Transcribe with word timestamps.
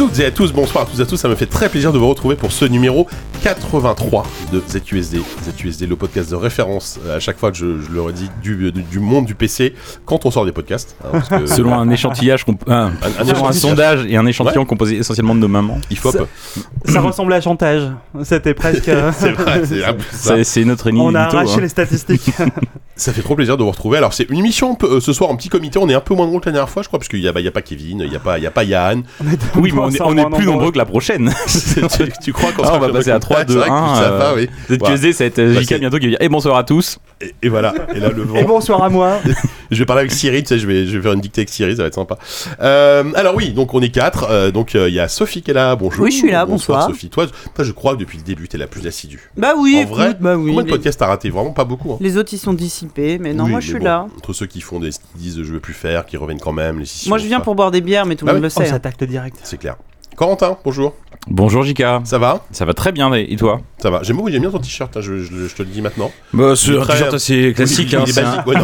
Bonsoir 0.00 0.08
à 0.08 0.14
toutes 0.14 0.20
et 0.20 0.24
à 0.26 0.30
tous, 0.30 0.52
bonsoir 0.52 0.84
à 0.84 0.86
tous 0.90 0.98
et 0.98 1.02
à 1.02 1.06
tous, 1.06 1.16
ça 1.18 1.28
me 1.28 1.34
fait 1.34 1.44
très 1.46 1.68
plaisir 1.68 1.92
de 1.92 1.98
vous 1.98 2.08
retrouver 2.08 2.34
pour 2.34 2.52
ce 2.52 2.64
numéro 2.64 3.06
83 3.42 4.26
de 4.50 4.62
ZQSD. 4.66 5.20
ZQSD, 5.44 5.86
le 5.86 5.96
podcast 5.96 6.30
de 6.30 6.36
référence, 6.36 6.98
euh, 7.06 7.16
à 7.16 7.20
chaque 7.20 7.38
fois 7.38 7.50
que 7.50 7.58
je, 7.58 7.80
je 7.82 7.90
le 7.92 8.00
redis, 8.00 8.30
du, 8.42 8.72
du, 8.72 8.82
du 8.82 8.98
monde 8.98 9.26
du 9.26 9.34
PC 9.34 9.74
quand 10.06 10.24
on 10.24 10.30
sort 10.30 10.46
des 10.46 10.52
podcasts. 10.52 10.96
hein, 11.04 11.08
parce 11.12 11.28
que- 11.28 11.46
Selon 11.54 11.74
un 11.78 11.90
échantillage, 11.90 12.44
comp- 12.44 12.62
un, 12.66 12.86
un 12.86 12.90
selon 12.92 13.20
un 13.20 13.24
échantillage. 13.24 13.54
sondage 13.56 14.06
et 14.08 14.16
un 14.16 14.24
échantillon 14.26 14.64
composé 14.64 14.96
essentiellement 14.96 15.34
de 15.34 15.40
nos 15.40 15.48
mamans. 15.48 15.78
Il 15.90 15.98
faut 15.98 16.12
Ça- 16.12 16.20
Ça 16.86 17.00
ressemblait 17.02 17.36
à 17.36 17.40
chantage. 17.42 17.90
C'était 18.22 18.54
presque. 18.54 18.88
euh, 18.88 19.12
C'est 19.18 19.32
vrai, 19.32 19.62
c'est 19.66 19.84
un 19.84 19.92
peu 19.94 20.02
ça. 20.12 20.36
C'est 20.36 20.44
c'est 20.44 20.64
notre 20.64 20.86
énigme 20.86 21.04
On 21.04 21.14
a 21.14 21.26
mytho, 21.26 21.36
arraché 21.36 21.54
hein. 21.56 21.60
les 21.60 21.68
statistiques. 21.68 22.30
Ça 22.96 23.12
fait 23.14 23.22
trop 23.22 23.34
plaisir 23.34 23.56
de 23.56 23.62
vous 23.62 23.70
retrouver. 23.70 23.96
Alors 23.98 24.12
c'est 24.14 24.28
une 24.30 24.38
émission 24.38 24.76
euh, 24.82 25.00
ce 25.00 25.12
soir 25.14 25.30
en 25.30 25.36
petit 25.36 25.48
comité, 25.48 25.78
on 25.78 25.88
est 25.88 25.94
un 25.94 26.00
peu 26.00 26.14
moins 26.14 26.26
nombreux 26.26 26.40
que 26.40 26.46
la 26.46 26.52
dernière 26.52 26.68
fois 26.70 26.82
je 26.82 26.88
crois, 26.88 26.98
parce 26.98 27.08
qu'il 27.08 27.20
y 27.20 27.28
a, 27.28 27.32
bah, 27.32 27.40
y 27.40 27.48
a 27.48 27.50
pas 27.52 27.62
Kevin, 27.62 28.02
il 28.06 28.12
y 28.12 28.16
a 28.16 28.20
pas, 28.20 28.38
y 28.38 28.46
a 28.46 28.50
pas 28.50 28.64
Yann. 28.64 29.02
Oui, 29.56 29.72
mais 29.74 29.80
on 29.80 29.89
est, 29.90 30.00
on 30.02 30.16
est 30.16 30.36
plus 30.36 30.46
nombreux 30.46 30.70
que 30.72 30.78
la 30.78 30.84
prochaine. 30.84 31.32
tu, 31.46 32.08
tu 32.22 32.32
crois 32.32 32.52
qu'on 32.52 32.62
Ah, 32.64 32.72
on 32.74 32.78
va 32.78 32.88
passer 32.90 33.10
à 33.10 33.14
nombreux 33.14 33.20
3, 33.36 33.44
que- 33.44 33.52
2, 33.52 33.58
Ouais, 33.58 33.64
c'est 33.64 33.70
vrai 33.70 33.80
que 33.80 33.84
1. 33.84 33.94
ça 33.96 34.10
va, 34.10 34.34
oui. 34.34 34.48
ZQSD, 34.70 35.12
ça 35.12 35.24
va 35.24 35.28
être 35.28 35.54
Bah, 35.54 35.60
JK 35.62 35.78
bientôt 35.80 35.98
qui 35.98 36.04
va 36.06 36.10
dire 36.10 36.18
Eh 36.20 36.28
bonsoir 36.28 36.56
à 36.56 36.64
tous. 36.64 36.98
Et, 37.20 37.34
et 37.42 37.48
voilà, 37.48 37.74
et 37.94 38.00
là 38.00 38.08
le 38.10 38.22
vent. 38.24 38.36
Et 38.36 38.44
bonsoir 38.44 38.82
à 38.82 38.88
moi. 38.88 39.18
Je 39.70 39.78
vais 39.78 39.84
parler 39.86 40.00
avec 40.00 40.12
Siri, 40.12 40.42
tu 40.42 40.48
sais, 40.48 40.58
je 40.58 40.66
vais, 40.66 40.86
je 40.86 40.96
vais 40.96 41.02
faire 41.02 41.12
une 41.12 41.20
dictée 41.20 41.42
avec 41.42 41.48
Siri, 41.50 41.76
ça 41.76 41.82
va 41.82 41.88
être 41.88 41.94
sympa. 41.94 42.18
Euh, 42.60 43.04
alors 43.14 43.34
oui, 43.34 43.50
donc 43.52 43.74
on 43.74 43.80
est 43.82 43.90
quatre. 43.90 44.26
euh, 44.30 44.50
donc 44.50 44.74
euh, 44.74 44.88
il 44.88 44.94
y 44.94 45.00
a 45.00 45.08
Sophie 45.08 45.42
qui 45.42 45.50
est 45.50 45.54
là. 45.54 45.76
Bonjour. 45.76 46.04
Oui, 46.04 46.10
je 46.10 46.16
suis 46.16 46.30
là, 46.30 46.44
bonsoir. 46.46 46.86
Sophie. 46.86 47.08
Toi, 47.10 47.26
toi, 47.54 47.64
je 47.64 47.72
crois 47.72 47.94
que 47.94 48.00
depuis 48.00 48.18
le 48.18 48.24
début, 48.24 48.48
t'es 48.48 48.58
la 48.58 48.66
plus 48.66 48.86
assidue. 48.86 49.30
Bah 49.36 49.52
oui, 49.56 49.76
En 49.76 49.80
écoute, 49.82 49.94
vrai, 49.96 50.16
bah 50.18 50.36
oui. 50.36 50.50
Combien 50.50 50.64
de 50.64 50.70
podcasts 50.70 50.98
t'as 50.98 51.06
raté? 51.06 51.30
Vraiment 51.30 51.52
pas 51.52 51.64
beaucoup. 51.64 51.92
hein. 51.92 51.98
les 52.00 52.16
autres 52.16 52.32
ils 52.32 52.38
sont 52.38 52.52
dissipés, 52.54 53.18
mais 53.18 53.32
non, 53.34 53.44
Oui, 53.44 53.50
moi 53.50 53.60
je 53.60 53.66
suis 53.68 53.78
bon, 53.78 53.84
là. 53.84 54.06
Entre 54.16 54.32
ceux 54.32 54.46
qui 54.46 54.60
font 54.60 54.80
des, 54.80 54.90
qui 54.90 54.98
disent 55.16 55.42
je 55.42 55.52
veux 55.52 55.60
plus 55.60 55.74
faire, 55.74 56.06
qui 56.06 56.16
reviennent 56.16 56.40
quand 56.40 56.52
même, 56.52 56.78
les 56.80 56.86
Moi 57.08 57.18
je 57.18 57.26
viens 57.26 57.40
pour 57.40 57.54
boire 57.54 57.70
des 57.70 57.80
bières, 57.80 58.06
mais 58.06 58.16
tout 58.16 58.24
Bah 58.24 58.32
le 58.32 58.38
monde 58.38 58.44
le 58.44 58.48
On 58.48 58.60
sait. 58.60 58.66
hein. 58.68 58.72
s'attaque 58.72 58.96
le 59.00 59.06
direct. 59.06 59.36
C'est 59.42 59.58
clair. 59.58 59.76
Corentin, 60.20 60.58
bonjour. 60.66 60.92
Bonjour 61.28 61.62
JK. 61.62 61.82
Ça 62.04 62.18
va? 62.18 62.44
Ça 62.50 62.66
va 62.66 62.74
très 62.74 62.92
bien, 62.92 63.10
et 63.14 63.34
toi? 63.36 63.62
Ça 63.78 63.88
va. 63.88 64.02
J'aime 64.02 64.16
beaucoup, 64.18 64.28
j'aime 64.30 64.42
bien 64.42 64.50
ton 64.50 64.58
t-shirt, 64.58 64.94
hein, 64.94 65.00
je, 65.00 65.16
je- 65.20 65.48
je 65.48 65.54
te 65.54 65.62
le 65.62 65.70
dis 65.70 65.80
maintenant. 65.80 66.12
bah, 66.34 66.54
c'est 66.56 66.76
un 66.76 66.84
t-shirt 66.84 67.14
assez 67.14 67.54
classique. 67.54 67.94
Hein, 67.94 68.04
C'est 68.06 68.20
un- 68.20 68.44
ouais, 68.44 68.54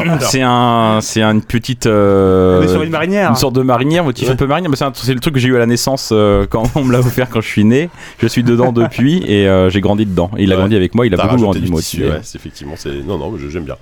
un, 1.22 1.30
une 1.32 1.40
petite. 1.40 1.86
euh, 1.86 2.60
On 2.60 2.62
est 2.62 2.68
sur 2.68 2.82
une 2.82 2.90
marinière. 2.90 3.30
Une 3.30 3.36
sorte 3.36 3.54
de 3.54 3.62
marinière, 3.62 4.04
motif 4.04 4.26
Ouais. 4.28 4.34
un 4.34 4.36
peu 4.36 4.46
marinière, 4.46 4.70
c'est 4.92 5.14
le 5.14 5.20
truc 5.20 5.32
que 5.32 5.40
j'ai 5.40 5.48
eu 5.48 5.56
à 5.56 5.58
la 5.60 5.64
naissance 5.64 6.10
euh, 6.12 6.44
quand 6.46 6.64
on 6.74 6.84
me 6.84 6.92
l'a 6.92 6.98
offert 6.98 7.30
quand 7.30 7.40
je 7.40 7.48
suis 7.48 7.64
né. 7.64 7.88
Je 8.18 8.26
suis 8.26 8.42
dedans 8.42 8.72
depuis 8.74 9.22
et 9.26 9.48
euh, 9.48 9.70
j'ai 9.70 9.80
grandi 9.80 10.04
dedans. 10.04 10.30
Et 10.36 10.42
il 10.42 10.52
a 10.52 10.56
Ouais. 10.56 10.60
grandi 10.60 10.76
avec 10.76 10.94
moi, 10.94 11.06
il 11.06 11.14
a 11.14 11.16
beaucoup 11.16 11.36
grandi 11.40 11.70
moi 11.70 11.78
aussi. 11.78 12.02
ouais, 12.04 12.20
effectivement, 12.34 12.74
c'est 12.76 12.92
non 13.02 13.16
non, 13.16 13.34
je- 13.38 13.48
j'aime 13.48 13.64
bien. 13.64 13.76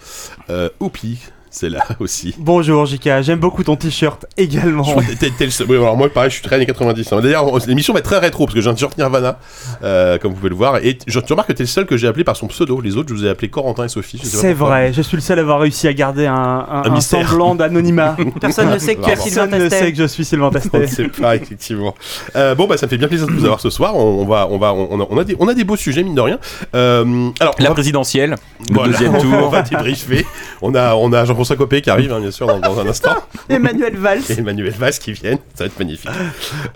Euh, 0.49 0.69
Oupi, 0.79 1.19
c'est 1.55 1.71
là 1.71 1.85
aussi. 2.01 2.35
Bonjour 2.39 2.85
JK, 2.85 3.09
j'aime 3.23 3.39
beaucoup 3.39 3.63
ton 3.63 3.77
t-shirt 3.77 4.27
également. 4.37 4.83
Je 4.83 5.45
le 5.45 5.51
seul- 5.51 5.67
oui, 5.71 5.77
alors 5.77 5.97
moi, 5.97 6.09
pareil, 6.09 6.31
je 6.31 6.35
suis 6.35 6.43
très 6.43 6.57
années 6.57 6.67
90. 6.67 7.13
hein. 7.13 7.21
D'ailleurs, 7.21 7.53
on- 7.53 7.59
l'émission 7.67 7.93
va 7.93 8.01
être 8.01 8.05
très 8.07 8.19
rétro 8.19 8.45
parce 8.47 8.55
que 8.55 8.61
j'ai 8.61 8.69
un 8.69 8.75
t-shirt 8.75 8.99
Nirvana, 8.99 9.39
euh, 9.85 10.19
comme 10.19 10.33
vous 10.33 10.37
pouvez 10.39 10.49
le 10.51 10.57
voir. 10.57 10.79
Et 10.79 10.99
je, 11.07 11.21
tu 11.21 11.33
remarques 11.33 11.49
que 11.49 11.53
t'es 11.53 11.63
le 11.63 11.69
seul 11.69 11.87
que 11.87 11.97
j'ai 11.97 12.09
appelé 12.09 12.25
par 12.25 12.37
son 12.37 12.49
pseudo. 12.49 12.81
Les 12.81 12.97
autres, 12.97 13.09
je 13.11 13.15
vous 13.15 13.25
ai 13.25 13.29
appelé 13.29 13.49
Corentin 13.49 13.85
et 13.85 13.89
Sophie. 13.89 14.21
C'est 14.23 14.53
vrai, 14.53 14.93
je 14.93 15.01
suis 15.03 15.17
le 15.17 15.21
seul 15.23 15.39
à 15.39 15.43
avoir 15.43 15.61
réussi 15.61 15.87
à 15.87 15.93
garder 15.93 16.27
un, 16.27 16.35
un- 16.35 16.83
Un 16.93 17.01
semblant 17.01 17.55
d'anonymat. 17.55 18.17
Personne 18.41 18.71
ne 18.71 18.79
sait 18.79 18.97
que 18.97 19.09
es. 19.09 19.17
Sylvain 19.17 19.47
Personne 19.49 19.65
ne 19.65 19.69
sait 19.69 19.93
que 19.93 19.99
je 19.99 20.05
suis 20.07 20.25
Sylvain 20.25 20.47
On 20.47 20.55
ne 20.55 20.59
Tastet. 20.59 20.87
sait 20.89 21.09
pas, 21.09 21.37
effectivement. 21.37 21.95
Euh, 22.35 22.55
bon, 22.57 22.67
bah, 22.67 22.77
ça 22.77 22.87
me 22.87 22.91
fait 22.91 22.99
bien 22.99 23.07
plaisir 23.09 23.27
de 23.29 23.33
vous 23.33 23.45
avoir 23.45 23.61
ce 23.61 23.71
soir. 23.71 23.95
On, 23.97 24.23
on 24.23 24.25
va, 24.27 24.49
on 24.51 24.59
va, 24.59 24.73
on 24.75 25.01
a, 25.01 25.07
on 25.09 25.19
a 25.19 25.25
des, 25.25 25.37
on 25.39 25.47
a 25.49 25.55
des 25.55 25.65
beaux 25.65 25.77
sujets, 25.77 26.03
mine 26.03 26.15
de 26.17 26.21
rien. 26.21 26.39
Euh, 26.75 27.31
alors, 27.41 27.55
on 27.59 27.63
La 27.63 27.69
va- 27.69 27.75
présidentielle, 27.75 28.31
le 28.69 28.75
voilà, 28.75 28.93
deuxième 28.93 29.15
on 29.15 29.21
tour. 29.21 29.51
va 29.51 29.63
débriefer. 29.63 30.27
On 30.63 30.75
a, 30.75 30.95
on 30.95 31.13
a 31.13 31.25
Jean-François 31.45 31.57
Copé 31.57 31.83
qui 31.83 31.91
arrive, 31.91 32.11
hein, 32.11 32.21
bien 32.21 32.31
sûr, 32.31 32.47
dans, 32.47 32.59
dans 32.59 32.81
un 32.81 32.87
instant. 32.87 33.15
Emmanuel 33.51 33.97
Valls. 33.97 34.23
et 34.31 34.39
Emmanuel 34.39 34.73
Valls 34.73 34.95
qui 34.95 35.13
viennent, 35.13 35.37
ça 35.55 35.65
va 35.65 35.67
être 35.67 35.79
magnifique. 35.79 36.09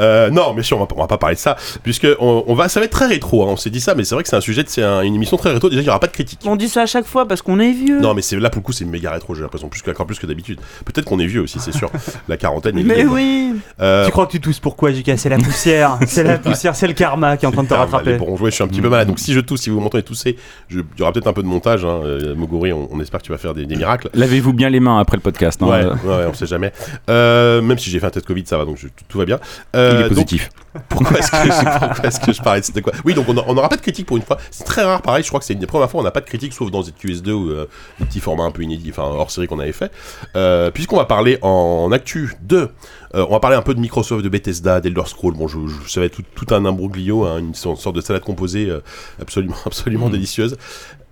Euh, 0.01 0.29
non, 0.31 0.53
mais 0.55 0.63
sûr, 0.63 0.77
on 0.77 0.81
va, 0.81 0.87
on 0.95 1.01
va 1.01 1.07
pas 1.07 1.17
parler 1.17 1.37
de 1.37 1.41
ça, 1.41 1.57
puisque 1.83 2.07
on, 2.21 2.45
on 2.47 2.55
va, 2.55 2.69
ça 2.69 2.81
va 2.81 2.85
être 2.87 2.93
très 2.93 3.07
rétro. 3.07 3.45
hein, 3.45 3.49
on 3.53 3.57
s'est 3.57 3.71
dit 3.71 3.81
ça, 3.81 3.95
mais 3.95 4.05
c'est 4.05 4.15
vrai 4.15 4.23
que 4.25 4.29
c'est 4.29 4.37
un 4.37 4.41
sujet, 4.43 4.65
c'est 4.67 4.83
un- 4.83 5.01
une 5.03 5.15
émission 5.15 5.37
très 5.39 5.53
rétro. 5.53 5.71
Déjà, 5.71 5.81
il 5.81 5.87
y 5.87 5.89
aura 5.89 6.01
pas 6.01 6.07
de 6.07 6.13
critique. 6.13 6.41
On 6.45 6.57
dit 6.57 6.69
ça 6.69 6.83
à 6.83 6.87
chaque 6.87 7.07
fois 7.07 7.27
parce 7.27 7.41
qu'on 7.41 7.59
est 7.61 7.73
vieux. 7.73 7.99
Non, 8.01 8.13
mais 8.13 8.21
c'est 8.23 8.37
là 8.39 8.51
pour 8.51 8.61
le 8.61 8.65
coup, 8.67 8.73
c'est 8.73 8.85
méga 8.85 9.11
rétro. 9.13 9.35
J'ai 9.35 9.41
l'impression 9.43 9.69
plus 9.69 9.81
encore 9.89 10.07
plus 10.07 10.19
que 10.19 10.27
d'habitude. 10.27 10.61
Peut-être 10.85 11.07
qu'on 11.07 11.19
est 11.19 11.27
vieux 11.27 11.41
aussi, 11.41 11.59
c'est 11.61 11.73
sûr. 11.73 11.91
La 12.29 12.37
quarantaine. 12.37 12.79
est 12.79 12.83
mais 12.83 13.07
oui. 13.07 13.55
Euh, 13.81 14.05
Tu 14.05 14.11
crois 14.11 14.27
que 14.27 14.33
tu 14.33 14.41
tousses 14.41 14.61
pourquoi 14.61 14.93
JK 14.93 15.13
C'est 15.17 15.29
la 15.31 15.39
poussière. 15.39 15.99
C'est 16.07 16.25
la 16.25 16.37
poussière, 16.39 16.77
c'est 16.77 16.87
le 16.87 16.93
karma 16.93 17.37
qui 17.37 17.45
est 17.45 17.49
en 17.49 17.53
train 17.53 17.63
de 17.63 17.69
te 17.69 17.75
Ah, 17.75 17.79
rattraper. 17.79 18.13
les 18.13 18.19
bons 18.19 18.37
jouets, 18.37 18.51
je 18.51 18.57
suis 18.57 18.65
un 18.65 18.69
petit 18.69 18.81
peu 18.83 18.89
malade. 18.91 19.09
Donc 19.09 19.19
si 19.19 19.33
je 19.33 19.41
tousse, 19.41 19.63
si 19.63 19.71
vous 19.71 19.81
m'entendez 19.81 20.03
tousser, 20.03 20.37
il 20.71 20.83
y 20.99 21.03
aura 21.03 21.13
peut-être 21.13 21.27
un 21.27 21.33
peu 21.33 21.43
de 21.43 21.47
montage. 21.49 21.85
Hein. 21.85 22.01
Euh, 22.05 22.35
Moguri, 22.35 22.73
on, 22.73 22.89
on 22.93 23.01
espère 23.01 23.21
que 23.21 23.27
tu 23.27 23.33
vas 23.33 23.39
faire 23.39 23.55
des, 23.55 23.65
des 23.67 23.77
miracles. 23.77 24.11
Lavez-vous 24.15 24.53
bien 24.59 24.69
les 24.69 24.81
mains 24.81 24.99
après 25.01 25.17
le 25.17 25.23
podcast. 25.23 25.63
hein. 25.63 25.67
Ouais, 25.67 25.85
ouais, 25.87 26.27
on 26.29 26.35
sait 26.35 26.47
jamais. 26.47 26.73
Euh, 27.09 27.63
même 27.63 27.79
si 27.79 27.89
j'ai 27.89 27.99
fait 28.01 28.07
un 28.07 28.11
test 28.11 28.27
Covid, 28.27 28.45
ça 28.47 28.59
va, 28.59 28.65
donc 28.67 28.77
je- 28.77 28.89
tout, 29.09 29.19
va 29.19 29.25
bien. 29.25 29.39
Euh, 29.75 29.91
Il 29.93 29.97
est 30.01 30.03
donc, 30.03 30.09
positif. 30.11 30.51
Pourquoi 30.91 31.19
est-ce 31.19 31.31
que, 32.21 32.27
que 32.27 32.33
je 32.33 32.43
parlais 32.43 32.61
de 32.61 32.81
quoi? 32.81 32.93
Oui, 33.05 33.15
donc 33.15 33.27
on 33.29 33.35
n'aura 33.55 33.69
pas 33.69 33.77
de 33.77 33.81
critique 33.81 34.07
pour 34.07 34.17
une 34.17 34.23
fois. 34.23 34.37
C'est 34.51 34.65
très 34.65 34.83
rare, 34.83 35.01
pareil. 35.03 35.23
Je 35.23 35.29
crois 35.29 35.41
que 35.41 35.47
c'est 35.47 35.55
une 35.55 35.59
des 35.61 35.67
premières 35.67 35.91
fois 35.91 35.99
où 35.99 36.03
on 36.03 36.05
n'a 36.05 36.11
pas 36.11 36.21
de 36.21 36.27
critique, 36.27 36.53
sauf 36.53 36.71
dans 36.71 36.83
ZQS2 36.83 37.31
ou 37.31 37.51
euh, 37.51 37.67
des 37.99 38.05
petits 38.07 38.21
formats 38.21 38.45
un 38.45 38.51
peu 38.51 38.63
inédits, 38.63 38.91
enfin 38.91 39.05
hors 39.05 39.31
série 39.31 39.47
qu'on 39.47 39.59
avait 39.59 39.73
fait. 39.73 39.91
Euh, 40.37 40.71
Puisqu'on 40.71 40.97
va 40.97 41.05
parler 41.07 41.39
en 41.43 41.91
actu 41.93 42.35
de. 42.43 42.69
euh, 43.15 43.25
on 43.29 43.33
va 43.33 43.41
parler 43.41 43.57
un 43.57 43.63
peu 43.63 43.75
de 43.75 43.81
Microsoft, 43.81 44.23
de 44.23 44.29
Bethesda, 44.29 44.81
d'Elder 44.81 45.03
Scrolls. 45.07 45.35
Bon, 45.35 45.49
je, 45.49 45.59
je, 45.67 45.89
ça 45.91 46.01
va 46.01 46.07
être 46.07 46.15
tout, 46.17 46.23
tout 46.35 46.55
un 46.55 46.65
imbroglio, 46.65 47.25
hein, 47.25 47.39
une 47.39 47.55
sorte 47.55 47.95
de 47.95 48.01
salade 48.01 48.23
composée 48.23 48.69
euh, 48.71 48.81
absolument, 49.21 49.57
absolument 49.67 50.09
délicieuse. 50.11 50.57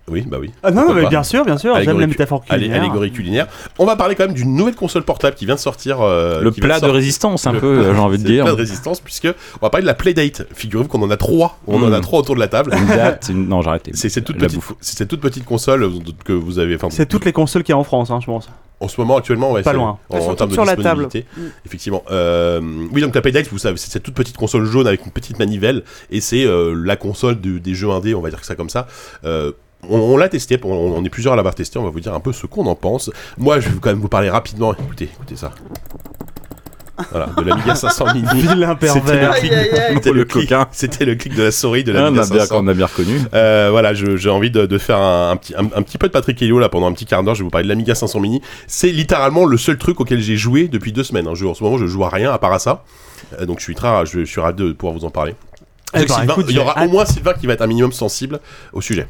Oui, 0.09 0.23
bah 0.25 0.37
oui. 0.39 0.51
Ah 0.63 0.71
non, 0.71 0.93
mais 0.93 1.03
pas 1.03 1.09
bien 1.09 1.23
sûr, 1.23 1.43
bien 1.43 1.57
sûr, 1.57 1.75
j'aime 1.81 1.99
la 1.99 2.07
métaphore 2.07 2.45
culinaire. 2.45 2.81
Allégorie 2.81 3.11
culinaire. 3.11 3.47
On 3.77 3.85
va 3.85 3.97
parler 3.97 4.15
quand 4.15 4.25
même 4.25 4.33
d'une 4.35 4.55
nouvelle 4.55 4.75
console 4.75 5.03
portable 5.03 5.35
qui 5.35 5.45
vient 5.45 5.55
de 5.55 5.59
sortir. 5.59 5.99
euh, 6.01 6.41
Le 6.41 6.51
plat 6.51 6.75
de 6.75 6.79
sortir- 6.79 6.93
résistance, 6.93 7.45
un 7.45 7.51
Le- 7.51 7.59
peu, 7.59 7.83
j'ai 7.93 7.99
envie 7.99 8.17
de 8.17 8.21
c'est 8.23 8.27
le 8.29 8.33
dire. 8.35 8.43
plat 8.45 8.53
de 8.53 8.57
résistance, 8.57 9.01
puisque 9.01 9.25
on 9.27 9.65
va 9.65 9.69
parler 9.69 9.81
de 9.81 9.87
la 9.87 9.93
Playdate. 9.95 10.47
Figurez-vous 10.53 10.87
qu'on 10.87 11.01
en 11.01 11.11
a 11.11 11.17
trois. 11.17 11.59
On 11.67 11.83
en 11.83 11.91
a 11.91 11.99
trois 11.99 12.19
autour 12.19 12.35
de 12.35 12.39
la 12.39 12.47
table. 12.47 12.73
Une 12.73 12.87
date, 12.87 13.27
une- 13.29 13.49
Non, 13.49 13.61
j'ai 13.61 13.67
arrêté. 13.69 13.91
C'est 13.95 14.07
cette 14.07 14.23
toute 14.23 14.37
petite, 14.37 14.55
bouffe. 14.55 14.73
c'est 14.79 14.97
cette 14.97 15.09
toute 15.09 15.19
petite 15.19 15.43
console 15.43 15.83
euh, 15.83 15.89
que 16.23 16.31
vous 16.31 16.57
avez. 16.59 16.75
Enfin, 16.75 16.87
C'est 16.89 17.05
toutes 17.07 17.25
les 17.25 17.33
consoles 17.33 17.63
qu'il 17.63 17.73
y 17.73 17.75
a 17.75 17.77
en 17.77 17.83
France, 17.83 18.09
hein, 18.09 18.19
je 18.21 18.27
pense. 18.27 18.49
En 18.79 18.87
ce 18.87 19.01
moment, 19.01 19.17
actuellement, 19.17 19.51
ouais, 19.51 19.63
Pas 19.63 19.73
loin. 19.73 19.97
En, 20.09 20.15
Elles 20.17 20.21
sont 20.21 20.29
en 20.29 20.35
termes 20.35 20.51
de 20.51 20.55
toutes 20.55 20.63
sur 20.65 20.75
la 20.77 20.81
table. 20.81 21.07
disponibilité, 21.07 21.25
effectivement. 21.65 22.03
Euh, 22.11 22.61
oui, 22.93 23.01
donc 23.01 23.13
la 23.15 23.21
Playdate, 23.21 23.47
vous 23.49 23.57
savez, 23.57 23.75
c'est 23.75 23.89
cette 23.91 24.03
toute 24.03 24.13
petite 24.13 24.37
console 24.37 24.65
jaune 24.65 24.85
avec 24.87 25.03
une 25.05 25.11
petite 25.11 25.37
manivelle, 25.39 25.83
et 26.11 26.21
c'est 26.21 26.45
euh, 26.45 26.73
la 26.85 26.95
console 26.95 27.41
de- 27.41 27.57
des 27.57 27.73
jeux 27.73 27.89
indés, 27.89 28.13
on 28.13 28.21
va 28.21 28.29
dire 28.29 28.39
que 28.39 28.45
ça 28.45 28.55
comme 28.55 28.69
ça. 28.69 28.85
Euh, 29.25 29.51
on, 29.89 29.97
on 29.99 30.17
l'a 30.17 30.29
testé, 30.29 30.59
on, 30.63 30.69
on 30.71 31.03
est 31.03 31.09
plusieurs 31.09 31.33
à 31.33 31.35
l'avoir 31.35 31.55
testé, 31.55 31.77
on 31.79 31.83
va 31.83 31.89
vous 31.89 31.99
dire 31.99 32.13
un 32.13 32.19
peu 32.19 32.33
ce 32.33 32.45
qu'on 32.47 32.65
en 32.65 32.75
pense. 32.75 33.11
Moi, 33.37 33.59
je 33.59 33.69
vais 33.69 33.75
quand 33.79 33.89
même 33.89 33.99
vous 33.99 34.07
parler 34.09 34.29
rapidement. 34.29 34.73
Écoutez, 34.73 35.05
écoutez 35.13 35.35
ça. 35.35 35.51
Voilà, 37.11 37.27
de 37.37 37.43
l'Amiga 37.43 37.75
500 37.75 38.05
mini. 38.15 38.27
Vilain 38.33 38.73
pervers. 38.73 39.35
c'était 39.35 40.11
le 40.11 40.25
clic-. 40.25 40.51
C'était 40.71 41.05
le 41.05 41.13
clic 41.13 41.35
de 41.35 41.43
la 41.43 41.51
souris 41.51 41.83
de 41.83 41.93
Ah, 41.93 41.99
on, 41.99 42.03
l'Amiga 42.05 42.23
a 42.23 42.25
bien, 42.25 42.39
500. 42.39 42.55
on 42.57 42.67
a 42.67 42.73
bien 42.73 42.87
reconnu. 42.87 43.19
Euh, 43.35 43.67
voilà, 43.69 43.93
j'ai 43.93 44.29
envie 44.31 44.49
de, 44.49 44.65
de 44.65 44.77
faire 44.79 44.97
un, 44.97 45.29
un 45.31 45.37
petit, 45.37 45.53
un, 45.55 45.65
un 45.75 45.81
petit 45.83 45.99
peu 45.99 46.07
de 46.07 46.11
Patrick 46.11 46.41
Helio 46.41 46.57
là 46.57 46.69
pendant 46.69 46.87
un 46.87 46.93
petit 46.93 47.05
quart 47.05 47.21
d'heure. 47.23 47.35
Je 47.35 47.41
vais 47.41 47.43
vous 47.43 47.51
parler 47.51 47.65
de 47.65 47.69
l'Amiga 47.69 47.93
500 47.93 48.19
Mini. 48.19 48.41
C'est 48.65 48.89
littéralement 48.89 49.45
le 49.45 49.57
seul 49.57 49.77
truc 49.77 49.99
auquel 49.99 50.21
j'ai 50.21 50.37
joué 50.37 50.67
depuis 50.67 50.91
deux 50.91 51.03
semaines. 51.03 51.27
hein. 51.27 51.35
Je- 51.35 51.45
en 51.45 51.53
ce 51.53 51.63
moment, 51.63 51.77
je 51.77 51.85
joue 51.85 52.03
à 52.03 52.09
rien 52.09 52.31
à 52.33 52.39
part 52.39 52.51
à 52.53 52.57
ça. 52.57 52.83
Euh, 53.39 53.45
donc 53.45 53.59
je 53.59 53.63
suis 53.65 53.75
très, 53.75 54.03
je, 54.07 54.21
je 54.21 54.25
suis 54.25 54.41
ravi 54.41 54.57
de 54.63 54.71
pouvoir 54.71 54.97
vous 54.97 55.05
en 55.05 55.11
parler. 55.11 55.35
Eh 55.93 55.99
ben, 55.99 56.07
Sylvain, 56.07 56.33
écoute, 56.33 56.47
il 56.49 56.55
y 56.55 56.59
aura 56.59 56.83
au 56.83 56.89
moins 56.89 57.05
Sylvain 57.05 57.33
qui 57.33 57.45
va 57.45 57.53
être 57.53 57.61
un 57.61 57.67
minimum 57.67 57.91
sensible 57.91 58.39
au 58.73 58.81
sujet. 58.81 59.07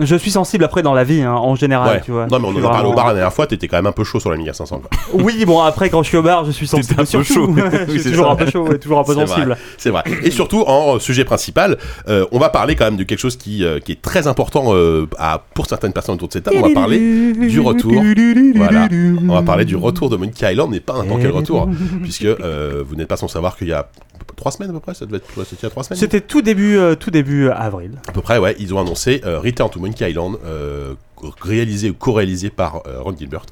Je 0.00 0.16
suis 0.16 0.30
sensible 0.30 0.64
après 0.64 0.82
dans 0.82 0.94
la 0.94 1.04
vie, 1.04 1.22
hein, 1.22 1.34
en 1.34 1.54
général, 1.54 1.96
ouais. 1.96 2.02
tu 2.04 2.10
vois. 2.10 2.26
non 2.26 2.38
mais 2.38 2.48
on 2.48 2.56
en 2.56 2.68
a 2.68 2.70
parlé 2.70 2.88
au 2.88 2.94
bar 2.94 3.08
la 3.08 3.14
dernière 3.14 3.32
fois. 3.32 3.46
T'étais 3.46 3.68
quand 3.68 3.76
même 3.76 3.86
un 3.86 3.92
peu 3.92 4.04
chaud 4.04 4.20
sur 4.20 4.30
l'Amiga 4.30 4.52
500. 4.52 4.80
quoi. 4.80 4.90
Oui, 5.24 5.44
bon, 5.44 5.60
après, 5.60 5.90
quand 5.90 6.02
je 6.02 6.08
suis 6.08 6.16
au 6.16 6.22
bar, 6.22 6.44
je 6.44 6.50
suis 6.50 6.66
sensible. 6.66 7.00
Un 7.00 7.04
peu 7.04 7.22
chaud. 7.22 7.54
je 7.88 7.98
suis 7.98 8.10
toujours 8.10 8.26
ça. 8.26 8.32
un 8.32 8.36
peu 8.36 8.50
chaud 8.50 8.68
toujours 8.80 8.98
un 9.00 9.04
peu 9.04 9.14
sensible. 9.14 9.56
C'est 9.76 9.90
vrai. 9.90 10.02
Et 10.22 10.30
surtout, 10.30 10.62
en 10.66 10.96
euh, 10.96 10.98
sujet 10.98 11.24
principal, 11.24 11.78
euh, 12.08 12.26
on 12.32 12.38
va 12.38 12.48
parler 12.48 12.76
quand 12.76 12.84
même 12.84 12.96
de 12.96 13.04
quelque 13.04 13.18
chose 13.18 13.36
qui, 13.36 13.64
euh, 13.64 13.78
qui 13.80 13.92
est 13.92 14.02
très 14.02 14.26
important 14.26 14.74
euh, 14.74 15.06
à, 15.18 15.42
pour 15.54 15.66
certaines 15.66 15.92
personnes 15.92 16.16
autour 16.16 16.28
de 16.28 16.32
cette 16.32 16.44
table. 16.44 16.56
On 16.58 16.68
va 16.68 16.74
parler 16.74 17.32
du 17.32 17.60
retour. 17.60 17.92
Voilà. 18.54 18.88
On 19.28 19.34
va 19.34 19.42
parler 19.42 19.64
du 19.64 19.76
retour 19.76 20.10
de 20.10 20.16
Monkey 20.16 20.50
Island, 20.50 20.70
mais 20.70 20.80
pas 20.80 20.96
n'importe 20.98 21.22
quel 21.22 21.30
retour, 21.30 21.68
puisque 22.02 22.26
vous 22.26 22.96
n'êtes 22.96 23.08
pas 23.08 23.16
sans 23.16 23.28
savoir 23.28 23.56
qu'il 23.56 23.68
y 23.68 23.72
a 23.72 23.88
trois 24.36 24.52
semaines 24.52 24.70
à 24.70 24.72
peu 24.72 24.80
près, 24.80 24.94
ça 24.94 25.06
devait 25.06 25.18
être 25.18 25.26
il 25.36 25.62
y 25.62 25.66
a 25.66 25.70
trois 25.70 25.82
semaines. 25.82 25.98
C'était 25.98 26.20
tout 26.20 26.42
début, 26.42 26.78
tout 26.98 27.10
début 27.10 27.48
avril. 27.48 27.92
À 28.08 28.12
peu 28.12 28.20
près, 28.20 28.38
ouais, 28.38 28.56
ils 28.58 28.74
ont 28.74 28.80
annoncé 28.80 29.20
Return 29.24 29.70
to 29.70 29.80
Monkey 29.90 30.10
Island, 30.10 30.36
euh, 30.44 30.94
réalisé 31.40 31.90
ou 31.90 31.94
co-réalisé 31.94 32.50
par 32.50 32.82
euh, 32.86 33.00
Ron 33.02 33.14
Gilbert. 33.18 33.42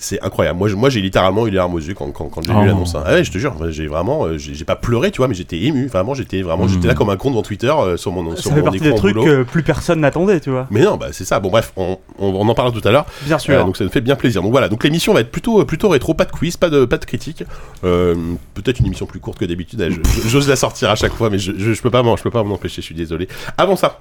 C'est 0.00 0.22
incroyable. 0.22 0.56
Moi, 0.60 0.68
je- 0.68 0.76
moi 0.76 0.90
j'ai 0.90 1.00
littéralement 1.00 1.44
eu 1.48 1.50
les 1.50 1.56
larmes 1.56 1.74
aux 1.74 1.80
yeux 1.80 1.92
quand, 1.94 2.08
quand, 2.12 2.26
quand 2.28 2.40
j'ai 2.40 2.52
Oh. 2.54 2.60
vu 2.60 2.68
l'annonce. 2.68 2.94
hein. 2.94 3.02
Ah 3.04 3.14
ouais, 3.14 3.24
je 3.24 3.32
te 3.32 3.38
jure, 3.38 3.56
j'ai 3.70 3.88
vraiment, 3.88 4.26
euh, 4.26 4.38
j'ai 4.38 4.64
pas 4.64 4.76
pleuré, 4.76 5.10
tu 5.10 5.16
vois, 5.16 5.26
mais 5.26 5.34
j'étais 5.34 5.58
ému. 5.58 5.88
Vraiment, 5.88 6.14
j'étais 6.14 6.40
vraiment, 6.40 6.68
j'étais 6.68 6.86
là 6.86 6.94
comme 6.94 7.10
un 7.10 7.16
con 7.16 7.30
devant 7.30 7.42
Twitter 7.42 7.66
euh, 7.76 7.96
sur 7.96 8.12
mon, 8.12 8.36
sur 8.36 8.44
Ça 8.44 8.50
fait 8.54 8.60
mon 8.60 8.62
partie 8.62 8.76
écran 8.78 8.90
des 8.90 8.96
trucs 8.96 9.14
boulot. 9.16 9.24
que 9.26 9.42
plus 9.42 9.64
personne 9.64 9.98
n'attendait, 9.98 10.38
tu 10.38 10.50
vois. 10.50 10.68
Mais 10.70 10.82
non, 10.82 10.96
bah 10.98 11.08
c'est 11.10 11.24
ça. 11.24 11.40
Bon 11.40 11.50
bref, 11.50 11.72
on, 11.76 11.98
on, 12.20 12.26
on 12.28 12.48
en 12.48 12.54
parlera 12.54 12.80
tout 12.80 12.86
à 12.86 12.92
l'heure. 12.92 13.06
Bien 13.22 13.40
sûr. 13.40 13.54
Euh, 13.58 13.64
donc 13.64 13.76
ça 13.76 13.82
me 13.82 13.88
fait 13.88 14.00
bien 14.00 14.14
plaisir. 14.14 14.40
Donc 14.40 14.52
voilà, 14.52 14.68
donc 14.68 14.84
l'émission 14.84 15.12
va 15.14 15.20
être 15.22 15.32
plutôt 15.32 15.64
plutôt 15.64 15.88
rétro, 15.88 16.14
pas 16.14 16.26
de 16.26 16.30
quiz, 16.30 16.56
pas 16.56 16.70
de 16.70 16.84
pas 16.84 16.98
de 16.98 17.04
critique. 17.04 17.42
Euh, 17.82 18.14
Peut-être 18.54 18.78
une 18.78 18.86
émission 18.86 19.06
plus 19.06 19.18
courte 19.18 19.38
que 19.40 19.46
d'habitude. 19.46 19.84
Je- 19.90 20.28
J'ose 20.28 20.48
la 20.48 20.54
sortir 20.54 20.90
à 20.90 20.94
chaque 20.94 21.12
fois, 21.14 21.28
mais 21.28 21.40
je, 21.40 21.50
je, 21.58 21.72
je 21.72 21.82
peux 21.82 21.90
pas 21.90 22.04
je 22.16 22.22
peux 22.22 22.30
pas 22.30 22.44
m'en 22.44 22.54
empêcher. 22.54 22.82
Je 22.82 22.86
suis 22.86 22.94
désolé. 22.94 23.26
Avant 23.56 23.74
ça, 23.74 24.00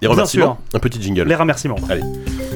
les 0.00 0.08
Bien 0.08 0.10
remerciements. 0.10 0.44
sûr. 0.44 0.56
Un 0.74 0.78
petit 0.80 1.00
jingle. 1.00 1.22
Les 1.28 1.34
remerciements. 1.34 1.76
Allez. 1.88 2.02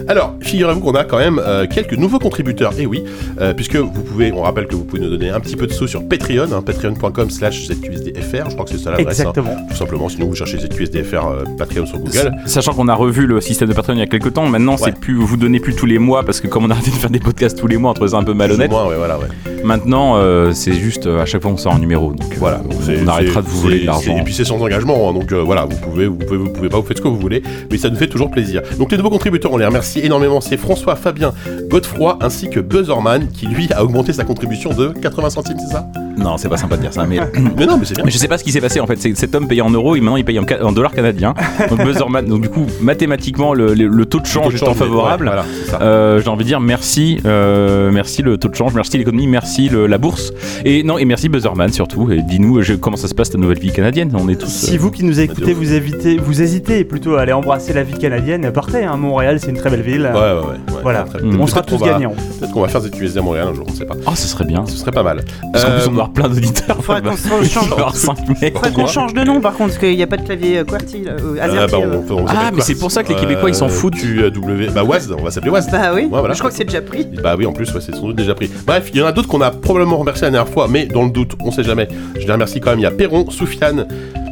Alors, 0.08 0.34
figurez-vous 0.40 0.80
qu'on 0.80 0.94
a 0.94 1.04
quand 1.04 1.18
même 1.18 1.40
euh, 1.44 1.66
quelques 1.66 1.94
nouveaux 1.96 2.18
contributeurs, 2.18 2.72
et 2.78 2.86
oui, 2.86 3.02
euh, 3.40 3.54
puisque 3.54 3.76
vous 3.76 4.02
pouvez, 4.02 4.30
on 4.32 4.42
rappelle 4.42 4.66
que 4.66 4.74
vous 4.76 4.84
pouvez 4.84 5.00
nous 5.02 5.10
donner 5.10 5.30
un 5.30 5.40
petit 5.40 5.56
peu 5.56 5.66
de 5.66 5.72
sous 5.72 5.88
sur 5.88 6.06
Patreon, 6.06 6.52
hein, 6.52 6.62
patreon.com 6.62 7.30
slash 7.30 7.66
ZQSDFR, 7.66 8.50
je 8.50 8.54
crois 8.54 8.64
que 8.64 8.70
c'est 8.70 8.78
ça 8.78 8.90
l'adresse, 8.92 9.06
hein, 9.20 9.30
Exactement. 9.30 9.56
tout 9.68 9.76
simplement, 9.76 10.08
sinon 10.08 10.26
vous 10.26 10.34
cherchez 10.36 10.58
ZQSDFR 10.58 11.26
euh, 11.26 11.44
Patreon 11.58 11.86
sur 11.86 11.98
Google. 11.98 12.32
Sachant 12.46 12.72
qu'on 12.72 12.86
a 12.88 12.94
revu 12.94 13.26
le 13.26 13.40
système 13.40 13.68
de 13.68 13.74
Patreon 13.74 13.94
il 13.94 14.00
y 14.00 14.02
a 14.02 14.06
quelques 14.06 14.32
temps, 14.32 14.46
maintenant 14.46 14.74
Ouais. 14.76 14.82
c'est 14.84 14.94
plus 15.00 15.14
vous 15.16 15.36
donnez 15.36 15.58
plus 15.58 15.74
tous 15.74 15.86
les 15.86 15.98
mois 15.98 16.22
parce 16.22 16.40
que 16.40 16.46
comme 16.48 16.64
on 16.64 16.70
a 16.70 16.74
arrêté 16.74 16.90
de 16.90 16.96
faire 16.96 17.10
des 17.10 17.18
podcasts 17.18 17.58
tous 17.58 17.66
les 17.66 17.76
mois, 17.78 17.90
on 17.92 17.94
trouvait 17.94 18.10
ça 18.10 18.18
un 18.18 18.24
peu 18.24 18.34
malhonnête. 18.34 18.70
Moins, 18.70 18.86
ouais, 18.88 18.96
voilà, 18.96 19.18
ouais. 19.18 19.26
Maintenant 19.64 20.16
euh, 20.16 20.52
c'est 20.52 20.74
juste 20.74 21.06
euh, 21.06 21.22
à 21.22 21.26
chaque 21.26 21.42
fois 21.42 21.50
on 21.50 21.56
sort 21.56 21.74
un 21.74 21.78
numéro. 21.78 22.12
Donc 22.12 22.32
Voilà, 22.36 22.58
donc 22.58 22.72
on 22.88 23.08
arrêtera 23.08 23.42
de 23.42 23.46
vous 23.48 23.60
voler 23.62 23.76
c'est- 23.78 23.82
de 23.82 23.86
l'argent. 23.86 24.12
c'est- 24.14 24.20
Et 24.20 24.24
puis 24.24 24.34
c'est 24.34 24.44
sans 24.44 24.60
engagement, 24.60 25.08
hein, 25.10 25.14
donc 25.14 25.32
euh, 25.32 25.42
voilà, 25.42 25.64
vous 25.64 25.76
pouvez, 25.78 26.06
vous 26.06 26.16
pouvez, 26.16 26.36
vous 26.36 26.50
pouvez 26.50 26.68
pas, 26.68 26.78
vous 26.78 26.86
faites 26.86 26.98
ce 26.98 27.02
que 27.02 27.08
vous 27.08 27.18
voulez, 27.18 27.25
mais 27.28 27.78
ça 27.78 27.90
nous 27.90 27.96
fait 27.96 28.08
toujours 28.08 28.31
plaisir. 28.31 28.62
Donc 28.78 28.90
les 28.90 28.96
nouveaux 28.96 29.11
contributeurs, 29.11 29.52
on 29.52 29.56
les 29.56 29.67
remercie 29.67 30.00
énormément. 30.00 30.40
C'est 30.40 30.56
François, 30.56 30.96
Fabien, 30.96 31.32
Godefroy 31.69 32.19
ainsi 32.20 32.50
que 32.50 32.61
Buzzerman 32.61 33.28
qui 33.28 33.46
lui 33.46 33.69
a 33.73 33.84
augmenté 33.84 34.12
sa 34.12 34.25
contribution 34.25 34.73
de 34.73 34.88
80 34.88 35.31
centimes, 35.31 35.58
c'est 35.58 35.73
ça? 35.73 35.88
Non, 36.16 36.36
c'est 36.38 36.48
pas 36.48 36.56
sympa 36.56 36.76
de 36.76 36.82
dire 36.82 36.92
ça, 36.92 37.04
mais, 37.06 37.18
Mais 37.56 37.66
non, 37.66 37.76
mais 37.78 37.84
c'est 37.84 37.94
bien. 37.94 38.04
mais 38.04 38.10
je 38.10 38.18
sais 38.18 38.28
pas 38.28 38.38
ce 38.38 38.44
qui 38.44 38.52
s'est 38.52 38.60
passé 38.60 38.80
en 38.80 38.86
fait. 38.86 38.96
Cet 39.14 39.34
homme 39.34 39.46
payait 39.48 39.60
en 39.62 39.70
euros 39.70 39.96
et 39.96 40.00
maintenant 40.00 40.16
il 40.16 40.24
paye 40.24 40.38
en, 40.38 40.46
ca- 40.48 40.64
en 40.64 40.72
dollars 40.72 40.92
canadiens. 40.92 41.34
Donc 41.68 41.82
Buzzerman, 41.84 42.26
donc 42.26 42.40
du 42.42 42.48
coup 42.48 42.66
mathématiquement 42.80 43.54
le, 43.54 43.74
le- 43.74 43.86
le 43.88 44.06
taux 44.06 44.20
de 44.20 44.26
change 44.26 44.52
Le 44.52 44.58
taux 44.58 44.66
de 44.66 44.70
étant 44.70 44.74
favorable. 44.78 45.28
ouais, 45.28 45.34
voilà. 45.68 45.82
Euh, 45.84 46.20
j'ai 46.22 46.28
envie 46.28 46.44
de 46.44 46.48
dire 46.48 46.60
merci, 46.60 47.18
euh, 47.26 47.90
merci 47.92 48.22
le 48.22 48.38
taux 48.38 48.48
de 48.48 48.54
change, 48.54 48.74
merci 48.74 48.96
l'économie, 48.98 49.26
merci 49.26 49.68
le- 49.68 49.86
la 49.86 49.98
bourse 49.98 50.32
et 50.64 50.82
non 50.82 50.98
et 50.98 51.04
merci 51.04 51.28
Buzzerman 51.28 51.72
surtout. 51.72 52.10
Et 52.10 52.22
dis-nous 52.22 52.62
je- 52.62 52.74
comment 52.74 52.96
ça 52.96 53.08
se 53.08 53.14
passe 53.14 53.30
ta 53.30 53.38
nouvelle 53.38 53.58
vie 53.58 53.72
canadienne? 53.72 54.10
On 54.14 54.28
est 54.28 54.36
tous. 54.36 54.48
Si 54.48 54.76
euh, 54.76 54.78
vous 54.80 54.90
qui 54.90 55.04
nous 55.04 55.20
écoutez, 55.20 55.52
vous, 55.52 55.72
évitez, 55.74 56.16
vous 56.18 56.40
hésitez 56.42 56.84
plutôt 56.84 57.16
à 57.16 57.22
aller 57.22 57.32
embrasser 57.32 57.72
la 57.72 57.82
vie 57.82 57.98
canadienne, 57.98 58.50
partez. 58.52 58.84
Hein, 58.84 58.96
Montréal, 58.96 59.38
c'est 59.40 59.50
une 59.50 59.56
très 59.58 59.70
belle 59.70 59.82
ville. 59.82 60.10
Ouais, 60.14 60.20
ouais, 60.20 60.32
ouais. 60.32 60.40
ouais, 60.74 60.82
Voilà. 60.82 61.02
très- 61.02 61.16
Mm. 61.22 61.40
On 61.40 61.46
sera 61.46 61.62
tous 61.62 61.78
gagnants. 61.82 62.14
Peut-être 62.38 62.52
qu'on 62.52 62.60
va 62.60 62.68
faire 62.68 62.80
ZQSD 62.80 63.18
à 63.18 63.22
Montréal 63.22 63.48
un 63.50 63.54
jour, 63.54 63.66
on 63.68 63.72
sait 63.74 63.84
pas. 63.84 63.94
Oh, 64.06 64.12
ce 64.14 64.28
serait 64.28 64.44
bien. 64.44 64.64
Ce 64.66 64.76
serait 64.76 64.90
pas 64.92 65.02
mal. 65.02 65.22
Parce 65.52 65.64
Euh, 66.06 66.08
avoir 66.08 66.12
plein 66.12 66.28
d'auditeurs. 66.28 66.82
Faudrait 66.82 67.02
qu'on 67.02 67.16
se 67.16 67.48
change. 67.48 67.72
avoir 67.72 67.94
5 67.96 68.40
mecs. 68.40 68.54
Faudrait 68.54 68.72
qu'on 68.72 68.86
change 68.86 69.14
de 69.14 69.22
nom 69.24 69.40
par 69.40 69.52
contre, 69.54 69.70
parce 69.70 69.78
qu'il 69.78 69.96
n'y 69.96 70.02
a 70.02 70.06
pas 70.06 70.16
de 70.16 70.22
clavier 70.24 70.58
euh, 70.58 70.64
QWERTY, 70.64 71.04
euh, 71.06 71.18
euh, 71.38 71.66
bah, 71.66 71.78
euh. 71.78 72.24
Ah, 72.28 72.50
mais 72.54 72.60
c'est 72.62 72.74
pour 72.74 72.90
ça 72.90 73.02
que 73.02 73.08
les 73.12 73.16
Québécois, 73.18 73.48
ils 73.48 73.54
s'en 73.54 73.68
foutent. 73.68 73.94
QW. 73.96 74.70
Bah, 74.74 74.84
WASD, 74.84 75.12
on 75.18 75.22
va 75.22 75.30
s'appeler 75.30 75.50
WASD. 75.50 75.70
Bah 75.72 75.90
oui, 75.94 76.02
Ouais, 76.02 76.08
voilà. 76.10 76.34
je 76.34 76.38
crois 76.38 76.50
que 76.50 76.56
c'est 76.56 76.64
déjà 76.64 76.80
pris. 76.80 77.04
Bah 77.22 77.34
oui, 77.38 77.46
en 77.46 77.52
plus, 77.52 77.72
ouais, 77.72 77.80
c'est 77.80 77.94
sans 77.94 78.06
doute 78.06 78.16
déjà 78.16 78.34
pris. 78.34 78.50
Bref, 78.66 78.90
il 78.92 79.00
y 79.00 79.02
en 79.02 79.06
a 79.06 79.12
d'autres 79.12 79.28
qu'on 79.28 79.40
a 79.40 79.50
probablement 79.50 79.98
remercié 79.98 80.26
la 80.26 80.30
dernière 80.30 80.52
fois, 80.52 80.66
mais 80.68 80.86
dans 80.86 81.04
le 81.04 81.10
doute, 81.10 81.32
on 81.40 81.50
sait 81.50 81.62
jamais. 81.64 81.88
Je 82.18 82.26
les 82.26 82.32
remercie 82.32 82.60
quand 82.60 82.70
même. 82.70 82.78
Il 82.80 82.82
y 82.82 82.86
a 82.86 82.90
Perron, 82.90 83.30
Soufiane, 83.30 83.86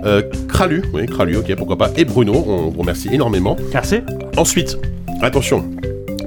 euh, 0.05 0.23
Kralu, 0.49 0.83
oui, 0.93 1.07
Kralu, 1.07 1.37
ok, 1.37 1.55
pourquoi 1.57 1.77
pas, 1.77 1.91
et 1.97 2.05
Bruno, 2.05 2.45
on 2.47 2.71
vous 2.71 2.81
remercie 2.81 3.09
énormément. 3.13 3.57
Merci. 3.73 3.97
Ensuite, 4.37 4.79
attention, 5.23 5.65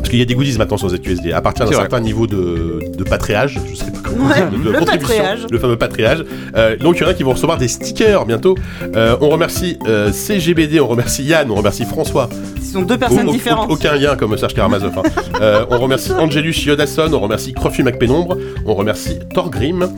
parce 0.08 0.14
qu'il 0.14 0.20
y 0.20 0.22
a 0.22 0.26
des 0.26 0.36
goodies 0.36 0.58
maintenant 0.58 0.78
sur 0.78 0.88
ZQSD. 0.88 1.34
À 1.34 1.42
partir 1.42 1.66
d'un 1.66 1.74
certain 1.74 2.00
niveau 2.00 2.28
de, 2.28 2.80
de 2.98 3.04
patréage, 3.04 3.60
je 3.70 3.76
sais 3.76 3.92
pas 3.92 3.98
comment 4.02 4.30
Ouais, 4.30 4.40
de 4.58 4.70
le 4.72 4.86
patréage. 4.86 5.40
le 5.52 5.60
fameux 5.60 5.76
patréage. 5.76 6.24
Euh, 6.56 6.78
donc 6.78 6.96
il 6.98 7.02
y 7.04 7.06
en 7.06 7.10
a 7.10 7.14
qui 7.14 7.24
vont 7.24 7.34
recevoir 7.34 7.58
des 7.58 7.68
stickers 7.68 8.26
bientôt. 8.26 8.56
Euh, 8.96 9.18
on 9.20 9.28
remercie 9.28 9.78
euh, 9.86 10.14
CGBD, 10.14 10.80
on 10.80 10.88
remercie 10.88 11.24
Yann, 11.26 11.52
on 11.52 11.56
remercie 11.56 11.84
François. 11.84 12.30
Ce 12.66 12.72
sont 12.72 12.84
deux 12.84 12.98
personnes 12.98 13.28
Au- 13.28 13.32
au- 13.32 13.34
différentes. 13.34 13.70
Aucun 13.70 13.96
lien 13.98 14.16
comme 14.16 14.38
Serge 14.38 14.54
Karamazov. 14.54 14.94
hein. 14.98 15.04
Euh, 15.42 15.66
on 15.72 15.78
remercie 15.78 16.14
Angelus 16.18 16.56
Yodasson, 16.66 17.12
on 17.14 17.20
remercie 17.20 17.52
Croffy 17.52 17.84
McPénombre, 17.84 18.38
on 18.66 18.76
remercie 18.76 19.20
Thorgrim. 19.34 19.90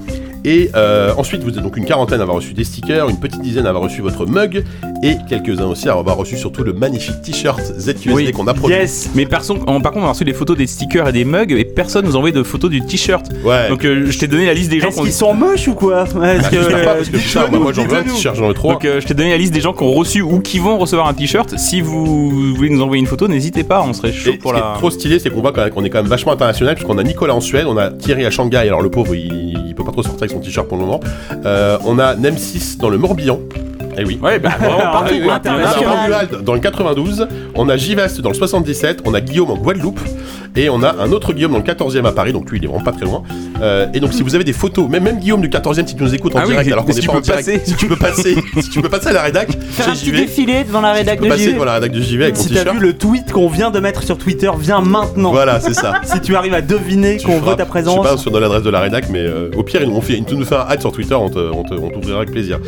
Et 0.46 0.70
euh, 0.76 1.12
ensuite, 1.18 1.44
vous 1.44 1.50
êtes 1.50 1.62
donc 1.64 1.76
une 1.78 1.86
quarantaine 1.86 2.20
à 2.20 2.24
avoir 2.24 2.38
reçu 2.38 2.54
des 2.54 2.64
stickers, 2.64 3.10
une 3.10 3.20
petite 3.20 3.42
dizaine 3.42 3.66
à 3.66 3.70
avoir 3.70 3.84
reçu 3.84 4.02
votre 4.02 4.26
mug, 4.26 4.64
et 5.04 5.16
quelques-uns 5.28 5.66
aussi 5.66 5.90
à 5.90 5.94
avoir 5.94 6.16
reçu 6.18 6.38
surtout 6.38 6.64
le 6.64 6.74
magnifique 6.74 7.22
t-shirt 7.22 7.60
ZQSD 7.78 8.12
Oui. 8.14 8.32
qu'on 8.32 8.48
a 8.48 8.54
produit. 8.54 8.76
Yes. 8.78 9.10
Mais 9.16 9.26
par 9.26 9.42
contre, 9.46 9.64
on 9.68 10.04
a 10.04 10.10
reçu 10.10 10.24
des 10.24 10.34
photos 10.34 10.58
des 10.58 10.68
stickers 10.68 11.08
et 11.08 11.12
des 11.12 11.26
mugs 11.26 11.52
et 11.52 11.66
personne 11.66 12.06
nous 12.06 12.14
a 12.14 12.18
envoyé 12.18 12.34
de 12.34 12.44
photos 12.44 12.70
du 12.70 12.82
t-shirt. 12.82 13.26
Ouais. 13.44 13.70
Donc 13.70 13.84
euh, 13.86 14.06
je 14.10 14.18
t'ai 14.18 14.28
donné 14.28 14.46
la 14.46 14.54
liste 14.54 14.70
des 14.72 14.80
gens 14.80 14.92
qu'ils 14.92 15.12
sont 15.12 15.34
moches 15.34 15.68
ou 15.68 15.74
quoi 15.74 16.04
Est-ce 16.04 16.14
Bah, 16.16 16.50
que- 16.50 16.56
j'espère 16.58 16.84
pas, 16.84 16.96
parce 16.96 17.10
que 17.10 17.18
putain, 17.18 17.48
moi, 17.50 17.60
moi, 17.60 17.74
j'en 17.74 17.86
veux 17.86 17.98
un 17.98 18.04
t-shirt, 18.04 18.36
j'en 18.36 18.48
veux 18.48 18.54
trois. 18.54 18.74
Donc 18.74 18.86
euh, 18.86 19.02
je 19.02 19.08
t'ai 19.08 19.14
donné 19.14 19.32
la 19.32 19.38
liste 19.38 19.54
des 19.54 19.62
gens 19.62 19.74
qui 19.74 19.84
ont 19.84 19.92
reçu 19.94 20.22
ou 20.22 20.40
qui 20.40 20.60
vont 20.60 20.78
recevoir 20.78 21.08
un 21.08 21.14
t-shirt. 21.14 21.58
Si 21.58 21.82
vous 21.82 22.54
voulez 22.56 22.70
nous 22.70 22.82
envoyer 22.82 23.02
une 23.02 23.08
photo, 23.08 23.28
n'hésitez 23.28 23.64
pas, 23.64 23.84
on 23.88 23.94
serait 23.94 24.12
chaud 24.14 24.32
Et 24.32 24.38
pour 24.38 24.52
ce 24.52 24.56
qui 24.58 24.62
la. 24.62 24.70
est 24.74 24.78
trop 24.78 24.90
stylé, 24.92 25.20
c'est 25.20 25.30
qu'on 25.30 25.42
voit 25.42 25.52
quand 25.52 25.62
même 25.64 25.72
qu'on 25.72 25.84
est 25.84 25.90
quand 25.90 26.00
même 26.02 26.10
vachement 26.10 26.32
international, 26.32 26.76
puisqu'on 26.76 26.98
a 26.98 27.04
Nicolas 27.04 27.36
en 27.36 27.42
Suède, 27.42 27.66
on 27.68 27.78
a 27.78 27.90
Thierry 27.92 28.26
à 28.26 28.32
Shanghai, 28.32 28.58
alors 28.58 28.82
le 28.82 28.90
pauvre, 28.90 29.16
il, 29.16 29.64
il 29.68 29.76
peut 29.76 29.84
pas 29.84 29.92
trop 29.92 30.04
sortir 30.04 30.29
avec 30.30 30.44
son 30.44 30.46
t-shirt 30.46 30.68
pour 30.68 30.78
le 30.78 30.86
moment. 30.86 31.00
Euh, 31.46 31.78
on 31.86 32.00
a 32.00 32.16
Nemsis 32.16 32.78
dans 32.80 32.90
le 32.90 32.98
Morbihan. 32.98 33.40
Eh 33.98 34.06
oui. 34.06 34.20
Ouais, 34.22 34.40
bah 34.40 34.52
vraiment 34.60 34.78
Ah, 34.84 34.92
partout 34.94 35.16
oui, 35.16 35.24
quoi. 35.24 35.42
On 35.46 35.50
a. 35.50 35.72
Romuald 35.72 36.44
dans 36.44 36.54
le 36.54 36.60
92, 36.60 37.28
on 37.56 37.68
a 37.70 37.76
Givast 37.78 38.22
dans 38.22 38.30
le 38.30 38.36
77, 38.36 39.02
on 39.06 39.14
a 39.14 39.22
Guillaume 39.22 39.52
en 39.52 39.58
Guadeloupe, 39.58 40.00
et 40.56 40.70
on 40.70 40.82
a 40.84 40.96
un 41.00 41.12
autre 41.12 41.34
Guillaume 41.34 41.52
dans 41.52 41.58
le 41.58 41.64
14e 41.64 42.06
à 42.06 42.12
Paris, 42.12 42.34
donc 42.34 42.50
lui 42.50 42.58
il 42.60 42.64
est 42.64 42.68
vraiment 42.68 42.84
pas 42.84 42.92
très 42.92 43.06
loin. 43.06 43.24
Euh, 43.62 43.88
et 43.94 44.00
donc 44.00 44.14
si 44.14 44.22
vous 44.24 44.36
avez 44.36 44.44
des 44.44 44.54
photos, 44.54 44.90
même, 44.90 45.04
même 45.04 45.20
Guillaume 45.20 45.42
du 45.42 45.50
14e 45.50 45.86
si 45.88 45.96
tu 45.96 46.04
nous 46.04 46.14
écoutes 46.16 46.36
en 46.36 46.40
Ah 46.40 46.44
oui, 46.46 46.52
direct, 46.52 46.72
alors 46.72 46.86
qu'on 46.86 46.92
si 46.92 46.98
n'est 46.98 47.02
tu 47.02 47.08
pas 47.08 47.14
en 47.14 47.16
peux 47.18 47.22
direct, 47.22 47.46
passer. 47.46 47.62
si 47.66 47.76
tu 47.76 47.88
peux 47.88 47.96
passer, 47.96 48.36
si 48.62 48.70
tu 48.70 48.82
peux 48.82 48.90
passer 48.90 49.08
à 49.08 49.14
la 49.14 49.22
rédac, 49.24 49.50
Faire 49.72 49.90
un 49.90 49.94
chez 49.94 50.00
petit 50.00 50.06
JV, 50.08 50.18
défilé 50.22 50.64
devant 50.64 50.82
la 50.82 50.92
tu 50.94 50.98
rédac 51.00 51.20
peux 51.20 51.26
de 51.26 51.30
passer 51.30 51.44
JV. 51.44 51.54
devant 51.54 51.66
la 51.66 51.74
rédac 51.76 51.92
de 51.92 52.02
JV 52.02 52.24
avec 52.24 52.36
ton 52.36 52.42
Si 52.42 52.50
t'as 52.50 52.56
t-shirt. 52.64 52.76
vu 52.78 52.82
le 52.82 52.94
tweet 52.94 53.32
qu'on 53.32 53.48
vient 53.50 53.72
de 53.72 53.80
mettre 53.80 54.04
sur 54.04 54.18
Twitter, 54.18 54.50
viens 54.60 54.82
maintenant. 54.82 55.32
Voilà, 55.32 55.60
c'est 55.60 55.74
ça. 55.74 55.94
Si 56.04 56.22
tu 56.22 56.36
arrives 56.36 56.54
à 56.54 56.62
deviner 56.62 57.18
Tu 57.18 57.26
qu'on 57.28 57.40
feras- 57.40 57.52
veut 57.52 57.58
ta 57.58 57.66
présence. 57.66 57.98
Je 58.04 58.10
sais 58.10 58.16
pas 58.16 58.18
sur 58.18 58.40
l'adresse 58.40 58.64
de 58.64 58.70
la 58.70 58.80
rédac, 58.80 59.10
mais 59.10 59.20
euh, 59.20 59.52
au 59.56 59.64
pire, 59.64 59.82
on 59.92 60.02
fait, 60.02 60.22
tu 60.26 60.36
nous 60.36 60.46
un 60.54 60.66
ad 60.68 60.80
sur 60.82 60.92
Twitter, 60.92 61.14
on 61.16 61.30
te- 61.30 61.38
on 61.38 61.64
te- 61.64 61.74
on 61.76 61.90
t'ouvrira 61.90 62.18
avec 62.20 62.32
plaisir. 62.32 62.60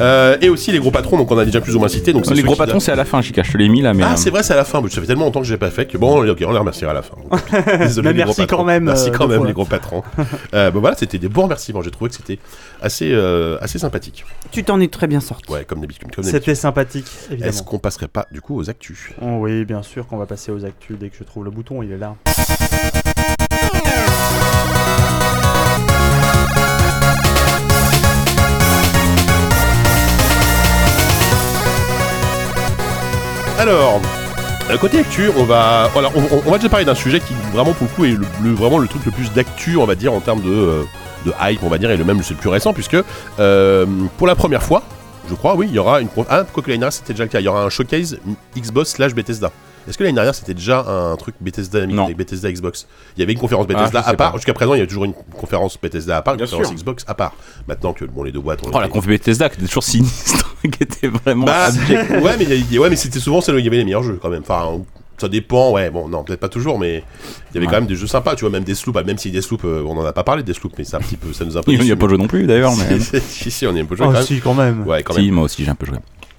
Euh, 0.00 0.36
et 0.42 0.48
aussi 0.48 0.72
les 0.72 0.78
gros 0.78 0.90
patrons, 0.90 1.16
donc 1.16 1.30
on 1.30 1.38
a 1.38 1.44
déjà 1.44 1.60
plus 1.60 1.74
ou 1.76 1.78
moins 1.78 1.88
cité. 1.88 2.12
Donc 2.12 2.26
c'est 2.26 2.34
Les 2.34 2.40
ceux 2.40 2.46
gros 2.46 2.54
qui- 2.54 2.58
patrons, 2.58 2.80
c'est 2.80 2.92
à 2.92 2.96
la 2.96 3.04
fin, 3.04 3.22
Chica, 3.22 3.42
je 3.42 3.52
te 3.52 3.56
l'ai 3.58 3.68
mis 3.68 3.80
là, 3.82 3.94
mais. 3.94 4.02
Ah, 4.06 4.12
euh, 4.12 4.16
c'est 4.16 4.30
vrai, 4.30 4.42
c'est 4.42 4.52
à 4.52 4.56
la 4.56 4.64
fin. 4.64 4.80
mais 4.82 4.90
Ça 4.90 5.00
fait 5.00 5.06
tellement 5.06 5.24
longtemps 5.26 5.40
que 5.40 5.46
je 5.46 5.52
l'ai 5.52 5.58
pas 5.58 5.70
fait 5.70 5.86
que 5.86 5.96
bon, 5.96 6.26
ok, 6.28 6.44
on 6.46 6.52
les 6.52 6.58
remerciera 6.58 6.90
à 6.90 6.94
la 6.94 7.02
fin. 7.02 7.14
Désolé, 7.78 8.08
Mais 8.08 8.12
les 8.14 8.18
gros 8.22 8.26
merci 8.28 8.40
patrons. 8.42 8.56
quand 8.58 8.64
même, 8.64 8.84
Merci 8.84 9.08
euh, 9.10 9.12
quand 9.12 9.28
même, 9.28 9.38
fois. 9.38 9.46
les 9.46 9.52
gros 9.52 9.64
patrons. 9.64 10.02
euh, 10.54 10.70
bon, 10.70 10.80
voilà, 10.80 10.96
c'était 10.96 11.18
des 11.18 11.28
bons 11.28 11.42
remerciements. 11.44 11.82
J'ai 11.82 11.90
trouvé 11.90 12.10
que 12.10 12.16
c'était 12.16 12.38
assez, 12.82 13.10
euh, 13.12 13.56
assez 13.60 13.78
sympathique. 13.78 14.24
Tu 14.50 14.64
t'en 14.64 14.80
es 14.80 14.88
très 14.88 15.06
bien 15.06 15.20
sorti. 15.20 15.50
Ouais, 15.50 15.64
comme 15.64 15.80
d'habitude. 15.80 16.08
C'était 16.22 16.54
sympathique, 16.54 17.06
Est-ce 17.30 17.62
qu'on 17.62 17.78
passerait 17.78 18.08
pas 18.08 18.26
du 18.32 18.40
coup 18.40 18.56
aux 18.58 18.68
actus? 18.70 19.10
Oh 19.22 19.36
oui, 19.40 19.64
bien 19.64 19.82
sûr 19.82 20.06
qu'on 20.06 20.16
va 20.16 20.26
passer 20.26 20.50
aux 20.52 20.64
actus 20.64 20.98
dès 20.98 21.08
que 21.10 21.16
je 21.18 21.24
trouve 21.24 21.44
le 21.44 21.50
bouton, 21.50 21.82
il 21.82 21.92
est 21.92 21.98
là. 21.98 22.14
Alors, 33.58 34.00
côté 34.78 34.98
actu, 35.00 35.28
on 35.36 35.44
va, 35.44 35.88
voilà, 35.92 36.10
on, 36.14 36.50
va 36.50 36.56
déjà 36.58 36.68
parler 36.68 36.84
d'un 36.84 36.94
sujet 36.94 37.20
qui 37.20 37.34
vraiment 37.52 37.72
pour 37.72 37.86
le 37.88 37.94
coup 37.94 38.04
est 38.04 38.16
le, 38.42 38.52
vraiment 38.52 38.78
le 38.78 38.88
truc 38.88 39.04
le 39.04 39.10
plus 39.10 39.32
d'actu, 39.32 39.76
on 39.76 39.84
va 39.84 39.94
dire 39.94 40.12
en 40.12 40.20
termes 40.20 40.42
de, 40.42 40.50
euh, 40.50 40.82
de 41.26 41.32
hype, 41.40 41.62
on 41.62 41.68
va 41.68 41.78
dire, 41.78 41.90
et 41.90 41.96
le 41.96 42.04
même 42.04 42.22
c'est 42.22 42.34
le 42.34 42.40
plus 42.40 42.48
récent 42.48 42.72
puisque 42.72 42.96
euh, 43.38 43.86
pour 44.16 44.26
la 44.26 44.34
première 44.34 44.62
fois, 44.62 44.82
je 45.28 45.34
crois, 45.34 45.54
oui, 45.54 45.66
il 45.68 45.74
y 45.74 45.78
aura 45.78 46.00
une, 46.00 46.08
ah, 46.28 46.44
l'année 46.44 46.46
dernière 46.66 46.92
c'était 46.92 47.12
déjà 47.12 47.24
le 47.24 47.30
cas, 47.30 47.40
il 47.40 47.44
y 47.44 47.48
aura 47.48 47.62
un 47.62 47.70
showcase 47.70 48.18
Xbox 48.56 48.90
slash 48.90 49.14
Bethesda. 49.14 49.50
Est-ce 49.90 49.98
que 49.98 50.04
l'année 50.04 50.14
dernière 50.14 50.34
c'était 50.36 50.54
déjà 50.54 50.84
un 50.86 51.16
truc 51.16 51.34
Bethesda 51.40 51.84
Non. 51.86 52.04
avec 52.04 52.16
Bethesda 52.16 52.50
Xbox? 52.52 52.86
Il 53.16 53.20
y 53.20 53.22
avait 53.24 53.32
une 53.32 53.38
conférence 53.40 53.66
Ah, 53.68 53.74
Bethesda 53.74 54.00
à 54.00 54.14
part. 54.14 54.36
Jusqu'à 54.36 54.54
présent, 54.54 54.74
il 54.74 54.78
y 54.78 54.82
a 54.82 54.86
toujours 54.86 55.04
une 55.04 55.14
conférence 55.36 55.76
Bethesda 55.82 56.16
à 56.18 56.22
part, 56.22 56.34
une 56.34 56.38
Bien 56.38 56.46
conférence 56.46 56.68
sûr. 56.68 56.76
Xbox 56.76 57.04
à 57.08 57.14
part. 57.14 57.32
Maintenant 57.66 57.92
que 57.92 58.04
bon, 58.04 58.22
les 58.22 58.30
deux 58.32 58.40
boîtes 58.40 58.62
ont 58.64 58.70
Oh, 58.72 58.78
la 58.78 58.86
été- 58.86 58.92
conf 58.92 59.06
Bethesda 59.06 59.48
qui 59.48 59.56
était 59.58 59.66
toujours 59.66 59.82
sinistre, 59.82 60.54
qui 60.62 60.82
était 60.84 61.08
vraiment 61.08 61.44
bah, 61.46 61.68
ouais, 61.90 62.36
mais, 62.38 62.44
il 62.44 62.72
y 62.72 62.78
a- 62.78 62.80
ouais, 62.80 62.88
mais 62.88 62.94
c'était 62.96 63.18
souvent 63.18 63.40
celle 63.40 63.56
où 63.56 63.58
il 63.58 63.64
y 63.64 63.68
avait 63.68 63.78
les 63.78 63.84
meilleurs 63.84 64.04
jeux 64.04 64.18
quand 64.22 64.28
même. 64.30 64.42
Enfin, 64.42 64.80
ça 65.18 65.28
dépend, 65.28 65.72
ouais, 65.72 65.90
bon, 65.90 66.08
non, 66.08 66.22
peut-être 66.22 66.40
pas 66.40 66.48
toujours, 66.48 66.78
mais 66.78 67.02
il 67.50 67.54
y 67.54 67.58
avait 67.58 67.66
Ouais. 67.66 67.72
quand 67.72 67.80
même 67.80 67.86
des 67.88 67.96
jeux 67.96 68.06
sympas, 68.06 68.36
tu 68.36 68.42
vois, 68.42 68.50
même 68.50 68.62
des 68.64 68.74
sloops, 68.76 68.94
bah, 68.94 69.02
même 69.02 69.18
si 69.18 69.30
des 69.32 69.42
sloops, 69.42 69.64
euh, 69.64 69.82
on 69.86 69.98
en 69.98 70.04
a 70.06 70.12
pas 70.12 70.22
parlé 70.24 70.42
des 70.44 70.54
sloops, 70.54 70.74
mais 70.78 70.84
c'est 70.84 70.96
un 70.96 71.00
petit 71.00 71.16
peu, 71.16 71.32
ça 71.32 71.44
nous 71.44 71.56
a 71.56 71.60
un 71.62 71.62
peu. 71.64 71.72
Il 71.72 71.80
n'y 71.80 71.90
a 71.90 71.96
pas 71.96 72.06
joué 72.08 72.16
non 72.16 72.28
plus 72.28 72.46
d'ailleurs, 72.46 72.72
mais. 72.76 73.00
si, 73.00 73.50
si, 73.50 73.66
on 73.66 73.74
y 73.74 73.80
a 73.80 73.82
un 73.82 73.86
peu 73.86 73.96
joué 73.96 74.06
Oh 74.08 74.10
quand 74.12 74.14
même. 74.18 74.22
si, 74.26 74.40
quand 74.40 74.54
même. 74.54 74.86
Ouais, 74.86 75.02
quand 75.02 75.14
même. 75.16 75.28
Moi 75.32 75.44
aussi 75.44 75.64
j'ai 75.64 75.70
un 75.70 75.74
peu 75.74 75.86
joué. 75.86 75.96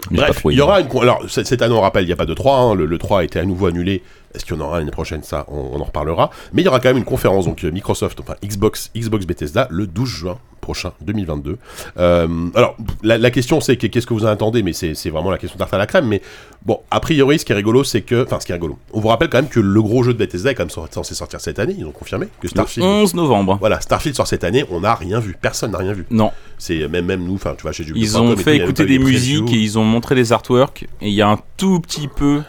Bref, 0.09 0.41
il 0.49 0.57
y 0.57 0.61
aura 0.61 0.81
une. 0.81 0.87
Alors, 1.01 1.23
cette 1.27 1.61
année, 1.61 1.75
on 1.75 1.81
rappelle, 1.81 2.03
il 2.03 2.07
n'y 2.07 2.13
a 2.13 2.17
pas 2.17 2.25
de 2.25 2.33
3. 2.33 2.57
hein, 2.57 2.75
le, 2.75 2.85
le 2.85 2.97
3 2.97 3.19
a 3.19 3.23
été 3.23 3.39
à 3.39 3.45
nouveau 3.45 3.67
annulé. 3.67 4.01
Est-ce 4.33 4.45
qu'il 4.45 4.55
y 4.55 4.59
en 4.59 4.61
aura 4.63 4.79
l'année 4.79 4.91
prochaine? 4.91 5.23
Ça, 5.23 5.45
on, 5.49 5.71
on 5.73 5.79
en 5.79 5.83
reparlera. 5.85 6.29
Mais 6.53 6.61
il 6.61 6.65
y 6.65 6.67
aura 6.67 6.79
quand 6.79 6.89
même 6.89 6.97
une 6.97 7.03
conférence, 7.05 7.45
donc 7.45 7.63
euh, 7.63 7.71
Microsoft, 7.71 8.19
enfin 8.19 8.35
Xbox, 8.45 8.91
Xbox 8.95 9.25
Bethesda, 9.25 9.67
le 9.71 9.87
12 9.87 10.07
juin 10.09 10.37
prochain, 10.61 10.91
2022. 11.01 11.57
Euh, 11.97 12.27
alors, 12.53 12.75
la, 13.01 13.17
la 13.17 13.31
question, 13.31 13.59
c'est 13.61 13.77
que- 13.77 13.87
qu'est-ce 13.87 14.05
que 14.05 14.13
vous 14.13 14.25
en 14.25 14.29
attendez? 14.29 14.61
Mais 14.61 14.73
c'est 14.73 15.09
vraiment 15.09 15.31
la 15.31 15.39
question 15.39 15.57
tarte 15.57 15.73
à 15.73 15.79
la 15.79 15.87
crème. 15.87 16.05
Mais 16.05 16.21
bon, 16.65 16.79
a 16.91 16.99
priori, 16.99 17.39
ce 17.39 17.45
qui 17.45 17.51
est 17.51 17.55
rigolo, 17.55 17.83
c'est 17.83 18.01
que. 18.01 18.23
Enfin, 18.25 18.39
ce 18.39 18.45
qui 18.45 18.51
est 18.51 18.55
rigolo. 18.55 18.77
On 18.93 18.99
vous 18.99 19.07
rappelle 19.07 19.29
quand 19.29 19.39
même 19.39 19.49
que 19.49 19.59
le 19.59 19.81
gros 19.81 20.03
jeu 20.03 20.13
de 20.13 20.19
Bethesda 20.19 20.51
est 20.51 20.55
quand 20.55 20.63
même 20.63 20.87
censé 20.91 21.15
sortir 21.15 21.41
cette 21.41 21.57
année. 21.57 21.75
Ils 21.77 21.85
ont 21.85 21.91
confirmé 21.91 22.27
que 22.27 22.43
Le 22.43 22.49
Starfield. 22.49 22.85
11 22.87 23.15
novembre. 23.15 23.57
Voilà, 23.59 23.81
Starfield 23.81 24.15
sort 24.15 24.27
cette 24.27 24.43
année, 24.43 24.63
on 24.69 24.81
n'a 24.81 24.93
rien 24.93 25.19
vu, 25.19 25.35
personne 25.41 25.71
n'a 25.71 25.79
rien 25.79 25.93
vu. 25.93 26.05
Non, 26.11 26.31
C'est 26.59 26.87
même 26.87 27.05
même 27.07 27.23
nous, 27.25 27.35
enfin 27.35 27.55
tu 27.57 27.63
vois 27.63 27.71
chez 27.71 27.81
ils 27.83 27.87
jeuxvideo.com 27.87 28.27
ont 28.29 28.37
fait 28.37 28.57
écouter 28.57 28.85
des 28.85 28.99
musiques 28.99 29.51
et 29.51 29.57
ils 29.57 29.79
ont 29.79 29.83
montré 29.83 30.13
des 30.13 30.31
artworks 30.31 30.83
et 31.01 31.07
il 31.07 31.13
y 31.13 31.23
a 31.23 31.27
un 31.29 31.39
tout 31.57 31.79
petit 31.79 32.07
peu 32.07 32.41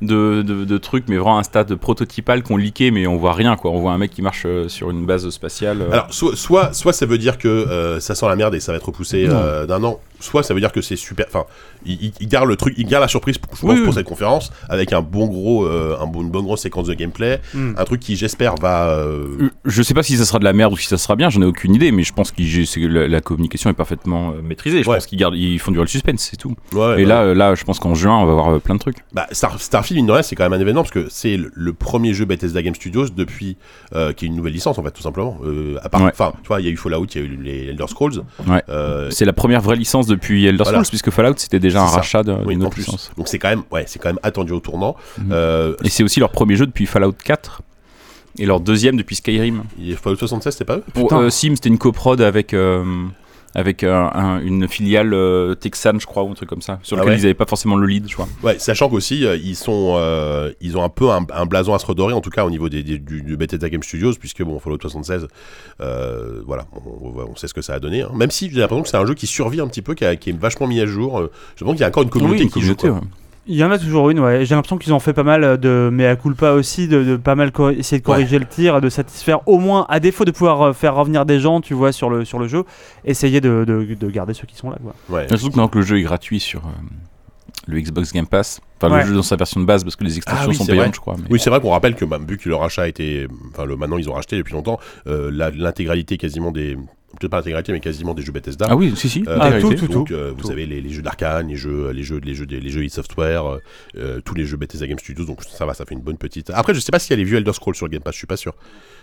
de, 0.00 0.42
de, 0.42 0.64
de 0.64 0.78
trucs, 0.78 1.08
mais 1.08 1.16
vraiment 1.16 1.38
un 1.38 1.42
stade 1.42 1.74
prototypal 1.74 2.42
qu'on 2.42 2.56
leaké, 2.56 2.90
mais 2.90 3.06
on 3.06 3.16
voit 3.16 3.32
rien 3.32 3.56
quoi. 3.56 3.70
On 3.72 3.80
voit 3.80 3.92
un 3.92 3.98
mec 3.98 4.10
qui 4.12 4.22
marche 4.22 4.44
euh, 4.46 4.68
sur 4.68 4.90
une 4.90 5.06
base 5.06 5.28
spatiale. 5.30 5.82
euh. 5.82 5.90
Alors, 5.92 6.06
soit, 6.14 6.36
soit, 6.36 6.72
soit 6.72 6.92
ça 6.92 7.04
veut 7.06 7.18
dire 7.18 7.36
que 7.38 7.48
euh, 7.48 7.98
ça 8.00 8.14
sent 8.14 8.26
la 8.28 8.36
merde 8.36 8.54
et 8.54 8.60
ça 8.60 8.72
va 8.72 8.76
être 8.78 8.86
repoussé 8.86 9.26
d'un 9.26 9.82
an, 9.84 10.00
soit 10.20 10.42
ça 10.42 10.54
veut 10.54 10.60
dire 10.60 10.72
que 10.72 10.80
c'est 10.82 10.96
super. 10.96 11.26
Enfin, 11.28 11.44
il, 11.86 12.12
garde 12.28 12.48
le 12.48 12.56
truc, 12.56 12.74
il 12.76 12.86
garde 12.86 13.02
la 13.02 13.08
surprise, 13.08 13.38
pour, 13.38 13.54
je 13.56 13.60
pense, 13.62 13.70
Oui, 13.70 13.78
pour 13.78 13.88
oui. 13.88 13.94
cette 13.94 14.06
conférence, 14.06 14.50
avec 14.68 14.92
un 14.92 15.00
bon 15.02 15.26
gros, 15.26 15.64
euh, 15.66 15.96
un 16.00 16.06
bon, 16.06 16.22
une 16.22 16.30
bonne 16.30 16.44
grosse 16.44 16.62
séquence 16.62 16.86
de 16.86 16.94
gameplay, 16.94 17.40
Hmm. 17.54 17.72
un 17.76 17.84
truc 17.84 18.00
qui, 18.00 18.16
j'espère, 18.16 18.54
va. 18.56 18.88
euh, 18.88 19.26
Euh, 19.40 19.50
Je 19.64 19.82
sais 19.82 19.94
pas 19.94 20.02
si 20.02 20.16
ça 20.16 20.24
sera 20.24 20.38
de 20.38 20.44
la 20.44 20.52
merde 20.52 20.72
ou 20.72 20.76
si 20.76 20.86
ça 20.86 20.98
sera 20.98 21.16
bien, 21.16 21.30
j'en 21.30 21.42
ai 21.42 21.46
aucune 21.46 21.74
idée, 21.74 21.92
mais 21.92 22.02
je 22.02 22.12
pense 22.12 22.30
que 22.32 22.42
la, 22.86 23.08
la 23.08 23.20
communication 23.20 23.70
est 23.70 23.74
parfaitement 23.74 24.30
euh, 24.32 24.42
maîtrisée. 24.42 24.82
Je 24.82 24.88
Ouais. 24.88 24.96
pense 24.96 25.06
qu'ils 25.06 25.18
gardent, 25.18 25.34
ils 25.36 25.58
font 25.58 25.70
du 25.70 25.78
real 25.78 25.88
suspense, 25.88 26.28
c'est 26.30 26.36
tout. 26.36 26.54
ouais, 26.72 27.00
Et 27.02 27.04
bah, 27.04 27.08
là, 27.08 27.22
euh, 27.22 27.34
là, 27.34 27.54
je 27.54 27.64
pense 27.64 27.78
qu'en 27.78 27.94
juin, 27.94 28.16
on 28.18 28.26
va 28.26 28.32
voir 28.32 28.48
euh, 28.54 28.58
plein 28.58 28.74
de 28.74 28.80
trucs. 28.80 28.98
Bah, 29.12 29.26
Star, 29.32 29.60
Starfield, 29.60 29.96
mine 29.98 30.06
de 30.06 30.12
rien, 30.12 30.22
c'est 30.22 30.36
quand 30.36 30.44
même 30.44 30.52
un 30.52 30.60
événement 30.60 30.82
parce 30.82 30.92
que 30.92 31.06
c'est 31.10 31.36
le, 31.36 31.50
le 31.54 31.72
premier 31.72 32.12
jeu 32.14 32.24
Bethesda 32.24 32.62
Game 32.62 32.74
Studios 32.74 33.08
depuis 33.14 33.56
euh, 33.94 34.12
qui 34.12 34.24
est 34.24 34.28
une 34.28 34.36
nouvelle 34.36 34.52
licence 34.52 34.78
en 34.78 34.82
fait, 34.82 34.90
tout 34.90 35.02
simplement. 35.02 35.38
Euh, 35.44 35.76
à 35.82 35.88
part, 35.88 36.02
Ouais. 36.02 36.10
enfin, 36.12 36.32
tu 36.42 36.48
vois, 36.48 36.60
il 36.60 36.66
y 36.66 36.68
a 36.68 36.72
eu 36.72 36.76
Fallout, 36.76 37.06
il 37.14 37.20
y 37.20 37.24
a 37.24 37.26
eu 37.26 37.36
les 37.42 37.68
Elder 37.70 37.86
Scrolls. 37.88 38.22
Ouais. 38.46 38.62
Euh, 38.68 39.10
C'est 39.10 39.24
la 39.24 39.32
première 39.32 39.60
vraie 39.60 39.76
licence 39.76 40.06
depuis 40.06 40.46
Elder 40.46 40.64
Scrolls, 40.64 40.74
Voilà. 40.76 40.88
puisque 40.88 41.10
Fallout 41.10 41.34
c'était 41.36 41.58
déjà 41.68 41.82
un 41.82 41.88
ça. 41.88 41.96
rachat 41.96 42.22
de- 42.22 42.32
oui, 42.44 42.54
d'une 42.54 42.62
en 42.62 42.66
autre 42.66 42.74
plus. 42.74 42.86
licence. 42.86 43.10
Donc 43.16 43.28
c'est 43.28 43.38
quand 43.38 43.48
même, 43.48 43.62
ouais, 43.70 43.84
c'est 43.86 43.98
quand 43.98 44.08
même 44.08 44.18
attendu 44.22 44.52
au 44.52 44.60
tournant. 44.60 44.96
Mhm. 45.18 45.28
Euh, 45.32 45.74
Et 45.84 45.88
c'est 45.88 46.02
aussi 46.02 46.20
leur 46.20 46.30
premier 46.30 46.56
jeu 46.56 46.66
depuis 46.66 46.86
Fallout 46.86 47.12
4 47.24 47.62
et 48.38 48.46
leur 48.46 48.60
deuxième 48.60 48.96
depuis 48.96 49.16
Skyrim. 49.16 49.64
il- 49.78 49.96
Fallout 49.96 50.16
76, 50.16 50.52
c'était 50.52 50.64
pas 50.64 50.76
eux? 50.76 50.84
Pour 50.94 51.12
euh, 51.12 51.30
Sim, 51.30 51.52
c'était 51.54 51.68
une 51.68 51.78
coprod 51.78 52.20
avec 52.20 52.54
euh, 52.54 52.84
avec 53.54 53.82
un- 53.84 54.10
un- 54.14 54.40
une 54.40 54.68
filiale 54.68 55.14
euh, 55.14 55.54
texane, 55.54 56.00
je 56.00 56.06
crois, 56.06 56.22
ou 56.22 56.30
un 56.30 56.34
truc 56.34 56.48
comme 56.48 56.62
ça, 56.62 56.78
sur 56.82 56.96
Ah 56.96 57.00
lequel 57.00 57.12
ouais 57.14 57.18
ils 57.18 57.22
n'avaient 57.22 57.34
pas 57.34 57.46
forcément 57.46 57.76
le 57.76 57.86
lead, 57.86 58.06
je 58.08 58.14
crois. 58.14 58.28
Ouais, 58.42 58.58
sachant 58.58 58.88
qu'aussi 58.88 59.24
euh, 59.24 59.36
ils 59.36 59.56
sont, 59.56 59.94
euh, 59.98 60.52
ils 60.60 60.76
ont 60.76 60.82
un 60.84 60.88
peu 60.88 61.10
un, 61.10 61.26
un 61.32 61.46
blason 61.46 61.74
à 61.74 61.78
se 61.78 61.86
redorer 61.86 62.12
en 62.14 62.20
tout 62.20 62.30
cas 62.30 62.44
au 62.44 62.50
niveau 62.50 62.68
des, 62.68 62.82
des- 62.82 62.98
du, 62.98 63.22
du 63.22 63.36
Bethesda 63.36 63.68
Game 63.68 63.82
Studios 63.82 64.12
puisque 64.18 64.42
bon 64.42 64.58
Fallout 64.58 64.78
76, 64.80 65.28
euh, 65.80 66.42
voilà, 66.46 66.66
on, 66.74 67.34
sait 67.36 67.48
ce 67.48 67.54
que 67.54 67.62
ça 67.62 67.74
a 67.74 67.80
donné. 67.80 68.02
hein. 68.02 68.10
Même 68.14 68.30
si 68.30 68.50
j'ai 68.50 68.60
l'impression 68.60 68.82
que 68.82 68.88
c'est 68.88 68.96
un 68.96 69.06
jeu 69.06 69.14
qui 69.14 69.26
survit 69.26 69.60
un 69.60 69.68
petit 69.68 69.82
peu, 69.82 69.94
qui, 69.94 70.04
a- 70.04 70.16
qui 70.16 70.30
est 70.30 70.38
vachement 70.38 70.66
mis 70.66 70.80
à 70.80 70.86
jour. 70.86 71.18
euh, 71.20 71.30
je 71.56 71.64
pense 71.64 71.72
qu'il 71.74 71.80
y 71.80 71.84
a 71.84 71.88
encore 71.88 72.02
une 72.02 72.10
communauté 72.10 72.38
Oui, 72.40 72.44
une 72.44 72.50
qui 72.50 72.60
joue. 72.60 72.74
communauté, 72.74 72.88
quoi. 72.88 72.98
ouais. 72.98 73.27
Il 73.50 73.56
y 73.56 73.64
en 73.64 73.70
a 73.70 73.78
toujours 73.78 74.10
une, 74.10 74.20
ouais. 74.20 74.44
J'ai 74.44 74.54
l'impression 74.54 74.76
qu'ils 74.76 74.92
ont 74.92 75.00
fait 75.00 75.14
pas 75.14 75.22
mal 75.22 75.58
de 75.58 75.88
mea 75.90 76.16
culpa 76.16 76.52
aussi, 76.52 76.86
de, 76.86 77.02
de 77.02 77.16
pas 77.16 77.34
mal 77.34 77.50
essayer 77.78 77.98
de 77.98 78.04
corriger 78.04 78.38
le 78.38 78.44
tir, 78.44 78.80
de 78.82 78.90
satisfaire 78.90 79.40
au 79.48 79.58
moins, 79.58 79.86
à 79.88 80.00
défaut 80.00 80.26
de 80.26 80.30
pouvoir 80.30 80.60
euh, 80.62 80.72
faire 80.74 80.94
revenir 80.94 81.24
des 81.24 81.40
gens, 81.40 81.60
tu 81.62 81.72
vois, 81.72 81.90
sur 81.92 82.10
le, 82.10 82.24
sur 82.26 82.38
le 82.38 82.46
jeu, 82.46 82.64
essayer 83.06 83.40
de, 83.40 83.64
de, 83.66 83.94
de 83.94 84.10
garder 84.10 84.34
ceux 84.34 84.46
qui 84.46 84.54
sont 84.56 84.68
là, 84.70 84.76
quoi. 84.82 84.94
Ouais. 85.08 85.26
Surtout 85.28 85.44
que 85.46 85.50
maintenant 85.52 85.68
que 85.68 85.78
le 85.78 85.84
jeu 85.84 85.98
est 85.98 86.02
gratuit 86.02 86.40
sur 86.40 86.60
euh, 86.66 86.70
le 87.66 87.80
Xbox 87.80 88.12
Game 88.12 88.26
Pass, 88.26 88.60
enfin 88.80 88.92
Ouais. 88.94 89.00
le 89.02 89.08
jeu 89.08 89.14
dans 89.14 89.22
sa 89.22 89.36
version 89.36 89.60
de 89.60 89.66
base, 89.66 89.82
parce 89.82 89.96
que 89.96 90.04
les 90.04 90.18
extensions 90.18 90.42
Ah 90.44 90.48
oui, 90.48 90.54
sont 90.54 90.66
payantes, 90.66 90.84
vrai. 90.84 90.92
je 90.94 91.00
crois. 91.00 91.14
mais- 91.16 91.24
Oui, 91.30 91.40
c'est 91.40 91.48
vrai 91.48 91.60
qu'on 91.60 91.70
rappelle 91.70 91.94
que 91.94 92.04
bah, 92.04 92.18
vu 92.26 92.36
que 92.36 92.48
le 92.50 92.54
rachat 92.54 92.82
a 92.82 92.86
été, 92.88 93.26
enfin 93.52 93.64
le 93.64 93.76
maintenant 93.76 93.96
ils 93.96 94.10
ont 94.10 94.14
racheté 94.14 94.36
depuis 94.36 94.52
longtemps, 94.52 94.78
euh, 95.06 95.30
l'intégralité 95.56 96.18
quasiment 96.18 96.50
des, 96.52 96.76
peut-être 97.18 97.30
pas 97.30 97.38
l'intégralité 97.38 97.72
mais 97.72 97.80
quasiment 97.80 98.14
des 98.14 98.22
jeux 98.22 98.32
Bethesda. 98.32 98.66
Ah 98.68 98.76
oui, 98.76 98.92
si, 98.96 99.08
si. 99.08 99.24
Euh, 99.26 99.38
Ah, 99.40 99.46
intégralité. 99.46 99.76
tout, 99.76 99.86
tout, 99.86 99.92
Donc 99.92 100.10
euh, 100.10 100.32
vous 100.36 100.50
avez 100.50 100.66
les, 100.66 100.80
les 100.80 100.90
jeux 100.90 101.02
d'Arkane, 101.02 101.48
les 101.48 101.56
jeux, 101.56 101.90
les 101.90 102.02
jeux, 102.02 102.20
les 102.22 102.34
jeux, 102.34 102.46
des- 102.46 102.60
les 102.60 102.70
jeux 102.70 102.84
id 102.84 102.90
Software, 102.90 103.58
euh, 103.96 104.20
tous 104.24 104.34
les 104.34 104.44
jeux 104.44 104.56
Bethesda 104.56 104.86
Game 104.86 104.98
Studios. 104.98 105.24
Donc 105.24 105.42
ça 105.42 105.64
va, 105.66 105.74
ça 105.74 105.84
fait 105.84 105.94
une 105.94 106.00
bonne 106.02 106.18
petite. 106.18 106.50
Après, 106.54 106.74
je 106.74 106.80
sais 106.80 106.92
pas 106.92 106.98
s'il 106.98 107.10
y 107.10 107.14
a 107.14 107.16
les 107.16 107.24
vieux 107.24 107.38
Elder 107.38 107.52
Scrolls 107.54 107.74
sur 107.76 107.88
Game 107.88 108.02
Pass, 108.02 108.14
je 108.14 108.18
suis 108.18 108.26
pas 108.26 108.36
sûr. 108.36 108.54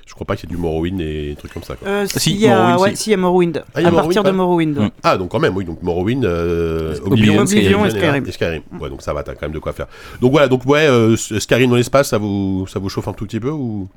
Je 0.07 0.13
crois 0.13 0.27
pas 0.27 0.35
qu'il 0.35 0.47
y 0.47 0.53
ait 0.53 0.55
du 0.55 0.61
Morrowind 0.61 1.01
et 1.01 1.29
des 1.29 1.35
trucs 1.35 1.51
comme 1.51 1.63
ça. 1.63 1.75
Quoi. 1.75 1.87
Euh, 1.87 2.05
si, 2.05 2.19
s'il 2.19 2.37
y 2.37 2.47
a, 2.47 2.55
Morrowind, 2.55 2.81
ouais, 2.83 2.95
si. 2.95 3.03
s'il 3.03 3.11
y 3.11 3.13
a 3.15 3.17
Morrowind. 3.17 3.63
Ah, 3.73 3.81
il 3.81 3.83
y 3.83 3.85
a 3.85 3.89
à 3.89 3.91
partir 3.91 4.23
de 4.23 4.29
Morrowind, 4.29 4.75
Morrowind. 4.75 4.93
Mm. 4.93 4.99
Ah 5.01 5.17
donc 5.17 5.31
quand 5.31 5.39
même, 5.39 5.55
oui. 5.57 5.65
Donc 5.65 5.81
Morrowind, 5.81 6.23
euh, 6.25 6.95
Oblivion, 7.03 7.41
Oblivion 7.41 7.85
et 7.87 7.89
Skyrim. 7.89 8.23
et 8.27 8.31
Skyrim. 8.31 8.61
Ouais, 8.79 8.89
donc 8.91 9.01
ça 9.01 9.13
va, 9.13 9.23
t'as 9.23 9.33
quand 9.33 9.41
même 9.47 9.51
de 9.51 9.57
quoi 9.59 9.73
faire. 9.73 9.87
Donc 10.21 10.31
voilà, 10.31 10.47
donc 10.47 10.63
ouais, 10.67 10.85
euh, 10.87 11.15
Skyrim 11.17 11.71
dans 11.71 11.75
l'espace, 11.75 12.09
ça 12.09 12.19
vous, 12.19 12.67
ça 12.67 12.77
vous 12.77 12.87
chauffe 12.89 13.07
un 13.07 13.13
tout 13.13 13.25
petit 13.25 13.39
peu 13.39 13.49
ou? 13.49 13.89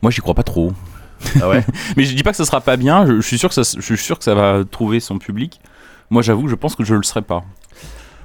Moi, 0.00 0.10
j'y 0.10 0.20
crois 0.22 0.34
pas 0.34 0.42
trop. 0.42 0.72
Ah 1.40 1.48
ouais. 1.48 1.64
Mais 1.96 2.04
je 2.04 2.14
dis 2.14 2.22
pas 2.22 2.30
que 2.30 2.36
ça 2.36 2.44
sera 2.44 2.60
pas 2.60 2.76
bien. 2.76 3.06
Je, 3.06 3.16
je 3.20 3.26
suis 3.26 3.38
sûr 3.38 3.48
que 3.48 3.54
ça, 3.54 3.62
je 3.62 3.80
suis 3.84 3.96
sûr 3.98 4.18
que 4.18 4.24
ça 4.24 4.34
va 4.34 4.62
trouver 4.70 5.00
son 5.00 5.18
public. 5.18 5.60
Moi, 6.10 6.22
j'avoue, 6.22 6.48
je 6.48 6.54
pense 6.54 6.74
que 6.76 6.84
je 6.84 6.94
le 6.94 7.02
serai 7.02 7.22
pas. 7.22 7.42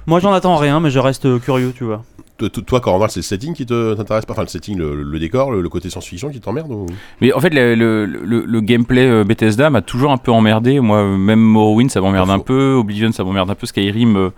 Moi, 0.06 0.20
j'en 0.20 0.32
attends 0.32 0.56
rien, 0.56 0.80
mais 0.80 0.90
je 0.90 0.98
reste 0.98 1.40
curieux, 1.40 1.72
tu 1.76 1.84
vois. 1.84 2.02
Toi, 2.38 2.48
toi, 2.50 2.80
Corentin, 2.80 3.08
c'est 3.08 3.18
le 3.18 3.24
setting 3.24 3.52
qui 3.52 3.66
t'intéresse 3.66 4.24
pas? 4.24 4.32
Enfin, 4.32 4.42
le 4.42 4.48
setting, 4.48 4.78
le, 4.78 5.02
le 5.02 5.18
décor, 5.18 5.50
le, 5.50 5.60
le 5.60 5.68
côté 5.68 5.90
science-fiction 5.90 6.30
qui 6.30 6.38
t'emmerde 6.40 6.70
ou... 6.70 6.86
Mais 7.20 7.32
en 7.32 7.40
fait, 7.40 7.50
le, 7.52 7.74
le- 7.74 8.06
le- 8.06 8.44
le 8.46 8.60
gameplay 8.60 9.08
euh, 9.08 9.24
Bethesda 9.24 9.70
m'a 9.70 9.82
toujours 9.82 10.12
un 10.12 10.18
peu 10.18 10.30
emmerdé. 10.30 10.78
Moi, 10.78 11.02
même 11.18 11.40
Morrowind, 11.40 11.90
ça 11.90 12.00
m'emmerde 12.00 12.30
un 12.30 12.38
peu. 12.38 12.74
Oblivion, 12.74 13.10
ça 13.10 13.24
m'emmerde 13.24 13.50
un 13.50 13.54
peu. 13.56 13.66
Skyrim, 13.66 14.16
euh, 14.16 14.30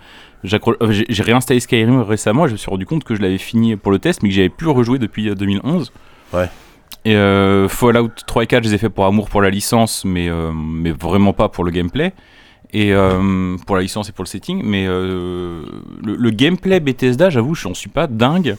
euh, 0.51 1.03
j'ai 1.11 1.23
réinstallé 1.23 1.61
Skyrim 1.61 2.01
récemment 2.01 2.47
et 2.47 2.49
je 2.49 2.53
me 2.55 2.59
suis 2.59 2.71
rendu 2.71 2.87
compte 2.87 3.05
que 3.05 3.15
je 3.15 3.21
l'avais 3.21 3.37
fini 3.39 3.77
pour 3.77 3.93
le 3.93 3.99
test, 3.99 4.23
mais 4.23 4.31
que 4.31 4.35
j'avais 4.35 4.49
plus 4.49 4.69
rejoué 4.69 4.99
depuis 4.99 5.29
euh, 5.29 5.35
2011. 5.35 5.93
Ouais. 6.33 6.49
Euh, 7.07 7.69
Fallout 7.69 8.11
3 8.27 8.45
et 8.45 8.47
4, 8.47 8.65
je 8.65 8.69
les 8.69 8.75
ai 8.75 8.79
fait 8.79 8.91
pour 8.91 9.07
amour 9.07 9.29
pour 9.29 9.43
la 9.43 9.51
licence, 9.51 10.05
mais, 10.05 10.29
euh, 10.29 10.53
mais 10.55 10.93
vraiment 10.93 11.33
pas 11.33 11.49
pour 11.49 11.65
le 11.65 11.71
gameplay. 11.71 12.13
Et 12.73 12.93
euh, 12.93 13.57
pour 13.67 13.75
la 13.75 13.83
licence 13.83 14.09
et 14.09 14.13
pour 14.13 14.23
le 14.23 14.29
setting. 14.29 14.63
Mais 14.65 14.87
le, 14.87 16.31
gameplay 16.31 16.79
Bethesda, 16.79 17.29
j'avoue, 17.29 17.55
je 17.55 17.67
n'en 17.67 17.75
suis 17.75 17.89
pas 17.89 18.07
dingue. 18.07 18.57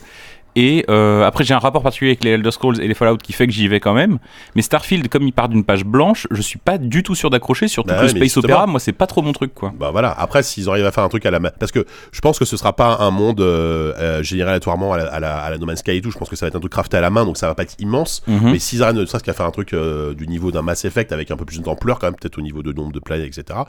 Et 0.55 0.85
euh, 0.89 1.23
après, 1.23 1.43
j'ai 1.43 1.53
un 1.53 1.59
rapport 1.59 1.81
particulier 1.81 2.11
avec 2.11 2.23
les 2.23 2.31
Elder 2.31 2.51
Scrolls 2.51 2.81
et 2.81 2.87
les 2.87 2.93
Fallout 2.93 3.17
qui 3.17 3.31
fait 3.33 3.47
que 3.47 3.53
j'y 3.53 3.67
vais 3.67 3.79
quand 3.79 3.93
même. 3.93 4.19
Mais 4.55 4.61
Starfield, 4.61 5.07
comme 5.07 5.23
il 5.23 5.31
part 5.33 5.47
d'une 5.49 5.63
page 5.63 5.85
blanche, 5.85 6.27
je 6.29 6.41
suis 6.41 6.59
pas 6.59 6.77
du 6.77 7.03
tout 7.03 7.15
sûr 7.15 7.29
d'accrocher. 7.29 7.67
Surtout 7.67 7.89
Bah 7.89 7.97
que 7.97 8.01
ouais, 8.03 8.09
Space 8.09 8.23
justement. 8.23 8.53
Opera, 8.53 8.67
moi, 8.67 8.79
c'est 8.79 8.91
pas 8.91 9.07
trop 9.07 9.21
mon 9.21 9.31
truc, 9.31 9.53
quoi. 9.53 9.71
Bah 9.79 9.91
voilà, 9.91 10.11
après 10.11 10.43
s'ils 10.43 10.69
arrivent 10.69 10.85
à 10.85 10.91
faire 10.91 11.03
un 11.03 11.09
truc 11.09 11.25
à 11.25 11.31
la 11.31 11.39
main. 11.39 11.51
Parce 11.59 11.71
que 11.71 11.85
je 12.11 12.19
pense 12.21 12.37
que 12.37 12.45
ce 12.45 12.57
sera 12.57 12.73
pas 12.75 12.97
un 12.99 13.11
monde 13.11 13.39
euh, 13.41 13.93
euh, 13.97 14.23
généré 14.23 14.49
aléatoirement 14.49 14.93
à 14.93 14.97
la, 14.97 15.05
à, 15.05 15.19
la, 15.19 15.37
à 15.37 15.49
la 15.49 15.57
No 15.57 15.65
Man's 15.65 15.79
Sky 15.79 15.91
et 15.91 16.01
tout. 16.01 16.11
Je 16.11 16.17
pense 16.17 16.29
que 16.29 16.35
ça 16.35 16.45
va 16.45 16.47
être 16.49 16.55
un 16.55 16.59
truc 16.59 16.71
crafté 16.73 16.97
à 16.97 17.01
la 17.01 17.09
main, 17.09 17.23
donc 17.25 17.37
ça 17.37 17.47
va 17.47 17.55
pas 17.55 17.63
être 17.63 17.75
immense. 17.79 18.21
Mhm. 18.27 18.51
Mais 18.51 18.59
s'ils 18.59 18.83
arrivent 18.83 18.97
ne 18.99 19.05
serait-ce 19.05 19.23
qu'à 19.23 19.33
faire 19.33 19.45
un 19.45 19.51
truc 19.51 19.73
euh, 19.73 20.13
du 20.13 20.27
niveau 20.27 20.51
d'un 20.51 20.61
Mass 20.61 20.83
Effect 20.85 21.11
avec 21.13 21.31
un 21.31 21.37
peu 21.37 21.45
plus 21.45 21.61
d'ampleur, 21.61 21.99
quand 21.99 22.07
même, 22.07 22.15
peut-être 22.15 22.37
au 22.37 22.41
niveau 22.41 22.61
de 22.61 22.73
nombre 22.73 22.91
de 22.91 22.99
planètes, 22.99 23.37
etc. 23.37 23.59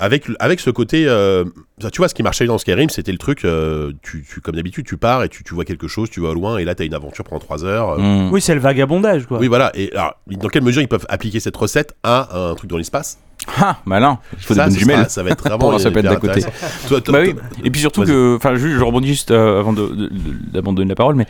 Avec, 0.00 0.24
avec 0.40 0.60
ce 0.60 0.70
côté. 0.70 1.04
euh, 1.06 1.44
ça, 1.80 1.90
tu 1.90 1.98
vois, 1.98 2.08
ce 2.08 2.14
qui 2.14 2.22
marchait 2.22 2.46
dans 2.46 2.56
Skyrim, 2.58 2.88
c'était 2.88 3.12
le 3.12 3.18
truc. 3.18 3.44
euh, 3.44 3.92
tu, 4.02 4.24
tu, 4.28 4.40
comme 4.40 4.56
d'habitude, 4.56 4.86
tu 4.86 4.96
pars 4.96 5.22
et 5.22 5.28
tu, 5.28 5.44
tu 5.44 5.54
vois 5.54 5.64
quelque 5.66 5.86
chose, 5.88 6.08
tu 6.10 6.20
vas 6.20 6.32
loin, 6.32 6.56
et 6.58 6.64
là, 6.64 6.74
t'as 6.74 6.84
une 6.86 6.94
aventure 6.94 7.22
pendant 7.24 7.38
3 7.40 7.64
heures. 7.64 7.90
euh, 7.90 7.98
Mhm. 7.98 8.32
Oui, 8.32 8.40
c'est 8.40 8.54
le 8.54 8.60
vagabondage, 8.60 9.26
quoi. 9.26 9.38
Oui, 9.38 9.46
voilà. 9.48 9.70
Et 9.74 9.92
alors, 9.92 10.14
dans 10.26 10.48
quelle 10.48 10.62
mesure 10.62 10.80
ils 10.82 10.88
peuvent 10.88 11.06
appliquer 11.08 11.38
cette 11.38 11.56
recette 11.56 11.94
à 12.02 12.28
un 12.50 12.54
truc 12.54 12.70
dans 12.70 12.78
l'espace? 12.78 13.18
Ah, 13.58 13.78
malin. 13.86 14.18
Il 14.34 14.42
faut 14.44 14.54
ça, 14.54 14.64
des 14.64 14.70
bonnes 14.70 14.78
jumelles. 14.80 15.06
ça 15.10 15.22
va 15.22 15.30
être 15.30 15.44
vraiment 15.48 15.72
hyper 15.78 15.92
pète 15.92 16.04
d'à 16.04 16.16
côté. 16.16 16.44
intéressant. 16.44 16.88
Toi, 16.88 17.00
toi, 17.00 17.12
Bah 17.12 17.20
oui. 17.26 17.34
Et 17.64 17.70
puis 17.70 17.80
surtout 17.80 18.02
que, 18.04 18.36
enfin, 18.36 18.54
juste, 18.54 18.76
je 18.78 18.82
rebondis 18.84 19.08
juste 19.08 19.30
euh, 19.30 19.60
avant 19.60 19.72
de- 19.72 19.86
de- 19.88 20.06
de- 20.08 20.50
d'abandonner 20.52 20.88
la 20.90 20.94
parole, 20.94 21.14
mais 21.14 21.26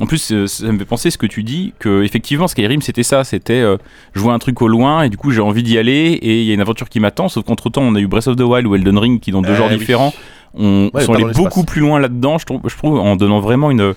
en 0.00 0.06
plus, 0.06 0.32
euh, 0.32 0.46
ça 0.46 0.72
me 0.72 0.78
fait 0.78 0.84
penser 0.84 1.10
ce 1.10 1.18
que 1.18 1.26
tu 1.26 1.42
dis, 1.42 1.72
que 1.78 2.02
effectivement, 2.02 2.48
Skyrim, 2.48 2.80
c'était 2.82 3.02
ça, 3.02 3.22
c'était, 3.22 3.60
euh, 3.60 3.76
je 4.14 4.20
vois 4.20 4.32
un 4.32 4.38
truc 4.38 4.60
au 4.62 4.68
loin 4.68 5.02
et 5.02 5.08
du 5.10 5.16
coup, 5.16 5.30
j'ai 5.30 5.42
envie 5.42 5.62
d'y 5.62 5.78
aller 5.78 6.18
et 6.22 6.40
il 6.40 6.44
y 6.46 6.50
a 6.50 6.54
une 6.54 6.60
aventure 6.60 6.88
qui 6.88 7.00
m'attend. 7.00 7.28
Sauf 7.28 7.44
qu'entre 7.44 7.68
temps, 7.70 7.82
on 7.82 7.94
a 7.94 8.00
eu 8.00 8.06
Breath 8.06 8.26
of 8.28 8.36
the 8.36 8.40
Wild 8.40 8.66
ou 8.66 8.74
Elden 8.74 8.98
Ring 8.98 9.20
qui, 9.20 9.30
dans 9.30 9.42
deux 9.42 9.52
Eh 9.52 9.56
genres 9.56 9.68
oui. 9.70 9.76
différents, 9.78 10.12
on 10.54 10.90
Ouais, 10.94 11.04
sont 11.04 11.12
allés 11.14 11.24
beaucoup 11.34 11.64
plus 11.64 11.80
loin 11.80 12.00
là-dedans. 12.00 12.38
Je 12.38 12.46
trouve, 12.46 12.60
je 12.66 12.76
trouve, 12.76 12.98
en 12.98 13.16
donnant 13.16 13.40
vraiment 13.40 13.70
une 13.70 13.94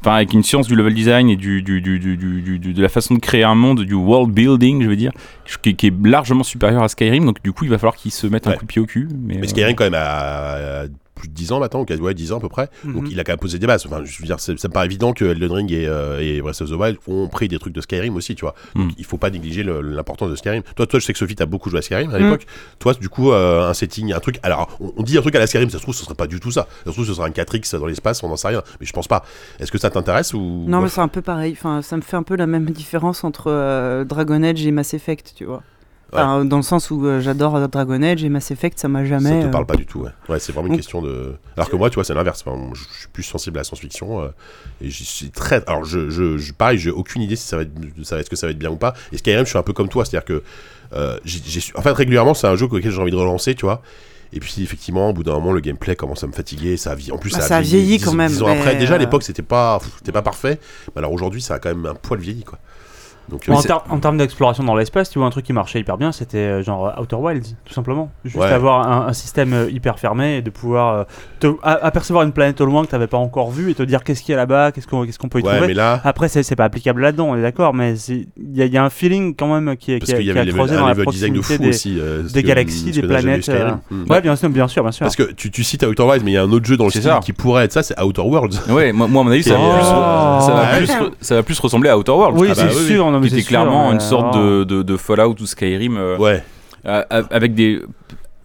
Enfin, 0.00 0.16
avec 0.16 0.34
une 0.34 0.42
science 0.42 0.66
du 0.66 0.74
level 0.76 0.92
design 0.92 1.30
et 1.30 1.36
du, 1.36 1.62
de 1.62 2.82
la 2.82 2.90
façon 2.90 3.14
de 3.14 3.20
créer 3.20 3.42
un 3.42 3.54
monde, 3.54 3.84
du 3.84 3.94
world 3.94 4.34
building, 4.34 4.82
je 4.82 4.88
veux 4.90 4.96
dire, 4.96 5.12
qui, 5.62 5.74
qui 5.76 5.86
est 5.86 5.94
largement 6.06 6.42
supérieur 6.42 6.82
à 6.82 6.88
Skyrim. 6.88 7.24
Donc, 7.24 7.42
du 7.42 7.52
coup, 7.52 7.64
il 7.64 7.70
va 7.70 7.78
falloir 7.78 7.96
qu'ils 7.96 8.10
se 8.10 8.26
mettent 8.26 8.46
un 8.46 8.52
coup 8.52 8.66
de 8.66 8.70
pied 8.70 8.82
au 8.82 8.84
cul. 8.84 9.08
Mais, 9.18 9.36
Mais 9.36 9.44
euh, 9.46 9.48
Skyrim, 9.48 9.74
quand 9.74 9.84
même, 9.84 9.94
a 9.96 10.84
plus 11.14 11.28
de 11.28 11.34
10 11.34 11.52
ans 11.52 11.60
maintenant, 11.60 11.80
ou 11.80 11.84
quasi- 11.84 12.00
ouais, 12.02 12.14
10 12.14 12.32
ans 12.32 12.38
à 12.38 12.40
peu 12.40 12.48
près. 12.48 12.68
Donc 12.84 13.04
Mhm. 13.04 13.08
il 13.12 13.20
a 13.20 13.24
quand 13.24 13.32
même 13.32 13.38
posé 13.38 13.58
des 13.58 13.66
bases. 13.66 13.86
Enfin, 13.86 14.02
je 14.04 14.18
veux 14.18 14.26
dire, 14.26 14.40
c'est- 14.40 14.58
ça 14.58 14.68
me 14.68 14.72
paraît 14.72 14.86
évident 14.86 15.12
que 15.12 15.24
Elden 15.24 15.52
Ring 15.52 15.72
et, 15.72 15.86
euh, 15.86 16.18
et 16.20 16.40
Breath 16.42 16.60
of 16.62 16.70
the 16.70 16.74
Wild 16.74 16.96
ont 17.06 17.28
pris 17.28 17.48
des 17.48 17.58
trucs 17.58 17.72
de 17.74 17.80
Skyrim 17.80 18.16
aussi, 18.16 18.34
tu 18.34 18.42
vois. 18.44 18.54
Donc 18.74 18.86
Mhm. 18.86 18.92
il 18.98 19.04
faut 19.04 19.16
pas 19.18 19.30
négliger 19.30 19.62
l'importance 19.62 20.30
de 20.30 20.36
Skyrim. 20.36 20.62
Toi, 20.76 20.86
toi, 20.86 20.98
je 21.00 21.04
sais 21.04 21.12
que 21.12 21.18
Sophie, 21.18 21.36
t'as 21.36 21.46
beaucoup 21.46 21.70
joué 21.70 21.78
à 21.78 21.82
Skyrim 21.82 22.10
à 22.12 22.18
Mhm. 22.18 22.24
l'époque. 22.24 22.46
Toi, 22.78 22.94
du 22.94 23.08
coup, 23.08 23.32
euh, 23.32 23.68
un 23.68 23.74
setting, 23.74 24.12
un 24.12 24.20
truc. 24.20 24.38
Alors, 24.42 24.76
on, 24.80 24.92
on 24.96 25.02
dit 25.02 25.16
un 25.16 25.20
truc 25.22 25.34
à 25.36 25.38
la 25.38 25.46
Skyrim, 25.46 25.70
ça 25.70 25.78
se 25.78 25.82
trouve, 25.82 25.94
ce 25.94 26.04
serait 26.04 26.14
pas 26.14 26.26
du 26.26 26.40
tout 26.40 26.50
ça. 26.50 26.66
Ça 26.84 26.90
se 26.90 26.94
trouve, 26.94 27.06
ce 27.06 27.14
sera 27.14 27.26
un 27.26 27.30
4X 27.30 27.74
dans 27.78 27.86
l'espace, 27.86 28.22
on 28.22 28.28
n'en 28.28 28.36
sait 28.36 28.48
rien. 28.48 28.62
Mais 28.80 28.86
je 28.86 28.92
pense 28.92 29.08
pas. 29.08 29.24
Est-ce 29.60 29.70
que 29.72 29.78
ça 29.78 29.90
t'intéresse 29.90 30.34
ou. 30.34 30.64
Non, 30.66 30.80
mais 30.80 30.88
c'est 30.88 31.00
un 31.00 31.08
peu 31.08 31.22
pareil. 31.22 31.52
Enfin, 31.56 31.82
ça 31.82 31.96
me 31.96 32.02
fait 32.02 32.16
un 32.16 32.22
peu 32.22 32.36
la 32.36 32.46
même 32.46 32.64
différence 32.70 33.24
entre 33.24 33.44
euh, 33.50 34.04
Dragon 34.04 34.42
Age 34.42 34.66
et 34.66 34.70
Mass 34.72 34.94
Effect, 34.94 35.32
tu 35.36 35.44
vois. 35.44 35.62
Enfin, 36.12 36.44
Dans 36.44 36.56
le 36.58 36.62
sens 36.62 36.90
où 36.92 37.04
euh, 37.06 37.20
j'adore 37.20 37.56
euh, 37.56 37.66
Dragon 37.66 38.00
Age 38.02 38.22
et 38.22 38.28
Mass 38.28 38.50
Effect, 38.52 38.78
ça 38.78 38.86
m'a 38.88 39.04
jamais. 39.04 39.30
Ça 39.30 39.40
te 39.42 39.46
euh, 39.46 39.50
parle 39.50 39.66
pas 39.66 39.74
du 39.74 39.84
tout, 39.86 40.00
ouais. 40.02 40.10
Ouais, 40.28 40.38
c'est 40.38 40.52
vraiment 40.52 40.66
une 40.68 40.74
Donc- 40.74 40.80
question 40.80 41.02
de. 41.02 41.34
Alors 41.56 41.68
que 41.68 41.74
moi, 41.76 41.90
tu 41.90 41.94
vois, 41.96 42.04
c'est 42.04 42.14
l'inverse. 42.14 42.44
Enfin, 42.46 42.56
je 42.74 42.80
suis 42.98 43.08
plus 43.12 43.22
sensible 43.24 43.58
à 43.58 43.60
la 43.60 43.64
science-fiction 43.64 44.22
euh, 44.22 44.28
et 44.80 44.90
je 44.90 45.02
suis 45.02 45.30
très. 45.30 45.62
Alors, 45.68 45.84
je, 45.84 46.10
je, 46.10 46.38
je- 46.38 46.52
pareil, 46.52 46.78
j'ai 46.78 46.90
aucune 46.90 47.22
idée 47.22 47.34
si 47.36 47.46
ça 47.48 47.56
va 47.56 47.62
être, 47.62 47.72
ça 48.04 48.14
va 48.14 48.20
être, 48.20 48.26
ce 48.26 48.30
que 48.30 48.36
ça 48.36 48.46
va 48.46 48.52
être 48.52 48.58
bien 48.58 48.70
ou 48.70 48.76
pas. 48.76 48.94
Et 49.12 49.18
Skyrim, 49.18 49.44
je 49.44 49.48
suis 49.50 49.58
un 49.58 49.62
peu 49.62 49.72
comme 49.72 49.88
toi, 49.88 50.04
c'est-à-dire 50.04 50.24
que, 50.24 50.42
en 51.76 51.82
fait, 51.82 51.92
régulièrement, 51.92 52.34
c'est 52.34 52.46
un 52.46 52.54
jeu 52.56 52.66
auquel 52.66 52.90
j'ai 52.92 53.00
envie 53.00 53.10
de 53.10 53.16
relancer, 53.16 53.54
tu 53.54 53.64
vois. 53.66 53.82
Et 54.32 54.40
puis, 54.40 54.62
effectivement, 54.62 55.10
au 55.10 55.12
bout 55.12 55.22
d'un 55.22 55.32
moment, 55.34 55.52
le 55.52 55.60
gameplay 55.60 55.94
commence 55.94 56.24
à 56.24 56.26
me 56.26 56.32
fatiguer. 56.32 56.76
Ça 56.76 56.92
a 56.92 56.94
vie- 56.96 57.12
en 57.12 57.18
plus, 57.18 57.32
Bah, 57.32 57.40
ça, 57.40 57.56
a 57.56 57.60
vieilli 57.60 58.00
quand 58.00 58.14
même, 58.14 58.30
dix 58.32 58.42
ans 58.42 58.48
après. 58.48 58.74
Déjà, 58.76 58.94
à 58.94 58.98
l'époque, 58.98 59.22
c'était 59.22 59.42
pas, 59.42 59.78
c'était 59.98 60.10
pas 60.12 60.22
parfait. 60.22 60.58
Mais 60.94 60.98
alors 61.00 61.12
aujourd'hui, 61.12 61.40
ça 61.40 61.54
a 61.54 61.58
quand 61.60 61.68
même 61.68 61.86
un 61.86 61.94
poil 61.94 62.18
vieilli, 62.20 62.42
quoi. 62.42 62.58
Donc, 63.30 63.46
Bon, 63.46 63.54
euh, 63.54 63.56
en, 63.56 63.60
c'est- 63.60 63.68
ter- 63.68 63.84
en 63.88 63.98
termes 63.98 64.18
d'exploration 64.18 64.64
dans 64.64 64.74
l'espace, 64.74 65.08
tu 65.10 65.18
vois, 65.18 65.26
un 65.26 65.30
truc 65.30 65.44
qui 65.46 65.52
marchait 65.52 65.80
hyper 65.80 65.96
bien, 65.96 66.12
c'était 66.12 66.36
euh, 66.38 66.62
genre 66.62 66.86
euh, 66.96 67.00
Outer 67.02 67.16
Wilds, 67.16 67.56
tout 67.64 67.72
simplement. 67.72 68.10
Juste 68.24 68.36
Ouais. 68.36 68.46
avoir 68.50 68.86
un, 68.86 69.06
un 69.08 69.12
système 69.12 69.66
hyper 69.70 69.98
fermé 69.98 70.36
et 70.36 70.42
de 70.42 70.50
pouvoir 70.50 71.06
te- 71.40 71.46
a- 71.62 71.84
apercevoir 71.86 72.24
une 72.24 72.32
planète 72.32 72.60
au 72.60 72.66
loin 72.66 72.82
que 72.84 72.88
tu 72.88 72.94
n'avais 72.94 73.06
pas 73.06 73.16
encore 73.16 73.50
vue 73.50 73.70
et 73.70 73.74
te 73.74 73.82
dire 73.82 74.04
qu'est-ce 74.04 74.22
qu'il 74.22 74.32
y 74.32 74.34
a 74.34 74.36
là-bas, 74.38 74.72
qu'est-ce 74.72 74.86
qu'on 74.86 75.28
peut 75.28 75.40
y 75.40 75.42
ouais, 75.42 75.50
trouver. 75.52 75.66
mais 75.68 75.74
là, 75.74 76.00
Après, 76.04 76.28
c'est 76.28 76.56
pas 76.56 76.64
applicable 76.64 77.00
là-dedans, 77.00 77.28
on 77.30 77.36
est 77.36 77.42
d'accord, 77.42 77.72
mais 77.74 77.94
il 77.98 78.26
y, 78.54 78.62
a- 78.62 78.66
il 78.66 78.72
y 78.72 78.76
a 78.78 78.84
un 78.84 78.90
feeling 78.90 79.34
quand 79.34 79.52
même 79.52 79.76
qui 79.76 79.92
est, 79.92 79.98
parce 80.00 80.12
qu'il 80.12 80.26
y 80.26 80.30
avait 80.30 80.40
un 80.40 80.44
dans 80.66 80.86
la 80.86 80.92
level 80.94 81.06
design 81.06 81.32
de 81.34 81.40
proximité 81.40 81.56
fou 81.56 81.62
des, 81.62 81.68
aussi. 81.70 81.98
euh, 81.98 82.22
des 82.22 82.42
que- 82.42 82.48
galaxies, 82.48 82.90
des 82.90 83.02
planètes. 83.02 83.48
Euh, 83.48 83.70
Mm. 83.90 84.10
Ouais, 84.10 84.20
bien 84.20 84.36
sûr, 84.36 84.48
bien 84.50 84.68
sûr, 84.68 84.82
bien 84.82 84.92
sûr. 84.92 85.04
Parce 85.04 85.16
que 85.16 85.32
tu, 85.32 85.50
tu 85.50 85.64
cites 85.64 85.82
Outer 85.84 86.02
Wilds, 86.04 86.24
mais 86.24 86.32
il 86.32 86.34
y 86.34 86.36
a 86.36 86.42
un 86.42 86.50
autre 86.52 86.64
jeu 86.66 86.76
dans 86.76 86.84
le 86.84 86.90
style 86.90 87.02
ça. 87.02 87.20
qui 87.22 87.32
pourrait 87.32 87.64
être 87.64 87.72
ça, 87.72 87.82
c'est 87.82 87.98
Outer 88.00 88.22
Worlds. 88.22 88.60
Ouais, 88.70 88.92
moi, 88.92 89.06
moi, 89.08 89.22
à 89.22 89.24
mon 89.24 89.30
avis, 89.30 89.42
ça, 89.42 89.54
va 89.56 90.76
plus, 90.76 90.86
ça, 91.20 91.34
va 91.36 91.42
plus, 91.42 91.58
ressembler 91.58 91.90
à 91.90 91.98
Outer 91.98 92.12
Worlds. 92.12 92.38
oui, 92.40 92.48
Ah 92.50 92.54
bah 92.54 92.62
c'est 92.70 92.86
sûr, 92.86 93.10
non, 93.14 93.20
mais 93.20 93.26
Qui 93.28 93.30
c'est 93.34 93.40
était 93.40 93.48
sûr, 93.48 93.60
clairement 93.60 93.88
mais, 93.88 93.94
une 93.94 94.00
sorte 94.00 94.36
de, 94.36 94.64
de, 94.64 94.82
de 94.82 94.96
Fallout 94.96 95.36
ou 95.40 95.46
Skyrim 95.46 95.96
euh, 95.96 96.16
Ouais. 96.18 96.42
euh, 96.86 97.02
avec 97.30 97.54
des. 97.54 97.80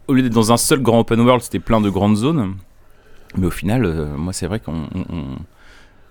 Au 0.07 0.13
lieu 0.13 0.21
d'être 0.23 0.33
dans 0.33 0.51
un 0.51 0.57
seul 0.57 0.79
grand 0.81 0.99
open 0.99 1.19
world, 1.21 1.41
c'était 1.43 1.59
plein 1.59 1.81
de 1.81 1.89
grandes 1.89 2.15
zones. 2.15 2.55
Mais 3.37 3.45
au 3.47 3.51
final, 3.51 3.85
euh, 3.85 4.05
moi, 4.17 4.33
c'est 4.33 4.47
vrai 4.47 4.59
qu'on. 4.59 4.87
on- 4.95 5.05
on- 5.15 5.35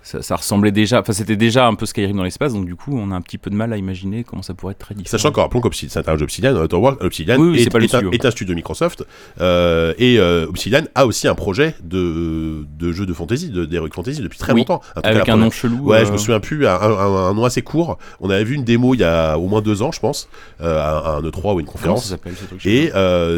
ça, 0.09 0.23
ça 0.23 0.37
ressemblait 0.37 0.71
déjà. 0.73 1.00
Enfin, 1.00 1.12
c'était 1.12 1.37
déjà 1.37 1.67
un 1.67 1.75
peu 1.75 1.85
Skyrim 1.85 2.17
dans 2.17 2.23
l'espace, 2.23 2.55
donc 2.55 2.65
du 2.65 2.75
coup, 2.77 2.97
on 2.99 3.11
a 3.11 3.15
un 3.15 3.21
petit 3.21 3.37
peu 3.37 3.50
de 3.50 3.55
mal 3.55 3.73
à 3.73 3.77
imaginer 3.77 4.25
comment 4.25 4.41
ça 4.41 4.55
pourrait 4.55 4.73
être 4.73 4.79
très 4.79 4.95
différent. 4.95 5.11
Sachant 5.11 5.33
qu'en 5.33 5.43
rappelons 5.43 5.61
qu'Obsidian, 5.61 5.91
c'est 5.93 6.09
un 6.09 6.17
jeu 6.17 6.23
Obsidian, 6.25 6.55
Worlds, 6.55 6.99
Obsidian 7.05 7.37
Oui, 7.38 7.49
oui, 7.50 7.61
est, 7.62 7.71
pas 7.71 7.79
le 7.79 7.85
est 7.85 7.95
un, 7.95 8.11
est 8.11 8.25
un 8.25 8.31
studio 8.31 8.55
Microsoft, 8.55 9.05
euh, 9.41 9.93
et 9.99 10.19
euh, 10.19 10.47
Obsidian 10.49 10.81
a 10.95 11.05
aussi 11.07 11.29
un 11.29 11.35
projet 11.35 11.75
de, 11.85 12.65
de 12.79 12.93
jeu 12.93 13.05
de 13.05 13.12
fantasy, 13.12 13.50
de 13.50 13.67
d'Heroic 13.67 13.91
Fantasy 13.95 14.23
depuis 14.23 14.38
très 14.38 14.55
Oui, 14.55 14.61
longtemps. 14.61 14.81
Un 14.97 15.00
Avec 15.03 15.29
un 15.29 15.37
nom 15.37 15.50
chelou. 15.50 15.88
Ouais, 15.91 16.05
je 16.05 16.09
euh, 16.09 16.12
me 16.12 16.19
souviens 16.19 16.41
plus, 16.41 16.67
un, 16.67 16.73
un- 16.75 17.29
un 17.29 17.35
nom 17.35 17.45
assez 17.45 17.61
court. 17.62 17.99
On 18.21 18.31
avait 18.31 18.45
vu 18.45 18.55
une 18.55 18.65
démo 18.65 18.95
il 18.95 19.00
y 19.00 19.05
a 19.05 19.37
au 19.38 19.47
moins 19.47 19.61
deux 19.61 19.83
ans, 19.83 19.93
je 19.93 20.00
pense, 20.00 20.29
à 20.59 21.17
un 21.17 21.21
E3 21.21 21.55
ou 21.55 21.61
une 21.61 21.67
Comment 21.67 21.67
ça 21.67 21.73
conférence. 21.73 22.05
s'appelle 22.09 22.35
ce 22.35 22.45
truc 22.47 22.65
Et 22.65 22.91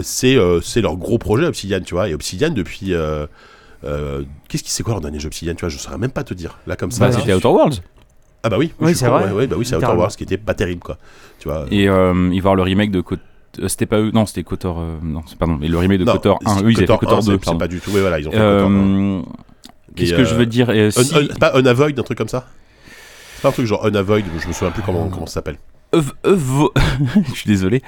c'est 0.04 0.80
leur 0.80 0.96
gros 0.96 1.18
projet 1.18 1.46
Obsidian, 1.46 1.80
tu 1.80 1.94
vois. 1.94 2.08
Et 2.08 2.14
Obsidian 2.14 2.50
depuis. 2.50 2.94
Euh, 3.84 4.20
euh, 4.20 4.24
Qu'est-ce 4.48 4.62
qui 4.62 4.70
c'est 4.70 4.82
quoi 4.82 4.92
leur 4.94 5.00
dernier 5.00 5.18
jeu 5.20 5.26
Obsidian 5.28 5.54
Tu 5.54 5.60
vois, 5.60 5.68
je 5.68 5.78
saurais 5.78 5.98
même 5.98 6.10
pas 6.10 6.24
te 6.24 6.34
dire. 6.34 6.58
Là 6.66 6.76
comme 6.76 6.90
ça. 6.90 7.08
Bah, 7.08 7.12
c'était 7.18 7.34
Outer 7.34 7.48
Worlds. 7.48 7.82
Ah 8.42 8.48
bah 8.48 8.56
oui, 8.58 8.72
Oui, 8.80 8.88
je 8.88 8.94
suis 8.94 8.96
c'est 9.00 9.08
vrai. 9.08 9.24
ouais, 9.26 9.32
ouais, 9.32 9.46
bah 9.46 9.56
oui, 9.58 9.66
c'est 9.66 9.76
Outer. 9.76 9.86
Worlds 9.86 10.16
qui 10.16 10.22
était 10.24 10.38
pas 10.38 10.54
terrible 10.54 10.80
quoi. 10.82 10.96
Tu 11.38 11.48
vois. 11.48 11.66
Et 11.70 11.88
euh, 11.88 12.12
il 12.14 12.28
va 12.28 12.34
y 12.34 12.38
avoir 12.38 12.54
le 12.56 12.62
remake 12.62 12.90
de 12.90 13.00
Kot- 13.02 13.18
euh, 13.60 13.68
C'était 13.68 13.86
pas 13.86 13.98
eux, 13.98 14.10
non, 14.14 14.24
c'était 14.26 14.42
Kotor. 14.44 14.78
euh, 14.80 14.96
non, 15.02 15.22
c'est- 15.26 15.36
pardon, 15.36 15.58
et 15.62 15.68
le 15.68 15.76
remake 15.76 15.98
de 15.98 16.04
Non, 16.04 16.12
Kotor 16.12 16.38
1. 16.46 16.54
c'est- 16.58 16.64
Eux, 16.64 16.70
ils 16.72 16.76
avaient 16.78 16.86
fait 16.86 16.98
Kotor 16.98 17.18
1, 17.18 17.22
2. 17.22 17.38
c'est- 17.42 17.58
pas 17.58 17.68
du 17.68 17.80
tout. 17.80 17.90
Ouais, 17.90 18.00
voilà, 18.00 18.18
ils 18.20 18.28
ont 18.28 18.30
fait 18.30 18.36
Kotor 18.38 18.68
1. 18.70 19.18
Euh, 19.18 19.22
Qu'est-ce 19.96 20.12
Et, 20.14 20.16
que 20.16 20.24
je 20.24 20.34
euh, 20.34 20.38
veux 20.38 20.46
dire 20.46 20.70
euh, 20.70 20.88
Un- 20.88 20.90
si- 20.90 21.14
un- 21.14 21.20
c'est 21.30 21.38
pas 21.38 21.58
Unavoid, 21.58 21.98
un 21.98 22.02
truc 22.02 22.16
comme 22.16 22.28
ça 22.28 22.46
C'est 23.36 23.42
pas 23.42 23.48
un 23.48 23.52
truc 23.52 23.66
genre 23.66 23.86
Unavoid, 23.86 24.24
je 24.40 24.46
me 24.48 24.52
souviens 24.52 24.70
plus 24.70 24.82
comment, 24.82 25.08
comment 25.08 25.26
ça 25.26 25.34
s'appelle. 25.34 25.56
Je 25.92 27.34
suis 27.34 27.48
désolé. 27.48 27.82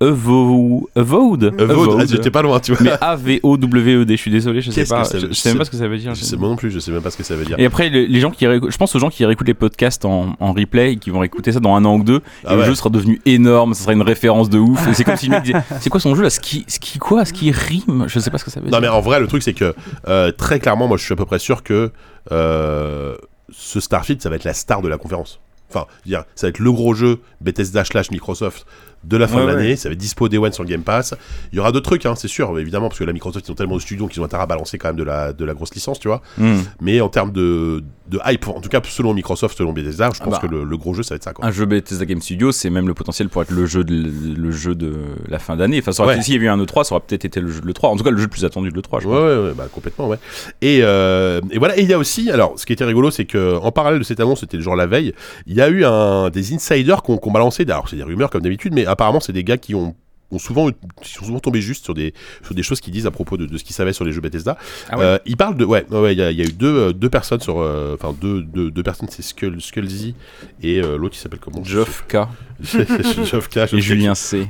Evo- 0.00 0.88
Unavoid, 0.96 1.54
Evode. 1.58 2.00
ah, 2.00 2.04
j'étais 2.06 2.30
pas 2.30 2.42
loin, 2.42 2.60
tu 2.60 2.72
vois. 2.72 2.82
Mais 2.82 2.92
A-V-O-W-E-D, 3.00 4.16
je 4.16 4.20
suis 4.20 4.30
désolé, 4.30 4.60
je 4.60 4.70
sais 4.70 4.84
pas. 4.84 5.04
Je, 5.04 5.32
sais 5.32 5.50
même 5.50 5.58
pas 5.58 5.64
ce 5.64 5.70
que 5.70 5.76
ça 5.76 5.88
veut 5.88 5.98
dire. 5.98 6.14
Je 6.14 6.24
sais 6.24 6.36
moi 6.36 6.48
non 6.48 6.56
plus, 6.56 6.70
je 6.70 6.78
sais 6.78 6.90
même 6.90 7.02
pas 7.02 7.10
ce 7.10 7.16
que 7.16 7.22
ça 7.22 7.36
veut 7.36 7.44
dire. 7.44 7.58
Et 7.58 7.66
après, 7.66 7.88
les, 7.88 8.20
gens 8.20 8.30
qui 8.30 8.44
je 8.44 8.76
pense 8.76 8.94
aux 8.94 8.98
gens 8.98 9.10
qui 9.10 9.24
réécoutent 9.24 9.46
les 9.46 9.54
podcasts 9.54 10.04
en, 10.04 10.36
en 10.40 10.52
replay 10.52 10.92
et 10.92 10.96
qui 10.96 11.10
vont 11.10 11.20
réécouter 11.20 11.52
ça 11.52 11.60
dans 11.60 11.74
un 11.74 11.84
an 11.84 11.96
ou 11.96 12.04
deux. 12.04 12.20
Ah 12.44 12.52
et 12.52 12.56
le 12.56 12.60
ouais. 12.62 12.66
jeu 12.66 12.74
sera 12.74 12.90
devenu 12.90 13.20
énorme, 13.26 13.74
ça 13.74 13.82
sera 13.82 13.92
une 13.92 14.02
référence 14.02 14.50
de 14.50 14.58
ouf. 14.58 14.80
C'est 14.94 15.04
comme 15.04 15.16
si 15.16 15.26
le 15.26 15.32
mec 15.32 15.42
disait 15.44 15.62
C'est 15.80 15.90
quoi 15.90 16.00
son 16.00 16.14
jeu 16.14 16.22
là 16.22 16.30
Ski, 16.30 16.64
ski 16.68 16.98
quoi 16.98 17.24
Ski 17.24 17.50
rime 17.50 18.04
Je 18.08 18.18
sais 18.18 18.30
pas 18.30 18.38
ce 18.38 18.44
que 18.44 18.50
ça 18.50 18.60
veut 18.60 18.70
Non 18.70 18.80
mais 18.80 18.86
dire. 18.86 18.94
en 18.96 19.00
vrai 19.00 19.20
le 19.20 19.26
truc 19.26 19.42
c'est 19.42 19.54
que 19.54 19.74
euh, 20.08 20.32
très 20.32 20.58
clairement 20.58 20.88
moi 20.88 20.96
je 20.96 21.04
suis 21.04 21.12
à 21.12 21.16
peu 21.16 21.24
près 21.24 21.38
sûr 21.38 21.62
que 21.62 21.90
euh, 22.32 23.16
ce 23.50 23.80
Starfield 23.80 24.20
ça 24.22 24.30
va 24.30 24.36
être 24.36 24.44
la 24.44 24.54
star 24.54 24.82
de 24.82 24.88
la 24.88 24.98
conférence. 24.98 25.40
Enfin, 25.70 25.86
ça 26.34 26.46
va 26.46 26.48
être 26.50 26.58
le 26.60 26.70
gros 26.70 26.94
jeu 26.94 27.20
Bethesda 27.40 27.84
slash 27.84 28.10
Microsoft 28.10 28.66
de 29.06 29.16
la 29.16 29.26
fin 29.28 29.36
Ouais, 29.36 29.42
de 29.42 29.46
ouais. 29.48 29.54
l'année. 29.56 29.76
Ça 29.76 29.88
va 29.88 29.92
être 29.92 29.98
dispo 29.98 30.28
Day 30.28 30.38
One 30.38 30.52
sur 30.52 30.62
le 30.62 30.68
Game 30.68 30.82
Pass. 30.82 31.14
Il 31.52 31.56
y 31.56 31.60
aura 31.60 31.72
d'autres 31.72 31.86
trucs, 31.86 32.06
hein, 32.06 32.14
c'est 32.16 32.28
sûr, 32.28 32.58
évidemment, 32.58 32.88
parce 32.88 32.98
que 32.98 33.04
la 33.04 33.12
Microsoft 33.12 33.46
ils 33.48 33.52
ont 33.52 33.54
tellement 33.54 33.76
de 33.76 33.80
studios 33.80 34.06
qu'ils 34.08 34.20
ont 34.22 34.24
intérêt 34.24 34.42
à 34.42 34.46
balancer 34.46 34.78
quand 34.78 34.88
même 34.88 34.96
de 34.96 35.02
la, 35.04 35.32
de 35.32 35.44
la 35.44 35.54
grosse 35.54 35.74
licence, 35.74 35.98
tu 36.00 36.08
vois. 36.08 36.22
Hmm. 36.38 36.58
Mais 36.80 37.00
en 37.00 37.08
termes 37.08 37.32
de, 37.32 37.82
de 38.10 38.18
hype, 38.26 38.48
en 38.48 38.60
tout 38.60 38.68
cas 38.68 38.80
selon 38.84 39.14
Microsoft, 39.14 39.56
selon 39.58 39.72
Bethesda, 39.72 40.10
je 40.14 40.18
Ah 40.20 40.24
pense 40.24 40.34
bah. 40.34 40.40
que 40.40 40.46
le, 40.46 40.64
le 40.64 40.76
gros 40.76 40.94
jeu 40.94 41.02
ça 41.02 41.14
va 41.14 41.16
être 41.16 41.24
ça. 41.24 41.32
Quoi. 41.32 41.44
Un 41.46 41.50
jeu 41.50 41.64
Bethesda 41.66 42.04
Game 42.06 42.20
Studio, 42.20 42.52
c'est 42.52 42.70
même 42.70 42.86
le 42.88 42.94
potentiel 42.94 43.28
pour 43.28 43.42
être 43.42 43.50
le 43.50 43.66
jeu 43.66 43.84
de, 43.84 43.94
le 44.36 44.50
jeu 44.50 44.74
de 44.74 44.92
la 45.28 45.38
fin 45.38 45.56
d'année. 45.56 45.82
Enfin, 45.86 45.92
aurait 46.02 46.16
Ouais. 46.16 46.22
s'il 46.22 46.34
y 46.34 46.36
avait 46.36 46.46
eu 46.46 46.48
un 46.48 46.58
E3, 46.58 46.84
ça 46.84 46.94
aurait 46.94 47.04
peut-être 47.06 47.24
été 47.24 47.40
le, 47.40 47.48
jeu, 47.50 47.60
le 47.64 47.72
3. 47.72 47.90
En 47.90 47.96
tout 47.96 48.04
cas, 48.04 48.10
le 48.10 48.16
jeu 48.16 48.24
le 48.24 48.28
plus 48.30 48.44
attendu 48.44 48.70
de 48.70 48.74
l'E3, 48.74 49.00
je 49.00 49.06
Ouais, 49.08 49.14
crois. 49.14 49.26
ouais, 49.40 49.48
ouais, 49.48 49.54
bah, 49.56 49.66
complètement, 49.72 50.08
ouais. 50.08 50.18
Et, 50.62 50.80
euh, 50.82 51.40
et 51.50 51.58
voilà, 51.58 51.76
et 51.78 51.82
il 51.82 51.88
y 51.88 51.92
a 51.92 51.98
aussi, 51.98 52.30
alors, 52.30 52.58
ce 52.58 52.66
qui 52.66 52.72
était 52.72 52.84
rigolo, 52.84 53.10
c'est 53.10 53.24
que 53.24 53.56
en 53.56 53.72
parallèle 53.72 53.98
de 53.98 54.04
cette 54.04 54.20
annonce, 54.20 54.40
c'était 54.40 54.56
le 54.56 54.62
jour 54.62 54.76
la 54.76 54.86
veille, 54.86 55.12
il 55.46 55.54
y 55.54 55.60
a 55.60 55.68
eu 55.68 55.84
un, 55.84 56.30
des 56.30 56.54
insiders 56.54 57.02
qu'on 57.02 57.16
qu'on 57.16 57.30
balancé, 57.32 57.64
alors 57.68 57.88
c'est 57.88 57.96
des 57.96 58.02
rumeurs 58.02 58.30
comme 58.30 58.42
d'habitude, 58.42 58.72
mais 58.74 58.86
apparemment, 58.94 59.20
c'est 59.20 59.32
des 59.32 59.44
gars 59.44 59.58
qui 59.58 59.74
ont 59.74 59.94
ont 60.32 60.38
souvent, 60.38 60.68
qui 61.02 61.12
sont 61.12 61.26
souvent 61.26 61.38
tombés 61.38 61.60
juste 61.60 61.84
sur 61.84 61.94
des, 61.94 62.12
sur 62.42 62.54
des 62.56 62.62
choses 62.64 62.80
qu'ils 62.80 62.92
disent 62.92 63.06
à 63.06 63.12
propos 63.12 63.36
de, 63.36 63.46
de 63.46 63.56
ce 63.58 63.62
qu'ils 63.62 63.76
savaient 63.76 63.92
sur 63.92 64.04
les 64.04 64.10
jeux 64.10 64.20
Bethesda. 64.22 64.56
Ah 64.88 64.96
ouais. 64.98 65.04
Euh, 65.04 65.18
ils 65.26 65.36
parlent 65.36 65.56
de, 65.56 65.64
ouais, 65.64 65.86
ouais, 65.90 66.00
ouais, 66.00 66.12
il 66.14 66.18
y, 66.18 66.22
a- 66.22 66.30
il 66.32 66.38
y 66.38 66.40
a 66.40 66.44
eu 66.44 66.50
deux, 66.52 66.74
euh, 66.76 66.92
deux 66.92 67.10
personnes 67.10 67.40
sur, 67.40 67.60
euh, 67.60 67.94
enfin 67.94 68.16
deux, 68.20 68.40
deux, 68.42 68.68
deux 68.72 68.82
personnes, 68.82 69.06
c'est 69.10 69.22
Skull, 69.22 69.60
Skullzy 69.60 70.16
et 70.60 70.80
euh, 70.80 70.96
l'autre 70.96 71.14
il 71.16 71.20
s'appelle 71.20 71.38
comment? 71.38 71.62
Geoff 71.62 72.04
K 72.08 72.16
Geoff 72.64 73.48
K, 73.48 73.66
je 73.70 73.76
et 73.76 73.80
Julien 73.80 74.16
C. 74.16 74.48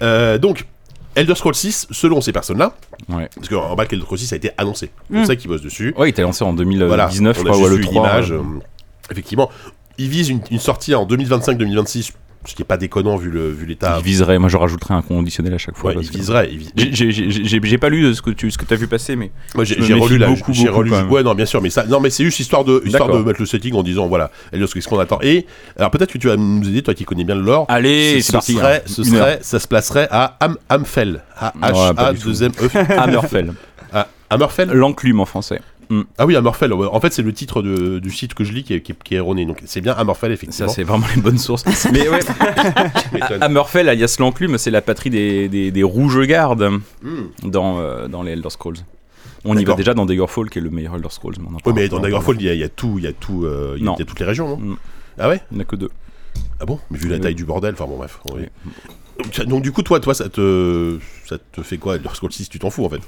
Donc, 0.40 0.64
Elder 1.14 1.34
Scrolls 1.34 1.54
6, 1.54 1.88
selon 1.90 2.20
ces 2.20 2.32
personnes-là, 2.32 2.74
Ouais. 3.08 3.28
parce 3.34 3.48
qu'en 3.48 3.74
bas, 3.76 3.84
Elder 3.88 4.02
Scrolls 4.04 4.18
6 4.18 4.32
a 4.32 4.36
été 4.36 4.50
annoncé. 4.58 4.90
On 5.12 5.20
Mm. 5.22 5.24
sait 5.26 5.36
qu'ils 5.36 5.48
bossent 5.48 5.62
dessus. 5.62 5.94
Ouais, 5.96 6.08
il 6.08 6.10
était 6.10 6.22
lancé 6.22 6.44
en 6.44 6.52
Voilà, 6.54 7.04
2019, 7.06 7.36
je 7.36 7.42
on 7.42 7.46
a 7.46 7.50
crois, 7.50 7.62
ou 7.66 7.68
le 7.68 7.76
vu 7.76 7.82
une 7.82 7.88
3. 7.90 8.02
image, 8.08 8.32
euh, 8.32 8.42
effectivement, 9.10 9.50
ils 9.98 10.08
visent 10.08 10.28
une, 10.28 10.40
une 10.50 10.58
sortie 10.58 10.94
en 10.94 11.06
2025-2026, 11.06 12.12
ce 12.46 12.54
qui 12.54 12.62
est 12.62 12.64
pas 12.66 12.76
déconnant 12.76 13.16
vu 13.16 13.30
le 13.30 13.50
vu 13.50 13.66
l'état. 13.66 13.96
Il 13.98 14.04
viserait, 14.04 14.38
moi 14.38 14.48
je 14.48 14.56
rajouterais 14.56 14.94
un 14.94 15.02
conditionnel 15.02 15.54
à 15.54 15.58
chaque 15.58 15.76
fois. 15.76 15.88
Ouais, 15.90 15.94
parce 15.94 16.06
ils 16.06 16.12
que- 16.12 16.16
viseraient. 16.18 16.50
ils 16.52 16.58
vis- 16.58 16.70
J'ai- 17.60 17.78
pas 17.78 17.88
lu 17.88 18.14
ce 18.14 18.22
que 18.22 18.30
tu 18.30 18.50
ce 18.50 18.58
que 18.58 18.72
as 18.72 18.76
vu 18.76 18.86
passer, 18.86 19.16
mais 19.16 19.30
Moi, 19.54 19.64
j'ai 19.64 19.74
relu 19.94 20.18
la. 20.18 20.28
beaucoup, 20.28 20.52
j'ai 20.52 20.64
beaucoup, 20.66 20.78
relu. 20.78 20.90
Ouais, 21.10 21.22
non, 21.22 21.34
bien 21.34 21.46
sûr, 21.46 21.60
mais 21.60 21.70
ça, 21.70 21.84
non, 21.86 22.00
mais 22.00 22.10
c'est 22.10 22.24
juste 22.24 22.40
histoire 22.40 22.64
de 22.64 22.82
histoire 22.84 23.10
de 23.10 23.18
mettre 23.18 23.40
le 23.40 23.46
setting 23.46 23.74
en 23.74 23.82
disant 23.82 24.06
voilà, 24.06 24.30
qu'est-ce 24.52 24.88
qu'on 24.88 24.98
attend. 24.98 25.18
Et 25.22 25.46
alors 25.76 25.90
peut-être 25.90 26.12
que 26.12 26.18
tu 26.18 26.28
vas 26.28 26.36
nous 26.36 26.68
aider, 26.68 26.82
toi 26.82 26.94
qui 26.94 27.04
connais 27.04 27.24
bien 27.24 27.34
le 27.34 27.42
lore. 27.42 27.66
allez, 27.68 28.20
ce 28.20 28.26
c'est 28.26 28.32
parti. 28.32 28.52
serait, 28.54 28.76
hein. 28.78 28.82
ce 28.86 29.02
serait, 29.04 29.38
ça 29.42 29.58
se 29.58 29.68
placerait 29.68 30.08
à 30.10 30.36
Am 30.40 30.56
Amfell, 30.70 31.22
à 31.36 31.52
H 31.62 31.72
Ouais, 31.72 31.94
A 32.04 32.12
du 32.12 32.20
tout. 32.20 32.30
2 32.32 32.42
M 32.44 32.52
E. 32.62 32.68
Hammerfell, 32.98 33.52
à 33.92 34.08
Hammerfell. 34.30 34.70
l'enclume 34.70 35.20
en 35.20 35.24
français. 35.26 35.60
Ah 36.18 36.26
oui, 36.26 36.36
ouais. 36.36 36.86
En 36.90 37.00
fait, 37.00 37.12
c'est 37.12 37.22
le 37.22 37.32
titre 37.32 37.62
de- 37.62 37.98
du 37.98 38.10
site 38.10 38.34
que 38.34 38.44
je 38.44 38.52
lis 38.52 38.64
qui 38.64 38.74
est, 38.74 38.80
qui 38.80 38.92
est- 38.92 39.02
qui 39.02 39.14
est 39.14 39.18
erroné. 39.18 39.44
Donc 39.46 39.62
c'est 39.64 39.80
bien 39.80 39.94
Ça 39.94 40.28
effectivement. 40.32 40.68
c'est 40.68 40.82
vraiment 40.84 41.06
les 41.14 41.20
bonnes 41.22 41.38
sources. 41.38 41.64
Mais 41.92 42.08
ouais. 42.08 42.20
Hammerfell 43.40 43.88
alias 43.88 44.16
l'enclume, 44.18 44.58
c'est 44.58 44.70
la 44.70 44.82
patrie 44.82 45.10
des, 45.10 45.48
des, 45.48 45.70
des 45.70 45.82
rouges 45.82 46.20
gardes 46.26 46.70
Hmm. 47.02 47.26
dans, 47.44 47.78
euh, 47.80 48.08
dans 48.08 48.22
les 48.22 48.32
Elder 48.32 48.50
Scrolls. 48.50 48.76
On 49.44 49.56
y 49.56 49.64
va 49.64 49.74
déjà 49.74 49.94
dans 49.94 50.06
Daggerfall 50.06 50.50
qui 50.50 50.58
est 50.58 50.62
le 50.62 50.70
meilleur 50.70 50.96
Elder 50.96 51.08
Scrolls. 51.10 51.36
mais 51.38 51.46
Oui, 51.64 51.72
mais 51.74 51.88
dans. 51.88 52.00
Daggerfall, 52.00 52.36
il 52.40 52.46
y, 52.46 52.48
a- 52.48 52.54
il 52.54 52.60
y 52.60 52.64
a 52.64 52.68
tout, 52.68 52.96
il 52.98 53.04
y 53.04 53.06
a 53.06 53.12
tout, 53.12 53.44
euh, 53.44 53.76
il 53.78 53.84
y 53.84 53.88
a- 53.88 53.94
toutes 54.04 54.18
les 54.18 54.26
régions, 54.26 54.48
non 54.48 54.56
Mm. 54.56 54.76
Ah 55.18 55.28
ouais 55.28 55.40
Il 55.50 55.54
n'y 55.54 55.60
en 55.60 55.62
a 55.62 55.64
que 55.66 55.76
deux. 55.76 55.90
Ah 56.60 56.66
bon 56.66 56.78
Mais 56.90 56.98
vu 56.98 57.08
la 57.08 57.14
Oui. 57.16 57.20
taille 57.20 57.34
du 57.34 57.44
bordel, 57.44 57.74
enfin 57.74 57.86
bon 57.86 57.96
bref. 57.96 58.18
oui. 58.34 58.42
Donc, 59.46 59.62
du 59.62 59.72
coup, 59.72 59.82
toi, 59.82 59.98
toi, 59.98 60.12
ça 60.14 60.28
te, 60.28 60.98
ça 61.26 61.38
te 61.52 61.62
fait 61.62 61.78
quoi 61.78 61.96
Elder 61.96 62.10
Scrolls 62.12 62.32
6 62.32 62.50
Tu 62.50 62.58
t'en 62.58 62.68
fous 62.68 62.84
en 62.84 62.90
fait. 62.90 63.00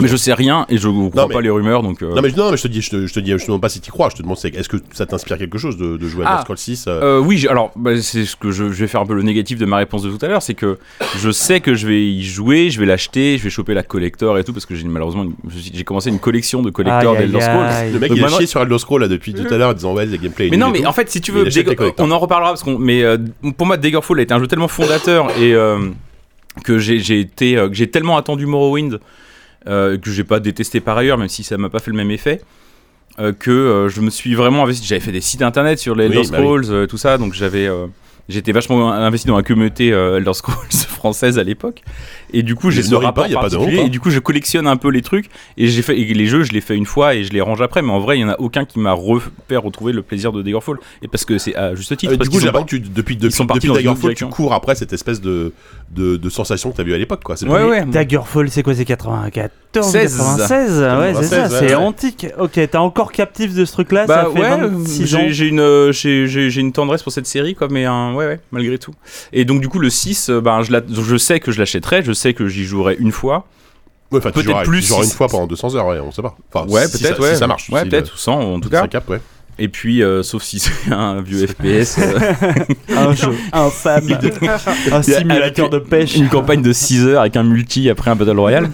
Mais 0.00 0.08
je 0.08 0.16
sais 0.16 0.32
rien 0.34 0.66
et 0.68 0.78
je 0.78 0.88
crois 0.88 1.26
mais- 1.28 1.34
pas 1.34 1.40
les 1.40 1.50
rumeurs 1.50 1.82
donc. 1.82 2.02
euh, 2.02 2.14
Non 2.14 2.22
mais, 2.22 2.30
non, 2.32 2.50
mais 2.50 2.56
je 2.56 2.62
te 2.62 2.68
dis, 2.68 2.82
je 2.82 2.90
te, 2.90 3.06
je 3.06 3.12
te 3.14 3.20
dis, 3.20 3.30
je 3.30 3.36
te 3.36 3.46
demande 3.46 3.60
pas 3.60 3.68
si 3.68 3.80
tu 3.80 3.90
crois. 3.90 4.08
Je 4.10 4.16
te 4.16 4.22
demande, 4.22 4.36
c'est- 4.36 4.54
est-ce 4.54 4.68
que 4.68 4.78
ça 4.92 5.06
t'inspire 5.06 5.38
quelque 5.38 5.58
chose 5.58 5.76
de, 5.76 5.96
de 5.96 6.08
jouer 6.08 6.24
à 6.24 6.28
Elder 6.28 6.36
Ah. 6.38 6.42
Scrolls 6.42 6.58
6 6.58 6.84
euh, 6.88 7.00
Euh, 7.02 7.18
oui, 7.20 7.46
alors 7.48 7.70
bah, 7.76 8.00
c'est 8.00 8.24
ce 8.24 8.36
que 8.36 8.50
je, 8.50 8.72
je 8.72 8.80
vais 8.80 8.86
faire 8.88 9.00
un 9.00 9.06
peu 9.06 9.14
le 9.14 9.22
négatif 9.22 9.58
de 9.58 9.66
ma 9.66 9.76
réponse 9.76 10.02
de 10.02 10.10
tout 10.10 10.24
à 10.24 10.28
l'heure, 10.28 10.42
c'est 10.42 10.54
que 10.54 10.78
je 11.18 11.30
sais 11.30 11.60
que 11.60 11.74
je 11.74 11.86
vais 11.86 12.02
y 12.04 12.22
jouer, 12.24 12.70
je 12.70 12.80
vais 12.80 12.86
l'acheter, 12.86 13.38
je 13.38 13.44
vais 13.44 13.50
choper 13.50 13.74
la 13.74 13.82
collector 13.82 14.38
et 14.38 14.44
tout 14.44 14.52
parce 14.52 14.66
que 14.66 14.74
j'ai 14.74 14.84
malheureusement 14.86 15.26
j'ai 15.48 15.84
commencé 15.84 16.10
une 16.10 16.18
collection 16.18 16.62
de 16.62 16.70
aïe, 16.86 17.16
d'Elder 17.18 17.40
Scrolls. 17.40 17.92
Le 17.92 17.98
mec, 17.98 18.08
Donc 18.10 18.18
il 18.18 18.24
a 18.24 18.28
chié 18.28 18.46
sur 18.46 18.60
Elder 18.60 18.78
Scrolls 18.78 19.00
là 19.02 19.08
depuis 19.08 19.34
tout 19.34 19.46
à 19.52 19.56
l'heure 19.56 19.70
en 19.70 19.74
disant 19.74 19.94
ouais, 19.94 20.06
les 20.06 20.18
gameplay. 20.18 20.48
Mais 20.50 20.56
non, 20.56 20.70
mais 20.70 20.80
tout. 20.80 20.86
en 20.86 20.92
fait, 20.92 21.10
si 21.10 21.20
tu 21.20 21.32
veux, 21.32 21.46
on 21.98 22.10
en 22.10 22.18
reparlera 22.18 22.50
parce 22.50 22.62
qu'on. 22.62 22.78
Mais 22.78 23.02
euh, 23.02 23.18
pour 23.56 23.66
moi, 23.66 23.76
Daggerfall 23.76 24.18
a 24.18 24.22
été 24.22 24.34
un 24.34 24.38
jeu 24.40 24.46
tellement 24.46 24.68
fondateur 24.68 25.30
et 25.38 25.54
euh, 25.54 25.78
que 26.64 26.78
j'ai 26.78 26.98
j'ai 26.98 27.20
été, 27.20 27.56
euh, 27.56 27.68
que 27.68 27.74
j'ai 27.74 27.90
tellement 27.90 28.16
attendu 28.16 28.46
Morrowind 28.46 28.98
euh, 29.66 29.98
que 29.98 30.10
j'ai 30.10 30.24
pas 30.24 30.40
détesté 30.40 30.80
par 30.80 30.96
ailleurs, 30.98 31.18
même 31.18 31.28
si 31.28 31.42
ça 31.42 31.56
m'a 31.58 31.68
pas 31.68 31.78
fait 31.80 31.90
le 31.90 31.96
même 31.96 32.10
effet. 32.10 32.40
euh, 33.18 33.32
que 33.32 33.50
euh, 33.50 33.88
je 33.88 34.00
me 34.00 34.08
suis 34.10 34.34
vraiment 34.34 34.62
investi. 34.64 34.86
J'avais 34.86 35.00
fait 35.00 35.12
des 35.12 35.20
sites 35.20 35.42
internet 35.42 35.78
sur 35.78 35.94
les 35.94 36.06
Oui, 36.06 36.16
Elder 36.16 36.30
bah 36.30 36.38
oui. 36.38 36.44
Scrolls, 36.44 36.64
euh, 36.70 36.86
tout 36.86 36.96
ça, 36.98 37.18
donc 37.18 37.34
j'avais. 37.34 37.68
J'étais 38.28 38.52
vachement 38.52 38.92
investi 38.92 39.26
dans 39.26 39.36
la 39.36 39.42
communauté 39.42 39.88
Elder 39.88 40.32
Scrolls 40.34 40.56
française 40.72 41.38
à 41.38 41.42
l'époque. 41.42 41.82
Et 42.32 42.42
du 42.42 42.54
coup, 42.54 42.70
j'ai 42.70 42.82
ce 42.82 42.94
rapport 42.94 43.24
pas, 43.24 43.28
y 43.30 43.34
a 43.34 43.40
pas 43.40 43.48
de 43.48 43.54
particulier. 43.54 43.78
honte, 43.78 43.84
hein. 43.84 43.86
Et 43.86 43.90
du 43.90 44.00
coup, 44.00 44.10
je 44.10 44.18
collectionne 44.18 44.66
un 44.66 44.76
peu 44.76 44.88
les 44.90 45.02
trucs. 45.02 45.26
Et, 45.56 45.66
j'ai 45.68 45.82
fait, 45.82 45.98
et 45.98 46.04
les 46.14 46.26
jeux, 46.26 46.42
je 46.44 46.52
les 46.52 46.60
fais 46.60 46.76
une 46.76 46.86
fois 46.86 47.14
et 47.14 47.24
je 47.24 47.32
les 47.32 47.40
range 47.40 47.60
après. 47.62 47.82
Mais 47.82 47.90
en 47.92 48.00
vrai, 48.00 48.18
il 48.18 48.20
y 48.20 48.24
en 48.24 48.28
a 48.28 48.36
aucun 48.38 48.64
qui 48.64 48.78
m'a 48.78 48.92
refait 48.92 49.56
retrouver 49.56 49.92
le 49.92 50.02
plaisir 50.02 50.32
de 50.32 50.42
Daggerfall. 50.42 50.78
Et 51.02 51.08
parce 51.08 51.24
que 51.24 51.38
c'est 51.38 51.54
à 51.56 51.74
juste 51.74 51.96
titre. 51.96 52.16
Parce 52.16 52.28
du 52.28 52.34
coup, 52.34 52.40
j'ai 52.40 52.50
pas- 52.52 52.58
l'impression 52.58 52.78
que 52.78 52.84
tu, 52.84 52.90
depuis, 52.92 53.16
depuis, 53.16 53.32
sont 53.32 53.44
depuis 53.44 53.68
Daggerfall, 53.72 54.14
tu 54.14 54.26
cours 54.26 54.52
après 54.54 54.74
cette 54.74 54.92
espèce 54.92 55.20
de, 55.20 55.52
de, 55.90 56.16
de 56.16 56.28
sensation 56.30 56.70
que 56.70 56.76
tu 56.76 56.80
as 56.80 56.84
vu 56.84 56.94
à 56.94 56.98
l'époque. 56.98 57.22
quoi. 57.24 57.36
C'est 57.36 57.46
Ouais, 57.46 57.60
pas- 57.60 57.66
ouais. 57.68 57.84
Daggerfall, 57.86 58.50
c'est 58.50 58.62
quoi 58.62 58.74
C'est 58.74 58.84
94 58.84 59.50
16. 59.90 60.16
96 60.16 60.80
Ouais, 60.80 61.14
c'est 61.22 61.30
96, 61.30 61.30
ça, 61.30 61.48
c'est 61.48 61.66
ouais. 61.66 61.74
antique. 61.74 62.26
Ok, 62.38 62.52
t'es 62.52 62.76
encore 62.76 63.12
captif 63.12 63.54
de 63.54 63.64
ce 63.64 63.72
truc-là 63.72 64.06
Bah 64.06 64.24
Ça 64.24 64.30
fait 64.32 64.40
ouais, 64.40 64.56
26 64.68 65.14
ans. 65.14 65.18
j'ai 65.20 65.32
j'ai 65.32 65.46
une, 65.46 65.60
euh, 65.60 65.92
j'ai 65.92 66.60
une 66.60 66.72
tendresse 66.72 67.02
pour 67.02 67.12
cette 67.12 67.26
série, 67.26 67.54
quoi, 67.54 67.68
mais 67.70 67.86
euh, 67.86 68.12
ouais, 68.12 68.26
ouais, 68.26 68.40
malgré 68.52 68.78
tout. 68.78 68.92
Et 69.32 69.44
donc, 69.44 69.60
du 69.60 69.68
coup, 69.68 69.78
le 69.78 69.90
6, 69.90 70.28
euh, 70.30 70.40
ben, 70.40 70.62
je, 70.62 70.72
la- 70.72 70.80
je 70.90 71.16
sais 71.16 71.38
que 71.40 71.52
je 71.52 71.58
l'achèterai, 71.58 72.02
je 72.02 72.12
sais 72.20 72.34
que 72.34 72.46
j'y 72.48 72.64
jouerai 72.64 72.96
une 72.98 73.12
fois. 73.12 73.46
Ouais, 74.12 74.20
Peut-être 74.20 74.62
plus 74.64 74.82
si- 74.82 74.94
une 74.94 75.04
fois 75.10 75.28
pendant 75.28 75.46
200 75.46 75.76
heures, 75.76 75.86
ouais, 75.86 76.00
on 76.00 76.10
sait 76.10 76.20
pas. 76.22 76.34
Enfin, 76.52 76.66
Ouais, 76.68 76.86
si 76.88 76.98
peut-être, 77.00 77.16
ça- 77.16 77.22
ouais. 77.22 77.32
Si 77.34 77.38
ça 77.38 77.46
marche. 77.46 77.70
Ouais, 77.70 77.84
peut-être, 77.84 78.12
ou 78.14 78.16
100 78.16 78.40
en 78.54 78.60
tout 78.60 78.68
cas. 78.68 78.86
capte, 78.88 79.08
ouais. 79.08 79.20
Et 79.62 79.68
puis, 79.68 80.02
euh, 80.02 80.22
sauf 80.22 80.42
si 80.42 80.58
c'est 80.58 80.72
un 80.90 81.20
vieux 81.20 81.46
FPS. 81.46 81.98
euh, 81.98 82.18
Un 82.96 83.12
jeu 83.14 83.32
infâme. 83.52 84.08
un 84.92 85.02
simulateur 85.02 85.68
de 85.70 85.78
pêche. 85.78 86.16
une 86.16 86.28
campagne 86.28 86.62
de 86.62 86.72
6 86.72 87.06
heures 87.06 87.20
avec 87.20 87.36
un 87.36 87.42
multi 87.42 87.88
après 87.90 88.10
un 88.10 88.16
Battle 88.16 88.38
Royale. 88.38 88.70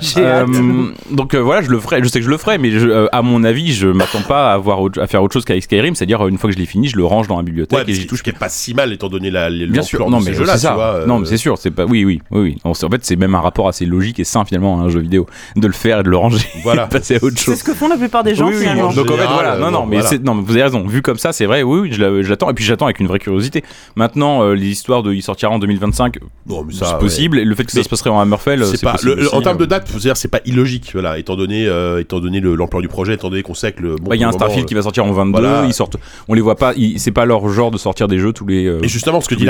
J'ai 0.00 0.20
Euh, 0.24 0.42
hâte. 0.42 1.14
donc 1.14 1.34
euh, 1.34 1.38
voilà, 1.38 1.62
je 1.62 1.70
le 1.70 1.78
ferai, 1.78 2.02
je 2.02 2.08
sais 2.08 2.20
que 2.20 2.24
je 2.24 2.30
le 2.30 2.36
ferai, 2.38 2.58
mais 2.58 2.70
je- 2.70 2.88
euh, 2.88 3.06
à 3.12 3.22
mon 3.22 3.44
avis, 3.44 3.72
je 3.74 3.88
m'attends 3.88 4.22
pas 4.22 4.50
à, 4.50 4.54
avoir 4.54 4.80
autre- 4.80 5.00
à 5.00 5.06
faire 5.06 5.22
autre 5.22 5.32
chose 5.34 5.44
qu'avec 5.44 5.62
Skyrim, 5.62 5.94
c'est-à-dire 5.94 6.26
une 6.26 6.38
fois 6.38 6.48
que 6.50 6.54
je 6.54 6.60
l'ai 6.60 6.66
fini, 6.66 6.88
je 6.88 6.96
le 6.96 7.04
range 7.04 7.28
dans 7.28 7.36
la 7.36 7.42
bibliothèque 7.42 7.78
Ouais, 7.78 7.84
et 7.86 7.94
j'y 7.94 8.02
ce 8.02 8.06
touche 8.06 8.22
qui 8.22 8.30
est 8.30 8.38
pas 8.38 8.48
si 8.48 8.72
mal 8.74 8.92
étant 8.92 9.08
donné 9.08 9.30
la, 9.30 9.50
les 9.50 9.66
Bien 9.66 9.82
sûr, 9.82 10.08
non 10.10 10.18
de 10.20 10.24
mais 10.24 10.30
ces 10.32 10.38
jeux-là, 10.38 10.54
c'est 10.54 10.62
ça. 10.62 10.68
tu 10.70 10.74
vois, 10.76 11.04
non 11.06 11.18
mais 11.18 11.26
c'est 11.26 11.36
sûr, 11.36 11.58
c'est 11.58 11.70
pas. 11.70 11.84
Oui, 11.84 12.04
oui, 12.04 12.20
oui, 12.30 12.40
oui. 12.40 12.56
En 12.64 12.70
en 12.70 12.90
fait, 12.90 13.00
c'est 13.04 13.16
même 13.16 13.34
un 13.34 13.40
rapport 13.40 13.68
assez 13.68 13.84
logique 13.86 14.18
et 14.20 14.24
sain 14.24 14.44
finalement 14.46 14.80
à 14.80 14.84
un 14.84 14.88
jeu 14.88 15.00
vidéo 15.00 15.26
de 15.56 15.66
le 15.66 15.72
faire 15.72 16.00
et 16.00 16.02
de 16.02 16.08
le 16.10 16.16
ranger, 16.16 16.38
Voilà. 16.62 16.84
et 16.84 16.86
de 16.86 16.90
passer 16.92 17.16
à 17.16 17.24
autre 17.24 17.36
C'est 17.38 17.44
chose. 17.44 17.58
ce 17.58 17.64
que 17.64 17.74
font 17.74 17.88
la 17.88 17.96
plupart 17.96 18.24
des 18.24 18.34
gens 18.34 18.46
Oui, 18.46 18.54
oui, 18.54 18.60
finalement. 18.62 18.88
en 18.88 18.92
Donc 18.94 19.10
en 19.10 19.16
fait, 19.16 19.26
voilà, 19.32 19.56
non, 19.58 19.70
non, 19.70 19.86
mais 19.86 19.97
voilà. 20.00 20.18
non, 20.24 20.34
mais 20.34 20.42
vous 20.42 20.52
avez 20.52 20.62
raison. 20.62 20.86
Vu 20.86 21.02
comme 21.02 21.18
ça, 21.18 21.32
c'est 21.32 21.46
vrai. 21.46 21.62
Oui, 21.62 21.80
oui, 21.80 21.92
je 21.92 22.28
l'attends. 22.28 22.50
Et 22.50 22.54
puis 22.54 22.64
j'attends 22.64 22.86
avec 22.86 23.00
une 23.00 23.06
vraie 23.06 23.18
curiosité. 23.18 23.62
Maintenant, 23.96 24.42
euh, 24.42 24.54
les 24.54 24.66
histoires 24.68 25.02
de 25.02 25.12
il 25.12 25.22
sortira 25.22 25.50
en 25.52 25.58
2025, 25.58 26.16
Non, 26.46 26.64
mais 26.64 26.72
ça, 26.72 26.86
c'est 26.86 26.92
ouais. 26.94 26.98
possible. 26.98 27.38
Et 27.38 27.44
le 27.44 27.54
fait 27.54 27.64
que 27.64 27.72
ça 27.72 27.82
se 27.82 27.88
passerait 27.88 28.10
en 28.10 28.20
Hammerfell, 28.20 28.64
C'est 28.64 28.76
c'est 28.76 28.84
pas 28.84 28.92
possible 28.92 29.10
le- 29.12 29.16
le- 29.22 29.26
aussi, 29.26 29.34
en 29.36 29.42
termes 29.42 29.56
euh. 29.56 29.60
de 29.60 29.66
date, 29.66 29.90
c'est 30.14 30.28
pas 30.28 30.40
illogique, 30.44 30.90
voilà, 30.92 31.18
étant 31.18 31.36
donné 31.36 31.66
euh, 31.66 32.00
étant 32.00 32.20
donné 32.20 32.40
le- 32.40 32.54
l'ampleur 32.54 32.82
du 32.82 32.88
projet, 32.88 33.14
étant 33.14 33.30
donné 33.30 33.42
qu'on 33.42 33.54
sait 33.54 33.72
que 33.72 33.82
le 33.82 33.96
bon, 33.96 34.10
Bah, 34.10 34.16
Il 34.16 34.20
y 34.20 34.24
a 34.24 34.28
un 34.28 34.32
Starfield 34.32 34.66
qui 34.66 34.74
va 34.74 34.82
sortir 34.82 35.04
en 35.04 35.12
22. 35.12 35.40
voilà. 35.40 35.64
Ils 35.66 35.72
sortent. 35.74 35.96
On 36.28 36.34
les 36.34 36.40
voit 36.40 36.56
pas. 36.56 36.72
ils- 36.76 36.98
C'est 37.00 37.10
pas 37.12 37.24
leur 37.26 37.48
genre 37.48 37.70
de 37.70 37.78
sortir 37.78 38.08
des 38.08 38.18
jeux 38.18 38.32
tous 38.32 38.46
les. 38.46 38.66
euh, 38.66 38.80
Et 38.82 38.88
justement, 38.88 39.20
ce 39.20 39.28
que 39.28 39.34
dit 39.34 39.44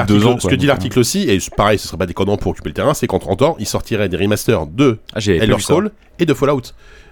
l'article, 0.66 0.98
aussi, 0.98 1.28
et 1.28 1.38
pareil, 1.56 1.78
ce 1.78 1.86
serait 1.88 1.96
pas 1.98 2.06
déconnant 2.06 2.36
pour 2.36 2.52
occuper 2.52 2.68
le 2.70 2.74
terrain, 2.74 2.94
c'est 2.94 3.06
qu'en 3.06 3.18
30 3.18 3.42
ans, 3.42 3.56
il 3.58 3.66
sortirait 3.66 4.08
des 4.08 4.16
remasters 4.16 4.66
de 4.66 4.98
Ah, 5.14 5.18
Elder. 5.26 5.56
Scrolls 5.58 5.90
et 6.18 6.26
de 6.26 6.34
Fallout. 6.34 6.62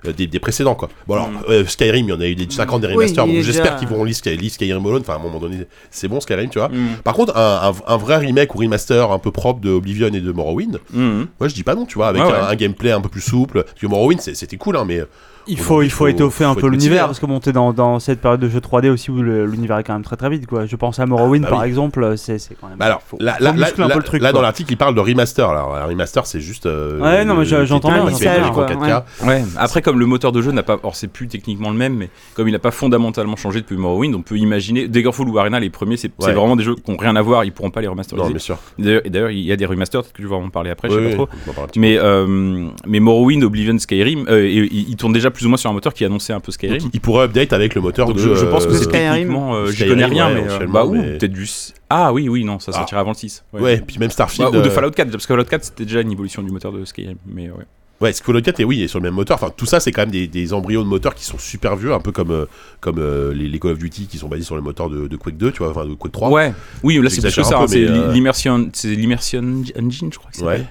euh, 0.07 0.13
des, 0.13 0.27
des 0.27 0.39
précédents 0.39 0.75
quoi. 0.75 0.89
Bon 1.07 1.15
alors 1.15 1.31
euh, 1.49 1.65
Skyrim, 1.67 2.07
il 2.07 2.11
y 2.11 2.13
en 2.13 2.21
a 2.21 2.27
eu 2.27 2.35
des 2.35 2.47
50 2.49 2.81
des 2.83 2.87
Oui, 2.89 2.95
remasters, 2.95 3.25
il 3.25 3.29
donc 3.33 3.37
est 3.37 3.43
j'espère 3.43 3.65
déjà- 3.65 3.77
qu'ils 3.79 3.89
vont 3.89 4.05
lire 4.05 4.15
Sky- 4.15 4.37
lire 4.37 4.51
Skyrim 4.53 4.85
Alone, 4.87 5.01
enfin 5.01 5.15
à 5.15 5.17
un 5.17 5.21
moment 5.21 5.39
donné 5.41 5.67
c'est 5.91 6.09
bon 6.09 6.21
Skyrim 6.21 6.49
tu 6.51 6.59
vois. 6.59 6.69
Mm. 6.69 6.97
Par 7.03 7.15
contre 7.15 7.37
un, 7.37 7.71
un- 7.73 7.93
un 7.95 7.97
vrai 7.97 8.17
remake 8.19 8.55
ou 8.55 8.59
remaster 8.59 9.11
un 9.11 9.19
peu 9.19 9.31
propre 9.31 9.61
de 9.61 9.71
Oblivion 9.71 10.09
et 10.09 10.21
de 10.21 10.33
Morrowind, 10.33 10.81
Mhm. 10.93 11.27
moi 11.41 11.49
je 11.49 11.55
dis 11.55 11.63
pas 11.63 11.75
non 11.75 11.87
tu 11.87 11.95
vois, 11.97 12.09
avec 12.09 12.23
Ouais, 12.23 12.29
un, 12.31 12.33
ouais. 12.47 12.53
un 12.53 12.55
gameplay 12.57 12.93
un 12.93 13.01
peu 13.01 13.09
plus 13.09 13.21
souple, 13.23 13.63
parce 13.65 13.81
que 13.81 13.87
Morrowind 13.87 14.21
c'est- 14.21 14.35
c'était 14.35 14.57
cool 14.59 14.77
hein, 14.77 14.85
mais 14.87 15.01
Il 15.49 15.59
faut, 15.59 15.83
il 15.83 15.91
faut 15.91 15.99
faut- 16.05 16.09
étoffer 16.09 16.45
un 16.45 16.55
peu 16.55 16.69
l'univers 16.69 17.05
hein. 17.05 17.07
parce 17.07 17.21
que 17.21 17.27
bon, 17.27 17.39
t'es 17.41 17.53
dans, 17.53 17.73
dans 17.73 17.99
cette 18.01 18.21
période 18.21 18.41
de 18.41 18.49
jeu 18.49 18.59
3D 18.61 18.91
aussi 18.91 19.11
où 19.11 19.23
l'univers 19.23 19.79
est 19.79 19.85
quand 19.85 19.93
même 19.93 20.03
très 20.03 20.17
très 20.17 20.29
vite 20.31 20.47
quoi. 20.47 20.67
Je 20.67 20.75
pense 20.77 20.99
à 20.99 21.07
Morrowind 21.07 21.43
bah 21.45 21.51
par 21.51 21.61
oui. 21.61 21.67
exemple, 21.67 22.15
c'est 22.17 22.39
c'est 22.39 22.55
quand 22.61 22.69
même. 22.69 22.79
Bah 22.79 22.87
alors, 22.87 23.03
faut, 23.03 23.17
là, 23.21 23.35
faut 23.39 23.45
là, 23.45 23.53
là, 23.53 23.89
peu 23.91 23.99
le 23.99 24.03
truc. 24.05 24.23
là, 24.23 24.33
dans 24.33 24.43
l'article, 24.43 24.73
il 24.73 24.77
parle 24.77 24.95
de 24.95 25.01
remaster. 25.01 25.49
Alors, 25.49 25.75
un 25.77 25.85
remaster, 25.85 26.27
c'est 26.27 26.41
juste. 26.41 26.67
euh, 26.67 27.01
Ouais, 27.01 27.25
non, 27.25 27.35
mais 27.35 27.45
j'entends 27.45 27.89
bien, 27.89 28.05
le- 28.05 28.11
j'entends 28.11 28.19
le- 28.19 28.39
bien, 28.41 28.47
en 28.49 28.53
quoi, 28.53 28.67
4K. 28.67 29.05
Ouais. 29.27 29.45
Après, 29.57 29.83
comme 29.83 29.99
le 30.01 30.07
moteur 30.07 30.33
de 30.33 30.43
jeu 30.43 30.51
n'a 30.53 30.63
pas, 30.63 30.75
alors 30.75 30.97
c'est 30.97 31.09
plus 31.09 31.29
techniquement 31.29 31.71
le 31.71 31.77
même, 31.77 31.95
mais 31.95 32.11
comme 32.35 32.49
il 32.49 32.53
n'a 32.53 32.59
pas 32.59 32.71
fondamentalement 32.71 33.37
changé 33.37 33.61
depuis 33.61 33.77
Morrowind, 33.77 34.15
on 34.15 34.23
peut 34.23 34.37
imaginer 34.39 34.89
Daggerfall 34.89 35.29
ou 35.29 35.39
Arena, 35.39 35.61
les 35.61 35.71
premiers, 35.71 35.97
c'est 35.97 36.11
c'est 36.19 36.27
Ouais. 36.27 36.33
vraiment 36.33 36.57
des 36.57 36.65
jeux 36.65 36.75
qui 36.75 36.91
n'ont 36.91 36.97
rien 36.97 37.15
à 37.17 37.23
voir, 37.23 37.45
ils 37.45 37.53
pourront 37.53 37.71
pas 37.71 37.81
les 37.81 37.87
Non, 37.87 37.93
remasteriser. 37.93 38.31
bien 38.31 38.39
sûr. 38.39 38.59
D'ailleurs, 38.79 39.03
et 39.05 39.11
d'ailleurs, 39.11 39.31
il 39.31 39.41
y 39.41 39.53
a 39.53 39.57
des 39.57 39.67
remasters, 39.67 40.03
peut-être 40.03 40.13
que 40.15 40.23
je 40.23 40.29
vais 40.29 40.35
en 40.35 40.49
parler 40.51 40.71
après, 40.71 40.89
je 40.91 40.95
sais 40.95 41.17
pas 41.17 41.27
trop. 41.27 41.29
Mais, 41.77 41.99
euh, 41.99 42.67
mais 42.87 43.01
Morrowind, 43.01 43.45
Oblivion, 43.45 43.79
Skyrim, 43.79 44.27
euh, 44.29 44.49
ils 44.49 44.97
tournent 44.97 45.13
déjà 45.13 45.31
plus 45.37 45.47
ou 45.47 45.49
moins 45.49 45.57
sur 45.59 45.71
un 45.71 45.73
moteur 45.73 45.95
qui 45.95 46.05
annonçait 46.05 46.33
un 46.33 46.41
peu. 46.41 46.51
Skyrim. 46.51 46.79
Donc, 46.79 46.91
il 46.93 47.01
pourrait 47.01 47.25
update 47.27 47.53
avec 47.53 47.75
le 47.75 47.81
moteur 47.81 48.07
Donc 48.09 48.17
de. 48.17 48.23
je, 48.23 48.35
je 48.35 48.47
pense 48.47 48.67
que 48.67 48.73
euh, 48.73 48.77
c'est 48.79 48.85
Skyrim. 48.85 49.13
techniquement, 49.13 49.55
euh, 49.55 49.71
j'y 49.71 49.87
connais 49.87 50.05
rien, 50.07 50.29
ouais, 50.35 50.43
mais 50.43 50.51
euh, 50.51 50.67
bah 50.69 50.85
ou 50.85 50.95
mais- 50.95 51.19
peut-être 51.19 51.33
du. 51.33 51.49
Ah 51.91 52.13
oui, 52.13 52.29
oui, 52.29 52.43
non, 52.45 52.59
ça 52.59 52.73
Ah. 52.75 52.79
sortira 52.79 53.01
avant 53.01 53.11
le 53.13 53.17
6. 53.17 53.45
Ouais, 53.53 53.81
puis 53.87 53.99
même 53.99 54.09
Bah, 54.09 54.13
Starfield. 54.13 54.55
ou 54.57 54.63
de 54.63 54.69
Fallout 54.71 54.91
4, 54.91 55.11
parce 55.11 55.27
que 55.27 55.33
Fallout 55.35 55.45
4 55.49 55.65
c'était 55.65 55.85
déjà 55.85 56.01
une 56.01 56.11
évolution 56.11 56.43
du 56.43 56.51
moteur 56.51 56.73
de 56.73 56.85
Skyrim. 56.85 57.17
Mais 57.27 57.49
ouais. 57.51 57.65
Ouais, 58.01 58.13
Fallout 58.13 58.43
4 58.43 58.61
est 58.61 58.65
oui, 58.65 58.83
est 58.83 58.89
sur 58.89 58.99
le 58.99 59.05
même 59.05 59.15
moteur. 59.15 59.37
Enfin, 59.37 59.51
tout 59.57 59.65
ça, 59.65 59.81
c'est 59.81 59.91
quand 59.93 60.03
même 60.03 60.11
des, 60.11 60.27
des 60.27 60.53
embryons 60.53 60.83
de 60.83 60.89
moteurs 60.89 61.15
qui 61.15 61.25
sont 61.25 61.39
super 61.39 61.77
vieux, 61.77 61.95
un 61.95 62.01
peu 62.01 62.13
comme, 62.13 62.31
euh, 62.31 62.45
comme 62.81 62.99
euh, 62.99 63.33
les, 63.33 63.49
les 63.49 63.59
Call 63.59 63.71
of 63.73 63.79
Duty 63.79 64.07
qui 64.07 64.19
sont 64.19 64.29
basés 64.29 64.43
sur 64.43 64.55
le 64.57 64.61
moteur 64.61 64.91
de, 64.91 65.07
de 65.07 65.17
Quake 65.17 65.39
2, 65.39 65.51
tu 65.53 65.59
vois, 65.63 65.71
enfin 65.71 65.87
de 65.87 65.95
Quake 65.95 66.13
3. 66.13 66.29
Ouais, 66.31 66.53
oui, 66.83 67.01
là 67.03 67.09
c'est 67.09 67.23
plus 67.23 67.35
que 67.35 67.43
ça, 67.43 67.59
hein, 67.59 67.67
c'est 67.67 67.87
euh, 67.89 68.13
l'immersion 68.13 68.69
c'est 68.75 68.89
l'immersion 68.89 69.41
engine, 69.79 70.11
je 70.13 70.19
crois 70.19 70.31
que 70.31 70.37
c'est. 70.37 70.45
Ouais, 70.45 70.65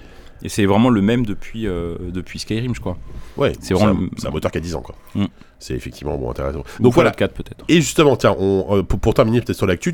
Et 0.45 0.49
c'est 0.49 0.67
vraiment 0.67 0.89
le 0.91 1.01
même 1.01 1.25
depuis, 1.25 1.65
euh, 1.65 1.95
depuis 2.13 2.37
Skyrim, 2.37 2.75
je 2.75 2.79
crois. 2.79 2.97
ouais. 3.35 3.53
C'est 3.61 3.73
vraiment 3.73 3.99
c'est 4.15 4.27
un 4.27 4.29
moteur 4.29 4.51
qui 4.51 4.59
a 4.59 4.61
10 4.61 4.75
ans, 4.75 4.81
quoi. 4.81 4.93
Mm. 5.15 5.25
C'est 5.57 5.73
effectivement 5.73 6.15
bon, 6.17 6.29
intéressant. 6.29 6.63
Donc 6.79 6.93
voilà. 6.93 7.09
Fallout 7.11 7.31
4 7.31 7.33
peut-être. 7.33 7.65
Et 7.67 7.77
justement, 7.81 8.15
tiens, 8.15 8.35
on, 8.37 8.65
euh, 8.77 8.83
pour, 8.83 8.99
pour 8.99 9.13
terminer 9.15 9.41
peut-être 9.41 9.57
sur 9.57 9.65
l'actu, 9.65 9.93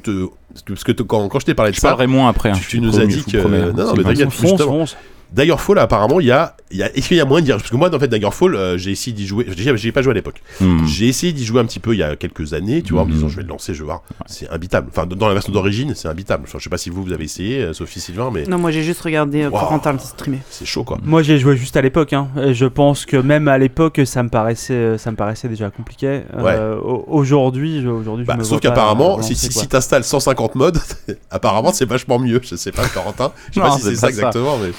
parce 0.68 0.84
que 0.84 0.92
quand, 1.04 1.30
quand 1.30 1.40
je 1.40 1.46
t'ai 1.46 1.54
parlé 1.54 1.72
de 1.72 1.76
Je 1.78 1.80
ça, 1.82 1.88
parlerai 1.90 2.08
moins 2.08 2.28
après. 2.28 2.50
hein, 2.50 2.54
tu- 2.56 2.64
je 2.64 2.70
tu 2.70 2.82
nous 2.82 3.00
as 3.00 3.04
je 3.04 3.06
dit 3.08 3.24
que- 3.24 3.38
promets, 3.38 3.60
non, 3.72 3.74
non, 3.86 3.94
mais 3.96 4.04
t'inquiète. 4.04 4.30
Fonce, 4.32 4.62
fonce. 4.62 4.98
Daggerfall, 5.32 5.80
apparemment, 5.80 6.20
il 6.20 6.28
y 6.28 6.32
a, 6.32 6.56
il 6.72 6.78
y 6.78 6.84
a 6.84 6.94
est-ce 6.96 7.08
qu'il 7.08 7.16
y 7.18 7.22
a 7.22 7.26
moyen 7.26 7.42
de 7.42 7.46
dire 7.46 7.58
Parce 7.58 7.70
que 7.70 7.76
moi, 7.78 7.94
en 7.94 8.00
fait, 8.00 8.08
Daggerfall, 8.10 8.54
euh, 8.56 8.78
j'ai 8.78 8.92
essayé 8.92 9.14
d'y 9.16 9.26
jouer. 9.26 9.46
J'ai 9.56 9.92
pas 9.94 10.02
joué 10.02 10.12
à 10.12 10.14
l'époque. 10.14 10.42
Hmm. 10.60 10.86
J'ai 10.86 11.08
essayé 11.08 11.32
d'y 11.32 11.46
jouer 11.46 11.62
un 11.62 11.66
petit 11.66 11.80
peu 11.80 11.94
il 11.94 12.00
y 12.00 12.04
a 12.04 12.16
quelques 12.18 12.54
années, 12.54 12.82
tu 12.82 12.94
vois, 12.94 13.04
en 13.04 13.06
me 13.06 13.14
disant 13.14 13.28
Mhm. 13.28 13.32
je 13.32 13.36
vais 13.38 13.44
le 13.44 13.48
lancer, 13.48 13.74
je 13.74 13.80
vais 13.80 13.86
voir. 13.86 14.04
C'est 14.26 14.50
imbitable. 14.50 14.88
Enfin, 14.92 15.06
dans 15.06 15.28
la 15.28 15.34
version 15.34 15.54
d'origine, 15.54 15.94
c'est 15.96 16.08
imbitable. 16.10 16.44
Enfin, 16.48 16.58
je 16.60 16.64
sais 16.66 16.70
pas 16.70 16.78
si 16.78 16.90
vous, 16.90 17.02
vous 17.04 17.14
avez 17.14 17.24
essayé, 17.24 17.62
euh, 17.62 17.74
Sophie 17.74 18.00
Sylvain, 18.02 18.30
mais 18.34 18.44
Non, 18.46 18.58
moi 18.58 18.72
j'ai 18.72 18.84
juste 18.84 19.02
regardé 19.02 19.44
euh, 19.44 19.50
Wow. 19.50 19.60
Corentin 19.60 19.94
le 19.94 20.00
streamer. 20.00 20.40
c'est 20.50 20.66
chaud, 20.66 20.84
quoi. 20.84 20.98
Moi 21.04 21.24
j'ai 21.24 21.40
joué 21.40 21.56
juste 21.56 21.78
à 21.78 21.82
l'époque, 21.82 22.12
hein. 22.14 22.28
et 22.42 22.54
je 22.54 22.66
pense 22.66 23.06
que 23.06 23.16
même 23.18 23.48
à 23.48 23.58
l'époque 23.58 24.02
ça 24.06 24.24
me 24.24 24.30
paraissait, 24.30 24.98
ça 24.98 25.12
me 25.12 25.16
paraissait 25.16 25.48
déjà 25.48 25.70
compliqué. 25.70 26.22
Euh, 26.38 26.76
au- 26.78 27.06
aujourd'hui, 27.08 27.82
je- 27.82 27.88
aujourd'hui, 27.88 28.26
je 28.26 28.28
Bah, 28.28 28.36
me 28.38 28.44
sauf 28.44 28.60
qu'apparemment, 28.60 29.22
si, 29.22 29.36
si, 29.36 29.52
si 29.52 29.68
t'installes 29.68 30.04
150 30.04 30.56
modes, 30.56 30.78
apparemment 31.32 31.72
c'est 31.74 31.86
vachement 31.88 32.20
mieux. 32.20 32.42
Je 32.44 32.56
sais 32.56 32.72
pas, 32.72 32.86
Corentin. 32.88 33.32
Je 33.50 33.56
sais 33.56 33.60
Non, 33.62 33.68
pas 33.68 33.76
si 33.78 33.82
c'est 33.84 33.96
ça. 33.96 34.10
exactement, 34.10 34.58
mais. 34.58 34.72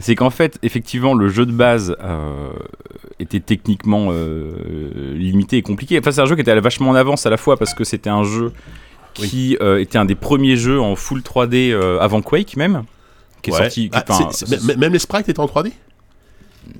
C'est 0.00 0.14
qu'en 0.14 0.30
fait, 0.30 0.58
effectivement, 0.62 1.14
le 1.14 1.28
jeu 1.28 1.46
de 1.46 1.52
base 1.52 1.96
euh, 2.02 2.50
était 3.18 3.40
techniquement 3.40 4.08
euh, 4.10 5.14
limité 5.16 5.56
et 5.56 5.62
compliqué. 5.62 5.98
Enfin, 5.98 6.10
c'est 6.12 6.20
un 6.20 6.26
jeu 6.26 6.34
qui 6.34 6.42
était 6.42 6.58
vachement 6.60 6.90
en 6.90 6.94
avance 6.94 7.26
à 7.26 7.30
la 7.30 7.36
fois 7.36 7.56
parce 7.56 7.74
que 7.74 7.84
c'était 7.84 8.10
un 8.10 8.22
jeu 8.24 8.52
qui 9.14 9.56
euh, 9.62 9.80
était 9.80 9.96
un 9.98 10.04
des 10.04 10.14
premiers 10.14 10.56
jeux 10.56 10.80
en 10.80 10.94
full 10.96 11.20
3D 11.20 11.72
euh, 11.72 11.98
avant 12.00 12.20
Quake 12.20 12.56
même, 12.56 12.84
qui 13.42 13.50
est 13.50 13.52
Ouais. 13.54 13.58
sorti. 13.60 13.90
Ah, 13.92 14.04
enfin, 14.08 14.28
même 14.76 14.92
les 14.92 14.98
sprites 14.98 15.28
étaient 15.28 15.40
en 15.40 15.46
3D 15.46 15.72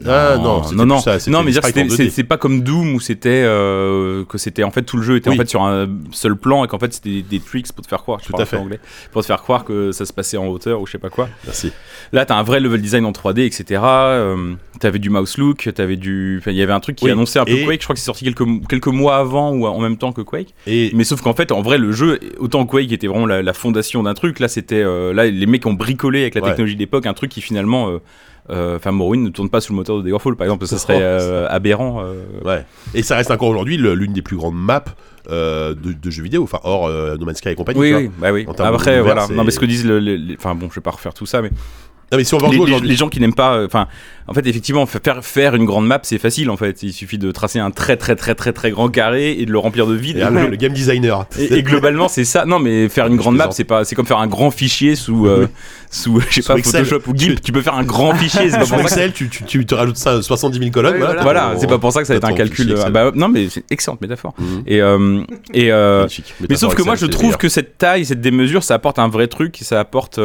Ah 0.06 0.36
non, 0.36 0.62
non, 0.74 0.86
non, 0.86 0.98
ça, 1.00 1.18
non, 1.28 1.40
mais 1.40 1.46
des 1.46 1.52
dire 1.52 1.62
que 1.62 1.68
sprites 1.68 1.86
en 1.86 1.90
c'était- 1.90 2.04
2D. 2.04 2.10
c'est 2.10 2.24
pas 2.24 2.36
comme 2.36 2.62
Doom 2.62 2.94
où 2.94 3.00
c'était 3.00 3.42
euh, 3.44 4.24
que 4.24 4.38
c'était 4.38 4.62
en 4.62 4.70
fait 4.70 4.82
tout 4.82 4.96
le 4.96 5.02
jeu 5.02 5.16
était 5.16 5.30
Oui. 5.30 5.36
en 5.36 5.38
fait 5.38 5.48
sur 5.48 5.62
un 5.62 5.88
seul 6.12 6.36
plan 6.36 6.64
et 6.64 6.68
qu'en 6.68 6.78
fait 6.78 6.92
c'était 6.92 7.10
des, 7.10 7.22
des 7.22 7.40
tricks 7.40 7.72
pour 7.72 7.82
te 7.84 7.88
faire 7.88 8.02
croire, 8.02 8.20
je 8.22 8.26
Tout 8.26 8.40
à 8.40 8.44
fait. 8.44 8.56
en 8.56 8.62
anglais, 8.62 8.80
pour 9.12 9.22
te 9.22 9.26
faire 9.26 9.42
croire 9.42 9.64
que 9.64 9.92
ça 9.92 10.04
se 10.04 10.12
passait 10.12 10.36
en 10.36 10.46
hauteur 10.48 10.80
ou 10.80 10.86
je 10.86 10.92
sais 10.92 10.98
pas 10.98 11.08
quoi. 11.10 11.28
Merci. 11.44 11.72
Là, 12.12 12.24
t'as 12.24 12.36
un 12.36 12.42
vrai 12.42 12.60
level 12.60 12.80
design 12.80 13.04
en 13.04 13.12
3D, 13.12 13.40
etc. 13.46 13.80
Euh, 13.84 14.54
t'avais 14.80 14.98
du 14.98 15.10
mouse 15.10 15.38
look, 15.38 15.68
t'avais 15.74 15.96
du, 15.96 16.40
il 16.46 16.52
y 16.52 16.62
avait 16.62 16.72
un 16.72 16.80
truc 16.80 16.96
qui 16.96 17.04
Oui, 17.06 17.10
annonçait 17.10 17.38
un 17.38 17.44
peu 17.44 17.52
et- 17.52 17.64
Quake. 17.64 17.80
Je 17.80 17.86
crois 17.86 17.94
que 17.94 18.00
c'est 18.00 18.06
sorti 18.06 18.24
quelques 18.24 18.44
quelques 18.68 18.86
mois 18.88 19.16
avant 19.16 19.50
ou 19.52 19.66
en 19.66 19.80
même 19.80 19.96
temps 19.96 20.12
que 20.12 20.20
Quake. 20.22 20.54
Et 20.66 20.90
Mais 20.94 21.04
sauf 21.04 21.20
qu'en 21.22 21.34
fait, 21.34 21.50
en 21.52 21.62
vrai, 21.62 21.78
le 21.78 21.92
jeu, 21.92 22.20
autant 22.38 22.64
Quake 22.66 22.92
était 22.92 23.06
vraiment 23.06 23.26
la, 23.26 23.42
la 23.42 23.52
fondation 23.52 24.02
d'un 24.02 24.14
truc, 24.14 24.38
là, 24.40 24.48
c'était, 24.48 24.82
euh, 24.82 25.12
là, 25.12 25.26
les 25.26 25.46
mecs 25.46 25.66
ont 25.66 25.72
bricolé 25.72 26.20
avec 26.22 26.34
la 26.34 26.42
Ouais. 26.42 26.48
technologie 26.50 26.76
d'époque 26.76 27.06
un 27.06 27.14
truc 27.14 27.30
qui 27.30 27.40
finalement, 27.40 27.88
euh, 27.90 27.98
enfin, 28.48 28.92
Morrowind 28.92 29.24
ne 29.24 29.30
tourne 29.30 29.50
pas 29.50 29.60
sous 29.60 29.72
le 29.72 29.76
moteur 29.76 29.96
de 29.98 30.02
Daggerfall, 30.02 30.36
par 30.36 30.44
exemple, 30.46 30.66
ça 30.66 30.78
serait 30.78 30.98
euh, 31.00 31.46
aberrant. 31.48 32.02
euh. 32.02 32.14
Ouais. 32.44 32.64
Et 32.94 33.02
ça 33.02 33.16
reste 33.16 33.30
encore 33.30 33.48
aujourd'hui 33.48 33.76
l'une 33.76 34.12
des 34.12 34.22
plus 34.22 34.36
grandes 34.36 34.54
maps 34.56 34.84
euh, 35.28 35.74
de, 35.74 35.92
de 35.92 36.10
jeux 36.10 36.22
vidéo, 36.22 36.44
enfin 36.44 36.60
hors 36.62 36.86
euh, 36.86 37.16
No 37.16 37.26
Man's 37.26 37.38
Sky 37.38 37.48
et 37.48 37.54
compagnie. 37.56 37.80
Oui, 37.80 37.92
oui, 37.94 38.10
bah 38.18 38.32
oui. 38.32 38.46
Après, 38.58 39.00
voilà. 39.00 39.26
Non, 39.28 39.42
mais 39.42 39.50
ce 39.50 39.58
que 39.58 39.66
disent 39.66 39.90
Enfin, 40.38 40.54
bon, 40.54 40.68
je 40.70 40.76
vais 40.76 40.80
pas 40.80 40.92
refaire 40.92 41.14
tout 41.14 41.26
ça, 41.26 41.42
mais 41.42 41.50
Non, 42.12 42.18
mais 42.18 42.24
si 42.24 42.34
on 42.34 42.38
va 42.38 42.46
en 42.46 42.50
les, 42.52 42.80
les- 42.80 42.94
gens 42.94 43.08
qui 43.08 43.18
n'aiment 43.18 43.34
pas, 43.34 43.54
euh, 43.54 43.66
enfin, 43.66 43.88
en 44.28 44.32
fait, 44.32 44.46
effectivement, 44.46 44.86
fa- 44.86 45.00
faire 45.02 45.24
faire 45.24 45.56
une 45.56 45.64
grande 45.64 45.88
map, 45.88 45.98
c'est 46.04 46.18
facile. 46.18 46.50
En 46.50 46.56
fait, 46.56 46.84
il 46.84 46.92
suffit 46.92 47.18
de 47.18 47.32
tracer 47.32 47.58
un 47.58 47.72
très 47.72 47.96
très 47.96 48.14
très 48.14 48.36
très 48.36 48.52
très 48.52 48.70
grand 48.70 48.88
carré 48.88 49.32
et 49.32 49.44
de 49.44 49.50
le 49.50 49.58
remplir 49.58 49.88
de 49.88 49.94
vide. 49.94 50.18
Et 50.18 50.20
Et, 50.20 50.30
le, 50.30 50.46
le 50.50 50.56
game 50.56 50.72
designer. 50.72 51.26
et- 51.38 51.52
et 51.52 51.62
globalement, 51.64 52.06
c'est 52.06 52.24
ça. 52.24 52.44
Non, 52.44 52.60
mais 52.60 52.88
faire 52.88 53.08
une 53.08 53.16
grande 53.16 53.34
map, 53.36 53.48
c'est 53.50 53.64
pas, 53.64 53.84
c'est 53.84 53.96
comme 53.96 54.06
faire 54.06 54.18
un 54.18 54.28
grand 54.28 54.52
fichier 54.52 54.94
sous, 54.94 55.26
euh, 55.26 55.48
sous, 55.90 56.20
je 56.20 56.26
sais 56.36 56.42
Sous 56.42 56.52
pas, 56.52 56.58
Excel. 56.58 56.84
Photoshop 56.84 57.10
ou 57.10 57.16
GIMP. 57.16 57.40
Tu 57.42 57.50
peux 57.50 57.62
faire 57.62 57.74
un 57.74 57.82
grand 57.84 58.14
fichier. 58.14 58.50
C'est 58.50 58.58
pas 58.58 58.66
Sur 58.66 58.76
pour 58.80 58.88
ça. 58.88 58.94
que- 58.96 59.00
Excel, 59.00 59.12
tu, 59.12 59.28
tu, 59.28 59.42
tu 59.42 59.66
te 59.66 59.74
rajoutes 59.74 59.96
ça 59.96 60.22
70 60.22 60.58
000 60.60 60.70
colonnes. 60.70 60.98
Voilà, 61.22 61.54
c'est 61.58 61.66
pas 61.66 61.78
pour 61.78 61.92
ça 61.92 62.02
que 62.02 62.06
ça 62.06 62.12
va 62.14 62.18
être 62.18 62.24
un 62.28 62.34
calcul. 62.34 62.70
euh, 62.70 62.76
Excel. 62.76 62.92
bah, 62.92 63.10
non, 63.16 63.28
mais 63.28 63.48
c'est 63.48 63.64
excellente 63.70 64.00
métaphore. 64.00 64.32
Et 64.68 64.80
euh, 64.80 65.22
et 65.52 65.72
euh, 65.72 66.02
Magnifique. 66.02 66.34
mais 66.48 66.54
sauf 66.54 66.76
que 66.76 66.82
moi, 66.82 66.94
je 66.94 67.06
Excel, 67.06 67.18
trouve 67.20 67.36
que 67.36 67.48
cette 67.48 67.78
taille, 67.78 68.04
cette 68.04 68.20
démesure, 68.20 68.62
ça 68.62 68.74
apporte 68.74 69.00
un 69.00 69.08
vrai 69.08 69.26
truc. 69.26 69.58
Ça 69.62 69.80
apporte, 69.80 70.20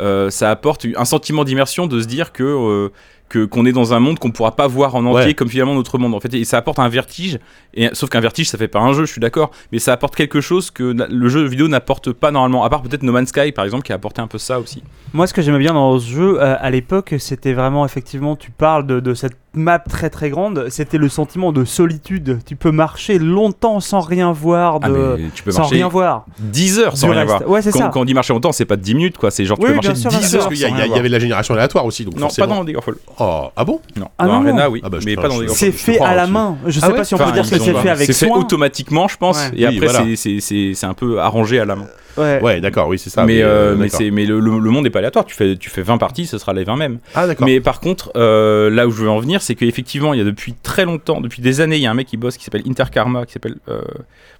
euh, 0.00 0.30
ça 0.30 0.50
apporte 0.50 0.86
un 0.96 1.04
sentiment 1.04 1.44
d'immersion 1.44 1.86
de 1.86 2.00
se 2.00 2.06
dire 2.06 2.32
que 2.32 2.42
euh, 2.42 2.88
que 3.28 3.44
qu'on 3.44 3.66
est 3.66 3.72
dans 3.72 3.92
un 3.92 3.98
monde 3.98 4.20
qu'on 4.20 4.30
pourra 4.30 4.54
pas 4.54 4.68
voir 4.68 4.94
en 4.94 5.04
entier 5.04 5.26
Ouais. 5.26 5.34
comme 5.34 5.48
finalement 5.48 5.74
notre 5.74 5.98
monde 5.98 6.14
en 6.14 6.20
fait 6.20 6.32
et 6.34 6.44
ça 6.44 6.58
apporte 6.58 6.78
un 6.78 6.88
vertige 6.88 7.40
et 7.74 7.88
sauf 7.92 8.08
qu'un 8.08 8.20
vertige 8.20 8.48
ça 8.48 8.56
fait 8.56 8.68
pas 8.68 8.78
un 8.78 8.92
jeu 8.92 9.04
je 9.04 9.10
suis 9.10 9.20
d'accord 9.20 9.50
mais 9.72 9.80
ça 9.80 9.92
apporte 9.92 10.14
quelque 10.14 10.40
chose 10.40 10.70
que 10.70 10.94
le 11.10 11.28
jeu 11.28 11.44
vidéo 11.44 11.66
n'apporte 11.66 12.12
pas 12.12 12.30
normalement 12.30 12.62
à 12.62 12.70
part 12.70 12.82
peut-être 12.82 13.02
No 13.02 13.10
Man's 13.10 13.30
Sky 13.30 13.50
par 13.50 13.64
exemple 13.64 13.82
qui 13.82 13.90
a 13.90 13.96
apporté 13.96 14.20
un 14.20 14.28
peu 14.28 14.38
ça 14.38 14.60
aussi 14.60 14.80
Moi, 15.12 15.26
ce 15.26 15.34
que 15.34 15.42
j'aimais 15.42 15.58
bien 15.58 15.74
dans 15.74 15.98
ce 15.98 16.06
jeu 16.08 16.40
euh, 16.40 16.54
à 16.60 16.70
l'époque, 16.70 17.14
c'était 17.18 17.52
vraiment 17.52 17.84
effectivement, 17.84 18.36
tu 18.36 18.52
parles 18.52 18.86
de, 18.86 19.00
de 19.00 19.12
cette 19.14 19.36
map 19.56 19.78
très 19.78 20.10
très 20.10 20.30
grande, 20.30 20.66
c'était 20.70 20.98
le 20.98 21.08
sentiment 21.08 21.52
de 21.52 21.64
solitude. 21.64 22.38
Tu 22.46 22.56
peux 22.56 22.70
marcher 22.70 23.18
longtemps 23.18 23.80
sans 23.80 24.00
rien 24.00 24.32
voir, 24.32 24.78
Ah, 24.82 24.88
de... 24.88 25.16
mais 25.18 25.24
tu 25.34 25.42
peux 25.42 25.50
sans 25.50 25.64
rien 25.64 25.88
voir. 25.88 26.24
10 26.38 26.78
heures 26.78 26.96
sans 26.96 27.08
rien 27.10 27.24
voir 27.24 27.48
Ouais, 27.48 27.62
c'est 27.62 27.72
quand, 27.72 27.78
ça. 27.78 27.88
quand 27.92 28.00
on 28.00 28.04
dit 28.04 28.14
marcher 28.14 28.32
longtemps 28.32 28.52
c'est 28.52 28.64
pas 28.64 28.76
10 28.76 28.94
minutes 28.94 29.18
quoi 29.18 29.30
c'est 29.30 29.44
genre 29.44 29.58
tu 29.58 29.64
Oui, 29.64 29.70
peux 29.70 29.74
marcher 29.76 29.92
bien 29.92 30.00
sûr, 30.00 30.10
10 30.10 30.18
bien 30.18 30.28
sûr. 30.28 30.38
heures 30.40 30.48
Parce 30.48 30.54
qu'il 30.60 30.68
y, 30.68 30.98
avait 30.98 31.08
de 31.08 31.12
la 31.12 31.18
génération 31.18 31.54
aléatoire 31.54 31.84
aussi. 31.86 32.04
Donc 32.04 32.14
non 32.14 32.22
forcément. 32.22 32.46
pas 32.48 32.54
dans 32.54 32.64
Daggerfall 32.64 32.94
Oh, 33.18 33.44
ah 33.56 33.64
bon? 33.64 33.80
Non 33.96 34.08
Ah 34.18 34.26
dans 34.26 34.32
non, 34.34 34.40
non. 34.40 34.48
Arena 34.50 34.70
oui 34.70 34.80
Ah 34.84 34.88
bah, 34.90 34.98
je 35.00 35.06
mais 35.06 35.16
pas 35.16 35.28
dans 35.28 35.36
C'est 35.48 35.72
fait 35.72 35.98
à 36.00 36.14
la 36.14 36.26
main. 36.26 36.56
Je 36.66 36.78
sais 36.78 36.86
Ah 36.88 36.92
pas 36.92 37.04
si 37.04 37.14
on 37.14 37.18
peut 37.18 37.32
dire 37.32 37.42
que 37.42 37.48
c'est 37.58 37.58
fait 37.74 37.88
avec 37.90 38.06
C'est 38.06 38.12
fait 38.12 38.26
soin. 38.26 38.38
automatiquement, 38.38 39.08
je 39.08 39.16
pense. 39.16 39.40
Et 39.56 39.66
après, 39.66 40.16
c'est 40.16 40.84
un 40.84 40.94
peu 40.94 41.20
arrangé 41.20 41.58
à 41.60 41.64
la 41.64 41.76
main. 41.76 41.86
Ouais. 42.16 42.40
Ouais, 42.42 42.60
d'accord, 42.60 42.88
oui, 42.88 42.98
c'est 42.98 43.10
ça. 43.10 43.24
mais 43.24 43.42
euh, 43.42 43.74
mais, 43.76 43.84
d'accord. 43.86 43.98
c'est- 43.98 44.10
mais 44.10 44.24
le, 44.26 44.40
le- 44.40 44.58
le 44.58 44.70
monde 44.70 44.84
n'est 44.84 44.90
pas 44.90 45.00
aléatoire. 45.00 45.24
Tu 45.24 45.34
fais, 45.34 45.56
tu 45.56 45.70
fais 45.70 45.82
20 45.82 45.98
parties, 45.98 46.26
ce 46.26 46.38
sera 46.38 46.52
les 46.52 46.64
20 46.64 46.76
mêmes. 46.76 46.98
Ah, 47.14 47.26
d'accord. 47.26 47.46
Mais 47.46 47.60
par 47.60 47.80
contre, 47.80 48.10
euh, 48.16 48.70
là 48.70 48.86
où 48.86 48.90
je 48.90 49.02
veux 49.02 49.10
en 49.10 49.18
venir, 49.18 49.42
c'est 49.42 49.54
qu'effectivement, 49.54 50.14
il 50.14 50.18
y 50.18 50.20
a 50.20 50.24
depuis 50.24 50.54
très 50.54 50.84
longtemps, 50.84 51.20
depuis 51.20 51.42
des 51.42 51.60
années, 51.60 51.76
il 51.76 51.82
y 51.82 51.86
a 51.86 51.90
un 51.90 51.94
mec 51.94 52.06
qui 52.06 52.16
bosse 52.16 52.36
qui 52.36 52.44
s'appelle 52.44 52.62
Interkarma, 52.68 53.26
qui 53.26 53.32
s'appelle. 53.32 53.56
euh, 53.68 53.82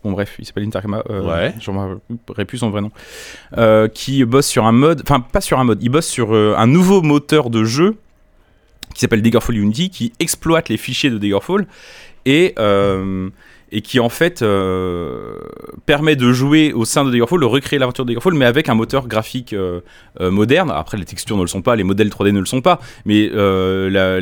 bon, 0.04 0.12
bref, 0.12 0.36
il 0.38 0.46
s'appelle 0.46 0.64
Interkarma. 0.64 1.02
Euh, 1.10 1.22
Ouais. 1.22 1.54
Je 1.60 1.70
ne 1.70 1.76
rappellerai 1.78 2.44
plus 2.44 2.58
son 2.58 2.70
vrai 2.70 2.80
nom. 2.80 2.90
Euh, 3.58 3.88
qui 3.88 4.24
bosse 4.24 4.46
sur 4.46 4.64
un 4.64 4.72
mode. 4.72 5.02
Enfin, 5.04 5.20
pas 5.20 5.40
sur 5.40 5.58
un 5.58 5.64
mode. 5.64 5.82
Il 5.82 5.88
bosse 5.90 6.06
sur 6.06 6.34
euh, 6.34 6.54
un 6.56 6.66
nouveau 6.66 7.02
moteur 7.02 7.50
de 7.50 7.64
jeu 7.64 7.96
qui 8.94 9.00
s'appelle 9.00 9.20
Daggerfall 9.22 9.56
Unity, 9.58 9.90
qui 9.90 10.12
exploite 10.20 10.68
les 10.68 10.76
fichiers 10.78 11.10
de 11.10 11.18
Daggerfall 11.18 11.66
et, 12.24 12.54
euh, 12.58 13.28
et 13.76 13.82
qui 13.82 14.00
en 14.00 14.08
fait 14.08 14.40
euh, 14.40 15.34
permet 15.84 16.16
de 16.16 16.32
jouer 16.32 16.72
au 16.72 16.86
sein 16.86 17.04
de 17.04 17.10
Daggerfall, 17.10 17.40
de 17.40 17.44
recréer 17.44 17.78
l'aventure 17.78 18.06
de 18.06 18.08
Daggerfall, 18.08 18.32
mais 18.32 18.46
avec 18.46 18.70
un 18.70 18.74
moteur 18.74 19.06
graphique 19.06 19.52
euh, 19.52 19.80
euh, 20.18 20.30
moderne. 20.30 20.72
Après, 20.74 20.96
les 20.96 21.04
textures 21.04 21.36
ne 21.36 21.42
le 21.42 21.46
sont 21.46 21.60
pas, 21.60 21.76
les 21.76 21.84
modèles 21.84 22.08
3D 22.08 22.32
ne 22.32 22.40
le 22.40 22.46
sont 22.46 22.62
pas, 22.62 22.80
mais 23.04 23.28
la 23.28 24.16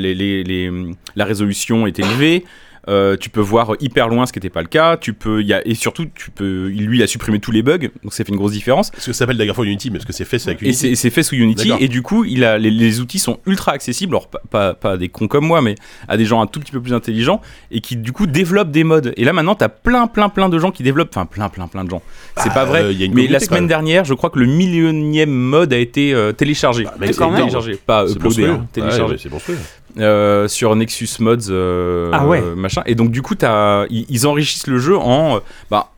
résolution 1.25 1.87
est 1.87 2.01
élevée. 2.01 2.45
Euh, 2.89 3.17
tu 3.19 3.31
peux 3.31 3.41
voir 3.41 3.73
hyper 3.81 4.09
loin, 4.09 4.27
ce 4.27 4.33
qui 4.33 4.39
n'était 4.39 4.51
pas 4.51 4.61
le 4.63 4.69
cas. 4.69 4.97
Tu 4.97 5.15
peux, 5.15 5.41
il 5.41 5.47
y 5.47 5.55
a, 5.55 5.67
et 5.67 5.75
surtout, 5.75 6.07
tu 6.15 6.31
peux, 6.31 6.67
lui, 6.69 6.99
il 6.99 7.03
a 7.03 7.07
supprimé 7.07 7.39
tous 7.41 7.51
les 7.51 7.63
bugs, 7.63 7.79
donc 8.03 8.13
ça 8.13 8.25
fait 8.25 8.31
une 8.33 8.37
grosse 8.37 8.53
différence. 8.53 8.91
Parce 8.91 9.07
que 9.07 9.13
ça 9.13 9.21
s'appelle 9.21 9.39
Daggerfall 9.39 9.67
Unity, 9.67 9.91
mais 9.91 10.01
ce 10.01 10.07
que 10.07 10.13
c'est 10.13 10.25
fait, 10.27 10.39
c'est 10.39 10.51
avec 10.51 10.63
Unity. 10.63 10.77
c'est 10.79 10.91
et 10.91 10.95
c'est 10.95 11.11
fait 11.11 11.23
sous 11.23 11.35
Unity, 11.35 11.73
et 11.81 11.89
du 11.89 12.03
coup, 12.03 12.25
il 12.25 12.45
a, 12.45 12.59
les, 12.59 12.71
les 12.71 13.01
outils 13.01 13.19
sont 13.19 13.41
ultra 13.47 13.73
accessibles, 13.73 14.13
alors 14.15 14.29
pas, 14.29 14.43
pas, 14.51 14.75
pas 14.75 14.93
à 14.93 14.97
des 14.99 15.09
cons 15.09 15.29
comme 15.29 15.47
moi, 15.47 15.63
mais 15.63 15.77
à 16.09 16.17
des 16.17 16.25
gens 16.27 16.43
un 16.43 16.47
tout 16.47 16.61
petit 16.61 16.73
peu 16.73 16.81
plus 16.83 16.93
intelligents, 16.93 17.41
et 17.71 17.81
qui 17.81 17.97
du 17.97 18.13
coup 18.13 18.27
développent 18.27 18.71
des 18.71 18.85
modes. 18.85 19.13
Et 19.17 19.25
là 19.25 19.33
maintenant, 19.33 19.55
t'as 19.55 19.69
plein, 19.71 20.07
plein, 20.07 20.29
plein 20.29 20.49
de 20.49 20.59
gens 20.59 20.71
qui 20.71 20.83
développent, 20.83 21.11
enfin 21.15 21.27
plein, 21.27 21.49
plein, 21.49 21.67
plein 21.69 21.85
de 21.85 21.91
gens. 21.91 22.03
C'est 22.37 22.49
Bah, 22.49 22.55
pas 22.55 22.65
vrai, 22.67 22.83
euh, 22.83 22.93
il 22.93 22.99
y 23.01 23.03
a 23.03 23.07
une 23.07 23.15
mais 23.15 23.27
la 23.29 23.41
semaine 23.41 23.67
dernière, 23.67 24.05
je 24.05 24.15
crois 24.15 24.29
que 24.31 24.39
le 24.39 24.47
millionième 24.47 25.31
mode 25.31 25.73
a 25.73 25.79
été 25.79 26.13
euh, 26.13 26.33
téléchargé. 26.33 26.85
Bah, 26.85 27.07
énorme. 27.07 27.37
téléchargé, 27.37 27.77
pas 27.77 28.07
C'est 28.07 28.15
uploadé, 28.17 28.43
monstrueux. 28.43 28.51
hein, 28.63 28.67
téléchargé. 28.73 29.15
Ouais, 29.15 29.19
c'est. 29.23 29.84
Euh, 29.99 30.49
sur 30.49 30.75
Nexus 30.75 31.09
Mods 31.21 31.51
euh, 31.51 32.11
Ah 32.13 32.27
ouais. 32.27 32.41
euh, 32.43 32.57
machin 32.57 32.83
et 32.85 32.97
donc 32.97 33.13
du 33.13 33.23
coup 33.23 33.37
t'as- 33.37 33.87
ils, 33.91 34.07
ils 34.09 34.27
enrichissent 34.27 34.67
le 34.67 34.79
jeu 34.79 34.97
en 34.97 35.37
euh, 35.37 35.39
bah 35.71 35.91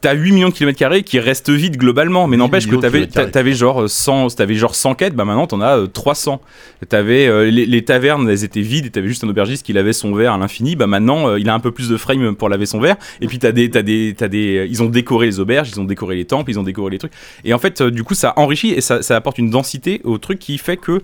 T'as 0.00 0.14
8 0.14 0.32
millions 0.32 0.48
de 0.48 0.52
kilomètres 0.52 0.80
carrés 0.80 1.04
qui 1.04 1.20
restent 1.20 1.48
vides 1.48 1.76
globalement, 1.76 2.26
mais 2.26 2.36
8 2.36 2.38
n'empêche 2.38 2.66
que 2.66 2.74
t'avais, 3.30 3.52
genre 3.54 3.88
100, 3.88 4.30
t'avais 4.34 4.56
genre 4.56 4.74
100 4.74 4.96
quêtes, 4.96 5.14
bah 5.14 5.24
maintenant 5.24 5.46
t'en 5.46 5.60
as 5.60 5.78
euh, 5.78 5.86
300. 5.86 6.40
T'avais 6.88 7.28
euh, 7.28 7.48
les, 7.52 7.66
les 7.66 7.84
tavernes, 7.84 8.28
elles 8.28 8.42
étaient 8.42 8.62
vides, 8.62 8.86
et 8.86 8.90
t'avais 8.90 9.06
juste 9.06 9.22
un 9.22 9.28
aubergiste 9.28 9.64
qui 9.64 9.72
lavait 9.72 9.92
son 9.92 10.12
verre 10.12 10.32
à 10.32 10.38
l'infini. 10.38 10.74
Bah 10.74 10.88
maintenant, 10.88 11.28
euh, 11.28 11.38
il 11.38 11.48
a 11.48 11.54
un 11.54 11.60
peu 11.60 11.70
plus 11.70 11.88
de 11.88 11.96
frame 11.96 12.34
pour 12.34 12.48
laver 12.48 12.66
son 12.66 12.80
verre. 12.80 12.96
Et 13.20 13.28
puis 13.28 13.38
t'as 13.38 13.52
des, 13.52 13.70
t'as 13.70 13.82
des, 13.82 14.12
t'as 14.18 14.26
des, 14.26 14.66
ils 14.68 14.82
ont 14.82 14.86
décoré 14.86 15.26
les 15.26 15.38
auberges, 15.38 15.70
ils 15.70 15.78
ont 15.80 15.84
décoré 15.84 16.16
les 16.16 16.24
temples, 16.24 16.50
ils 16.50 16.58
ont 16.58 16.64
décoré 16.64 16.90
les 16.90 16.98
trucs. 16.98 17.12
Et 17.44 17.54
en 17.54 17.58
fait, 17.60 17.80
euh, 17.80 17.90
du 17.92 18.02
coup, 18.02 18.14
ça 18.14 18.32
enrichit 18.36 18.72
et 18.72 18.80
ça, 18.80 19.02
ça 19.02 19.14
apporte 19.14 19.38
une 19.38 19.50
densité 19.50 20.00
au 20.02 20.18
truc 20.18 20.40
qui 20.40 20.58
fait 20.58 20.76
que 20.76 21.00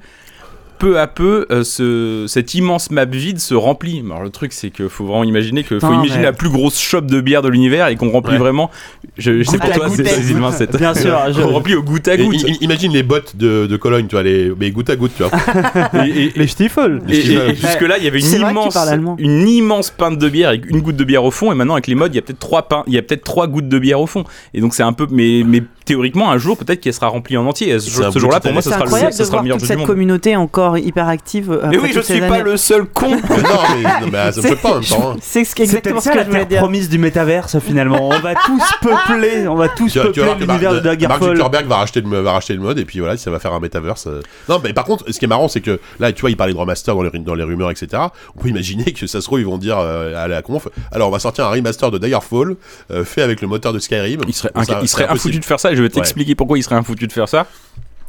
peu 0.82 0.98
à 0.98 1.06
peu, 1.06 1.46
euh, 1.52 1.62
ce, 1.62 2.24
cette 2.26 2.54
immense 2.54 2.90
map 2.90 3.04
vide 3.04 3.38
se 3.38 3.54
remplit. 3.54 4.02
Alors 4.04 4.24
le 4.24 4.30
truc, 4.30 4.52
c'est 4.52 4.70
qu'il 4.70 4.88
faut 4.88 5.04
vraiment 5.04 5.22
imaginer 5.22 5.62
que 5.62 5.78
faut 5.78 5.92
imaginer 5.92 6.24
la 6.24 6.32
plus 6.32 6.48
grosse 6.50 6.80
shop 6.80 7.02
de 7.02 7.20
bière 7.20 7.40
de 7.40 7.48
l'univers 7.48 7.86
et 7.86 7.94
qu'on 7.94 8.10
remplit 8.10 8.32
Ouais. 8.32 8.38
vraiment. 8.38 8.68
Je, 9.16 9.42
je 9.42 9.48
sais 9.48 9.58
pour 9.58 9.70
toi, 9.70 9.88
c'est 9.94 10.02
2027. 10.02 10.76
Bien 10.76 10.92
sûr, 10.94 11.16
je- 11.32 11.40
On 11.40 11.52
remplit 11.52 11.76
au 11.76 11.82
goutte 11.84 12.08
à 12.08 12.14
Et 12.14 12.24
goutte. 12.24 12.42
i- 12.42 12.58
imagine 12.62 12.92
les 12.92 13.04
bottes 13.04 13.36
de, 13.36 13.66
de 13.66 13.76
Cologne, 13.76 14.06
tu 14.08 14.16
vois, 14.16 14.24
les, 14.24 14.52
mais 14.58 14.72
goutte 14.72 14.90
à 14.90 14.96
goutte, 14.96 15.12
tu 15.16 15.22
vois. 15.22 15.30
Et- 16.04 16.24
et- 16.24 16.32
Les 16.34 16.46
Stiefel. 16.48 17.00
Et, 17.08 17.16
et- 17.16 17.32
et 17.50 17.54
jusque-là, 17.54 17.98
il 17.98 18.04
y 18.04 18.08
avait 18.08 18.18
une 18.18 18.40
immense, 18.40 18.76
une 19.18 19.48
immense 19.48 19.90
pinte 19.90 20.18
de 20.18 20.28
bière 20.28 20.48
avec 20.48 20.68
une 20.68 20.80
goutte 20.80 20.96
de 20.96 21.04
bière 21.04 21.22
au 21.22 21.30
fond. 21.30 21.52
Et 21.52 21.54
maintenant, 21.54 21.74
avec 21.74 21.86
les 21.86 21.94
modes, 21.94 22.12
il 22.12 22.16
y 22.16 22.18
a 22.18 22.22
peut-être 22.22 22.40
trois 22.40 22.62
pains, 22.62 22.82
il 22.88 22.94
y 22.94 22.98
a 22.98 23.02
peut-être 23.02 23.22
trois 23.22 23.46
gouttes 23.46 23.68
de 23.68 23.78
bière 23.78 24.00
au 24.00 24.06
fond. 24.06 24.24
Et 24.52 24.60
donc, 24.60 24.74
c'est 24.74 24.82
un 24.82 24.92
peu, 24.92 25.06
mais, 25.10 25.42
mais 25.46 25.62
théoriquement, 25.92 26.30
un 26.30 26.38
jour, 26.38 26.56
peut-être 26.56 26.80
qu'elle 26.80 26.94
sera 26.94 27.08
remplie 27.08 27.36
en 27.36 27.46
entier. 27.46 27.78
Ce, 27.78 27.90
jour-là, 27.90 28.40
pour 28.40 28.52
moi, 28.52 28.62
C'est 28.62 28.70
sera 28.70 28.80
le, 28.80 28.84
de 28.84 28.90
sera 28.90 29.24
le 29.24 29.30
voir 29.30 29.42
meilleur 29.42 29.56
toute 29.58 29.60
jeu 29.60 29.66
du 29.66 29.66
cette 29.68 29.78
monde. 29.78 29.86
communauté 29.86 30.36
encore 30.36 30.78
hyper 30.78 31.08
active. 31.08 31.50
euh, 31.52 31.66
Mais 31.70 31.78
oui, 31.78 31.90
je 31.94 32.00
suis 32.00 32.20
pas 32.20 32.26
années. 32.26 32.42
le 32.42 32.56
seul 32.56 32.84
con. 32.86 33.10
non, 33.10 33.16
mais, 33.20 33.82
non, 34.00 34.08
mais 34.12 34.32
ça 34.32 34.40
me 34.40 34.46
fait 34.46 34.56
pas 34.56 34.70
en 34.70 34.74
même 34.74 34.84
temps. 34.84 35.10
hein. 35.12 35.16
C'est 35.20 35.44
ce- 35.44 35.60
exactement 35.62 36.00
ce 36.00 36.04
ça 36.06 36.12
que 36.12 36.16
la 36.18 36.22
je 36.24 36.28
voulais 36.28 36.38
terre 36.40 36.48
dire. 36.48 36.58
promise 36.60 36.88
du 36.88 36.98
métaverse 36.98 37.58
finalement. 37.60 38.08
On 38.08 38.18
va 38.20 38.34
tous 38.34 38.62
peupler, 38.82 39.46
on 39.48 39.54
va 39.54 39.68
tous 39.68 39.92
peupler 39.94 40.24
Mark, 40.24 40.40
l'univers 40.40 40.70
de 40.70 40.74
Mark 40.80 40.84
Daggerfall. 40.84 41.36
Zuckerberg 41.36 41.66
va 41.66 41.76
racheter, 41.76 42.00
le, 42.00 42.20
va 42.20 42.32
racheter 42.32 42.54
le 42.54 42.60
mode 42.60 42.78
et 42.78 42.84
puis 42.84 42.98
voilà, 43.00 43.16
ça 43.16 43.30
va 43.30 43.38
faire 43.38 43.52
un 43.52 43.60
metaverse. 43.60 44.06
euh. 44.06 44.20
Non, 44.48 44.60
mais 44.62 44.72
par 44.72 44.84
contre, 44.84 45.04
ce 45.12 45.18
qui 45.18 45.24
est 45.24 45.28
marrant, 45.28 45.48
c'est 45.48 45.60
que 45.60 45.78
là, 46.00 46.12
tu 46.12 46.20
vois, 46.22 46.30
il 46.30 46.36
parlait 46.36 46.52
de 46.54 46.58
remaster 46.58 46.94
dans 46.94 47.02
les, 47.02 47.10
dans 47.18 47.34
les 47.34 47.44
rumeurs, 47.44 47.70
etc. 47.70 48.02
On 48.36 48.40
peut 48.42 48.48
imaginer 48.48 48.84
que 48.92 49.06
ça 49.06 49.20
se 49.20 49.26
trouve, 49.26 49.40
ils 49.40 49.46
vont 49.46 49.58
dire 49.58 49.78
euh, 49.78 50.14
à 50.24 50.28
la 50.28 50.42
conf 50.42 50.68
alors 50.90 51.08
on 51.08 51.12
va 51.12 51.18
sortir 51.18 51.46
un 51.46 51.50
remaster 51.50 51.90
de 51.90 51.98
Daggerfall 51.98 52.56
fait 53.04 53.22
avec 53.22 53.40
le 53.40 53.48
moteur 53.48 53.72
de 53.72 53.78
Skyrim. 53.78 54.20
Il 54.26 54.34
serait, 54.34 54.50
Ça, 54.64 54.78
il 54.82 54.88
serait 54.88 55.04
impossible. 55.04 55.12
infoutu 55.30 55.38
de 55.40 55.44
faire 55.44 55.60
ça 55.60 55.74
je 55.82 55.88
vais 55.88 55.90
t'expliquer 55.90 56.34
pourquoi 56.34 56.58
il 56.58 56.62
serait 56.62 56.76
infoutu 56.76 57.06
de 57.06 57.12
faire 57.12 57.28
ça. 57.28 57.46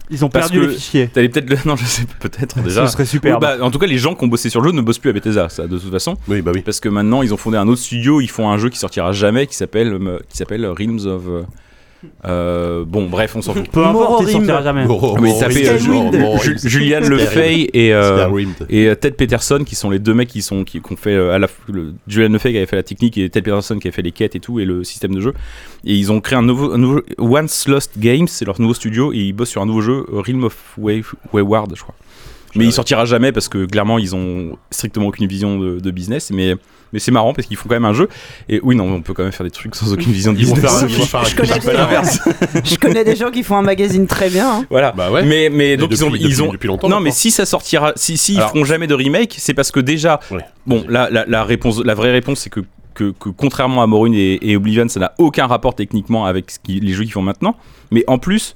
Ils 0.10 0.24
ont 0.26 0.30
Parce 0.30 0.50
perdu 0.52 0.66
que- 0.68 0.72
les 0.72 0.76
fichiers. 0.78 1.08
T'allais 1.08 1.30
peut-être 1.30 1.50
le... 1.50 1.58
Non, 1.66 1.76
je 1.76 1.86
sais 1.86 2.04
peut-être 2.20 2.62
déjà. 2.62 2.86
Ce 2.86 2.94
serait 2.94 3.06
super. 3.06 3.36
Oui, 3.36 3.42
bah, 3.42 3.58
en 3.62 3.72
tout 3.72 3.80
cas, 3.80 3.88
les 3.88 3.98
gens 3.98 4.16
qui 4.16 4.24
ont 4.24 4.28
bossé 4.28 4.50
sur 4.50 4.62
le 4.62 4.70
jeu 4.70 4.76
ne 4.76 4.82
bossent 4.82 5.00
plus 5.00 5.10
à 5.10 5.14
Bethesda, 5.14 5.48
ça, 5.50 5.66
de 5.66 5.78
toute 5.78 5.92
façon. 5.92 6.16
Oui, 6.28 6.42
bah 6.42 6.52
oui. 6.54 6.62
Parce 6.62 6.80
que 6.82 6.90
maintenant, 6.90 7.22
ils 7.24 7.34
ont 7.34 7.38
fondé 7.38 7.58
un 7.58 7.68
autre 7.68 7.82
studio, 7.82 8.20
ils 8.22 8.30
font 8.30 8.50
un 8.50 8.58
jeu 8.58 8.70
qui 8.70 8.78
sortira 8.78 9.12
jamais, 9.14 9.48
qui 9.48 9.56
s'appelle 9.56 9.94
euh, 9.94 10.20
qui 10.30 10.38
s'appelle 10.38 10.66
Realms 10.66 11.06
of. 11.08 11.24
Euh, 12.26 12.86
bon, 12.86 13.08
bref, 13.08 13.36
on 13.36 13.42
s'en 13.42 13.54
fout. 13.54 13.68
Peu 13.70 13.86
importe, 13.86 14.24
il 14.28 14.30
sortira 14.32 14.62
jamais. 14.62 14.86
Ah, 14.90 15.20
mais 15.22 15.38
tapez, 15.40 15.70
euh, 15.70 15.78
Ju-. 15.78 16.58
Julian. 16.70 17.00
Lefay 17.02 17.70
et, 17.74 17.94
euh, 17.94 18.28
et 18.70 18.88
euh, 18.88 18.96
Ted 18.96 19.16
Peterson, 19.16 19.64
qui 19.66 19.76
sont 19.76 19.90
les 19.90 20.00
deux 20.00 20.14
mecs 20.14 20.30
qui 20.30 20.42
sont 20.42 20.64
qui, 20.64 20.82
qui 20.82 20.94
ont 20.94 20.96
fait 20.96 21.16
à 21.16 21.40
la 21.40 21.48
le, 21.68 21.94
Julian 22.08 22.38
qui 22.38 22.48
avait 22.48 22.66
fait 22.66 22.76
la 22.76 22.84
technique 22.84 23.18
et 23.18 23.30
Ted 23.30 23.44
Peterson 23.44 23.78
qui 23.80 23.88
avait 23.88 23.96
fait 23.96 24.02
les 24.02 24.12
quêtes 24.12 24.36
et 24.36 24.40
tout 24.40 24.60
et 24.60 24.66
le 24.66 24.84
système 24.84 25.14
de 25.16 25.22
jeu. 25.22 25.34
Et 25.86 25.94
ils 25.96 26.12
ont 26.12 26.22
créé 26.22 26.38
un 26.38 26.44
nouveau, 26.44 26.74
un 26.74 26.78
nouveau 26.78 27.02
Once 27.18 27.68
Lost 27.68 27.98
Games, 28.00 28.28
c'est 28.28 28.46
leur 28.46 28.60
nouveau 28.62 28.74
studio 28.74 29.12
et 29.14 29.18
ils 29.18 29.34
bossent 29.34 29.50
sur 29.50 29.62
un 29.62 29.66
nouveau 29.66 29.82
jeu, 29.82 30.06
Realm 30.12 30.44
of 30.46 30.58
Wave- 30.78 31.14
Wayward, 31.34 31.74
je 31.76 31.82
crois. 31.82 31.96
Mais 32.56 32.66
Ouais. 32.66 32.70
il 32.70 32.72
sortira 32.72 33.06
jamais 33.06 33.32
parce 33.32 33.50
que 33.50 33.66
clairement 33.66 33.98
ils 33.98 34.16
ont 34.16 34.58
strictement 34.70 35.08
aucune 35.08 35.26
vision 35.28 35.58
de, 35.58 35.80
de 35.80 35.92
business. 35.92 36.30
Mais 36.32 36.56
mais 36.94 37.00
c'est 37.00 37.12
marrant 37.12 37.34
parce 37.34 37.48
qu'ils 37.48 37.58
font 37.58 37.68
quand 37.68 37.76
même 37.76 37.84
un 37.86 37.94
jeu. 37.94 38.08
Et 38.48 38.60
oui, 38.64 38.76
non, 38.76 38.86
on 38.86 39.02
peut 39.02 39.14
quand 39.14 39.24
même 39.24 39.32
faire 39.34 39.44
des 39.46 39.52
trucs 39.52 39.76
sans 39.76 39.92
aucune 39.92 40.14
vision 40.14 40.32
de 40.32 40.38
business. 40.38 40.64
Je 42.64 42.76
connais 42.78 43.04
des- 43.04 43.16
gens 43.16 43.32
qui 43.32 43.44
font 43.44 43.58
un 43.58 43.62
magazine 43.62 44.08
très 44.08 44.30
bien. 44.30 44.50
hein. 44.50 44.66
Voilà. 44.70 44.92
Bah 44.92 45.12
ouais. 45.12 45.24
Mais 45.24 45.50
mais 45.52 45.78
donc 45.78 45.90
depuis, 45.90 46.02
ils 46.02 46.06
ont 46.06 46.10
depuis- 46.12 46.24
ils 46.30 46.44
ont 46.44 46.52
depuis 46.52 46.68
longtemps. 46.68 46.90
non, 46.90 47.00
mais 47.00 47.12
si 47.12 47.32
ça 47.32 47.46
sortira, 47.46 47.94
si, 47.96 48.18
si 48.18 48.34
ils 48.36 48.42
feront 48.42 48.66
jamais 48.66 48.88
de 48.88 48.94
remake, 48.94 49.36
c'est 49.38 49.54
parce 49.54 49.72
que 49.72 49.80
déjà, 49.80 50.20
Ouais. 50.32 50.42
bon, 50.66 50.84
la, 50.88 51.10
la, 51.10 51.26
la 51.28 51.44
réponse, 51.44 51.84
la 51.84 51.94
vraie 51.96 52.12
réponse, 52.12 52.40
c'est 52.42 52.50
que, 52.50 52.62
que, 52.94 53.12
que 53.20 53.30
contrairement 53.30 53.84
à 53.84 53.88
Morrowind 53.88 54.16
et, 54.16 54.40
et 54.42 54.56
Oblivion, 54.56 54.88
ça 54.88 55.00
n'a 55.00 55.14
aucun 55.18 55.48
rapport 55.48 55.76
techniquement 55.76 56.26
avec 56.26 56.52
ce 56.52 56.60
qui, 56.60 56.80
les 56.80 56.94
jeux 56.94 57.04
qu'ils 57.04 57.14
font 57.14 57.22
maintenant. 57.22 57.56
Mais 57.92 58.04
en 58.08 58.18
plus, 58.18 58.56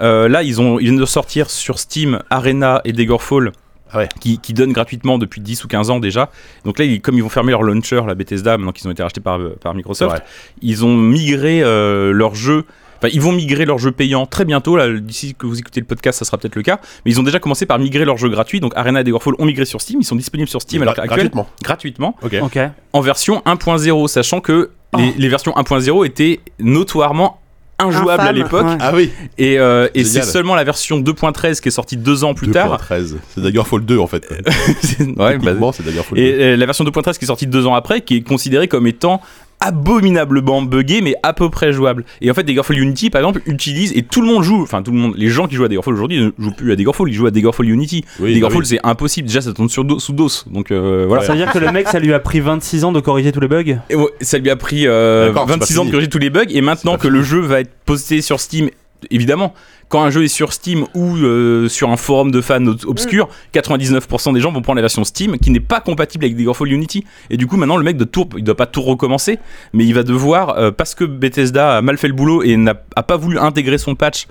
euh, 0.00 0.28
là, 0.28 0.42
ils, 0.42 0.60
ont, 0.60 0.78
ils 0.78 0.84
viennent 0.84 0.96
de 0.98 1.06
sortir 1.06 1.50
sur 1.50 1.78
Steam 1.78 2.20
Arena 2.30 2.80
et 2.84 2.92
Daggerfall. 2.92 3.52
Ah 3.92 3.98
ouais. 3.98 4.08
Qui, 4.20 4.38
qui 4.38 4.52
donnent 4.54 4.72
gratuitement 4.72 5.18
depuis 5.18 5.40
10 5.40 5.64
ou 5.64 5.68
15 5.68 5.90
ans 5.90 6.00
déjà. 6.00 6.30
Donc 6.64 6.78
là, 6.78 6.84
ils- 6.84 7.00
comme 7.00 7.14
ils 7.16 7.22
vont 7.22 7.28
fermer 7.28 7.52
leur 7.52 7.62
launcher, 7.62 8.00
la 8.06 8.14
Bethesda, 8.14 8.56
maintenant 8.58 8.72
qu'ils 8.72 8.86
ont 8.88 8.90
été 8.92 9.02
rachetés 9.02 9.20
par, 9.20 9.38
par 9.60 9.74
Microsoft, 9.74 10.14
Ouais. 10.16 10.22
ils 10.62 10.84
ont 10.84 10.96
migré 10.96 11.62
euh, 11.62 12.12
leur 12.12 12.34
jeu 12.34 12.64
Enfin, 13.00 13.10
ils 13.14 13.20
vont 13.20 13.30
migrer 13.30 13.64
leur 13.64 13.78
jeu 13.78 13.92
payant 13.92 14.26
très 14.26 14.44
bientôt. 14.44 14.76
D'ici 14.98 15.36
que 15.38 15.46
vous 15.46 15.56
écoutez 15.60 15.78
le 15.78 15.86
podcast, 15.86 16.18
ça 16.18 16.24
sera 16.24 16.36
peut-être 16.36 16.56
le 16.56 16.62
cas. 16.64 16.80
Mais 17.04 17.12
ils 17.12 17.20
ont 17.20 17.22
déjà 17.22 17.38
commencé 17.38 17.64
par 17.64 17.78
migrer 17.78 18.04
leur 18.04 18.16
jeu 18.16 18.28
gratuit. 18.28 18.58
Donc 18.58 18.72
Arena 18.74 19.02
et 19.02 19.04
Daggerfall 19.04 19.34
ont 19.38 19.44
migré 19.44 19.64
sur 19.66 19.80
Steam. 19.80 20.00
Ils 20.00 20.04
sont 20.04 20.16
disponibles 20.16 20.48
sur 20.48 20.60
Steam 20.60 20.82
à 20.82 20.86
l'heure 20.86 20.94
Gra- 20.94 21.02
actuelle 21.02 21.16
gratuitement. 21.30 21.48
gratuitement 21.62 22.16
Ok. 22.22 22.34
Ok. 22.42 22.58
en 22.94 23.00
version 23.00 23.40
1.0, 23.46 24.08
sachant 24.08 24.40
que 24.40 24.70
les, 24.96 25.12
les 25.16 25.28
versions 25.28 25.52
1.0 25.52 26.04
étaient 26.06 26.40
notoirement 26.58 27.40
injouables 27.78 28.10
à 28.10 28.24
Infâme, 28.24 28.36
l'époque. 28.36 28.66
ouais. 28.66 28.76
Ah 28.80 28.92
oui. 28.94 29.10
Et, 29.38 29.58
euh, 29.58 29.88
et 29.94 30.04
c'est 30.04 30.22
seulement 30.22 30.54
la 30.54 30.64
version 30.64 31.00
2.13 31.00 31.60
qui 31.60 31.68
est 31.68 31.72
sortie 31.72 31.96
deux 31.96 32.24
ans 32.24 32.34
plus 32.34 32.50
tard. 32.50 32.80
2.13. 32.90 33.14
C'est 33.34 33.40
Daggerfall 33.42 33.84
2 33.84 33.98
en 33.98 34.06
fait. 34.06 34.28
ouais, 35.00 35.38
bah, 35.38 35.72
c'est 35.72 35.84
Daggerfall 35.84 36.18
2. 36.18 36.22
et 36.22 36.32
euh, 36.42 36.56
la 36.56 36.66
version 36.66 36.84
2.13 36.84 37.18
qui 37.18 37.24
est 37.24 37.28
sortie 37.28 37.46
deux 37.46 37.66
ans 37.66 37.74
après, 37.74 38.00
qui 38.00 38.16
est 38.16 38.22
considérée 38.22 38.68
comme 38.68 38.86
étant 38.86 39.20
abominablement 39.60 40.62
buggée 40.62 41.00
mais 41.00 41.14
à 41.22 41.32
peu 41.32 41.50
près 41.50 41.72
jouable. 41.72 42.04
Et 42.20 42.30
en 42.30 42.34
fait 42.34 42.44
Daggerfall 42.44 42.78
Unity 42.78 43.10
par 43.10 43.20
exemple 43.20 43.42
utilise 43.46 43.92
et 43.96 44.02
tout 44.02 44.20
le 44.20 44.28
monde 44.28 44.42
joue 44.42 44.62
enfin 44.62 44.82
tout 44.82 44.92
le 44.92 44.98
monde 44.98 45.14
les 45.16 45.28
gens 45.28 45.46
qui 45.46 45.56
jouent 45.56 45.64
à 45.64 45.68
Daggerfall 45.68 45.94
aujourd'hui 45.94 46.20
ne 46.20 46.30
jouent 46.38 46.54
plus 46.54 46.72
à 46.72 46.76
Daggerfall 46.76 47.08
ils 47.08 47.14
jouent 47.14 47.26
à 47.26 47.30
Daggerfall 47.30 47.68
Unity. 47.68 48.04
Oui, 48.20 48.34
Daggerfall 48.34 48.58
bah 48.58 48.58
oui. 48.60 48.66
c'est 48.66 48.86
impossible. 48.86 49.28
Déjà 49.28 49.40
ça 49.40 49.52
tourne 49.52 49.68
sur 49.68 49.84
dos, 49.84 49.98
sous 49.98 50.12
DOS. 50.12 50.44
Donc 50.50 50.70
euh, 50.70 51.04
voilà. 51.06 51.22
Ça 51.22 51.32
veut 51.32 51.38
dire 51.38 51.52
que 51.52 51.58
le 51.58 51.70
mec, 51.72 51.88
ça 51.88 51.98
lui 51.98 52.12
a 52.12 52.20
pris 52.20 52.40
26 52.40 52.84
ans 52.84 52.92
de 52.92 53.00
corriger 53.00 53.32
tous 53.32 53.40
les 53.40 53.48
bugs? 53.48 53.78
Et 53.90 53.94
ouais, 53.94 54.08
ça 54.20 54.38
lui 54.38 54.50
a 54.50 54.56
pris 54.56 54.86
euh, 54.86 55.28
D'accord, 55.28 55.44
c'est 55.46 55.54
pas 55.54 55.58
26 55.60 55.78
ans 55.78 55.84
de 55.84 55.90
corriger 55.90 56.10
tous 56.10 56.18
les 56.18 56.30
bugs. 56.30 56.44
Et 56.50 56.60
maintenant 56.60 56.96
que 56.96 57.08
le 57.08 57.22
jeu 57.22 57.40
va 57.40 57.60
être 57.60 57.70
posté 57.84 58.20
sur 58.20 58.40
Steam, 58.40 58.70
évidemment, 59.10 59.54
quand 59.88 60.02
un 60.02 60.10
jeu 60.10 60.24
est 60.24 60.28
sur 60.28 60.52
Steam 60.52 60.84
ou 60.94 61.16
euh, 61.16 61.68
sur 61.68 61.90
un 61.90 61.96
forum 61.96 62.30
de 62.30 62.40
fans 62.40 62.64
ob- 62.66 62.84
obscur, 62.86 63.28
99% 63.54 64.34
des 64.34 64.40
gens 64.40 64.52
vont 64.52 64.62
prendre 64.62 64.76
la 64.76 64.82
version 64.82 65.04
Steam 65.04 65.38
qui 65.38 65.50
n'est 65.50 65.60
pas 65.60 65.80
compatible 65.80 66.24
avec 66.24 66.36
Daggerfall 66.36 66.72
Unity. 66.72 67.04
Et 67.30 67.36
du 67.36 67.46
coup, 67.46 67.56
maintenant, 67.56 67.76
le 67.76 67.84
mec 67.84 67.96
de 67.96 68.06
il 68.36 68.44
doit 68.44 68.56
pas 68.56 68.66
tout 68.66 68.82
recommencer, 68.82 69.38
mais 69.72 69.84
il 69.86 69.94
va 69.94 70.02
devoir, 70.02 70.58
euh, 70.58 70.70
parce 70.70 70.94
que 70.94 71.04
Bethesda 71.04 71.78
a 71.78 71.82
mal 71.82 71.96
fait 71.98 72.08
le 72.08 72.14
boulot 72.14 72.42
et 72.42 72.56
n'a 72.56 72.74
a 72.96 73.02
pas 73.02 73.16
voulu 73.16 73.38
intégrer 73.38 73.78
son 73.78 73.94
patch. 73.94 74.26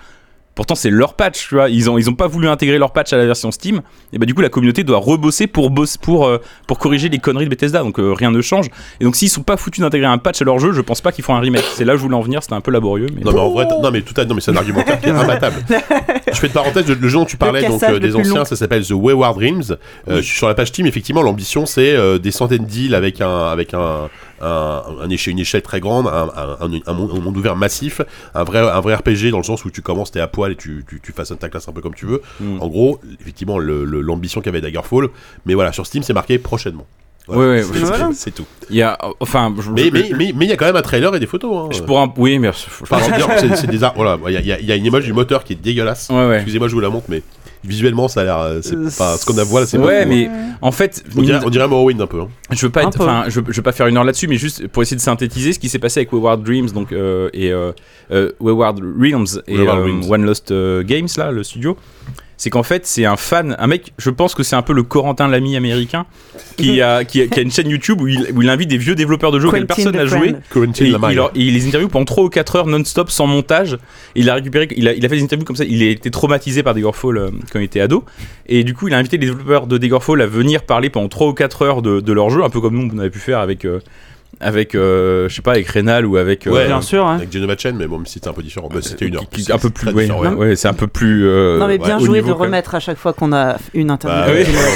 Pourtant, 0.57 0.73
c'est 0.73 0.89
leur 0.89 1.13
patch, 1.13 1.49
tu 1.49 1.55
vois. 1.55 1.69
Ils 1.69 1.87
ont, 1.87 1.99
ils 1.99 2.09
ont 2.09 2.15
pas 2.15 2.25
voulu 2.25 2.47
intégrer 2.49 2.79
leur 2.79 2.91
patch 2.91 3.13
à 3.13 3.17
la 3.17 3.27
version 3.27 3.51
Steam. 3.51 3.81
Et 4.11 4.17
bah, 4.17 4.25
du 4.25 4.33
coup, 4.33 4.41
la 4.41 4.49
communauté 4.49 4.83
doit 4.83 4.97
rebosser 4.97 5.45
pour, 5.45 5.69
boss, 5.69 5.97
pour, 5.97 6.25
euh, 6.25 6.39
pour 6.65 6.79
corriger 6.79 7.09
les 7.09 7.19
conneries 7.19 7.45
de 7.45 7.49
Bethesda. 7.51 7.83
Donc, 7.83 7.99
euh, 7.99 8.11
rien 8.11 8.31
ne 8.31 8.41
change. 8.41 8.65
Et 8.99 9.05
donc, 9.05 9.15
s'ils 9.15 9.29
sont 9.29 9.43
pas 9.43 9.55
foutus 9.55 9.81
d'intégrer 9.81 10.07
un 10.07 10.17
patch 10.17 10.41
à 10.41 10.45
leur 10.45 10.57
jeu, 10.57 10.73
je 10.73 10.81
pense 10.81 10.99
pas 10.99 11.11
qu'ils 11.11 11.23
feront 11.23 11.35
un 11.35 11.41
remake. 11.41 11.63
C'est 11.75 11.85
là 11.85 11.93
où 11.93 11.97
je 11.97 12.01
voulais 12.01 12.15
en 12.15 12.21
venir. 12.21 12.41
C'était 12.41 12.55
un 12.55 12.61
peu 12.61 12.71
laborieux. 12.71 13.07
Mais... 13.15 13.21
Non 13.21 13.33
mais 13.33 13.39
en 13.39 13.51
vrai, 13.51 13.67
non 13.81 13.91
mais 13.91 14.01
tout 14.01 14.19
à 14.19 14.25
non 14.25 14.33
mais 14.33 14.41
c'est 14.41 14.49
un 14.51 14.55
argumentaire 14.57 14.99
qui 14.99 15.09
est 15.09 15.11
imbattable. 15.11 15.57
Je 16.33 16.39
fais 16.39 16.47
une 16.47 16.53
parenthèse, 16.53 16.87
le, 16.87 16.95
le 16.95 17.07
jeu 17.07 17.17
dont 17.17 17.25
tu 17.25 17.37
parlais 17.37 17.67
donc 17.67 17.81
euh, 17.83 17.99
des 17.99 18.15
anciens, 18.15 18.35
long. 18.35 18.45
ça 18.45 18.55
s'appelle 18.55 18.85
The 18.85 18.91
Wayward 18.91 19.35
Dreams. 19.35 19.63
Euh, 20.07 20.17
je 20.17 20.21
suis 20.21 20.37
sur 20.37 20.47
la 20.47 20.53
page 20.53 20.67
Steam, 20.67 20.85
effectivement, 20.85 21.21
l'ambition 21.21 21.65
c'est 21.65 21.95
euh, 21.95 22.19
des 22.19 22.31
centaines 22.31 22.65
de 22.65 22.69
deals 22.69 22.95
avec 22.95 23.21
un 23.21 23.47
avec 23.47 23.73
un 23.73 24.09
un, 24.41 24.83
une 25.07 25.39
échelle 25.39 25.61
très 25.61 25.79
grande, 25.79 26.07
un, 26.07 26.93
monde, 26.93 27.37
ouvert 27.37 27.55
massif, 27.55 28.01
un 28.35 28.43
vrai, 28.43 28.59
un 28.59 28.79
vrai 28.81 28.95
RPG 28.95 29.31
dans 29.31 29.37
le 29.37 29.43
sens 29.43 29.65
où 29.65 29.71
tu 29.71 29.81
commences, 29.81 30.11
t'es 30.11 30.19
à 30.19 30.27
poil 30.27 30.51
et 30.51 30.55
tu, 30.55 30.83
tu, 30.87 30.99
tu 31.01 31.11
façonnes 31.11 31.37
ta 31.37 31.49
classe 31.49 31.67
un 31.67 31.71
peu 31.73 31.81
comme 31.81 31.95
tu 31.95 32.05
veux. 32.05 32.21
Mm. 32.39 32.61
En 32.61 32.67
gros, 32.67 32.99
effectivement, 33.21 33.57
le- 33.59 33.85
le- 33.85 34.01
l'ambition 34.01 34.41
qu'avait 34.41 34.61
Daggerfall, 34.61 35.09
mais 35.45 35.53
voilà, 35.53 35.71
sur 35.71 35.85
Steam 35.85 36.03
c'est 36.03 36.13
marqué 36.13 36.37
prochainement. 36.37 36.85
Voilà. 37.29 37.41
Ouais, 37.61 37.63
ouais, 37.65 38.13
C'est- 38.13 38.31
tout. 38.31 38.45
Il 38.69 38.77
y 38.77 38.81
a, 38.81 38.97
enfin, 39.19 39.53
je, 39.59 39.69
Mais 39.71 39.87
je- 39.87 39.91
mais 39.91 40.09
mais 40.17 40.31
mais 40.33 40.45
il 40.45 40.49
y 40.49 40.53
a 40.53 40.55
quand 40.55 40.65
même 40.65 40.77
un 40.77 40.81
trailer 40.81 41.13
et 41.13 41.19
des 41.19 41.25
photos. 41.27 41.65
Hein. 41.65 41.69
je 41.73 41.81
pourrais, 41.83 42.03
un- 42.03 42.13
oui, 42.15 42.39
mais 42.39 42.47
Enfin, 42.49 42.99
c'est- 43.55 43.67
des 43.67 43.77
voilà, 43.95 44.17
il 44.27 44.33
y, 44.33 44.37
a- 44.37 44.39
il 44.39 44.47
y 44.47 44.51
a- 44.53 44.59
il 44.61 44.65
y 44.65 44.71
a 44.71 44.75
une 44.75 44.85
image 44.85 45.03
du 45.03 45.11
moteur 45.11 45.43
qui 45.43 45.51
est 45.53 45.57
dégueulasse. 45.57 46.07
ouais, 46.09 46.25
ouais. 46.25 46.35
Excusez-moi, 46.37 46.69
je 46.69 46.73
vous 46.73 46.79
la 46.79 46.89
montre, 46.89 47.07
mais 47.09 47.21
visuellement, 47.63 48.07
ça 48.07 48.21
a 48.21 48.23
l'air. 48.23 48.37
euh, 48.39 48.59
c'est 48.61 48.75
pas 48.97 49.17
ce 49.17 49.25
qu'on 49.25 49.37
a 49.37 49.43
vu 49.43 49.53
là, 49.53 49.65
c'est 49.65 49.77
Ouais, 49.77 50.01
pas. 50.01 50.05
mais 50.05 50.29
en 50.61 50.71
fait, 50.71 51.03
On 51.17 51.21
dirait, 51.21 51.39
on 51.45 51.49
dirait 51.49 51.67
Morrowind 51.67 52.01
un 52.01 52.07
peu. 52.07 52.21
Hein. 52.21 52.27
Je 52.51 52.65
veux 52.65 52.71
pas 52.71 52.83
Un 52.83 52.87
être, 52.89 52.97
peu. 52.97 53.03
enfin, 53.03 53.25
je, 53.27 53.41
je 53.47 53.55
veux 53.55 53.61
pas 53.61 53.71
faire 53.71 53.87
une 53.87 53.97
heure 53.97 54.03
là-dessus, 54.03 54.27
mais 54.27 54.37
juste 54.37 54.67
pour 54.67 54.81
essayer 54.83 54.97
de 54.97 55.01
synthétiser 55.01 55.53
ce 55.53 55.59
qui 55.59 55.69
s'est 55.69 55.79
passé 55.79 55.99
avec 56.01 56.13
Wayward 56.13 56.43
Dreams, 56.43 56.71
donc 56.71 56.91
euh, 56.91 57.29
et 57.33 57.51
euh, 57.51 57.71
euh, 58.11 58.31
Wayward 58.39 58.79
Realms 58.79 59.41
et 59.47 59.57
Wayward 59.57 59.79
euh, 59.79 59.83
Realms. 59.83 60.03
One 60.11 60.25
Lost 60.25 60.51
euh, 60.51 60.83
Games 60.83 61.07
là, 61.17 61.31
le 61.31 61.43
studio. 61.43 61.77
C'est 62.39 62.51
qu'en 62.51 62.61
fait, 62.63 62.85
c'est 62.85 63.05
un 63.05 63.17
fan, 63.17 63.55
un 63.57 63.65
mec. 63.67 63.93
Je 63.97 64.11
pense 64.11 64.35
que 64.35 64.43
c'est 64.43 64.55
un 64.55 64.61
peu 64.61 64.73
le 64.73 64.83
Corentin 64.83 65.27
Lamy 65.27 65.55
américain 65.57 66.05
qui 66.55 66.81
a, 66.81 67.03
qui 67.03 67.21
a, 67.23 67.27
qui 67.27 67.39
a 67.39 67.41
une 67.41 67.51
chaîne 67.51 67.67
YouTube 67.67 67.99
où 67.99 68.07
il, 68.07 68.27
où 68.35 68.43
il 68.43 68.49
invite 68.49 68.69
des 68.69 68.77
vieux 68.77 68.93
développeurs 68.93 69.31
de 69.31 69.39
jeux 69.39 69.47
auxquels 69.47 69.67
personne 69.83 69.95
n'a 69.95 70.05
joué. 70.19 70.35
Et 70.85 70.91
il, 71.13 71.15
leur- 71.15 71.31
il 71.33 71.53
les 71.55 71.67
interviewe 71.67 71.89
pendant 71.89 72.05
3 72.05 72.23
ou 72.25 72.29
4 72.29 72.55
heures 72.57 72.67
non-stop 72.67 73.09
sans 73.09 73.25
montage. 73.25 73.73
Et 74.15 74.19
il 74.21 74.29
a 74.29 74.35
récupéré, 74.35 74.67
il 74.77 74.87
a, 74.87 74.93
il 74.93 75.03
a 75.05 75.09
fait 75.09 75.15
des 75.17 75.23
interviews 75.23 75.45
comme 75.45 75.55
ça. 75.55 75.65
Il 75.65 75.81
a 75.81 75.89
été 75.89 76.11
traumatisé 76.11 76.61
par 76.61 76.75
Daggerfall 76.75 77.17
euh, 77.17 77.29
quand 77.51 77.57
il 77.59 77.63
était 77.65 77.81
ado. 77.81 78.05
Et 78.47 78.63
du 78.63 78.73
coup, 78.75 78.87
il 78.87 78.93
a 78.93 78.97
invité 78.99 79.17
les 79.17 79.25
développeurs 79.25 79.65
de 79.65 79.77
Daggerfall 79.79 80.21
à 80.21 80.27
venir 80.27 80.61
parler 80.61 80.89
pendant 80.91 81.07
3 81.09 81.27
ou 81.29 81.33
4 81.33 81.61
heures 81.63 81.81
de, 81.81 82.01
de 82.01 82.13
leur 82.13 82.29
jeu, 82.29 82.43
un 82.43 82.49
peu 82.49 82.61
comme 82.61 82.75
nous 82.75 82.89
on 82.93 82.99
avait 82.99 83.09
pu 83.09 83.19
faire 83.19 83.39
avec, 83.39 83.65
euh, 83.65 83.79
avec 84.39 84.75
euh, 84.75 85.27
je 85.29 85.35
sais 85.35 85.41
pas, 85.41 85.51
avec 85.53 85.67
Rénal 85.67 86.05
ou 86.05 86.17
avec. 86.17 86.45
euh, 86.47 86.51
Ouais, 86.51 86.67
Bien 86.67 86.81
sûr, 86.81 87.05
hein. 87.05 87.15
Avec 87.15 87.31
Genova 87.31 87.55
Chen, 87.57 87.75
mais 87.75 87.87
bon, 87.87 88.01
c'était 88.05 88.27
un 88.27 88.33
peu 88.33 88.43
différent. 88.43 88.69
Bah, 88.71 88.79
c'était 88.81 89.05
une 89.05 89.15
heure. 89.15 89.21
qui- 89.29 89.37
qui- 89.37 89.43
C'est- 89.43 89.51
un 89.53 89.57
peu 89.57 89.69
c'est 89.75 89.91
plus, 89.91 89.93
ouais, 89.93 90.11
ouais, 90.11 90.27
ouais. 90.29 90.55
c'est 90.55 90.67
un 90.67 90.73
peu 90.73 90.87
plus. 90.87 91.25
euh, 91.27 91.57
Non 91.59 91.67
mais 91.67 91.77
bien 91.77 91.97
joué 91.99 92.19
niveau, 92.21 92.27
de 92.29 92.33
remettre 92.33 92.75
à 92.75 92.79
chaque 92.79 92.97
fois 92.97 93.13
qu'on 93.13 93.33
a 93.33 93.57
une 93.73 93.89
interview. 93.91 94.23
Ah 94.25 94.31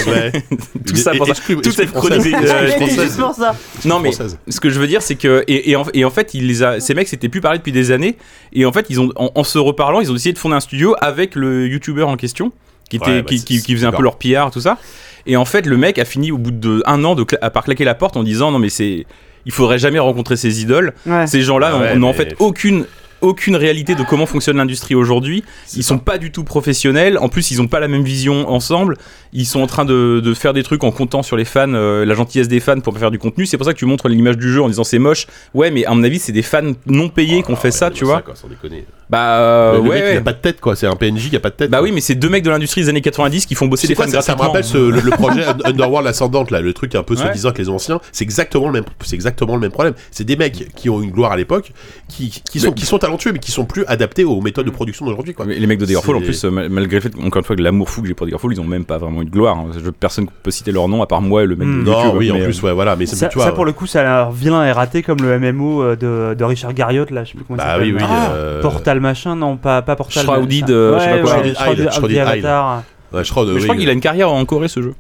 oui. 0.08 0.12
Ouais. 0.12 0.32
Tout 0.88 0.96
ça 0.96 1.12
pour 1.16 1.26
ça. 1.28 1.32
Exclu 1.34 1.58
cette 1.72 1.92
chronique, 1.92 2.36
juste 2.36 3.18
pour 3.20 3.34
ça. 3.36 3.56
Non 3.86 4.00
mais 4.00 4.12
ce 4.48 4.60
que 4.60 4.70
je 4.70 4.80
veux 4.80 4.88
dire 4.88 5.02
c'est 5.02 5.16
que 5.16 5.44
et, 5.48 5.72
et 5.72 5.76
en, 5.76 5.84
et 5.94 6.06
en 6.06 6.10
fait 6.10 6.34
il 6.34 6.48
les 6.48 6.64
a 6.64 6.80
ces 6.80 6.94
mecs 6.94 7.08
s'étaient 7.08 7.30
plus 7.30 7.42
parlé 7.42 7.58
depuis 7.60 7.72
des 7.72 7.92
années 7.92 8.18
et 8.54 8.66
en 8.66 8.72
fait 8.72 8.88
ils 8.90 9.00
ont 9.00 9.10
en, 9.16 9.32
en 9.34 9.44
se 9.44 9.58
reparlant 9.58 10.00
ils 10.02 10.10
ont 10.10 10.14
décidé 10.14 10.34
de 10.34 10.38
fonder 10.40 10.56
un 10.56 10.60
studio 10.60 10.96
avec 11.00 11.36
le 11.36 11.68
youtubeur 11.68 12.08
en 12.10 12.18
question 12.18 12.52
qui 12.90 12.98
était 12.98 13.22
bah, 13.22 13.28
qui, 13.28 13.40
c'est- 13.40 13.46
qui, 13.46 13.62
qui 13.62 13.74
faisait 13.76 13.86
un 13.88 13.92
peu 13.92 14.04
leur 14.04 14.18
PR 14.18 14.50
tout 14.52 14.60
ça 14.62 14.78
et 15.26 15.38
en 15.38 15.46
fait 15.46 15.66
le 15.66 15.78
mec 15.78 15.98
a 16.00 16.06
fini 16.06 16.32
au 16.32 16.38
bout 16.38 16.52
de 16.52 16.82
un 16.86 17.04
an 17.04 17.16
de 17.16 17.26
à 17.42 17.50
part 17.50 17.64
claquer 17.64 17.86
la 17.86 17.96
porte 17.96 18.18
en 18.18 18.24
disant 18.24 18.52
non 18.52 18.60
mais 18.60 18.70
c'est 18.70 19.06
il 19.46 19.52
faudrait 19.52 19.80
jamais 19.80 20.00
rencontrer 20.00 20.38
ces 20.38 20.62
idoles 20.62 20.94
Ouais. 21.06 21.28
ces 21.28 21.42
gens-là 21.42 21.72
Ah 21.74 21.80
ouais, 21.80 21.96
n'a 21.96 22.08
en 22.08 22.14
fait 22.14 22.36
aucune 22.40 22.86
aucune 23.22 23.56
réalité 23.56 23.94
de 23.94 24.02
comment 24.02 24.26
fonctionne 24.26 24.58
l'industrie 24.58 24.96
aujourd'hui. 24.96 25.44
Ils 25.76 25.84
sont 25.84 26.00
pas 26.00 26.18
du 26.18 26.32
tout 26.32 26.44
professionnels. 26.44 27.20
En 27.20 27.30
plus, 27.30 27.52
ils 27.52 27.62
ont 27.62 27.68
pas 27.68 27.80
la 27.80 27.88
même 27.88 28.02
vision 28.02 28.50
ensemble. 28.50 28.98
Ils 29.34 29.46
sont 29.46 29.62
en 29.62 29.68
train 29.68 29.86
de, 29.86 30.20
de 30.24 30.34
faire 30.34 30.54
des 30.54 30.62
trucs 30.64 30.84
en 30.84 30.92
comptant 30.92 31.24
sur 31.24 31.38
les 31.38 31.46
fans, 31.46 31.74
euh, 31.74 32.04
la 32.06 32.14
gentillesse 32.16 32.48
des 32.50 32.60
fans 32.60 32.80
pour 32.82 32.98
faire 32.98 33.12
du 33.12 33.18
contenu. 33.20 33.46
C'est 33.46 33.58
pour 33.58 33.66
ça 33.66 33.74
que 33.74 33.80
tu 33.80 33.86
montres 33.86 34.10
l'image 34.10 34.38
du 34.38 34.52
jeu 34.52 34.62
en 34.62 34.68
disant 34.68 34.84
c'est 34.84 35.00
moche. 35.00 35.26
Ouais, 35.54 35.72
mais 35.72 35.86
à 35.86 35.94
mon 35.94 36.04
avis, 36.04 36.20
c'est 36.20 36.32
des 36.34 36.42
fans 36.42 36.74
non 36.86 37.08
payés 37.10 37.42
qui 37.44 37.50
ont 37.52 37.56
Ah, 37.56 37.62
fait 37.62 37.68
ouais, 37.70 37.72
ça, 37.72 37.90
tu 37.92 38.04
vois. 38.06 38.22
quoi, 38.22 38.36
sans 38.36 38.48
déconner. 38.50 38.86
Bah 39.10 39.40
euh, 39.40 39.72
Le- 39.78 39.84
le 39.84 39.90
ouais. 39.90 39.96
mec, 39.96 40.04
il 40.06 40.12
ouais. 40.12 40.18
a 40.18 40.22
pas 40.22 40.34
de 40.34 40.38
tête, 40.40 40.62
quoi. 40.62 40.76
C'est 40.76 40.88
un 40.88 40.96
PNJ 40.96 41.30
qui 41.30 41.36
a 41.36 41.40
pas 41.42 41.50
de 41.50 41.56
tête. 41.56 41.70
Bah 41.72 41.78
quoi. 41.80 41.86
oui, 41.86 41.92
mais 41.94 42.00
c'est 42.02 42.16
deux 42.16 42.30
mecs 42.30 42.44
de 42.44 42.50
l'industrie 42.50 42.82
des 42.82 42.90
années 42.90 43.02
90 43.02 43.46
qui 43.46 43.56
font 43.56 43.68
bosser 43.68 43.94
quoi, 43.94 44.06
fans 44.06 44.12
ça, 44.12 44.22
ça 44.22 44.36
me 44.36 44.42
rappelle 44.42 44.64
ce- 44.64 44.78
le, 44.78 45.02
le 45.02 45.12
projet 45.12 45.44
Un- 45.46 45.58
Underworld 45.66 46.08
Ascendant 46.08 46.46
là, 46.50 46.62
le 46.62 46.74
truc 46.74 46.96
un 46.96 47.04
peu 47.04 47.16
Ouais. 47.16 47.22
soi-disant 47.22 47.50
avec 47.50 47.60
les 47.60 47.68
anciens, 47.70 48.00
c'est 48.14 48.24
exactement 48.24 48.68
le 48.68 48.72
même, 48.74 48.86
c'est 49.04 49.16
exactement 49.16 49.56
le 49.56 49.62
même 49.62 49.72
problème. 49.72 49.94
C'est 50.12 50.24
des 50.24 50.38
mecs 50.38 50.74
qui 50.76 50.90
ont 50.90 51.02
une 51.02 51.12
gloire 51.12 51.34
à 51.34 51.38
l'époque, 51.38 51.72
qui, 52.08 52.30
qui 52.50 52.60
sont, 52.62 52.72
qui 52.72 52.86
sont 52.86 53.00
talentueux 53.00 53.32
mais 53.34 53.40
qui 53.40 53.52
sont 53.52 53.66
plus 53.66 53.84
adaptés 53.88 54.24
aux 54.24 54.40
méthodes 54.42 54.66
de 54.66 54.72
production 54.72 55.06
d'aujourd'hui 55.06 55.34
quoi. 55.34 55.46
Mais 55.46 55.56
Les 55.60 55.68
mecs 55.68 55.80
de 55.80 55.86
Daggerfall, 55.86 56.16
en 56.16 56.22
plus, 56.22 56.46
euh, 56.46 56.50
mal- 56.52 56.70
malgré 56.70 56.96
le 56.98 57.02
fait, 57.02 57.14
encore 57.22 57.40
une 57.40 57.46
fois, 57.46 57.56
que 57.58 57.62
l'amour 57.62 57.90
fou 57.90 58.02
que 58.02 58.08
j'ai 58.08 58.14
pour 58.14 58.26
Daggerfall, 58.26 58.54
ils 58.54 58.62
ont 58.62 58.66
même 58.66 58.86
pas 58.86 58.98
vraiment 58.98 59.21
eu 59.22 59.26
de 59.26 59.30
gloire. 59.32 59.58
hein. 59.58 59.68
Je- 59.84 59.90
Personne 59.92 60.28
peut 60.44 60.52
citer 60.52 60.72
leur 60.72 60.88
nom 60.88 61.02
à 61.02 61.08
part 61.08 61.22
moi 61.22 61.44
et 61.44 61.46
le 61.46 61.56
mec 61.56 61.68
de 61.68 61.74
Non, 61.74 62.16
oui, 62.16 62.32
en 62.32 62.40
plus, 62.40 62.62
ouais, 62.64 62.72
voilà, 62.74 62.96
mais 62.96 63.06
Ça, 63.06 63.28
tu 63.30 63.38
vois. 63.38 63.46
ça, 63.46 63.52
pour 63.52 63.66
le 63.66 63.72
coup, 63.72 63.86
ça 63.88 64.02
a 64.02 64.04
l'air 64.04 64.32
vilain 64.32 64.66
et 64.66 64.72
raté 64.72 65.04
comme 65.04 65.20
le 65.22 65.38
MMO 65.40 65.82
euh, 65.84 65.96
de, 65.96 66.34
de 66.36 66.44
Richard 66.44 66.74
Garriott, 66.74 67.10
là, 67.12 67.24
je 67.24 67.32
sais 67.32 67.36
plus 67.38 67.44
comment 67.46 67.58
il 67.58 67.66
Bah 67.66 67.74
s'appelle. 67.74 67.88
oui, 67.88 67.96
oui. 67.98 68.06
Ah, 68.08 68.32
euh, 68.34 68.62
Portal 68.62 69.00
machin, 69.00 69.36
non, 69.36 69.58
pas, 69.58 69.82
pas 69.82 69.96
Portal. 69.96 70.24
Shrouded, 70.26 70.70
euh, 70.70 71.00
je 71.00 71.04
sais 71.04 71.10
pas 71.22 71.76
quoi. 71.76 71.92
Shrouded. 71.92 72.18
Avatar. 72.18 72.84
Ouais, 73.14 73.24
je 73.24 73.32
crois, 73.32 73.46
Mais 73.46 73.60
je 73.60 73.64
crois 73.66 73.76
qu'il 73.76 73.90
a 73.90 73.94
une 73.94 74.00
carrière 74.02 74.28
à 74.30 74.32
encore 74.32 74.62
ce 74.70 74.82
jeu. 74.82 74.94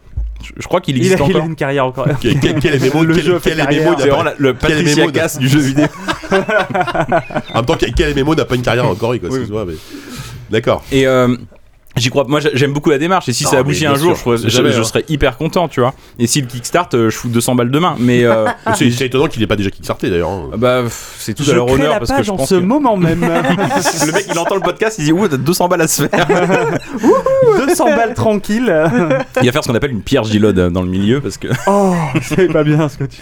Je, 0.43 0.51
je 0.57 0.67
crois 0.67 0.81
qu'il 0.81 0.97
Il 0.97 1.03
existe 1.03 1.21
a, 1.21 1.25
il 1.25 1.33
a 1.33 1.37
encore. 1.37 1.47
une 1.49 1.55
carrière 1.55 1.85
encore. 1.85 2.07
Quel, 2.19 2.39
quel, 2.39 2.59
quel 2.59 2.79
MMO, 2.79 3.03
Le 3.03 3.13
quel, 3.15 3.23
jeu 3.23 3.39
fait 3.39 3.51
quel 3.51 3.59
carrière. 3.59 3.89
MMO 3.91 3.95
C'est 3.99 4.09
vraiment 4.09 4.31
le 4.37 4.53
Patricia 4.55 5.03
MMO 5.03 5.11
Cass 5.11 5.37
du 5.37 5.47
jeu 5.47 5.59
vidéo. 5.59 5.85
en 6.31 7.55
même 7.57 7.65
temps, 7.65 7.75
quel, 7.95 8.15
MMO 8.23 8.35
n'a 8.35 8.45
pas 8.45 8.55
une 8.55 8.61
carrière 8.61 8.85
encore, 8.85 8.97
quoi, 9.11 9.17
Oui. 9.21 9.27
excuse-moi, 9.27 9.65
mais. 9.67 9.73
D'accord. 10.49 10.83
Et 10.91 11.05
euh, 11.07 11.35
j'y 11.95 12.09
crois. 12.09 12.25
Moi, 12.27 12.39
j'a- 12.39 12.49
j'aime 12.53 12.73
beaucoup 12.73 12.89
la 12.89 12.97
démarche. 12.97 13.27
Et 13.29 13.33
si 13.33 13.43
Non, 13.45 13.49
ça 13.49 13.55
mais 13.57 13.59
aboutit 13.61 13.85
un 13.85 13.95
jour, 13.95 14.15
sûr, 14.15 14.15
je, 14.15 14.21
ferais- 14.21 14.37
c'est 14.37 14.43
je- 14.49 14.55
jamais, 14.57 14.71
je 14.71 14.79
hein. 14.81 14.83
serais 14.83 15.03
hyper 15.09 15.37
content, 15.37 15.67
tu 15.67 15.79
vois. 15.81 15.93
Et 16.19 16.27
si 16.27 16.41
le 16.41 16.47
kickstart, 16.47 16.89
euh, 16.93 17.09
je 17.09 17.15
fous 17.17 17.29
200 17.29 17.55
balles 17.55 17.71
demain. 17.71 17.95
Mais 17.99 18.23
euh, 18.23 18.45
C'est 18.75 18.89
c'est 18.91 19.05
étonnant 19.07 19.27
qu'il 19.27 19.41
ait 19.43 19.47
pas 19.47 19.55
déjà 19.55 19.69
kickstarté 19.69 20.09
d'ailleurs. 20.09 20.29
hein. 20.29 20.49
bah, 20.57 20.83
c'est 21.17 21.33
tout 21.33 21.43
Je 21.43 21.51
à 21.51 21.55
leur 21.55 21.67
honneur 21.69 21.93
la 21.93 21.99
parce 21.99 22.11
que 22.11 22.23
je 22.23 22.31
en 22.31 22.37
pense 22.37 22.49
ce 22.49 22.55
que 22.55 22.59
moment 22.59 22.97
même. 22.97 23.21
le 24.05 24.11
mec, 24.11 24.25
il 24.31 24.37
entend 24.39 24.55
le 24.55 24.61
podcast, 24.61 24.97
il 24.99 25.05
dit 25.05 25.11
ouh, 25.11 25.27
t'as 25.27 25.37
200 25.37 25.67
balles 25.67 25.81
à 25.81 25.87
se 25.87 26.07
faire. 26.07 26.27
200 27.57 27.85
balles 27.95 28.13
tranquille. 28.13 28.73
il 29.41 29.45
va 29.45 29.51
faire 29.51 29.63
ce 29.63 29.67
qu'on 29.69 29.75
appelle 29.75 29.91
une 29.91 30.01
Pierre 30.01 30.23
Gilode 30.23 30.59
euh, 30.59 30.69
dans 30.69 30.81
le 30.81 30.89
milieu 30.89 31.21
parce 31.21 31.37
que 31.37 31.47
Oh, 31.67 31.93
c'est 32.21 32.47
pas 32.51 32.63
bien 32.63 32.87
ce 32.89 32.97
que 32.97 33.03
tu 33.05 33.21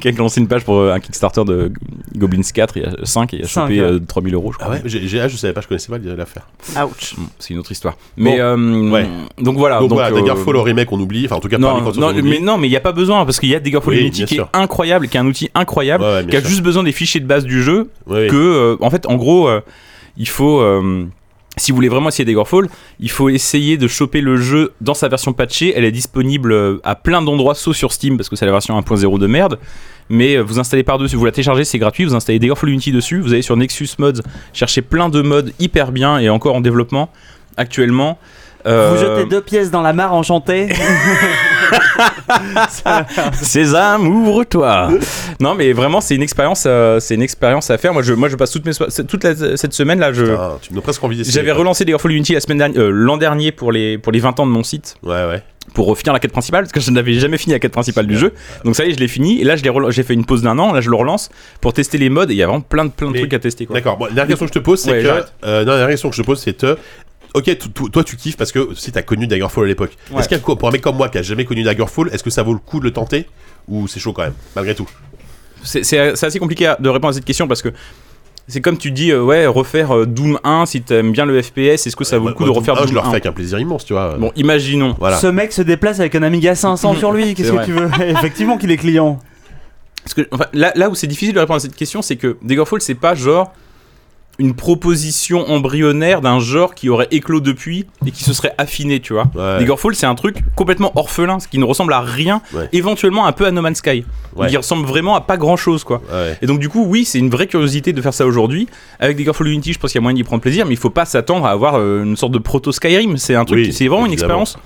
quelqu'un 0.00 0.20
a 0.20 0.22
lancé 0.24 0.40
une 0.40 0.48
page 0.48 0.64
pour 0.64 0.82
un 0.90 1.00
Kickstarter 1.00 1.44
de 1.44 1.72
Goblins 2.16 2.42
4 2.42 2.76
et 2.76 2.84
5 3.04 3.34
et 3.34 3.36
il 3.38 3.44
a 3.44 3.48
chopé 3.48 3.80
ouais. 3.80 3.86
euh, 3.86 3.98
3000 4.06 4.34
euros, 4.34 4.52
je 4.52 4.58
Ah 4.60 4.64
crois. 4.64 4.74
ouais, 4.76 4.82
j'ai, 4.84 5.06
j'ai- 5.08 5.20
ah, 5.20 5.28
je 5.28 5.36
savais 5.36 5.52
pas, 5.52 5.60
je 5.60 5.68
connaissais 5.68 5.90
pas 5.90 5.98
l'affaire. 5.98 6.46
Ouch. 6.84 7.14
Mm, 7.16 7.22
C'est 7.38 7.54
une 7.54 7.60
autre 7.60 7.72
histoire. 7.72 7.93
Mais 8.16 8.40
euh, 8.40 8.56
ouais. 8.90 9.06
donc 9.38 9.56
voilà. 9.56 9.80
donc, 9.80 9.92
voilà, 9.92 10.08
euh, 10.10 10.14
Daggerfall 10.20 10.56
au 10.56 10.62
remake, 10.62 10.90
on 10.92 11.00
oublie. 11.00 11.24
Enfin, 11.26 11.36
en 11.36 11.40
tout 11.40 11.48
cas, 11.48 11.58
Non, 11.58 11.80
non, 11.80 12.08
on 12.08 12.22
mais 12.22 12.38
non, 12.40 12.58
mais 12.58 12.66
il 12.68 12.70
n'y 12.70 12.76
a 12.76 12.80
pas 12.80 12.92
besoin 12.92 13.24
parce 13.24 13.40
qu'il 13.40 13.48
y 13.48 13.54
a 13.54 13.60
Daggerfall 13.60 13.94
Oui, 13.94 14.00
Unity 14.00 14.24
qui 14.24 14.34
sûr. 14.36 14.48
est 14.52 14.56
incroyable, 14.56 15.08
qui 15.08 15.16
est 15.16 15.20
un 15.20 15.26
outil 15.26 15.50
incroyable, 15.54 16.04
Ouais, 16.04 16.26
qui 16.28 16.36
a 16.36 16.40
sûr. 16.40 16.48
juste 16.50 16.62
besoin 16.62 16.82
des 16.82 16.92
fichiers 16.92 17.20
de 17.20 17.26
base 17.26 17.44
du 17.44 17.62
jeu. 17.62 17.90
Ouais. 18.06 18.26
Que, 18.28 18.36
euh, 18.36 18.76
en 18.80 18.90
fait, 18.90 19.06
en 19.06 19.16
gros, 19.16 19.48
euh, 19.48 19.60
il 20.16 20.28
faut. 20.28 20.60
euh, 20.60 21.04
si 21.56 21.70
vous 21.70 21.76
voulez 21.76 21.88
vraiment 21.88 22.08
essayer 22.08 22.24
Daggerfall, 22.24 22.68
il 22.98 23.10
faut 23.12 23.28
essayer 23.28 23.76
de 23.76 23.86
choper 23.86 24.20
le 24.20 24.36
jeu 24.36 24.72
dans 24.80 24.92
sa 24.94 25.06
version 25.06 25.32
patchée. 25.32 25.72
Elle 25.76 25.84
est 25.84 25.92
disponible 25.92 26.50
euh, 26.50 26.78
à 26.82 26.96
plein 26.96 27.22
d'endroits, 27.22 27.54
sauf 27.54 27.76
sur 27.76 27.92
Steam, 27.92 28.16
parce 28.16 28.28
que 28.28 28.34
c'est 28.34 28.44
la 28.44 28.50
version 28.50 28.76
1.0 28.76 29.20
de 29.20 29.26
merde. 29.28 29.60
Mais 30.10 30.34
euh, 30.36 30.40
vous 30.42 30.58
installez 30.58 30.82
par-dessus, 30.82 31.14
vous 31.14 31.24
la 31.24 31.30
téléchargez, 31.30 31.62
c'est 31.62 31.78
gratuit. 31.78 32.04
Vous 32.06 32.16
installez 32.16 32.40
Daggerfall 32.40 32.70
Unity 32.70 32.90
dessus. 32.90 33.20
Vous 33.20 33.32
allez 33.32 33.42
sur 33.42 33.56
Nexus 33.56 33.90
Mods, 34.00 34.20
chercher 34.52 34.82
plein 34.82 35.08
de 35.08 35.22
modes 35.22 35.52
hyper 35.60 35.92
bien 35.92 36.18
et 36.18 36.28
encore 36.28 36.56
en 36.56 36.60
développement 36.60 37.08
actuellement. 37.56 38.18
Euh, 38.66 38.92
Vous 38.94 39.00
jetez 39.02 39.28
deux 39.28 39.42
pièces 39.42 39.70
dans 39.70 39.82
la 39.82 39.92
mare 39.92 40.14
enchantée. 40.14 40.68
Sésame, 43.42 44.06
ouvre-toi. 44.08 44.90
non, 45.40 45.54
mais 45.54 45.72
vraiment, 45.72 46.00
c'est 46.00 46.14
une 46.14 46.22
expérience, 46.22 46.64
euh, 46.66 47.00
c'est 47.00 47.14
une 47.14 47.22
expérience 47.22 47.70
à 47.70 47.78
faire. 47.78 47.92
Moi, 47.92 48.02
je, 48.02 48.12
moi, 48.14 48.28
je 48.28 48.36
passe 48.36 48.50
toutes 48.50 48.66
mes 48.66 48.72
so- 48.72 48.86
toute 49.06 49.24
la- 49.24 49.56
cette 49.56 49.72
semaine 49.74 49.98
là. 49.98 50.12
Je, 50.12 50.24
Putain, 50.24 50.58
tu 50.62 50.70
me 50.70 50.74
donnes 50.76 50.82
presque 50.82 51.02
envie 51.04 51.22
j'avais 51.24 51.52
relancé 51.52 51.84
Daggerfall 51.84 52.12
Unity 52.12 52.34
la 52.34 52.40
semaine 52.40 52.58
dernière, 52.58 52.82
euh, 52.82 52.90
l'an 52.90 53.16
dernier 53.16 53.52
pour 53.52 53.72
les 53.72 53.98
pour 53.98 54.12
les 54.12 54.20
20 54.20 54.40
ans 54.40 54.46
de 54.46 54.50
mon 54.52 54.62
site. 54.62 54.96
Ouais, 55.02 55.24
ouais. 55.26 55.42
pour 55.74 55.96
finir 55.98 56.12
la 56.12 56.20
quête 56.20 56.32
principale 56.32 56.64
parce 56.64 56.72
que 56.72 56.80
je 56.80 56.90
n'avais 56.90 57.14
jamais 57.14 57.38
fini 57.38 57.52
la 57.52 57.58
quête 57.58 57.72
principale 57.72 58.06
du 58.06 58.16
jeu. 58.18 58.32
Donc 58.64 58.76
ça 58.76 58.84
y 58.84 58.90
est, 58.90 58.94
je 58.94 58.98
l'ai 58.98 59.08
fini 59.08 59.40
et 59.40 59.44
là 59.44 59.56
je 59.56 59.62
l'ai 59.62 59.70
rela- 59.70 59.90
j'ai 59.90 60.02
fait 60.02 60.14
une 60.14 60.24
pause 60.24 60.42
d'un 60.42 60.58
an, 60.58 60.72
là 60.72 60.80
je 60.80 60.90
le 60.90 60.96
relance 60.96 61.30
pour 61.60 61.72
tester 61.74 61.98
les 61.98 62.08
modes 62.10 62.30
et 62.30 62.34
il 62.34 62.38
y 62.38 62.42
a 62.42 62.46
vraiment 62.46 62.60
plein 62.62 62.84
de 62.86 62.90
plein 62.90 63.08
de 63.08 63.12
Mais- 63.12 63.18
trucs 63.20 63.34
à 63.34 63.38
tester. 63.38 63.66
D'accord. 63.70 63.96
Bon, 63.98 64.06
la 64.06 64.12
dernière 64.12 64.28
question 64.38 64.46
que 64.46 64.52
je 64.54 64.58
te 64.58 64.64
pose, 64.64 64.80
c'est 64.80 64.90
Ouais, 64.90 65.02
que. 65.02 65.08
Euh, 65.46 65.64
non, 65.64 65.72
la 65.72 65.78
dernière 65.78 65.88
question 65.88 66.08
que 66.10 66.16
je 66.16 66.22
te 66.22 66.26
pose, 66.26 66.40
c'est. 66.40 66.64
Ok, 67.34 67.58
toi 67.90 68.04
tu 68.04 68.16
kiffes 68.16 68.36
parce 68.36 68.52
que 68.52 68.74
si 68.76 68.92
t'as 68.92 69.02
connu 69.02 69.26
Daggerfall 69.26 69.64
à 69.64 69.66
l'époque. 69.66 69.96
Ouais. 70.12 70.20
Est-ce 70.20 70.28
qu'il 70.28 70.38
pour 70.38 70.68
un 70.68 70.70
mec 70.70 70.80
comme 70.80 70.96
moi 70.96 71.08
qui 71.08 71.18
a 71.18 71.22
jamais 71.22 71.44
connu 71.44 71.64
Daggerfall, 71.64 72.08
est-ce 72.12 72.22
que 72.22 72.30
ça 72.30 72.44
vaut 72.44 72.52
le 72.52 72.60
coup 72.60 72.78
de 72.78 72.84
le 72.84 72.92
tenter 72.92 73.26
ou 73.68 73.88
c'est 73.88 73.98
chaud 73.98 74.12
quand 74.12 74.22
même, 74.22 74.34
malgré 74.54 74.74
tout? 74.74 74.88
C'est 75.64 75.98
assez 75.98 76.38
compliqué 76.38 76.72
de 76.78 76.88
répondre 76.88 77.10
à 77.10 77.14
cette 77.14 77.24
question 77.24 77.48
parce 77.48 77.60
que 77.62 77.70
c'est 78.46 78.60
comme 78.60 78.76
tu 78.76 78.90
dis 78.90 79.10
euh, 79.10 79.22
ouais 79.22 79.46
refaire 79.46 79.96
euh, 79.96 80.06
Doom 80.06 80.38
1 80.44 80.66
si 80.66 80.82
t'aimes 80.82 81.12
bien 81.12 81.24
le 81.24 81.40
FPS, 81.40 81.86
est-ce 81.86 81.96
que 81.96 82.04
ça 82.04 82.18
vaut 82.18 82.28
le 82.28 82.34
coup 82.34 82.44
de 82.44 82.50
Moi, 82.50 82.58
refaire 82.58 82.74
Doom 82.74 82.82
un, 82.82 82.86
Doom 82.86 82.90
Je 82.90 82.94
le 82.94 83.00
refais 83.00 83.08
1 83.08 83.12
avec 83.12 83.26
un 83.26 83.32
plaisir 83.32 83.58
immense, 83.58 83.84
tu 83.84 83.94
vois. 83.94 84.16
Bon, 84.18 84.30
imaginons. 84.36 84.94
Voilà. 84.98 85.16
Ce 85.16 85.26
mec 85.26 85.52
se 85.52 85.62
déplace 85.62 85.98
avec 85.98 86.14
un 86.14 86.22
Amiga 86.22 86.54
500 86.54 86.94
sur 86.96 87.12
lui. 87.12 87.34
Qu'est-ce 87.34 87.50
que 87.50 87.64
tu 87.64 87.72
veux? 87.72 87.88
Effectivement 88.06 88.58
qu'il 88.58 88.70
est 88.70 88.76
client. 88.76 89.18
Parce 90.04 90.14
que 90.14 90.28
enfin, 90.30 90.44
là, 90.52 90.72
là 90.76 90.90
où 90.90 90.94
c'est 90.94 91.06
difficile 91.06 91.34
de 91.34 91.40
répondre 91.40 91.56
à 91.56 91.60
cette 91.60 91.74
question, 91.74 92.02
c'est 92.02 92.16
que 92.16 92.36
Daggerfall, 92.42 92.82
c'est 92.82 92.94
pas 92.94 93.14
genre 93.14 93.52
une 94.38 94.54
proposition 94.54 95.48
embryonnaire 95.48 96.20
d'un 96.20 96.40
genre 96.40 96.74
qui 96.74 96.88
aurait 96.88 97.06
éclos 97.12 97.40
depuis 97.40 97.86
et 98.04 98.10
qui 98.10 98.24
se 98.24 98.32
serait 98.32 98.52
affiné, 98.58 98.98
tu 99.00 99.12
vois. 99.12 99.24
Ouais. 99.34 99.58
Daggerfall, 99.60 99.94
c'est 99.94 100.06
un 100.06 100.14
truc 100.16 100.38
complètement 100.56 100.90
orphelin, 100.96 101.38
ce 101.38 101.46
qui 101.46 101.58
ne 101.58 101.64
ressemble 101.64 101.92
à 101.92 102.00
rien, 102.00 102.42
Ouais. 102.52 102.68
éventuellement 102.72 103.26
un 103.26 103.32
peu 103.32 103.46
à 103.46 103.50
No 103.52 103.62
Man's 103.62 103.78
Sky, 103.78 104.04
Ouais. 104.34 104.48
qui 104.48 104.56
ressemble 104.56 104.86
vraiment 104.86 105.14
à 105.14 105.20
pas 105.20 105.36
grand 105.36 105.56
chose, 105.56 105.84
quoi. 105.84 106.02
Et 106.42 106.46
donc, 106.46 106.58
du 106.58 106.68
coup, 106.68 106.84
oui, 106.84 107.04
c'est 107.04 107.18
une 107.20 107.30
vraie 107.30 107.46
curiosité 107.46 107.92
de 107.92 108.02
faire 108.02 108.14
ça 108.14 108.26
aujourd'hui. 108.26 108.66
Avec 108.98 109.16
Daggerfall 109.16 109.46
Unity, 109.48 109.72
je 109.72 109.78
pense 109.78 109.92
qu'il 109.92 109.98
y 110.00 110.02
a 110.02 110.02
moyen 110.02 110.16
d'y 110.16 110.24
prendre 110.24 110.42
plaisir, 110.42 110.66
mais 110.66 110.72
il 110.74 110.78
faut 110.78 110.90
pas 110.90 111.04
s'attendre 111.04 111.46
à 111.46 111.50
avoir 111.50 111.76
euh, 111.76 112.02
une 112.02 112.16
sorte 112.16 112.32
de 112.32 112.38
proto 112.38 112.72
Skyrim. 112.72 113.16
C'est 113.18 113.34
un 113.36 113.44
truc, 113.44 113.58
Oui, 113.66 113.72
c'est 113.72 113.86
vraiment 113.88 114.06
une 114.06 114.12
expérience 114.12 114.56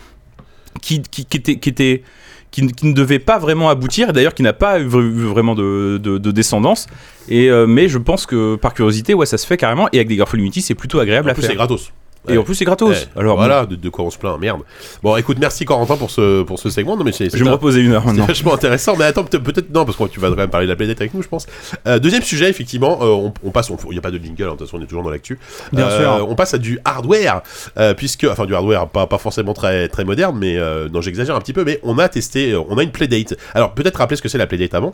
qui, 0.81 1.03
qui, 1.03 1.25
qui 1.27 1.37
était. 1.37 1.57
Qui 1.59 1.69
était 1.69 2.03
qui, 2.51 2.63
ne- 2.63 2.71
qui 2.71 2.87
ne 2.87 2.93
devait 2.93 3.19
pas 3.19 3.39
vraiment 3.39 3.69
aboutir, 3.71 4.11
et 4.11 4.13
d'ailleurs 4.13 4.35
qui 4.35 4.43
n'a 4.43 4.53
pas 4.53 4.81
eu 4.81 4.87
vr- 4.89 5.01
eu 5.03 5.25
vraiment 5.27 5.55
de, 5.55 5.99
de- 6.03 6.19
de 6.19 6.31
descendance. 6.31 6.87
Et, 7.29 7.51
euh, 7.51 7.67
mais 7.67 7.89
je 7.89 7.99
pense 7.99 8.25
que 8.27 8.57
par 8.57 8.73
curiosité, 8.75 9.13
ouais, 9.15 9.27
ça 9.27 9.37
se 9.39 9.47
fait 9.47 9.57
carrément. 9.57 9.89
Et 9.93 9.97
avec 9.99 10.09
Daggerfall 10.09 10.41
Unity, 10.41 10.63
c'est 10.63 10.75
plutôt 10.75 10.99
agréable 11.01 11.29
En 11.29 11.33
à 11.33 11.35
plus, 11.35 11.43
c'est 11.43 11.49
faire. 11.49 11.57
gratos. 11.57 11.93
Et 12.29 12.37
en 12.37 12.43
plus, 12.43 12.55
c'est 12.55 12.65
gratos. 12.65 12.91
Ouais. 12.91 13.09
Alors, 13.17 13.37
voilà, 13.37 13.65
de, 13.65 13.75
de 13.77 13.89
quoi 13.89 14.05
on 14.05 14.11
se 14.11 14.19
plaint, 14.19 14.39
merde. 14.39 14.61
Bon, 15.03 15.17
écoute, 15.17 15.39
merci 15.41 15.65
Corentin 15.65 15.97
pour 15.97 16.11
ce, 16.11 16.43
pour 16.43 16.59
ce 16.59 16.69
segment. 16.69 16.97
Non, 16.97 17.05
mais 17.05 17.13
c'est 17.13 17.31
je 17.31 17.37
vais 17.39 17.45
me 17.45 17.51
reposer 17.53 17.81
une 17.81 17.93
heure 17.93 18.03
c'est 18.07 18.21
vachement 18.21 18.55
intéressant. 18.55 18.97
Mais 18.97 19.05
attends, 19.05 19.25
peut- 19.25 19.41
peut-être 19.43 19.73
non, 19.73 19.85
parce 19.85 19.97
que 19.97 20.05
tu 20.09 20.21
vas 20.21 20.29
quand 20.29 20.37
même 20.37 20.51
parler 20.51 20.67
de 20.67 20.73
la 20.73 20.77
planète 20.77 21.01
avec 21.01 21.15
nous, 21.15 21.23
je 21.23 21.29
pense. 21.29 21.47
Euh, 21.87 21.99
deuxième 21.99 22.23
sujet, 22.23 22.51
effectivement, 22.51 22.99
euh, 23.03 23.07
on, 23.07 23.33
on 23.45 23.51
passe, 23.51 23.71
il 23.87 23.91
n'y 23.93 23.99
a 23.99 24.03
pas 24.03 24.11
de 24.11 24.19
jingle, 24.19 24.43
hein, 24.43 24.47
de 24.47 24.51
toute 24.57 24.67
façon, 24.67 24.79
on 24.79 24.83
est 24.83 24.87
toujours 24.87 25.05
dans 25.05 25.11
l'actu. 25.11 25.39
Bien 25.73 25.87
Euh, 25.89 26.17
sûr. 26.19 26.29
On 26.29 26.35
passe 26.35 26.53
à 26.55 26.59
du 26.59 26.79
hardware, 26.85 27.43
euh, 27.79 27.95
puisque, 27.95 28.25
enfin, 28.31 28.45
du 28.47 28.55
hardware 28.55 28.89
pas, 28.89 29.07
pas 29.07 29.19
forcément 29.19 29.55
très, 29.55 29.89
très 29.89 30.05
moderne, 30.05 30.37
mais 30.39 30.57
euh, 30.59 30.89
non, 30.91 31.01
j'exagère 31.01 31.35
un 31.37 31.41
petit 31.41 31.53
peu, 31.55 31.65
mais 31.65 31.81
on 31.83 31.99
a 31.99 32.09
testé, 32.09 32.53
euh, 32.53 32.61
on 32.69 32.77
a 32.79 32.83
une 32.83 32.91
Playdate. 32.91 33.37
Alors, 33.55 33.73
peut-être 33.75 33.97
rappeler 33.97 34.17
ce 34.17 34.23
que 34.23 34.29
c'est 34.29 34.39
la 34.39 34.47
Playdate 34.47 34.75
avant. 34.75 34.93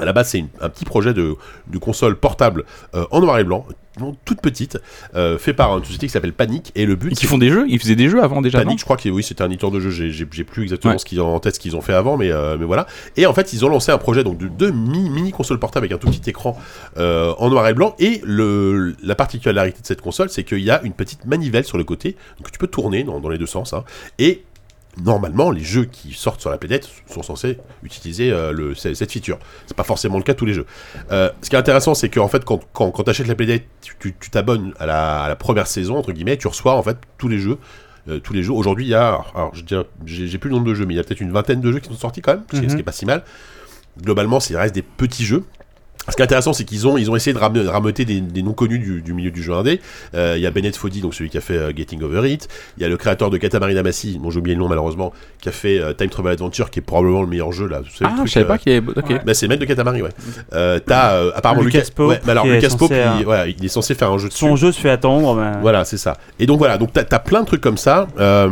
À 0.00 0.04
la 0.04 0.12
base, 0.12 0.28
c'est 0.28 0.44
un 0.60 0.68
petit 0.68 0.84
projet 0.84 1.12
de, 1.14 1.34
de 1.66 1.78
console 1.78 2.14
portable 2.16 2.64
euh, 2.94 3.04
en 3.10 3.20
noir 3.20 3.38
et 3.38 3.44
blanc, 3.44 3.64
non, 3.98 4.16
toute 4.24 4.40
petite, 4.40 4.78
euh, 5.14 5.38
fait 5.38 5.52
par 5.52 5.76
une 5.78 5.84
société 5.84 6.06
qui 6.06 6.12
s'appelle 6.12 6.32
Panic. 6.32 6.72
Et 6.74 6.86
le 6.86 6.96
but, 6.96 7.12
Et 7.12 7.14
qui 7.14 7.26
font 7.26 7.38
des 7.38 7.50
jeux 7.50 7.66
Ils 7.68 7.78
faisaient 7.78 7.96
des 7.96 8.08
jeux 8.08 8.22
avant 8.22 8.40
déjà, 8.42 8.58
Panic, 8.58 8.78
je 8.78 8.84
crois 8.84 8.96
que 8.96 9.08
oui, 9.08 9.22
c'était 9.22 9.42
un 9.42 9.46
éditeur 9.46 9.70
de 9.70 9.80
jeu. 9.80 9.90
J'ai, 9.90 10.24
plus 10.44 10.62
exactement 10.64 10.92
Ouais. 10.94 10.98
ce 10.98 11.04
qu'ils 11.04 11.20
ont 11.20 11.34
en 11.34 11.40
tête, 11.40 11.54
ce 11.56 11.60
qu'ils 11.60 11.76
ont 11.76 11.80
fait 11.80 11.92
avant, 11.92 12.16
mais, 12.16 12.30
euh, 12.30 12.56
mais 12.58 12.64
voilà. 12.64 12.86
Et 13.16 13.26
en 13.26 13.34
fait, 13.34 13.52
ils 13.52 13.64
ont 13.64 13.68
lancé 13.68 13.90
un 13.92 13.98
projet 13.98 14.24
donc 14.24 14.38
de 14.38 14.48
deux 14.48 14.70
mini, 14.70 15.10
mini 15.10 15.30
consoles 15.32 15.58
portables 15.58 15.84
avec 15.84 15.92
un 15.92 15.98
tout 15.98 16.08
petit 16.08 16.30
écran 16.30 16.58
euh, 16.96 17.32
en 17.38 17.50
noir 17.50 17.66
et 17.68 17.74
blanc. 17.74 17.94
Et 17.98 18.20
le, 18.24 18.94
la 19.02 19.14
particularité 19.14 19.80
de 19.82 19.86
cette 19.86 20.00
console, 20.00 20.30
c'est 20.30 20.44
qu'il 20.44 20.60
y 20.60 20.70
a 20.70 20.80
une 20.82 20.92
petite 20.92 21.24
manivelle 21.26 21.64
sur 21.64 21.78
le 21.78 21.84
côté, 21.84 22.16
donc 22.38 22.50
tu 22.52 22.58
peux 22.58 22.66
tourner 22.68 23.04
dans, 23.04 23.20
dans 23.20 23.28
les 23.28 23.38
deux 23.38 23.46
sens. 23.46 23.72
hein. 23.72 23.84
et 24.18 24.42
normalement, 25.04 25.50
les 25.50 25.62
jeux 25.62 25.84
qui 25.84 26.12
sortent 26.12 26.40
sur 26.40 26.50
la 26.50 26.58
planète 26.58 26.88
sont 27.12 27.22
censés 27.22 27.58
utiliser 27.82 28.30
euh, 28.30 28.52
le, 28.52 28.74
cette 28.74 29.10
feature. 29.12 29.38
C'est 29.66 29.76
pas 29.76 29.84
forcément 29.84 30.16
le 30.18 30.22
cas 30.24 30.32
de 30.34 30.38
tous 30.38 30.46
les 30.46 30.54
jeux. 30.54 30.66
Euh, 31.12 31.30
ce 31.42 31.50
qui 31.50 31.56
est 31.56 31.58
intéressant, 31.58 31.94
c'est 31.94 32.08
qu'en 32.08 32.28
fait, 32.28 32.44
quand, 32.44 32.60
quand, 32.72 32.90
quand 32.90 33.04
tu 33.04 33.10
achètes 33.10 33.26
la 33.28 33.34
Playdate, 33.34 33.62
tu- 34.00 34.14
t'abonnes 34.30 34.72
à 34.78 34.86
la, 34.86 35.22
à 35.22 35.28
la 35.28 35.36
première 35.36 35.66
saison, 35.66 35.96
entre 35.96 36.12
guillemets, 36.12 36.36
tu 36.36 36.48
reçois 36.48 36.74
en 36.74 36.82
fait 36.82 36.96
tous 37.18 37.28
les 37.28 37.38
jeux. 37.38 37.58
euh, 38.08 38.20
tous 38.20 38.32
les 38.32 38.42
jeux. 38.42 38.52
Aujourd'hui, 38.52 38.86
il 38.86 38.88
y 38.88 38.94
a, 38.94 39.20
alors 39.34 39.52
j'ai 40.06 40.38
plus 40.38 40.48
le 40.48 40.54
nombre 40.56 40.66
de 40.68 40.74
jeux, 40.74 40.86
mais 40.86 40.94
il 40.94 40.96
y 40.96 41.00
a 41.00 41.04
peut-être 41.04 41.20
une 41.20 41.32
vingtaine 41.32 41.60
de 41.60 41.70
jeux 41.72 41.78
qui 41.80 41.88
sont 41.90 41.94
sortis 41.96 42.22
quand 42.22 42.32
même, 42.34 42.44
ce 42.52 42.58
qui 42.60 42.64
est- 42.64 42.68
ce 42.70 42.74
qui 42.74 42.80
est 42.80 42.84
pas 42.84 42.92
si 42.92 43.04
mal. 43.04 43.22
Globalement, 44.02 44.40
c'est 44.40 44.56
reste 44.56 44.74
des 44.74 44.82
petits 44.82 45.24
jeux. 45.24 45.44
Ce 46.10 46.16
qui 46.16 46.22
est 46.22 46.24
intéressant, 46.24 46.52
c'est 46.52 46.64
qu'ils 46.64 46.86
ont, 46.86 46.96
ils 46.98 47.10
ont 47.10 47.16
essayé 47.16 47.32
de 47.34 47.38
ramener- 47.38 47.68
rameuter 47.68 48.04
des, 48.04 48.20
des 48.20 48.42
noms 48.42 48.52
connus 48.52 48.78
du, 48.78 49.02
du 49.02 49.12
milieu 49.12 49.30
du 49.30 49.42
jeu 49.42 49.52
indé. 49.52 49.80
Euh, 50.14 50.34
Il 50.36 50.42
y 50.42 50.46
a 50.46 50.50
Bennett 50.50 50.76
Foddy, 50.76 51.00
donc 51.00 51.14
celui 51.14 51.30
qui 51.30 51.38
a 51.38 51.40
fait 51.40 51.56
euh, 51.56 51.72
Getting 51.76 52.02
Over 52.02 52.30
It. 52.32 52.48
Il 52.76 52.82
y 52.82 52.86
a 52.86 52.88
le 52.88 52.96
créateur 52.96 53.30
de 53.30 53.36
Katamari 53.36 53.74
Damacy, 53.74 54.18
dont 54.22 54.30
j'ai 54.30 54.38
oublié 54.38 54.54
le 54.56 54.60
nom 54.62 54.68
malheureusement, 54.68 55.12
qui 55.40 55.48
a 55.48 55.52
fait 55.52 55.78
euh, 55.78 55.92
Time 55.92 56.08
Travel 56.08 56.32
Adventure, 56.32 56.70
qui 56.70 56.78
est 56.78 56.82
probablement 56.82 57.22
le 57.22 57.28
meilleur 57.28 57.52
jeu 57.52 57.66
là. 57.68 57.80
Vous 57.80 57.86
savez, 57.96 58.10
le 58.10 58.14
Ah, 58.14 58.16
truc, 58.16 58.28
je 58.28 58.32
savais 58.32 58.44
euh, 58.44 58.48
pas 58.48 58.58
qu'il 58.58 58.72
y 58.72 58.76
avait. 58.76 58.88
Ok. 58.88 59.10
Ouais. 59.10 59.20
bah, 59.24 59.34
c'est 59.34 59.46
le 59.46 59.50
mec 59.50 59.60
de 59.60 59.64
Katamari, 59.66 60.02
ouais. 60.02 60.10
Euh, 60.54 60.78
T'as 60.84 61.14
euh, 61.14 61.30
apparemment 61.34 61.62
Lucas 61.62 61.78
Lucas, 61.80 61.90
Pope, 61.94 62.08
ouais, 62.10 62.20
mais 62.24 62.30
alors 62.32 62.46
est 62.46 62.54
Lucas 62.60 62.74
Pope, 62.78 62.92
il, 63.58 63.64
est 63.64 63.68
censé 63.68 63.94
faire 63.94 64.10
un 64.10 64.18
jeu 64.18 64.28
dessus. 64.28 64.38
Son 64.40 64.56
jeu 64.56 64.72
se 64.72 64.80
fait 64.80 64.90
attendre. 64.90 65.34
mais- 65.34 65.60
Voilà, 65.60 65.84
c'est 65.84 65.96
ça. 65.98 66.16
Et 66.38 66.46
donc 66.46 66.58
voilà, 66.58 66.78
donc 66.78 66.92
t'as 66.92 67.04
as 67.10 67.18
plein 67.18 67.40
de 67.42 67.46
trucs 67.46 67.60
comme 67.60 67.76
ça. 67.76 68.06
Euh, 68.18 68.48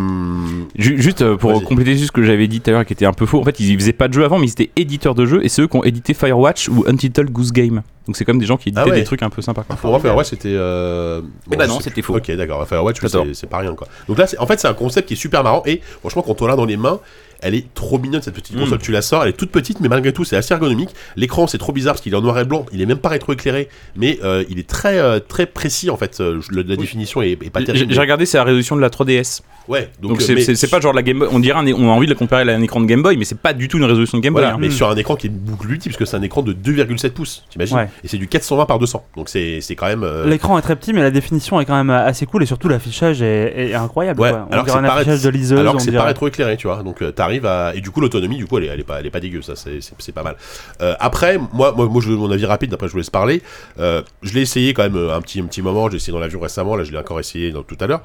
Ju- 0.76 1.00
Juste 1.00 1.22
euh, 1.22 1.36
pour 1.36 1.62
compléter 1.64 1.92
juste 1.92 2.06
ce 2.08 2.12
que 2.12 2.22
j'avais 2.22 2.48
dit 2.48 2.60
tout 2.60 2.70
à 2.70 2.72
l'heure 2.74 2.84
qui 2.84 2.92
était 2.92 3.06
un 3.06 3.12
peu 3.12 3.26
faux, 3.26 3.40
en 3.40 3.44
fait 3.44 3.58
ils 3.60 3.78
faisaient 3.78 3.92
pas 3.92 4.08
de 4.08 4.12
jeu 4.14 4.24
avant 4.24 4.38
mais 4.38 4.46
ils 4.46 4.50
étaient 4.52 4.70
éditeurs 4.76 5.14
de 5.14 5.24
jeux 5.24 5.44
et 5.44 5.48
c'est 5.48 5.62
eux 5.62 5.68
qui 5.68 5.76
ont 5.76 5.84
édité 5.84 6.14
Firewatch 6.14 6.68
ou 6.68 6.84
Untitled 6.86 7.30
Goose 7.30 7.45
Game. 7.52 7.82
Donc 8.06 8.16
c'est 8.16 8.24
comme 8.24 8.38
des 8.38 8.46
gens 8.46 8.56
qui 8.56 8.68
éditaient 8.68 8.82
Ah 8.84 8.88
ouais. 8.88 8.96
des 9.00 9.04
trucs 9.04 9.22
un 9.22 9.30
peu 9.30 9.42
sympas. 9.42 9.62
quoi. 9.64 9.76
Pour 9.76 9.90
moi, 9.90 10.00
Firewatch, 10.00 10.28
c'était. 10.28 10.52
Euh... 10.54 11.20
Eh 11.52 11.56
bah 11.56 11.64
je 11.64 11.70
non, 11.70 11.80
c'était 11.80 12.02
faux. 12.02 12.16
Ok, 12.16 12.30
d'accord. 12.32 12.66
Firewatch, 12.66 12.98
c'est 13.00 13.34
c'est 13.34 13.46
pas 13.48 13.58
rien, 13.58 13.74
quoi. 13.74 13.88
Donc 14.08 14.18
là, 14.18 14.26
en 14.38 14.46
fait, 14.46 14.60
c'est 14.60 14.68
un 14.68 14.74
concept 14.74 15.08
qui 15.08 15.14
est 15.14 15.16
super 15.16 15.42
marrant. 15.42 15.62
Et 15.66 15.80
franchement, 16.00 16.22
quand 16.22 16.40
on 16.42 16.46
l'a 16.46 16.56
dans 16.56 16.64
les 16.66 16.76
mains, 16.76 17.00
elle 17.42 17.54
est 17.54 17.66
trop 17.74 17.98
mignonne, 17.98 18.22
cette 18.22 18.34
petite 18.34 18.56
Mm. 18.56 18.60
console. 18.60 18.78
Tu 18.78 18.92
la 18.92 19.02
sors, 19.02 19.22
elle 19.24 19.28
est 19.30 19.32
toute 19.34 19.50
petite, 19.50 19.80
mais 19.80 19.88
malgré 19.88 20.12
tout, 20.12 20.24
c'est 20.24 20.36
assez 20.36 20.54
ergonomique. 20.54 20.90
L'écran, 21.16 21.46
c'est 21.46 21.58
trop 21.58 21.72
bizarre 21.72 21.94
parce 21.94 22.00
qu'il 22.02 22.12
est 22.14 22.16
en 22.16 22.22
noir 22.22 22.38
et 22.38 22.44
blanc. 22.44 22.64
Il 22.72 22.80
est 22.80 22.86
même 22.86 22.96
pas 22.98 23.10
rétroéclairé, 23.10 23.68
mais 23.96 24.18
euh, 24.24 24.44
il 24.48 24.58
est 24.58 24.66
très, 24.66 24.98
euh, 24.98 25.18
très 25.20 25.44
précis, 25.46 25.90
en 25.90 25.96
fait. 25.98 26.18
Euh, 26.20 26.40
le- 26.50 26.62
la 26.62 26.76
définition 26.76 27.20
est, 27.22 27.32
est 27.32 27.50
pas 27.50 27.62
terrible. 27.62 27.92
j'ai 27.92 28.00
regardé 28.00 28.24
c'est 28.24 28.38
la 28.38 28.44
résolution 28.44 28.74
de 28.76 28.80
la 28.80 28.88
3DS. 28.88 29.42
Ouais, 29.68 29.90
donc, 30.00 30.22
c'est 30.22 30.70
pas 30.70 30.80
genre 30.80 30.92
la 30.94 31.02
Game 31.02 31.18
Boy. 31.18 31.28
On 31.32 31.40
dirait 31.40 31.58
un- 31.58 31.66
on 31.74 31.90
a 31.90 31.92
envie 31.92 32.06
de 32.06 32.12
la 32.12 32.16
comparer 32.18 32.48
à 32.50 32.54
un 32.54 32.62
écran 32.62 32.80
de 32.80 32.86
Game 32.86 33.02
Boy 33.02 33.16
mais 33.16 33.24
c'est 33.24 33.38
pas 33.38 33.52
du 33.52 33.66
tout 33.68 33.78
une 33.78 33.84
résolution 33.84 34.16
de 34.16 34.22
Game 34.22 34.32
Boy. 34.32 34.42
Voilà, 34.42 34.54
hein. 34.54 34.58
mais 34.60 34.68
Mm. 34.68 34.72
sur 34.72 34.88
un 34.88 34.96
écran 34.96 35.16
qui 35.16 35.26
est 35.26 35.30
beaucoup 35.30 35.66
plus 35.66 35.76
petit, 35.76 35.88
parce 35.88 35.98
que 35.98 36.04
c'est 36.04 36.16
un 36.16 36.22
écran 36.22 36.42
de 36.42 36.52
2,7 36.52 37.10
pouces, 37.14 37.44
t'imagines 37.50 37.76
Ouais. 37.76 37.88
Et 38.04 38.08
c'est 38.08 38.18
du 38.18 38.28
420 38.28 38.66
par 38.66 38.78
200. 38.78 39.04
Donc 39.16 39.28
c'est 39.28 39.60
quand 39.76 39.86
même. 39.86 40.02
euh, 40.04 40.26
L'écran 40.26 40.58
est 40.58 40.62
très 40.62 40.76
petit, 40.76 40.92
mais 40.92 41.02
la 41.02 41.10
définition 41.10 41.60
est 41.60 41.64
quand 41.64 41.74
même 41.76 41.90
assez 41.90 42.26
cool 42.26 42.42
et 42.42 42.46
surtout 42.46 42.68
l'affichage 42.68 43.22
est, 43.22 43.70
est 43.70 43.74
incroyable. 43.74 44.20
Ouais, 44.20 44.30
quoi. 44.30 44.46
On 44.48 44.52
alors 44.52 44.64
que 44.64 44.70
dirait 44.70 44.82
c'est 44.82 44.86
un 44.86 44.96
affichage 44.96 45.22
de 45.22 45.28
liseuse. 45.30 45.58
Alors 45.58 45.76
que 45.76 45.82
c'est 45.82 45.90
dirait. 45.90 46.02
pas 46.02 46.08
rétroéclairé, 46.08 46.56
tu 46.56 46.66
vois. 46.66 46.82
Donc 46.82 47.02
euh, 47.02 47.10
t'arrives 47.12 47.46
à 47.46 47.74
et 47.74 47.80
du 47.80 47.90
coup 47.90 48.00
l'autonomie, 48.00 48.36
du 48.36 48.46
coup, 48.46 48.58
elle 48.58 48.64
est, 48.64 48.68
elle 48.68 48.80
est 48.80 48.84
pas, 48.84 49.00
elle 49.00 49.06
est 49.06 49.10
pas 49.10 49.20
dégueu, 49.20 49.42
ça, 49.42 49.54
c'est 49.56 50.12
pas 50.12 50.22
mal. 50.22 50.36
Euh, 50.80 50.94
après, 51.00 51.38
moi, 51.52 51.72
moi, 51.76 51.86
moi, 51.86 52.00
je 52.02 52.10
veux 52.10 52.16
mon 52.16 52.30
avis 52.30 52.46
rapide. 52.46 52.72
Après, 52.74 52.86
je 52.86 52.92
vous 52.92 52.98
laisse 52.98 53.10
parler. 53.10 53.42
Euh, 53.78 54.02
je 54.22 54.34
l'ai 54.34 54.42
essayé 54.42 54.74
quand 54.74 54.82
même 54.82 54.96
euh, 54.96 55.14
un 55.16 55.20
petit, 55.20 55.40
un 55.40 55.46
petit 55.46 55.62
moment. 55.62 55.88
J'ai 55.90 55.96
essayé 55.96 56.12
dans 56.12 56.18
l'avion 56.20 56.40
récemment. 56.40 56.76
Là, 56.76 56.84
je 56.84 56.92
l'ai 56.92 56.98
encore 56.98 57.20
essayé 57.20 57.50
dans- 57.50 57.62
tout 57.62 57.76
à 57.80 57.86
l'heure. 57.86 58.02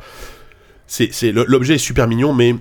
C'est, 0.88 1.32
l'objet 1.32 1.76
est 1.76 1.78
super 1.78 2.08
mignon, 2.08 2.34
mais 2.34 2.54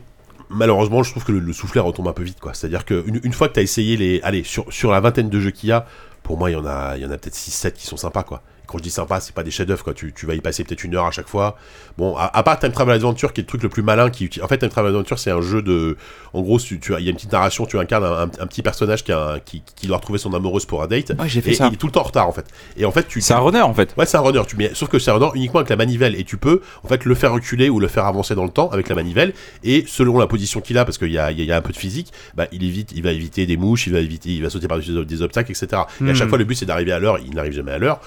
malheureusement, 0.51 1.03
je 1.03 1.11
trouve 1.11 1.25
que 1.25 1.33
le, 1.33 1.41
le 1.41 1.53
soufflet 1.53 1.81
retombe 1.81 2.07
un 2.09 2.13
peu 2.13 2.23
vite, 2.23 2.39
quoi. 2.41 2.55
C'est-à-dire 2.55 2.85
qu'une 2.85 3.21
une 3.25 3.33
fois 3.33 3.49
que 3.49 3.55
t'as 3.55 3.63
essayé 3.63 3.97
les, 3.97 4.21
allez, 4.23 4.45
sur 4.45 4.73
sur 4.73 4.93
la 4.93 5.01
vingtaine 5.01 5.29
de 5.29 5.41
jeux 5.41 5.51
qu'il 5.51 5.69
y 5.69 5.73
a, 5.73 5.87
pour 6.31 6.39
moi, 6.39 6.49
il 6.49 6.53
y 6.53 6.57
en 6.57 6.65
a, 6.65 6.95
peut-être 7.19 7.35
6-7 7.35 7.73
qui 7.73 7.87
sont 7.89 7.97
sympas, 7.97 8.23
quoi. 8.23 8.41
Quand 8.71 8.79
je 8.79 8.83
dis 8.85 8.91
sympa, 8.91 9.19
c'est 9.21 9.35
pas 9.35 9.43
des 9.43 9.51
chefs-d'œuvre, 9.51 9.83
quoi. 9.83 9.95
Tu, 9.95 10.13
tu 10.13 10.27
vas 10.27 10.35
y 10.35 10.41
passer 10.41 10.63
peut-être 10.63 10.85
une 10.85 10.95
heure 10.95 11.07
à 11.07 11.11
chaque 11.11 11.27
fois. 11.29 11.57
Bon, 11.99 12.17
à, 12.17 12.31
à 12.33 12.43
part 12.45 12.59
Time 12.61 12.71
Travel 12.71 12.95
Adventure, 12.95 13.33
qui 13.33 13.41
est 13.41 13.43
le 13.43 13.49
truc 13.49 13.63
le 13.65 13.69
plus 13.69 13.83
malin, 13.83 14.11
qui 14.11 14.31
en 14.43 14.47
fait 14.47 14.59
Time 14.59 14.69
Travel 14.69 14.91
Adventure, 14.91 15.19
c'est 15.19 15.31
un 15.33 15.41
jeu 15.41 15.61
de, 15.61 15.97
en 16.33 16.43
gros, 16.43 16.59
tu, 16.61 16.81
il 16.99 17.05
y 17.05 17.09
a 17.09 17.11
une 17.11 17.17
petite 17.17 17.33
narration, 17.33 17.67
tu 17.67 17.79
incarnes 17.79 18.05
un, 18.05 18.13
un- 18.13 18.31
un 18.41 18.47
petit 18.47 18.63
personnage 18.63 19.03
qui, 19.03 19.11
a 19.13 19.33
un- 19.33 19.39
qui, 19.41 19.63
qui 19.75 19.87
doit 19.89 19.97
retrouver 19.97 20.19
son 20.21 20.33
amoureuse 20.35 20.67
pour 20.67 20.83
un 20.83 20.87
date. 20.87 21.11
Ouais, 21.19 21.29
j'ai 21.29 21.41
fait 21.41 21.51
Et, 21.51 21.55
ça. 21.55 21.67
il 21.67 21.75
est 21.75 21.77
tout 21.77 21.87
le 21.87 21.93
temps 21.93 22.01
en 22.03 22.05
retard, 22.05 22.29
en 22.29 22.33
fait. 22.33 22.45
Et 22.77 22.85
en 22.85 22.93
fait, 22.93 23.09
tu, 23.09 23.21
C'est 23.21 23.35
un 23.35 23.39
runner 23.41 23.61
en 23.63 23.75
fait. 23.75 23.93
Ouais, 23.97 24.07
c'est 24.07 24.17
un 24.17 24.21
runner, 24.21 24.43
tu 24.47 24.57
mets, 24.57 24.71
sauf 24.75 24.89
que 24.89 24.99
c'est 25.01 25.11
un 25.11 25.15
runner 25.15 25.31
uniquement 25.35 25.59
avec 25.61 25.71
la 25.71 25.77
manivelle 25.77 26.15
et 26.19 26.23
tu 26.25 26.37
peux 26.37 26.61
en 26.85 26.89
fait 26.89 27.05
le 27.05 27.15
faire 27.17 27.33
reculer 27.33 27.69
ou 27.69 27.81
le 27.81 27.89
faire 27.89 28.05
avancer 28.07 28.35
dans 28.37 28.45
le 28.45 28.51
temps 28.51 28.71
avec 28.71 28.89
la 28.89 28.95
manivelle 28.95 29.33
et 29.65 29.85
selon 29.89 30.19
la 30.19 30.27
position 30.29 30.61
qu'il 30.61 30.79
a, 30.79 30.85
parce 30.85 30.97
qu'il 30.99 31.11
y 31.11 31.19
a, 31.19 31.31
y 31.33 31.51
a 31.53 31.57
un 31.57 31.61
peu 31.63 31.73
de 31.73 31.77
physique, 31.77 32.13
bah, 32.37 32.47
il 32.53 32.63
évite, 32.63 32.93
il 32.95 33.03
va 33.03 33.11
éviter 33.13 33.47
des 33.47 33.57
mouches, 33.57 33.87
il 33.89 33.93
va 33.93 33.99
éviter, 33.99 34.31
il 34.31 34.43
va 34.43 34.51
sauter 34.51 34.69
par-dessus 34.69 34.93
des- 34.93 35.05
des 35.05 35.23
obstacles, 35.23 35.51
etc. 35.51 35.67
Et 35.73 35.75
à 35.75 36.13
Hmm. 36.13 36.15
chaque 36.15 36.29
fois, 36.29 36.39
le 36.39 36.45
but 36.45 36.55
c'est 36.55 36.67
d'arriver 36.67 36.93
à 36.93 36.99
l'heure, 36.99 37.19
il 37.19 37.35
n'arrive 37.35 37.53
jamais 37.53 37.73
à 37.73 37.79
l'heure. 37.79 38.01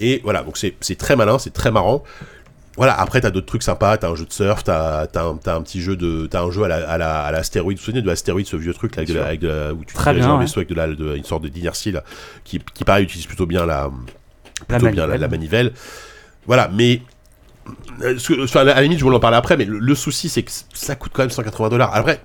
Et 0.00 0.20
voilà, 0.24 0.42
donc 0.42 0.56
c'est 0.58 0.98
très 0.98 1.16
malin, 1.16 1.38
c'est 1.38 1.52
très 1.52 1.70
marrant. 1.70 2.02
voilà, 2.76 2.94
après 3.00 3.20
t'as 3.20 3.30
d'autres 3.30 3.46
trucs 3.46 3.64
sympas, 3.64 3.96
t'as 3.98 4.08
un 4.08 4.14
jeu 4.14 4.24
de 4.24 4.32
surf, 4.32 4.62
t'as 4.62 5.02
as 5.12 5.20
un, 5.20 5.30
un 5.46 5.62
petit 5.62 5.80
jeu 5.80 5.96
de, 5.96 6.26
t'as 6.30 6.42
un 6.42 6.50
jeu 6.52 6.62
à 6.62 6.68
la, 6.68 6.88
à 6.88 6.96
la, 6.98 7.22
à 7.22 7.32
la 7.32 7.38
astéroïde, 7.38 7.76
vous 7.78 7.80
vous 7.82 7.84
souvenez 7.86 8.02
de 8.02 8.06
l'astéroïde, 8.06 8.46
ce 8.46 8.56
vieux 8.56 8.72
truc 8.74 8.94
là, 8.94 9.00
avec 9.02 9.08
de 9.08 9.14
la- 9.18 9.26
avec 9.26 9.40
de 9.40 9.48
la- 9.48 9.72
où 9.74 9.84
tu 9.84 9.94
diriges 10.14 10.26
un 10.30 10.38
vaisseau 10.40 10.60
avec 10.60 10.68
de 10.68 10.74
la, 10.76 10.86
de- 10.86 11.16
une 11.16 11.24
sorte 11.24 11.42
de 11.42 11.48
d'inertie 11.48 11.90
là, 11.90 12.04
qui, 12.44 12.60
qui 12.74 12.84
pareil 12.84 13.04
utilise 13.04 13.26
plutôt 13.26 13.46
bien 13.46 13.66
la, 13.66 13.90
plutôt 14.68 14.86
bien 14.92 15.06
la, 15.06 15.18
manivelle. 15.18 15.20
la 15.20 15.28
manivelle. 15.28 15.72
Voilà, 16.46 16.70
mais 16.72 17.02
euh, 18.02 18.16
à 18.54 18.64
la 18.64 18.82
limite, 18.82 18.98
je 19.00 19.04
voulais 19.04 19.16
en 19.16 19.20
parler 19.20 19.36
après, 19.36 19.56
mais 19.56 19.64
le, 19.64 19.78
le 19.80 19.94
souci 19.96 20.28
c'est 20.28 20.42
que 20.44 20.52
ça 20.72 20.94
coûte 20.94 21.10
quand 21.12 21.22
même 21.22 21.30
180 21.30 21.68
dollars. 21.70 21.90
Après, 21.94 22.20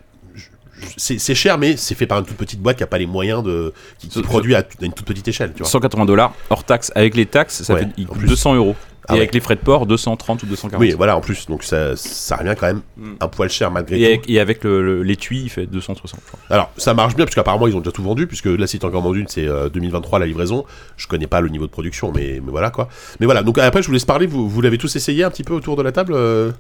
c'est 0.98 1.36
cher, 1.36 1.58
mais 1.58 1.78
c'est 1.78 1.96
fait 1.96 2.08
par 2.08 2.20
une 2.20 2.26
toute 2.26 2.38
petite 2.38 2.62
boîte 2.62 2.78
qui 2.78 2.84
a 2.84 2.88
pas 2.88 2.98
les 2.98 3.06
moyens 3.08 3.44
de, 3.44 3.74
qui, 4.00 4.08
produit 4.22 4.56
à, 4.56 4.64
une 4.82 4.94
toute 4.94 5.06
petite 5.06 5.28
échelle, 5.28 5.52
tu 5.54 5.64
vois. 5.64 5.70
180 5.70 6.06
dollars 6.06 6.34
hors 6.50 6.64
taxe. 6.64 6.92
Avec 6.96 7.16
les 7.16 7.26
taxes, 7.26 7.64
ça 7.64 7.74
Ouais, 7.74 7.82
fait 7.82 7.88
il 7.98 8.06
en 8.06 8.10
coûte 8.10 8.20
plus. 8.20 8.28
200 8.28 8.56
euros. 8.56 8.76
Ah 9.06 9.12
et 9.12 9.16
ouais. 9.16 9.20
avec 9.24 9.34
les 9.34 9.42
frais 9.42 9.56
de 9.56 9.60
port, 9.60 9.86
230 9.86 10.44
ou 10.44 10.46
240. 10.46 10.80
Oui, 10.80 10.94
voilà, 10.96 11.18
en 11.18 11.20
plus, 11.20 11.46
donc 11.48 11.64
ça, 11.64 11.94
ça 11.98 12.38
revient 12.38 12.56
quand 12.58 12.68
même 12.68 12.82
Mm. 12.96 13.14
un 13.20 13.28
poil 13.28 13.50
cher 13.50 13.70
malgré 13.70 13.98
Et 13.98 14.00
tout. 14.00 14.06
avec, 14.06 14.30
et 14.30 14.40
avec 14.40 14.64
l'étui, 14.64 15.42
il 15.42 15.50
fait 15.50 15.66
260. 15.66 16.22
je 16.24 16.28
crois. 16.28 16.40
Alors, 16.50 16.72
ça 16.78 16.94
marche 16.94 17.14
bien, 17.14 17.26
parce 17.26 17.36
qu'apparemment, 17.36 17.68
ils 17.68 17.76
ont 17.76 17.80
déjà 17.80 17.92
tout 17.92 18.02
vendu, 18.04 18.28
puisque 18.28 18.46
là, 18.46 18.66
c'est 18.66 18.86
encore 18.86 19.02
vendu, 19.02 19.26
c'est 19.28 19.46
euh, 19.46 19.68
2023 19.68 20.20
la 20.20 20.26
livraison. 20.26 20.64
Je 20.96 21.08
connais 21.08 21.28
pas 21.28 21.42
le 21.42 21.50
niveau 21.50 21.66
de 21.66 21.72
production, 21.72 22.14
mais, 22.16 22.40
mais 22.46 22.50
voilà 22.52 22.70
quoi. 22.70 22.88
Mais 23.20 23.26
voilà, 23.26 23.44
donc 23.44 23.58
après, 23.58 23.82
je 23.82 23.88
vous 23.88 23.94
laisse 23.94 24.06
parler, 24.06 24.26
vous, 24.26 24.48
vous 24.48 24.62
l'avez 24.62 24.78
tous 24.78 24.96
essayé 24.96 25.26
un 25.26 25.30
petit 25.30 25.44
peu 25.44 25.54
autour 25.54 25.76
de 25.76 25.82
la 25.84 25.92
table, 25.92 26.14
euh, 26.16 26.52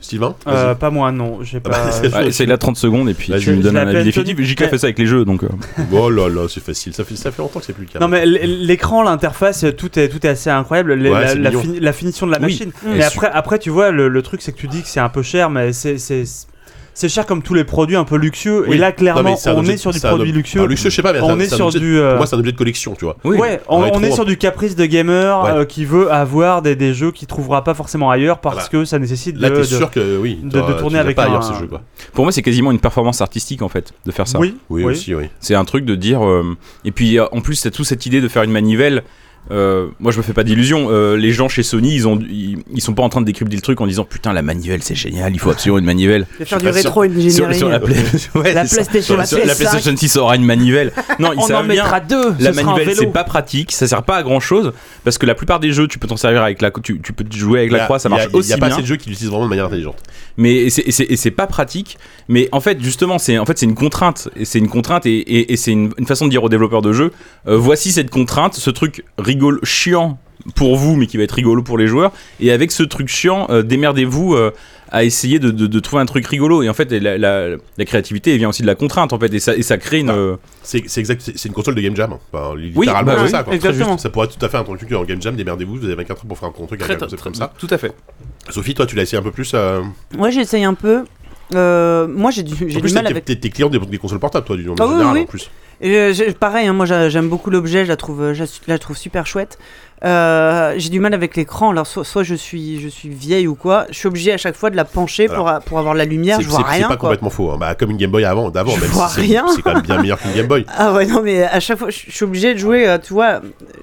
Sylvain 0.00 0.36
Euh, 0.46 0.74
pas 0.76 0.90
moi, 0.90 1.10
non. 1.10 1.40
J'ai 1.42 1.58
Ah 1.58 1.60
pas. 1.60 1.90
bah, 2.10 2.30
c'est- 2.30 2.46
là 2.46 2.56
30 2.56 2.76
secondes 2.76 3.08
et 3.08 3.14
puis 3.14 3.32
tu 3.40 3.50
me 3.50 3.56
Je 3.56 3.62
donnes 3.62 3.76
un 3.76 3.86
avis 3.88 4.04
définitif. 4.04 4.36
tenu. 4.36 4.44
JK 4.46 4.68
fait 4.70 4.78
ça 4.78 4.86
avec 4.86 4.98
les 4.98 5.06
jeux 5.06 5.24
donc. 5.24 5.42
euh, 5.42 5.48
Oh 5.92 6.08
là 6.08 6.28
là, 6.28 6.46
c'est 6.48 6.62
facile, 6.62 6.94
ça 6.94 7.04
fait, 7.04 7.16
ça 7.16 7.30
fait 7.32 7.42
longtemps 7.42 7.58
que 7.60 7.66
c'est 7.66 7.72
plus 7.72 7.84
le 7.86 7.90
cas. 7.90 7.98
Non 7.98 8.06
mais 8.08 8.24
l'écran, 8.24 9.02
l'interface, 9.02 9.64
tout 9.76 9.98
est 9.98 10.08
tout 10.08 10.24
est 10.24 10.30
assez 10.30 10.50
incroyable. 10.50 10.92
Ouais, 10.92 11.10
la, 11.10 11.28
c'est 11.28 11.34
la 11.38 11.50
mignon. 11.50 11.62
fini- 11.62 11.80
la 11.80 11.92
finition 11.92 12.26
de 12.26 12.32
la 12.32 12.38
Oui. 12.38 12.44
machine. 12.44 12.70
Et 12.86 12.98
Mais 12.98 13.02
après, 13.04 13.28
après, 13.32 13.58
tu 13.58 13.70
vois, 13.70 13.90
le, 13.90 14.08
le 14.08 14.22
truc, 14.22 14.40
c'est 14.40 14.52
que 14.52 14.58
tu 14.58 14.68
dis 14.68 14.82
que 14.82 14.88
c'est 14.88 15.00
un 15.00 15.08
peu 15.08 15.22
cher, 15.22 15.50
mais 15.50 15.72
c'est 15.72 15.96
c'est 16.98 17.08
cher 17.08 17.26
comme 17.26 17.42
tous 17.42 17.54
les 17.54 17.64
produits 17.64 17.94
un 17.96 18.04
peu 18.04 18.16
luxueux. 18.16 18.64
Oui. 18.68 18.74
Et 18.74 18.78
là, 18.78 18.90
clairement, 18.92 19.36
on 19.46 19.58
objet- 19.58 19.72
est 19.74 19.76
sur 19.76 19.92
du 19.92 20.00
produit 20.00 20.30
ob- 20.30 20.36
luxueux. 20.36 20.66
Luxueux, 20.66 20.90
je 20.90 20.96
sais 20.96 21.02
pas, 21.02 21.12
mais 21.12 21.20
on 21.20 21.26
c'est 21.28 21.32
un- 21.32 21.38
est 21.40 21.54
sur 21.54 21.66
objet- 21.66 21.78
du. 21.78 21.96
euh, 21.98 22.08
Pour 22.10 22.16
moi, 22.18 22.26
c'est 22.26 22.34
un 22.34 22.38
objet 22.40 22.52
de 22.52 22.56
collection, 22.56 22.94
tu 22.98 23.04
vois. 23.04 23.16
Oui. 23.24 23.36
Ouais, 23.38 23.60
on, 23.68 24.02
est 24.02 24.10
sur 24.10 24.24
du 24.24 24.36
caprice 24.36 24.74
de 24.74 24.84
gamer 24.86 25.42
Ouais. 25.44 25.50
euh, 25.50 25.64
qui 25.64 25.84
veut 25.84 26.10
avoir 26.12 26.60
des, 26.62 26.74
des 26.76 26.94
jeux 26.94 27.12
qu'il 27.12 27.28
trouvera 27.28 27.62
pas 27.62 27.74
forcément 27.74 28.10
ailleurs 28.10 28.38
parce 28.40 28.68
que 28.68 28.84
ça 28.84 28.98
nécessite 28.98 29.36
Là, 29.38 29.50
de, 29.50 29.62
sûr 29.62 29.90
que 29.90 30.18
oui, 30.18 30.40
de- 30.42 30.60
tourner 30.78 30.98
avec 30.98 31.14
pas 31.16 31.24
un- 31.24 31.26
ailleurs 31.28 31.44
ces 31.44 31.54
jeux, 31.54 31.66
quoi. 31.68 31.82
Pour 32.12 32.24
moi, 32.24 32.32
c'est 32.32 32.42
quasiment 32.42 32.72
une 32.72 32.80
performance 32.80 33.20
artistique 33.20 33.62
en 33.62 33.68
fait 33.68 33.92
de 34.04 34.10
faire 34.10 34.26
ça. 34.26 34.38
Oui, 34.40 34.56
Oui, 34.68 34.84
aussi, 34.84 35.14
oui. 35.14 35.26
C'est 35.40 35.54
un 35.54 35.64
truc 35.64 35.84
de 35.84 35.94
dire. 35.94 36.26
euh, 36.26 36.56
Et 36.84 36.90
puis 36.90 37.18
euh, 37.18 37.26
en 37.32 37.40
plus, 37.40 37.54
c'est 37.54 37.70
toute 37.70 37.86
cette 37.86 38.04
idée 38.06 38.20
de 38.20 38.28
faire 38.28 38.42
une 38.42 38.50
manivelle. 38.52 39.02
Euh, 39.50 39.88
moi, 39.98 40.12
je 40.12 40.18
me 40.18 40.22
fais 40.22 40.34
pas 40.34 40.44
d'illusions. 40.44 40.88
euh, 40.90 41.16
les 41.16 41.32
gens 41.32 41.48
chez 41.48 41.62
Sony, 41.62 41.94
ils 41.94 42.06
ont, 42.06 42.18
ils, 42.18 42.58
ils 42.74 42.82
sont 42.82 42.92
pas 42.92 43.02
en 43.02 43.08
train 43.08 43.20
de 43.22 43.26
décrypter 43.26 43.56
le 43.56 43.62
truc 43.62 43.80
en 43.80 43.86
disant 43.86 44.04
putain 44.04 44.32
la 44.34 44.42
manivelle 44.42 44.82
c'est 44.82 44.94
génial, 44.94 45.32
il 45.32 45.38
faut 45.38 45.50
absolument 45.50 45.78
une 45.78 45.86
manivelle. 45.86 46.26
Je 46.34 46.38
vais 46.40 46.44
faire 46.44 46.58
du 46.58 46.68
rétro. 46.68 47.04
Sur, 47.30 47.54
sur 47.54 47.68
la, 47.70 47.78
ouais. 47.82 48.52
PlayStation 48.52 49.00
Sur- 49.16 49.26
sur 49.26 49.38
la 49.38 49.54
5. 49.54 49.56
PlayStation 49.56 49.96
6 49.96 50.16
aura 50.18 50.36
une 50.36 50.44
manivelle. 50.44 50.92
Non, 51.18 51.32
ils 51.32 51.38
on 51.38 51.42
en 51.42 51.46
savent 51.46 51.66
bien. 51.68 51.82
mettra 51.82 52.00
deux. 52.00 52.34
La 52.40 52.52
ce 52.52 52.60
manivelle 52.62 52.94
c'est 52.94 53.06
pas 53.06 53.24
pratique, 53.24 53.72
ça 53.72 53.86
sert 53.86 54.02
pas 54.02 54.16
à 54.16 54.22
grand 54.22 54.40
chose 54.40 54.72
parce 55.04 55.16
que 55.16 55.24
la 55.26 55.34
plupart 55.34 55.60
des 55.60 55.72
jeux 55.72 55.88
tu 55.88 55.98
peux 55.98 56.08
t'en 56.08 56.16
servir 56.18 56.42
avec 56.42 56.60
la 56.60 56.70
tu, 56.70 57.00
tu 57.00 57.12
peux 57.14 57.24
jouer 57.34 57.60
avec 57.60 57.72
la 57.72 57.80
croix, 57.80 57.98
ça 57.98 58.08
il 58.08 58.12
y 58.12 58.14
a- 58.14 58.18
marche 58.18 58.30
Il 58.32 58.36
aussi 58.36 58.50
y 58.50 58.52
a 58.52 58.58
pas 58.58 58.66
bien. 58.66 58.74
assez 58.74 58.82
de 58.82 58.86
jeux 58.86 58.96
qui 58.96 59.08
l'utilisent 59.08 59.30
vraiment 59.30 59.44
de 59.46 59.50
manière 59.50 59.66
intelligente. 59.66 59.96
Mais 60.36 60.54
et 60.56 60.70
c'est- 60.70 61.30
pas 61.30 61.46
pratique. 61.46 61.98
Mais 62.28 62.48
en 62.52 62.60
fait, 62.60 62.82
justement, 62.82 63.18
c'est 63.18 63.38
en 63.38 63.46
fait 63.46 63.58
c'est 63.58 63.66
une 63.66 63.74
contrainte. 63.74 64.28
Et 64.36 64.44
c'est 64.44 64.58
une 64.58 64.68
contrainte 64.68 65.06
et, 65.06 65.16
et- 65.18 65.52
et 65.52 65.56
c'est 65.56 65.72
une, 65.72 65.90
une 65.98 66.06
façon 66.06 66.26
de 66.26 66.30
dire 66.30 66.42
aux 66.44 66.48
développeurs 66.48 66.82
de 66.82 66.92
jeux 66.92 67.12
euh, 67.46 67.56
voici 67.56 67.92
cette 67.92 68.10
contrainte, 68.10 68.54
ce 68.54 68.70
truc 68.70 69.04
rigolo, 69.28 69.58
chiant 69.64 70.18
pour 70.54 70.76
vous, 70.76 70.96
mais 70.96 71.06
qui 71.06 71.16
va 71.16 71.22
être 71.24 71.32
rigolo 71.32 71.62
pour 71.62 71.78
les 71.78 71.86
joueurs. 71.86 72.12
Et 72.40 72.50
avec 72.52 72.72
ce 72.72 72.82
truc 72.82 73.08
chiant, 73.08 73.46
euh, 73.50 73.62
démerdez-vous. 73.62 74.34
euh, 74.34 74.50
à 74.90 75.04
essayer 75.04 75.38
de, 75.38 75.50
de- 75.50 75.66
de 75.66 75.80
trouver 75.80 76.00
un 76.00 76.06
truc 76.06 76.26
rigolo 76.26 76.62
et 76.62 76.68
en 76.70 76.72
fait 76.72 76.90
la, 76.90 77.18
la- 77.18 77.48
la 77.76 77.84
créativité 77.84 78.32
elle 78.32 78.38
vient 78.38 78.48
aussi 78.48 78.62
de 78.62 78.66
la 78.66 78.74
contrainte 78.74 79.12
en 79.12 79.18
fait 79.18 79.30
et 79.34 79.38
ça, 79.38 79.54
et 79.54 79.60
ça 79.60 79.76
crée 79.76 79.98
une 79.98 80.08
euh, 80.08 80.36
C'est 80.62 80.82
c'est 80.86 81.00
exact, 81.00 81.20
c'est 81.36 81.46
une 81.46 81.52
console 81.52 81.74
de 81.74 81.82
Game 81.82 81.94
Jam. 81.94 82.14
Enfin, 82.32 82.54
littéralement, 82.56 83.12
bah 83.12 83.18
c'est 83.18 83.24
oui, 83.24 83.30
ça. 83.30 83.42
Quoi. 83.42 83.54
exactement. 83.54 83.84
Très 83.84 83.92
juste. 83.92 84.02
Ça 84.04 84.08
pourrait 84.08 84.28
être 84.28 84.38
tout 84.38 84.46
à 84.46 84.48
fait 84.48 84.56
un 84.56 84.64
truc 84.64 84.90
en 84.94 85.04
Game 85.04 85.20
Jam. 85.20 85.36
Démerdez-vous, 85.36 85.76
vous 85.76 85.84
avez 85.84 85.94
24 85.94 86.20
heures 86.20 86.24
pour 86.26 86.38
faire 86.38 86.48
un 86.48 86.52
truc 86.66 86.80
un 86.82 86.94
concept 86.96 87.22
comme 87.22 87.34
ça. 87.34 87.52
tout 87.58 87.66
à 87.70 87.76
fait 87.76 87.92
Sophie, 88.48 88.72
toi, 88.72 88.86
tu 88.86 88.96
l'as 88.96 89.02
essayé 89.02 89.18
un 89.20 89.22
peu 89.22 89.30
plus. 89.30 89.50
euh, 89.52 89.82
Ouais, 90.16 90.32
j'essaye 90.32 90.64
un 90.64 90.72
peu. 90.72 91.04
Euh, 91.54 92.06
moi, 92.08 92.30
j'ai 92.30 92.42
du, 92.42 92.54
j'ai 92.56 92.66
du 92.76 92.80
plus, 92.80 92.94
mal 92.94 93.06
avec. 93.06 93.26
t'es 93.26 93.36
t'es 93.36 93.50
client 93.50 93.68
des, 93.68 93.78
des 93.78 93.98
consoles 93.98 94.18
portables, 94.20 94.46
toi, 94.46 94.56
du 94.56 94.64
nom 94.64 94.74
Ah 94.80 94.86
oui, 94.86 94.92
général, 94.92 95.14
oui. 95.16 95.20
en 95.22 95.26
plus. 95.26 95.50
Et, 95.80 95.94
euh, 95.96 96.12
pareil, 96.38 96.66
hein, 96.66 96.72
moi 96.72 96.86
j'a- 96.86 97.08
j'aime 97.08 97.28
beaucoup 97.28 97.50
l'objet, 97.50 97.84
je 97.84 97.88
la 97.88 97.96
trouve, 97.96 98.20
euh, 98.22 98.34
je 98.34 98.44
la 98.66 98.78
trouve 98.78 98.96
super 98.96 99.26
chouette. 99.26 99.58
Euh, 100.04 100.74
j'ai 100.76 100.90
du 100.90 101.00
mal 101.00 101.12
avec 101.12 101.34
l'écran, 101.36 101.70
alors 101.70 101.86
soit, 101.86 102.04
soit 102.04 102.22
je 102.22 102.36
suis 102.36 102.80
je 102.80 102.86
suis 102.88 103.08
vieille 103.08 103.48
ou 103.48 103.56
quoi, 103.56 103.86
je 103.90 103.94
suis 103.94 104.06
obligé 104.06 104.32
à 104.32 104.36
chaque 104.36 104.54
fois 104.54 104.70
de 104.70 104.76
la 104.76 104.84
pencher 104.84 105.26
pour, 105.26 105.48
a- 105.48 105.58
pour 105.60 105.78
avoir 105.80 105.94
la 105.94 106.04
lumière, 106.04 106.40
je 106.40 106.48
vois 106.48 106.60
c'est- 106.60 106.64
c'est 106.72 106.78
rien. 106.78 106.88
pas 106.88 106.96
quoi. 106.96 107.08
complètement 107.08 107.30
faux. 107.30 107.50
hein. 107.50 107.56
Bah, 107.58 107.74
comme 107.74 107.90
une 107.90 107.96
Game 107.96 108.10
Boy 108.12 108.24
avant, 108.24 108.50
d'avant, 108.50 108.76
même 108.76 108.88
vois 108.90 109.08
si 109.08 109.14
c'est- 109.16 109.20
rien. 109.22 109.44
c'est 109.54 109.62
quand 109.62 109.74
même 109.74 109.82
bien 109.82 110.00
meilleur 110.00 110.20
qu'une 110.20 110.32
Game 110.34 110.46
Boy. 110.46 110.64
Ah 110.78 110.92
ouais, 110.92 111.04
non, 111.06 111.20
mais 111.22 111.42
à 111.42 111.58
chaque 111.58 111.78
fois, 111.78 111.90
je 111.90 111.96
suis 112.10 112.24
obligé 112.24 112.54
de 112.54 112.58
jouer, 112.60 112.88
euh, 112.88 112.98
tu 112.98 113.12
vois, 113.12 113.40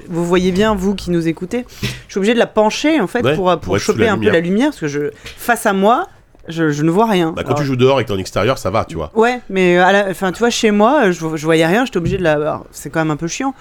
vous 0.07 0.25
voyez 0.25 0.51
bien, 0.53 0.73
vous 0.73 0.95
qui 0.95 1.11
nous 1.11 1.27
écoutez, 1.27 1.65
je 1.81 1.87
suis 2.09 2.17
obligé 2.17 2.33
de 2.33 2.39
la 2.39 2.47
pencher 2.47 3.01
en 3.01 3.07
fait 3.07 3.21
Ouais, 3.25 3.35
pour, 3.35 3.57
pour 3.59 3.77
choper 3.77 4.07
un 4.07 4.17
peu 4.17 4.29
la 4.29 4.39
lumière, 4.39 4.67
parce 4.69 4.79
que 4.79 4.87
je, 4.87 5.11
face 5.37 5.65
à 5.65 5.73
moi, 5.73 6.07
je, 6.47 6.69
je 6.71 6.83
ne 6.83 6.91
vois 6.91 7.05
rien. 7.07 7.31
Bah, 7.31 7.43
quand 7.43 7.49
Alors, 7.49 7.59
tu 7.59 7.65
joues 7.65 7.75
dehors 7.75 7.99
et 7.99 8.03
que 8.03 8.09
t'es 8.09 8.13
en 8.13 8.17
extérieur, 8.19 8.57
ça 8.57 8.69
va, 8.69 8.85
tu 8.85 8.95
vois. 8.95 9.11
Ouais, 9.15 9.41
mais 9.49 9.77
à 9.77 9.91
la- 9.91 10.09
enfin, 10.09 10.31
tu 10.31 10.39
vois, 10.39 10.49
chez 10.49 10.71
moi, 10.71 11.11
je, 11.11 11.19
je 11.35 11.45
voyais 11.45 11.65
rien, 11.65 11.85
j'étais 11.85 11.97
obligé 11.97 12.17
de 12.17 12.23
la. 12.23 12.61
C'est 12.71 12.89
quand 12.89 12.99
même 12.99 13.11
un 13.11 13.17
peu 13.17 13.27
chiant. 13.27 13.53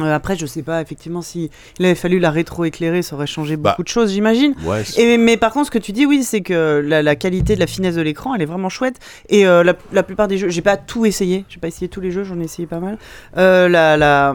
Euh, 0.00 0.12
après, 0.12 0.36
je 0.36 0.44
sais 0.46 0.62
pas 0.62 0.80
effectivement 0.82 1.22
si 1.22 1.50
il 1.78 1.84
avait 1.86 1.94
fallu 1.94 2.18
la 2.18 2.30
rétro-éclairer, 2.30 3.02
ça 3.02 3.14
aurait 3.14 3.28
changé 3.28 3.56
Bah. 3.56 3.70
beaucoup 3.70 3.84
de 3.84 3.88
choses, 3.88 4.10
j'imagine. 4.12 4.54
Ouais, 4.64 4.82
c'est- 4.84 5.00
Et 5.00 5.18
mais 5.18 5.36
par 5.36 5.52
contre, 5.52 5.66
ce 5.66 5.70
que 5.70 5.78
tu 5.78 5.92
dis, 5.92 6.04
oui, 6.04 6.24
c'est 6.24 6.40
que 6.40 6.82
la, 6.84 7.00
la 7.02 7.14
qualité 7.16 7.54
de 7.54 7.60
la 7.60 7.66
finesse 7.68 7.94
de 7.94 8.02
l'écran, 8.02 8.34
elle 8.34 8.42
est 8.42 8.46
vraiment 8.46 8.68
chouette. 8.68 8.96
Et 9.28 9.46
euh, 9.46 9.62
la, 9.62 9.74
la 9.92 10.02
plupart 10.02 10.26
des 10.26 10.36
jeux, 10.36 10.48
j'ai 10.48 10.62
pas 10.62 10.76
tout 10.76 11.06
essayé, 11.06 11.44
j'ai 11.48 11.60
pas 11.60 11.68
essayé 11.68 11.88
tous 11.88 12.00
les 12.00 12.10
jeux, 12.10 12.24
j'en 12.24 12.40
ai 12.40 12.44
essayé 12.44 12.66
pas 12.66 12.80
mal. 12.80 12.98
Euh, 13.36 13.68
la, 13.68 13.96
la, 13.96 14.34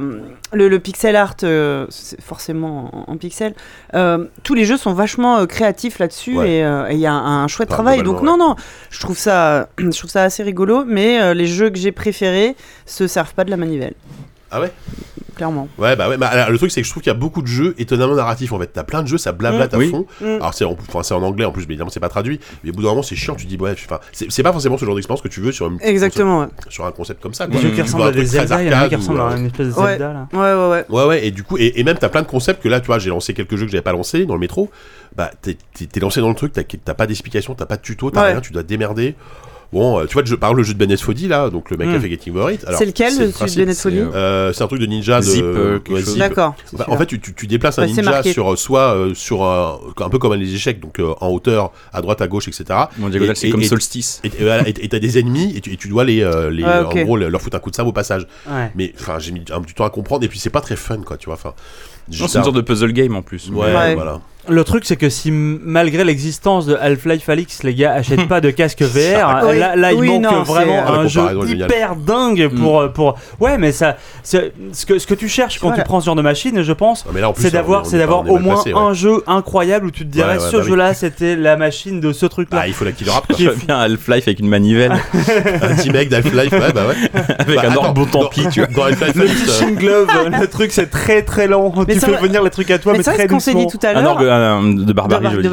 le, 0.53 0.70
le 0.70 0.80
pixel 0.80 1.16
art, 1.18 1.36
forcément 2.22 3.07
en, 3.10 3.12
en 3.14 3.18
pixel. 3.18 3.53
Tous 4.43 4.53
les 4.53 4.66
jeux 4.66 4.78
sont 4.78 4.93
vachement 4.93 5.45
créatifs 5.45 5.99
là-dessus 5.99 6.38
Ouais. 6.38 6.60
et 6.60 6.93
il 6.93 6.99
y 6.99 7.05
a 7.05 7.12
un, 7.14 7.43
un 7.43 7.47
chouette 7.47 7.70
Enfin, 7.70 7.84
travail. 7.84 8.03
Donc 8.03 8.22
non, 8.22 8.38
non, 8.38 8.55
je 8.89 8.99
trouve 8.99 9.18
ça, 9.18 9.70
je 9.78 9.89
trouve 9.97 10.10
ça 10.10 10.24
assez 10.24 10.43
rigolo. 10.43 10.84
Mais 10.86 11.34
les 11.34 11.45
jeux 11.47 11.70
que 11.70 11.78
j'ai 11.78 11.91
préférés 11.91 12.55
se 12.86 13.07
servent 13.07 13.34
pas 13.34 13.43
de 13.43 13.49
la 13.49 13.57
manivelle, 13.57 13.93
Ah 14.52 14.62
ouais? 14.62 14.72
Clairement. 15.36 15.70
Ouais, 15.78 15.95
bah 15.95 16.10
ouais. 16.10 16.18
Bah, 16.18 16.28
alors, 16.28 16.50
le 16.50 16.58
truc, 16.58 16.70
c'est 16.70 16.82
que 16.82 16.86
je 16.88 16.91
trouve 16.91 17.02
qu'il 17.02 17.10
y 17.10 17.16
a 17.16 17.18
beaucoup 17.18 17.41
de 17.41 17.47
jeux 17.47 17.74
étonnamment 17.78 18.14
narratifs. 18.16 18.52
En 18.52 18.60
fait, 18.60 18.68
t'as 18.74 18.84
plein 18.84 19.02
de 19.04 19.08
jeux, 19.08 19.18
ça 19.18 19.32
blablate 19.32 19.74
à 19.74 19.78
Oui. 19.78 19.89
fond. 19.89 20.06
Mm. 20.20 20.26
Alors, 20.26 20.54
c'est 20.54 20.66
en, 20.66 20.72
enfin, 20.89 21.02
c'est 21.02 21.14
en 21.14 21.24
anglais 21.24 21.45
en 21.45 21.54
plus, 21.54 21.62
mais 21.62 21.76
évidemment, 21.76 21.89
c'est 21.89 22.02
pas 22.02 22.10
traduit. 22.10 22.41
Mais 22.64 22.72
au 22.72 22.74
bout 22.74 22.82
d'un 22.82 22.89
moment, 22.89 23.04
c'est 23.04 23.16
chiant. 23.16 23.36
Tu 23.36 23.45
dis, 23.45 23.56
ouais, 23.56 23.72
enfin, 23.72 24.00
c'est 24.12 24.43
pas 24.43 24.52
forcément 24.52 24.78
ce 24.78 24.84
genre 24.84 24.95
d'expérience 24.95 25.22
que 25.22 25.30
tu 25.30 25.39
veux 25.39 25.54
sur, 25.54 25.68
une- 25.68 25.78
Exactement. 25.82 26.41
Ouais. 26.41 26.47
sur 26.68 26.86
un 26.86 26.91
concept 26.91 27.24
comme 27.24 27.34
ça. 27.34 27.47
Des 27.47 27.54
quoi. 27.54 27.62
jeux 27.62 27.70
qui 27.70 27.82
ressemblent 27.82 28.04
un 28.04 28.08
à 28.08 28.12
des 28.12 28.26
Zelda, 28.26 28.62
il 28.62 28.70
y 28.70 28.74
a 28.74 28.82
un 28.84 28.89
qui 28.89 28.95
ressemble 28.95 29.20
ou, 29.20 29.22
à 29.22 29.32
euh, 29.32 29.38
une 29.38 29.45
espèce 29.45 29.68
de 29.68 29.80
Ouais. 29.80 29.91
Zelda 29.91 30.14
là. 30.14 30.28
Ouais, 30.34 30.39
ouais, 30.39 30.70
ouais. 30.72 30.86
Ouais, 30.89 31.06
ouais, 31.08 31.28
et 31.28 31.32
du 31.32 31.43
coup, 31.43 31.58
et, 31.58 31.80
et 31.80 31.84
même 31.86 31.97
t'as 31.97 32.10
plein 32.10 32.22
de 32.22 32.28
concepts 32.28 32.62
que 32.62 32.68
là, 32.68 32.82
tu 32.82 32.88
vois, 32.88 33.00
j'ai 33.00 33.10
lancé 33.10 33.34
quelques 33.34 33.56
jeux 33.56 33.66
que 33.66 33.72
j'avais 33.72 33.82
pas 33.82 33.93
lancés 33.93 34.26
dans 34.26 34.34
le 34.34 34.41
métro. 34.41 34.70
Bah, 35.16 35.32
t'es 35.41 35.56
lancé 36.02 36.20
dans 36.20 36.30
le 36.30 36.36
truc, 36.36 36.52
t'as 36.52 36.64
t'as 36.64 36.93
pas 36.93 37.08
d'explication, 37.08 37.56
t'as 37.56 37.66
pas 37.66 37.78
de 37.78 37.82
tuto, 37.82 38.12
t'as 38.12 38.24
Ouais. 38.24 38.32
rien, 38.34 38.41
tu 38.41 38.52
dois 38.52 38.64
te 38.64 38.68
démerder. 38.68 39.16
Bon, 39.72 39.99
euh, 39.99 40.05
tu 40.07 40.13
vois, 40.13 40.24
je 40.26 40.34
parle 40.34 40.57
le 40.57 40.63
jeu 40.63 40.74
de 40.74 40.84
Ben 40.84 40.97
Foddy 40.97 41.28
là, 41.28 41.51
donc 41.51 41.70
le 41.70 41.78
mec 41.78 41.89
qui 41.89 41.93
a 41.95 41.99
Mm. 41.99 42.01
fait 42.01 42.09
Getting 42.09 42.36
Over 42.36 42.55
It. 42.55 42.65
Alors, 42.65 42.80
C'est 42.80 42.86
lequel, 42.88 43.13
le 43.20 43.32
celui 43.32 43.65
de 43.67 43.74
Folly 43.74 43.76
c'est, 43.76 44.01
euh, 44.01 44.11
euh, 44.15 44.53
C'est 44.53 44.63
un 44.63 44.67
truc 44.67 44.82
de 44.82 44.88
ninja 44.88 45.17
de 45.20 45.26
Zip, 45.26 45.43
euh, 45.43 45.78
quelque 45.80 46.09
ouais. 46.09 46.17
D'accord. 46.17 46.55
Bah, 46.74 46.86
en 46.88 46.97
fait, 46.97 47.05
tu, 47.05 47.20
tu- 47.20 47.36
tu 47.36 47.45
déplaces 47.45 47.78
un 47.78 47.84
Ouais, 47.84 47.89
ninja 47.93 48.24
sur 48.24 48.51
euh, 48.51 48.55
soit 48.55 48.95
euh, 48.95 49.13
sur 49.13 49.43
un, 49.43 49.80
un 49.99 50.09
peu 50.09 50.17
comme 50.17 50.34
les 50.34 50.55
échecs, 50.55 50.80
donc 50.80 50.99
euh, 50.99 51.13
en 51.22 51.28
hauteur, 51.30 51.72
à 51.93 52.01
droite, 52.01 52.20
à 52.22 52.28
gauche, 52.28 52.47
etc. 52.47 52.65
Mon 52.97 53.09
diagonale, 53.09 53.34
Et- 53.36 53.39
c'est 53.39 53.47
et- 53.47 53.51
comme 53.51 53.61
et- 53.61 53.67
Solstice. 53.67 54.22
Et 54.24 54.28
et 54.28 54.43
voilà, 54.43 54.67
et- 54.67 54.74
et 54.84 54.89
t'as 54.89 54.97
des 54.99 55.20
ennemis 55.20 55.53
et 55.55 55.61
tu, 55.61 55.72
et 55.74 55.78
tu 55.78 55.88
dois 55.88 56.03
les, 56.03 56.22
euh, 56.24 56.49
les 56.49 56.63
en 56.63 56.89
gros 56.89 57.17
leur 57.17 57.39
foutre 57.39 57.57
un 57.57 57.59
coup 57.59 57.70
de 57.70 57.76
sabre 57.76 57.89
au 57.89 57.93
passage. 57.93 58.26
Ouais. 58.49 58.72
Mais 58.76 58.91
enfin, 58.99 59.20
j'ai 59.20 59.32
mis 59.32 59.43
un 59.51 59.61
petit 59.61 59.76
temps 59.76 59.86
à 59.86 59.89
comprendre 59.91 60.24
et 60.24 60.28
puis 60.30 60.39
c'est 60.39 60.49
pas 60.49 60.61
très 60.61 60.76
fun 60.78 60.97
quoi, 61.05 61.17
tu 61.17 61.26
vois. 61.28 61.36
Enfin, 61.36 61.53
c'est 62.09 62.22
une 62.24 62.28
sorte 62.28 62.55
de 62.55 62.61
puzzle 62.61 62.91
game 62.91 63.15
en 63.15 63.22
plus. 63.22 63.49
Ouais, 63.51 63.72
Ouais. 63.76 63.93
voilà. 63.95 64.20
Le 64.50 64.64
truc, 64.64 64.84
c'est 64.86 64.95
que 64.95 65.10
si 65.10 65.32
malgré 65.32 66.04
l'existence 66.04 66.66
de 66.66 66.76
Half-Life 66.76 67.28
Alix, 67.30 67.64
les 67.64 67.74
gars 67.76 67.93
achètent 67.93 68.28
pas 68.28 68.41
de 68.41 68.50
casque 68.50 68.82
VR, 68.84 69.45
Oui, 69.50 69.60
là, 69.60 69.76
là 69.76 69.91
il 69.91 70.00
oui, 70.00 70.08
manque 70.20 70.24
non, 70.24 70.43
vraiment 70.43 70.84
Ah, 70.86 70.91
la 70.91 70.97
un 71.00 71.08
jeu 71.08 71.22
hyper 71.47 71.95
dingue 71.95 72.50
pour, 72.50 72.82
euh, 72.82 72.88
pour. 72.89 73.16
Ouais, 73.39 73.58
mais 73.58 73.72
ça, 73.72 73.97
ce 74.24 74.38
que 74.86 75.00
ce 75.00 75.08
que 75.08 75.14
tu 75.14 75.28
cherches 75.28 75.60
quand 75.60 75.68
Voilà. 75.68 75.84
tu 75.84 75.88
prends 75.88 76.02
ce 76.02 76.06
genre 76.08 76.16
de 76.16 76.22
machine, 76.22 76.62
je 76.64 76.74
pense, 76.74 77.00
c'est 77.04 77.10
on 77.14 77.16
est- 77.18 77.52
d'avoir, 77.52 77.82
on 77.82 77.86
c'est 77.86 78.06
on 78.06 78.28
au 78.28 78.39
moins 78.39 78.64
ouais. 78.64 78.74
un 78.76 78.93
jeu 78.93 79.24
incroyable 79.28 79.88
où 79.88 79.91
tu 79.91 80.06
te 80.06 80.12
dirais, 80.12 80.38
Ouais, 80.38 80.43
ouais, 80.43 80.50
ce 80.52 80.58
bah 80.58 80.62
oui. 80.64 80.70
jeu-là, 80.70 80.93
c'était 80.93 81.36
la 81.36 81.56
machine 81.58 82.00
de 82.00 82.12
ce 82.14 82.26
truc-là. 82.26 82.60
Bah, 82.60 82.68
il 82.68 82.74
faut 82.74 82.86
la 82.86 82.91
quoi. 83.28 83.36
Qui 83.36 83.45
Je 83.45 83.50
Half-Life 83.72 84.28
avec 84.28 84.39
une 84.39 84.47
manivelle, 84.50 84.91
un 85.14 85.76
petit 85.76 85.89
mec 85.91 86.10
d'Half-Life, 86.10 86.52
ouais, 86.52 86.74
bah 86.74 86.84
ouais. 86.88 87.22
avec 87.39 87.56
Bah, 87.56 87.64
un 87.70 87.76
ordre 87.76 87.93
bon 87.93 88.06
tant 88.06 88.26
pis, 88.28 88.47
tu 88.52 88.62
vois. 88.72 88.89
Le 88.89 88.95
euh, 89.04 89.28
fishing 89.28 89.76
glove, 89.76 90.08
le 90.39 90.47
truc 90.47 90.72
c'est 90.72 90.89
très 90.89 91.22
très 91.22 91.47
lent. 91.47 91.74
Mais 91.88 91.93
tu 91.95 92.00
ça 92.00 92.08
fais 92.08 92.18
venir 92.18 92.43
les 92.43 92.50
trucs 92.50 92.72
à 92.72 92.80
toi, 92.80 92.93
mais, 92.95 93.04
très 93.04 93.24
ce 93.24 93.28
qu'on 93.28 93.39
s'est 93.39 93.54
dit 93.54 93.64
doucement. 93.66 93.80
tout 93.80 93.86
à 93.88 93.89
Un, 93.97 94.02
l'heure. 94.02 94.18
De 94.86 94.94
barbarie. 94.94 95.36
de, 95.38 95.42
de. 95.42 95.50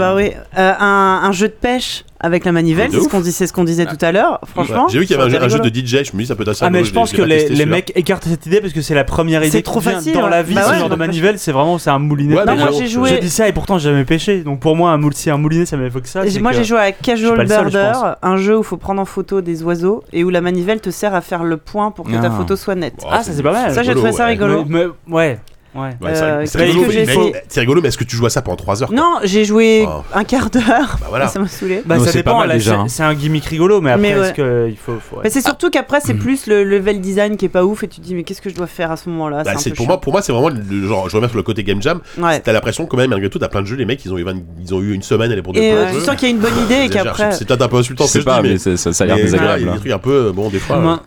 Euh, 0.58 0.72
un, 0.78 1.20
un 1.24 1.32
jeu 1.32 1.48
de 1.48 1.52
pêche 1.52 2.04
avec 2.18 2.44
la 2.44 2.52
manivelle, 2.52 2.90
c'est 2.92 3.00
ce 3.00 3.08
qu'on 3.08 3.20
ce 3.22 3.64
disait 3.64 3.84
tout 3.86 3.98
à 4.00 4.10
l'heure. 4.10 4.40
Franchement, 4.46 4.84
Ouais. 4.86 4.90
J'ai 4.92 4.98
vu 5.00 5.06
qu'il 5.06 5.16
y 5.16 5.20
avait 5.20 5.28
un, 5.28 5.38
jeu- 5.38 5.44
un 5.44 5.48
jeu 5.48 5.58
aurait 5.60 5.70
de 5.70 5.78
DJ, 5.86 6.02
je 6.04 6.12
me 6.16 6.18
dis 6.22 6.26
ça 6.26 6.34
peut 6.34 6.42
être 6.42 6.48
assez 6.48 6.64
Ah 6.64 6.70
mais 6.70 6.82
je 6.84 6.92
pense 6.92 7.12
que 7.12 7.22
les, 7.22 7.66
mecs 7.66 7.92
écartent 7.94 8.24
cette 8.26 8.46
idée 8.46 8.60
parce 8.60 8.72
que 8.72 8.80
c'est 8.80 8.94
la 8.94 9.04
première 9.04 9.42
idée 9.42 9.50
C'est 9.50 9.62
trop 9.62 9.80
facile, 9.80 10.14
dans 10.14 10.24
hein. 10.26 10.30
la 10.30 10.42
vie 10.42 10.54
Bah 10.54 10.62
ce 10.64 10.70
ouais, 10.70 10.78
genre 10.78 10.88
de 10.88 10.94
bah, 10.96 11.06
manivelle 11.06 11.38
c'est 11.38 11.52
vraiment 11.52 11.78
c'est 11.78 11.90
un 11.90 11.98
moulinet 11.98 12.36
Ouais, 12.36 12.44
Non, 12.44 12.56
moi 12.56 12.68
j'ai 12.72 12.86
je- 12.86 12.92
joué. 12.94 13.10
j'ai 13.10 13.18
dit 13.20 13.30
ça 13.30 13.48
et 13.48 13.52
pourtant 13.52 13.78
j'ai 13.78 13.90
jamais 13.90 14.04
pêché 14.04 14.42
donc 14.42 14.60
pour 14.60 14.76
moi 14.76 14.90
un 14.92 14.96
un 14.96 15.36
moulinet 15.36 15.66
ça 15.66 15.76
m'évoque 15.76 16.06
ça 16.06 16.22
Moi 16.40 16.52
j'ai 16.52 16.64
joué 16.64 16.78
à 16.78 16.92
Casual 16.92 17.46
Birder, 17.46 17.92
un 18.22 18.36
jeu 18.36 18.56
où 18.56 18.60
il 18.60 18.64
faut 18.64 18.76
prendre 18.76 19.00
en 19.00 19.04
photo 19.04 19.40
des 19.40 19.62
oiseaux 19.62 20.02
et 20.12 20.24
où 20.24 20.30
la 20.30 20.40
manivelle 20.40 20.80
te 20.80 20.90
sert 20.90 21.14
à 21.14 21.20
faire 21.20 21.44
le 21.44 21.56
point 21.58 21.90
pour 21.90 22.06
que 22.06 22.12
ta 22.12 22.26
Ah. 22.26 22.30
photo 22.30 22.56
soit 22.56 22.74
nette. 22.74 22.96
Bon, 23.02 23.08
Ah, 23.10 23.22
ça, 23.22 23.32
c'est 23.32 23.42
pas 23.42 23.52
mal. 23.52 23.72
Ça 23.74 23.82
j'ai 23.82 23.94
trouvé 23.94 24.12
ça 24.12 24.26
rigolo. 24.26 24.64
Ouais 25.08 25.38
ouais 25.76 25.90
Ouais, 26.00 26.14
c'est 26.14 26.22
Euh, 26.22 26.42
c'est 26.46 26.58
rigolo, 26.62 26.82
que 26.82 26.86
mais- 26.88 26.92
j'ai 26.92 27.06
mais- 27.06 27.12
fait 27.32 27.44
c'est 27.48 27.60
rigolo, 27.60 27.80
mais 27.82 27.88
est-ce 27.88 27.98
que 27.98 28.04
tu 28.04 28.16
joues 28.16 28.26
à 28.26 28.30
ça 28.30 28.42
pendant 28.42 28.56
3 28.56 28.82
heures 28.82 28.92
Non, 28.92 29.16
j'ai 29.24 29.44
joué 29.44 29.86
Oh. 29.88 30.02
un 30.14 30.24
quart 30.24 30.50
d'heure. 30.50 30.96
Bah 31.00 31.06
voilà. 31.08 31.28
Ça 31.28 31.38
m'a 31.38 31.48
saoulé. 31.48 31.82
bah 31.84 31.96
Non, 31.98 32.04
ça 32.04 32.10
c'est 32.12 32.22
pas 32.22 32.30
dépend 32.30 32.38
mal 32.40 32.48
là, 32.48 32.54
déjà, 32.54 32.70
c'est- 32.72 32.76
hein. 32.78 32.84
c'est 32.88 33.02
un 33.02 33.14
gimmick 33.14 33.44
rigolo 33.46 33.80
mais 33.80 33.90
après 33.92 34.02
Mais 34.02 34.14
ouais. 34.18 34.26
est-ce 34.26 34.32
que 34.34 34.66
il 34.68 34.76
faut, 34.76 34.92
faut- 35.00 35.16
ouais. 35.16 35.22
Mais 35.24 35.30
c'est 35.30 35.40
surtout 35.42 35.70
qu'après 35.70 35.98
Mm. 35.98 36.02
c'est 36.04 36.14
plus 36.14 36.46
le 36.46 36.64
level 36.64 37.00
design 37.00 37.36
qui 37.36 37.44
est 37.44 37.48
pas 37.50 37.64
ouf 37.64 37.82
et 37.84 37.88
tu 37.88 38.00
te 38.00 38.04
dis 38.06 38.14
mais 38.14 38.22
qu'est-ce 38.24 38.40
que 38.42 38.50
je 38.50 38.54
dois 38.54 38.66
faire 38.66 38.90
à 38.90 38.96
ce 38.96 39.08
moment-là? 39.10 39.42
Bah, 39.44 39.52
C'est 39.56 39.70
c'est- 39.70 39.74
pour, 39.74 39.86
moi, 39.86 40.00
pour 40.00 40.12
moi, 40.12 40.22
c'est 40.22 40.32
vraiment 40.32 40.48
le 40.48 40.86
genre. 40.86 41.08
Je 41.08 41.16
reviens 41.16 41.28
sur 41.28 41.36
le 41.36 41.42
côté 41.42 41.62
game 41.64 41.80
jam. 41.82 42.00
Ouais. 42.18 42.40
T'as 42.40 42.52
l'impression, 42.52 42.86
quand 42.86 42.96
même, 42.96 43.10
malgré 43.10 43.28
tout, 43.30 43.38
t'as 43.38 43.48
plein 43.48 43.62
de 43.62 43.66
jeux. 43.66 43.76
Les 43.76 43.84
mecs, 43.84 44.04
ils 44.04 44.12
ont 44.12 44.18
eu, 44.18 44.22
20 44.24 44.36
ils 44.60 44.74
ont 44.74 44.80
eu 44.80 44.92
une 44.94 45.02
semaine 45.02 45.30
à 45.32 45.34
les 45.36 45.42
pour 45.42 45.52
euh, 45.56 45.84
le 45.86 45.88
tu 45.92 45.98
jeu. 46.00 46.04
sens 46.04 46.16
qu'il 46.16 46.28
y 46.28 46.32
a 46.32 46.34
une 46.34 46.40
bonne 46.40 46.58
idée 46.64 46.84
et 46.84 46.88
qu'après. 46.88 47.32
C'est 47.32 47.46
peut-être 47.46 47.62
un 47.62 47.68
peu 47.68 47.76
insultant 47.76 48.04
Je 48.04 48.08
ce 48.10 48.18
que 48.18 48.24
sais 48.24 48.30
je 48.30 48.30
dis, 48.30 48.36
pas, 48.36 48.42
mais. 48.42 48.76
ça, 48.76 49.04
a 49.04 49.06
l'air 49.06 49.16
voilà, 49.16 49.16
Il 49.16 49.20
y 49.20 49.22
désagréable. 49.24 49.68
a 49.68 49.72
des 49.72 49.78
trucs 49.78 49.92
un 49.92 49.98
peu. 49.98 50.32
Bon, 50.32 50.48
des 50.48 50.58
fois. 50.58 51.00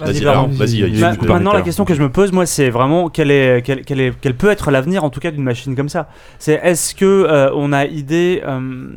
Vas-y, 0.00 0.24
Vas-y, 0.24 0.94
je 0.94 1.16
coupe 1.16 1.28
maintenant, 1.28 1.52
la 1.52 1.62
question 1.62 1.84
que 1.84 1.94
je 1.94 2.02
me 2.02 2.10
pose, 2.10 2.32
moi, 2.32 2.46
c'est 2.46 2.70
vraiment 2.70 3.08
quelle 3.08 3.30
est, 3.30 3.68
est, 3.68 4.14
quel 4.20 4.34
peut 4.36 4.50
être 4.50 4.70
l'avenir, 4.70 5.04
en 5.04 5.10
tout 5.10 5.20
cas, 5.20 5.30
d'une 5.30 5.42
machine 5.42 5.74
comme 5.76 5.88
ça. 5.88 6.08
C'est 6.38 6.60
est-ce 6.62 6.94
que 6.94 7.04
euh, 7.04 7.50
on 7.54 7.72
a 7.72 7.84
idée, 7.86 8.42
euh, 8.46 8.88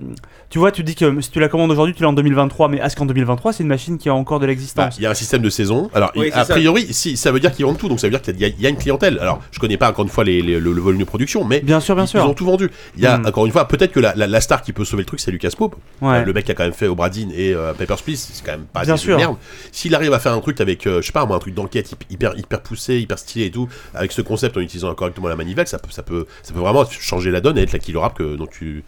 tu 0.52 0.60
vois, 0.60 0.72
tu 0.72 0.84
dis 0.84 0.94
que 0.96 1.20
si 1.22 1.32
tu 1.32 1.40
la 1.40 1.48
commandes 1.50 1.72
aujourd'hui, 1.72 1.96
tu 1.96 2.04
l'as 2.04 2.10
en 2.10 2.14
2023, 2.14 2.68
mais 2.68 2.78
est-ce 2.78 2.96
qu'en 2.96 3.06
2023, 3.06 3.54
c'est 3.54 3.64
une 3.64 3.70
machine 3.70 3.98
qui 3.98 4.10
a 4.10 4.14
encore 4.14 4.40
de 4.40 4.44
Bah, 4.46 4.48
l'existence 4.50 4.98
Il 4.98 5.04
y 5.04 5.06
a 5.06 5.10
un 5.10 5.14
système 5.16 5.42
de 5.42 5.50
saison. 5.50 5.90
Alors, 5.94 6.12
Oui, 6.16 6.28
il- 6.28 6.34
c'est 6.34 6.40
a 6.40 6.46
ça. 6.46 6.54
priori, 6.54 6.94
si, 6.94 7.16
ça 7.18 7.32
veut 7.32 7.40
dire 7.40 7.52
qu'ils 7.54 7.66
vendent 7.66 7.78
tout, 7.78 7.88
donc 7.88 8.00
ça 8.00 8.08
veut 8.08 8.12
dire 8.12 8.22
qu'il 8.22 8.38
y, 8.40 8.44
a- 8.44 8.48
il 8.50 8.62
y 8.62 8.66
a 8.66 8.70
une 8.70 8.76
clientèle. 8.78 9.18
Alors, 9.20 9.42
je 9.52 9.60
connais 9.60 9.78
pas 9.78 9.90
encore 9.90 10.04
une 10.04 10.12
fois 10.12 10.24
les- 10.26 10.42
les- 10.42 10.60
le, 10.60 10.74
le 10.74 10.82
volume 10.82 11.00
de 11.00 11.06
production, 11.06 11.46
mais 11.46 11.62
Bien 11.62 11.80
sûr, 11.80 11.96
bien 11.96 12.04
ils, 12.04 12.08
sûr. 12.10 12.20
ils 12.20 12.28
ont 12.28 12.34
tout 12.34 12.46
vendu. 12.46 12.70
Il 12.98 13.02
y 13.02 13.06
a 13.08 13.18
Mm. 13.18 13.26
encore 13.28 13.46
une 13.46 13.52
fois, 13.54 13.66
peut-être 13.68 13.94
que 13.94 14.00
la, 14.02 14.14
la- 14.16 14.28
la 14.28 14.42
star 14.42 14.62
qui 14.62 14.74
peut 14.74 14.84
sauver 14.86 15.04
le 15.04 15.08
truc, 15.08 15.20
c'est 15.22 15.32
Lucas 15.32 15.52
Pope, 15.58 15.76
Ouais. 16.02 16.18
Euh, 16.18 16.26
le 16.26 16.34
mec 16.34 16.44
qui 16.46 16.52
a 16.52 16.56
quand 16.56 16.64
même 16.64 16.74
fait 16.74 16.88
Obradin 16.88 17.30
et 17.34 17.54
euh, 17.54 17.74
Papers, 17.74 18.02
Please. 18.04 18.18
C'est 18.34 18.44
quand 18.46 18.52
même 18.52 18.66
pas 18.66 18.84
Bien 18.84 18.98
sûr. 18.98 19.16
de 19.16 19.22
merde. 19.22 19.38
S'il 19.72 19.96
arrive 19.96 20.12
à 20.14 20.20
faire 20.20 20.34
un 20.34 20.42
truc 20.42 20.60
avec, 20.60 20.86
euh, 20.86 21.02
je 21.02 21.06
sais 21.08 21.14
pas, 21.14 21.26
moi, 21.26 21.38
un 21.38 21.40
truc 21.40 21.54
d'enquête 21.54 21.90
hyp- 21.94 22.06
hyper 22.10 22.38
hyper 22.38 22.62
poussé, 22.62 23.00
hyper 23.00 23.18
stylé 23.18 23.46
et 23.46 23.52
tout, 23.52 23.70
avec 23.94 24.12
ce 24.12 24.22
concept 24.22 24.58
en 24.58 24.60
utilisant 24.60 24.94
correctement 24.96 25.30
la 25.30 25.36
manivelle, 25.38 25.68
ça 25.68 25.80
peut 25.80 25.88
ça 25.92 26.04
peut 26.04 26.26
ça 26.44 26.54
peut 26.54 26.60
vraiment 26.60 26.84
changer 26.90 27.32
la 27.32 27.40
donne 27.40 27.58
et 27.58 27.62
être 27.62 27.72
la 27.72 27.80
killer 27.80 28.02
app 28.04 28.16
que 28.18 28.36
dont 28.36 28.48
tu 28.48 28.84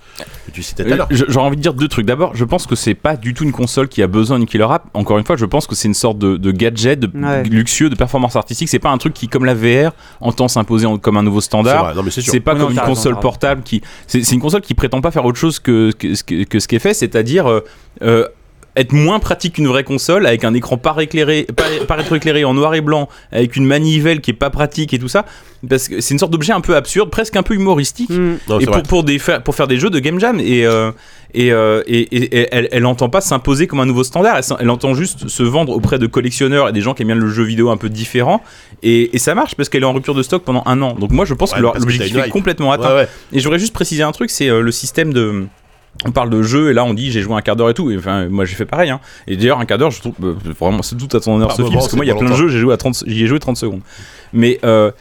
que 0.45 0.51
tu 0.51 0.61
citais 0.61 0.84
tout 0.84 0.89
à 0.89 0.93
Euh, 0.93 0.97
l'heure. 0.97 1.07
Envie 1.54 1.58
de 1.58 1.62
dire 1.62 1.74
deux 1.74 1.88
trucs. 1.88 2.06
D'abord, 2.06 2.36
je 2.36 2.43
pense 2.45 2.66
que 2.68 2.76
c'est 2.76 2.93
pas 2.95 3.16
du 3.16 3.34
tout 3.34 3.43
une 3.43 3.51
console 3.51 3.88
qui 3.88 4.01
a 4.04 4.08
besoin 4.08 4.38
d'une 4.39 4.47
killer 4.47 4.68
app. 4.70 4.86
Encore 4.93 5.18
une 5.18 5.26
fois, 5.26 5.36
je 5.36 5.45
pense 5.45 5.68
que 5.68 5.76
c'est 5.76 5.88
une 5.88 5.93
sorte 5.93 6.18
de, 6.18 6.38
de 6.38 6.51
gadget 6.51 6.99
de, 6.99 7.10
Ouais. 7.18 7.43
luxueux, 7.43 7.89
de 7.89 7.95
performance 7.95 8.36
artistique. 8.36 8.68
C'est 8.70 8.80
pas 8.80 8.89
un 8.91 8.97
truc 8.97 9.14
qui, 9.14 9.28
comme 9.28 9.45
la 9.45 9.54
VR, 9.54 9.91
entend 10.22 10.47
s'imposer 10.47 10.86
en- 10.86 10.97
comme 10.97 11.18
un 11.18 11.24
nouveau 11.24 11.41
standard. 11.41 11.93
c'est 12.10 12.39
pas 12.39 12.54
Oui, 12.54 12.60
non, 12.60 12.66
comme 12.68 12.74
une 12.76 12.82
console 12.82 13.20
portable 13.20 13.62
qui. 13.64 13.82
C'est 14.08 14.32
une 14.32 14.39
console 14.41 14.62
qui 14.62 14.74
prétend 14.74 15.01
pas 15.01 15.12
faire 15.12 15.26
autre 15.26 15.38
chose 15.39 15.60
que, 15.60 15.91
que, 15.91 16.16
ce 16.16 16.24
que, 16.24 16.43
que 16.43 16.60
ce 16.60 16.68
qui 16.68 16.76
est 16.76 16.80
fait, 16.80 16.93
c'est-à-dire 16.93 17.47
euh, 17.49 17.60
euh, 18.01 18.28
être 18.76 18.91
moins 18.91 19.19
pratique 19.19 19.53
qu'une 19.55 19.67
vraie 19.67 19.84
console 19.84 20.26
avec 20.26 20.43
un 20.43 20.53
écran 20.53 20.78
pas 20.78 20.95
éclairé, 20.99 21.45
pas, 21.88 21.95
rétroéclairé 21.95 22.43
en 22.43 22.53
noir 22.53 22.74
et 22.76 22.82
blanc, 22.82 23.07
avec 23.32 23.55
une 23.55 23.65
manivelle 23.65 24.19
qui 24.21 24.32
est 24.32 24.36
pas 24.36 24.49
pratique 24.49 24.93
et 24.93 24.99
tout 24.99 25.07
ça. 25.07 25.26
Parce 25.69 25.88
que 25.88 26.01
c'est 26.01 26.13
une 26.13 26.19
sorte 26.19 26.32
d'objet 26.32 26.51
un 26.53 26.59
peu 26.61 26.76
absurde, 26.76 27.09
presque 27.09 27.36
un 27.38 27.43
peu 27.43 27.53
humoristique. 27.53 28.09
Non, 28.09 28.59
et 28.59 28.65
c'est 28.65 28.71
pour, 28.71 28.84
pour, 28.84 29.03
des, 29.03 29.19
faire, 29.19 29.41
pour 29.43 29.55
faire 29.55 29.67
des 29.67 29.78
jeux 29.78 29.89
de 29.89 29.99
game 29.99 30.19
jam 30.19 30.39
et, 30.39 30.65
euh, 30.65 30.91
et, 31.34 31.51
euh, 31.53 31.82
et, 31.88 31.99
et- 32.01 32.39
et 32.41 32.47
elle, 32.51 32.67
elle 32.71 32.86
entend 32.86 33.09
pas 33.09 33.21
s'imposer 33.21 33.65
comme 33.67 33.80
un 33.80 33.86
nouveau 33.86 34.03
standard 34.03 34.39
elle, 34.59 34.69
entend 34.69 34.93
juste 34.93 35.28
se 35.30 35.41
vendre 35.43 35.71
auprès 35.74 35.97
de 35.99 36.05
collectionneurs 36.07 36.69
et 36.69 36.74
des 36.74 36.82
gens 36.82 36.93
qui 36.93 37.01
aiment 37.03 37.07
bien 37.07 37.15
le 37.15 37.30
jeu 37.30 37.43
vidéo 37.43 37.69
un 37.71 37.78
peu 37.78 37.89
différent 37.89 38.43
et, 38.84 39.15
et 39.15 39.19
ça 39.19 39.34
marche 39.34 39.55
parce 39.55 39.67
qu'elle 39.69 39.82
est 39.82 39.86
en 39.88 39.93
rupture 39.93 40.13
de 40.13 40.21
stock 40.21 40.43
pendant 40.43 40.61
un 40.67 40.80
an 40.84 40.93
donc 40.93 41.09
moi 41.11 41.26
je 41.26 41.34
pense 41.34 41.51
Ouais, 41.53 41.57
que 41.57 41.63
l'objectif 41.63 42.15
est 42.17 42.30
complètement 42.30 42.71
atteint 42.71 42.89
Ouais, 42.89 42.95
ouais. 43.01 43.07
et 43.32 43.39
je 43.39 43.43
voudrais 43.45 43.57
juste 43.57 43.74
préciser 43.74 44.03
un 44.03 44.11
truc 44.11 44.30
c'est 44.30 44.47
euh, 44.49 44.61
le 44.61 44.71
système 44.71 45.11
de 45.11 45.45
on 46.06 46.12
parle 46.12 46.30
de 46.30 46.41
jeu 46.41 46.70
et 46.72 46.74
là 46.74 46.84
on 46.84 46.94
dit 46.94 47.12
j'ai 47.12 47.22
joué 47.22 47.36
un 47.36 47.41
quart 47.41 47.56
d'heure 47.56 47.70
et 47.70 47.74
tout. 47.74 47.91
Et 47.91 47.98
enfin 47.98 48.28
moi 48.28 48.46
j'ai 48.46 48.56
fait 48.56 48.66
pareil 48.66 48.89
hein. 48.89 49.00
et 49.28 49.38
d'ailleurs 49.38 49.60
un 49.60 49.66
quart 49.66 49.78
d'heure 49.78 49.91
je 49.91 50.00
trouve 50.02 50.16
euh, 50.24 50.36
vraiment 50.60 50.82
c'est 50.82 50.96
tout 50.98 51.16
à 51.16 51.20
ton 51.20 51.36
honneur 51.36 51.50
Par 51.50 51.58
Sophie 51.58 51.70
moment, 51.70 51.80
parce 51.80 51.91
que 51.91 51.96
moi 51.96 52.06
il 52.06 52.08
y 52.08 52.12
a 52.12 52.16
plein 52.16 52.30
de 52.30 52.36
jeux 52.36 52.48
j'ai 52.48 52.60
joué 52.60 52.74
à 52.74 52.78
30 52.78 53.04
j'y 53.08 53.24
ai 53.24 53.28
joué 53.28 53.39
30 53.39 53.58
secondes. 53.58 53.82
Mais 54.34 54.60
euh, 54.66 54.91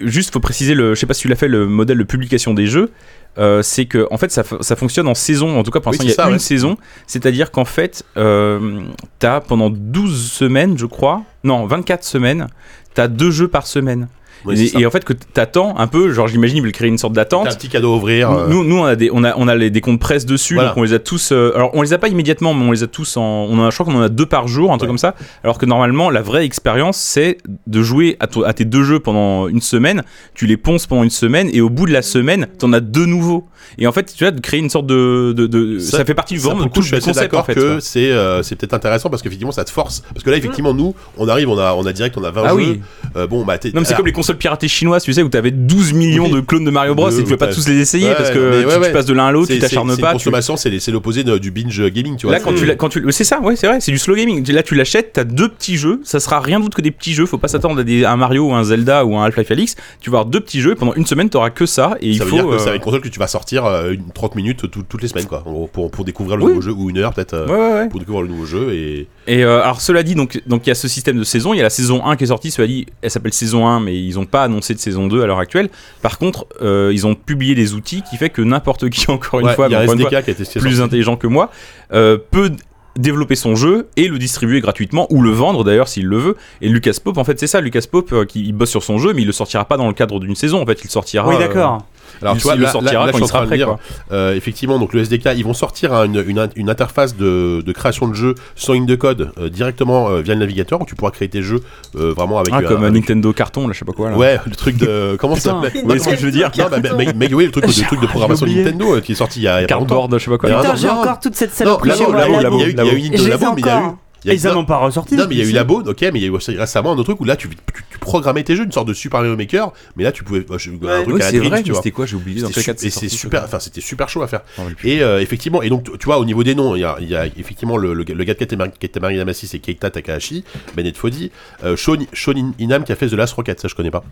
juste 0.00 0.32
faut 0.32 0.40
préciser 0.40 0.74
le 0.74 0.94
je 0.94 1.00
sais 1.00 1.06
pas 1.06 1.14
si 1.14 1.22
tu 1.22 1.28
l'as 1.28 1.36
fait 1.36 1.48
le 1.48 1.66
modèle 1.66 1.98
de 1.98 2.04
publication 2.04 2.54
des 2.54 2.66
jeux. 2.66 2.90
Euh, 3.38 3.60
c'est 3.62 3.84
que 3.84 4.06
en 4.10 4.16
fait 4.16 4.30
ça, 4.30 4.44
ça 4.60 4.76
fonctionne 4.76 5.08
en 5.08 5.14
saison 5.14 5.58
en 5.58 5.62
tout 5.62 5.70
cas 5.70 5.80
pour 5.80 5.92
Oui, 5.92 5.98
l'instant 5.98 6.06
il 6.06 6.08
y 6.08 6.12
a 6.12 6.24
ça, 6.24 6.28
une 6.28 6.32
ouais. 6.34 6.38
saison. 6.38 6.78
C'est 7.06 7.26
à 7.26 7.30
dire 7.30 7.50
qu'en 7.50 7.66
fait 7.66 8.04
euh, 8.16 8.80
t'as 9.18 9.40
pendant 9.40 9.68
12 9.68 10.30
semaines 10.32 10.78
je 10.78 10.86
crois. 10.86 11.22
Non 11.44 11.66
24 11.66 12.04
semaines 12.04 12.46
t'as 12.94 13.08
deux 13.08 13.30
jeux 13.30 13.48
par 13.48 13.66
semaine 13.66 14.08
Ouais, 14.46 14.58
et, 14.58 14.80
et 14.80 14.86
en 14.86 14.90
fait 14.90 15.04
que 15.04 15.12
t'attends 15.12 15.76
un 15.78 15.86
peu 15.86 16.12
genre 16.12 16.26
j'imagine 16.28 16.58
ils 16.58 16.62
veulent 16.62 16.72
créer 16.72 16.88
une 16.88 16.98
sorte 16.98 17.12
d'attente 17.14 17.46
un 17.48 17.54
petit 17.54 17.68
cadeau 17.68 17.92
à 17.92 17.96
ouvrir. 17.96 18.30
euh, 18.30 18.46
nous, 18.48 18.64
nous, 18.64 18.78
on 18.78 18.84
a 18.84 18.96
des, 18.96 19.10
on 19.12 19.24
a, 19.24 19.34
on 19.36 19.48
a 19.48 19.54
les, 19.54 19.70
des 19.70 19.80
comptes 19.80 20.00
presse 20.00 20.24
dessus, 20.26 20.54
Voilà. 20.54 20.68
donc 20.70 20.78
on 20.78 20.82
les 20.82 20.92
a 20.92 20.98
tous. 20.98 21.32
euh, 21.32 21.52
alors, 21.54 21.70
on 21.74 21.82
les 21.82 21.92
a 21.92 21.98
pas 21.98 22.08
immédiatement, 22.08 22.54
mais 22.54 22.64
on 22.66 22.72
les 22.72 22.82
a 22.82 22.86
tous 22.86 23.16
en. 23.16 23.22
On 23.22 23.58
en 23.58 23.66
a, 23.66 23.70
je 23.70 23.76
crois 23.76 23.86
qu'on 23.92 23.98
en 23.98 24.02
a 24.02 24.08
deux 24.08 24.26
par 24.26 24.48
jour, 24.48 24.72
un 24.72 24.78
truc 24.78 24.86
Ouais. 24.88 24.88
comme 24.88 24.98
ça. 24.98 25.14
Alors 25.42 25.58
que 25.58 25.66
normalement, 25.66 26.10
la 26.10 26.22
vraie 26.22 26.44
expérience, 26.44 26.96
c'est 26.96 27.38
de 27.66 27.82
jouer 27.82 28.16
à, 28.20 28.26
tes 28.52 28.64
deux 28.64 28.82
jeux 28.84 29.00
pendant 29.00 29.48
une 29.48 29.60
semaine. 29.60 30.02
Tu 30.34 30.46
les 30.46 30.56
ponces 30.56 30.86
pendant 30.86 31.02
une 31.02 31.10
semaine, 31.10 31.48
et 31.52 31.60
au 31.60 31.70
bout 31.70 31.86
de 31.86 31.92
la 31.92 32.02
semaine, 32.02 32.46
t'en 32.58 32.72
as 32.72 32.80
deux 32.80 33.06
nouveaux. 33.06 33.48
Et 33.78 33.86
en 33.86 33.92
fait, 33.92 34.12
tu 34.16 34.22
vois, 34.24 34.30
de 34.30 34.40
créer 34.40 34.60
une 34.60 34.70
sorte 34.70 34.86
de, 34.86 35.32
de, 35.36 35.46
de- 35.46 35.78
ça, 35.80 36.04
fait 36.04 36.14
partie 36.14 36.34
du 36.34 36.40
vraiment 36.40 36.64
de 36.64 36.68
tout 36.70 36.80
le 36.82 37.00
concept 37.00 37.34
en 37.34 37.42
fait. 37.42 37.54
que 37.54 37.80
c'est 37.80 38.10
euh, 38.12 38.42
c'est 38.42 38.54
peut-être 38.54 38.74
intéressant 38.74 39.10
parce 39.10 39.22
qu'effectivement 39.22 39.50
ça 39.52 39.64
te 39.64 39.70
force. 39.70 40.02
Parce 40.12 40.22
que 40.24 40.30
là, 40.30 40.36
effectivement, 40.36 40.72
nous, 40.72 40.94
on 41.18 41.28
arrive, 41.28 41.48
on 41.48 41.58
a, 41.58 41.74
on 41.74 41.84
a 41.84 41.92
direct, 41.92 42.16
on 42.16 42.22
a 42.24 42.30
20 42.30 42.42
Ah 42.44 42.48
jeux. 42.50 42.54
oui. 42.54 42.80
Bon, 43.28 43.44
bah, 43.44 43.56
Non 43.64 43.80
mais 43.80 43.84
c'est 43.84 43.94
comme 43.94 44.06
les 44.06 44.12
consoles 44.12 44.35
piratées 44.36 44.68
chinoises, 44.68 45.02
tu 45.02 45.12
sais, 45.12 45.22
où 45.22 45.28
t'avais 45.28 45.50
12 45.50 45.92
millions 45.92 46.24
Oui. 46.26 46.32
de 46.32 46.40
clones 46.40 46.64
de 46.64 46.70
Mario 46.70 46.94
Bros 46.94 47.10
et 47.10 47.16
tu 47.16 47.22
pouvais 47.24 47.36
pas 47.36 47.48
tous 47.48 47.66
les 47.68 47.78
essayer 47.78 48.08
Ouais, 48.08 48.14
parce 48.16 48.30
que 48.30 48.64
ouais, 48.66 48.86
tu, 48.86 48.92
passes 48.92 49.06
de 49.06 49.12
l'un 49.14 49.26
à 49.26 49.32
l'autre, 49.32 49.52
tu 49.52 49.58
t'acharnes 49.58 49.96
pas. 49.96 50.12
Consommation, 50.12 50.56
c'est 50.56 50.88
l'opposé 50.88 51.24
du 51.24 51.50
binge 51.50 51.82
gaming, 51.90 52.16
tu 52.16 52.26
vois. 52.26 52.34
Là, 52.36 52.40
quand 52.40 52.56
c'est- 52.56 52.66
tu, 52.66 52.76
quand 52.76 52.88
tu, 52.88 53.04
c'est 53.10 53.24
ça, 53.24 53.40
ouais, 53.40 53.56
c'est 53.56 53.66
vrai, 53.66 53.80
c'est 53.80 53.92
du 53.92 53.98
slow 53.98 54.14
gaming. 54.14 54.46
Là, 54.52 54.62
tu 54.62 54.74
l'achètes, 54.74 55.10
t'as 55.14 55.24
deux 55.24 55.48
petits 55.48 55.76
jeux, 55.76 56.00
ça 56.04 56.20
sera 56.20 56.40
rien 56.40 56.60
d'autre 56.60 56.76
que 56.76 56.82
des 56.82 56.90
petits 56.90 57.12
jeux. 57.14 57.26
Faut 57.26 57.38
pas 57.38 57.48
s'attendre 57.48 57.80
à, 57.80 57.84
des, 57.84 58.04
un 58.04 58.16
Mario 58.16 58.48
ou 58.50 58.54
un 58.54 58.64
Zelda 58.64 59.04
ou 59.04 59.16
un 59.16 59.24
Half-Life 59.24 59.50
Alix. 59.50 59.74
Tu 60.00 60.10
vas 60.10 60.18
avoir 60.18 60.26
deux 60.30 60.40
petits 60.40 60.60
jeux 60.60 60.72
et 60.72 60.74
pendant 60.76 60.94
une 60.94 61.06
semaine, 61.06 61.28
t'auras 61.30 61.50
que 61.50 61.66
ça. 61.66 61.96
Et 62.00 62.08
il 62.10 62.18
ça 62.18 62.24
veut 62.24 62.30
faut. 62.30 62.36
dire 62.36 62.46
que 62.46 62.50
euh, 62.54 62.58
c'est 62.58 62.74
une 62.76 62.80
console 62.82 63.00
que 63.00 63.08
tu 63.08 63.18
vas 63.18 63.26
sortir 63.26 63.64
euh, 63.64 63.92
une 63.92 64.10
30 64.12 64.34
minutes 64.36 64.70
tout- 64.70 64.82
toutes 64.88 65.02
les 65.02 65.08
semaines, 65.08 65.26
quoi, 65.26 65.42
pour, 65.72 65.90
pour 65.90 66.04
découvrir 66.04 66.36
le 66.36 66.44
Oui. 66.44 66.48
nouveau 66.50 66.60
jeu, 66.62 66.72
ou 66.72 66.90
une 66.90 66.98
heure 66.98 67.12
peut-être, 67.14 67.34
euh, 67.34 67.46
Ouais, 67.46 67.52
ouais, 67.54 67.80
ouais. 67.82 67.88
pour 67.88 68.00
découvrir 68.00 68.22
le 68.22 68.28
nouveau 68.28 68.44
jeu. 68.46 68.72
Et 68.74 69.08
Et 69.26 69.44
euh, 69.44 69.62
alors, 69.62 69.80
cela 69.80 70.02
dit, 70.02 70.14
donc 70.14 70.40
donc 70.46 70.66
il 70.66 70.68
y 70.68 70.72
a 70.72 70.74
ce 70.74 70.88
système 70.88 71.18
de 71.18 71.24
saison. 71.24 71.54
Il 71.54 71.56
y 71.56 71.60
a 71.60 71.64
la 71.64 71.70
saison 71.70 72.04
1 72.04 72.16
qui 72.16 72.24
est 72.24 72.28
sortie. 72.28 72.50
Cela 72.50 72.68
dit, 72.68 72.86
elle 73.02 73.10
s'appelle 73.10 73.32
saison 73.32 73.66
1, 73.66 73.80
mais 73.80 73.96
ils 74.00 74.18
ont 74.18 74.24
pas 74.26 74.42
annoncé 74.42 74.74
de 74.74 74.78
saison 74.78 75.06
2 75.06 75.22
à 75.22 75.26
l'heure 75.26 75.38
actuelle. 75.38 75.68
Par 76.02 76.18
contre, 76.18 76.46
euh, 76.62 76.90
ils 76.92 77.06
ont 77.06 77.14
publié 77.14 77.54
des 77.54 77.74
outils 77.74 78.02
qui 78.08 78.16
fait 78.16 78.30
que 78.30 78.42
n'importe 78.42 78.90
qui, 78.90 79.10
encore 79.10 79.40
une 79.40 79.46
Ouais, 79.46 79.54
fois, 79.54 79.68
y 79.68 79.74
a 79.74 79.84
une 79.84 80.06
qui 80.06 80.14
a 80.14 80.22
plus 80.60 80.80
intelligent 80.80 81.16
que 81.16 81.26
moi, 81.26 81.50
euh, 81.92 82.18
peut 82.30 82.50
développer 82.98 83.34
son 83.34 83.54
jeu 83.56 83.88
et 83.96 84.08
le 84.08 84.18
distribuer 84.18 84.60
gratuitement 84.60 85.06
ou 85.10 85.22
le 85.22 85.30
vendre 85.30 85.64
d'ailleurs 85.64 85.88
s'il 85.88 86.06
le 86.06 86.16
veut 86.16 86.36
et 86.62 86.68
Lucas 86.68 86.94
Pope 87.02 87.18
en 87.18 87.24
fait 87.24 87.38
c'est 87.38 87.46
ça 87.46 87.60
Lucas 87.60 87.84
Pope 87.90 88.12
euh, 88.12 88.24
qui 88.24 88.42
il 88.42 88.52
bosse 88.54 88.70
sur 88.70 88.82
son 88.82 88.98
jeu 88.98 89.12
mais 89.12 89.22
il 89.22 89.26
le 89.26 89.32
sortira 89.32 89.64
pas 89.66 89.76
dans 89.76 89.86
le 89.86 89.92
cadre 89.92 90.18
d'une 90.18 90.34
saison 90.34 90.62
en 90.62 90.66
fait 90.66 90.80
il 90.82 90.90
sortira 90.90 91.28
Oui, 91.28 91.34
euh, 91.34 91.38
d'accord. 91.38 91.84
Alors, 92.22 92.34
il, 92.34 92.38
tu 92.38 92.44
vois, 92.44 92.54
il 92.54 92.58
le 92.58 92.64
là, 92.64 92.70
sortira 92.72 92.92
là, 93.00 93.06
là, 93.06 93.12
quand 93.12 93.18
je 93.18 93.22
il 93.24 93.26
suis 93.26 93.36
en 93.36 93.38
sera 93.38 93.46
train 93.46 93.56
de 93.56 93.62
prêt. 93.64 93.76
Euh, 94.12 94.34
effectivement, 94.34 94.78
donc 94.78 94.92
le 94.94 95.00
SDK, 95.00 95.30
ils 95.36 95.44
vont 95.44 95.54
sortir 95.54 95.92
un- 95.92 96.04
une, 96.06 96.24
une, 96.26 96.48
une 96.56 96.70
interface 96.70 97.16
de, 97.16 97.62
de 97.64 97.72
création 97.72 98.08
de 98.08 98.14
jeux 98.14 98.34
sans 98.54 98.72
ligne 98.74 98.86
de 98.86 98.94
code 98.96 99.32
euh, 99.38 99.48
directement 99.48 100.08
euh, 100.08 100.20
via 100.22 100.34
le 100.34 100.40
navigateur 100.40 100.80
où 100.80 100.84
tu 100.84 100.94
pourras 100.94 101.10
créer 101.10 101.28
tes 101.28 101.42
jeux 101.42 101.60
euh, 101.96 102.12
vraiment 102.16 102.38
avec. 102.38 102.52
Ah, 102.54 102.58
euh, 102.58 102.68
comme 102.68 102.82
un 102.84 102.88
avec- 102.88 102.94
Nintendo 103.08 103.32
carton 103.32 103.66
là 103.68 103.72
je 103.74 103.78
sais 103.80 103.84
pas 103.84 103.92
quoi 103.92 104.10
là. 104.10 104.16
Ouais, 104.16 104.38
le 104.46 104.54
truc 104.56 104.76
de. 104.76 105.16
Comment 105.20 105.36
ça 105.36 105.52
Vous 105.52 105.68
voyez 105.84 106.00
ce 106.00 106.08
que 106.08 106.16
je 106.16 106.24
veux 106.26 106.30
dire? 106.32 106.50
Non, 106.58 106.64
bah, 106.70 106.78
mais, 107.14 107.32
oui, 107.34 107.46
le 107.46 107.50
truc, 107.50 107.64
de, 107.64 107.68
le 107.70 107.86
truc 107.86 108.00
de 108.00 108.06
programmation. 108.06 108.46
Nintendo 108.46 108.96
euh, 108.96 109.00
qui 109.00 109.12
est 109.12 109.16
sorti 109.16 109.40
il 109.40 109.42
y 109.44 109.48
a, 109.48 109.58
il 109.58 109.62
y 109.62 109.64
a 109.64 109.68
pas 109.68 109.74
longtemps. 109.74 109.86
Cardboard 109.96 110.18
je 110.18 110.24
sais 110.24 110.30
pas 110.30 110.38
quoi 110.38 110.48
Putain, 110.50 110.76
j'ai 110.76 110.88
encore 110.88 111.20
toute 111.20 111.34
cette 111.34 111.50
Non, 111.50 111.78
saloperie 111.78 111.90
il 111.90 111.96
y 111.96 112.02
a 112.02 112.04
eu- 112.04 112.98
une 112.98 113.14
ai 113.14 113.28
Labo, 113.28 113.52
mais 113.54 113.60
il 113.60 113.66
y 113.66 113.70
a 113.70 113.80
eu. 113.80 113.82
Y 114.24 114.30
a 114.30 114.34
ils 114.34 114.48
en 114.48 114.56
ont 114.56 114.64
pas 114.64 114.78
ressorti. 114.78 115.14
Non, 115.14 115.26
mais 115.28 115.34
il 115.34 115.38
y 115.38 115.40
a 115.40 115.44
eu 115.44 115.48
si. 115.48 115.52
Labo, 115.52 115.82
ok, 115.82 116.00
mais 116.02 116.10
il 116.14 116.22
y 116.22 116.24
a 116.24 116.28
eu 116.28 116.30
aussi 116.30 116.56
récemment 116.56 116.92
un 116.92 116.94
autre 116.94 117.04
truc 117.04 117.20
où 117.20 117.24
là 117.24 117.36
tu, 117.36 117.48
tu, 117.48 117.56
tu 117.90 117.98
programmais 117.98 118.42
tes 118.42 118.56
jeux, 118.56 118.64
une 118.64 118.72
sorte 118.72 118.88
de 118.88 118.92
Super 118.94 119.20
Mario 119.20 119.36
Maker, 119.36 119.72
mais 119.96 120.04
là 120.04 120.12
tu 120.12 120.24
pouvais. 120.24 120.40
bah, 120.40 120.56
je- 120.58 120.70
un 120.70 120.74
Ouais. 120.74 121.02
truc 121.04 121.14
à 121.16 121.18
la 121.18 121.30
c'est 121.30 121.38
Dreams, 121.38 121.50
vrai 121.50 121.62
tu 121.62 121.70
vois. 121.70 121.80
c'était 121.80 121.90
quoi 121.92 122.06
j'ai 122.06 122.16
oublié 122.16 122.40
dans 122.42 122.48
quel 122.48 122.64
cadre 122.64 122.78
et 122.84 122.90
c'est 122.90 123.08
super, 123.08 123.40
ce 123.42 123.44
enfin 123.46 123.60
c'était 123.60 123.80
super 123.80 124.08
chaud 124.08 124.22
à 124.22 124.26
faire. 124.28 124.42
Plus. 124.76 124.88
Et 124.90 125.02
euh, 125.02 125.20
effectivement, 125.20 125.62
et 125.62 125.68
donc 125.68 125.84
tu- 125.84 125.98
tu 125.98 126.04
vois 126.06 126.18
au 126.18 126.24
niveau 126.24 126.42
des 126.42 126.54
noms, 126.54 126.74
il 126.76 126.80
y 126.80 126.84
a, 126.84 126.96
il 127.00 127.08
y 127.08 127.14
a 127.16 127.26
effectivement 127.26 127.76
le, 127.76 127.94
le, 127.94 128.04
le 128.04 128.24
gars 128.24 128.34
qui 128.34 128.42
était, 128.44 128.56
mar- 128.56 128.72
qui 128.72 128.86
était 128.86 129.00
marié 129.00 129.18
Damassi, 129.18 129.46
c'est 129.46 129.58
Keita 129.58 129.90
Takahashi, 129.90 130.44
Bennett 130.74 130.96
Foddy, 130.96 131.30
euh, 131.64 131.76
Sean, 131.76 131.96
Sean 132.12 132.32
In- 132.36 132.52
Inam 132.58 132.84
qui 132.84 132.92
a 132.92 132.96
fait 132.96 133.08
The 133.08 133.12
Last 133.14 133.34
Rocket, 133.34 133.60
ça 133.60 133.68
je 133.68 133.74
connais 133.74 133.90
pas. 133.90 134.02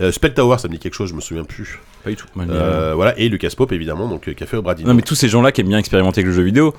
Euh, 0.00 0.12
Spell 0.12 0.34
Tower, 0.34 0.58
ça 0.58 0.68
me 0.68 0.74
dit 0.74 0.78
quelque 0.78 0.94
chose, 0.94 1.08
je 1.08 1.14
me 1.14 1.20
souviens 1.22 1.44
plus. 1.44 1.80
Pas 2.06 2.10
du 2.10 2.16
tout. 2.16 2.26
Euh, 2.50 2.92
voilà, 2.94 3.18
et 3.18 3.28
Lucas 3.28 3.48
Pope 3.56 3.72
évidemment, 3.72 4.06
donc 4.06 4.32
Café 4.36 4.56
au 4.56 4.62
Bradino. 4.62 4.88
Non 4.88 4.94
mais 4.94 5.02
tous 5.02 5.16
ces 5.16 5.28
gens-là 5.28 5.50
qui 5.50 5.60
aiment 5.60 5.66
bien 5.68 5.78
expérimenter 5.78 6.20
avec 6.20 6.28
le 6.28 6.32
jeu 6.32 6.42
vidéo. 6.44 6.72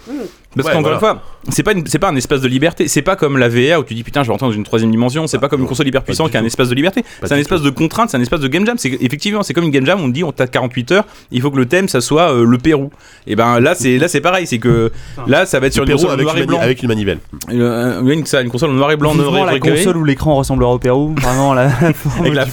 Parce 0.55 0.69
Ouais, 0.69 0.73
qu'encore 0.73 0.97
voilà. 0.97 1.15
une 1.15 1.19
fois, 1.19 1.21
c'est 1.49 1.61
pas 1.63 1.73
une- 1.73 1.85
c'est 1.85 1.99
pas 1.99 2.09
un 2.09 2.15
espace 2.15 2.39
de 2.39 2.47
liberté. 2.47 2.87
C'est 2.87 3.01
pas 3.01 3.17
comme 3.17 3.37
la 3.37 3.49
VR 3.49 3.79
où 3.79 3.83
tu 3.83 3.93
dis 3.93 4.03
putain 4.03 4.23
je 4.23 4.27
vais 4.27 4.31
rentrer 4.31 4.47
dans 4.47 4.53
une 4.53 4.63
troisième 4.63 4.89
dimension. 4.89 5.27
C'est 5.27 5.37
pas 5.37 5.49
comme 5.49 5.59
une 5.61 5.67
console 5.67 5.87
hyper 5.87 6.01
puissante 6.03 6.31
qui 6.31 6.37
a 6.37 6.39
un 6.39 6.45
espace 6.45 6.69
de 6.69 6.75
liberté. 6.75 7.03
Pas 7.19 7.27
C'est 7.27 7.33
un 7.33 7.37
espace 7.37 7.61
de 7.61 7.69
contrainte, 7.69 8.09
c'est 8.09 8.17
un 8.17 8.21
espace 8.21 8.39
de 8.39 8.47
game 8.47 8.65
jam. 8.65 8.77
C'est 8.77 8.97
effectivement 9.01 9.43
c'est 9.43 9.53
comme 9.53 9.65
une 9.65 9.69
game 9.71 9.85
jam. 9.85 9.99
On 10.01 10.07
te 10.07 10.13
dit 10.13 10.23
on 10.23 10.31
t'a 10.31 10.47
48 10.47 10.91
heures. 10.93 11.03
Il 11.31 11.41
faut 11.41 11.51
que 11.51 11.57
le 11.57 11.65
thème 11.65 11.89
ça 11.89 11.99
soit 11.99 12.31
euh, 12.33 12.45
le 12.45 12.57
Pérou. 12.57 12.89
Et 13.27 13.35
ben 13.35 13.59
là 13.59 13.75
c'est 13.75 13.97
là 13.97 14.07
c'est 14.07 14.21
pareil. 14.21 14.47
C'est 14.47 14.57
que 14.59 14.91
là 15.27 15.45
ça 15.45 15.59
va 15.59 15.67
être 15.67 15.73
sur 15.73 15.83
une 15.83 15.87
Pérou 15.89 15.99
console 15.99 16.13
avec, 16.13 16.23
noir 16.25 16.35
une 16.37 16.41
et 16.43 16.45
mani- 16.45 16.55
blanc. 16.55 16.61
avec 16.63 16.81
une 16.81 16.87
manivelle. 16.87 17.19
Euh, 17.51 18.01
une, 18.05 18.25
ça, 18.25 18.41
une 18.41 18.49
console 18.49 18.69
en 18.69 18.73
noir 18.73 18.91
et 18.91 18.95
blanc, 18.95 19.13
noir 19.13 19.45
la 19.45 19.59
console 19.59 19.97
où 19.97 20.05
l'écran 20.05 20.35
ressemblera 20.35 20.71
au 20.73 20.79
Pérou, 20.79 21.13
vraiment 21.21 21.53
la, 21.53 21.69
forme 21.93 22.21
Avec 22.21 22.33
la 22.33 22.45
du 22.45 22.49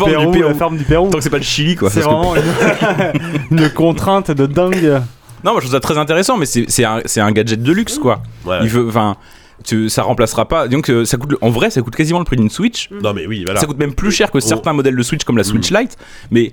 forme 0.59 0.77
du 0.77 0.85
Pérou. 0.85 1.09
Tant 1.11 1.19
que 1.19 1.23
c'est 1.25 1.31
pas 1.31 1.39
le 1.39 1.43
Chili 1.45 1.77
quoi. 1.77 1.89
C'est 1.91 2.01
Parce 2.01 2.13
vraiment 2.13 2.35
une, 3.51 3.71
contrainte 3.71 4.31
de 4.31 4.47
dingue. 4.47 5.03
Non, 5.45 5.53
moi 5.53 5.61
je 5.61 5.67
trouve 5.67 5.73
ça 5.73 5.81
très 5.81 5.99
intéressant, 5.99 6.37
mais 6.37 6.47
c'est 6.47 6.67
c'est 6.69 7.21
un, 7.21 7.33
gadget 7.33 7.63
de 7.63 7.73
luxe 7.73 7.99
quoi. 7.99 8.23
Ouais. 8.45 8.59
Il 8.63 8.69
veut, 8.69 8.89
enfin, 8.89 9.17
tu- 9.65 9.89
ça 9.89 10.03
remplacera 10.03 10.47
pas. 10.49 10.69
Donc 10.69 10.91
euh, 10.91 11.05
ça 11.05 11.17
coûte, 11.17 11.37
en 11.41 11.51
vrai, 11.51 11.71
ça 11.71 11.83
coûte 11.83 11.97
quasiment 11.97 12.19
le 12.19 12.25
prix 12.25 12.37
d'une 12.37 12.51
Switch. 12.51 12.89
Non 12.91 13.13
mais 13.13 13.27
oui, 13.27 13.45
voilà. 13.45 13.61
Ça 13.61 13.67
coûte 13.67 13.79
même 13.79 13.95
plus 13.95 14.11
cher 14.11 14.31
que 14.31 14.41
certains 14.41 14.73
modèles 14.73 14.97
de 14.97 15.03
Switch 15.03 15.25
comme 15.25 15.37
la 15.37 15.45
Switch 15.45 15.71
Mm. 15.71 15.77
Lite, 15.77 15.97
mais 16.31 16.53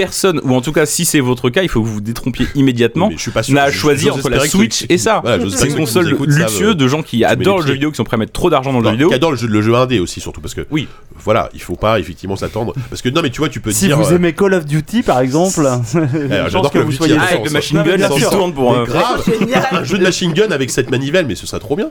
personne, 0.00 0.40
ou 0.44 0.54
en 0.54 0.60
tout 0.60 0.72
cas 0.72 0.86
si 0.86 1.04
c'est 1.04 1.20
votre 1.20 1.50
cas, 1.50 1.62
il 1.62 1.68
faut 1.68 1.80
que 1.82 1.86
vous 1.86 1.94
vous 1.94 2.00
détrompiez 2.00 2.46
immédiatement. 2.54 3.08
Mais 3.08 3.16
je 3.16 3.20
suis 3.22 3.30
pas 3.30 3.42
sûr. 3.42 3.54
N'a 3.54 3.64
à 3.64 3.70
choisir 3.70 4.14
entre 4.14 4.30
la 4.30 4.40
Switch 4.46 4.82
et 4.84 4.86
qui- 4.86 4.98
ça. 4.98 5.20
Voilà, 5.22 5.44
C'est 5.50 5.68
une 5.68 5.76
console 5.76 6.06
luxueux 6.26 6.70
euh, 6.70 6.74
de 6.74 6.88
gens 6.88 7.02
qui 7.02 7.24
adorent 7.24 7.58
les 7.58 7.62
le 7.62 7.68
jeu 7.68 7.74
vidéo, 7.74 7.90
qui 7.90 7.96
sont 7.96 8.04
prêts 8.04 8.14
à 8.14 8.18
mettre 8.18 8.32
trop 8.32 8.48
d'argent 8.50 8.72
dans 8.72 8.78
le 8.78 8.84
non, 8.84 8.90
jeu 8.90 8.96
vidéo. 8.96 9.08
qui 9.10 9.14
adore 9.14 9.30
le 9.32 9.36
jeu, 9.36 9.46
le 9.46 9.60
jeu 9.62 9.74
indé 9.74 9.98
aussi 10.00 10.20
surtout 10.20 10.40
parce 10.40 10.54
que 10.54 10.66
Oui. 10.70 10.88
voilà 11.22 11.48
il 11.54 11.60
faut 11.60 11.76
pas 11.76 11.98
effectivement 12.00 12.36
s'attendre 12.36 12.72
parce 12.88 13.02
que 13.02 13.08
non 13.10 13.20
mais 13.22 13.30
tu 13.30 13.38
vois 13.40 13.48
tu 13.50 13.60
peux 13.60 13.72
Si 13.72 13.86
dire 13.86 13.98
vous 13.98 14.10
euh, 14.12 14.16
aimez 14.16 14.32
Call 14.32 14.54
of 14.54 14.64
Duty 14.64 15.02
par 15.02 15.20
exemple, 15.20 15.60
je 15.92 16.00
j'adore 16.30 16.62
pense 16.62 16.72
que 16.72 16.78
vous 16.78 16.92
soyez. 16.92 17.14
hein. 17.16 17.20
Ah, 17.22 17.32
avec 17.32 17.44
le 17.44 17.50
machine 17.50 17.82
gun 17.82 18.52
pour. 18.52 18.74
Génial. 19.40 19.66
un 19.72 19.84
jeu 19.84 19.98
de 19.98 20.02
machine 20.02 20.32
gun 20.32 20.50
avec 20.50 20.70
cette 20.70 20.90
manivelle 20.90 21.26
mais 21.26 21.34
ce 21.34 21.46
serait 21.46 21.60
trop 21.60 21.76
bien 21.76 21.90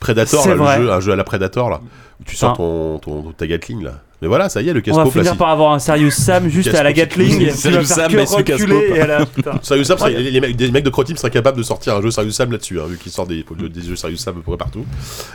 Predator 0.00 0.48
là, 0.48 0.54
le 0.78 0.84
jeu, 0.84 0.92
un 0.92 1.00
jeu 1.00 1.12
à 1.12 1.16
la 1.16 1.24
Predator 1.24 1.70
là 1.70 1.80
où 2.20 2.24
tu 2.24 2.34
sors 2.36 2.52
Ah. 2.52 2.56
ton, 2.56 2.98
ton, 2.98 3.32
ta 3.32 3.46
Gatling 3.46 3.82
là 3.84 4.00
mais 4.22 4.28
voilà 4.28 4.48
ça 4.50 4.60
y 4.60 4.68
est 4.68 4.72
le 4.74 4.82
On 4.90 5.04
va 5.04 5.10
finir 5.10 5.36
par 5.36 5.48
avoir 5.48 5.72
un 5.72 5.78
Serious 5.78 6.10
Sam 6.10 6.48
juste 6.50 6.74
à 6.74 6.82
la 6.82 6.92
Gatling. 6.92 7.50
Serious 7.54 7.84
Sam, 7.84 8.12
mais. 8.14 8.26
Serious 8.26 9.84
Sam, 9.84 9.98
les, 10.08 10.70
mecs, 10.70 10.84
de 10.84 10.90
Croteam 10.90 11.16
seraient 11.16 11.30
capables 11.30 11.56
de 11.56 11.62
sortir 11.62 11.96
un 11.96 12.02
jeu 12.02 12.10
Serious 12.10 12.32
Sam 12.32 12.52
là-dessus, 12.52 12.78
hein, 12.80 12.84
vu 12.86 12.98
qu'ils 12.98 13.12
sortent 13.12 13.30
des, 13.30 13.44
des 13.70 13.80
jeux 13.80 13.96
Serious 13.96 14.18
Sam 14.18 14.34
à 14.34 14.36
peu 14.36 14.42
près 14.42 14.56
partout. 14.58 14.84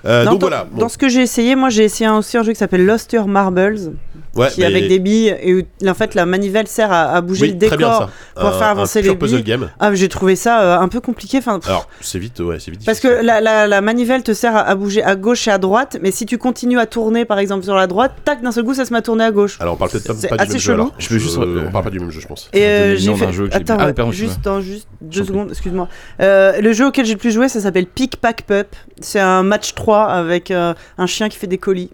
Euh, 0.05 0.25
donc 0.25 0.39
dans, 0.39 0.47
voilà. 0.47 0.67
dans 0.77 0.89
ce 0.89 0.99
que 0.99 1.09
j'ai 1.09 1.21
essayé, 1.21 1.55
moi 1.55 1.69
j'ai 1.69 1.83
essayé 1.85 2.05
un- 2.07 2.17
aussi 2.17 2.37
un 2.37 2.43
jeu 2.43 2.51
qui 2.53 2.59
s'appelle 2.59 2.85
Lost 2.85 3.11
Your 3.13 3.27
Marbles, 3.27 3.93
ouais, 4.35 4.49
qui 4.49 4.59
mais- 4.61 4.65
avec 4.67 4.87
des 4.87 4.99
billes 4.99 5.35
et 5.41 5.53
où, 5.55 5.61
en 5.87 5.93
fait 5.93 6.13
la 6.15 6.25
manivelle 6.25 6.67
sert 6.67 6.91
à, 6.91 7.11
à 7.13 7.21
bouger 7.21 7.43
oui, 7.43 7.47
le 7.49 7.55
décor. 7.55 8.09
pour 8.35 8.45
Un- 8.45 8.51
faire 8.51 8.67
avancer 8.67 8.99
un 8.99 9.01
pur 9.03 9.11
les 9.13 9.17
puzzle 9.17 9.35
billes. 9.37 9.43
game. 9.43 9.69
Ah, 9.79 9.93
j'ai 9.93 10.09
trouvé 10.09 10.35
ça 10.35 10.61
euh, 10.61 10.79
un 10.79 10.87
peu 10.87 10.99
compliqué. 11.01 11.37
Enfin, 11.39 11.59
pff, 11.59 11.69
Alors 11.69 11.87
c'est 12.01 12.19
vite, 12.19 12.39
ouais, 12.39 12.57
c'est 12.59 12.71
vite. 12.71 12.85
parce 12.85 12.99
que 12.99 13.07
la, 13.07 13.41
la- 13.41 13.67
la 13.67 13.81
manivelle 13.81 14.23
te 14.23 14.33
sert 14.33 14.55
à, 14.55 14.61
à 14.61 14.75
bouger 14.75 15.03
à 15.03 15.15
gauche 15.15 15.47
et 15.47 15.51
à 15.51 15.57
droite, 15.57 15.97
mais 16.01 16.11
si 16.11 16.25
tu 16.25 16.37
continues 16.37 16.79
à 16.79 16.85
tourner 16.85 17.25
par 17.25 17.39
exemple 17.39 17.63
sur 17.63 17.75
la 17.75 17.87
droite, 17.87 18.13
tac, 18.23 18.41
d'un 18.41 18.51
seul 18.51 18.63
coup 18.63 18.73
ça 18.73 18.85
se 18.85 18.91
met 18.93 18.99
à 18.99 19.01
tourner 19.01 19.23
à 19.23 19.31
gauche. 19.31 19.57
Alors 19.59 19.75
on 19.75 19.77
parle 19.77 19.91
peut-être 19.91 20.07
pas, 20.07 20.13
pas 20.29 20.37
du 20.37 20.43
assez 20.43 20.51
même 20.53 20.59
jeu. 20.59 20.73
chelou. 20.73 20.81
Alors. 20.83 20.93
Je 20.99 21.09
veux 21.09 21.19
juste, 21.19 21.37
euh, 21.37 21.65
on 21.67 21.71
parle 21.71 21.83
pas 21.85 21.89
du 21.89 21.99
même 21.99 22.11
jeu, 22.11 22.19
je 22.21 22.27
pense. 22.27 22.49
Et 22.53 22.63
euh, 22.63 22.95
j'ai 22.95 23.13
fait. 23.15 23.31
jeu 23.33 23.49
Attends, 23.51 23.77
Ah, 23.79 23.93
pardon, 23.93 24.11
juste, 24.11 24.33
excuse-moi. 24.37 24.55
dans, 24.55 24.61
juste 24.61 24.87
deux 25.01 25.23
secondes, 25.23 25.49
excuse-moi. 25.51 25.87
Euh, 26.21 26.59
le 26.61 26.73
jeu 26.73 26.87
auquel 26.87 27.05
j'ai 27.05 27.13
le 27.13 27.19
plus 27.19 27.31
joué, 27.31 27.47
ça 27.49 27.59
s'appelle 27.59 27.85
Pick 27.85 28.17
Pack 28.17 28.43
Pup. 28.43 28.67
C'est 29.01 29.19
un 29.19 29.43
match 29.43 29.73
3 29.75 30.03
avec 30.05 30.51
euh, 30.51 30.73
un 30.97 31.05
chien 31.07 31.29
qui 31.29 31.37
fait 31.37 31.47
des 31.47 31.57
colis. 31.57 31.89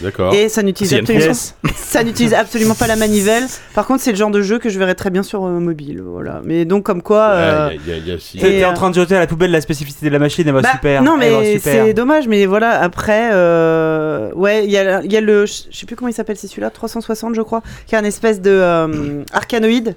D'accord. 0.00 0.32
Et 0.34 0.48
ça 0.48 0.62
n'utilise 0.62 0.94
absolument, 0.94 1.24
Yes. 1.26 1.54
ça 1.76 2.02
n'utilise 2.04 2.32
absolument 2.32 2.74
pas 2.74 2.86
la 2.86 2.96
manivelle. 2.96 3.44
Par 3.74 3.86
contre, 3.86 4.02
c'est 4.02 4.12
le 4.12 4.16
genre 4.16 4.30
de 4.30 4.40
jeu 4.40 4.58
que 4.58 4.68
je 4.70 4.78
verrais 4.78 4.94
très 4.94 5.10
bien 5.10 5.22
sur 5.22 5.44
euh, 5.44 5.60
mobile. 5.60 6.00
Voilà. 6.04 6.40
Mais 6.44 6.64
donc, 6.64 6.84
comme 6.84 7.02
quoi. 7.02 7.34
Ouais, 7.34 7.76
y 7.86 7.90
a- 7.90 7.96
y 7.96 8.00
a- 8.00 8.06
y 8.06 8.12
a- 8.12 8.18
si- 8.18 8.38
Et, 8.38 8.40
T'es 8.40 8.64
en 8.64 8.72
train 8.74 8.88
de 8.90 8.94
jeter 8.94 9.16
à 9.16 9.18
la 9.20 9.26
poubelle 9.26 9.50
la 9.50 9.60
spécificité 9.60 10.06
de 10.06 10.10
la 10.12 10.18
machine, 10.18 10.44
elle 10.46 10.54
va 10.54 10.62
Bah, 10.62 10.70
super. 10.72 11.02
Non, 11.02 11.16
mais 11.18 11.56
super. 11.58 11.86
c'est 11.86 11.94
dommage. 11.94 12.28
Mais 12.28 12.46
voilà, 12.46 12.80
après, 12.80 13.30
euh, 13.32 14.30
ouais, 14.34 14.64
il 14.64 14.70
y 14.70 14.78
a, 14.78 15.02
il 15.02 15.12
y 15.12 15.16
a 15.16 15.20
le, 15.20 15.44
je 15.46 15.52
sais 15.72 15.86
plus 15.86 15.96
comment 15.96 16.08
il 16.08 16.14
s'appelle, 16.14 16.36
c'est 16.36 16.46
celui-là, 16.48 16.70
360, 16.70 17.34
je 17.34 17.42
crois, 17.42 17.62
qui 17.86 17.94
est 17.94 17.98
un 17.98 18.04
espèce 18.04 18.40
de 18.40 18.50
euh, 18.50 19.22
arcanoïde. 19.32 19.96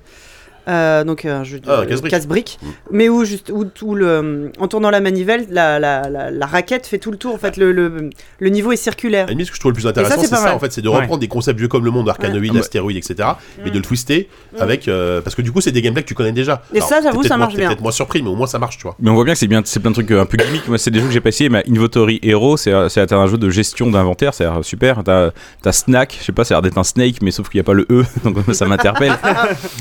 Euh, 0.67 1.03
donc 1.03 1.25
un 1.25 1.43
jeu 1.43 1.59
de 1.59 1.69
Ah, 1.69 1.85
casse-brique. 1.85 2.11
casse-brique, 2.11 2.59
Mm. 2.61 2.67
mais 2.91 3.09
où 3.09 3.25
juste 3.25 3.51
où, 3.53 3.65
où 3.81 3.95
le 3.95 4.51
en 4.59 4.67
tournant 4.67 4.89
la 4.91 5.01
manivelle, 5.01 5.45
la, 5.49 5.77
la, 5.79 6.09
la, 6.09 6.31
la 6.31 6.45
raquette 6.45 6.87
fait 6.87 6.99
tout 6.99 7.11
le 7.11 7.17
tour. 7.17 7.33
En 7.35 7.37
fait, 7.37 7.57
le, 7.57 7.71
le, 7.71 8.09
le 8.39 8.49
niveau 8.49 8.71
est 8.71 8.77
circulaire. 8.77 9.25
À 9.27 9.31
limite, 9.31 9.47
ce 9.47 9.51
que 9.51 9.55
je 9.55 9.59
trouve 9.59 9.71
le 9.71 9.75
plus 9.75 9.87
intéressant, 9.87 10.21
c'est 10.21 10.27
ça, 10.27 10.55
en 10.55 10.59
fait, 10.59 10.71
c'est 10.71 10.81
de 10.81 10.89
Ouais. 10.89 10.97
reprendre 11.01 11.19
des 11.19 11.27
concepts 11.27 11.59
vieux 11.59 11.67
comme 11.67 11.83
le 11.85 11.91
monde, 11.91 12.07
arcanoïdes, 12.09 12.53
Ouais. 12.53 12.59
astéroïdes, 12.59 12.97
etc., 12.97 13.29
mais 13.63 13.71
de 13.71 13.75
le 13.77 13.81
twister 13.81 14.29
Mm. 14.57 14.61
avec. 14.61 14.87
euh, 14.87 15.21
parce 15.21 15.35
que 15.35 15.41
du 15.41 15.51
coup, 15.51 15.59
c'est 15.61 15.71
des 15.71 15.81
gameplays 15.81 16.03
que 16.03 16.07
tu 16.07 16.13
connais 16.13 16.31
déjà. 16.31 16.61
Et 16.73 16.81
ça, 16.81 16.99
j'avoue, 17.01 17.23
ça 17.23 17.37
marche 17.37 17.55
bien. 17.55 17.67
peut-être 17.67 17.81
moins 17.81 17.91
surpris, 17.91 18.21
mais 18.21 18.29
au 18.29 18.35
moins 18.35 18.47
ça 18.47 18.59
marche, 18.59 18.77
tu 18.77 18.83
vois. 18.83 18.95
Mais 18.99 19.09
on 19.09 19.15
voit 19.15 19.23
bien 19.25 19.33
que 19.33 19.39
c'est 19.39 19.47
bien, 19.47 19.61
c'est 19.65 19.79
plein 19.79 19.91
de 19.91 19.95
trucs 19.95 20.11
euh, 20.11 20.21
un 20.21 20.25
peu 20.25 20.37
gimmick. 20.37 20.67
Moi, 20.67 20.77
c'est 20.77 20.91
des 20.91 20.99
jeux 20.99 21.07
que 21.07 21.11
j'ai 21.13 21.19
pas 21.21 21.29
essayé, 21.29 21.49
mais 21.49 21.63
Inventory 21.69 22.19
Hero, 22.23 22.57
c'est 22.57 22.71
euh, 22.71 22.87
un 23.11 23.27
jeu 23.27 23.37
de 23.37 23.49
gestion 23.49 23.89
d'inventaire, 23.89 24.33
c'est 24.33 24.45
euh, 24.45 24.61
super. 24.63 25.03
T'as 25.03 25.31
as 25.65 25.71
Snack, 25.71 26.15
je 26.19 26.25
sais 26.25 26.31
pas, 26.31 26.43
ça 26.43 26.53
a 26.53 26.57
l'air 26.57 26.61
d'être 26.63 26.77
un 26.77 26.83
snake, 26.83 27.21
mais 27.21 27.31
sauf 27.31 27.49
qu'il 27.49 27.57
y 27.57 27.61
a 27.61 27.63
pas 27.63 27.73
le 27.73 27.85
E, 27.89 28.03
donc 28.23 28.37
ça 28.53 28.65
m'interpelle. 28.65 29.13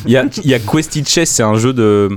Il 0.07 0.13
y 0.13 0.17
a, 0.17 0.25
il 0.45 0.51
y 0.51 0.55
a 0.55 0.59
Questy 0.73 1.05
Chess, 1.05 1.31
c'est 1.31 1.43
un 1.43 1.55
jeu 1.55 1.73
de. 1.73 2.09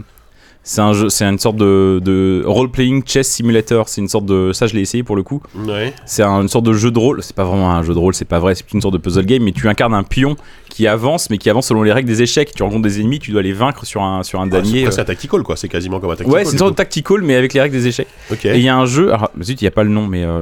C'est 0.68 0.82
un 0.82 0.94
jeu, 0.94 1.10
c'est 1.10 1.26
une 1.26 1.38
sorte 1.38 1.58
de, 1.58 2.02
de 2.04 2.42
role-playing 2.44 3.04
chess 3.06 3.28
simulator. 3.28 3.88
C'est 3.88 4.02
une 4.02 4.08
sorte 4.08 4.26
de, 4.26 4.52
ça 4.52 4.66
je 4.66 4.74
l'ai 4.74 4.82
essayé 4.82 5.04
pour 5.04 5.16
le 5.16 5.22
coup. 5.22 5.40
Ouais. 5.54 5.94
C'est 6.08 6.24
un- 6.24 6.42
une 6.42 6.48
sorte 6.48 6.66
de 6.66 6.74
jeu 6.74 6.90
de 6.90 6.98
rôle. 6.98 7.22
C'est 7.22 7.36
pas 7.36 7.44
vraiment 7.44 7.70
un 7.72 7.84
jeu 7.84 7.94
de 7.94 8.00
rôle, 8.00 8.16
c'est 8.16 8.26
pas 8.26 8.40
vrai. 8.40 8.56
C'est 8.56 8.74
une 8.74 8.82
sorte 8.82 8.96
de 8.96 8.98
puzzle 8.98 9.28
game, 9.28 9.44
mais 9.44 9.52
tu 9.52 9.68
incarnes 9.70 9.94
un 9.94 10.02
pion 10.02 10.36
qui 10.68 10.88
avance, 10.88 11.30
mais 11.30 11.38
qui 11.38 11.52
avance 11.52 11.68
selon 11.68 11.84
les 11.84 11.92
règles 11.94 12.08
des 12.08 12.24
échecs. 12.24 12.52
Tu 12.56 12.64
rencontres 12.64 12.82
des 12.82 13.00
ennemis, 13.00 13.20
tu 13.20 13.30
dois 13.32 13.44
les 13.44 13.54
vaincre 13.54 13.86
sur 13.86 14.02
un 14.02 14.24
sur 14.24 14.42
un 14.42 14.46
Ouais, 14.50 14.58
c'est 14.64 14.64
damier. 14.72 14.86
euh. 14.88 14.90
un 15.00 15.04
tactical, 15.04 15.44
quoi. 15.44 15.56
C'est 15.56 15.70
quasiment 15.70 16.00
comme 16.00 16.10
un 16.10 16.16
tactical. 16.16 16.34
Ouais, 16.34 16.46
c'est 16.46 16.54
une 16.54 16.58
sorte 16.58 16.72
de 16.72 16.76
tactical, 16.78 17.22
mais 17.22 17.36
avec 17.36 17.54
les 17.54 17.62
règles 17.62 17.76
des 17.76 17.86
échecs. 17.88 18.08
Et 18.32 18.56
il 18.56 18.62
y 18.64 18.70
a 18.70 18.76
un 18.76 18.88
jeu, 18.88 19.14
alors, 19.14 19.30
zut, 19.44 19.62
il 19.62 19.66
n'y 19.66 19.68
a 19.68 19.72
pas 19.72 19.84
le 19.84 19.92
nom, 19.92 20.08
mais 20.08 20.24
euh, 20.24 20.42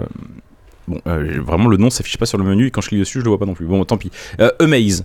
bon, 0.88 1.02
euh, 1.06 1.42
vraiment 1.46 1.68
le 1.68 1.76
nom 1.76 1.90
s'affiche 1.90 2.16
pas 2.18 2.26
sur 2.26 2.38
le 2.38 2.46
menu 2.46 2.68
et 2.68 2.72
quand 2.72 2.80
je 2.80 2.88
clique 2.88 3.02
dessus, 3.02 3.20
je 3.20 3.26
le 3.26 3.30
vois 3.30 3.40
pas 3.40 3.46
non 3.46 3.56
plus. 3.56 3.66
Bon, 3.66 3.84
tant 3.84 3.98
pis. 3.98 4.10
Euh, 4.40 4.52
Amaze. 4.62 5.04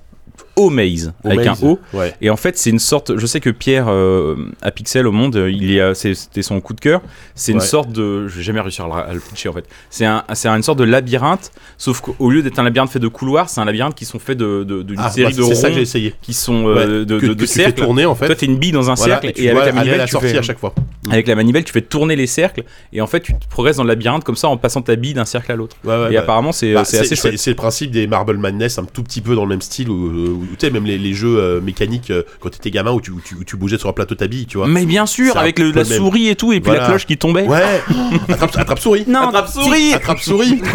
Amaze, 0.66 1.12
avec 1.24 1.46
un 1.46 1.54
O. 1.62 1.78
Ouais. 1.92 2.14
Et 2.20 2.30
en 2.30 2.36
fait, 2.36 2.59
c'est 2.59 2.70
une 2.70 2.78
sorte. 2.78 3.16
Je 3.16 3.26
sais 3.26 3.40
que 3.40 3.50
Pierre 3.50 3.86
euh, 3.88 4.36
à 4.62 4.70
Pixel 4.70 5.06
au 5.06 5.12
Monde, 5.12 5.36
euh, 5.36 5.50
il 5.50 5.70
y 5.70 5.80
a, 5.80 5.94
c'était 5.94 6.42
son 6.42 6.61
coup 6.61 6.74
de 6.74 6.80
cœur. 6.80 7.00
C'est 7.34 7.52
une 7.52 7.61
sorte 7.61 7.90
de. 7.92 8.26
Je 8.28 8.36
vais 8.38 8.42
jamais 8.42 8.61
réussir 8.61 8.84
à 8.86 8.88
le, 8.88 9.11
à 9.11 9.14
le 9.14 9.20
pitcher 9.20 9.48
en 9.48 9.52
fait. 9.52 9.64
C'est 9.90 10.04
un, 10.04 10.24
c'est 10.34 10.48
une 10.48 10.62
sorte 10.62 10.78
de 10.78 10.84
labyrinthe, 10.84 11.50
sauf 11.76 12.00
qu'au 12.00 12.30
lieu 12.30 12.42
d'être 12.42 12.59
un 12.59 12.62
labyrinthe 12.64 12.90
fait 12.90 12.98
de 12.98 13.09
couloirs, 13.09 13.48
c'est 13.48 13.61
un 13.61 13.64
labyrinthe 13.64 13.94
qui 13.94 14.04
sont 14.04 14.18
faits 14.18 14.36
de, 14.38 14.64
de- 14.64 14.82
d'une 14.82 14.98
Ah, 14.98 15.11
série 15.11 15.32
bah, 15.34 15.38
de 15.38 15.42
c'est 15.44 15.54
ça 15.54 15.68
que 15.68 15.74
j'ai 15.74 15.80
ronds 15.80 15.82
essayé. 15.82 16.14
qui 16.22 16.32
sont 16.34 16.66
euh, 16.68 17.04
de, 17.04 17.18
que, 17.18 17.26
de, 17.26 17.32
que 17.32 17.34
de 17.34 17.34
tu 17.34 17.40
fais 17.40 17.46
cercles. 17.64 17.82
tourner 17.82 18.04
en 18.06 18.14
fait. 18.14 18.26
Toi, 18.26 18.34
t'es 18.34 18.46
une 18.46 18.59
bille 18.59 18.72
dans 18.72 18.90
un 18.90 18.94
Voilà, 18.94 19.20
cercle 19.20 19.40
et 19.40 19.50
avec 19.50 19.64
la 19.66 19.72
manivelle, 19.72 19.98
la 19.98 20.06
tu 20.06 20.16
fais- 20.18 20.38
à 20.38 20.42
chaque 20.42 20.59
fois. 20.59 20.74
avec 21.11 21.26
la 21.26 21.34
manivelle, 21.34 21.64
tu 21.64 21.72
fais 21.72 21.82
tourner 21.82 22.16
les 22.16 22.26
cercles 22.26 22.64
et 22.92 23.00
en 23.00 23.06
fait, 23.06 23.20
tu 23.20 23.32
progresses 23.50 23.76
dans 23.76 23.84
le 23.84 23.88
labyrinthe 23.88 24.24
comme 24.24 24.36
ça 24.36 24.48
en 24.48 24.56
passant 24.56 24.82
ta 24.82 24.96
bille 24.96 25.14
d'un 25.14 25.24
cercle 25.24 25.52
à 25.52 25.56
l'autre. 25.56 25.76
Et 25.84 25.86
bah, 25.86 26.09
apparemment, 26.18 26.52
c'est 26.52 26.74
bah, 26.74 26.80
assez 26.80 27.14
chouette. 27.16 27.38
c'est 27.38 27.50
le 27.50 27.56
principe 27.56 27.90
des 27.90 28.06
Marble 28.06 28.36
Madness, 28.38 28.78
un 28.78 28.84
tout 28.84 29.02
petit 29.02 29.20
peu 29.20 29.34
dans 29.34 29.42
le 29.44 29.48
même 29.50 29.61
style, 29.62 29.90
où, 29.90 29.94
où, 29.94 30.46
tu 30.57 30.66
sais, 30.66 30.70
même 30.70 30.84
les, 30.84 30.99
les 30.99 31.14
jeux 31.14 31.38
euh, 31.38 31.61
mécaniques 31.61 32.11
euh, 32.11 32.22
quand 32.40 32.51
t'étais 32.51 32.70
gamin 32.70 32.92
où 32.92 33.01
tu, 33.01 33.11
où 33.11 33.20
tu, 33.24 33.34
où 33.34 33.44
tu 33.44 33.57
bougeais 33.57 33.78
sur 33.78 33.88
un 33.88 33.92
plateau 33.92 34.14
de 34.14 34.18
ta 34.20 34.26
bille, 34.26 34.46
tu 34.46 34.59
vois. 34.59 34.66
Mais 34.66 34.84
bien 34.86 35.07
sûr, 35.07 35.36
avec 35.36 35.59
le- 35.59 35.70
la 35.72 35.84
souris 35.84 36.28
et 36.28 36.36
tout, 36.36 36.53
et 36.53 36.61
puis 36.61 36.70
Voilà. 36.70 36.82
la 36.82 36.88
cloche 36.88 37.07
qui 37.07 37.16
tombait. 37.16 37.46
Ouais, 37.46 37.82
attrape, 38.28 38.57
attrape 38.57 38.78
souris. 38.78 39.05
Non, 39.09 39.28
Attrape 39.28 39.49
souris 39.49 39.92
Attrape 39.94 40.20
souris, 40.20 40.61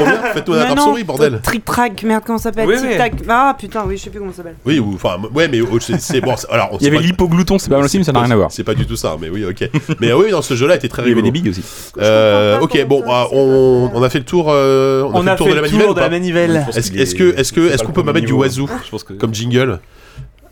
Mais 0.48 0.58
attrape 0.60 0.80
souris, 0.80 1.04
bordel. 1.04 1.40
Trick 1.44 1.66
track, 1.66 2.04
merde, 2.04 2.24
comment 2.26 2.38
ça 2.38 2.46
s'appelle 2.46 2.68
Oui, 2.68 2.76
Tic 2.78 2.86
oui. 2.92 2.98
tac. 2.98 3.14
Ah 3.30 3.56
putain, 3.58 3.84
oui, 3.88 3.98
je 3.98 4.04
sais 4.04 4.10
plus 4.10 4.20
comment 4.20 4.32
ça 4.32 4.38
s'appelle. 4.38 4.56
Oui, 4.66 4.80
ou 4.80 4.94
enfin, 4.96 5.18
ouais, 5.34 5.48
mais 5.48 5.62
oh, 5.62 5.78
c'est 5.80 6.22
bon. 6.22 6.36
Alors, 6.50 6.70
on 6.74 6.78
Il 6.80 6.86
y 6.86 6.88
avait 6.88 7.00
l'hypoglouton, 7.00 7.58
c'est 7.60 7.70
pas 7.70 7.76
mal 7.78 7.86
aussi, 7.86 7.98
mais 7.98 8.04
ça 8.04 8.12
n'a 8.12 8.22
rien 8.22 8.32
à 8.32 8.36
voir. 8.36 8.52
C'est 8.52 8.64
pas 8.64 8.74
du 8.76 8.86
tout 8.86 8.96
ça, 8.96 9.16
mais 9.20 9.30
oui, 9.30 9.46
ok. 9.46 9.70
mais 10.00 10.14
oui, 10.14 10.32
dans 10.32 10.42
ce 10.42 10.56
jeu-là, 10.56 10.76
était 10.76 10.88
très 10.88 11.02
Il 11.04 11.10
y 11.10 11.12
avait 11.12 11.22
rigolo. 11.22 11.32
des 11.34 11.40
billes 11.42 11.50
aussi. 11.52 11.64
Euh, 12.00 12.60
ok, 12.60 12.86
bon, 12.88 13.04
ah, 13.08 13.28
on, 13.32 14.02
a 14.04 14.10
fait 14.10 14.20
le 14.20 14.26
tour. 14.26 14.48
euh, 14.50 15.04
on, 15.14 15.26
a 15.28 15.36
fait 15.38 15.46
le 15.54 15.70
tour 15.70 15.94
de 15.96 16.00
la 16.00 16.10
manivelle. 16.10 16.66
Est-ce 16.76 16.92
que, 17.16 17.36
est-ce 17.38 17.54
que, 17.54 17.72
est-ce 17.72 17.84
qu'on 17.84 17.92
peut 17.92 18.04
pas 18.04 18.14
mettre 18.14 18.28
du 18.28 18.34
wazoo 18.34 18.68
Je 18.86 18.90
pense 18.90 19.04
que. 19.04 19.14
comme 19.14 19.34
jingle 19.34 19.63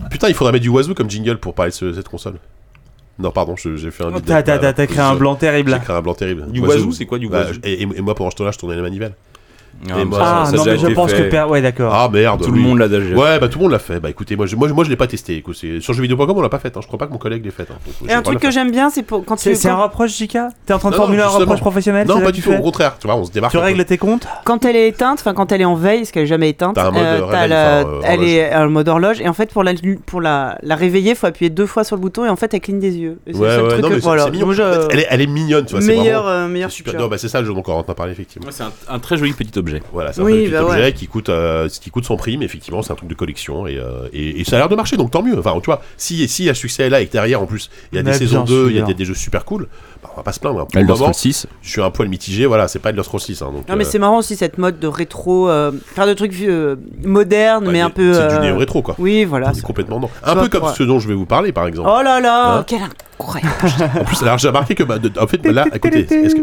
Putain, 0.09 0.29
il 0.29 0.33
faudrait 0.33 0.51
mettre 0.53 0.63
du 0.63 0.69
wazoo 0.69 0.93
comme 0.95 1.09
jingle 1.09 1.37
pour 1.37 1.53
parler 1.53 1.69
de 1.71 1.75
ce- 1.75 1.93
cette 1.93 2.07
console. 2.09 2.35
Non, 3.19 3.29
pardon, 3.31 3.55
je- 3.55 3.75
j'ai 3.75 3.91
fait 3.91 4.03
un. 4.03 4.11
Oh, 4.15 4.19
T'as 4.19 4.41
créé 4.87 4.99
un 4.99 5.15
blanc 5.15 5.33
J'ai 5.33 5.39
terrible. 5.41 5.79
créé 5.83 5.95
un 5.95 6.01
blanc 6.01 6.13
terrible. 6.15 6.51
Du 6.51 6.59
wazoo, 6.61 6.91
c'est 6.91 7.05
quoi 7.05 7.19
du 7.19 7.27
Bah, 7.29 7.43
wazoo? 7.45 7.59
et, 7.63 7.83
et 7.83 8.01
moi, 8.01 8.15
pendant 8.15 8.31
ce 8.31 8.35
temps-là, 8.37 8.51
je 8.51 8.57
tournais 8.57 8.75
la 8.75 8.81
manivelle. 8.81 9.13
Ah, 9.91 9.99
Et 9.99 10.05
moi, 10.05 10.19
Ah 10.21 10.45
ça, 10.45 10.51
ça 10.51 10.55
a 10.55 10.57
non, 10.57 10.71
mais 10.71 10.77
je 10.77 10.87
pense 10.93 11.11
fait. 11.11 11.23
que. 11.23 11.29
Per- 11.29 11.45
Ouais, 11.49 11.61
d'accord. 11.61 11.93
Ah 11.93 12.07
merde. 12.11 12.41
Tout 12.43 12.51
oui. 12.51 12.61
le 12.61 12.67
monde 12.67 12.77
l'a 12.79 12.87
déjà. 12.87 13.15
Ouais, 13.15 13.39
bah 13.39 13.47
tout 13.47 13.57
le 13.57 13.63
monde 13.63 13.71
l'a 13.71 13.79
fait. 13.79 13.99
Bah 13.99 14.09
écoutez, 14.09 14.35
moi 14.35 14.45
je, 14.45 14.55
moi, 14.55 14.67
moi, 14.69 14.83
je 14.83 14.89
l'ai 14.89 14.95
pas 14.95 15.07
testé. 15.07 15.35
écoute, 15.37 15.55
Sur 15.55 15.93
jeuxvideo.com, 15.93 16.33
on 16.37 16.41
l'a 16.41 16.49
pas 16.49 16.59
fait. 16.59 16.75
Hein. 16.77 16.81
Je 16.81 16.87
crois 16.87 16.99
pas 16.99 17.07
que 17.07 17.11
mon 17.11 17.17
collègue 17.17 17.43
l'ait 17.43 17.51
fait. 17.51 17.63
hein. 17.63 17.75
Donc, 18.01 18.09
Et 18.09 18.13
un 18.13 18.21
truc 18.21 18.39
que 18.39 18.51
j'aime 18.51 18.69
bien, 18.71 18.89
c'est 18.89 19.01
pour 19.03 19.25
quand 19.25 19.35
tu 19.37 19.43
C'est 19.43 19.55
c'est 19.55 19.69
un 19.69 19.75
reproche, 19.75 20.15
Jika 20.15 20.49
T'es 20.65 20.73
en 20.73 20.79
train 20.79 20.89
de 20.89 20.95
Non, 20.95 20.99
non, 20.99 21.05
formuler 21.07 21.23
un 21.23 21.27
reproche 21.29 21.59
professionnel 21.61 22.07
Non, 22.07 22.21
pas 22.21 22.31
du 22.31 22.41
tu 22.41 22.43
tout. 22.43 22.51
fais 22.51 22.59
Au 22.59 22.61
contraire, 22.61 22.97
tu 22.99 23.07
vois, 23.07 23.15
on 23.15 23.25
se 23.25 23.31
démarque. 23.31 23.51
Tu 23.51 23.57
règles 23.57 23.83
tes 23.85 23.97
comptes? 23.97 24.27
Quand 24.45 24.65
elle 24.65 24.75
est 24.75 24.87
éteinte, 24.89 25.19
enfin 25.19 25.33
quand 25.33 25.51
elle 25.51 25.61
est 25.61 25.65
en 25.65 25.75
veille, 25.75 25.99
parce 25.99 26.11
qu'elle 26.11 26.23
est 26.23 26.27
jamais 26.27 26.49
éteinte, 26.49 26.75
T'as 26.75 26.87
un 26.87 26.91
mode, 26.91 27.01
euh, 27.03 27.21
euh, 27.31 27.47
la- 27.47 27.77
euh, 27.79 28.01
elle 28.03 28.23
est 28.23 28.51
un 28.51 28.67
mode 28.67 28.87
horloge 28.87 29.19
et 29.21 29.27
en 29.27 29.33
fait 29.33 29.51
pour 29.51 29.63
la 29.63 29.73
pour 30.05 30.21
la, 30.21 30.57
la 30.63 30.75
réveiller, 30.75 31.15
faut 31.15 31.27
appuyer 31.27 31.49
deux 31.49 31.65
fois 31.65 31.83
sur 31.83 31.95
le 31.95 32.01
bouton 32.01 32.23
et 32.25 32.29
en 32.29 32.35
fait 32.35 32.53
elle 32.53 32.61
cligne 32.61 32.79
des 32.79 32.97
yeux. 32.97 33.17
En 33.33 33.43
elle, 34.89 34.99
est, 34.99 35.07
elle 35.09 35.21
est 35.21 35.27
mignonne, 35.27 35.65
tu 35.65 35.71
vois. 35.73 35.81
c'est 35.81 35.87
meilleur 35.87 36.27
euh, 36.27 36.47
meilleur 36.47 36.69
c'est 36.69 36.77
super. 36.77 36.99
Non, 36.99 37.07
bah 37.07 37.17
c'est 37.17 37.27
ça 37.29 37.41
le 37.41 37.47
jeu 37.47 37.53
dont 37.53 37.63
on 37.67 37.71
en 37.71 37.83
parlé, 37.83 38.11
effectivement. 38.13 38.45
Moi, 38.45 38.53
c'est 38.55 38.63
un, 38.63 38.71
un 38.95 38.99
très 38.99 39.17
joli 39.17 39.33
petit 39.33 39.59
objet. 39.61 39.81
Voilà, 39.93 40.11
c'est 40.13 40.21
un 40.21 40.25
Oui, 40.25 40.43
petit 40.43 40.51
bah 40.51 40.65
objet 40.65 40.81
ouais. 40.81 40.93
qui 40.93 41.07
coûte, 41.07 41.29
euh, 41.29 41.69
qui 41.69 41.89
coûte 41.89 42.05
son 42.05 42.17
prix, 42.17 42.37
mais 42.37 42.45
effectivement, 42.45 42.81
c'est 42.81 42.91
un 42.91 42.95
truc 42.95 43.09
de 43.09 43.15
collection 43.15 43.65
et, 43.67 43.77
euh, 43.77 44.07
et, 44.13 44.41
et 44.41 44.43
ça 44.43 44.57
a 44.57 44.59
l'air 44.59 44.69
de 44.69 44.75
marcher, 44.75 44.97
donc 44.97 45.11
tant 45.11 45.23
mieux. 45.23 45.37
Enfin, 45.39 45.53
tu 45.61 45.65
vois, 45.67 45.81
si, 45.97 46.27
si 46.27 46.45
le 46.45 46.53
succès 46.53 46.83
est 46.83 46.89
là 46.89 47.01
et 47.01 47.07
que 47.07 47.11
derrière, 47.13 47.41
en 47.41 47.45
plus, 47.45 47.69
il 47.91 47.95
y 47.95 47.99
a 47.99 48.03
des 48.03 48.13
saisons 48.13 48.43
bien 48.43 48.55
2, 48.55 48.69
il 48.71 48.75
y 48.77 48.79
a 48.79 48.83
des, 48.83 48.93
des 48.93 49.05
jeux 49.05 49.13
super 49.13 49.45
cool, 49.45 49.67
bah, 50.03 50.09
on 50.13 50.17
va 50.17 50.23
pas 50.23 50.31
se 50.33 50.39
plaindre. 50.39 50.67
Pour 50.67 50.81
moment, 50.81 50.95
Scrolls 50.95 51.13
6. 51.13 51.47
je 51.61 51.69
suis 51.69 51.81
un 51.81 51.89
poil 51.91 52.09
mitigé, 52.09 52.45
voilà, 52.45 52.67
c'est 52.67 52.79
pas 52.79 52.89
Elder 52.89 53.03
Scrolls 53.03 53.21
6. 53.21 53.41
Hein, 53.41 53.51
donc, 53.53 53.67
Non 53.69 53.75
mais 53.75 53.85
euh, 53.85 53.89
c'est 53.89 53.99
marrant 53.99 54.17
aussi 54.17 54.35
cette 54.35 54.57
mode 54.57 54.79
de 54.79 54.87
rétro, 54.87 55.49
euh, 55.49 55.71
faire 55.95 56.07
de 56.07 56.13
trucs 56.13 56.33
vieux, 56.33 56.77
modernes 57.03 57.67
ouais, 57.67 57.71
mais 57.73 57.81
un 57.81 57.89
peu. 57.89 58.13
C'est 58.13 58.27
du 58.35 58.39
néo-rétro, 58.39 58.81
quoi. 58.81 58.95
Oui 58.99 59.23
voilà. 59.25 59.53
C'est 59.53 59.61
complètement 59.61 59.99
non. 59.99 60.09
Un 60.23 60.35
peu 60.35 60.49
comme 60.49 60.61
pour- 60.61 60.71
ce 60.71 60.83
dont 60.83 60.99
je 60.99 61.07
vais 61.07 61.13
vous 61.13 61.25
parler, 61.25 61.51
par 61.51 61.67
exemple. 61.67 61.89
Oh 61.91 62.01
là 62.03 62.19
là, 62.19 62.57
Hein 62.57 62.63
quel 62.67 62.79
incroyable. 63.19 63.53
En 63.99 64.03
plus, 64.03 64.21
alors 64.23 64.37
j'ai 64.39 64.47
remarqué 64.47 64.73
que, 64.75 64.83
bah, 64.83 64.97
en 65.19 65.27
fait, 65.27 65.45
là, 65.45 65.65
écoutez, 65.73 65.99
est-ce 66.11 66.35
que. 66.35 66.41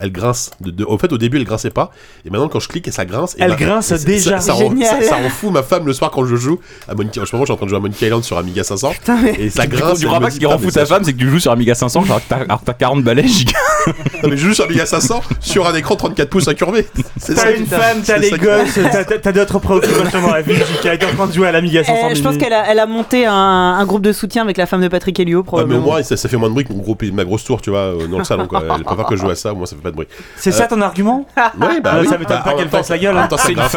Elle 0.00 0.12
grince. 0.12 0.50
De, 0.60 0.70
de- 0.70 0.84
au 0.84 0.96
fait, 0.98 1.12
au 1.12 1.18
début, 1.18 1.36
elle 1.36 1.44
grinçait 1.44 1.70
pas. 1.70 1.92
Et 2.24 2.30
maintenant, 2.30 2.48
quand 2.48 2.58
je 2.60 2.68
clique, 2.68 2.90
ça 2.90 3.04
grince. 3.04 3.34
et 3.38 3.42
Elle 3.42 3.50
bah, 3.50 3.56
grince 3.56 3.86
ça- 3.86 3.98
déjà. 3.98 4.40
Ça, 4.40 4.46
ça, 4.46 4.52
rend, 4.54 4.70
Génial. 4.70 5.02
ça- 5.04 5.08
ça 5.10 5.16
rend 5.16 5.28
fou 5.28 5.50
ma 5.50 5.62
femme 5.62 5.86
le 5.86 5.92
soir 5.92 6.10
quand 6.10 6.24
je 6.26 6.36
joue 6.36 6.58
à 6.88 6.94
Monkey. 6.94 7.20
En 7.20 7.26
ce 7.26 7.34
moment, 7.36 7.44
je 7.44 7.48
suis 7.48 7.52
en 7.52 7.56
train 7.56 7.66
de 7.66 7.70
jouer 7.70 7.78
à 7.78 7.80
Monkey 7.82 8.06
Island 8.06 8.24
sur 8.24 8.38
Amiga 8.38 8.64
500. 8.64 8.90
Putain 8.92 9.18
mais. 9.22 9.34
Et 9.38 9.50
ça 9.50 9.66
grince. 9.66 10.00
tu 10.00 10.06
crois 10.06 10.18
pas 10.20 10.30
ce 10.30 10.38
qui 10.38 10.46
rend 10.46 10.58
fou 10.58 10.70
ta 10.70 10.80
ça- 10.80 10.86
femme, 10.86 11.04
c'est 11.04 11.12
que 11.12 11.18
tu 11.18 11.28
joues 11.30 11.38
sur 11.38 11.52
Amiga 11.52 11.74
500 11.74 12.02
alors 12.04 12.18
que 12.18 12.28
t'as 12.28 12.36
alors 12.38 12.60
que 12.60 12.64
t'as 12.64 12.72
40 12.74 13.04
balais 13.04 13.26
giga. 13.28 13.52
Non, 13.86 13.92
mais 14.30 14.36
je 14.36 14.46
joue 14.46 14.54
sur 14.54 14.64
Amiga 14.64 14.86
500 14.86 15.22
sur 15.40 15.66
un 15.66 15.74
écran 15.74 15.96
34 15.96 16.28
pouces 16.28 16.48
incurvé. 16.48 16.86
T'as 17.34 17.56
une 17.56 17.66
femme, 17.66 18.02
t'as 18.04 18.16
les 18.18 18.30
gosses, 18.30 18.78
t'as- 19.22 19.32
d'autres 19.32 19.58
préoccupations 19.58 20.20
dans 20.22 20.32
la 20.34 20.42
vie. 20.42 20.54
Qui 20.82 20.88
a 20.88 20.94
été 20.94 21.06
en 21.06 21.10
train 21.14 21.26
de 21.26 21.32
jouer 21.32 21.48
à 21.48 21.52
l'Amiga 21.52 21.82
500 21.84 22.08
Eh, 22.10 22.14
je 22.14 22.22
pense 22.22 22.36
qu'elle 22.36 22.52
a, 22.52 22.70
elle 22.70 22.78
a 22.78 22.86
monté 22.86 23.26
un, 23.26 23.32
un 23.34 23.84
groupe 23.86 24.02
de 24.02 24.12
soutien 24.12 24.42
avec 24.42 24.56
la 24.56 24.66
femme 24.66 24.80
de 24.82 24.88
Patrick 24.88 25.18
Helio 25.20 25.38
Ouais, 25.38 25.42
mais 25.42 25.42
au 25.42 25.44
probablement. 25.44 25.80
moins, 25.86 26.02
ça, 26.02 26.16
ça 26.16 26.28
fait 26.28 26.36
moins 26.36 26.48
de 26.48 26.54
bruit 26.54 26.64
que 26.64 26.72
mon 26.72 26.80
gros, 26.82 26.96
ma 27.12 27.24
grosse 27.24 27.44
tour, 27.44 27.60
tu 27.62 27.70
vois, 27.70 27.78
euh, 27.80 28.06
dans 28.06 28.18
le 28.18 28.24
salon. 28.24 28.46
Quoi. 28.46 28.62
Elle 28.76 28.84
préfère 28.84 29.06
que 29.06 29.16
je 29.16 29.20
joue 29.22 29.30
à 29.30 29.34
ça, 29.36 29.52
moi, 29.52 29.66
ça 29.66 29.76
fait 29.76 29.82
pas 29.82 29.90
de 29.90 29.96
bruit. 29.96 30.08
C'est 30.36 30.52
ça 30.52 30.66
ton 30.66 30.80
argument 30.80 31.26
Ouais, 31.36 31.80
bah 31.80 31.92
Ah, 31.94 31.98
oui. 32.00 32.08
ça 32.08 32.18
m'étonne 32.18 32.38
Bah, 32.44 32.50
pas 32.52 32.54
qu'elle 32.54 32.68
fasse 32.68 32.88
la 32.90 32.98
gueule, 32.98 33.16
hein. 33.16 33.28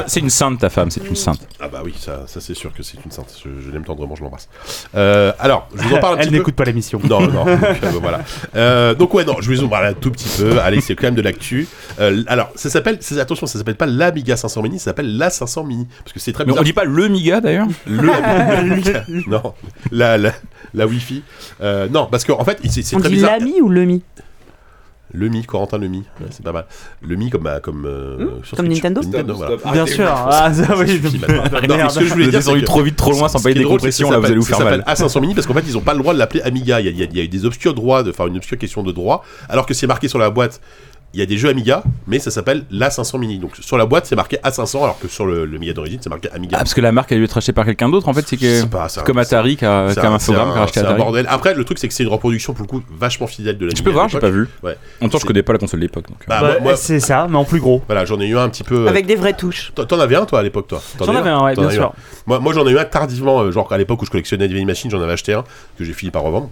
C'est 0.07 0.19
une, 0.19 0.29
sainte 0.29 0.59
ta 0.59 0.69
femme, 0.69 0.89
c'est 0.91 1.05
une 1.07 1.15
sainte. 1.15 1.39
Ah 1.59 1.67
bah 1.71 1.81
oui, 1.85 1.93
ça, 1.99 2.23
ça 2.27 2.39
c'est 2.41 2.53
sûr 2.53 2.73
que 2.73 2.83
c'est 2.83 2.97
une 3.05 3.11
sainte. 3.11 3.27
Je, 3.43 3.49
je 3.65 3.71
l'aime 3.71 3.83
tendrement, 3.83 4.15
je 4.15 4.23
l'embrasse. 4.23 4.47
Euh, 4.95 5.31
alors, 5.39 5.67
je 5.75 5.83
vous 5.83 5.95
en 5.95 5.99
parle 5.99 6.15
un 6.15 6.17
Elle 6.19 6.23
petit 6.25 6.31
peu. 6.31 6.37
n'écoute 6.37 6.55
pas 6.55 6.63
l'émission. 6.65 6.99
Non, 7.03 7.21
non, 7.21 7.45
donc, 7.45 7.47
euh, 7.63 7.89
voilà. 8.01 8.19
Euh, 8.55 8.93
donc 8.95 9.13
ouais, 9.13 9.25
non, 9.25 9.35
je 9.39 9.49
vais 9.49 9.55
vous 9.55 9.63
en 9.65 9.67
parler 9.69 9.92
un 9.93 9.99
tout 9.99 10.11
petit 10.11 10.29
peu. 10.37 10.59
Allez, 10.59 10.81
c'est 10.81 10.95
quand 10.95 11.07
même 11.07 11.15
de 11.15 11.21
l'actu. 11.21 11.67
Euh, 11.99 12.23
alors, 12.27 12.51
ça 12.55 12.69
s'appelle, 12.69 12.99
attention, 13.19 13.47
ça 13.47 13.57
s'appelle 13.57 13.75
pas 13.75 13.85
l'Amiga 13.85 14.35
500 14.35 14.61
Mini, 14.61 14.79
ça 14.79 14.85
s'appelle 14.85 15.17
la 15.17 15.29
500 15.29 15.63
Mini, 15.63 15.87
parce 16.03 16.13
que 16.13 16.19
c'est 16.19 16.33
très 16.33 16.45
bizarre. 16.45 16.61
on 16.61 16.63
dit 16.63 16.73
pas 16.73 16.85
le 16.85 17.07
Miga 17.07 17.41
d'ailleurs 17.41 17.67
Le 17.85 18.09
Amiga. 18.11 19.05
non, 19.27 19.53
la 19.91 20.17
la, 20.17 20.31
la 20.73 20.87
Wi-Fi. 20.87 21.23
Euh, 21.61 21.87
non, 21.89 22.07
parce 22.09 22.23
qu'en 22.23 22.43
fait, 22.43 22.59
c'est 22.69 22.81
très 22.97 23.09
dit 23.09 23.15
bizarre. 23.15 23.37
l'ami 23.39 23.61
ou 23.61 23.69
le 23.69 23.85
mi? 23.85 24.01
Le 25.15 25.29
Mi, 25.29 25.43
Corentin 25.43 25.77
le 25.77 25.87
Mi, 25.87 25.99
ouais, 25.99 26.27
c'est 26.31 26.43
pas 26.43 26.51
mal. 26.51 26.65
Le 27.01 27.15
Mi 27.15 27.29
comme 27.29 27.43
bah, 27.43 27.59
comme 27.61 27.85
euh, 27.85 28.41
sur 28.43 28.57
Comme 28.57 28.65
Switch. 28.65 28.81
Nintendo 28.83 29.35
voilà. 29.35 29.57
Bien 29.71 29.85
sûr. 29.85 30.05
Ah, 30.11 30.51
ça 30.51 30.75
oui. 30.77 30.99
Merde. 31.27 31.65
Non, 31.69 31.77
mais 31.77 31.89
ce 31.89 31.99
que 31.99 32.05
je 32.05 32.13
voulais 32.13 32.25
Vous 32.25 32.31
dire, 32.31 32.41
c'est 32.41 32.47
descendu 32.49 32.61
que- 32.61 32.65
trop 32.65 32.81
vite, 32.81 32.95
trop 32.95 33.11
loin 33.11 33.27
sans 33.29 33.41
payer 33.41 33.53
des 33.55 33.63
compressions, 33.63 34.09
là 34.09 34.17
vous 34.17 34.25
allez 34.25 34.35
vous 34.35 34.43
faire 34.43 34.57
ça 34.57 34.63
mal. 34.63 34.83
s'appelle 34.85 35.07
A500 35.07 35.21
Mini 35.21 35.35
parce 35.35 35.45
qu'en 35.45 35.53
fait 35.53 35.63
ils 35.67 35.77
ont 35.77 35.81
pas 35.81 35.93
le 35.93 35.99
droit 35.99 36.13
de 36.13 36.19
l'appeler 36.19 36.41
Amiga. 36.41 36.81
Il 36.81 36.85
y, 36.85 37.03
a, 37.03 37.05
il 37.05 37.15
y 37.17 37.21
eu 37.21 37.27
des 37.27 37.45
obscures 37.45 37.73
droits, 37.75 38.01
de, 38.03 38.09
enfin 38.09 38.25
une 38.27 38.37
obscure 38.37 38.57
question 38.57 38.81
de 38.83 38.91
droit, 38.91 39.23
alors 39.49 39.65
que 39.67 39.73
c'est 39.75 39.87
marqué 39.87 40.07
sur 40.07 40.17
la 40.19 40.29
boîte. 40.31 40.59
Il 41.15 41.19
y 41.19 41.23
a 41.23 41.27
des 41.27 41.37
jeux 41.37 41.49
Amiga, 41.49 41.83
mais 42.07 42.17
ça 42.17 42.31
s'appelle 42.31 42.65
l'A500 42.71 43.19
Mini. 43.19 43.37
Donc 43.37 43.55
sur 43.59 43.77
la 43.77 43.85
boîte 43.85 44.07
c'est 44.07 44.15
marqué 44.15 44.37
A500, 44.43 44.77
alors 44.83 44.97
que 44.99 45.07
sur 45.07 45.25
le, 45.27 45.45
le 45.45 45.57
Amiga 45.57 45.73
d'origine 45.73 45.99
c'est 46.01 46.09
marqué 46.09 46.27
Amiga. 46.31 46.57
Ah, 46.57 46.63
parce 46.63 46.73
que 46.73 46.81
la 46.81 46.91
marque 46.91 47.11
a 47.11 47.15
dû 47.15 47.23
être 47.23 47.37
achetée 47.37 47.53
par 47.53 47.65
quelqu'un 47.65 47.87
d'autre 47.87 48.07
en 48.09 48.13
fait, 48.13 48.27
c'est 48.27 48.35
que. 48.37 48.61
C'est 48.61 48.69
pas- 48.69 48.89
c'est 48.89 49.03
comme 49.03 49.19
Atari 49.19 49.55
qui 49.55 49.63
a, 49.65 49.81
un 49.85 49.87
infogramme 49.89 50.51
qui 50.53 50.57
a 50.57 50.61
racheté 50.61 50.79
c'est 50.79 50.85
un 50.85 50.89
Atari. 50.89 50.97
bordel. 51.01 51.25
Après 51.29 51.53
le 51.53 51.63
truc 51.65 51.77
c'est 51.77 51.87
que 51.87 51.93
c'est 51.93 52.01
une 52.03 52.09
reproduction 52.09 52.53
pour 52.53 52.63
le 52.63 52.67
coup 52.67 52.81
vachement 52.97 53.27
fidèle 53.27 53.57
de 53.59 53.67
la. 53.67 53.73
Tu 53.73 53.83
peux 53.83 53.91
voir, 53.91 54.09
j'ai 54.09 54.19
pas 54.19 54.29
vu. 54.31 54.47
Ouais. 54.63 54.71
En 55.01 55.03
même 55.05 55.11
temps, 55.11 55.17
je 55.17 55.21
C'est- 55.21 55.27
connais 55.27 55.43
pas 55.43 55.53
la 55.53 55.59
console 55.59 55.79
de 55.81 55.85
l'époque. 55.85 56.07
donc. 56.07 56.17
Bah, 56.27 56.39
Bah, 56.41 56.47
moi- 56.53 56.59
moi- 56.61 56.75
C'est 56.75 56.99
ça, 56.99 57.27
mais 57.29 57.37
en 57.37 57.45
plus 57.45 57.59
gros. 57.59 57.83
Voilà, 57.87 58.05
j'en 58.05 58.19
ai 58.19 58.25
eu 58.27 58.37
un 58.37 58.43
un 58.45 58.49
petit 58.49 58.63
peu. 58.63 58.85
euh, 58.85 58.89
Avec 58.89 59.05
des 59.05 59.15
vraies 59.15 59.33
touches. 59.33 59.71
T'en 59.75 59.99
avais 59.99 60.15
un 60.15 60.25
toi 60.25 60.39
à 60.39 60.43
l'époque 60.43 60.67
toi? 60.67 60.81
T'en 60.97 61.05
J'en 61.05 61.15
avais 61.15 61.29
un, 61.29 61.43
ouais, 61.43 61.55
bien 61.55 61.69
sûr. 61.69 61.93
Moi, 62.25 62.39
moi 62.39 62.53
j'en 62.53 62.65
ai 62.67 62.71
eu 62.71 62.79
un 62.79 62.85
tardivement, 62.85 63.41
euh, 63.41 63.51
genre 63.51 63.71
à 63.71 63.77
l'époque 63.77 64.01
où 64.01 64.05
je 64.05 64.09
collectionnais 64.11 64.47
des 64.47 64.53
vieilles 64.55 64.65
machines, 64.65 64.89
j'en 64.89 65.01
avais 65.01 65.13
acheté 65.13 65.33
un 65.33 65.43
que 65.77 65.83
j'ai 65.85 65.93
fini 65.93 66.09
par 66.11 66.23
revendre. 66.23 66.49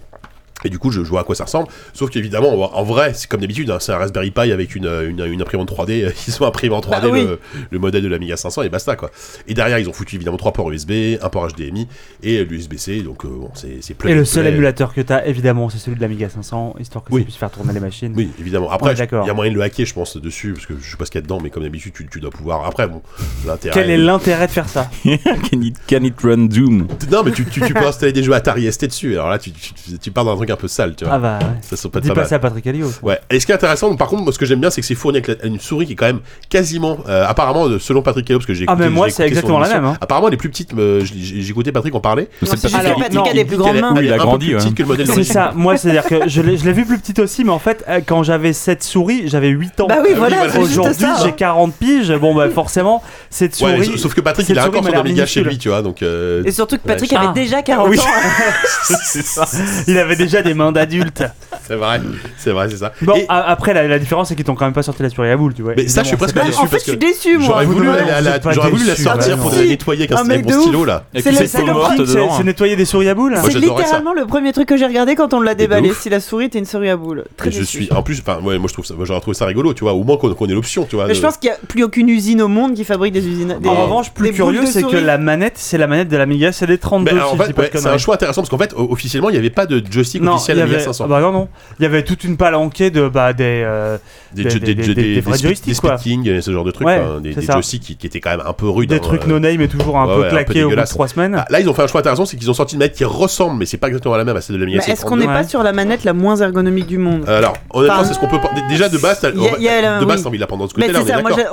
Et 0.63 0.69
du 0.69 0.77
coup, 0.79 0.91
je, 0.91 1.03
je 1.03 1.09
vois 1.09 1.21
à 1.21 1.23
quoi 1.23 1.35
ça 1.35 1.45
ressemble. 1.45 1.67
Sauf 1.93 2.09
qu'évidemment, 2.09 2.77
en, 2.77 2.83
vrai, 2.83 3.13
c'est 3.13 3.27
comme 3.29 3.41
d'habitude, 3.41 3.69
hein, 3.71 3.77
c'est 3.79 3.91
un 3.91 3.97
Raspberry 3.97 4.31
Pi 4.31 4.51
avec 4.51 4.75
une, 4.75 4.85
une, 4.87 5.25
une 5.25 5.41
imprimante 5.41 5.71
3D. 5.71 6.03
euh, 6.05 6.11
Ils 6.27 6.43
ont 6.43 6.45
imprimé 6.45 6.75
en 6.75 6.79
3D 6.81 7.01
Bah 7.01 7.07
oui. 7.11 7.23
le, 7.25 7.39
le 7.69 7.79
modèle 7.79 8.03
de 8.03 8.07
l'Amiga 8.07 8.37
500 8.37 8.61
et 8.63 8.69
basta 8.69 8.95
quoi. 8.95 9.09
Et 9.47 9.53
derrière, 9.53 9.79
ils 9.79 9.89
ont 9.89 9.93
foutu 9.93 10.15
évidemment 10.15 10.37
trois 10.37 10.53
ports 10.53 10.69
USB, 10.71 10.91
un 11.21 11.29
port 11.29 11.47
HDMI 11.47 11.87
et 12.23 12.43
l'USB-C. 12.43 13.01
Donc 13.01 13.25
euh, 13.25 13.29
bon, 13.29 13.49
c'est 13.53 13.77
c'est 13.81 13.93
plug 13.93 14.11
Et 14.11 14.15
and 14.15 14.19
le 14.19 14.25
seul 14.25 14.43
play. 14.43 14.53
émulateur 14.53 14.93
que 14.93 15.01
t'as, 15.01 15.25
évidemment, 15.25 15.69
c'est 15.69 15.77
celui 15.79 15.97
de 15.97 16.01
l'Amiga 16.01 16.29
500, 16.29 16.75
histoire 16.79 17.03
que 17.03 17.11
Oui. 17.13 17.21
ça 17.21 17.25
puisse 17.25 17.37
faire 17.37 17.51
tourner 17.51 17.73
les 17.73 17.79
machines. 17.79 18.13
Oui, 18.15 18.29
évidemment. 18.39 18.69
Après, 18.71 18.93
il 18.93 18.99
y 18.99 19.29
a 19.29 19.33
moyen 19.33 19.51
de 19.51 19.57
le 19.57 19.61
hacker, 19.63 19.85
je 19.85 19.93
pense, 19.93 20.17
dessus, 20.17 20.53
parce 20.53 20.65
que 20.65 20.73
je 20.81 20.91
sais 20.91 20.97
pas 20.97 21.05
ce 21.05 21.11
qu'il 21.11 21.19
y 21.19 21.23
a 21.23 21.23
dedans, 21.23 21.39
mais 21.41 21.49
comme 21.49 21.63
d'habitude, 21.63 21.93
tu, 21.93 22.07
tu 22.07 22.19
dois 22.19 22.29
pouvoir. 22.31 22.65
Après, 22.65 22.87
bon, 22.87 23.01
l'intérêt. 23.45 23.73
Quel 23.73 23.89
est 23.89 23.97
l'intérêt 23.97 24.47
de 24.47 24.51
faire 24.51 24.69
ça? 24.69 24.89
Can, 25.03 25.61
it, 25.61 25.75
can 25.87 26.03
it 26.03 26.15
run 26.23 26.45
Doom? 26.47 26.87
Non, 27.11 27.23
mais 27.23 27.31
tu, 27.31 27.45
tu, 27.45 27.61
tu 27.61 27.73
peux 27.73 27.85
installer 27.87 28.13
des 28.13 28.23
jeux 28.23 28.33
Atari 28.33 28.71
ST 28.71 28.85
dessus. 28.85 29.13
Alors 29.13 29.29
là, 29.29 29.39
tu, 29.39 29.51
tu, 29.51 29.73
tu- 29.73 29.97
tu 29.99 30.11
pars 30.11 30.23
dans 30.25 30.33
un 30.33 30.35
truc 30.37 30.50
un 30.51 30.55
peu 30.57 30.67
sale, 30.67 30.95
tu 30.95 31.05
vois. 31.05 31.13
Ah 31.15 31.19
bah 31.19 31.39
ouais. 31.41 31.47
Ça 31.61 31.75
sont 31.77 31.89
pas 31.89 31.99
Dis 31.99 32.07
pas 32.09 32.13
pas 32.15 32.21
mal. 32.21 32.29
ça 32.29 32.35
à 32.35 32.39
Patrick 32.39 32.65
Helio. 32.67 32.91
Ouais. 33.01 33.19
Et 33.29 33.39
ce 33.39 33.45
qui 33.45 33.51
est 33.51 33.55
intéressant, 33.55 33.95
par 33.95 34.07
contre, 34.07 34.23
moi, 34.23 34.31
ce 34.33 34.37
que 34.39 34.45
j'aime 34.45 34.59
bien, 34.59 34.69
c'est 34.69 34.81
que 34.81 34.87
c'est 34.87 34.95
fourni 34.95 35.17
avec 35.19 35.39
la- 35.41 35.47
une 35.47 35.59
souris 35.59 35.85
qui 35.85 35.93
est 35.93 35.95
quand 35.95 36.05
même 36.05 36.19
quasiment, 36.49 36.97
euh, 37.09 37.25
apparemment, 37.27 37.67
euh, 37.67 37.79
selon 37.79 38.01
Patrick 38.01 38.25
Kello, 38.27 38.39
parce 38.39 38.45
que 38.47 38.53
j'ai 38.53 38.65
Ah, 38.67 38.73
écouté. 38.73 38.83
mais 38.87 38.93
moi, 38.93 39.07
j'ai 39.07 39.13
c'est 39.13 39.23
écouté 39.23 39.35
son 39.35 39.39
exactement 39.39 39.59
la 39.59 39.65
émission. 39.67 39.81
même, 39.81 39.91
hein. 39.91 39.97
Apparemment, 40.01 40.27
elle 40.27 40.33
est 40.33 40.37
plus 40.37 40.49
petite. 40.49 40.73
mais 40.73 41.01
j'ai 41.05 41.41
j'ai 41.41 41.49
écouté 41.49 41.71
Patrick 41.71 41.93
en 41.95 41.99
parler. 41.99 42.27
C'est 42.39 42.45
C'est 42.45 42.51
pas 42.51 42.55
juste 42.61 42.75
super- 42.75 42.95
que 42.95 43.01
Patrick 43.01 43.27
a 43.27 43.29
il 43.31 43.35
des 43.35 43.45
plus 43.45 43.57
grandes 43.57 43.75
mains. 43.79 43.95
a 43.95 44.17
grandi, 44.17 44.45
plus 44.47 44.55
ouais. 44.55 44.61
petite 44.61 44.75
que 44.75 44.81
le 44.83 44.87
modèle 44.87 45.05
C'est 45.07 45.11
d'origine. 45.13 45.33
ça, 45.33 45.51
moi 45.55 45.77
c'est 45.77 45.89
à 45.89 45.91
dire 45.93 46.03
que 46.05 46.27
je 46.27 46.41
l'ai 46.41 46.57
je 46.57 46.65
l'ai 46.65 46.73
vu 46.73 46.85
plus 46.85 46.97
petite 46.99 47.19
aussi, 47.19 47.43
mais 47.43 47.51
en 47.51 47.59
fait, 47.59 47.83
euh, 47.89 47.99
quand 48.05 48.23
j'avais 48.23 48.53
cette 48.53 48.83
souris, 48.83 49.23
j'avais 49.27 49.49
8 49.49 49.79
ans. 49.81 49.87
Bah 49.87 49.95
oui, 50.01 50.09
oui, 50.09 50.13
voilà, 50.17 50.37
voilà. 50.37 50.51
c'est 50.53 50.59
juste 50.61 50.71
Aujourd'hui, 50.79 51.05
ça. 51.05 51.17
j'ai 51.25 51.31
40 51.33 51.73
piges. 51.75 52.11
Bon, 52.13 52.35
bah 52.35 52.49
forcément, 52.49 53.01
cette 53.29 53.55
souris. 53.55 53.73
Ouais, 53.91 53.97
sauf 53.97 54.13
que 54.13 54.21
Patrick, 54.21 54.47
cette 54.47 54.55
il 54.55 54.59
a 54.59 54.63
souris 54.63 54.77
encore 54.79 54.83
m'a 54.83 54.89
son 54.89 54.93
l'air 54.93 55.01
Amiga 55.01 55.25
chez 55.25 55.39
minuscule. 55.41 55.47
lui, 55.47 55.57
tu 55.57 55.69
vois. 55.69 55.81
Donc, 55.81 56.01
euh, 56.03 56.43
Et 56.45 56.51
surtout 56.51 56.77
que 56.77 56.87
Patrick 56.87 57.13
Ah. 57.15 57.21
avait 57.21 57.33
déjà 57.41 57.61
40 57.61 57.89
Oui. 57.89 57.99
ans. 57.99 58.03
c'est 59.03 59.23
ça. 59.25 59.45
Il 59.87 59.97
avait 59.97 60.15
déjà 60.15 60.40
des 60.41 60.53
mains 60.53 60.71
d'adulte. 60.71 61.23
c'est 61.67 61.75
vrai, 61.75 62.01
c'est 62.37 62.51
vrai, 62.51 62.69
c'est 62.69 62.77
ça. 62.77 62.91
Bon, 63.01 63.15
Et- 63.15 63.25
a- 63.29 63.49
après, 63.49 63.73
la, 63.73 63.87
la 63.87 63.99
différence, 63.99 64.29
c'est 64.29 64.35
qu'ils 64.35 64.45
t'ont 64.45 64.55
quand 64.55 64.65
même 64.65 64.73
pas 64.73 64.83
sorti 64.83 65.03
la 65.03 65.09
souris 65.09 65.29
à 65.29 65.37
boule, 65.37 65.53
tu 65.53 65.61
vois. 65.61 65.73
Mais 65.77 65.87
ça, 65.87 66.03
je 66.03 66.07
suis 66.09 66.17
presque 66.17 66.35
déçu 66.35 66.57
En 66.59 66.63
fait, 66.65 66.69
parce 66.71 66.83
je 66.85 66.89
suis 66.91 66.97
déçu, 66.97 67.37
moi. 67.37 67.47
J'aurais 67.47 67.65
voulu, 67.65 67.85
la- 67.85 67.91
vous 67.91 68.23
la- 68.25 68.35
êtes 68.35 68.43
pas 68.43 68.51
j'aurais 68.51 68.69
voulu 68.71 68.83
la 68.85 68.91
déçus, 68.91 69.03
sortir 69.03 69.37
bah 69.37 69.41
pour 69.43 69.51
non. 69.51 69.57
la 69.57 69.65
nettoyer 69.65 70.01
avec 70.03 70.11
un 70.11 70.17
Un 70.17 70.23
mec 70.23 70.31
avec 70.33 70.45
de 70.47 70.51
mon 70.53 70.57
ouf. 70.57 70.63
stylo 70.63 70.85
là. 70.85 71.03
Avec 71.13 71.23
C'est 71.23 71.31
le- 71.31 71.47
c'est 71.47 71.65
le 71.65 71.73
morte 71.73 71.95
King, 71.95 72.05
c'est- 72.05 72.13
dedans. 72.15 72.29
C'est 72.37 72.43
nettoyer 72.43 72.75
des 72.75 72.85
souris 72.85 73.09
à 73.09 73.13
boules 73.15 73.31
Moi, 73.33 73.41
C'est 73.45 73.51
j'adorais 73.51 73.67
ça. 73.83 73.83
littéralement 73.83 74.13
le 74.13 74.25
premier 74.25 74.51
truc 74.53 74.67
que 74.67 74.77
j'ai 74.77 74.85
regardé 74.85 75.15
quand 75.15 75.33
on 75.33 75.41
l'a 75.41 75.53
de 75.53 75.59
déballé. 75.59 75.89
ouf. 75.91 76.01
Si 76.01 76.09
la 76.09 76.19
souris 76.19 76.45
était 76.45 76.59
une 76.59 76.65
souris 76.65 76.89
à 76.89 76.97
boule. 76.97 77.23
Très 77.37 77.49
Et 77.49 77.51
je 77.51 77.59
déçu. 77.59 77.83
suis, 77.83 77.93
en 77.93 78.03
plus, 78.03 78.19
enfin, 78.19 78.39
ouais, 78.43 78.57
moi 78.57 78.67
je 78.67 78.73
trouve 78.73 78.85
ça, 78.85 78.93
moi, 78.95 79.05
j'aurais 79.05 79.21
trouvé 79.21 79.35
ça 79.35 79.45
rigolo, 79.45 79.73
tu 79.73 79.83
vois, 79.83 79.93
au 79.93 80.03
moins 80.03 80.17
qu'on 80.17 80.33
qu'on 80.33 80.47
ait 80.47 80.53
l'option, 80.53 80.85
tu 80.89 80.95
vois. 80.95 81.05
Mais 81.05 81.11
de- 81.13 81.17
je 81.17 81.21
pense 81.21 81.37
qu'il 81.37 81.49
n'y 81.49 81.55
a 81.55 81.59
plus 81.67 81.83
aucune 81.83 82.09
usine 82.09 82.41
au 82.41 82.47
monde 82.47 82.73
qui 82.73 82.83
fabrique 82.83 83.13
des 83.13 83.25
usines. 83.27 83.57
Des, 83.61 83.69
En 83.69 83.75
revanche, 83.83 84.11
plus 84.11 84.25
des 84.25 84.29
boules 84.31 84.53
curieux, 84.53 84.61
de 84.61 84.65
c'est 84.65 84.81
que 84.83 84.89
souris. 84.89 85.03
la 85.03 85.17
manette, 85.17 85.53
c'est 85.55 85.77
la 85.77 85.87
manette 85.87 86.07
de 86.09 86.17
l'Amiga 86.17 86.51
CD32. 86.51 87.03
Mais 87.05 87.11
si 87.11 87.17
en 87.25 87.29
je 87.29 87.31
dis 87.31 87.37
fait, 87.47 87.53
pas 87.53 87.61
de 87.61 87.65
ouais, 87.67 87.69
c'est 87.73 87.77
un 87.79 87.81
conneries. 87.83 87.99
choix 87.99 88.15
intéressant 88.15 88.41
parce 88.41 88.49
qu'en 88.49 88.57
fait, 88.57 88.73
o- 88.75 88.87
officiellement, 88.91 89.29
il 89.29 89.33
n'y 89.33 89.37
avait 89.39 89.49
pas 89.49 89.65
de 89.65 89.81
joystick 89.89 90.21
officiel 90.35 90.57
y 90.57 90.61
Amiga 90.61 90.75
avait, 90.77 90.85
500. 90.85 91.03
ah 91.05 91.07
bah 91.07 91.21
non, 91.21 91.31
non. 91.31 91.47
Il 91.79 91.83
y 91.83 91.85
avait 91.85 92.03
toute 92.03 92.23
une 92.23 92.37
palanquée 92.37 92.89
de 92.91 93.07
bah, 93.07 93.33
des, 93.33 93.63
euh, 93.65 93.97
des, 94.33 94.43
des- 94.45 94.59
des- 94.59 94.59
des, 94.59 94.75
des- 94.75 94.93
des, 94.95 95.13
des 95.15 95.21
vrais 95.21 95.37
joysticks, 95.37 95.73
des 95.75 95.79
quoi. 95.79 95.97
speed 95.97 96.23
king, 96.23 96.41
ce 96.41 96.51
genre 96.51 96.63
de 96.63 96.71
trucs, 96.71 96.87
Ouais, 96.87 97.01
quoi, 97.03 97.19
des, 97.19 97.33
des 97.33 97.41
joysticks 97.41 97.81
qui, 97.83 97.95
qui 97.97 98.07
étaient 98.07 98.19
quand 98.19 98.31
même 98.31 98.43
un 98.45 98.53
peu 98.53 98.69
rudes. 98.69 98.89
des 98.89 98.95
hein, 98.95 98.99
trucs 98.99 99.23
euh. 99.23 99.27
no 99.27 99.39
name 99.39 99.61
et 99.61 99.67
toujours 99.67 99.97
un 99.97 100.07
ouais, 100.07 100.15
peu 100.15 100.21
ouais, 100.23 100.29
claqués 100.29 100.63
au 100.63 100.67
bout 100.67 100.71
de 100.71 100.75
dégueulasse. 100.75 100.89
3 100.91 101.07
semaines. 101.07 101.35
Ah, 101.37 101.45
Là, 101.49 101.59
ils 101.59 101.69
ont 101.69 101.73
fait 101.73 101.83
un 101.83 101.87
choix 101.87 101.99
intéressant, 102.01 102.25
c'est 102.25 102.37
qu'ils 102.37 102.49
ont 102.49 102.53
sorti 102.53 102.75
une 102.75 102.79
manette 102.79 102.95
qui 102.95 103.03
ressemble, 103.05 103.57
mais 103.57 103.65
c'est 103.65 103.77
pas 103.77 103.87
exactement 103.87 104.15
la 104.15 104.23
même 104.23 104.35
à 104.37 104.41
celle 104.41 104.55
de 104.55 104.59
l'Amiga 104.61 104.77
Mais 104.85 104.93
est-ce 104.93 105.01
qu'on 105.05 105.15
732. 105.17 105.25
n'est 105.27 105.33
pas 105.41 105.47
sur 105.47 105.63
la 105.63 105.73
manette 105.73 106.03
la 106.03 106.13
moins 106.13 106.35
ergonomique 106.37 106.87
du 106.87 106.97
monde 106.97 107.27
Alors, 107.27 107.57
honnêtement, 107.71 108.03
c'est 108.03 108.13
ce 108.13 108.19
qu'on 108.19 108.27
peut. 108.27 108.37
Déjà 108.69 108.89
de 108.89 108.97
base, 108.97 109.21
la- 109.23 109.31
de 109.31 110.05
base, 110.05 110.25
envie 110.25 110.37
de 110.37 110.41
la 110.41 110.47
prendre 110.47 110.63
de 110.65 110.69
ce 110.69 110.73
côté-là, 110.75 110.99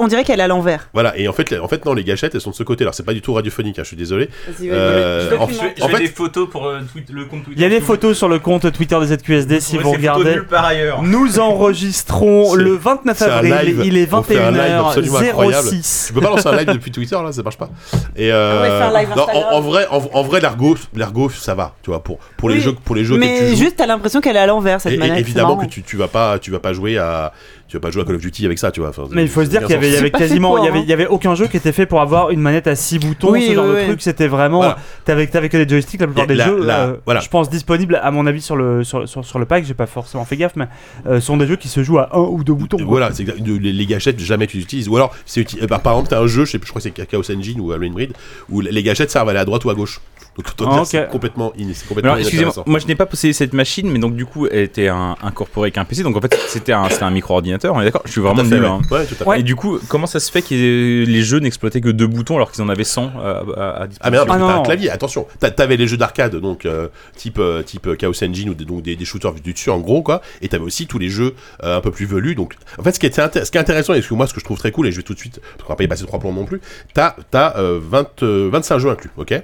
on 0.01 0.09
dirait 0.09 0.25
qu'elle 0.25 0.41
est 0.41 0.43
à 0.45 0.49
l'envers. 0.49 0.89
Voilà, 0.93 1.17
et 1.19 1.29
en 1.29 1.33
fait, 1.33 1.55
en 1.59 1.69
fait, 1.69 1.85
non, 1.85 1.95
les 1.95 2.05
gâchettes, 2.05 2.35
elles 2.35 2.41
sont 2.41 2.51
de 2.51 2.55
ce 2.55 2.63
côté. 2.63 2.85
Alors, 2.85 2.95
c'est 2.95 3.03
pas 3.05 3.15
du 3.15 3.21
tout 3.23 3.33
radiophonique, 3.35 3.79
hein, 3.79 3.83
je 3.83 3.89
suis 3.89 3.97
désolé. 3.97 4.29
Vas-y, 4.47 4.69
Euh, 4.71 5.29
vas-y, 5.31 5.39
en 5.39 5.47
fait- 5.89 5.97
fait- 5.97 6.07
photos 6.09 6.49
pour 6.49 6.69
le 6.71 7.25
compte 7.25 7.45
Twitter. 7.45 7.57
Il 7.57 7.63
y 7.63 7.65
a 7.65 7.69
des 7.69 7.81
photos 7.81 8.17
sur 8.17 8.29
le 8.29 8.39
compte 8.39 8.68
Twitter 8.71 8.99
des 9.01 9.17
ZQSD 9.17 9.61
si 9.61 9.79
vous 9.79 9.91
regardez. 9.93 10.39
par 10.49 10.65
ailleurs. 10.65 11.03
Nous 11.03 11.39
enregistrons 11.39 12.55
le 12.55 12.73
29 12.75 13.17
c'est 13.19 13.25
un 13.25 13.37
avril, 13.37 13.55
live. 13.65 13.83
il 13.85 13.97
est 13.97 14.13
On 14.13 14.23
fait 14.23 14.39
un 14.39 14.51
live 14.51 14.61
absolument 14.87 15.19
incroyable. 15.19 15.69
21h06. 15.69 16.07
Tu 16.09 16.13
peux 16.13 16.21
pas 16.21 16.31
lancer 16.31 16.47
un 16.49 16.57
live 16.57 16.73
depuis 16.73 16.91
Twitter 16.91 17.17
là, 17.23 17.33
ça 17.33 17.43
marche 17.43 17.59
pas. 17.59 17.71
Et 18.17 18.33
euh, 18.33 18.57
On 18.57 18.61
va 18.61 18.67
faire 18.79 18.97
un 18.97 19.01
live 19.01 19.09
non, 19.17 19.27
en, 19.53 19.61
vrai, 19.61 19.87
en, 19.91 20.03
en 20.13 20.23
vrai, 20.23 20.41
l'ergo, 20.41 20.77
l'ergo, 20.95 21.31
ça 21.31 21.55
va, 21.55 21.75
tu 21.83 21.91
vois, 21.91 22.03
pour 22.03 22.19
pour 22.37 22.49
les 22.51 22.61
jeux, 22.61 22.73
pour 22.73 22.95
les 22.95 23.05
jeux 23.05 23.15
que 23.15 23.21
Mais 23.21 23.39
tu 23.39 23.51
joues. 23.51 23.57
juste, 23.57 23.77
t'as 23.77 23.87
l'impression 23.87 24.21
qu'elle 24.21 24.37
est 24.37 24.41
à 24.41 24.47
l'envers 24.47 24.81
cette 24.81 24.93
et, 24.93 24.97
et 24.97 24.99
manette. 24.99 25.19
évidemment 25.19 25.57
que 25.57 25.67
tu, 25.67 25.83
tu 25.83 25.97
vas 25.97 26.09
pas, 26.09 26.39
tu 26.39 26.51
vas 26.51 26.61
pas 26.61 26.73
jouer 26.73 26.99
à, 26.99 27.33
tu 27.69 27.77
vas 27.77 27.81
pas 27.81 27.91
jouer 27.91 28.03
à 28.03 28.05
Call 28.07 28.15
of 28.17 28.23
Duty 28.23 28.47
avec 28.47 28.59
ça, 28.59 28.71
tu 28.71 28.81
vois. 28.81 28.89
Enfin, 28.89 29.05
Mais 29.13 29.23
il 29.23 29.29
faut 29.29 29.45
se 29.45 29.51
dire 29.51 29.61
qu'il 29.61 29.71
y 29.71 29.75
avait, 29.75 30.09
y 30.09 30.11
quasiment, 30.11 30.57
il 30.59 30.65
y 30.65 30.69
avait, 30.69 30.79
hein. 30.79 30.83
il 30.85 30.89
y 30.89 30.93
avait 30.95 31.07
aucun 31.07 31.35
jeu 31.35 31.47
qui 31.49 31.59
était 31.59 31.73
fait 31.73 31.85
pour 31.87 32.01
avoir 32.01 32.31
une 32.31 32.41
manette 32.41 32.67
à 32.67 32.75
6 32.75 32.99
boutons, 32.99 33.31
Oui, 33.33 33.47
ce 33.49 33.55
genre 33.55 33.67
oui, 33.67 33.73
de 33.73 33.77
oui. 33.81 33.85
truc. 33.89 34.01
C'était 34.03 34.27
vraiment, 34.27 34.59
Voilà. 34.59 34.79
t'avais, 35.05 35.27
t'avais 35.27 35.49
que 35.51 35.59
des 35.59 35.69
joysticks 35.69 36.01
la 36.01 36.07
plupart 36.07 36.27
des 36.27 36.35
la- 36.35 36.47
jeux. 36.47 36.65
la- 36.65 36.81
euh, 36.87 36.97
voilà. 37.05 37.21
Je 37.21 37.29
pense 37.29 37.51
disponibles 37.51 38.01
à 38.03 38.11
mon 38.11 38.27
avis 38.27 38.41
sur 38.41 38.57
le 38.57 38.85
sur, 38.85 39.07
sur, 39.09 39.25
sur 39.25 39.39
le 39.39 39.45
pack. 39.45 39.65
J'ai 39.67 39.75
pas 39.75 39.87
forcément 39.87 40.25
fait 40.25 40.37
gaffe, 40.39 40.57
mais 40.57 40.67
euh, 41.07 41.21
sont 41.21 41.37
des 41.37 41.47
jeux 41.47 41.57
qui 41.57 41.69
se 41.69 41.83
jouent 41.83 41.99
à 41.99 42.09
un 42.17 42.21
ou 42.21 42.43
deux 42.43 42.55
boutons. 42.55 42.79
Voilà, 42.87 43.13
c'est 43.13 43.23
exact- 43.25 43.39
les, 43.47 43.73
les 43.73 43.87
gâchettes 43.87 44.19
jamais 44.19 44.47
tu 44.47 44.57
les 44.57 44.63
utilises. 44.63 44.89
Ou 44.89 44.97
alors, 44.97 45.15
c'est 45.27 45.45
bah, 45.69 45.79
par 45.79 45.93
exemple, 45.93 46.09
t'as 46.09 46.21
un 46.23 46.27
jeu, 46.27 46.47
je, 46.47 46.53
sais 46.53 46.59
plus, 46.59 46.67
je 46.69 46.73
crois 46.73 46.81
que 46.81 46.89
c'est 46.97 47.07
Chaos 47.07 47.31
Engine 47.31 47.61
ou 47.61 47.71
Halloween 47.73 47.93
Breed, 47.93 48.13
où 48.49 48.61
les 48.63 48.83
gâchettes 48.83 49.11
servent 49.11 49.29
à 49.29 49.33
aller 49.33 49.41
à 49.41 49.45
droite 49.45 49.65
ou 49.67 49.71
à 49.71 49.75
gauche. 49.75 50.01
Donc 50.39 50.47
autant 50.49 50.67
Ah, 50.69 50.73
dire 50.75 50.81
ok. 50.83 50.89
c'est 50.89 51.09
complètement, 51.11 51.53
in- 51.59 51.73
complètement 51.89 52.13
Alors, 52.13 52.19
excusez-moi, 52.21 52.55
moi 52.65 52.79
je 52.79 52.87
n'ai 52.87 52.95
pas 52.95 53.07
possédé 53.07 53.33
cette 53.33 53.53
machine, 53.53 53.91
mais 53.91 53.99
donc 53.99 54.15
du 54.15 54.25
coup 54.25 54.47
elle 54.47 54.61
était 54.61 54.87
un- 54.89 55.17
incorporée 55.23 55.67
avec 55.67 55.79
un 55.79 55.85
PC, 55.85 56.05
donc 56.05 56.17
en 56.17 56.21
fait 56.21 56.33
c'était 56.47 56.73
un, 56.73 56.89
c'était 56.89 57.03
un 57.03 57.11
micro-ordinateur, 57.11 57.75
on 57.75 57.81
est 57.81 57.85
d'accord? 57.85 58.03
Je 58.05 58.13
suis 58.13 58.21
vraiment 58.21 58.45
nul. 58.45 58.65
hein. 58.65 58.81
Ouais, 58.91 59.05
tout 59.05 59.17
à 59.21 59.33
fait. 59.35 59.41
Et 59.41 59.43
du 59.43 59.57
coup, 59.57 59.79
comment 59.89 60.07
ça 60.07 60.21
se 60.21 60.31
fait 60.31 60.43
que 60.43 60.55
les 60.55 61.23
jeux 61.23 61.41
n'exploitaient 61.41 61.81
que 61.81 61.89
deux 61.89 62.07
boutons 62.07 62.37
alors 62.37 62.53
qu'ils 62.53 62.63
en 62.63 62.69
avaient 62.69 62.85
100 62.85 63.07
à, 63.07 63.09
à- 63.09 63.33
à 63.33 63.83
Ah 63.83 63.87
disposition 63.89 64.11
mais 64.13 64.17
non, 64.19 64.27
parce 64.27 64.39
Ah 64.41 64.43
que 64.47 64.47
t'as 64.53 64.59
un 64.61 64.63
clavier, 64.63 64.91
attention. 64.91 65.27
T'a- 65.41 65.51
T'avais 65.51 65.77
les 65.77 65.89
jeux 65.89 65.97
d'arcade, 65.97 66.37
donc 66.37 66.67
euh, 66.67 66.87
type 67.17 67.39
euh, 67.41 67.63
type 67.65 67.97
Chaos 67.97 68.23
Engine 68.23 68.51
ou 68.51 68.55
des, 68.55 68.65
donc 68.65 68.83
des, 68.83 68.95
des 68.95 69.05
shooters 69.05 69.33
du 69.35 69.53
dessus 69.53 69.71
en 69.71 69.81
gros 69.81 70.03
quoi. 70.03 70.23
Et 70.41 70.49
t'avais 70.49 70.63
aussi 70.65 70.87
tous 70.87 70.99
les 71.01 71.09
jeux 71.09 71.35
euh, 71.65 71.79
un 71.79 71.81
peu 71.81 71.91
plus 71.91 72.07
velus. 72.07 72.37
Donc 72.37 72.55
en 72.79 72.83
fait, 72.85 72.93
ce 72.93 73.01
qui 73.01 73.07
est, 73.07 73.13
ce 73.45 73.51
qui 73.51 73.59
est 73.59 73.61
intéressant 73.61 73.93
et 73.95 74.03
ce 74.03 74.09
que 74.09 74.15
moi 74.15 74.29
ce 74.29 74.35
que 74.35 74.39
je 74.41 74.45
trouve 74.45 74.59
très 74.59 74.71
cool 74.71 74.87
et 74.87 74.93
je 74.93 74.99
vais 74.99 75.03
tout 75.03 75.15
de 75.15 75.19
suite 75.19 75.41
parce 75.57 75.65
qu'on 75.67 75.73
va 75.73 75.77
pas 75.77 75.83
y 75.85 75.89
passer 75.89 76.05
trois 76.07 76.21
plombs 76.21 76.33
non 76.33 76.45
plus. 76.45 76.61
T'as 76.95 77.17
t'as 77.33 77.57
euh, 77.59 77.81
20, 77.83 78.23
euh, 78.23 78.49
25 78.53 78.79
jeux 78.79 78.91
inclus, 78.91 79.11
ok? 79.17 79.35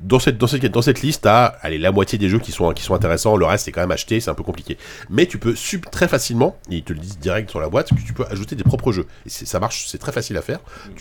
Dans 0.00 0.18
cette 0.18 0.38
dans 0.40 0.82
cette 0.82 1.02
liste, 1.02 1.22
t'as 1.22 1.44
allez 1.62 1.78
la 1.78 1.92
moitié 1.92 2.18
des 2.18 2.28
jeux 2.28 2.38
qui 2.38 2.52
sont 2.52 2.72
qui 2.72 2.82
sont 2.82 2.94
intéressants. 2.94 3.36
Le 3.36 3.46
reste 3.46 3.64
c'est 3.64 3.72
quand 3.72 3.80
même 3.80 3.90
acheté, 3.90 4.20
c'est 4.20 4.30
un 4.30 4.34
peu 4.34 4.42
compliqué. 4.42 4.78
Mais 5.08 5.26
tu 5.26 5.38
peux 5.38 5.54
sub 5.54 5.86
très 5.90 6.08
facilement, 6.08 6.56
et 6.70 6.76
ils 6.76 6.82
te 6.82 6.92
le 6.92 6.98
disent 6.98 7.18
direct 7.18 7.50
sur 7.50 7.60
la 7.60 7.68
boîte, 7.68 7.90
que 7.90 8.02
tu 8.06 8.12
peux 8.12 8.24
ajouter 8.30 8.56
des 8.56 8.64
propres 8.64 8.92
jeux. 8.92 9.06
Et 9.26 9.30
ça 9.30 9.60
marche, 9.60 9.86
c'est 9.88 9.98
très 9.98 10.12
facile 10.12 10.36
à 10.36 10.42
faire. 10.42 10.60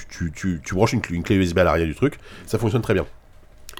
Tu, 0.09 0.61
branches 0.71 0.93
une, 0.93 1.01
une 1.09 1.23
clé 1.23 1.35
USB 1.35 1.57
à 1.59 1.63
l'arrière 1.63 1.87
du 1.87 1.95
truc, 1.95 2.19
ça 2.45 2.57
fonctionne 2.57 2.81
très 2.81 2.93
bien. 2.93 3.05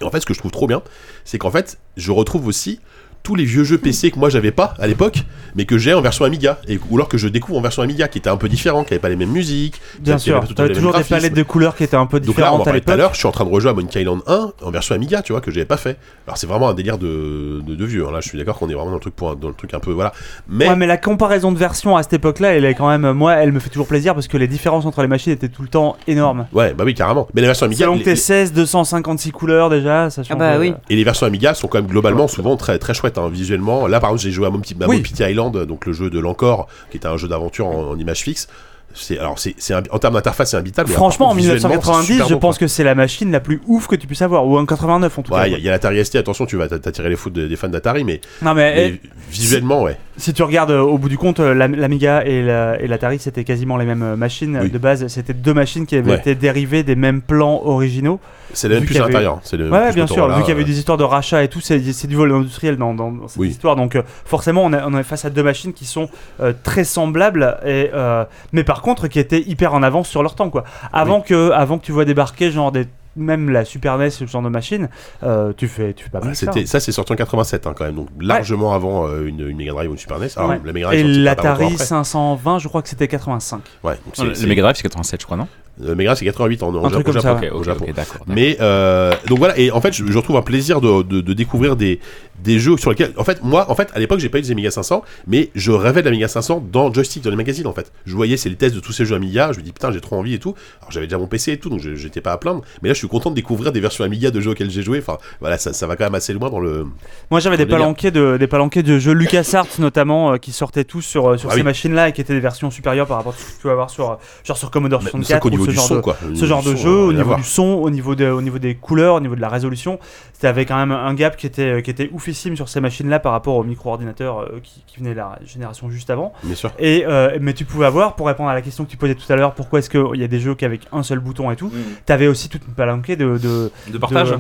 Et 0.02 0.06
en 0.06 0.12
fait, 0.12 0.22
ce 0.22 0.26
que 0.26 0.34
je 0.34 0.40
trouve 0.40 0.52
trop 0.52 0.68
bien, 0.68 0.82
c'est 1.26 1.38
qu'en 1.38 1.52
fait, 1.52 1.78
je 1.98 2.12
retrouve 2.12 2.48
aussi 2.48 2.80
tous 3.24 3.36
les 3.36 3.44
vieux 3.46 3.64
jeux 3.64 3.78
PC 3.78 4.12
que 4.12 4.20
moi 4.20 4.30
j'avais 4.30 4.52
pas 4.52 4.74
à 4.80 4.88
l'époque, 4.88 5.24
mais 5.56 5.66
que 5.66 5.78
j'ai 5.78 5.94
en 5.94 6.02
version 6.02 6.26
Amiga, 6.26 6.60
et, 6.68 6.80
ou 6.90 6.96
alors 6.96 7.08
que 7.10 7.18
je 7.18 7.28
découvre 7.28 7.58
en 7.60 7.62
version 7.62 7.82
Amiga, 7.84 8.08
qui 8.08 8.18
était 8.18 8.30
un 8.30 8.38
peu 8.38 8.50
différent, 8.50 8.84
qui 8.84 8.94
avait 8.94 9.02
pas 9.02 9.10
les 9.10 9.16
mêmes 9.16 9.30
musiques. 9.32 9.82
Bien 10.00 10.16
qui 10.18 10.30
avait 10.32 10.46
sûr, 10.46 10.56
t'avais 10.56 10.70
les 10.70 10.76
toujours 10.76 10.94
des 10.94 11.04
palettes 11.04 11.34
de 11.34 11.44
couleurs 11.44 11.76
qui 11.76 11.84
étaient 11.84 11.96
un 11.98 12.06
peu 12.06 12.20
Donc 12.20 12.38
là, 12.38 12.54
on 12.54 12.58
différentes 12.58 12.60
en 12.60 12.62
à 12.62 12.66
parlait 12.66 12.82
tout 12.82 12.92
à 12.92 12.96
l'heure, 12.96 13.14
je 13.14 13.20
suis 13.20 13.28
en 13.28 13.32
train 13.32 13.46
de 13.46 13.50
rejouer 13.50 13.72
à 13.72 13.74
Monkey 13.74 14.02
Island 14.02 14.22
1 14.28 14.52
en 14.64 14.72
version 14.72 14.96
Amiga, 14.96 15.22
tu 15.22 15.34
vois, 15.34 15.42
que 15.42 15.52
j'avais 15.52 15.66
pas 15.66 15.78
fait. 15.78 15.98
Alors 16.28 16.38
c'est 16.38 16.48
vraiment 16.48 16.70
un 16.70 16.74
délire 16.74 16.98
de, 16.98 17.62
de, 17.66 17.76
de 17.76 17.86
vieux, 17.86 18.06
hein. 18.08 18.12
là 18.12 18.20
je 18.22 18.28
suis 18.30 18.38
d'accord 18.38 18.58
qu'on 18.58 18.70
est 18.70 18.74
vraiment 18.74 18.90
dans 18.92 18.96
le 18.96 19.02
truc, 19.02 19.16
pour 19.16 19.32
un- 19.32 19.36
dans 19.36 19.48
le 19.50 19.54
truc 19.54 19.74
un 19.74 19.80
peu, 19.80 19.92
voilà. 19.92 20.14
Mais, 20.48 20.70
Ouais, 20.70 20.76
mais 20.76 20.88
la 20.88 20.98
comparaison 20.98 21.52
de 21.52 21.58
versions 21.58 21.98
à 21.98 22.04
cette 22.04 22.14
époque-là, 22.14 22.54
elle 22.54 22.66
est 22.66 22.74
quand 22.76 22.88
même, 22.90 23.12
moi, 23.14 23.34
elle 23.34 23.52
me 23.52 23.60
fait 23.60 23.70
toujours 23.70 23.88
plaisir 23.88 24.14
parce 24.14 24.28
que 24.28 24.38
les 24.38 24.48
différences 24.48 24.86
entre 24.86 25.02
les 25.02 25.08
machines 25.08 25.32
étaient 25.34 25.50
tout 25.50 25.62
le 25.62 25.68
temps 25.70 25.98
énormes. 26.08 26.48
ouais, 26.54 26.74
bah 26.74 26.84
oui, 26.86 26.94
carrément. 26.94 27.28
Mais 27.34 27.42
la 27.42 27.48
version 27.48 27.66
Amiga, 27.66 27.86
Selon 27.86 27.94
que 27.94 28.00
les- 28.00 28.04
t'es 28.06 28.10
les- 28.12 28.16
16, 28.16 28.54
256 28.54 29.32
couleurs 29.32 29.70
déjà, 29.70 30.10
ça 30.10 30.24
change. 30.24 30.38
bah 30.38 30.58
oui. 30.60 30.70
euh, 30.72 30.74
Et 30.90 30.96
les 30.96 31.04
versions 31.04 31.26
Amiga 31.28 31.54
sont 31.54 31.68
quand 31.68 31.80
même 31.80 31.88
globalement 31.90 32.28
souvent 32.28 32.56
très 32.56 32.78
très 32.80 32.94
chouettes 32.94 33.09
hein, 33.18 33.30
visuellement. 33.30 33.88
Là 33.88 34.00
par 34.00 34.12
exemple 34.12 34.24
j'ai 34.24 34.32
joué 34.32 34.48
à 34.48 34.50
mon 34.50 34.60
petit 34.60 34.76
à 34.82 34.88
Oui. 34.88 35.02
Island, 35.20 35.66
donc 35.66 35.86
le 35.86 35.94
jeu 35.94 36.10
de 36.10 36.20
l'Encore, 36.20 36.68
qui 36.92 36.98
était 36.98 37.08
un 37.08 37.18
jeu 37.18 37.28
d'aventure 37.28 37.68
en, 37.68 37.90
en 37.92 37.98
image 37.98 38.20
fixe. 38.22 38.48
C'est 38.96 39.20
alors 39.20 39.38
c'est 39.38 39.54
en 39.92 40.00
termes 40.00 40.16
d'interface 40.16 40.50
c'est 40.50 40.58
imbitable. 40.58 40.90
Franchement, 40.90 41.28
en 41.28 41.30
contre, 41.30 41.38
visuellement, 41.42 41.62
c'est 41.62 41.68
1990, 41.68 42.14
super 42.14 42.28
je 42.28 42.34
pense 42.34 42.58
quoi. 42.58 42.66
que 42.66 42.68
c'est 42.68 42.84
la 42.84 42.96
machine 42.96 43.32
la 43.32 43.40
plus 43.40 43.62
ouf 43.68 43.86
que 43.86 43.96
tu 43.96 44.08
puisses 44.08 44.24
avoir, 44.24 44.48
ou 44.48 44.58
en 44.58 44.66
89 44.66 45.20
en 45.20 45.22
tout 45.22 45.32
cas. 45.32 45.42
Ouais, 45.42 45.50
il 45.50 45.52
y, 45.52 45.56
a- 45.56 45.58
il 45.60 45.64
y 45.64 45.68
a 45.70 45.72
l'Atari 45.72 46.04
ST, 46.04 46.16
attention, 46.16 46.48
tu 46.48 46.58
vas 46.58 46.68
t'a- 46.68 46.80
t'attirer 46.80 47.08
les 47.10 47.16
foudres 47.16 47.48
des, 47.48 47.56
fans 47.56 47.70
d'Atari, 47.70 48.04
mais, 48.04 48.20
Non 48.42 48.56
mais, 48.56 48.74
mais 48.76 49.00
eh, 49.04 49.10
visuellement, 49.30 49.84
ouais. 49.84 49.96
Si 50.20 50.34
tu 50.34 50.44
regardes 50.44 50.72
euh, 50.72 50.82
au 50.82 50.98
bout 50.98 51.10
du 51.10 51.18
compte, 51.18 51.40
euh, 51.40 51.54
l'Am- 51.56 51.74
l'Amiga 51.76 52.24
et 52.26 52.44
la- 52.44 52.80
et 52.82 52.88
l'Atari 52.88 53.18
c'était 53.20 53.44
quasiment 53.44 53.78
les 53.78 53.86
mêmes 53.86 54.04
euh, 54.04 54.16
machines 54.16 54.60
Oui. 54.62 54.70
de 54.70 54.78
base. 54.78 55.08
C'était 55.08 55.34
deux 55.34 55.54
machines 55.54 55.86
qui 55.88 55.96
avaient 55.96 56.12
Ouais. 56.12 56.18
été 56.18 56.36
dérivées 56.36 56.84
des 56.84 56.96
mêmes 56.96 57.22
plans 57.22 57.62
originaux. 57.66 58.20
C'est 58.54 58.68
le 58.68 58.76
même 58.76 58.82
vu 58.82 58.88
plus 58.88 58.94
qu'il 58.96 59.02
y 59.02 59.04
à 59.04 59.08
l'intérieur. 59.08 59.36
Ouais, 59.72 59.86
plus 59.88 59.96
bien 59.96 60.08
sûr, 60.08 60.28
vu 60.30 60.42
qu'il 60.42 60.50
y 60.50 60.52
avait 60.52 60.64
des 60.64 60.78
histoires 60.80 60.98
de 60.98 61.04
rachat 61.04 61.44
et 61.44 61.48
tout, 61.48 61.62
c'est 61.62 61.80
du 62.08 62.16
vol 62.16 62.32
industriel 62.32 62.78
dans, 62.78 62.94
dans- 62.94 63.12
dans 63.12 63.28
cette 63.28 63.40
Oui. 63.40 63.48
histoire. 63.50 63.76
Donc 63.76 63.96
euh, 63.96 64.02
forcément, 64.26 64.64
on, 64.66 64.74
est- 64.74 64.82
on 64.86 64.98
est 64.98 65.04
face 65.04 65.26
à 65.26 65.30
deux 65.30 65.44
machines 65.44 65.72
qui 65.74 65.86
sont 65.86 66.10
euh, 66.42 66.54
très 66.64 66.84
semblables, 66.84 67.58
et, 67.66 67.90
euh, 67.94 68.26
mais 68.54 68.64
par 68.64 68.82
contre 68.82 69.08
qui 69.08 69.20
étaient 69.20 69.42
hyper 69.42 69.74
en 69.74 69.84
avance 69.84 70.10
sur 70.10 70.22
leur 70.24 70.36
temps. 70.36 70.50
Quoi. 70.50 70.64
Avant, 70.94 71.22
que, 71.22 71.52
avant 71.52 71.78
que 71.78 71.86
tu 71.86 71.92
vois 71.92 72.06
débarquer 72.06 72.52
genre 72.52 72.72
des 72.72 72.88
même 73.20 73.50
la 73.50 73.66
Super 73.66 73.98
NES, 73.98 74.10
ce 74.10 74.26
genre 74.26 74.42
de 74.42 74.50
machine, 74.50 74.90
euh, 75.24 75.54
tu 75.56 75.68
fais 75.68 75.94
tu 75.94 76.06
fais 76.06 76.10
pas 76.10 76.20
voilà, 76.20 76.32
mal 76.32 76.36
ça. 76.36 76.52
c'était 76.52 76.66
ça 76.66 76.80
c'est 76.80 76.92
sorti 76.92 77.12
en 77.14 77.16
87 77.16 77.68
hein, 77.68 77.74
quand 77.78 77.86
même 77.86 77.96
donc 77.96 78.08
largement 78.20 78.74
avant 78.74 79.08
euh, 79.08 79.28
une, 79.28 79.48
une 79.48 79.58
Mega 79.58 79.72
Drive 79.72 79.90
ou 79.90 79.94
une 79.94 80.00
Super 80.00 80.20
NES 80.20 80.28
alors 80.36 80.50
Ouais. 80.50 80.60
la 80.64 80.74
Mega 80.74 80.88
Drive 80.88 81.00
Et 81.00 81.04
l'Atari 81.04 81.66
après. 81.74 81.78
520, 81.86 82.60
je 82.60 82.68
crois 82.68 82.82
que 82.82 82.90
c'était 82.90 83.08
85. 83.08 83.62
ouais 83.84 83.94
donc 84.06 84.28
Le 84.28 84.34
c'est- 84.34 84.48
Mega 84.48 84.62
Drive 84.64 84.76
c'est 84.78 84.84
87 84.84 85.22
je 85.22 85.26
crois 85.26 85.38
non? 85.38 85.48
Le 85.80 85.96
Mega 85.96 86.16
c'est 86.16 86.26
88 86.26 86.64
en, 86.64 86.76
en 86.76 86.86
Un 86.86 86.90
truc 86.90 87.12
Japon, 87.12 87.40
ça, 87.42 87.54
au 87.56 87.64
Japon. 87.64 87.86
ok, 87.88 87.94
d'accord. 87.96 88.14
d'accord. 88.20 88.26
Mais 88.28 88.58
euh, 88.62 89.14
donc 89.28 89.38
voilà, 89.40 89.58
et 89.58 89.72
en 89.72 89.82
fait, 89.82 89.94
je, 89.94 90.06
je 90.06 90.18
retrouve 90.18 90.36
un 90.38 90.42
plaisir 90.42 90.82
de, 90.82 91.04
de, 91.04 91.22
de 91.22 91.34
découvrir 91.34 91.76
des, 91.76 92.00
des 92.44 92.60
jeux 92.60 92.78
sur 92.78 92.90
lesquels. 92.90 93.14
En 93.18 93.24
fait, 93.24 93.44
moi, 93.44 93.66
en 93.70 93.76
fait, 93.76 93.90
à 93.94 94.00
l'époque, 94.00 94.20
j'ai 94.20 94.30
pas 94.30 94.40
eu 94.40 94.42
des 94.42 94.52
Amiga 94.52 94.72
500, 94.72 95.04
mais 95.28 95.50
je 95.56 95.72
rêvais 95.72 96.02
de 96.02 96.06
l'Amiga 96.06 96.28
500 96.28 96.64
dans 96.72 96.92
Joystick, 96.94 97.24
dans 97.24 97.30
les 97.30 97.36
magazines, 97.36 97.68
en 97.68 97.74
fait. 97.74 97.92
Je 98.06 98.16
voyais, 98.16 98.38
c'est 98.38 98.50
les 98.50 98.56
tests 98.56 98.76
de 98.76 98.80
tous 98.80 98.92
ces 98.94 99.06
jeux 99.06 99.16
Amiga, 99.16 99.52
je 99.54 99.60
me 99.60 99.64
dis 99.64 99.72
putain, 99.72 99.92
j'ai 99.92 100.02
trop 100.02 100.18
envie 100.18 100.34
et 100.34 100.40
tout. 100.40 100.54
Alors 100.82 100.92
j'avais 100.92 101.08
déjà 101.08 101.18
mon 101.18 101.28
PC 101.28 101.54
et 101.54 101.58
tout, 101.58 101.70
donc 101.70 101.80
je- 101.80 101.96
j'étais 101.96 102.22
pas 102.22 102.32
à 102.34 102.38
plaindre. 102.38 102.62
Mais 102.82 102.90
là, 102.90 102.94
je 102.94 103.00
suis 103.00 103.08
content 103.08 103.30
de 103.30 103.36
découvrir 103.36 103.72
des 103.72 103.80
versions 103.80 104.04
Amiga 104.04 104.32
de 104.32 104.40
jeux 104.42 104.52
auxquels 104.52 104.70
j'ai 104.72 104.82
joué. 104.84 105.00
Enfin, 105.00 105.18
voilà, 105.40 105.58
ça, 105.58 105.74
ça 105.74 105.88
va 105.88 105.96
quand 105.96 106.06
même 106.06 106.16
assez 106.16 106.34
loin 106.34 106.50
dans 106.50 106.60
le. 106.60 106.86
Moi 107.32 107.40
j'avais 107.40 107.58
des 107.58 107.66
palanquets 107.66 108.12
de 108.12 108.38
des 108.38 108.48
palanquets 108.48 108.84
de 108.84 109.00
jeux 109.00 109.14
LucasArts 109.14 109.68
notamment 109.80 110.34
euh, 110.34 110.38
qui 110.38 110.52
sortaient 110.52 110.84
tous 110.84 111.02
sur 111.02 111.28
euh, 111.32 111.38
sur 111.38 111.50
Ah 111.50 111.54
ces 111.54 111.60
oui. 111.60 111.64
machines-là 111.66 112.10
et 112.10 112.14
qui 112.14 112.22
étaient 112.22 112.34
des 112.34 112.40
versions 112.40 112.72
supérieures 112.72 113.08
par 113.08 113.18
rapport 113.18 113.34
à 113.34 113.36
ce 113.38 113.46
que 113.46 113.52
tu 113.52 113.58
peux 113.64 113.72
avoir 113.72 113.90
sur 113.90 114.12
euh, 114.12 114.16
genre 114.44 114.58
sur 114.58 114.72
Commodore 114.72 115.02
Mais 115.02 115.06
ça 115.08 115.12
64 115.12 115.42
qu'au 115.42 115.48
ou 115.48 115.52
niveau 115.52 115.66
ce 115.72 115.76
genre 115.76 115.86
son, 115.88 115.96
de 115.96 116.02
quoi. 116.02 116.18
Ce 116.36 116.46
genre 116.46 116.62
jeu, 116.62 116.90
euh, 116.90 117.08
au 117.08 117.14
niveau 117.14 117.36
du 117.36 117.44
son, 117.44 117.64
au 117.64 117.90
niveau, 117.90 118.16
de, 118.16 118.26
au 118.30 118.42
niveau 118.42 118.60
des 118.60 118.76
couleurs, 118.76 119.16
au 119.16 119.20
niveau 119.20 119.36
de 119.36 119.42
la 119.42 119.50
résolution, 119.50 120.00
c'était 120.34 120.48
avec 120.48 120.68
quand 120.70 120.78
même 120.78 120.92
un 120.92 121.14
gap 121.14 121.36
qui 121.38 121.46
était, 121.48 121.82
qui 121.82 121.90
était 121.92 122.10
oufissime 122.14 122.56
sur 122.56 122.70
ces 122.70 122.80
machines-là 122.80 123.20
par 123.20 123.32
rapport 123.34 123.56
aux 123.56 123.64
micro-ordinateurs 123.64 124.40
euh, 124.40 124.60
qui, 124.64 124.84
qui 124.88 125.00
venaient 125.00 125.12
de 125.12 125.18
la 125.18 125.38
génération 125.46 125.90
juste 125.90 126.10
avant. 126.10 126.34
Bien 126.44 126.56
sûr. 126.56 126.72
Et, 126.80 127.06
euh, 127.08 127.38
mais 127.42 127.54
tu 127.54 127.66
pouvais 127.66 127.86
avoir, 127.86 128.16
pour 128.16 128.28
répondre 128.28 128.50
à 128.50 128.54
la 128.54 128.62
question 128.62 128.86
que 128.86 128.90
tu 128.90 128.98
posais 128.98 129.16
tout 129.16 129.32
à 129.32 129.36
l'heure, 129.36 129.54
pourquoi 129.54 129.80
est-ce 129.80 129.90
qu'il 129.90 130.20
y 130.20 130.24
a 130.24 130.28
des 130.28 130.40
jeux 130.40 130.56
qu'avec 130.56 130.82
un 130.92 131.04
seul 131.04 131.20
bouton 131.20 131.52
et 131.52 131.56
tout, 131.56 131.72
t'avais 132.06 132.28
aussi 132.28 132.50
toute 132.50 132.62
une 132.68 132.74
palanquée 132.74 133.16
de... 133.16 133.38
de 133.38 133.72
De 133.92 133.98
partage 133.98 134.32
de- 134.32 134.40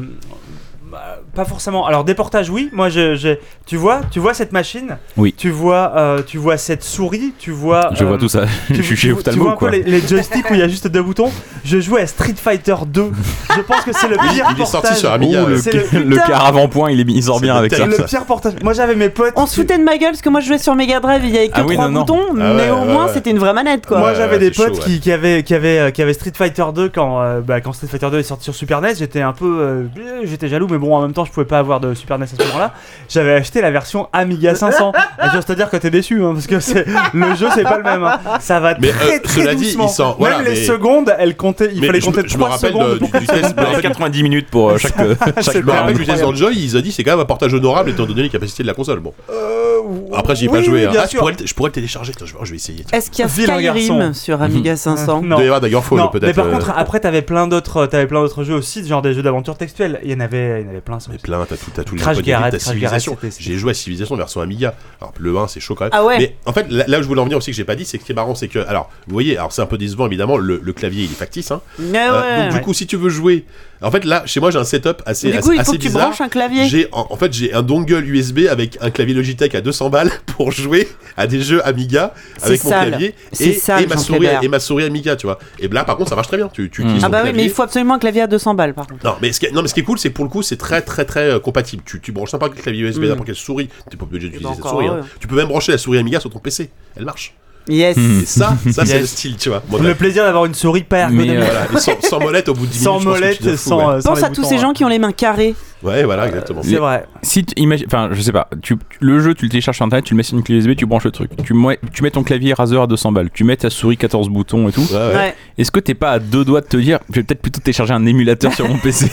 bah, 0.91 1.19
pas 1.35 1.45
forcément. 1.45 1.85
Alors 1.85 2.03
des 2.03 2.13
portages, 2.15 2.49
oui. 2.49 2.69
Moi, 2.73 2.89
je, 2.89 3.15
j'ai- 3.15 3.39
tu 3.65 3.77
vois, 3.77 4.01
tu 4.11 4.19
vois 4.19 4.33
cette 4.33 4.51
machine. 4.51 4.97
Oui. 5.17 5.33
Tu 5.37 5.49
vois, 5.49 5.93
euh, 5.95 6.21
tu 6.25 6.37
vois 6.37 6.57
cette 6.57 6.83
souris. 6.83 7.33
Tu 7.37 7.51
vois. 7.51 7.91
Je 7.93 8.03
euh, 8.03 8.07
vois 8.07 8.17
tout 8.17 8.29
ça. 8.29 8.45
tu, 8.67 8.75
Je 8.75 8.81
suis 8.81 8.95
chez 8.95 9.09
tu 9.15 9.31
vois 9.39 9.51
un 9.51 9.53
peu 9.53 9.57
quoi. 9.57 9.71
les, 9.71 9.83
les 9.83 10.01
joysticks 10.01 10.49
où 10.49 10.53
il 10.53 10.59
y 10.59 10.63
a 10.63 10.67
juste 10.67 10.87
deux 10.87 11.01
boutons. 11.03 11.31
Je 11.63 11.79
jouais 11.79 12.01
à 12.01 12.07
Street 12.07 12.33
Fighter 12.35 12.75
2. 12.87 13.11
Je 13.55 13.61
pense 13.61 13.81
que 13.81 13.91
c'est 13.93 14.07
le 14.07 14.15
pire 14.17 14.45
Il 14.55 14.61
est 14.61 14.65
sorti 14.65 14.71
portage. 14.71 14.97
sur 14.97 15.11
Amiga. 15.11 15.43
Oh, 15.45 15.49
le, 15.49 15.57
C'est 15.57 15.93
le- 15.93 16.03
le 16.03 16.15
quart 16.17 16.45
avant-point 16.45 16.91
il, 16.91 16.99
est, 17.01 17.05
il 17.07 17.23
sort 17.23 17.39
bien 17.39 17.55
avec 17.55 17.71
ça. 17.71 17.77
terrible. 17.77 17.95
Le 17.99 18.05
pire 18.05 18.25
portage. 18.25 18.53
Moi, 18.63 18.73
j'avais 18.73 18.95
mes 18.95 19.09
potes. 19.09 19.33
On 19.35 19.45
se 19.45 19.55
foutait 19.61 19.77
de 19.77 19.83
ma 19.83 19.97
gueule 19.97 20.11
parce 20.11 20.21
que 20.21 20.29
moi 20.29 20.39
je 20.41 20.47
jouais 20.47 20.57
sur 20.57 20.75
Mega 20.75 20.99
Drive, 20.99 21.21
il 21.23 21.29
y 21.33 21.37
avait 21.37 21.47
que 21.49 21.53
Ah 21.55 21.63
oui, 21.67 21.75
trois 21.75 21.87
non, 21.87 21.99
non. 21.99 21.99
boutons, 22.01 22.21
Ah 22.31 22.33
mais 22.35 22.43
ouais, 22.63 22.69
au 22.71 22.79
ouais, 22.79 22.85
moins 22.93 23.05
ouais. 23.05 23.11
c'était 23.13 23.31
une 23.31 23.37
vraie 23.39 23.53
manette 23.53 23.85
quoi. 23.85 23.99
Moi 23.99 24.09
Ouais, 24.09 24.15
j'avais 24.15 24.33
ouais, 24.33 24.39
des 24.49 24.53
c'est 24.53 24.65
potes 24.65 24.75
chaud, 24.77 24.81
qui, 24.83 24.99
qui 24.99 25.11
avaient, 25.11 25.43
qui, 25.43 25.53
avaient, 25.53 25.79
euh, 25.79 25.91
qui 25.91 26.01
avaient 26.01 26.13
Street 26.13 26.31
Fighter 26.33 26.63
2 26.73 26.89
quand, 26.89 27.21
euh, 27.21 27.41
bah, 27.41 27.61
quand 27.61 27.73
Street 27.73 27.87
Fighter 27.87 28.09
2 28.11 28.19
est 28.19 28.23
sorti 28.23 28.45
sur 28.45 28.55
Super 28.55 28.81
NES. 28.81 28.95
J'étais 28.97 29.21
un 29.21 29.33
peu. 29.33 29.59
euh, 29.59 29.83
j'étais 30.23 30.47
jaloux, 30.47 30.67
mais 30.69 30.77
bon, 30.79 30.95
en 30.95 31.01
même 31.01 31.13
temps, 31.13 31.25
je 31.25 31.31
pouvais 31.31 31.45
pas 31.45 31.59
avoir 31.59 31.79
de 31.79 31.93
Super 31.93 32.17
NES 32.17 32.23
à 32.25 32.27
ce 32.27 32.47
moment-là. 32.47 32.73
J'avais 33.09 33.33
acheté 33.33 33.61
la 33.61 33.69
version 33.71 34.07
Amiga 34.13 34.55
500. 34.55 34.91
Et 35.23 35.27
j'ose 35.33 35.45
te 35.45 35.53
dire 35.53 35.69
que 35.69 35.77
t'es 35.77 35.89
déçu, 35.91 36.23
hein, 36.23 36.31
parce 36.33 36.47
que 36.47 36.59
c'est- 36.59 36.85
le 37.13 37.35
jeu 37.35 37.47
c'est 37.53 37.63
pas 37.63 37.77
le 37.77 37.83
même. 37.83 38.03
hein. 38.03 38.19
Ça 38.39 38.59
va 38.59 38.73
Mais, 38.79 38.89
très 38.89 39.15
euh, 39.17 39.19
très 39.23 39.41
cela 39.41 39.55
dit, 39.55 39.65
doucement. 39.65 39.85
il 39.87 39.89
sent- 39.89 40.03
Même 40.03 40.13
voilà, 40.17 40.41
les 40.41 40.49
mais- 40.51 40.55
secondes, 40.55 41.13
elles 41.19 41.35
comptaient, 41.37 41.69
il 41.73 41.81
Mais 41.81 41.87
fallait 41.87 42.01
je 42.01 42.05
compter 42.05 42.23
me- 42.23 42.27
je 42.27 42.33
me 42.35 42.39
3 42.39 42.49
rappelle 42.55 42.71
secondes. 42.71 42.93
de- 42.93 42.97
pour 42.97 43.07
du- 43.07 43.13
que 43.13 43.17
du 43.19 43.25
ça 43.25 43.33
test, 43.33 43.49
me 43.49 43.55
mais 43.55 43.61
en 43.61 43.65
passe. 43.65 43.75
fait, 43.75 43.81
90 43.83 44.23
minutes 44.23 44.47
pour 44.49 44.69
euh, 44.71 44.77
chaque, 44.77 44.95
chaque 44.97 45.43
C'est 45.43 45.53
Je 45.53 45.59
me 45.59 45.71
rappelle 45.71 45.93
du 45.93 46.05
test 46.05 46.09
incroyable. 46.11 46.21
dans 46.21 46.31
le 46.31 46.37
jeu, 46.37 46.51
ils 46.53 46.77
ont 46.77 46.81
dit 46.81 46.91
c'est 46.91 47.03
quand 47.03 47.11
même 47.11 47.19
un 47.19 47.25
portage 47.25 47.53
honorable 47.53 47.89
étant 47.91 48.05
donné 48.05 48.23
les 48.23 48.29
capacités 48.29 48.63
de 48.63 48.67
la 48.67 48.73
console. 48.73 48.99
Bon, 48.99 49.13
Euh, 49.29 49.79
après 50.15 50.35
j'y 50.35 50.45
ai 50.45 50.49
oui, 50.49 50.57
pas 50.59 50.63
joué. 50.63 50.79
oui, 50.81 50.85
hein. 50.85 50.91
bien 50.91 51.01
Ah, 51.01 51.05
je 51.05 51.09
sûr. 51.11 51.19
pourrais, 51.19 51.33
le- 51.39 51.45
je 51.47 51.53
pourrais 51.53 51.69
le 51.69 51.73
télécharger. 51.73 52.11
Attends, 52.15 52.25
je 52.25 52.33
vais, 52.33 52.39
je 52.45 52.49
vais 52.51 52.55
essayer. 52.55 52.85
Est-ce 52.93 53.09
qu'il 53.11 53.19
y 53.19 53.23
a 53.23 53.27
Vilain 53.27 53.57
Skyrim 53.57 53.97
garçon. 53.97 54.13
sur 54.19 54.41
Amiga 54.41 54.75
500 54.75 55.19
Il 55.23 55.27
Non. 55.29 55.35
doit 55.35 55.43
y 55.43 55.47
avoir 55.47 55.61
d'ailleurs 55.61 55.83
Fall 55.83 55.97
Non, 55.97 56.07
peut-être. 56.09 56.25
mais 56.27 56.33
par 56.33 56.45
euh, 56.47 56.51
contre, 56.51 56.71
après, 56.75 56.99
t'avais 56.99 57.21
plein 57.21 57.47
d'autres, 57.47 57.85
t'avais 57.85 58.07
plein 58.07 58.21
d'autres 58.21 58.43
jeux 58.43 58.55
aussi, 58.55 58.85
genre 58.87 59.01
des 59.01 59.13
jeux 59.13 59.23
d'aventure 59.23 59.57
textuelle. 59.57 59.99
Il 60.03 60.11
y 60.11 60.15
en 60.15 60.19
avait, 60.19 60.61
il 60.61 60.67
y 60.67 60.68
en 60.68 60.68
avait 60.69 60.81
plein. 60.81 60.99
ça 60.99 61.09
Mais 61.11 61.17
plein, 61.17 61.45
t'as 61.47 61.55
tout, 61.57 61.71
t'as 61.73 61.83
tous 61.83 61.95
les 61.95 62.01
Crash 62.01 62.21
Garrett, 62.21 62.51
t'as 62.51 62.59
Civilization. 62.59 63.17
J'ai 63.39 63.57
joué 63.57 63.71
à 63.71 63.73
Civilization 63.73 64.15
version 64.15 64.41
Amiga. 64.41 64.73
Alors 65.01 65.13
le 65.19 65.37
1 65.37 65.47
c'est 65.47 65.59
chaud 65.59 65.75
quand 65.75 65.85
même. 65.85 65.91
Ah 65.93 66.03
ouais 66.05 66.17
Mais 66.19 66.35
en 66.45 66.53
fait 66.53 66.65
là, 66.71 66.83
là 66.87 66.99
où 66.99 67.01
je 67.03 67.07
voulais 67.07 67.21
en 67.21 67.25
venir 67.25 67.37
aussi 67.37 67.51
que 67.51 67.57
j'ai 67.57 67.63
pas 67.65 67.75
dit, 67.75 67.85
c'est 67.85 67.97
que 67.97 68.03
ce 68.03 68.05
qui 68.05 68.11
est 68.11 68.15
marrant, 68.15 68.35
c'est 68.35 68.47
que 68.47 68.59
alors 68.59 68.89
vous 69.07 69.13
voyez, 69.13 69.37
alors 69.37 69.51
c'est 69.51 69.61
un 69.61 69.65
peu 69.65 69.77
décevant 69.77 70.07
évidemment, 70.07 70.37
le, 70.37 70.59
le 70.63 70.73
clavier 70.73 71.03
il 71.03 71.11
est 71.11 71.15
factice. 71.15 71.51
Hein. 71.51 71.61
Ouais, 71.79 71.85
Euh, 71.97 72.21
ouais. 72.21 72.43
donc 72.49 72.53
du 72.53 72.61
coup 72.61 72.73
si 72.73 72.87
tu 72.87 72.97
veux 72.97 73.09
jouer, 73.09 73.45
en 73.81 73.91
fait 73.91 74.05
là 74.05 74.23
chez 74.25 74.39
moi 74.39 74.51
j'ai 74.51 74.59
un 74.59 74.63
setup 74.63 75.01
assez, 75.05 75.31
Du 75.31 75.37
assez, 75.37 75.47
coup, 75.47 75.53
il 75.53 75.55
faut 75.57 75.61
assez 75.61 75.71
que 75.77 75.81
tu 75.81 75.87
bizarre. 75.87 76.07
branches 76.07 76.21
un 76.21 76.29
clavier. 76.29 76.67
J'ai 76.67 76.87
en, 76.91 77.07
en 77.09 77.15
fait 77.17 77.33
j'ai 77.33 77.53
un 77.53 77.61
dongle 77.61 78.05
USB 78.07 78.41
avec 78.49 78.77
un 78.81 78.89
clavier 78.91 79.15
Logitech 79.15 79.55
à 79.55 79.61
200 79.61 79.89
balles 79.89 80.11
pour 80.27 80.51
jouer 80.51 80.87
à 81.17 81.27
des 81.27 81.41
jeux 81.41 81.65
Amiga 81.67 82.13
avec 82.41 82.63
mon 82.63 82.69
sale. 82.69 82.87
clavier 82.89 83.15
et, 83.39 83.53
sale, 83.53 83.83
et 83.83 83.87
ma 83.87 83.97
souris 83.97 84.27
et 84.41 84.47
ma 84.47 84.59
souris 84.59 84.83
Amiga, 84.85 85.15
tu 85.15 85.25
vois. 85.27 85.39
Et 85.59 85.67
là 85.67 85.83
par 85.83 85.97
contre 85.97 86.09
ça 86.09 86.15
marche 86.15 86.27
très 86.27 86.37
bien. 86.37 86.49
Tu, 86.49 86.69
tu 86.69 86.81
Mm. 86.81 86.85
utilises 86.85 87.03
Ah 87.05 87.09
bah 87.09 87.21
oui, 87.25 87.31
mais 87.35 87.43
il 87.43 87.49
faut 87.49 87.61
absolument 87.63 87.95
un 87.95 87.99
clavier 87.99 88.21
à 88.21 88.27
200 88.27 88.53
balles 88.53 88.73
par 88.73 88.87
contre. 88.87 89.03
Non, 89.05 89.15
mais 89.21 89.31
ce 89.33 89.39
qui, 89.39 89.51
non, 89.53 89.61
mais 89.61 89.67
ce 89.67 89.73
qui 89.73 89.79
est 89.81 89.83
cool, 89.83 89.99
c'est 89.99 90.09
pour 90.09 90.23
le 90.25 90.29
coup, 90.29 90.41
c'est 90.43 90.55
très 90.59 90.81
très 90.83 91.05
très 91.05 91.31
euh, 91.31 91.39
compatible. 91.39 91.81
Tu, 91.85 91.99
tu 91.99 92.11
branches 92.11 92.33
n'importe 92.33 92.53
quel 92.53 92.61
clavier 92.63 92.83
USB, 92.83 92.99
Mm. 93.03 93.07
n'importe 93.07 93.25
quelle 93.27 93.35
souris. 93.35 93.69
Tu 93.89 93.97
pas 93.97 94.03
obligé 94.03 94.27
d'utiliser 94.27 94.43
bah 94.47 94.51
cette 94.55 94.65
encore 94.65 94.79
souris. 94.79 94.87
hein. 94.87 95.01
Tu 95.19 95.27
peux 95.27 95.35
même 95.35 95.47
brancher 95.47 95.71
la 95.71 95.77
souris 95.79 95.97
Amiga 95.97 96.19
sur 96.19 96.29
ton 96.29 96.39
PC. 96.39 96.69
Elle 96.95 97.05
marche. 97.05 97.33
Yes. 97.67 97.97
Et 97.97 98.25
ça, 98.25 98.55
ça 98.71 98.83
c'est 98.85 98.93
Yes. 98.93 99.01
le 99.01 99.05
style, 99.07 99.37
tu 99.37 99.49
vois. 99.49 99.61
Bon, 99.67 99.77
Le 99.81 99.93
plaisir 99.93 100.23
d'avoir 100.23 100.45
une 100.45 100.53
souris 100.55 100.83
pas 100.83 101.07
Mais, 101.09 101.23
ergonomique. 101.25 101.31
euh, 101.35 101.45
voilà. 101.45 101.67
Et 101.73 101.79
sans, 101.79 102.01
sans 102.09 102.19
molette 102.19 102.49
au 102.49 102.53
bout 102.53 102.65
de 102.65 102.71
10 102.71 102.83
sans 102.83 102.99
minutes. 102.99 103.03
je 103.03 103.09
pense 103.09 103.19
que 103.19 103.37
tu 103.37 103.43
molette, 103.45 103.59
sans, 103.59 103.77
ouais. 103.77 103.83
euh, 103.95 104.01
sans 104.01 104.09
Pense 104.09 104.17
les 104.19 104.23
à 104.23 104.29
tous 104.29 104.35
boutons, 104.37 104.49
ces 104.49 104.55
ouais. 104.55 104.61
gens 104.61 104.73
qui 104.73 104.85
ont 104.85 104.87
les 104.87 104.99
mains 104.99 105.11
carrées. 105.11 105.55
Ouais, 105.83 106.03
voilà, 106.03 106.27
exactement. 106.27 106.61
C'est 106.63 106.75
vrai. 106.75 107.05
Si 107.21 107.45
tu 107.45 107.53
imagines, 107.61 107.85
enfin, 107.87 108.09
je 108.11 108.21
sais 108.21 108.31
pas, 108.31 108.49
tu, 108.61 108.75
le 108.99 109.19
jeu, 109.19 109.33
tu 109.33 109.45
le 109.45 109.49
télécharges 109.51 109.77
sur 109.77 109.85
internet, 109.85 110.03
tu 110.05 110.13
le 110.13 110.17
mets 110.17 110.23
sur 110.23 110.37
une 110.37 110.43
clé 110.43 110.55
USB, 110.55 110.75
tu 110.75 110.85
branches 110.85 111.05
le 111.05 111.11
truc. 111.11 111.31
Tu, 111.45 111.53
mets- 111.53 111.79
tu 111.93 112.03
mets 112.03 112.11
ton 112.11 112.23
clavier 112.23 112.53
Razer 112.53 112.81
à 112.81 112.87
200 112.87 113.11
balles, 113.13 113.29
tu 113.33 113.43
mets 113.43 113.55
ta 113.55 113.69
souris 113.69 113.95
14 113.97 114.29
boutons 114.29 114.67
et 114.67 114.71
tout. 114.71 114.81
Ouais, 114.91 114.97
ouais. 114.97 115.13
Ouais. 115.15 115.35
Est-ce 115.57 115.71
que 115.71 115.79
t'es 115.79 115.93
pas 115.93 116.11
à 116.11 116.19
deux 116.19 116.43
doigts 116.43 116.61
de 116.61 116.67
te 116.67 116.77
dire, 116.77 116.99
je 117.09 117.15
vais 117.15 117.23
peut-être 117.23 117.41
plutôt 117.41 117.59
télécharger 117.61 117.93
un 117.93 118.05
émulateur 118.05 118.53
sur 118.53 118.67
mon 118.67 118.77
PC 118.83 119.09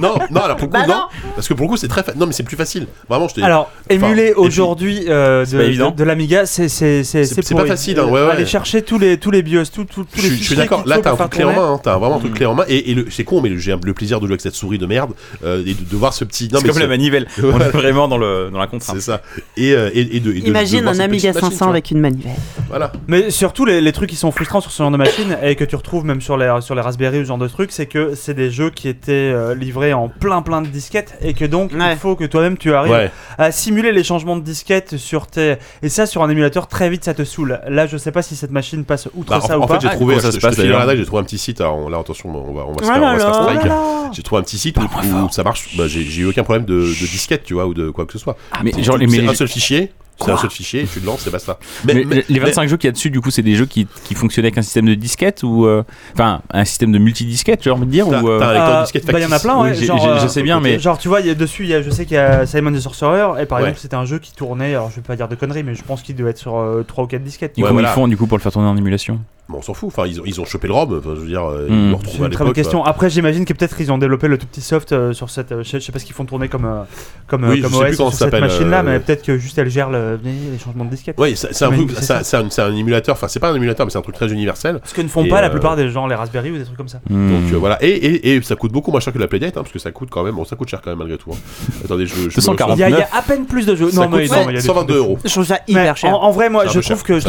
Non, 0.00 0.14
non, 0.30 0.40
alors 0.42 0.56
pour 0.56 0.66
le 0.68 0.72
coup, 0.72 0.78
Bah 0.80 0.86
non. 0.86 0.94
non. 0.94 1.30
Parce 1.36 1.46
que 1.48 1.54
pour 1.54 1.66
le 1.66 1.70
coup, 1.70 1.76
c'est 1.76 1.88
très 1.88 2.02
fa- 2.02 2.14
Non, 2.14 2.26
mais 2.26 2.32
c'est 2.32 2.42
plus 2.42 2.56
facile. 2.56 2.86
Vraiment, 3.08 3.28
je 3.28 3.34
te 3.34 3.40
Alors, 3.40 3.70
Enfin, 3.92 4.06
émuler 4.08 4.32
aujourd'hui 4.34 5.04
euh, 5.08 5.44
de, 5.46 5.58
de, 5.58 5.90
de 5.96 6.04
l'Amiga, 6.04 6.46
c'est 6.46 6.68
c'est 6.68 7.54
pas 7.54 7.66
facile, 7.66 7.98
hein, 8.00 8.06
ouais, 8.06 8.12
ouais. 8.24 8.30
Aller 8.32 8.46
chercher 8.46 8.82
tous 8.82 8.98
les 8.98 9.18
tous 9.18 9.30
les 9.30 9.42
BIOS, 9.42 9.64
tous 9.72 9.84
tous 9.84 10.04
tous 10.04 10.08
Je 10.16 10.22
les 10.22 10.28
suis- 10.30 10.38
je 10.38 10.44
suis 10.44 10.56
d'accord. 10.56 10.82
Là, 10.86 10.98
t'as 10.98 11.12
un 11.12 11.16
truc 11.16 11.30
clé 11.30 11.44
en 11.44 11.52
main. 11.52 11.72
hein. 11.74 11.80
T'as 11.82 11.96
vraiment 11.98 12.16
un 12.16 12.18
truc 12.20 12.32
Mm. 12.32 12.36
clé 12.36 12.46
en 12.46 12.54
main. 12.54 12.64
Et, 12.68 12.96
c'est 13.10 13.24
con, 13.24 13.40
mais 13.40 13.56
j'ai 13.58 13.76
le 13.84 13.94
plaisir 13.94 14.18
de 14.20 14.26
jouer 14.26 14.32
avec 14.34 14.40
cette 14.40 14.54
souris 14.54 14.78
de 14.78 14.86
merde 14.86 15.12
euh, 15.44 15.62
et 15.64 15.74
de, 15.84 15.90
de 15.90 15.96
voir 15.96 16.12
ce 16.14 16.24
petit. 16.24 16.48
Non, 16.52 16.58
C'est 16.60 16.66
mais 16.66 16.72
comme 16.72 16.82
la 16.82 16.88
manivelle. 16.88 17.26
On 17.42 17.58
est 17.60 17.68
vraiment 17.70 18.08
dans, 18.08 18.18
le, 18.18 18.50
dans 18.52 18.58
la 18.58 18.66
contrainte. 18.66 18.96
C'est 18.96 19.02
ça. 19.02 19.20
Et, 19.56 19.72
euh, 19.72 19.90
et, 19.94 20.16
et 20.16 20.20
de, 20.20 20.30
et 20.32 20.34
de- 20.36 20.40
de 20.40 20.46
Imagine 20.48 20.86
un 20.88 20.98
Amiga 20.98 21.30
petite 21.32 21.42
machine, 21.42 21.50
500 21.58 21.64
tu 21.66 21.70
avec 21.70 21.90
une 21.90 22.00
manivelle. 22.00 22.32
Voilà. 22.68 22.92
Mais 23.06 23.30
surtout 23.30 23.64
les, 23.64 23.80
les 23.80 23.92
trucs 23.92 24.10
qui 24.10 24.16
sont 24.16 24.30
frustrants 24.32 24.60
sur 24.60 24.70
ce 24.70 24.82
genre 24.82 24.90
de 24.90 24.96
machine 24.96 25.36
et 25.42 25.54
que 25.56 25.64
tu 25.64 25.76
retrouves 25.76 26.04
même 26.04 26.20
sur 26.20 26.36
les 26.36 26.52
sur 26.60 26.74
les 26.74 26.80
Raspberry 26.80 27.18
ou 27.18 27.22
ce 27.22 27.28
genre 27.28 27.38
de 27.38 27.48
trucs, 27.48 27.72
c'est 27.72 27.86
que 27.86 28.14
c'est 28.14 28.34
des 28.34 28.50
jeux 28.50 28.70
qui 28.70 28.88
étaient 28.88 29.12
euh, 29.12 29.54
livrés 29.54 29.92
en 29.92 30.08
plein 30.08 30.42
plein 30.42 30.62
de 30.62 30.66
disquettes 30.68 31.14
et 31.22 31.34
que 31.34 31.44
donc 31.44 31.72
Ouais. 31.72 31.92
il 31.92 31.98
faut 31.98 32.16
que 32.16 32.24
toi-même 32.24 32.56
tu 32.58 32.72
arrives 32.74 32.92
Ouais. 32.92 33.10
à 33.38 33.50
simuler 33.52 33.92
les 33.92 34.04
changements 34.04 34.36
de 34.36 34.42
disquettes 34.42 34.96
sur 34.96 35.26
tes 35.26 35.56
et 35.82 35.88
ça 35.88 36.06
sur 36.06 36.22
un 36.22 36.30
émulateur 36.30 36.66
très 36.68 36.88
vite 36.90 37.04
ça 37.04 37.14
te 37.14 37.24
saoule. 37.24 37.60
Là 37.68 37.86
je 37.86 37.96
sais 37.96 38.12
pas 38.12 38.22
si 38.22 38.36
cette 38.36 38.50
machine 38.52 38.84
passe 38.84 39.08
outre 39.14 39.30
Bah, 39.30 39.40
ça 39.40 39.56
en, 39.56 39.60
ou 39.60 39.64
en 39.64 39.66
pas. 39.66 39.74
fait, 39.74 39.82
j'ai 39.82 39.88
Ah, 39.88 39.94
trouvé. 39.96 40.14
comment 40.14 40.22
ça 40.22 40.30
je- 40.30 40.36
se 40.36 40.40
passe, 40.40 40.56
j'ai 40.56 41.04
trouvé 41.06 41.20
un 41.20 41.24
petit 41.24 41.38
site. 41.38 41.60
Alors 41.60 41.88
là, 41.90 41.98
attention, 41.98 42.30
on 42.34 42.52
va, 42.54 42.62
on 42.66 42.72
va 42.72 42.82
se 42.84 42.90
Oh 42.90 42.92
faire, 42.92 43.02
on 43.02 43.12
va 43.12 43.18
se 43.18 43.24
faire 43.24 43.34
strike. 43.34 43.72
J'ai 44.12 44.22
trouvé 44.22 44.40
un 44.40 44.42
petit 44.44 44.58
site 44.58 44.76
où, 44.78 44.82
où 44.82 45.28
ça 45.30 45.42
marche. 45.42 45.73
Bah, 45.76 45.88
j'ai 45.88 46.02
j'ai 46.04 46.22
eu 46.22 46.26
aucun 46.26 46.42
problème 46.44 46.64
de, 46.64 46.74
de 46.80 47.06
disquette, 47.06 47.44
tu 47.44 47.54
vois, 47.54 47.66
ou 47.66 47.74
de 47.74 47.90
quoi 47.90 48.06
que 48.06 48.12
ce 48.12 48.18
soit. 48.18 48.36
mais 48.62 48.70
genre, 48.82 48.96
les, 48.96 49.08
C'est 49.08 49.22
mais, 49.22 49.28
un 49.28 49.34
seul 49.34 49.48
fichier. 49.48 49.90
C'est 50.20 50.30
un 50.30 50.36
seul 50.36 50.48
fichier, 50.50 50.82
et 50.82 50.86
tu 50.86 51.00
le 51.00 51.06
lances, 51.06 51.26
et 51.26 51.30
basta. 51.30 51.58
Mais, 51.84 51.92
mais 51.94 52.04
mais- 52.04 52.24
les 52.28 52.38
25 52.38 52.68
jeux 52.68 52.76
qu'il 52.76 52.86
y 52.86 52.88
a 52.88 52.92
dessus, 52.92 53.10
du 53.10 53.20
coup, 53.20 53.32
c'est 53.32 53.42
des 53.42 53.56
jeux 53.56 53.66
qui, 53.66 53.88
qui 54.04 54.14
fonctionnaient 54.14 54.46
avec 54.46 54.58
un 54.58 54.62
système 54.62 54.86
de 54.86 54.94
disquette 54.94 55.42
ou. 55.42 55.66
euh, 55.66 55.82
Enfin, 56.12 56.40
un 56.52 56.64
système 56.64 56.92
de 56.92 56.98
multidisquette, 56.98 57.64
j'ai 57.64 57.70
envie 57.70 57.84
de 57.84 57.90
dire 57.90 58.06
T'as- 58.08 58.22
ou, 58.22 58.28
euh, 58.30 58.38
t'as 58.38 58.46
un 58.50 58.52
lecteur 58.52 58.76
Euh, 58.78 58.82
disquette 58.82 59.06
bah, 59.06 59.18
il 59.18 59.22
y 59.24 59.26
en 59.26 59.32
a 59.32 59.40
plein, 59.40 59.60
ouais. 59.60 59.70
oui, 59.72 59.76
j'ai- 59.76 59.86
genre, 59.86 59.98
j'ai- 59.98 60.08
euh, 60.10 60.20
je 60.20 60.28
sais 60.28 60.44
bien, 60.44 60.60
mais. 60.60 60.78
Genre 60.78 60.98
tu 60.98 61.08
vois, 61.08 61.20
il 61.20 61.26
y 61.26 61.30
a 61.30 61.34
dessus, 61.34 61.64
il 61.64 61.70
y 61.70 61.74
a, 61.74 61.82
je 61.82 61.90
sais 61.90 62.04
qu'il 62.06 62.14
y 62.14 62.18
a 62.18 62.46
Simon 62.46 62.70
the 62.72 62.78
Sorcerer 62.78 63.42
et 63.42 63.46
par 63.46 63.58
Ouais. 63.58 63.64
exemple 63.64 63.80
c'était 63.80 63.96
un 63.96 64.04
jeu 64.04 64.20
qui 64.20 64.32
tournait, 64.32 64.76
alors 64.76 64.88
je 64.90 64.96
vais 64.96 65.02
pas 65.02 65.16
dire 65.16 65.26
de 65.26 65.34
conneries, 65.34 65.64
mais 65.64 65.74
je 65.74 65.82
pense 65.82 66.02
qu'il 66.02 66.14
devait 66.14 66.30
être 66.30 66.38
sur 66.38 66.64
3 66.86 67.02
ou 67.04 67.06
4 67.08 67.24
disquettes. 67.24 67.58
Et 67.58 67.62
Ouais, 67.62 67.66
comment 67.68 67.80
voilà. 67.80 67.90
ils 67.90 67.94
font 67.94 68.06
du 68.06 68.16
coup 68.16 68.28
pour 68.28 68.38
le 68.38 68.42
faire 68.42 68.52
tourner 68.52 68.68
en 68.68 68.76
émulation? 68.76 69.18
Bon, 69.46 69.58
on 69.58 69.62
s'en 69.62 69.74
fout. 69.74 69.88
Enfin, 69.88 70.06
ils 70.06 70.20
ont, 70.20 70.24
ils 70.24 70.40
ont 70.40 70.46
chopé 70.46 70.68
le 70.68 70.72
ROM. 70.72 70.96
Enfin, 70.98 71.10
je 71.14 71.20
veux 71.20 71.26
dire, 71.26 71.44
euh, 71.44 71.66
ils 71.68 71.74
le 71.74 71.90
C'est 71.90 71.96
retrouvent 71.98 72.24
à 72.24 72.28
l'époque. 72.28 72.46
bonne 72.46 72.54
question. 72.54 72.82
Après, 72.82 73.10
j'imagine 73.10 73.44
que 73.44 73.52
peut-être 73.52 73.78
ils 73.78 73.92
ont 73.92 73.98
développé 73.98 74.26
le 74.26 74.38
tout 74.38 74.46
petit 74.46 74.62
soft 74.62 74.92
euh, 74.92 75.12
sur 75.12 75.28
cette. 75.28 75.52
euh, 75.52 75.62
je, 75.62 75.78
sais, 75.78 75.92
pas 75.92 75.98
ce 75.98 76.06
qu'ils 76.06 76.14
font 76.14 76.24
tourner 76.24 76.48
comme 76.48 76.64
euh, 76.64 76.82
comme, 77.26 77.44
Oui, 77.44 77.60
comme 77.60 77.74
OS 77.74 77.94
sur 77.94 78.10
cette 78.14 78.32
machine-là, 78.32 78.80
euh, 78.80 78.82
mais 78.84 79.00
peut-être 79.00 79.22
que 79.22 79.36
juste 79.36 79.58
elle 79.58 79.68
gère 79.68 79.90
le- 79.90 80.18
les 80.24 80.58
changements 80.58 80.86
de 80.86 80.90
disquette. 80.90 81.20
Ouais, 81.20 81.34
c'est 81.36 81.62
un, 81.62 81.72
un- 81.72 82.48
un, 82.58 82.74
émulateur. 82.76 83.14
Enfin, 83.16 83.28
c'est 83.28 83.38
pas 83.38 83.50
un 83.50 83.54
émulateur, 83.54 83.84
mais 83.84 83.90
c'est 83.92 83.98
un 83.98 84.02
truc 84.02 84.14
très 84.14 84.32
universel. 84.32 84.80
Ce 84.84 84.94
que 84.94 85.02
ne 85.02 85.08
font 85.08 85.24
Et, 85.24 85.28
pas 85.28 85.42
la 85.42 85.50
plupart 85.50 85.76
des 85.76 85.90
gens, 85.90 86.06
les 86.06 86.14
Raspberry 86.14 86.50
ou 86.50 86.56
des 86.56 86.64
trucs 86.64 86.78
comme 86.78 86.88
ça. 86.88 87.00
Hmm. 87.10 87.30
Donc 87.42 87.52
euh, 87.52 87.56
voilà. 87.58 87.76
Et, 87.84 87.88
et, 87.90 88.34
et 88.36 88.42
ça 88.42 88.56
coûte 88.56 88.72
beaucoup 88.72 88.92
moins 88.92 89.00
cher 89.00 89.12
que 89.12 89.18
la 89.18 89.26
Playdate, 89.28 89.58
hein, 89.58 89.60
parce 89.62 89.72
que 89.72 89.78
ça 89.78 89.90
coûte 89.90 90.08
quand 90.10 90.22
même. 90.24 90.36
Bon, 90.36 90.46
ça 90.46 90.56
coûte 90.56 90.70
cher 90.70 90.80
quand 90.82 90.90
même 90.90 90.98
malgré 91.00 91.18
tout. 91.18 91.30
hein. 91.32 91.78
Attendez, 91.84 92.06
je. 92.06 92.14
je 92.14 92.20
me- 92.22 92.30
240. 92.30 92.78
Il 92.78 92.80
y, 92.80 92.84
a, 92.84 93.08
à 93.12 93.20
peine 93.20 93.44
plus 93.44 93.66
de 93.66 93.76
jeux. 93.76 93.90
Non, 93.92 94.08
mais, 94.08 94.26
coûte 94.26 94.36
non, 94.36 94.44
mais 94.46 94.52
il 94.52 94.54
y 94.54 94.58
a 94.58 94.60
des 94.62 94.66
122 94.66 94.86
trucs 94.86 94.88
de 94.88 94.92
fou. 94.94 94.98
euros. 95.10 95.18
Je 95.22 95.30
trouve 95.30 95.44
ça 95.44 95.58
hyper 95.68 95.96
cher. 95.98 96.14
En, 96.18 96.30
vrai, 96.30 96.48
moi, 96.48 96.64
je 96.66 96.80
trouve 96.80 97.02
que, 97.02 97.20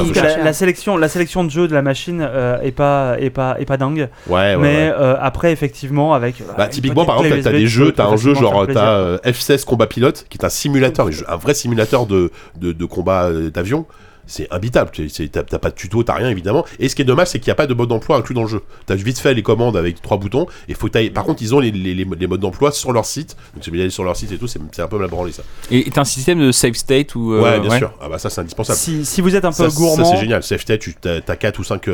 sélection, 0.54 0.96
la 0.98 1.10
sélection 1.10 1.44
de 1.44 1.52
jeux 1.52 1.68
de 1.68 1.74
la 1.74 1.82
machine 1.82 2.05
euh, 2.12 2.60
est 2.62 2.72
pas, 2.72 3.16
est 3.20 3.30
pas, 3.30 3.56
est 3.60 3.66
pas 3.66 3.78
dingue. 3.78 4.10
Ouais, 4.28 4.34
ouais. 4.36 4.58
mais 4.58 4.68
ouais. 4.90 4.94
euh, 4.98 5.16
après, 5.20 5.52
effectivement, 5.52 6.14
avec. 6.14 6.42
euh, 6.42 6.46
Bah, 6.58 6.68
typiquement, 6.68 7.06
par 7.06 7.24
exemple, 7.24 7.42
t'as 7.44 7.52
des 7.52 7.68
jeux, 7.68 7.92
t'as 7.92 8.08
un 8.08 8.16
jeu 8.18 8.34
genre, 8.34 8.62
t'as 8.62 8.66
plaisir. 8.66 8.84
euh, 8.84 9.18
F16 9.26 9.66
Combat 9.66 9.88
Pilote, 9.88 10.26
qui 10.30 10.38
est 10.38 10.46
un 10.46 10.50
simulateur, 10.50 11.10
un 11.28 11.36
vrai 11.38 11.54
simulateur 11.54 12.06
de, 12.06 12.32
de, 12.60 12.72
de 12.72 12.86
combat 12.86 13.30
d'avion. 13.54 13.86
C'est 14.28 14.52
imbitable, 14.52 14.92
t'as 15.32 15.44
t'as 15.44 15.60
pas 15.60 15.70
de 15.70 15.76
tuto, 15.76 16.02
t'as 16.04 16.14
rien 16.16 16.30
évidemment. 16.30 16.66
Et 16.80 16.90
ce 16.90 16.96
qui 16.96 17.02
est 17.04 17.06
dommage, 17.06 17.28
c'est 17.28 17.40
qu'il 17.40 17.48
n'y 17.50 17.52
a 17.54 17.56
pas 17.56 17.68
de 17.68 17.74
mode 17.74 17.90
d'emploi 17.90 18.18
inclus 18.18 18.34
dans 18.34 18.42
le 18.44 18.48
jeu. 18.48 18.62
T'as 18.88 18.96
vite 18.96 19.20
fait 19.20 19.34
les 19.34 19.44
commandes 19.44 19.78
avec 19.78 20.02
trois 20.02 20.18
boutons, 20.18 20.48
et 20.68 20.74
faut 20.74 20.90
Par 21.14 21.24
contre, 21.26 21.42
ils 21.44 21.54
ont 21.54 21.60
les, 21.60 21.72
les, 21.72 21.94
les- 21.94 22.06
les 22.06 22.28
modes 22.28 22.40
d'emploi 22.40 22.72
sur 22.72 22.92
leur 22.92 23.06
site, 23.06 23.36
donc 23.54 23.64
c'est 23.64 23.72
bien 23.72 23.80
d'aller 23.82 23.90
sur 23.92 24.04
leur 24.04 24.16
site 24.16 24.32
et 24.32 24.38
tout, 24.38 24.48
c'est 24.48 24.60
un 24.80 24.88
peu 24.88 24.98
mal 24.98 25.10
branlé 25.10 25.32
ça. 25.32 25.44
Et 25.70 25.90
t'as 25.92 26.02
un 26.02 26.06
système 26.06 26.40
de 26.40 26.52
save 26.52 26.74
state 26.74 27.14
ou. 27.16 27.34
euh, 27.34 27.42
ouais, 27.42 27.60
bien 27.60 27.78
sûr. 27.78 27.94
Ah 28.02 28.10
bah 28.10 28.18
ça, 28.18 28.30
c'est 28.30 28.42
indispensable. 28.42 28.78
Si, 28.80 29.06
si 29.06 29.22
vous 29.22 29.36
êtes 29.36 29.46
un 29.46 29.52
peu 29.52 29.56
Ça, 29.56 29.70
ça, 29.70 29.76
gourmand, 29.76 30.06
c'est 30.12 30.20
génial. 30.20 30.42
CFT, 30.42 30.80
tu 30.80 30.96
as 31.06 31.36
4 31.36 31.60
ou 31.60 31.64
5 31.64 31.88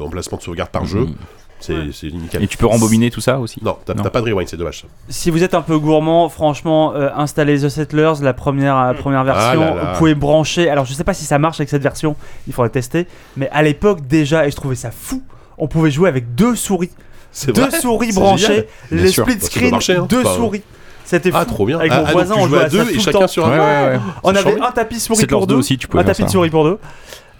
emplacements 0.00 0.38
de 0.38 0.42
sauvegarde 0.42 0.70
par 0.70 0.84
jeu, 0.86 1.00
Mhm. 1.00 1.14
C'est 1.64 1.72
Ouais. 1.74 1.90
c'est 1.92 2.10
nickel. 2.12 2.42
Et 2.42 2.46
tu 2.46 2.56
peux 2.56 2.66
rembobiner 2.66 3.10
tout 3.10 3.20
ça 3.20 3.38
aussi 3.38 3.58
Non, 3.62 3.76
t'as 3.84 3.94
pas 3.94 4.20
de 4.20 4.26
rewind, 4.30 4.48
c'est 4.48 4.56
dommage. 4.56 4.82
ça. 4.82 4.86
si 5.08 5.30
vous 5.30 5.42
êtes 5.42 5.54
un 5.54 5.62
peu 5.62 5.78
gourmand, 5.78 6.28
franchement, 6.28 6.94
euh, 6.94 7.08
installez 7.16 7.60
The 7.60 7.68
Settlers, 7.68 8.14
la 8.22 8.32
première, 8.34 8.76
la 8.76 8.94
première 8.94 9.24
version. 9.24 9.62
Ah 9.62 9.74
là 9.74 9.74
là. 9.74 9.92
Vous 9.92 9.98
pouvez 9.98 10.14
brancher. 10.14 10.68
Alors, 10.68 10.84
je 10.84 10.94
sais 10.94 11.04
pas 11.04 11.14
si 11.14 11.24
ça 11.24 11.38
marche 11.38 11.60
avec 11.60 11.68
cette 11.68 11.82
version. 11.82 12.16
Il 12.46 12.52
faudrait 12.52 12.70
tester. 12.70 13.06
Mais 13.36 13.48
à 13.50 13.62
l'époque 13.62 14.06
déjà, 14.06 14.46
et 14.46 14.50
je 14.50 14.56
trouvais 14.56 14.74
ça 14.74 14.90
fou. 14.90 15.22
On 15.58 15.68
pouvait 15.68 15.90
jouer 15.90 16.08
avec 16.08 16.34
deux 16.34 16.56
souris, 16.56 16.90
deux 17.46 17.52
vrai 17.52 17.80
souris 17.80 18.12
branchées. 18.12 18.66
Bien 18.90 19.02
les 19.02 19.08
sûr. 19.10 19.24
split 19.24 19.40
screen, 19.40 19.70
marcher, 19.70 19.96
hein. 19.96 20.06
deux 20.08 20.20
Enfin, 20.20 20.34
souris. 20.34 20.62
C'était 21.04 21.30
fou. 21.30 21.36
Ah, 21.38 21.44
trop 21.44 21.66
bien. 21.66 21.78
Avec 21.78 21.92
ah, 21.92 22.00
mon 22.00 22.06
ah, 22.06 22.12
voisin, 22.12 22.34
on 22.38 22.48
jouait 22.48 22.64
à 22.64 22.68
deux 22.68 22.90
et 22.90 22.98
chacun 22.98 23.26
sur 23.26 23.46
un. 23.46 23.50
Ouais, 23.50 23.58
ouais, 23.58 23.96
ouais. 23.96 24.00
On 24.22 24.34
avait 24.34 24.60
un 24.60 24.70
tapis 24.72 24.98
souris 25.00 25.26
pour 25.26 25.46
2 25.46 25.54
deux, 25.54 25.58
aussi, 25.58 25.78
tu 25.78 25.86
pouvais 25.86 26.02
un 26.02 26.06
faire 26.06 26.16
tapis 26.16 26.26
de 26.26 26.30
souris 26.30 26.50
pour 26.50 26.64
deux. 26.64 26.78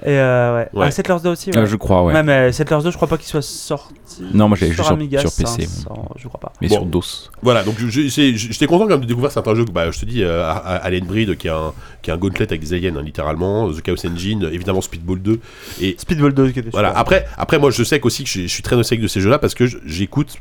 Et 0.07 0.11
euh, 0.11 0.55
ouais. 0.57 0.69
Ouais. 0.75 0.87
Ah, 0.89 0.91
Settlers 0.91 1.17
2 1.25 1.31
aussi. 1.31 1.51
Ouais. 1.51 1.57
Euh, 1.59 1.67
je 1.67 1.77
crois, 1.77 2.03
ouais. 2.05 2.13
Ouais, 2.13 2.23
mais 2.23 2.53
Settlers 2.53 2.83
2, 2.83 2.91
je 2.91 2.97
crois 2.97 3.09
pas 3.09 3.17
qu'il 3.17 3.27
soit 3.27 3.41
sorti. 3.41 3.95
Non, 4.35 4.49
moi, 4.49 4.57
sur 4.59 4.67
juste 4.67 4.83
sur- 4.83 4.93
Amiga 4.93 5.19
sur 5.21 5.33
PC, 5.33 5.63
500, 5.63 6.13
je 6.17 6.29
crois 6.29 6.41
pas. 6.41 6.53
Mais 6.61 6.69
Bon. 6.69 6.75
sur 6.75 6.85
DOS. 6.87 7.31
Voilà, 7.43 7.63
donc 7.65 7.77
j'étais 7.79 8.67
content 8.67 8.85
quand 8.85 8.91
même 8.91 9.01
de 9.01 9.07
découvrir 9.07 9.33
certains 9.33 9.55
jeux. 9.55 9.65
que, 9.65 9.71
Bah, 9.71 9.91
je 9.91 9.99
te 9.99 10.05
dis, 10.05 10.23
euh, 10.23 10.45
Alien 10.65 11.07
Breed, 11.07 11.37
qui 11.39 11.47
est 11.47 11.51
un, 11.51 11.73
qui 12.03 12.11
est 12.11 12.13
un 12.13 12.19
gauntlet 12.19 12.47
avec 12.47 12.61
des 12.61 12.75
aliens, 12.75 12.95
hein, 12.97 13.03
littéralement. 13.03 13.71
The 13.73 13.81
Chaos 13.81 14.07
Engine, 14.07 14.49
évidemment 14.53 14.83
Speedball 14.83 15.21
2. 15.21 15.41
Et 15.81 15.97
Speedball 15.99 16.35
2 16.35 16.51
qui 16.51 16.59
était 16.59 16.71
voilà, 16.71 16.89
super. 16.91 17.01
après, 17.01 17.27
après, 17.39 17.59
moi, 17.59 17.71
je 17.71 17.83
sais 17.83 17.99
qu'aussi 17.99 18.25
que 18.25 18.31
je 18.31 18.43
je 18.43 18.47
suis 18.49 18.63
très 18.63 18.77
nostalgique 18.77 19.03
de 19.03 19.09
ces 19.09 19.21
jeux-là 19.21 19.39
parce 19.39 19.55
que 19.55 19.65
j'écoute, 19.87 20.37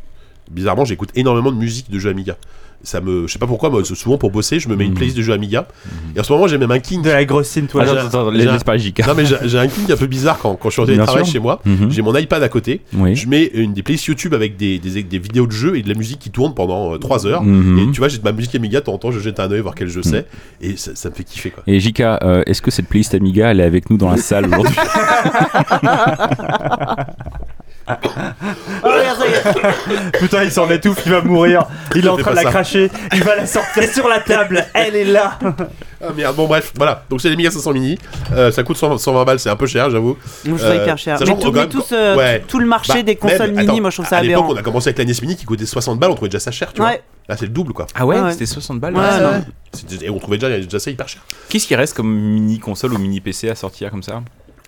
bizarrement, 0.52 0.84
j'écoute 0.84 1.10
énormément 1.16 1.52
de 1.52 1.58
musique 1.58 1.90
de 1.90 2.00
jeux 2.00 2.10
Amiga. 2.10 2.36
Ça 2.86 3.00
me, 3.00 3.28
je 3.28 3.32
sais 3.34 3.40
pas 3.40 3.48
pourquoi, 3.48 3.70
moi, 3.70 3.82
souvent 3.86 4.18
pour 4.18 4.30
bosser, 4.30 4.60
je 4.60 4.68
me 4.68 4.76
mets 4.76 4.84
une 4.84 4.90
Mhm. 4.92 4.96
playlist 4.98 5.16
de 5.18 5.22
jeux 5.24 5.32
Amiga. 5.34 5.68
Et 6.16 6.20
en 6.20 6.24
ce 6.24 6.34
moment, 6.34 6.48
j'ai 6.48 6.58
même 6.58 6.72
un 6.72 6.80
king. 6.80 7.02
De 7.02 7.10
la 7.10 7.24
grosse 7.24 7.48
synth, 7.48 7.74
ouais. 7.74 7.86
Ah. 7.88 9.08
Non, 9.08 9.14
mais 9.16 9.24
j'ai 9.46 9.58
un 9.58 9.68
king 9.68 9.90
un 9.92 9.96
peu 9.96 10.06
bizarre 10.08 10.38
quand, 10.40 10.56
quand 10.56 10.70
je 10.70 10.74
suis 10.74 10.82
en 10.82 10.86
télétravail 10.86 11.26
chez 11.26 11.40
moi. 11.40 11.62
Mhm. 11.66 11.90
J'ai 11.92 12.02
mon 12.02 12.14
iPad 12.16 12.44
à 12.44 12.50
côté. 12.50 12.82
Oui. 12.94 13.16
Je 13.16 13.28
mets 13.30 13.46
une 13.54 13.74
des 13.74 13.84
playlists 13.84 14.06
YouTube 14.08 14.34
avec 14.34 14.58
des, 14.58 14.80
des, 14.80 15.02
des 15.04 15.20
vidéos 15.20 15.48
de 15.48 15.52
jeux 15.54 15.78
et 15.78 15.82
de 15.82 15.88
la 15.90 15.96
musique 15.96 16.20
qui 16.20 16.30
tourne 16.30 16.54
pendant 16.54 16.98
3 16.98 17.26
heures. 17.26 17.44
Mhm. 17.44 17.80
Et 17.80 17.92
tu 17.94 18.00
vois, 18.00 18.10
j'ai 18.10 18.18
de 18.18 18.24
ma 18.24 18.34
musique 18.34 18.54
Amiga, 18.56 18.80
de 18.82 18.86
temps 18.86 18.94
en 18.94 18.98
temps, 18.98 19.12
je 19.12 19.20
jette 19.20 19.40
un 19.40 19.50
oeil 19.50 19.62
voir 19.62 19.76
quel 19.76 19.88
jeu 19.88 20.02
c'est. 20.04 20.28
Et 20.62 20.76
ça, 20.76 20.92
ça 20.96 21.10
me 21.10 21.16
fait 21.16 21.24
kiffer, 21.24 21.52
quoi. 21.52 21.64
Et 21.68 21.80
JK, 21.80 22.02
euh, 22.02 22.44
est-ce 22.46 22.62
que 22.62 22.72
cette 22.72 22.88
playlist 22.88 23.14
Amiga, 23.16 23.52
elle 23.52 23.62
est 23.62 23.64
avec 23.64 23.90
nous 23.90 23.98
dans 23.98 24.10
la 24.10 24.18
salle 24.18 24.48
aujourd'hui? 24.48 24.76
Est. 28.04 30.12
Putain, 30.20 30.44
il 30.44 30.52
s'en 30.52 30.70
étouffe, 30.70 31.02
il 31.06 31.12
va 31.12 31.22
mourir. 31.22 31.66
Il 31.96 32.06
est 32.06 32.10
en 32.10 32.18
train 32.18 32.32
de 32.32 32.36
la 32.38 32.44
ça. 32.44 32.50
cracher. 32.50 32.92
Il 33.14 33.24
va 33.24 33.36
la 33.36 33.46
sortir 33.46 33.84
sur 33.92 34.08
la 34.08 34.20
table. 34.20 34.66
Elle 34.74 34.96
est 34.96 35.06
là. 35.06 35.38
Ah 36.06 36.12
merde, 36.16 36.36
bon 36.36 36.48
bref, 36.48 36.74
voilà. 36.76 37.04
Donc 37.10 37.22
c'est 37.22 37.30
l'Amiga 37.30 37.50
500 37.50 37.72
mini. 37.74 37.98
Euh, 38.34 38.52
ça 38.52 38.64
coûte 38.64 38.76
100 38.78 38.98
120 38.98 39.24
balles, 39.24 39.40
c'est 39.40 39.50
un 39.50 39.56
peu 39.56 39.68
cher, 39.68 39.90
j'avoue. 39.90 40.18
Moi, 40.46 40.58
je 40.58 40.64
trouve 40.64 40.76
Euh, 40.76 40.84
hyper 40.84 40.98
cher. 40.98 41.18
Mais, 41.20 41.26
tout, 41.26 41.38
mais 41.46 41.52
gagne- 41.52 41.70
tout, 41.70 41.82
ce- 41.82 42.18
ouais. 42.18 42.44
tout 42.46 42.60
le 42.60 42.66
marché 42.66 42.94
Bah, 42.96 43.04
des 43.04 43.16
consoles 43.16 43.40
même, 43.52 43.52
mini, 43.52 43.64
attends, 43.70 43.82
moi 43.82 43.90
je 43.90 43.96
trouve 43.96 44.08
ça 44.08 44.18
À 44.18 44.22
l'époque, 44.22 44.44
aberrant. 44.44 44.54
on 44.54 44.58
a 44.60 44.64
commencé 44.64 44.90
avec 44.90 44.98
la 44.98 45.06
NES 45.06 45.14
Mini 45.22 45.38
qui 45.38 45.46
coûtait 45.46 45.66
60 45.66 46.00
balles, 46.00 46.12
on 46.12 46.16
trouvait 46.16 46.28
déjà 46.30 46.42
ça 46.42 46.52
cher, 46.52 46.74
tu 46.74 46.82
vois. 46.82 46.90
Ouais. 46.92 47.02
Là, 47.30 47.38
c'est 47.38 47.46
le 47.46 47.52
double, 47.52 47.72
quoi. 47.72 47.86
Ah 47.96 48.06
ouais. 48.06 48.18
C'était 48.34 48.46
60 48.46 48.82
balles 48.82 48.96
là, 48.96 49.42
Et 50.02 50.10
on 50.10 50.20
trouvait 50.20 50.38
déjà, 50.38 50.50
déjà 50.60 50.80
ça 50.80 50.92
hyper 50.92 51.08
cher. 51.08 51.22
Qu'est-ce 51.48 51.68
qui 51.68 51.76
reste 51.76 51.96
comme 51.96 52.14
mini 52.14 52.60
console 52.60 52.94
ou 52.94 52.98
mini 52.98 53.22
PC 53.22 53.50
à 53.50 53.56
sortir 53.56 53.90
comme 53.90 54.04
ça? 54.04 54.22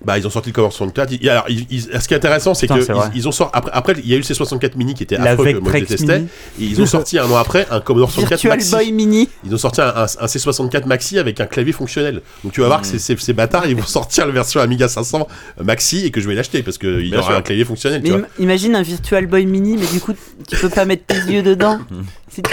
Bah, 0.04 0.18
ils 0.18 0.28
ont 0.28 0.30
sorti 0.30 0.50
le 0.50 0.54
Commodore 0.54 0.74
64. 0.74 1.14
Ils- 1.14 1.30
alors, 1.30 1.46
ils- 1.48 1.66
ils- 1.70 1.82
ce 1.84 2.08
qui 2.08 2.14
est 2.14 2.18
intéressant, 2.18 2.54
c'est 2.54 2.68
Putain, 2.68 2.80
que 2.80 2.86
c'est 2.86 2.91
vrai. 2.91 3.08
ils, 3.14 3.20
ils 3.20 3.28
ont 3.30 3.32
sorti. 3.32 3.52
Après, 3.56 3.72
après, 3.74 3.93
il 4.04 4.10
y 4.10 4.14
a 4.14 4.18
eu 4.18 4.20
le 4.20 4.26
C64 4.26 4.76
Mini 4.76 4.93
qui 4.93 5.04
était 5.04 5.18
La 5.18 5.32
affreux 5.32 5.46
que 5.54 5.58
moi 5.60 5.72
je 5.74 5.80
détestais. 5.80 6.18
Mini. 6.20 6.30
Et 6.60 6.64
ils 6.66 6.82
ont 6.82 6.86
sorti 6.86 7.18
un 7.18 7.26
an 7.32 7.38
après 7.38 7.66
un 7.72 7.80
Commodore 7.80 8.12
64 8.12 8.30
Virtual 8.41 8.58
Maxi. 8.58 8.72
Boy 8.72 8.91
Mini. 8.91 9.30
Ils 9.46 9.56
ont 9.56 9.58
sorti 9.58 9.80
un, 9.80 9.88
un- 9.96 10.04
un 10.04 10.26
C64 10.28 10.86
Maxi 10.86 11.18
avec 11.18 11.39
un 11.39 11.46
clavier 11.46 11.72
fonctionnel. 11.72 12.22
Donc 12.43 12.52
tu 12.52 12.60
vas 12.60 12.68
voir 12.68 12.82
que 12.82 12.88
ces, 12.88 13.00
ces- 13.00 13.16
ces 13.16 13.32
bâtards, 13.34 13.68
ils 13.68 13.76
vont 13.78 13.84
sortir 13.88 14.26
la 14.28 14.34
version 14.34 14.60
Amiga 14.60 14.89
500 14.89 15.28
Maxi 15.64 16.06
et 16.06 16.12
que 16.12 16.20
je 16.20 16.28
vais 16.28 16.36
l'acheter 16.36 16.62
parce 16.62 16.78
qu'il 16.78 17.08
y 17.08 17.14
aura 17.16 17.24
sûr. 17.28 17.36
un 17.38 17.41
clavier 17.41 17.64
fonctionnel. 17.64 18.02
Mais 18.04 18.10
Tu 18.10 18.16
im- 18.16 18.26
imagine 18.39 18.76
un 18.76 18.82
Virtual 18.82 19.26
Boy 19.28 19.46
Mini, 19.46 19.78
mais 19.78 19.88
du 19.88 20.02
coup, 20.02 20.12
tu 20.48 20.58
peux 20.58 20.70
pas 20.70 20.84
mettre 20.84 21.06
tes 21.06 21.32
yeux 21.32 21.41
dedans. 21.41 21.80
C'est 22.30 22.43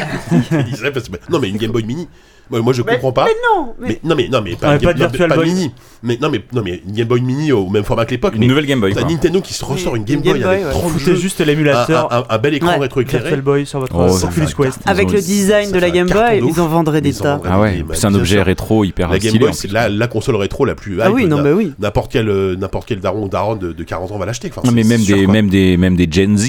non, 1.29 1.41
mais 1.41 1.49
une 1.49 1.57
Game 1.57 1.73
Boy 1.73 1.83
Mini. 1.83 2.07
Moi, 2.53 2.61
moi, 2.61 2.73
je 2.75 2.83
Mais- 2.83 2.93
comprends 2.93 3.13
pas. 3.13 3.25
Non, 3.57 3.75
mais, 3.81 3.89
Mais 3.89 4.01
non, 4.05 4.15
mais 4.15 4.29
non, 4.31 4.41
mais 4.45 4.55
pas 4.57 4.77
de 4.79 4.85
Game- 4.85 4.97
Virtual 4.97 5.33
Boy. 5.35 5.47
mini. 5.49 5.71
Mais 6.05 6.19
non, 6.21 6.29
mais 6.31 6.43
non, 6.53 6.63
mais 6.65 6.83
une 6.87 6.95
Game 6.95 7.07
Boy 7.07 7.21
Mini 7.21 7.53
au 7.53 7.69
même 7.71 7.85
format 7.85 8.05
que 8.05 8.11
l'époque. 8.11 8.35
Une 8.37 8.49
nouvelle 8.49 8.67
Game 8.67 8.81
Boy. 8.81 8.93
t'as 8.93 9.03
quoi. 9.03 9.11
Nintendo 9.11 9.41
qui 9.41 9.55
se 9.55 9.65
ressort 9.65 9.95
une 9.97 10.03
Game 10.05 10.17
une 10.19 10.23
Game 10.25 10.33
Boy 10.35 10.43
Boy, 10.43 10.53
avec 10.55 10.65
ouais. 10.67 10.71
30 10.73 10.91
Foutez 10.91 11.05
jeux, 11.05 11.15
juste 11.15 11.41
l'émulateur 11.41 12.13
un- 12.13 12.25
un 12.29 12.39
bel 12.39 12.55
écran 12.55 12.73
Ouais. 12.73 12.79
rétroéclairé. 12.79 13.23
Virtual 13.23 13.41
Boy 13.43 13.67
sur 13.67 13.79
votre 13.81 13.95
Oh, 13.97 14.25
Oculus 14.25 14.47
Quest. 14.57 14.81
Avec 14.85 15.13
le 15.13 15.21
design 15.21 15.71
de 15.71 15.79
la 15.79 15.91
Game 15.91 16.09
Boy, 16.09 16.43
ils 16.45 16.61
en 16.61 16.67
vendraient 16.67 17.01
des 17.01 17.15
tas. 17.15 17.41
Ah 17.49 17.61
ouais, 17.61 17.85
c'est 17.93 18.07
un 18.07 18.15
objet 18.15 18.43
rétro 18.43 18.83
hyper 18.85 19.11
La 19.11 19.19
Game 19.21 19.29
stylé, 19.31 19.45
Boy, 19.47 19.55
c'est 19.55 19.71
la, 19.71 20.07
console 20.09 20.35
rétro 20.37 20.65
la 20.65 20.75
plus 20.75 21.01
Ah 21.01 21.11
oui, 21.13 21.27
non, 21.27 21.41
mais 21.41 21.53
oui. 21.53 21.73
N'importe 21.79 22.11
quel, 22.13 22.29
euh, 22.29 22.57
n'importe 22.57 22.87
quel 22.89 22.99
daron 23.01 23.25
ou 23.25 23.29
daronne 23.29 23.59
de, 23.61 23.73
de 23.73 23.83
40 23.85 24.11
ans 24.11 24.19
va 24.19 24.27
l'acheter. 24.27 24.51
Enfin, 24.55 24.63
Non, 24.67 24.73
mais 24.73 24.83
même 24.85 25.03
des, 25.05 25.27
même 25.29 25.49
des, 25.49 25.77
même 25.77 25.95
des 25.97 26.09
Gen 26.11 26.37
Z. 26.37 26.49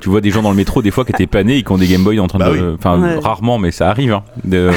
Tu 0.00 0.08
vois 0.08 0.20
des 0.20 0.30
gens 0.30 0.42
dans 0.42 0.50
le 0.50 0.56
métro 0.56 0.80
des 0.80 0.92
fois 0.92 1.04
qui 1.04 1.10
étaient 1.12 1.26
panés 1.26 1.56
et 1.58 1.62
qui 1.64 1.72
ont 1.72 1.76
des 1.78 1.88
Game 1.88 2.04
Boy 2.04 2.20
en 2.20 2.28
train 2.28 2.38
Bah 2.38 2.50
de, 2.50 2.54
oui. 2.54 2.76
enfin 2.78 3.18
rarement, 3.20 3.58
mais 3.58 3.72
ça 3.72 3.90
arrive. 3.90 4.12
hein. 4.12 4.22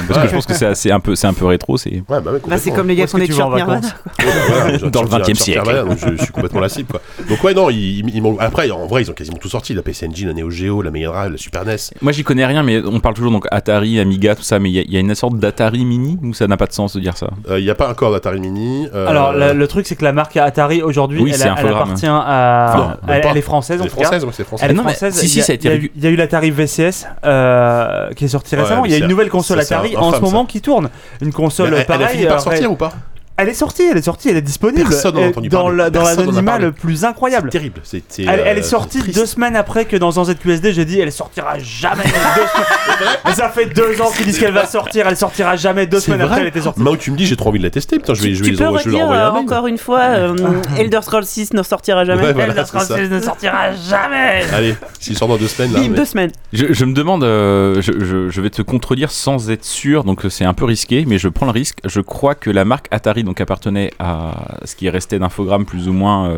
Parce 0.07 0.21
que 0.23 0.27
je 0.29 0.33
pense 0.33 0.45
que 0.47 0.53
c'est 0.73 0.89
assez- 0.89 0.91
un 0.91 0.99
peu, 0.99 1.15
c'est 1.15 1.27
un 1.27 1.33
peu 1.33 1.45
rétro. 1.45 1.77
C'est 1.77 1.91
Ouais, 1.91 2.03
bah 2.09 2.31
ouais, 2.31 2.39
Bah, 2.47 2.57
c'est 2.57 2.71
comme 2.71 2.87
les 2.87 2.95
gars 2.95 3.05
qui 3.07 3.15
ont 3.15 3.19
des 3.19 3.27
t-shirts 3.27 3.53
Nirvana. 3.55 3.81
Dans 4.91 5.01
le 5.03 5.07
je- 5.07 5.11
je- 5.11 5.17
20e 5.17 5.35
je- 5.35 5.41
siècle. 5.41 5.85
donc 5.87 5.97
je, 5.97 6.15
je 6.17 6.23
suis 6.23 6.31
complètement 6.31 6.59
la 6.61 6.69
cible 6.69 6.89
quoi. 6.89 7.01
Donc 7.29 7.43
ouais 7.43 7.53
non, 7.53 7.69
ils, 7.69 8.07
ils 8.13 8.21
m'ont- 8.21 8.37
après 8.39 8.69
en 8.71 8.85
vrai 8.87 9.01
ils 9.03 9.09
ont 9.11 9.13
quasiment 9.13 9.37
tout 9.37 9.49
sorti, 9.49 9.73
la 9.73 9.81
PC 9.81 10.07
Engine, 10.07 10.27
la 10.27 10.33
Neo 10.33 10.49
Geo, 10.49 10.81
la 10.81 10.91
Mega 10.91 11.07
Drive, 11.07 11.31
la 11.31 11.37
Super 11.37 11.65
NES. 11.65 11.75
Moi, 12.01 12.11
j'y 12.11 12.23
connais 12.23 12.45
rien, 12.45 12.63
mais 12.63 12.81
on 12.85 12.99
parle 12.99 13.15
toujours 13.15 13.31
donc 13.31 13.45
Atari, 13.51 13.99
Amiga, 13.99 14.35
tout 14.35 14.43
ça. 14.43 14.59
Mais 14.59 14.69
il 14.69 14.73
y, 14.75 14.79
a- 14.79 14.83
il 14.83 14.93
y 14.93 14.97
a 14.97 14.99
une 14.99 15.13
sorte 15.15 15.37
d'Atari 15.37 15.85
mini 15.85 16.17
ou 16.23 16.33
ça 16.33 16.47
n'a 16.47 16.57
pas 16.57 16.65
de 16.67 16.73
sens 16.73 16.95
de 16.95 16.99
dire 17.01 17.17
ça? 17.17 17.27
Il 17.49 17.63
n'y 17.63 17.69
a 17.69 17.75
pas 17.75 17.89
encore 17.89 18.11
d'Atari 18.11 18.39
Mini. 18.39 18.87
euh, 18.93 19.07
Alors 19.07 19.33
la- 19.33 19.53
le 19.53 19.67
truc 19.67 19.85
c'est 19.87 19.95
que 19.95 20.03
la 20.03 20.13
marque 20.13 20.37
Atari 20.37 20.81
aujourd'hui, 20.81 21.21
Oui, 21.21 21.31
elle, 21.33 21.41
elle 21.41 21.67
appartient 21.67 22.05
à, 22.07 22.73
Non, 22.75 22.87
même 22.87 22.97
elle, 23.23 23.25
elle 23.31 23.37
est 23.37 23.41
française 23.41 23.79
tout 23.79 23.83
cas. 23.85 23.89
française, 24.05 24.25
c'est. 24.31 24.45
Elle 24.61 24.71
est 24.71 24.73
mais 24.73 24.79
française. 24.81 25.13
si, 25.15 25.27
si, 25.27 25.35
il 25.35 25.39
y 25.39 25.41
a, 25.41 25.45
ça 25.45 25.51
a 25.51 25.55
été 25.55 25.67
il 25.67 25.71
y 25.71 25.73
a 26.07 26.09
régu- 26.09 26.13
eu- 26.13 26.15
l'Atari 26.15 26.51
VCS 26.51 27.07
euh, 27.25 28.09
qui 28.15 28.25
est 28.25 28.27
sorti 28.29 28.55
récemment. 28.55 28.85
il 28.85 28.91
y 28.91 28.95
a 28.95 28.97
une 28.99 29.07
nouvelle 29.07 29.29
console 29.29 29.59
Atari 29.59 29.95
en 29.97 30.11
ce 30.13 30.19
moment 30.21 30.44
qui 30.45 30.61
tourne. 30.61 30.89
Une 31.21 31.31
Mais 31.31 31.31
console 31.33 31.67
elle, 31.67 31.73
elle 31.75 31.81
a 31.81 31.85
pareille. 31.85 32.17
fini 32.17 32.27
par 32.27 32.37
euh, 32.37 32.39
sortir 32.39 32.71
ou 32.71 32.75
pas? 32.75 32.93
Elle 33.37 33.49
est 33.49 33.53
sortie, 33.53 33.83
elle 33.91 33.97
est 33.97 34.01
sortie, 34.01 34.29
elle 34.29 34.37
est 34.37 34.41
disponible. 34.41 34.87
Personne 34.89 35.15
n'en 35.15 35.27
entendu 35.27 35.49
dans 35.49 35.63
parler. 35.65 35.89
l'anonymat 35.91 36.57
le 36.57 36.71
plus 36.71 37.03
incroyable. 37.03 37.49
C'est 37.51 37.57
terrible. 37.57 37.81
C'est, 37.83 38.03
Elle, 38.23 38.29
elle 38.45 38.57
euh, 38.57 38.59
est 38.59 38.63
sortie 38.63 38.99
deux 39.13 39.25
semaines 39.25 39.57
après 39.57 39.83
que 39.85 39.97
dans 39.97 40.19
un 40.21 40.23
ZQSD, 40.23 40.71
j'ai 40.71 40.85
dit 40.85 40.99
elle 41.01 41.11
sortira 41.11 41.59
jamais. 41.59 42.03
Deux 43.25 43.33
ça 43.33 43.49
fait 43.49 43.65
deux 43.65 43.99
ans 44.01 44.09
qu'ils 44.15 44.25
disent 44.27 44.39
qu'elle 44.39 44.53
va 44.53 44.65
sortir, 44.65 45.05
elle 45.07 45.17
sortira 45.17 45.55
jamais. 45.57 45.85
Deux 45.85 45.99
C'est 45.99 46.05
semaines 46.07 46.21
après, 46.21 46.41
elle 46.41 46.47
était 46.47 46.61
sortie. 46.61 46.81
Que 46.81 46.95
tu 46.95 47.11
me 47.11 47.17
dis, 47.17 47.25
j'ai 47.25 47.35
trop 47.35 47.49
envie 47.49 47.59
de 47.59 47.63
la 47.65 47.69
tester. 47.69 47.97
Putain, 47.97 48.13
je 48.13 48.21
vais, 48.21 48.29
Tu, 48.29 48.35
je 48.35 48.39
vais 48.39 48.45
tu 48.45 48.51
les 48.51 48.57
peux 48.57 48.65
envoyer- 48.67 48.83
je 48.85 48.89
vais 48.89 48.97
leur 48.97 49.07
redire 49.09 49.19
envoyer 49.19 49.21
euh, 49.21 49.29
un 49.29 49.33
mail. 49.33 49.43
encore 49.53 49.67
une 49.67 49.77
fois, 49.77 49.99
euh, 50.01 50.61
Elder 50.79 50.99
Scrolls 51.01 51.25
6 51.25 51.53
ne 51.53 51.61
sortira 51.63 52.05
jamais. 52.05 52.23
Ouais, 52.23 52.33
voilà, 52.33 52.53
Elder 52.53 52.65
Scrolls 52.65 52.85
ça. 52.85 52.97
6 52.97 53.09
ne 53.09 53.19
sortira 53.19 53.73
jamais. 53.73 54.43
Allez, 54.53 54.75
s'il 55.01 55.17
sort 55.17 55.27
dans 55.27 55.35
deux 55.37 55.47
semaines 55.49 55.73
là. 55.73 55.79
Bim, 55.81 55.89
mais- 55.89 55.97
deux 55.97 56.05
semaines. 56.05 56.31
je, 56.53 56.71
je 56.71 56.85
me 56.85 56.93
demande, 56.93 57.23
euh, 57.25 57.81
je, 57.81 57.91
je- 57.99 58.29
je 58.29 58.41
vais 58.41 58.49
te 58.49 58.61
contredire 58.61 59.11
sans 59.11 59.49
être 59.51 59.65
sûr, 59.65 60.05
donc 60.05 60.21
c'est 60.29 60.45
un 60.45 60.53
peu 60.53 60.63
risqué, 60.63 61.03
mais 61.05 61.17
je 61.17 61.27
prends 61.27 61.45
le 61.47 61.51
risque. 61.51 61.79
Je 61.83 61.99
crois 61.99 62.33
que 62.35 62.49
la 62.49 62.63
marque 62.63 62.87
Atari 62.91 63.24
donc 63.25 63.41
appartenait 63.41 63.91
à 63.99 64.57
ce 64.63 64.75
qui 64.75 64.89
restait 64.89 65.19
d'infogramme 65.19 65.65
plus 65.65 65.87
ou 65.89 65.93
moins 65.93 66.29
euh, 66.29 66.37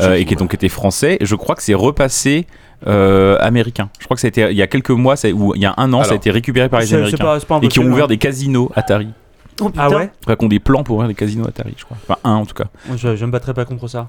euh, 0.00 0.14
et 0.14 0.24
qui 0.24 0.36
donc 0.36 0.54
était 0.54 0.68
français. 0.68 1.18
Je 1.20 1.34
crois 1.34 1.54
que 1.54 1.62
c'est 1.62 1.74
repassé 1.74 2.46
euh, 2.86 3.36
américain. 3.40 3.90
Je 3.98 4.04
crois 4.06 4.14
que 4.14 4.20
ça 4.22 4.26
a 4.26 4.30
été 4.30 4.48
il 4.50 4.56
y 4.56 4.62
a 4.62 4.66
quelques 4.66 4.90
mois, 4.90 5.16
ça- 5.16 5.28
ou 5.30 5.54
il 5.54 5.60
y 5.60 5.66
a 5.66 5.74
un 5.76 5.92
an, 5.92 6.02
ça 6.04 6.12
a 6.12 6.14
été 6.16 6.30
récupéré 6.30 6.68
par 6.68 6.80
les 6.80 6.94
Américains 6.94 7.18
pas- 7.18 7.38
c'est 7.40 7.46
pas 7.46 7.58
et 7.62 7.68
qui 7.68 7.78
ont 7.80 7.84
ouvert 7.84 8.08
des 8.08 8.16
casinos 8.18 8.70
Atari. 8.74 9.08
Oh. 9.60 9.70
Ah 9.76 9.90
ouais? 9.90 10.10
Enfin, 10.24 10.36
qui 10.36 10.44
ont 10.46 10.48
des 10.48 10.60
plans 10.60 10.82
pour 10.82 10.94
ouvrir 10.96 11.08
des 11.08 11.14
casinos 11.14 11.46
Atari, 11.46 11.74
je 11.76 11.84
crois. 11.84 11.98
Enfin 12.08 12.18
un 12.24 12.36
en 12.36 12.46
tout 12.46 12.54
cas. 12.54 12.64
je, 12.96 13.14
je 13.16 13.24
me 13.26 13.30
battrai 13.30 13.52
pas 13.52 13.66
contre 13.66 13.88
ça. 13.88 14.08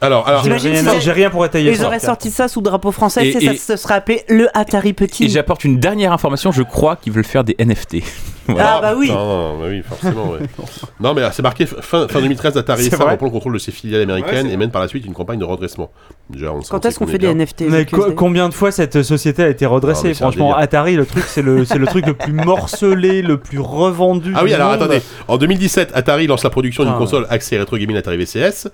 Alors, 0.00 0.28
alors, 0.28 0.44
J'ai 0.44 0.52
rien, 0.52 1.00
si 1.00 1.10
rien 1.10 1.30
pour 1.30 1.44
étayer 1.46 1.72
Ils 1.72 1.82
auraient 1.82 1.98
sorti 1.98 2.30
ça 2.30 2.48
sous 2.48 2.60
drapeau 2.60 2.92
français, 2.92 3.28
Et- 3.28 3.32
c'est 3.32 3.40
ça 3.40 3.52
et- 3.54 3.56
se 3.56 3.76
serait 3.76 3.94
appelé 3.94 4.22
le 4.28 4.46
Atari 4.56 4.90
Et 4.90 4.92
Petit. 4.92 5.28
j'apporte 5.30 5.64
une 5.64 5.80
dernière 5.80 6.12
information, 6.12 6.52
je 6.52 6.62
crois 6.62 6.96
qu'ils 6.96 7.12
veulent 7.14 7.24
faire 7.24 7.44
des 7.44 7.56
NFT. 7.58 8.02
Voilà. 8.52 8.76
Ah 8.76 8.80
bah 8.80 8.94
oui. 8.96 9.08
Non, 9.10 9.26
non, 9.54 9.58
bah 9.58 9.66
oui, 9.68 9.82
forcément, 9.82 10.30
ouais. 10.32 10.38
non, 11.00 11.14
mais 11.14 11.22
c'est 11.32 11.42
marqué 11.42 11.66
fin, 11.66 12.06
fin 12.08 12.20
2013, 12.20 12.56
Atari 12.56 12.84
SA 12.90 12.96
reprend 13.10 13.26
le 13.26 13.32
contrôle 13.32 13.54
de 13.54 13.58
ses 13.58 13.72
filiales 13.72 14.02
américaines 14.02 14.46
Ouais, 14.46 14.52
et 14.52 14.56
mène 14.56 14.70
par 14.70 14.80
la 14.82 14.88
suite 14.88 15.04
une 15.04 15.12
campagne 15.14 15.38
de 15.38 15.44
redressement. 15.44 15.90
Déjà, 16.30 16.52
on 16.52 16.62
sait- 16.62 16.70
Quand 16.70 16.84
est-ce 16.86 16.98
qu'on 16.98 17.06
fait 17.06 17.18
des. 17.18 17.34
NFT 17.34 17.64
Mais 17.68 17.84
co- 17.86 18.12
combien 18.12 18.48
de 18.48 18.54
fois 18.54 18.70
cette 18.70 19.02
société 19.02 19.42
a 19.42 19.48
été 19.48 19.64
Ah, 19.64 19.68
redressée 19.68 20.14
Franchement. 20.14 20.54
Atari, 20.56 20.94
le 20.96 21.06
truc, 21.06 21.24
c'est 21.26 21.42
le, 21.42 21.64
c'est 21.64 21.78
le 21.78 21.86
truc 21.86 22.06
le 22.06 22.14
plus 22.14 22.32
morcelé, 22.44 23.22
le 23.22 23.38
plus 23.38 23.58
revendu. 23.60 24.32
Ah 24.36 24.42
oui, 24.42 24.50
du 24.50 24.54
alors 24.54 24.70
monde. 24.72 24.82
attendez. 24.82 25.00
En 25.28 25.38
2017, 25.38 25.90
Atari 25.94 26.26
lance 26.26 26.44
la 26.44 26.50
production 26.50 26.84
d'une 26.84 26.92
Ah. 26.94 26.98
console 26.98 27.26
axée 27.30 27.58
rétro 27.58 27.76
gaming 27.76 27.96
Atari 27.96 28.16
VCS. 28.16 28.68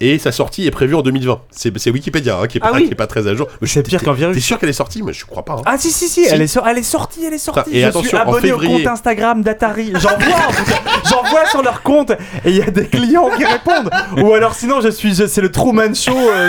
Et 0.00 0.18
sa 0.18 0.32
sortie 0.32 0.66
est 0.66 0.70
prévue 0.72 0.96
en 0.96 1.02
2020. 1.02 1.40
C'est 1.50 1.90
Wikipédia 1.90 2.38
hein, 2.38 2.46
qui, 2.48 2.58
est 2.58 2.60
Ah 2.64 2.70
pas, 2.72 2.76
oui. 2.78 2.86
qui 2.86 2.92
est 2.92 2.96
pas 2.96 3.06
très 3.06 3.28
à 3.28 3.34
jour. 3.34 3.46
Mais 3.60 3.68
je- 3.68 3.72
C'est 3.74 3.82
pire 3.84 4.00
t'es- 4.00 4.06
qu'un 4.06 4.12
virus. 4.12 4.34
T'es 4.34 4.40
sûr 4.42 4.58
qu'elle 4.58 4.68
est 4.68 4.72
sortie? 4.72 5.02
Moi, 5.02 5.12
je 5.12 5.24
crois 5.24 5.44
pas. 5.44 5.54
hein. 5.54 5.62
Ah 5.66 5.78
si 5.78 5.90
si 5.92 6.08
si, 6.08 6.24
Si. 6.24 6.28
Elle, 6.30 6.42
est 6.42 6.46
sor- 6.48 6.66
elle 6.66 6.78
est 6.78 6.82
sortie, 6.82 7.24
elle 7.24 7.32
est 7.32 7.38
sortie. 7.38 7.70
Et 7.76 7.82
je 7.82 7.86
attention, 7.86 8.08
suis 8.08 8.16
en 8.16 8.22
abonné 8.22 8.36
au 8.52 8.58
février- 8.58 8.82
compte 8.84 8.92
Instagram 8.92 9.42
d'Atari. 9.42 9.92
J'en 9.94 10.08
vois, 10.08 10.16
en 10.18 11.08
j'en 11.08 11.22
vois 11.30 11.46
sur 11.46 11.62
leur 11.62 11.82
compte 11.82 12.10
et 12.10 12.16
il 12.50 12.56
y 12.56 12.62
a 12.62 12.70
des 12.70 12.86
clients 12.88 13.30
qui 13.36 13.44
répondent. 13.44 13.90
Ou 14.22 14.34
alors 14.34 14.54
sinon 14.54 14.80
je 14.80 14.88
suis, 14.88 15.14
c'est 15.14 15.40
le 15.40 15.50
Truman 15.52 15.94
Show, 15.94 16.12
euh, 16.16 16.48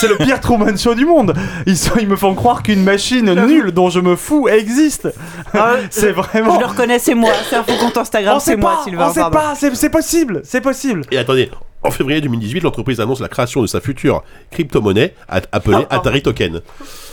c'est- 0.00 0.08
le 0.08 0.16
pire 0.16 0.40
Truman 0.40 0.76
Show 0.76 0.94
du 0.94 1.04
monde. 1.04 1.34
Ils 1.66 1.76
sont, 1.76 1.92
ils 2.00 2.08
me 2.08 2.16
font 2.16 2.34
croire 2.34 2.62
qu'une 2.62 2.82
machine 2.82 3.32
nulle 3.34 3.70
dont 3.72 3.90
je 3.90 4.00
me 4.00 4.16
fous 4.16 4.48
existe. 4.48 5.08
Ah, 5.52 5.74
C'est 5.90 6.08
je- 6.08 6.12
vraiment. 6.14 6.54
Je 6.54 6.60
le 6.60 6.66
reconnais, 6.66 6.98
c'est 6.98 7.14
moi. 7.14 7.32
C'est 7.50 7.56
un 7.56 7.64
faux 7.64 7.76
compte 7.78 7.98
Instagram, 7.98 8.36
on 8.36 8.40
c'est 8.40 8.52
sait 8.52 8.56
moi, 8.56 8.76
pas, 8.78 8.84
Sylvain. 8.84 9.06
on 9.10 9.12
sait 9.12 9.20
pardon. 9.20 9.38
pas, 9.38 9.54
c'est 9.74 9.90
possible, 9.90 10.40
c'est 10.44 10.62
possible. 10.62 11.02
Et 11.10 11.18
attendez, 11.18 11.50
en 11.82 11.90
février 11.90 12.20
2018, 12.20 12.60
l'entreprise 12.62 13.00
annonce 13.00 13.20
la 13.20 13.28
création 13.28 13.62
de 13.62 13.66
sa 13.66 13.80
future 13.80 14.22
crypto-monnaie 14.50 15.14
appelée 15.28 15.86
Atari 15.90 16.22
Token. 16.22 16.60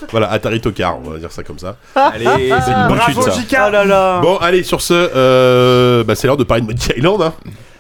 Voilà, 0.09 0.31
Atari 0.31 0.59
Tocar, 0.59 0.97
on 1.03 1.09
va 1.11 1.17
dire 1.17 1.31
ça 1.31 1.43
comme 1.43 1.59
ça. 1.59 1.77
Allez, 1.95 2.25
c'est 2.25 2.71
une 2.71 2.87
bonne 2.87 3.01
chute 3.01 3.15
Bravo 3.15 3.21
ça. 3.21 3.41
JK. 3.41 3.57
Oh 3.67 3.71
là 3.71 3.85
là. 3.85 4.19
Bon, 4.21 4.37
allez, 4.37 4.63
sur 4.63 4.81
ce, 4.81 4.93
euh, 4.93 6.03
bah, 6.03 6.15
c'est 6.15 6.27
l'heure 6.27 6.37
de 6.37 6.43
parler 6.43 6.61
de 6.63 6.67
Monkey 6.67 6.95
Island. 6.97 7.21
Hein. 7.21 7.33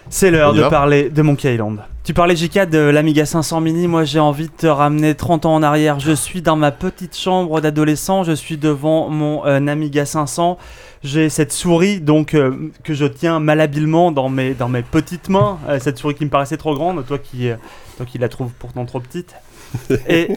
C'est 0.09 0.29
l'heure 0.29 0.51
On 0.51 0.53
y 0.53 0.57
de 0.57 0.61
va 0.61 0.69
parler 0.69 1.09
de 1.09 1.21
Monkey 1.21 1.53
Island. 1.53 1.79
Tu 2.03 2.13
parlais 2.13 2.35
JK 2.35 2.69
de 2.69 2.77
l'Amiga 2.77 3.25
500 3.25 3.61
mini, 3.61 3.87
moi 3.87 4.03
j'ai 4.03 4.19
envie 4.19 4.45
de 4.45 4.53
te 4.55 4.67
ramener 4.67 5.15
30 5.15 5.47
ans 5.47 5.55
en 5.55 5.63
arrière. 5.63 5.99
Je 5.99 6.11
suis 6.11 6.43
dans 6.43 6.55
ma 6.55 6.71
petite 6.71 7.17
chambre 7.17 7.61
d'adolescent, 7.61 8.23
je 8.23 8.33
suis 8.33 8.57
devant 8.57 9.09
mon 9.09 9.43
euh, 9.47 9.57
Amiga 9.67 10.05
500. 10.05 10.59
J'ai 11.05 11.29
cette 11.29 11.51
souris 11.51 12.01
donc 12.01 12.33
euh, 12.33 12.71
que 12.83 12.95
je 12.95 13.05
tiens 13.05 13.39
malhabilement 13.39 14.11
dans 14.11 14.27
mes, 14.27 14.55
dans 14.55 14.69
mes 14.69 14.81
petites 14.81 15.29
mains, 15.29 15.59
Euh, 15.69 15.77
cette 15.79 15.99
souris 15.99 16.15
qui 16.15 16.25
me 16.25 16.31
paraissait 16.31 16.57
trop 16.57 16.73
grande, 16.73 17.05
toi 17.05 17.19
qui, 17.19 17.47
euh, 17.47 17.57
toi 17.97 18.07
qui 18.07 18.17
la 18.17 18.27
trouves 18.27 18.49
pourtant 18.57 18.85
trop 18.85 18.99
petite. 18.99 19.35
Et 20.09 20.29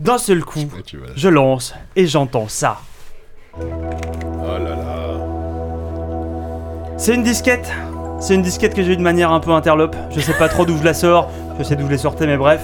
d'un 0.00 0.18
seul 0.18 0.42
coup, 0.44 0.64
je 1.14 1.28
lance 1.28 1.74
et 1.94 2.08
j'entends 2.08 2.48
ça. 2.48 2.80
Oh 3.60 3.64
là 4.58 4.74
là. 4.74 5.12
C'est 6.96 7.14
une 7.14 7.22
disquette. 7.22 7.70
C'est 8.20 8.34
une 8.34 8.42
disquette 8.42 8.74
que 8.74 8.82
j'ai 8.82 8.94
eu 8.94 8.96
de 8.96 9.02
manière 9.02 9.30
un 9.30 9.38
peu 9.38 9.52
interlope. 9.52 9.94
Je 10.10 10.18
sais 10.18 10.34
pas 10.34 10.48
trop 10.48 10.66
d'où 10.66 10.76
je 10.76 10.82
la 10.84 10.94
sors. 10.94 11.30
Je 11.58 11.62
sais 11.62 11.76
d'où 11.76 11.86
je 11.86 11.90
l'ai 11.90 11.98
sortie, 11.98 12.26
mais 12.26 12.36
bref. 12.36 12.62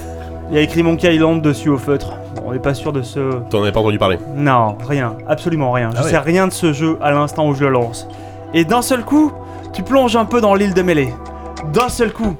Il 0.49 0.55
y 0.55 0.59
a 0.59 0.61
écrit 0.61 0.83
Monkey 0.83 1.15
Island 1.15 1.41
dessus 1.41 1.69
au 1.69 1.77
feutre. 1.77 2.17
Bon, 2.35 2.43
on 2.47 2.51
n'est 2.53 2.59
pas 2.59 2.73
sûr 2.73 2.93
de 2.93 3.01
ce. 3.01 3.39
T'en 3.49 3.61
avais 3.63 3.71
pas 3.71 3.79
entendu 3.79 3.97
parler. 3.97 4.19
Non, 4.35 4.77
rien. 4.87 5.15
Absolument 5.27 5.71
rien. 5.71 5.89
Je 5.93 5.97
Ah 5.99 6.03
ouais. 6.03 6.09
sais 6.11 6.17
rien 6.19 6.47
de 6.47 6.53
ce 6.53 6.73
jeu 6.73 6.97
à 7.01 7.11
l'instant 7.11 7.47
où 7.47 7.53
je 7.55 7.63
le 7.63 7.71
lance. 7.71 8.07
Et 8.53 8.65
d'un 8.65 8.81
seul 8.81 9.03
coup, 9.03 9.31
tu 9.73 9.81
plonges 9.83 10.15
un 10.15 10.25
peu 10.25 10.41
dans 10.41 10.53
l'île 10.53 10.73
de 10.73 10.81
Mêlée. 10.81 11.13
D'un 11.73 11.89
seul 11.89 12.11
coup, 12.11 12.35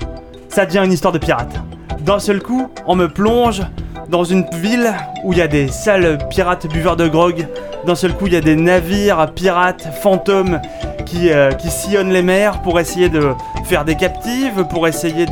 ça 0.49 0.65
devient 0.65 0.81
une 0.85 0.91
histoire 0.91 1.11
de 1.13 1.17
pirate. 1.17 1.55
D'un 2.01 2.19
seul 2.19 2.41
coup, 2.43 2.69
on 2.85 2.95
me 2.95 3.07
plonge 3.07 3.61
dans 4.09 4.23
une 4.23 4.45
ville 4.55 4.93
où 5.23 5.33
il 5.33 5.39
y 5.39 5.41
a 5.41 5.47
des 5.47 5.67
sales 5.67 6.17
pirates 6.29 6.67
buveurs 6.67 6.95
de 6.95 7.07
grog. 7.07 7.47
D'un 7.85 7.95
seul 7.95 8.13
coup, 8.13 8.27
il 8.27 8.33
y 8.33 8.37
a 8.37 8.41
des 8.41 8.55
navires 8.55 9.31
pirates 9.33 9.87
fantômes 10.01 10.59
qui, 11.05 11.31
euh, 11.31 11.51
sillonnent 11.67 12.11
les 12.11 12.21
mers 12.21 12.61
pour 12.61 12.79
essayer 12.79 13.09
de 13.09 13.33
faire 13.65 13.85
des 13.85 13.95
captives, 13.95 14.65
pour 14.69 14.87
essayer 14.87 15.25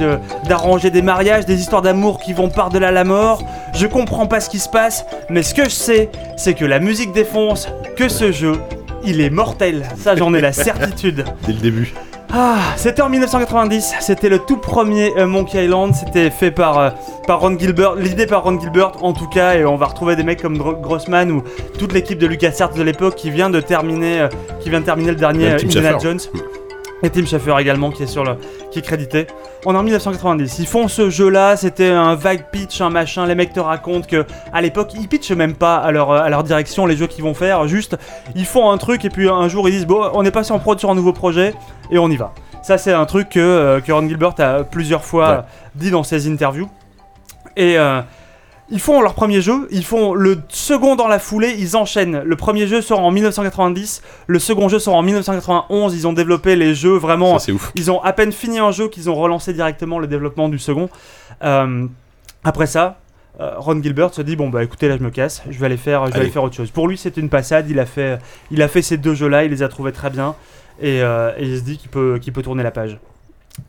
d'arranger 0.47 0.89
des 0.89 1.01
mariages, 1.01 1.45
des 1.45 1.59
histoires 1.59 1.81
d'amour 1.81 2.19
qui 2.19 2.33
vont 2.33 2.49
par-delà 2.49 2.91
la 2.91 3.03
mort. 3.03 3.43
Je 3.73 3.87
comprends 3.87 4.27
pas 4.27 4.39
ce 4.39 4.49
qui 4.49 4.59
se 4.59 4.69
passe, 4.69 5.05
mais 5.29 5.43
ce 5.43 5.53
que 5.53 5.65
je 5.65 5.69
sais, 5.69 6.09
c'est 6.37 6.53
que 6.53 6.65
la 6.65 6.79
musique 6.79 7.13
défonce, 7.13 7.67
que 7.95 8.09
ce 8.09 8.31
jeu, 8.31 8.53
il 9.03 9.21
est 9.21 9.29
mortel. 9.29 9.83
Ça, 9.97 10.15
j'en 10.15 10.33
ai 10.33 10.41
la 10.41 10.53
certitude. 10.53 11.25
Dès 11.47 11.53
le 11.53 11.59
début. 11.59 11.93
Ah, 12.33 12.59
c'était 12.77 13.01
en 13.01 13.09
1990, 13.09 13.95
c'était 13.99 14.29
le 14.29 14.39
tout 14.39 14.55
premier 14.57 15.11
euh, 15.17 15.27
Monkey 15.27 15.65
Island, 15.65 15.93
c'était 15.93 16.29
fait 16.29 16.51
par, 16.51 16.79
euh, 16.79 16.89
par 17.27 17.41
Ron 17.41 17.57
Gilbert, 17.59 17.95
l'idée 17.95 18.25
par 18.25 18.43
Ron 18.43 18.57
Gilbert 18.59 18.93
en 19.03 19.11
tout 19.11 19.27
cas, 19.27 19.55
et 19.55 19.65
on 19.65 19.75
va 19.75 19.87
retrouver 19.87 20.15
des 20.15 20.23
mecs 20.23 20.41
comme 20.41 20.57
Gro- 20.57 20.75
Grossman 20.75 21.29
ou 21.31 21.43
toute 21.77 21.91
l'équipe 21.91 22.17
de 22.17 22.27
LucasArts 22.27 22.73
de 22.73 22.83
l'époque 22.83 23.15
qui 23.15 23.31
vient 23.31 23.49
de 23.49 23.59
terminer, 23.59 24.21
euh, 24.21 24.27
qui 24.61 24.69
vient 24.69 24.79
de 24.79 24.85
terminer 24.85 25.09
le 25.11 25.17
dernier 25.17 25.47
Indiana. 25.79 25.89
Jones. 26.01 26.19
Et 27.03 27.09
Tim 27.09 27.25
Schafer 27.25 27.55
également 27.59 27.89
qui 27.89 28.03
est 28.03 28.07
sur 28.07 28.23
le, 28.23 28.35
qui 28.71 28.79
est 28.79 28.81
crédité. 28.81 29.27
On 29.65 29.73
est 29.73 29.77
en 29.77 29.83
1990. 29.83 30.59
Ils 30.59 30.67
font 30.67 30.87
ce 30.87 31.09
jeu-là, 31.09 31.57
c'était 31.57 31.89
un 31.89 32.15
vague 32.15 32.45
pitch, 32.51 32.79
un 32.81 32.89
machin. 32.89 33.25
Les 33.25 33.35
mecs 33.35 33.53
te 33.53 33.59
racontent 33.59 34.07
que 34.07 34.25
à 34.53 34.61
l'époque, 34.61 34.91
ils 34.93 35.07
pitchent 35.07 35.31
même 35.31 35.55
pas 35.55 35.77
à 35.77 35.91
leur, 35.91 36.11
à 36.11 36.29
leur 36.29 36.43
direction 36.43 36.85
les 36.85 36.95
jeux 36.95 37.07
qu'ils 37.07 37.23
vont 37.23 37.33
faire. 37.33 37.67
Juste, 37.67 37.97
ils 38.35 38.45
font 38.45 38.69
un 38.71 38.77
truc 38.77 39.03
et 39.05 39.09
puis 39.09 39.27
un 39.29 39.47
jour 39.47 39.67
ils 39.67 39.71
disent 39.71 39.87
bon, 39.87 40.09
on 40.13 40.23
est 40.25 40.31
passé 40.31 40.51
en 40.51 40.59
prod 40.59 40.79
sur 40.79 40.89
un 40.91 40.95
nouveau 40.95 41.13
projet 41.13 41.53
et 41.91 41.97
on 41.97 42.09
y 42.09 42.15
va. 42.17 42.33
Ça, 42.63 42.77
c'est 42.77 42.93
un 42.93 43.05
truc 43.05 43.29
que, 43.29 43.39
euh, 43.39 43.79
que 43.81 43.91
Ron 43.91 44.07
Gilbert 44.07 44.35
a 44.39 44.63
plusieurs 44.63 45.03
fois 45.03 45.29
Ouais. 45.31 45.37
dit 45.75 45.89
dans 45.91 46.03
ses 46.03 46.27
interviews. 46.31 46.69
Et 47.57 47.77
euh, 47.79 48.01
Ils 48.71 48.79
font 48.79 49.01
leur 49.01 49.13
premier 49.13 49.41
jeu, 49.41 49.67
ils 49.69 49.83
font 49.83 50.13
le 50.13 50.39
second 50.47 50.95
dans 50.95 51.09
la 51.09 51.19
foulée, 51.19 51.55
ils 51.59 51.75
enchaînent. 51.75 52.21
Le 52.23 52.35
premier 52.37 52.67
jeu 52.67 52.81
sort 52.81 53.01
en 53.01 53.11
1990, 53.11 54.01
le 54.27 54.39
second 54.39 54.69
jeu 54.69 54.79
sort 54.79 54.95
en 54.95 55.03
1991. 55.03 55.93
Ils 55.93 56.07
ont 56.07 56.13
développé 56.13 56.55
les 56.55 56.73
jeux 56.73 56.95
vraiment. 56.95 57.37
Ça, 57.37 57.47
c'est 57.47 57.51
ouf. 57.51 57.71
Ils 57.75 57.91
ont 57.91 58.01
à 58.01 58.13
peine 58.13 58.31
fini 58.31 58.59
un 58.59 58.71
jeu 58.71 58.87
qu'ils 58.87 59.09
ont 59.09 59.15
relancé 59.15 59.51
directement 59.51 59.99
le 59.99 60.07
développement 60.07 60.47
du 60.47 60.57
second. 60.57 60.89
Euh, 61.43 61.85
après 62.45 62.65
ça, 62.65 62.99
euh, 63.41 63.55
Ron 63.57 63.81
Gilbert 63.81 64.13
se 64.13 64.21
dit 64.21 64.35
bon 64.35 64.49
bah 64.49 64.63
écoutez 64.63 64.87
là 64.87 64.97
je 64.97 65.03
me 65.03 65.09
casse, 65.09 65.43
je 65.49 65.59
vais 65.59 65.65
aller 65.65 65.77
faire, 65.77 66.07
je 66.07 66.13
vais 66.13 66.19
aller 66.21 66.29
faire 66.29 66.43
autre 66.43 66.55
chose. 66.55 66.71
Pour 66.71 66.87
lui 66.87 66.97
c'était 66.97 67.21
une 67.21 67.29
passade, 67.29 67.69
il 67.69 67.79
a 67.79 67.85
fait, 67.85 68.19
il 68.51 68.61
a 68.61 68.67
fait 68.67 68.81
ces 68.81 68.97
deux 68.97 69.15
jeux 69.15 69.27
là, 69.27 69.43
il 69.43 69.51
les 69.51 69.63
a 69.63 69.67
trouvés 69.67 69.91
très 69.91 70.09
bien 70.09 70.35
et, 70.79 71.01
euh, 71.01 71.31
et 71.37 71.45
il 71.45 71.57
se 71.57 71.63
dit 71.63 71.77
qu'il 71.77 71.89
peut, 71.89 72.19
qu'il 72.21 72.33
peut 72.33 72.41
tourner 72.41 72.63
la 72.63 72.71
page. 72.71 72.97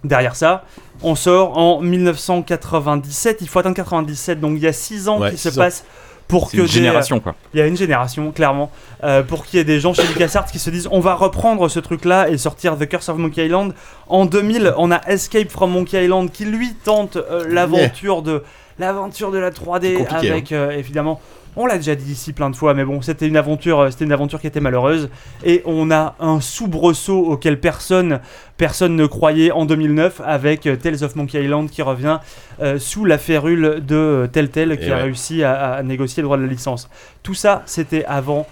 Derrière 0.04 0.36
ça, 0.36 0.64
on 1.02 1.14
sort 1.14 1.56
en 1.58 1.80
1997. 1.80 3.38
Il 3.40 3.48
faut 3.48 3.58
atteindre 3.58 3.76
97, 3.76 4.40
donc 4.40 4.52
il 4.56 4.62
y 4.62 4.66
a 4.66 4.72
6 4.72 5.08
ans 5.08 5.20
Ouais, 5.20 5.30
qui 5.30 5.38
se 5.38 5.48
ans. 5.50 5.62
passent 5.62 5.84
pour 6.28 6.50
que 6.50 6.56
une 6.56 6.62
des- 6.62 6.68
génération 6.68 7.20
quoi. 7.20 7.34
il 7.52 7.58
y 7.58 7.62
a 7.62 7.66
une 7.66 7.76
génération, 7.76 8.30
clairement, 8.32 8.70
euh, 9.04 9.22
pour 9.22 9.44
qu'il 9.44 9.58
y 9.58 9.60
ait 9.60 9.64
des 9.64 9.80
gens 9.80 9.92
chez 9.92 10.06
LucasArts 10.06 10.46
qui 10.46 10.58
se 10.58 10.70
disent 10.70 10.88
on 10.90 11.00
va 11.00 11.14
reprendre 11.14 11.68
ce 11.68 11.78
truc-là 11.78 12.28
et 12.30 12.38
sortir 12.38 12.78
The 12.78 12.86
Curse 12.88 13.08
of 13.10 13.18
Monkey 13.18 13.44
Island. 13.46 13.74
En 14.06 14.24
2000, 14.24 14.72
on 14.78 14.90
a 14.92 15.00
Escape 15.08 15.50
from 15.50 15.72
Monkey 15.72 16.04
Island 16.04 16.30
qui 16.30 16.44
lui 16.46 16.72
tente 16.84 17.16
euh, 17.16 17.44
l'aventure 17.48 18.22
de 18.22 18.42
l'aventure 18.82 19.30
de 19.30 19.38
la 19.38 19.50
3D 19.50 19.96
Compliqué, 19.96 20.30
avec 20.30 20.52
euh, 20.52 20.70
évidemment. 20.70 21.20
On 21.54 21.66
l'a 21.66 21.76
déjà 21.76 21.94
dit 21.94 22.10
ici 22.10 22.32
plein 22.32 22.48
de 22.48 22.56
fois, 22.56 22.72
mais 22.72 22.82
bon, 22.82 23.02
c'était 23.02 23.28
une 23.28 23.36
aventure, 23.36 23.80
euh, 23.80 23.90
c'était 23.90 24.06
une 24.06 24.12
aventure 24.12 24.40
qui 24.40 24.46
était 24.46 24.60
malheureuse, 24.60 25.10
et 25.44 25.62
on 25.66 25.90
a 25.90 26.14
un 26.18 26.40
soubresaut 26.40 27.26
auquel 27.26 27.60
personne, 27.60 28.20
personne 28.56 28.96
ne 28.96 29.04
croyait 29.04 29.50
en 29.50 29.66
2009 29.66 30.22
avec 30.24 30.66
euh, 30.66 30.76
Tales 30.76 31.04
of 31.04 31.14
Monkey 31.14 31.44
Island 31.44 31.68
qui 31.68 31.82
revient 31.82 32.20
euh, 32.62 32.78
sous 32.78 33.04
la 33.04 33.18
férule 33.18 33.84
de 33.84 34.30
Telltale 34.32 34.78
qui 34.78 34.86
Et 34.86 34.92
a 34.92 34.96
réussi 34.96 35.44
à, 35.44 35.74
à 35.74 35.82
négocier 35.82 36.22
le 36.22 36.26
droit 36.26 36.38
de 36.38 36.42
la 36.42 36.48
licence. 36.48 36.88
Tout 37.22 37.34
ça, 37.34 37.62
c'était 37.66 38.06
avant. 38.06 38.46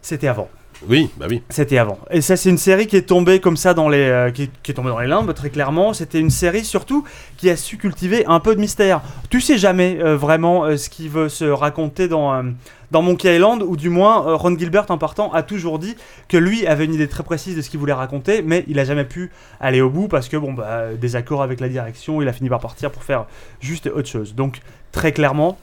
C'était 0.00 0.28
avant. 0.28 0.48
Oui, 0.88 1.10
bah 1.16 1.26
oui. 1.28 1.42
C'était 1.48 1.78
avant. 1.78 1.98
Et 2.10 2.20
ça, 2.20 2.36
c'est 2.36 2.50
une 2.50 2.58
série 2.58 2.86
qui 2.86 2.96
est 2.96 3.02
tombée 3.02 3.40
comme 3.40 3.56
ça 3.56 3.74
dans 3.74 3.88
les, 3.88 3.98
euh, 3.98 4.30
qui, 4.30 4.42
est 4.42 4.72
tombée 4.74 4.88
dans 4.88 4.98
les 4.98 5.06
limbes, 5.06 5.32
très 5.34 5.50
clairement. 5.50 5.92
C'était 5.92 6.18
une 6.18 6.30
série 6.30 6.64
surtout 6.64 7.04
qui 7.36 7.50
a 7.50 7.56
su 7.56 7.76
cultiver 7.76 8.26
un 8.26 8.40
peu 8.40 8.54
de 8.54 8.60
mystère. 8.60 9.00
Tu 9.30 9.40
sais 9.40 9.58
jamais 9.58 9.98
euh, 10.00 10.16
vraiment 10.16 10.64
euh, 10.64 10.76
ce 10.76 10.90
qui 10.90 11.08
veut 11.08 11.28
se 11.28 11.44
raconter 11.44 12.08
dans, 12.08 12.42
dans 12.90 13.02
Monkey 13.02 13.34
Island, 13.34 13.62
ou 13.62 13.76
du 13.76 13.90
moins 13.90 14.36
Ron 14.36 14.58
Gilbert 14.58 14.86
en 14.90 14.98
partant 14.98 15.32
a 15.32 15.42
toujours 15.42 15.78
dit 15.78 15.96
que 16.28 16.36
lui 16.36 16.66
avait 16.66 16.84
une 16.84 16.94
idée 16.94 17.08
très 17.08 17.22
précise 17.22 17.56
de 17.56 17.62
ce 17.62 17.70
qu'il 17.70 17.78
voulait 17.78 17.92
raconter, 17.92 18.42
mais 18.42 18.64
il 18.66 18.78
a 18.78 18.84
jamais 18.84 19.04
pu 19.04 19.30
aller 19.60 19.80
au 19.80 19.90
bout 19.90 20.08
parce 20.08 20.28
que 20.28 20.36
bon 20.36 20.52
bah 20.52 20.94
désaccord 21.00 21.42
avec 21.42 21.60
la 21.60 21.68
direction, 21.68 22.20
il 22.20 22.28
a 22.28 22.32
fini 22.32 22.48
par 22.48 22.60
partir 22.60 22.90
pour 22.90 23.04
faire 23.04 23.26
juste 23.60 23.86
autre 23.86 24.08
chose. 24.08 24.34
Donc 24.34 24.60
très 24.90 25.12
clairement, 25.12 25.58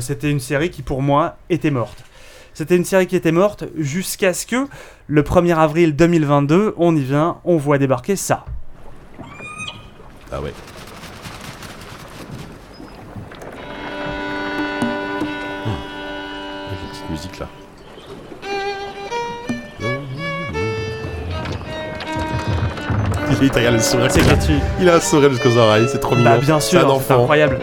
c'était 0.00 0.30
une 0.30 0.40
série 0.40 0.70
qui 0.70 0.82
pour 0.82 1.02
moi 1.02 1.36
était 1.48 1.70
morte. 1.70 2.04
C'était 2.54 2.76
une 2.76 2.84
série 2.84 3.06
qui 3.06 3.16
était 3.16 3.32
morte 3.32 3.64
jusqu'à 3.76 4.32
ce 4.34 4.44
que 4.46 4.66
le 5.06 5.22
1er 5.22 5.56
avril 5.56 5.96
2022, 5.96 6.74
on 6.76 6.94
y 6.96 7.00
vient, 7.02 7.38
on 7.44 7.56
voit 7.56 7.78
débarquer 7.78 8.16
ça. 8.16 8.44
Ah 10.32 10.40
ouais. 10.40 10.52
Avec 16.68 16.78
une 16.82 16.88
petite 16.90 17.10
musique 17.10 17.38
là. 17.38 17.46
Il 23.40 23.46
est- 23.46 23.54
regarde 23.56 23.74
le 23.76 23.80
sourire 23.80 24.08
C'est 24.10 24.20
a. 24.20 24.24
gratuit. 24.24 24.54
Il 24.80 24.88
a 24.88 24.94
un 24.96 25.00
sourire 25.00 25.30
jusqu'aux 25.30 25.56
oreilles, 25.56 25.86
c'est 25.90 25.98
trop 26.00 26.14
mignon. 26.14 26.30
Bah 26.32 26.38
bien 26.38 26.60
sûr, 26.60 27.00
c'est 27.06 27.12
incroyable. 27.14 27.58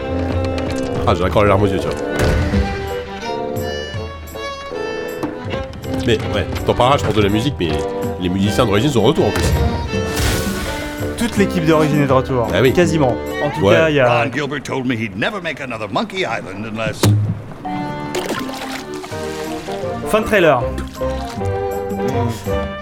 Ah, 1.06 1.14
j'ai 1.14 1.24
encore 1.24 1.42
les 1.42 1.48
larmes 1.48 1.62
aux 1.62 1.66
yeux, 1.66 1.78
tu 1.78 1.86
vois. 1.88 2.17
Mais 6.08 6.16
ouais, 6.34 6.46
t'en 6.64 6.72
parleras, 6.72 6.96
je 6.96 7.04
pense, 7.04 7.12
de 7.12 7.20
la 7.20 7.28
musique, 7.28 7.52
mais 7.60 7.68
les 8.18 8.30
musiciens 8.30 8.64
d'origine 8.64 8.88
sont 8.90 9.02
de 9.02 9.06
retour 9.08 9.26
en 9.26 9.30
plus. 9.30 9.44
Toute 11.18 11.36
l'équipe 11.36 11.66
d'origine 11.66 12.00
est 12.00 12.06
de 12.06 12.12
retour. 12.14 12.48
Ah 12.50 12.62
oui. 12.62 12.72
Quasiment. 12.72 13.14
En 13.44 13.50
tout 13.50 13.66
Ouais. 13.66 13.74
cas, 13.74 13.90
il 13.90 13.96
y 13.96 14.00
a. 14.00 14.22
Ron 14.24 14.30
Gilbert 14.32 14.62
told 14.62 14.86
me 14.86 14.94
he'd 14.94 15.18
never 15.18 15.42
make 15.42 15.60
another 15.60 15.86
Monkey 15.92 16.20
Island 16.20 16.64
unless. 16.64 17.02
Fin 20.10 20.20
de 20.22 20.24
trailer. 20.24 20.62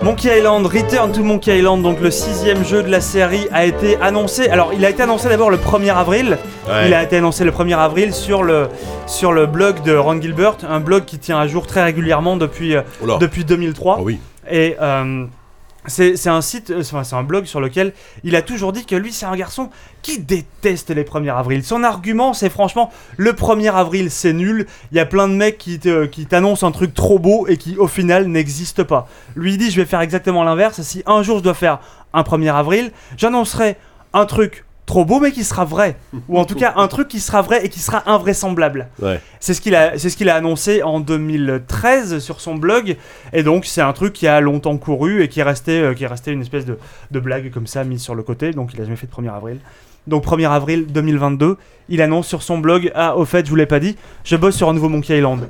Monkey 0.03 0.39
Island, 0.39 0.67
Return 0.67 1.13
to 1.13 1.23
Monkey 1.23 1.59
Island, 1.59 1.83
donc 1.83 2.01
le 2.01 2.11
sixième 2.11 2.65
jeu 2.65 2.83
de 2.83 2.89
la 2.89 3.01
série, 3.01 3.49
a 3.53 3.65
été 3.65 3.97
annoncé. 4.01 4.49
Alors, 4.49 4.73
il 4.73 4.85
a 4.85 4.91
été 4.91 5.03
annoncé 5.03 5.29
d'abord 5.29 5.51
le 5.51 5.57
1er 5.57 5.95
avril. 5.95 6.39
Ouais. 6.69 6.87
Il 6.87 6.95
a 6.95 7.03
été 7.03 7.17
annoncé 7.17 7.45
le 7.45 7.51
1er 7.51 7.77
avril 7.77 8.15
sur 8.15 8.43
le, 8.43 8.69
sur 9.07 9.33
le 9.33 9.47
blog 9.47 9.83
de 9.83 9.97
Ron 9.97 10.21
Gilbert, 10.21 10.57
un 10.69 10.81
blog 10.81 11.05
qui 11.05 11.19
tient 11.19 11.39
à 11.39 11.47
jour 11.47 11.67
très 11.67 11.83
régulièrement 11.83 12.37
depuis, 12.37 12.77
euh, 12.77 12.83
depuis 13.21 13.45
2003. 13.45 13.97
Oh 13.99 14.03
oui. 14.05 14.21
Et 14.51 14.77
euh, 14.81 15.27
c'est 15.87 16.29
un 16.29 16.41
site, 16.41 16.71
euh, 16.71 16.81
enfin, 16.81 17.05
c'est 17.05 17.17
un 17.17 17.23
blog 17.23 17.45
sur 17.45 17.61
lequel 17.61 17.93
il 18.25 18.37
a 18.37 18.43
toujours 18.43 18.73
dit 18.73 18.85
que 18.85 18.97
lui, 18.97 19.13
c'est 19.13 19.27
un 19.27 19.37
garçon 19.37 19.71
qui 20.03 20.19
déteste 20.19 20.91
les 20.91 21.05
1er 21.05 21.35
avril. 21.35 21.65
Son 21.65 21.83
argument, 21.83 22.33
c'est 22.33 22.51
franchement, 22.51 22.91
le 23.17 23.33
1er 23.33 23.73
avril, 23.73 24.11
c'est 24.11 24.33
nul. 24.33 24.67
Il 24.93 24.97
y 24.97 25.01
a 25.01 25.07
plein 25.07 25.29
de 25.29 25.35
mecs 25.35 25.59
qui 25.59 26.27
t'annoncent 26.27 26.67
un 26.67 26.73
truc 26.73 26.95
trop 26.95 27.19
beau 27.19 27.47
et 27.49 27.57
qui, 27.57 27.77
au 27.77 27.89
final, 27.89 28.27
n'existe 28.27 28.83
pas. 28.83 29.09
Lui 29.35 29.55
il 29.55 29.59
dit, 29.59 29.71
je 29.71 29.81
vais 29.81 29.87
faire 29.87 30.01
exactement 30.01 30.45
l'inverse. 30.45 30.81
Si 30.83 31.03
un 31.07 31.23
jour 31.23 31.39
je 31.39 31.43
dois 31.43 31.55
faire 31.55 31.81
un 32.13 32.23
1er 32.23 32.53
avril, 32.53 32.93
j'annoncerai 33.17 33.77
un 34.13 34.27
truc 34.27 34.65
trop 34.87 35.05
beau 35.05 35.19
mais 35.21 35.33
qui 35.33 35.43
sera 35.43 35.65
vrai 35.65 35.97
ou 36.29 36.39
en 36.39 36.45
tout 36.45 36.55
cas 36.55 36.75
un 36.77 36.87
truc 36.87 37.09
qui 37.09 37.19
sera 37.21 37.43
vrai 37.43 37.67
et 37.67 37.69
qui 37.69 37.81
sera 37.81 38.05
invraisemblable 38.11 38.87
Ouais. 39.03 39.21
c'est 39.41 39.53
ce 39.53 39.61
qu'il 39.61 39.75
a, 39.75 39.99
c'est 39.99 40.09
ce 40.11 40.17
qu'il 40.17 40.29
a 40.31 40.37
annoncé 40.37 40.83
en 40.85 41.01
2013 41.01 42.19
sur 42.21 42.41
son 42.41 42.55
blog, 42.55 42.97
et 43.33 43.43
donc 43.43 43.65
c'est 43.67 43.81
un 43.81 43.93
truc 43.93 44.13
qui 44.13 44.27
a 44.27 44.41
longtemps 44.41 44.77
couru 44.77 45.23
et 45.23 45.29
qui 45.29 45.41
est 45.41 45.43
resté, 45.43 45.81
euh, 45.81 45.95
qui 45.95 46.05
est 46.05 46.07
resté 46.07 46.31
une 46.33 46.41
espèce 46.41 46.65
de, 46.65 46.79
de 47.11 47.21
blague 47.21 47.51
comme 47.51 47.67
ça 47.67 47.85
mise 47.85 48.01
sur 48.01 48.15
le 48.15 48.23
côté. 48.23 48.53
Donc 48.53 48.71
il 48.75 48.81
a 48.81 48.85
jamais 48.85 48.97
fait 48.97 49.07
de 49.07 49.13
1er 49.13 49.35
avril. 49.35 49.59
Donc 50.07 50.25
1er 50.25 50.49
avril 50.49 50.87
2022, 50.89 51.57
il 51.89 52.01
annonce 52.01 52.29
sur 52.29 52.43
son 52.43 52.59
blog 52.59 52.93
ah 52.95 53.17
au 53.17 53.25
fait 53.25 53.45
je 53.45 53.51
vous 53.51 53.57
l'ai 53.57 53.67
pas 53.67 53.81
dit, 53.81 53.97
je 54.25 54.37
bosse 54.37 54.55
sur 54.57 54.69
un 54.69 54.73
nouveau 54.73 54.89
Monkey 54.89 55.17
Island. 55.19 55.49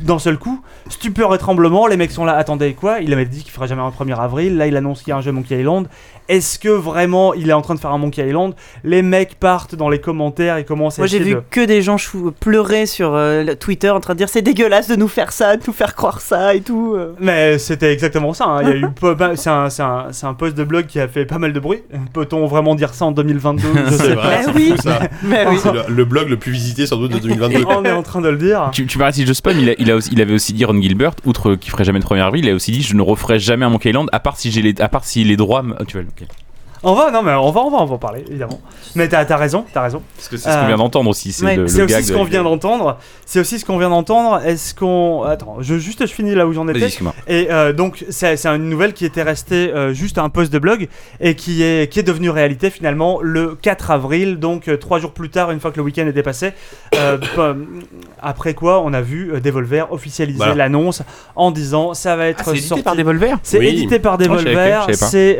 D'un 0.00 0.18
seul 0.18 0.38
coup, 0.38 0.60
stupeur 0.88 1.34
et 1.34 1.38
tremblement, 1.38 1.86
les 1.86 1.96
mecs 1.96 2.10
sont 2.12 2.24
là, 2.24 2.34
attendez 2.34 2.72
quoi? 2.72 3.00
Il 3.00 3.12
avait 3.12 3.26
dit 3.26 3.42
qu'il 3.42 3.52
ferait 3.52 3.68
jamais 3.68 3.82
un 3.82 3.90
1er 3.90 4.18
avril, 4.18 4.56
là 4.56 4.66
il 4.66 4.76
annonce 4.76 5.00
qu'il 5.02 5.10
y 5.10 5.12
a 5.12 5.16
un 5.16 5.20
jeu 5.20 5.32
Monkey 5.32 5.58
Island. 5.60 5.86
Est-ce 6.28 6.58
que 6.58 6.68
vraiment 6.68 7.34
il 7.34 7.50
est 7.50 7.52
en 7.52 7.62
train 7.62 7.74
de 7.74 7.80
faire 7.80 7.90
un 7.92 7.98
Monkey 7.98 8.26
Island? 8.26 8.54
Les 8.84 9.02
mecs 9.02 9.34
partent 9.38 9.74
dans 9.74 9.88
les 9.88 10.00
commentaires 10.00 10.56
et 10.56 10.64
commencent 10.64 10.98
à 10.98 11.02
Moi 11.02 11.06
j'ai 11.06 11.18
vu 11.18 11.34
de... 11.34 11.42
que 11.50 11.64
des 11.64 11.82
gens 11.82 11.96
chou- 11.98 12.32
pleurer 12.38 12.86
sur 12.86 13.12
euh, 13.14 13.54
Twitter 13.58 13.90
en 13.90 14.00
train 14.00 14.14
de 14.14 14.18
dire 14.18 14.28
c'est 14.28 14.42
dégueulasse 14.42 14.88
de 14.88 14.96
nous 14.96 15.08
faire 15.08 15.32
ça, 15.32 15.56
de 15.56 15.62
nous 15.66 15.72
faire 15.72 15.94
croire 15.94 16.20
ça 16.20 16.54
et 16.54 16.60
tout. 16.60 16.94
euh. 16.96 17.14
Mais 17.20 17.58
c'était 17.58 17.92
exactement 17.92 18.32
ça. 18.34 18.44
hein. 18.46 18.62
Il 18.62 18.68
y 18.68 18.72
a 18.72 18.76
eu 18.76 18.86
peu- 18.90 19.16
pas- 19.16 19.36
c'est 19.36 19.50
un, 19.50 19.68
c'est 19.70 19.82
un- 19.82 20.06
c'est 20.12 20.26
un 20.26 20.34
post 20.34 20.56
de 20.56 20.64
blog 20.64 20.86
qui 20.86 21.00
a 21.00 21.08
fait 21.08 21.24
pas 21.26 21.38
mal 21.38 21.52
de 21.52 21.60
bruit. 21.60 21.82
Peut-on 22.12 22.46
vraiment 22.46 22.74
dire 22.74 22.94
ça 22.94 23.04
en 23.06 23.12
2022 23.12 23.62
Je 23.86 23.90
sais 23.90 23.96
C'est 23.98 24.14
pas. 24.14 24.20
vrai, 24.22 24.36
Bah 24.46 24.52
c'est 24.52 24.54
oui. 24.60 24.70
fou, 24.76 24.82
ça. 24.82 25.00
Mais 25.24 25.46
oui. 25.48 25.56
C'est 25.62 25.72
le, 25.72 25.82
le 25.88 26.04
blog 26.04 26.28
le 26.28 26.36
plus 26.36 26.52
visité 26.52 26.86
sans 26.86 26.96
doute 26.96 27.12
de 27.12 27.18
2022. 27.18 27.64
On 27.68 27.84
est 27.84 27.92
en 27.92 28.02
train 28.02 28.20
de 28.20 28.28
le 28.28 28.36
dire. 28.38 28.70
Tu, 28.72 28.86
tu 28.86 28.98
si 29.12 29.26
je 29.26 29.32
spam, 29.32 29.58
il, 29.58 29.70
a- 29.70 29.74
il, 29.78 29.90
a 29.90 29.96
aussi- 29.96 30.10
il 30.12 30.20
avait 30.20 30.34
aussi 30.34 30.52
dit 30.52 30.64
Ron 30.64 30.80
Gilbert, 30.80 31.12
outre 31.24 31.54
qu'il 31.56 31.70
ferait 31.70 31.84
jamais 31.84 31.98
de 32.00 32.04
1er 32.04 32.20
avril, 32.22 32.44
il 32.44 32.50
a 32.50 32.54
aussi 32.54 32.70
dit 32.72 32.82
je 32.82 32.94
ne 32.94 33.02
referai 33.02 33.38
jamais 33.38 33.64
un 33.64 33.70
Monkey 33.70 33.90
Island 33.90 34.08
à 34.12 34.20
part 34.20 34.36
si 34.36 34.50
j'ai 34.50 34.62
les, 34.62 34.74
à 34.80 34.88
part 34.88 35.04
si 35.04 35.24
les 35.24 35.36
droits. 35.36 35.62
Tu 35.88 35.96
vois, 35.98 36.06
ok. 36.12 36.41
On 36.84 36.94
va, 36.94 37.10
non 37.12 37.22
mais 37.22 37.32
on 37.32 37.50
va, 37.52 37.60
on 37.60 37.70
va, 37.70 37.78
on 37.78 37.84
va 37.84 37.94
en 37.94 37.98
parler 37.98 38.24
évidemment. 38.28 38.60
Mais 38.96 39.08
t'as 39.08 39.24
as 39.28 39.36
raison, 39.36 39.64
t'as 39.72 39.82
raison. 39.82 40.02
Parce 40.16 40.28
que 40.28 40.36
c'est 40.36 40.50
ce 40.50 40.56
qu'on 40.56 40.64
Euh, 40.64 40.66
vient 40.66 40.76
d'entendre 40.76 41.10
aussi. 41.10 41.32
C'est 41.32 41.44
ouais, 41.44 41.56
le, 41.56 41.68
C'est 41.68 41.78
le 41.78 41.84
aussi 41.84 41.94
gag 41.94 42.04
ce 42.04 42.12
qu'on 42.12 42.24
vient 42.24 42.42
d'entendre. 42.42 42.98
C'est 43.24 43.38
aussi 43.40 43.58
ce 43.60 43.64
qu'on 43.64 43.78
vient 43.78 43.88
d'entendre. 43.90 44.40
Est-ce 44.44 44.74
qu'on 44.74 45.22
attends, 45.22 45.56
je 45.60 45.76
juste 45.78 46.04
je 46.06 46.12
finis 46.12 46.34
là 46.34 46.46
où 46.46 46.52
j'en 46.52 46.66
étais. 46.68 46.82
excuse-moi. 46.82 47.14
Et 47.28 47.48
euh, 47.50 47.72
donc 47.72 48.04
c'est 48.10 48.36
c'est 48.36 48.48
une 48.48 48.68
nouvelle 48.68 48.94
qui 48.94 49.04
était 49.04 49.22
restée 49.22 49.72
euh, 49.72 49.92
juste 49.94 50.18
un 50.18 50.28
post 50.28 50.52
de 50.52 50.58
blog 50.58 50.88
et 51.20 51.36
qui 51.36 51.62
est 51.62 51.90
qui 51.90 52.00
est 52.00 52.02
devenue 52.02 52.30
réalité 52.30 52.68
finalement 52.70 53.20
le 53.22 53.54
4 53.54 53.90
avril, 53.92 54.38
donc 54.40 54.66
euh, 54.68 54.76
trois 54.76 54.98
jours 54.98 55.12
plus 55.12 55.30
tard, 55.30 55.50
une 55.52 55.60
fois 55.60 55.70
que 55.70 55.76
le 55.76 55.82
week-end 55.84 56.06
était 56.08 56.22
passé. 56.24 56.52
Euh, 56.96 57.16
p- 57.18 57.26
après 58.20 58.54
quoi, 58.54 58.80
on 58.82 58.92
a 58.92 59.00
vu 59.00 59.32
euh, 59.32 59.40
Devolver 59.40 59.86
officialiser 59.92 60.36
Voilà. 60.38 60.54
l'annonce 60.54 61.02
en 61.36 61.50
disant 61.52 61.94
ça 61.94 62.16
va 62.16 62.26
être 62.26 62.44
sorti. 62.56 62.82
Devolver? 62.96 63.36
C'est 63.42 63.58
Oui. 63.58 63.68
édité 63.68 63.98
par 63.98 64.18
je 64.20 64.24
savais 64.24 64.36
pas, 64.38 64.40
Devolver. 64.40 64.80
je 64.88 64.92
savais 64.94 64.98
pas. 64.98 65.06
c'est 65.06 65.36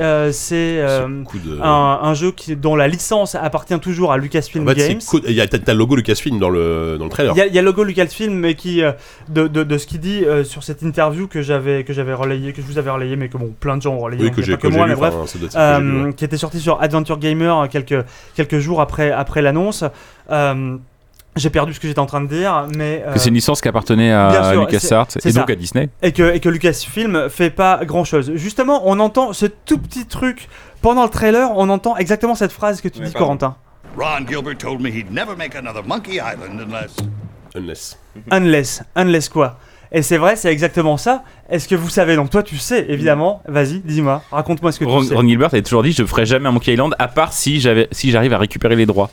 de- 1.38 1.58
un, 1.62 1.98
un 2.02 2.14
jeu 2.14 2.32
qui, 2.32 2.56
dont 2.56 2.76
la 2.76 2.88
licence 2.88 3.34
appartient 3.34 3.78
toujours 3.80 4.12
à 4.12 4.18
Lucasfilm 4.18 4.64
En 4.66 4.70
fait, 4.72 4.88
Games. 4.88 5.00
Il 5.26 5.32
y 5.34 5.40
a 5.40 5.46
t'as 5.46 5.58
t'as 5.58 5.72
le 5.72 5.78
logo 5.78 5.96
Lucasfilm 5.96 6.38
dans 6.38 6.50
le 6.50 6.96
dans 6.98 7.04
le 7.04 7.10
trailer. 7.10 7.32
Il 7.34 7.38
y, 7.38 7.42
a- 7.42 7.46
il 7.46 7.54
y 7.54 7.58
a 7.58 7.62
le 7.62 7.66
logo 7.66 7.84
Lucasfilm, 7.84 8.34
mais 8.34 8.54
qui, 8.54 8.82
euh, 8.82 8.92
de, 9.28 9.46
de, 9.48 9.62
de 9.62 9.78
ce 9.78 9.86
qu'il 9.86 10.00
dit 10.00 10.24
euh, 10.24 10.44
sur 10.44 10.62
cette 10.62 10.82
interview 10.82 11.26
que 11.28 11.42
j'avais 11.42 11.84
que 11.84 11.92
j'avais 11.92 12.14
relayé, 12.14 12.52
que 12.52 12.62
je 12.62 12.66
vous 12.66 12.78
avais 12.78 12.90
relayé, 12.90 13.16
mais 13.16 13.28
que 13.28 13.36
bon, 13.38 13.54
plein 13.58 13.76
de 13.76 13.82
gens 13.82 13.94
ont 13.94 14.00
relayé, 14.00 14.22
Oui, 14.22 14.28
donc 14.30 14.36
que 14.36 14.42
j'ai 14.42 14.56
que 14.56 14.66
moi, 14.68 14.86
mais 14.86 14.94
bref, 14.94 15.14
enfin, 15.16 15.38
lu, 15.38 15.48
euh, 16.06 16.12
qui 16.12 16.24
était 16.24 16.36
sorti 16.36 16.60
sur 16.60 16.80
Adventure 16.82 17.18
Gamer 17.18 17.68
quelques, 17.70 18.04
quelques 18.34 18.58
jours 18.58 18.80
après, 18.80 19.10
après 19.10 19.42
l'annonce. 19.42 19.84
Euh, 20.30 20.76
j'ai 21.34 21.48
perdu 21.48 21.72
ce 21.72 21.80
que 21.80 21.88
j'étais 21.88 21.98
en 21.98 22.04
train 22.04 22.20
de 22.20 22.26
dire, 22.26 22.66
mais 22.76 23.02
euh, 23.06 23.14
Que 23.14 23.18
c'est 23.18 23.30
une 23.30 23.34
licence 23.36 23.62
qui 23.62 23.68
appartenait 23.68 24.12
à 24.12 24.52
LucasArts 24.54 25.08
et 25.24 25.32
donc 25.32 25.46
ça. 25.48 25.52
à 25.52 25.56
Disney. 25.56 25.88
et 26.02 26.12
que, 26.12 26.34
et 26.34 26.40
que 26.40 26.48
Lucasfilm 26.50 27.30
fait 27.30 27.48
pas 27.48 27.80
grand 27.86 28.04
chose. 28.04 28.32
Justement, 28.34 28.82
on 28.84 29.00
entend 29.00 29.32
ce 29.32 29.46
tout 29.46 29.78
petit 29.78 30.04
truc 30.04 30.48
pendant 30.82 31.04
le 31.04 31.08
trailer, 31.08 31.50
on 31.56 31.68
entend 31.70 31.96
exactement 31.96 32.34
cette 32.34 32.52
phrase 32.52 32.80
que 32.80 32.88
tu 32.88 33.00
dis, 33.00 33.10
pardon. 33.12 33.26
Corentin. 33.26 33.56
Ron 33.96 34.26
Gilbert 34.26 34.58
told 34.58 34.80
me 34.80 34.88
he'd 34.88 35.10
never 35.10 35.36
make 35.36 35.54
another 35.54 35.82
Monkey 35.84 36.14
Island 36.14 36.60
unless. 36.60 36.96
Unless. 37.54 37.98
Unless. 38.30 38.82
Unless 38.96 39.28
quoi? 39.28 39.58
Et 39.94 40.00
c'est 40.00 40.16
vrai, 40.16 40.36
c'est 40.36 40.50
exactement 40.50 40.96
ça. 40.96 41.22
Est-ce 41.50 41.68
que 41.68 41.74
vous 41.74 41.90
savez? 41.90 42.16
Donc 42.16 42.30
toi, 42.30 42.42
tu 42.42 42.56
sais, 42.56 42.86
évidemment. 42.88 43.42
Vas-y, 43.46 43.80
dis-moi. 43.80 44.22
Raconte-moi 44.30 44.72
ce 44.72 44.78
que 44.78 44.84
Ron, 44.86 45.00
tu 45.02 45.08
sais. 45.08 45.14
Ron 45.14 45.28
Gilbert 45.28 45.48
avait 45.48 45.62
toujours 45.62 45.82
dit 45.82 45.92
je 45.92 46.04
ferai 46.04 46.24
jamais 46.24 46.48
un 46.48 46.52
Monkey 46.52 46.72
Island 46.72 46.94
à 46.98 47.08
part 47.08 47.34
si 47.34 47.60
j'avais 47.60 47.88
si 47.92 48.10
j'arrive 48.10 48.32
à 48.32 48.38
récupérer 48.38 48.74
les 48.74 48.86
droits. 48.86 49.10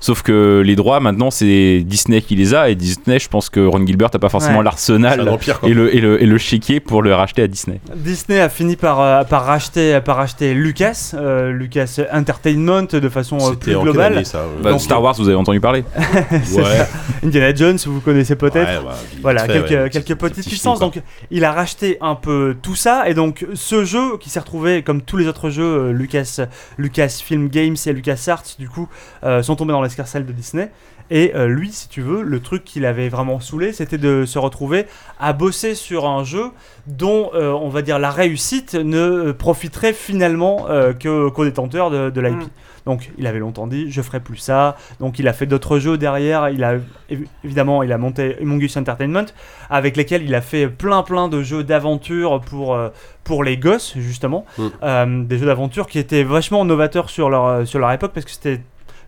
Sauf 0.00 0.22
que 0.22 0.62
les 0.64 0.76
droits 0.76 1.00
maintenant 1.00 1.30
c'est 1.30 1.80
Disney 1.84 2.20
qui 2.22 2.36
les 2.36 2.54
a 2.54 2.68
et 2.70 2.74
Disney 2.74 3.18
je 3.18 3.28
pense 3.28 3.50
que 3.50 3.60
Ron 3.60 3.84
Gilbert 3.86 4.10
n'a 4.12 4.18
pas 4.18 4.28
forcément 4.28 4.58
Ouais. 4.58 4.64
L'arsenal 4.64 5.24
quoi. 5.24 5.68
et 5.68 5.74
le, 5.74 5.94
et, 5.94 6.00
le, 6.00 6.22
et 6.22 6.26
le 6.26 6.38
chéquier 6.38 6.80
pour 6.80 7.02
le 7.02 7.14
racheter 7.14 7.42
à 7.42 7.46
Disney. 7.48 7.80
Disney 7.96 8.40
a 8.40 8.48
fini 8.48 8.76
par, 8.76 9.00
euh, 9.00 9.24
par, 9.24 9.44
racheter, 9.44 10.00
par 10.04 10.16
racheter 10.16 10.54
Lucas, 10.54 11.12
euh, 11.14 11.50
Lucas 11.52 11.98
Entertainment 12.12 12.82
de 12.92 13.08
façon 13.08 13.38
euh, 13.40 13.54
plus 13.54 13.74
globale. 13.76 14.14
année, 14.14 14.24
ça 14.24 14.38
euh 14.38 14.62
Bah, 14.62 14.70
Donc, 14.70 14.80
Star 14.80 15.02
Wars 15.02 15.14
vous 15.18 15.28
avez 15.28 15.36
entendu 15.36 15.60
parler 15.60 15.84
C'est 16.44 16.60
Ouais. 16.60 16.86
Indiana 17.24 17.54
Jones, 17.54 17.78
vous 17.86 18.00
connaissez 18.00 18.36
peut-être. 18.36 18.56
Ouais, 18.80 18.84
bah, 18.84 18.94
Voilà, 19.22 19.44
fait, 19.44 19.52
quelques, 19.52 19.70
ouais. 19.70 19.90
quelques 19.90 20.14
petites 20.16 20.44
c'est 20.44 20.50
puissances. 20.50 20.78
film, 20.78 20.90
Donc, 20.92 21.02
il 21.30 21.44
a 21.44 21.52
racheté 21.52 21.98
un 22.00 22.14
peu 22.14 22.56
tout 22.62 22.74
ça. 22.76 23.08
Et 23.08 23.14
donc, 23.14 23.46
ce 23.54 23.84
jeu 23.84 24.16
qui 24.18 24.30
s'est 24.30 24.40
retrouvé, 24.40 24.82
comme 24.82 25.02
tous 25.02 25.16
les 25.16 25.26
autres 25.26 25.50
jeux, 25.50 25.62
euh, 25.88 25.92
Lucas, 25.92 26.40
Lucasfilm 26.78 27.48
Games 27.48 27.76
et 27.86 27.92
LucasArts, 27.92 28.42
du 28.58 28.68
coup, 28.68 28.88
euh, 29.24 29.42
sont 29.42 29.56
tombés 29.56 29.72
dans 29.72 29.82
l'escarcelle 29.88 30.24
de 30.26 30.32
Disney. 30.32 30.70
Et 31.10 31.32
euh, 31.34 31.46
lui, 31.46 31.72
si 31.72 31.88
tu 31.88 32.02
veux, 32.02 32.22
le 32.22 32.40
truc 32.40 32.64
qui 32.64 32.80
l'avait 32.80 33.08
vraiment 33.08 33.40
saoulé, 33.40 33.72
c'était 33.72 33.96
de 33.98 34.24
se 34.26 34.38
retrouver 34.38 34.86
à 35.18 35.32
bosser 35.32 35.74
sur 35.74 36.06
un 36.06 36.22
jeu 36.22 36.50
dont, 36.86 37.30
euh, 37.34 37.50
on 37.50 37.70
va 37.70 37.80
dire, 37.82 37.98
la 37.98 38.10
réussite 38.10 38.74
ne 38.74 38.98
euh, 38.98 39.32
profiterait 39.32 39.94
finalement 39.94 40.66
euh, 40.68 40.92
que- 40.92 41.30
qu'aux 41.30 41.44
détenteurs 41.44 41.90
de, 41.90 42.10
de 42.10 42.20
l'IP. 42.20 42.36
Mm. 42.36 42.48
Donc, 42.86 43.10
il 43.18 43.26
avait 43.26 43.38
longtemps 43.38 43.66
dit, 43.66 43.90
je 43.90 44.00
ferai 44.00 44.20
plus 44.20 44.36
ça. 44.38 44.76
Donc, 45.00 45.18
il 45.18 45.28
a 45.28 45.32
fait 45.34 45.44
d'autres 45.46 45.78
jeux 45.78 45.98
derrière. 45.98 46.48
Il 46.50 46.62
a 46.64 46.76
évi- 47.10 47.26
évidemment, 47.44 47.82
il 47.82 47.92
a 47.92 47.98
monté 47.98 48.36
Humongous 48.40 48.76
Entertainment, 48.78 49.26
avec 49.70 49.96
lesquels 49.96 50.22
il 50.22 50.34
a 50.34 50.40
fait 50.40 50.68
plein 50.68 51.02
plein 51.02 51.28
de 51.28 51.42
jeux 51.42 51.64
d'aventure 51.64 52.40
pour 52.42 52.78
pour 53.24 53.44
les 53.44 53.56
gosses 53.58 53.94
justement, 53.98 54.44
Mm. 54.58 55.24
Des 55.26 55.38
jeux 55.38 55.46
d'aventure 55.46 55.86
qui 55.86 55.98
étaient 55.98 56.22
vachement 56.22 56.64
novateurs 56.66 57.08
sur 57.10 57.28
leur 57.30 57.66
sur 57.66 57.78
leur 57.78 57.92
époque 57.92 58.12
parce 58.14 58.24
que 58.26 58.32
c'était 58.32 58.60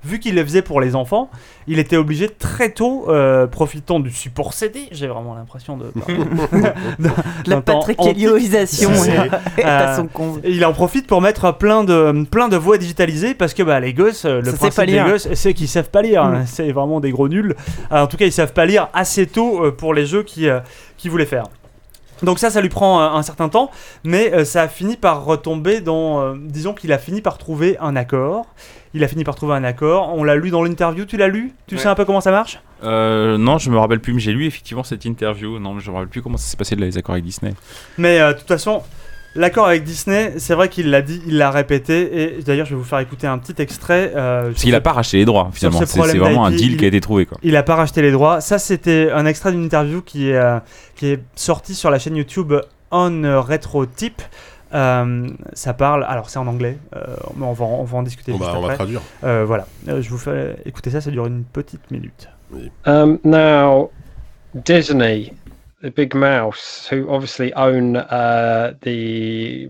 Vu 0.02 0.18
qu'il 0.18 0.34
les 0.36 0.42
faisait 0.44 0.62
pour 0.62 0.80
les 0.80 0.96
enfants, 0.96 1.28
il 1.66 1.78
était 1.78 1.96
obligé 1.98 2.28
très 2.30 2.70
tôt, 2.70 3.04
euh, 3.08 3.46
profitant 3.46 4.00
du 4.00 4.10
support 4.10 4.54
CD, 4.54 4.88
j'ai 4.92 5.06
vraiment 5.06 5.34
l'impression 5.34 5.76
de, 5.76 5.92
De 6.98 7.10
la 7.50 7.56
antique. 7.58 7.98
est 7.98 8.04
à 9.64 9.92
Euh, 9.92 9.96
son 9.96 10.06
compte. 10.06 10.40
Et 10.44 10.52
il 10.52 10.64
en 10.64 10.72
profite 10.72 11.06
pour 11.06 11.20
mettre 11.20 11.52
plein 11.56 11.84
de, 11.84 12.24
plein 12.30 12.48
de 12.48 12.56
voix 12.56 12.78
digitalisées 12.78 13.34
parce 13.34 13.52
que 13.54 13.62
bah, 13.62 13.78
les 13.80 13.92
gosses, 13.92 14.24
euh, 14.24 14.40
le 14.40 14.50
Ça 14.50 14.56
principe 14.56 14.86
des 14.86 15.10
gosses, 15.10 15.28
c'est 15.34 15.52
qu'ils 15.54 15.68
savent 15.68 15.90
pas 15.90 16.02
lire. 16.02 16.24
hein. 16.24 16.40
Mm. 16.40 16.46
C'est 16.46 16.72
vraiment 16.72 17.00
des 17.00 17.10
gros 17.10 17.28
nuls. 17.28 17.54
Alors, 17.90 18.04
en 18.04 18.06
tout 18.06 18.16
cas, 18.16 18.24
ils 18.26 18.32
savent 18.32 18.52
pas 18.54 18.64
lire 18.66 18.88
assez 18.94 19.26
tôt 19.26 19.64
euh, 19.66 19.70
pour 19.70 19.92
les 19.92 20.06
jeux 20.06 20.22
qu'ils 20.22 20.48
euh, 20.48 20.60
qu'ils 20.96 21.10
voulaient 21.10 21.26
faire. 21.26 21.44
Donc 22.22 22.38
ça, 22.38 22.50
ça 22.50 22.60
lui 22.60 22.68
prend 22.68 23.00
euh, 23.00 23.08
un 23.16 23.22
certain 23.22 23.48
temps, 23.48 23.70
mais 24.04 24.32
euh, 24.34 24.44
ça 24.44 24.62
a 24.62 24.68
fini 24.68 24.96
par 24.96 25.24
retomber 25.24 25.80
dans... 25.80 26.20
euh, 26.20 26.34
disons 26.38 26.74
qu'il 26.74 26.92
a 26.92 26.98
fini 26.98 27.22
par 27.22 27.38
trouver 27.38 27.76
un 27.80 27.96
accord. 27.96 28.46
Il 28.94 29.04
a 29.04 29.08
fini 29.08 29.22
par 29.22 29.34
trouver 29.36 29.54
un 29.54 29.62
accord. 29.64 30.12
On 30.16 30.24
l'a 30.24 30.34
lu 30.36 30.50
dans 30.50 30.64
l'interview. 30.64 31.04
Tu 31.04 31.16
l'as 31.16 31.28
lu? 31.28 31.52
Tu 31.68 31.76
Ouais. 31.76 31.80
sais 31.80 31.86
un 31.88 31.94
peu 31.94 32.04
comment 32.04 32.20
ça 32.20 32.32
marche? 32.32 32.60
Euh, 32.82 33.38
non, 33.38 33.58
je 33.58 33.70
me 33.70 33.78
rappelle 33.78 34.00
plus, 34.00 34.12
mais 34.12 34.20
j'ai 34.20 34.32
lu 34.32 34.46
effectivement 34.46 34.82
cette 34.82 35.04
interview. 35.04 35.58
Non, 35.60 35.74
mais 35.74 35.80
je 35.80 35.90
me 35.90 35.94
rappelle 35.96 36.08
plus 36.08 36.22
comment 36.22 36.36
ça 36.38 36.48
s'est 36.50 36.56
passé 36.56 36.74
de 36.76 36.80
les 36.80 36.98
accords 36.98 37.12
avec 37.12 37.24
Disney. 37.24 37.52
Mais 37.98 38.20
euh, 38.20 38.32
de 38.32 38.38
toute 38.38 38.48
façon, 38.48 38.82
l'accord 39.36 39.66
avec 39.68 39.84
Disney, 39.84 40.34
c'est 40.38 40.54
vrai 40.54 40.68
qu'il 40.68 40.90
l'a 40.90 41.02
dit, 41.02 41.22
il 41.28 41.36
l'a 41.38 41.52
répété. 41.52 42.38
Et 42.38 42.42
d'ailleurs, 42.42 42.66
je 42.66 42.70
vais 42.72 42.78
vous 42.78 42.84
faire 42.84 42.98
écouter 42.98 43.28
un 43.28 43.38
petit 43.38 43.62
extrait. 43.62 44.12
euh, 44.16 44.50
Parce 44.50 44.62
qu'il 44.64 44.74
a 44.74 44.80
pas 44.80 44.92
racheté 44.92 45.18
les 45.18 45.24
droits 45.24 45.50
finalement. 45.52 45.78
ce 45.78 45.86
C'est 45.86 46.18
vraiment 46.18 46.44
un 46.46 46.50
deal 46.50 46.72
il- 46.72 46.76
qui 46.76 46.84
a 46.84 46.88
été 46.88 47.00
trouvé 47.00 47.26
quoi. 47.26 47.38
Il 47.44 47.54
a 47.56 47.62
pas 47.62 47.76
racheté 47.76 48.02
les 48.02 48.10
droits. 48.10 48.40
Ça, 48.40 48.58
c'était 48.58 49.10
un 49.12 49.24
extrait 49.24 49.52
d'une 49.52 49.62
interview 49.64 50.02
qui 50.02 50.30
est, 50.30 50.36
euh, 50.36 50.58
qui 50.96 51.06
est 51.08 51.20
sorti 51.36 51.76
sur 51.76 51.90
la 51.92 52.00
chaîne 52.00 52.16
YouTube 52.16 52.54
On 52.90 53.22
Retro 53.40 53.86
Tip. 53.86 54.20
Euh, 54.72 55.28
ça 55.52 55.74
parle, 55.74 56.04
alors 56.04 56.30
c'est 56.30 56.38
en 56.38 56.46
anglais, 56.46 56.78
euh, 56.94 57.16
mais 57.36 57.44
on 57.44 57.52
va, 57.52 57.64
en- 57.64 57.80
on 57.80 57.84
va 57.84 57.98
en 57.98 58.02
discuter 58.02 58.32
On 58.32 58.38
juste 58.38 58.50
va, 58.50 58.58
on 58.58 58.62
va 58.66 58.74
traduire. 58.74 59.02
Euh, 59.24 59.44
voilà, 59.44 59.66
Euh, 59.88 60.00
je 60.00 60.08
vous 60.10 60.18
fais 60.18 60.56
écouter 60.64 60.90
ça, 60.90 61.00
ça 61.00 61.10
dure 61.10 61.26
une 61.26 61.44
petite 61.44 61.90
minute. 61.90 62.28
Um, 62.86 63.18
now, 63.24 63.90
Disney, 64.54 65.32
the 65.82 65.90
big 65.90 66.14
mouse, 66.14 66.88
who 66.90 67.08
obviously 67.08 67.52
own 67.54 67.96
uh, 67.96 68.72
the 68.82 69.68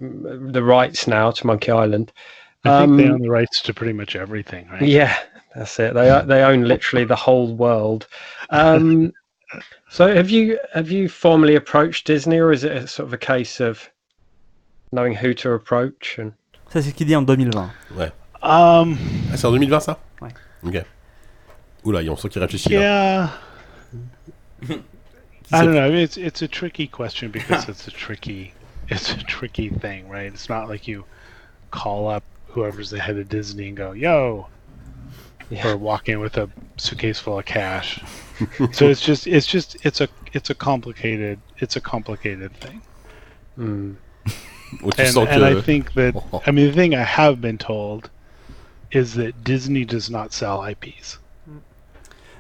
the 0.53 0.63
rights 0.63 1.07
now 1.07 1.31
to 1.31 1.47
Monkey 1.47 1.71
Island. 1.71 2.13
I 2.65 2.81
think 2.87 2.97
they 2.99 3.05
Um, 3.07 3.13
own 3.15 3.23
the 3.23 3.31
rights 3.31 3.63
to 3.63 3.73
pretty 3.75 3.93
much 3.95 4.17
everything, 4.17 4.67
right? 4.71 4.83
Yeah, 4.83 5.15
that's 5.55 5.79
it. 5.79 5.95
They 5.95 6.11
o- 6.11 6.25
they 6.27 6.43
own 6.43 6.65
literally 6.65 7.05
the 7.07 7.17
whole 7.17 7.55
world. 7.55 8.07
Um, 8.51 9.13
so, 9.91 10.15
have 10.15 10.31
you 10.31 10.59
have 10.75 10.91
you 10.91 11.09
formally 11.09 11.57
approached 11.57 12.07
Disney, 12.07 12.39
or 12.39 12.53
is 12.53 12.65
it 12.65 12.73
a 12.73 12.87
sort 12.87 13.07
of 13.09 13.13
a 13.15 13.19
case 13.19 13.61
of 13.61 13.89
knowing 14.93 15.15
who 15.15 15.33
to 15.35 15.53
approach 15.53 16.19
and 16.19 16.33
Ça, 16.73 16.81
c'est 16.83 16.91
ce 16.91 16.95
qu'il 16.95 17.07
dit 17.07 17.17
en 17.17 17.23
2020. 17.23 17.71
Um, 18.43 18.97
Ah, 19.33 19.37
c'est 19.37 19.47
en 19.47 19.53
2020 19.53 19.81
ça 19.81 19.99
Ouais. 20.21 20.31
Ok. 20.63 20.83
Oula, 21.85 22.01
on 22.11 22.17
sent 22.17 22.29
qu'il 22.29 22.41
réfléchit 22.43 22.69
là. 22.71 22.81
yeah. 22.81 23.31
Qui 24.67 24.75
I 25.53 25.65
don't 25.65 25.73
know. 25.75 25.91
It's 25.93 26.17
it's 26.17 26.43
a 26.43 26.49
tricky 26.49 26.87
question 26.87 27.31
because 27.31 27.69
it's 27.69 27.89
a 27.89 27.91
tricky 27.91 28.53
it's 28.89 29.13
a 29.13 29.17
tricky 29.25 29.69
thing, 29.69 30.09
right? 30.09 30.33
It's 30.33 30.49
not 30.49 30.69
like 30.69 30.87
you 30.87 31.05
call 31.73 32.09
up 32.09 32.23
whoever's 32.49 32.91
the 32.91 33.01
head 33.01 33.17
of 33.19 33.29
Disney 33.29 33.69
and 33.69 33.77
go, 33.77 33.93
"Yo," 33.93 34.47
Yeah. 35.51 35.67
or 35.73 35.77
walk 35.77 36.09
in 36.09 36.21
with 36.21 36.37
a 36.37 36.49
suitcase 36.77 37.19
full 37.19 37.39
of 37.39 37.47
cash. 37.47 38.01
so 38.73 38.87
it's 38.89 39.01
just 39.01 39.27
it's 39.27 39.47
just 39.47 39.77
it's 39.85 40.01
a 40.01 40.09
it's 40.33 40.51
a 40.51 40.55
complicated 40.55 41.41
it's 41.59 41.75
a 41.77 41.81
complicated 41.81 42.53
thing. 42.61 42.81
Hmm. 43.57 43.93
Tu 44.71 44.85
And, 44.85 44.95
sens 44.95 45.17
and 45.17 45.45
I 45.45 45.61
think 45.61 45.95
that 45.95 46.15
I 46.47 46.51
mean 46.51 46.67
the 46.67 46.73
thing 46.73 46.95
I 46.95 47.03
have 47.03 47.41
been 47.41 47.59
told 47.59 48.11
is 48.93 49.15
that 49.15 49.45
Disney 49.45 49.85
does 49.85 50.11
not 50.11 50.33
sell 50.33 50.65
IPs. 50.65 51.19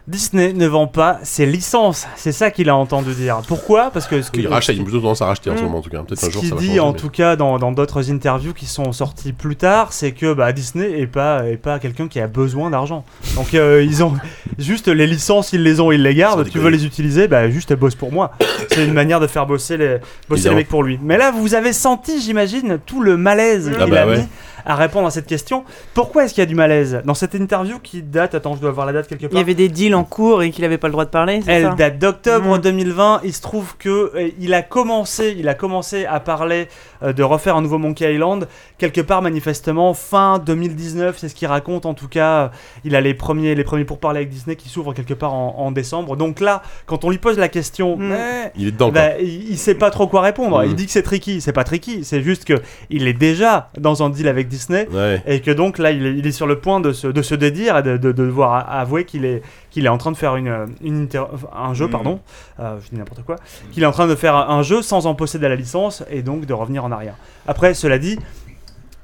Disney 0.08 0.52
ne 0.54 0.66
vend 0.66 0.86
pas 0.88 1.20
ses 1.22 1.46
licences, 1.46 2.06
c'est 2.16 2.32
ça 2.32 2.50
qu'il 2.50 2.68
a 2.68 2.74
entendu 2.74 3.12
dire. 3.14 3.42
Pourquoi? 3.46 3.90
Parce 3.92 4.08
que 4.08 4.22
ce 4.22 4.30
que 4.30 4.40
Il 4.40 4.48
rachète, 4.48 4.74
il 4.76 4.80
a 4.80 4.84
plutôt 4.84 4.98
tendance 5.00 5.22
à 5.22 5.26
racheter 5.26 5.50
en 5.50 5.56
ce 5.56 5.60
Mm. 5.60 5.64
moment 5.66 5.78
en 5.78 5.82
tout 5.82 5.90
cas. 5.90 6.02
Peut-être 6.02 6.20
Ce 6.20 6.26
un 6.26 6.30
jour 6.30 6.40
qu'il 6.42 6.50
va 6.50 6.56
dit 6.56 6.66
changer, 6.68 6.80
en 6.80 6.92
mais- 6.92 6.98
tout 6.98 7.10
cas 7.10 7.36
dans 7.36 7.70
d'autres 7.72 8.10
interviews 8.10 8.52
qui 8.52 8.66
sont 8.66 8.90
sorties 8.92 9.32
plus 9.32 9.54
tard, 9.56 9.92
c'est 9.92 10.12
que 10.12 10.32
bah, 10.32 10.52
Disney 10.52 10.98
est 11.00 11.06
pas 11.06 11.46
est 11.46 11.56
pas 11.58 11.78
quelqu'un 11.78 12.08
qui 12.08 12.18
a 12.18 12.26
besoin 12.26 12.70
d'argent. 12.70 13.04
Donc 13.36 13.54
euh, 13.54 13.84
ils 13.84 14.02
ont 14.02 14.14
juste 14.58 14.88
les 14.88 15.06
licences, 15.06 15.52
ils 15.52 15.62
les 15.62 15.80
ont, 15.80 15.92
ils 15.92 16.02
les 16.02 16.14
gardent. 16.14 16.48
Tu 16.48 16.58
veux 16.58 16.70
les 16.70 16.84
utiliser, 16.86 17.28
bah 17.28 17.48
juste 17.50 17.72
bosse 17.74 17.94
pour 17.94 18.10
moi. 18.10 18.32
C'est 18.70 18.84
une 18.84 18.94
manière 18.94 19.20
de 19.20 19.26
faire 19.28 19.46
bosser 19.46 19.76
les 19.76 19.98
bosser 20.28 20.48
les 20.48 20.54
mecs 20.56 20.68
pour 20.68 20.82
lui. 20.82 20.98
Mais 21.02 21.18
là, 21.18 21.30
vous 21.30 21.54
avez 21.54 21.72
senti, 21.72 22.20
j'imagine, 22.20 22.78
tout 22.84 23.00
le 23.02 23.16
malaise 23.16 23.70
Ah 23.78 23.84
qu'il 23.84 23.92
bah 23.92 24.02
a 24.02 24.06
ouais. 24.06 24.18
mis 24.18 24.24
à 24.66 24.74
répondre 24.76 25.06
à 25.06 25.10
cette 25.10 25.26
question. 25.26 25.64
Pourquoi 25.94 26.24
est-ce 26.24 26.34
qu'il 26.34 26.42
y 26.42 26.46
a 26.46 26.46
du 26.46 26.54
malaise 26.54 27.02
dans 27.04 27.14
cette 27.14 27.34
interview 27.34 27.78
qui 27.78 28.02
date 28.02 28.34
Attends, 28.34 28.54
je 28.56 28.60
dois 28.60 28.70
avoir 28.70 28.86
la 28.86 28.92
date 28.92 29.08
quelque 29.08 29.22
part. 29.26 29.32
Il 29.32 29.38
y 29.38 29.40
avait 29.40 29.54
des 29.54 29.68
deals 29.68 29.94
en 29.94 30.04
cours 30.04 30.42
et 30.42 30.50
qu'il 30.50 30.64
avait 30.64 30.78
pas 30.78 30.88
le 30.88 30.92
droit 30.92 31.04
de 31.04 31.10
parler, 31.10 31.40
c'est 31.44 31.52
Elle 31.52 31.62
ça 31.64 31.74
date 31.74 31.98
d'octobre 31.98 32.58
Mm. 32.58 32.60
2020. 32.60 33.20
Il 33.24 33.32
se 33.32 33.40
trouve 33.42 33.76
que 33.78 34.12
euh, 34.14 34.30
il 34.38 34.54
a 34.54 34.62
commencé, 34.62 35.34
il 35.38 35.48
a 35.48 35.54
commencé 35.54 36.04
à 36.06 36.20
parler 36.20 36.68
euh, 37.02 37.12
de 37.12 37.22
refaire 37.22 37.56
un 37.56 37.62
nouveau 37.62 37.78
Monkey 37.78 38.12
Island 38.14 38.46
quelque 38.78 39.00
part 39.00 39.22
manifestement 39.22 39.94
fin 39.94 40.38
2019. 40.38 41.16
C'est 41.18 41.28
ce 41.28 41.34
qu'il 41.34 41.48
raconte. 41.48 41.86
En 41.86 41.94
tout 41.94 42.08
cas, 42.08 42.50
il 42.84 42.94
a 42.96 43.00
les 43.00 43.14
premiers, 43.14 43.54
les 43.54 43.64
premiers 43.64 43.84
pour 43.84 43.98
parler 43.98 44.18
avec 44.18 44.30
Disney 44.30 44.56
qui 44.56 44.68
s'ouvrent 44.68 44.92
quelque 44.94 45.14
part 45.14 45.34
en, 45.34 45.54
en 45.58 45.70
décembre. 45.70 46.16
Donc 46.16 46.40
là, 46.40 46.62
quand 46.86 47.04
on 47.04 47.10
lui 47.10 47.18
pose 47.18 47.38
la 47.38 47.48
question, 47.48 47.96
Mm. 47.96 48.12
eh, 48.12 48.48
Il 48.56 48.68
est 48.68 48.70
dedans 48.72 48.90
bah, 48.90 49.18
il, 49.20 49.50
il 49.50 49.58
sait 49.58 49.74
pas 49.74 49.90
trop 49.90 50.06
quoi 50.06 50.20
répondre. 50.22 50.60
Mm. 50.62 50.66
Il 50.66 50.74
dit 50.74 50.86
que 50.86 50.92
c'est 50.92 51.02
tricky. 51.02 51.40
C'est 51.40 51.52
pas 51.52 51.64
tricky. 51.64 52.04
C'est 52.04 52.22
juste 52.22 52.44
que 52.44 52.54
il 52.90 53.06
est 53.06 53.12
déjà 53.14 53.70
dans 53.78 54.02
un 54.02 54.10
deal 54.10 54.28
avec 54.28 54.48
Disney 54.50 54.86
Ouais. 54.92 55.22
et 55.26 55.40
que 55.40 55.50
donc 55.50 55.78
là 55.78 55.90
il 55.92 56.04
est, 56.04 56.14
il 56.18 56.26
est 56.26 56.32
sur 56.32 56.46
le 56.46 56.58
point 56.58 56.80
de 56.80 56.92
se, 56.92 57.06
de 57.06 57.22
se 57.22 57.34
dédire 57.34 57.78
et 57.78 57.82
de, 57.82 57.96
de, 57.96 58.12
de 58.12 58.24
devoir 58.26 58.70
avouer 58.70 59.04
qu'il 59.06 59.24
est, 59.24 59.40
qu'il 59.70 59.86
est 59.86 59.88
en 59.88 59.96
train 59.96 60.12
de 60.12 60.16
faire 60.16 60.36
une, 60.36 60.66
une 60.82 61.04
inter- 61.04 61.24
un 61.56 61.72
jeu, 61.72 61.86
Mhm. 61.86 61.90
pardon, 61.92 62.20
Euh, 62.58 62.76
je 62.84 62.90
dis 62.90 62.96
n'importe 62.96 63.22
quoi, 63.24 63.36
qu'il 63.72 63.82
est 63.82 63.86
en 63.86 63.92
train 63.92 64.06
de 64.06 64.14
faire 64.14 64.34
un 64.36 64.62
jeu 64.62 64.82
sans 64.82 65.06
en 65.06 65.14
posséder 65.14 65.48
la 65.48 65.56
licence 65.56 66.02
et 66.10 66.20
donc 66.22 66.44
de 66.44 66.52
revenir 66.52 66.84
en 66.84 66.92
arrière. 66.92 67.14
Après, 67.46 67.72
cela 67.72 67.98
dit, 67.98 68.18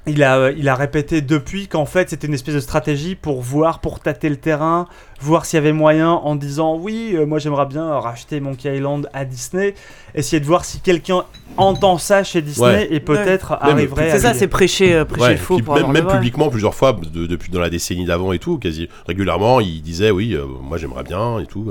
il 0.07 0.23
a, 0.23 0.37
euh, 0.37 0.53
il 0.57 0.67
a 0.69 0.75
répété 0.75 1.21
depuis 1.21 1.67
qu'en 1.67 1.85
fait 1.85 2.09
c'était 2.09 2.27
une 2.27 2.33
espèce 2.33 2.55
de 2.55 2.59
stratégie 2.59 3.15
pour 3.15 3.41
voir, 3.41 3.79
pour 3.79 3.99
tâter 3.99 4.29
le 4.29 4.37
terrain, 4.37 4.87
voir 5.21 5.45
s'il 5.45 5.57
y 5.57 5.59
avait 5.59 5.73
moyen 5.73 6.11
en 6.11 6.35
disant 6.35 6.75
oui, 6.75 7.11
euh, 7.13 7.25
moi 7.25 7.39
j'aimerais 7.39 7.65
bien 7.65 7.99
racheter 7.99 8.39
Monkey 8.39 8.75
Island 8.75 9.09
à 9.13 9.25
Disney, 9.25 9.73
essayer 10.15 10.39
de 10.39 10.45
voir 10.45 10.65
si 10.65 10.79
quelqu'un 10.79 11.23
entend 11.57 11.97
ça 11.97 12.23
chez 12.23 12.41
Disney 12.41 12.67
Ouais. 12.67 12.87
et 12.91 12.99
peut-être 12.99 13.57
Même- 13.63 13.71
arriverait 13.77 14.09
à 14.11 14.13
C'est 14.15 14.19
ça, 14.19 14.33
c'est 14.33 14.47
prêcher, 14.47 14.93
euh, 14.93 15.05
prêcher 15.05 15.23
Ouais, 15.23 15.31
le 15.31 15.37
faux 15.37 15.55
puis 15.55 15.63
pour 15.63 15.75
même, 15.89 16.07
publiquement 16.07 16.49
plusieurs 16.49 16.75
fois 16.75 16.93
de- 16.93 17.25
depuis 17.25 17.51
dans 17.51 17.59
la 17.59 17.69
décennie 17.69 18.05
d'avant 18.05 18.31
et 18.33 18.39
tout 18.39 18.57
quasi 18.57 18.89
régulièrement 19.07 19.59
il 19.59 19.81
disait 19.81 20.11
oui 20.11 20.33
euh, 20.33 20.45
moi 20.61 20.77
j'aimerais 20.77 21.03
bien 21.03 21.39
et 21.39 21.45
tout 21.45 21.65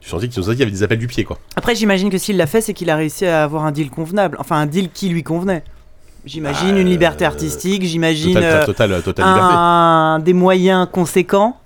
tu 0.00 0.08
sentais 0.08 0.28
qu'il 0.28 0.42
y 0.42 0.62
avait 0.62 0.70
des 0.70 0.82
appels 0.82 0.98
du 0.98 1.06
pied 1.06 1.24
quoi 1.24 1.38
Après, 1.56 1.74
j'imagine 1.74 2.10
que 2.10 2.18
s'il 2.18 2.36
l'a 2.36 2.46
fait, 2.46 2.60
c'est 2.60 2.74
qu'il 2.74 2.90
a 2.90 2.96
réussi 2.96 3.26
à 3.26 3.42
avoir 3.44 3.64
un 3.64 3.72
deal 3.72 3.90
convenable. 3.90 4.36
Enfin, 4.40 4.56
un 4.56 4.66
deal 4.66 4.90
qui 4.90 5.08
lui 5.08 5.22
convenait. 5.22 5.62
J'imagine 6.28 6.74
Bah, 6.74 6.80
une 6.80 6.88
liberté 6.88 7.24
euh, 7.24 7.28
artistique, 7.28 7.84
j'imagine 7.84 8.34
total, 8.34 8.52
euh, 8.52 8.64
total, 8.66 9.02
total 9.02 9.26
liberté 9.26 9.54
un, 9.56 10.18
des 10.20 10.32
moyens 10.34 10.86
conséquents. 10.92 11.56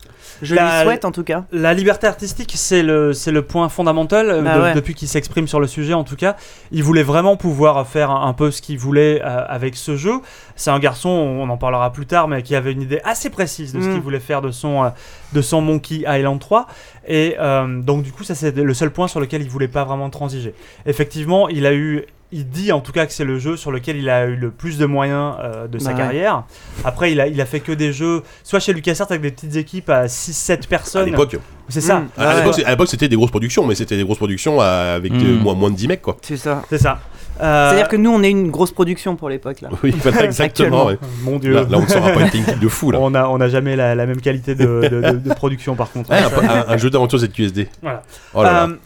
Je 0.41 0.57
La- 0.57 0.79
lui 0.79 0.85
souhaite 0.85 1.05
en 1.05 1.13
tout 1.13 1.23
cas. 1.23 1.45
La 1.53 1.73
liberté 1.73 2.07
artistique, 2.09 2.53
c'est 2.57 2.83
le, 2.83 3.13
c'est 3.13 3.31
le 3.31 3.43
point 3.43 3.69
fondamental 3.69 4.29
euh, 4.29 4.43
Bah 4.43 4.57
de- 4.57 4.63
ouais. 4.63 4.75
depuis 4.75 4.95
qu'il 4.95 5.07
s'exprime 5.07 5.47
sur 5.47 5.61
le 5.61 5.69
sujet. 5.69 5.95
En 5.95 6.03
tout 6.03 6.17
cas, 6.17 6.35
il 6.73 6.83
voulait 6.83 7.05
vraiment 7.05 7.37
pouvoir 7.37 7.87
faire 7.87 8.11
un, 8.11 8.27
un 8.27 8.33
peu 8.33 8.51
ce 8.51 8.61
qu'il 8.61 8.77
voulait 8.79 9.23
euh, 9.25 9.45
avec 9.49 9.77
ce 9.77 9.97
jeu. 9.97 10.15
C'est 10.57 10.71
un 10.71 10.81
garçon, 10.81 11.11
on 11.11 11.49
en 11.49 11.57
parlera 11.59 11.93
plus 11.93 12.07
tard, 12.07 12.27
mais 12.27 12.43
qui 12.43 12.57
avait 12.57 12.73
une 12.73 12.83
idée 12.83 13.01
assez 13.05 13.31
précise 13.31 13.73
de 13.73 13.81
ce 13.81 13.87
Mm. 13.87 13.93
qu'il 13.93 14.01
voulait 14.01 14.19
faire 14.21 14.43
de 14.43 14.51
son, 14.51 14.83
euh, 14.83 14.89
de 15.33 15.43
son 15.43 15.61
Monkey 15.61 16.05
Island 16.07 16.39
3. 16.39 16.67
Et 17.09 17.37
euh, 17.39 17.81
donc, 17.83 18.03
du 18.03 18.13
coup, 18.13 18.25
ça, 18.25 18.35
c'est 18.35 18.57
le 18.57 18.75
seul 18.75 18.91
point 18.91 19.09
sur 19.09 19.21
lequel 19.21 19.43
il 19.43 19.49
voulait 19.49 19.69
pas 19.69 19.85
vraiment 19.85 20.11
transiger. 20.11 20.55
Effectivement, 20.87 21.49
il 21.49 21.67
a 21.67 21.75
eu. 21.75 22.05
Il 22.35 22.49
dit 22.49 22.73
en 22.73 22.81
tout 22.81 22.93
cas 22.93 23.05
que 23.05 23.13
c'est 23.13 23.27
le 23.27 23.39
jeu 23.39 23.59
sur 23.59 23.71
lequel 23.71 23.99
il 23.99 24.09
a 24.09 24.25
eu 24.25 24.37
le 24.37 24.51
plus 24.51 24.79
de 24.79 24.87
moyens 24.87 25.35
euh, 25.41 25.67
de 25.69 25.79
sa 25.79 25.91
ouais. 25.91 25.97
carrière. 25.99 26.45
Après, 26.83 27.13
il 27.13 27.21
a, 27.21 27.27
il 27.27 27.39
a 27.43 27.45
fait 27.45 27.61
que 27.61 27.73
des 27.73 27.93
jeux, 27.93 28.23
soit 28.43 28.59
chez 28.59 28.73
LucasArts 28.73 29.09
avec 29.11 29.21
des 29.21 29.31
petites 29.33 29.55
équipes 29.57 29.91
à 29.91 30.07
6-7 30.07 30.53
À 30.53 30.67
personnes. 30.67 31.05
l'époque, 31.11 31.37
C'est 31.69 31.83
ça. 31.83 32.01
Mm. 32.01 32.09
à 32.17 32.29
Ouais. 32.29 32.37
l'époque, 32.65 32.85
à 32.85 32.87
c'était 32.87 33.09
des 33.11 33.17
grosses 33.17 33.31
productions, 33.31 33.67
mais 33.67 33.75
c'était 33.75 33.99
des 33.99 34.05
grosses 34.05 34.17
productions 34.17 34.63
avec 34.63 35.13
Mm. 35.13 35.17
euh, 35.23 35.39
moins, 35.41 35.53
moins 35.53 35.71
de 35.71 35.77
10 35.77 35.89
mecs, 35.89 36.01
quoi. 36.01 36.17
C'est 36.23 36.39
ça. 36.39 36.63
C'est 36.71 36.79
ça. 36.79 37.01
Euh, 37.41 37.69
C'est-à-dire 37.71 37.89
que 37.89 37.97
nous, 37.97 38.11
on 38.11 38.23
est 38.23 38.31
une 38.31 38.51
grosse 38.51 38.71
production 38.73 39.17
pour 39.17 39.29
l'époque 39.29 39.61
là. 39.63 39.71
Oui, 39.83 39.93
voilà, 40.03 40.25
exactement. 40.25 40.87
ouais. 40.87 40.99
Mon 41.23 41.39
dieu. 41.39 41.55
Là, 41.55 41.63
là, 41.69 41.79
on 41.79 41.83
ne 41.83 41.87
sera 41.87 42.11
pas 42.13 42.21
une 42.21 42.31
technique 42.31 42.59
de 42.61 42.69
fou, 42.69 42.91
là. 42.91 42.99
on 43.01 43.15
a, 43.15 43.27
on 43.27 43.41
a 43.41 43.49
jamais 43.49 43.75
la, 43.75 43.95
la 43.95 44.07
même 44.07 44.21
qualité 44.21 44.55
de, 44.55 44.65
de- 44.89 45.01
de- 45.13 45.19
de 45.19 45.35
production 45.35 45.75
par 45.75 45.91
contre. 45.91 46.11
Ouais, 46.11 46.19
un, 46.19 46.49
un- 46.49 46.65
un 46.69 46.77
jeu 46.77 46.91
d'aventure 46.91 47.19
ZQSD. 47.19 47.69
Voilà. 47.83 48.03
Oh 48.35 48.43
là 48.43 48.53
là. 48.53 48.65
Euh, 48.65 48.77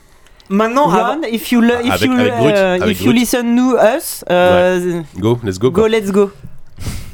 maintenant, 0.49 0.87
Ron, 0.87 1.21
if 1.31 1.51
you, 1.53 1.61
le- 1.61 1.85
if 1.85 1.93
Avec- 1.93 2.09
you, 2.11 2.13
avec 2.19 2.35
Brut, 2.37 2.55
avec 2.57 2.91
if 2.93 3.01
you 3.01 3.07
Brut. 3.07 3.19
listen 3.19 3.57
to 3.57 3.77
us, 3.79 4.25
euh, 4.31 5.01
Go, 5.19 5.39
let's 5.45 5.59
go. 5.59 5.71
go, 5.71 5.81
quoi. 5.81 5.89
let's 5.89 6.11
go. 6.13 6.31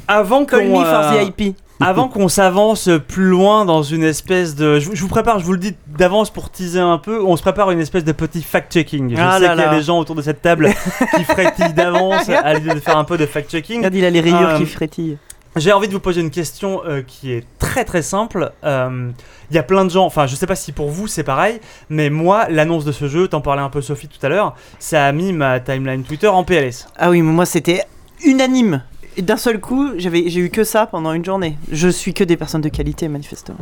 avant 0.07 0.45
Call 0.45 0.67
qu'on 0.67 0.79
me 0.79 0.85
for 0.85 1.11
the 1.13 1.27
IP. 1.41 1.55
Avant 1.83 2.07
qu'on 2.07 2.27
s'avance 2.27 2.89
plus 3.07 3.27
loin 3.27 3.65
dans 3.65 3.83
une 3.83 4.03
espèce 4.03 4.55
de, 4.55 4.79
je, 4.79 4.89
vous- 4.89 5.07
prépare, 5.07 5.39
je 5.39 5.45
vous 5.45 5.51
le 5.53 5.57
dis 5.59 5.75
d'avance 5.87 6.29
pour 6.29 6.49
teaser 6.49 6.79
un 6.79 6.97
peu, 6.97 7.23
on 7.23 7.35
se 7.37 7.41
prépare 7.41 7.71
une 7.71 7.79
espèce 7.79 8.03
de 8.03 8.11
petit 8.11 8.41
fact-checking. 8.41 9.15
Je 9.15 9.21
Ah 9.21 9.39
sais 9.39 9.49
qu'il 9.49 9.57
y 9.59 9.61
a 9.61 9.75
des 9.75 9.81
gens 9.83 9.99
autour 9.99 10.15
de 10.15 10.21
cette 10.21 10.41
table 10.41 10.69
qui 11.15 11.23
frétillent 11.25 11.73
d'avance 11.73 12.29
à 12.29 12.53
l'idée 12.53 12.73
de 12.73 12.79
faire 12.79 12.97
un 12.97 13.03
peu 13.03 13.17
de 13.17 13.25
fact-checking. 13.25 13.77
Regarde, 13.77 13.95
il 13.95 14.05
a 14.05 14.09
les 14.09 14.21
rayures 14.21 14.49
Euh, 14.49 14.57
qui 14.57 14.65
frétillent. 14.65 15.17
J'ai 15.55 15.71
envie 15.71 15.87
de 15.87 15.93
vous 15.93 15.99
poser 15.99 16.19
une 16.21 16.31
question 16.31 16.81
euh, 16.87 17.03
qui 17.05 17.31
est 17.31 17.43
très 17.59 17.85
très 17.85 18.01
simple. 18.01 18.51
Euh, 18.63 19.11
Il 19.51 19.55
y 19.55 19.59
a 19.59 19.63
plein 19.63 19.85
de 19.85 19.91
gens, 19.91 20.03
enfin 20.05 20.25
je 20.25 20.35
sais 20.35 20.47
pas 20.47 20.55
si 20.55 20.71
pour 20.71 20.89
vous 20.89 21.05
c'est 21.07 21.21
pareil, 21.23 21.59
mais 21.89 22.09
moi 22.09 22.47
l'annonce 22.49 22.85
de 22.85 22.91
ce 22.91 23.07
jeu, 23.07 23.27
t'en 23.27 23.39
parlais 23.41 23.61
un 23.61 23.69
peu 23.69 23.79
Sophie 23.81 24.07
tout 24.07 24.25
à 24.25 24.29
l'heure, 24.29 24.55
ça 24.79 25.05
a 25.05 25.11
mis 25.11 25.31
ma 25.31 25.59
timeline 25.59 26.01
Twitter 26.03 26.27
en 26.27 26.43
PLS. 26.43 26.87
Ah 26.97 27.11
oui, 27.11 27.21
mais 27.21 27.31
moi 27.31 27.45
c'était 27.45 27.83
unanime. 28.25 28.81
Et 29.17 29.21
d'un 29.21 29.37
seul 29.37 29.59
coup, 29.59 29.91
j'avais, 29.97 30.29
j'ai 30.29 30.39
eu 30.39 30.49
que 30.49 30.63
ça 30.63 30.85
pendant 30.87 31.13
une 31.13 31.23
journée. 31.23 31.57
Je 31.71 31.87
suis 31.87 32.13
que 32.13 32.23
des 32.23 32.37
personnes 32.37 32.61
de 32.61 32.69
qualité, 32.69 33.07
manifestement. 33.07 33.57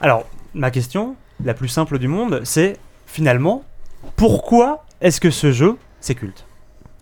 Alors 0.00 0.24
ma 0.54 0.70
question, 0.70 1.16
la 1.44 1.54
plus 1.54 1.68
simple 1.68 1.98
du 1.98 2.08
monde, 2.08 2.40
c'est 2.44 2.76
finalement 3.06 3.64
pourquoi 4.16 4.84
est-ce 5.00 5.20
que 5.20 5.30
ce 5.30 5.52
jeu 5.52 5.76
c'est 6.00 6.14
culte? 6.14 6.44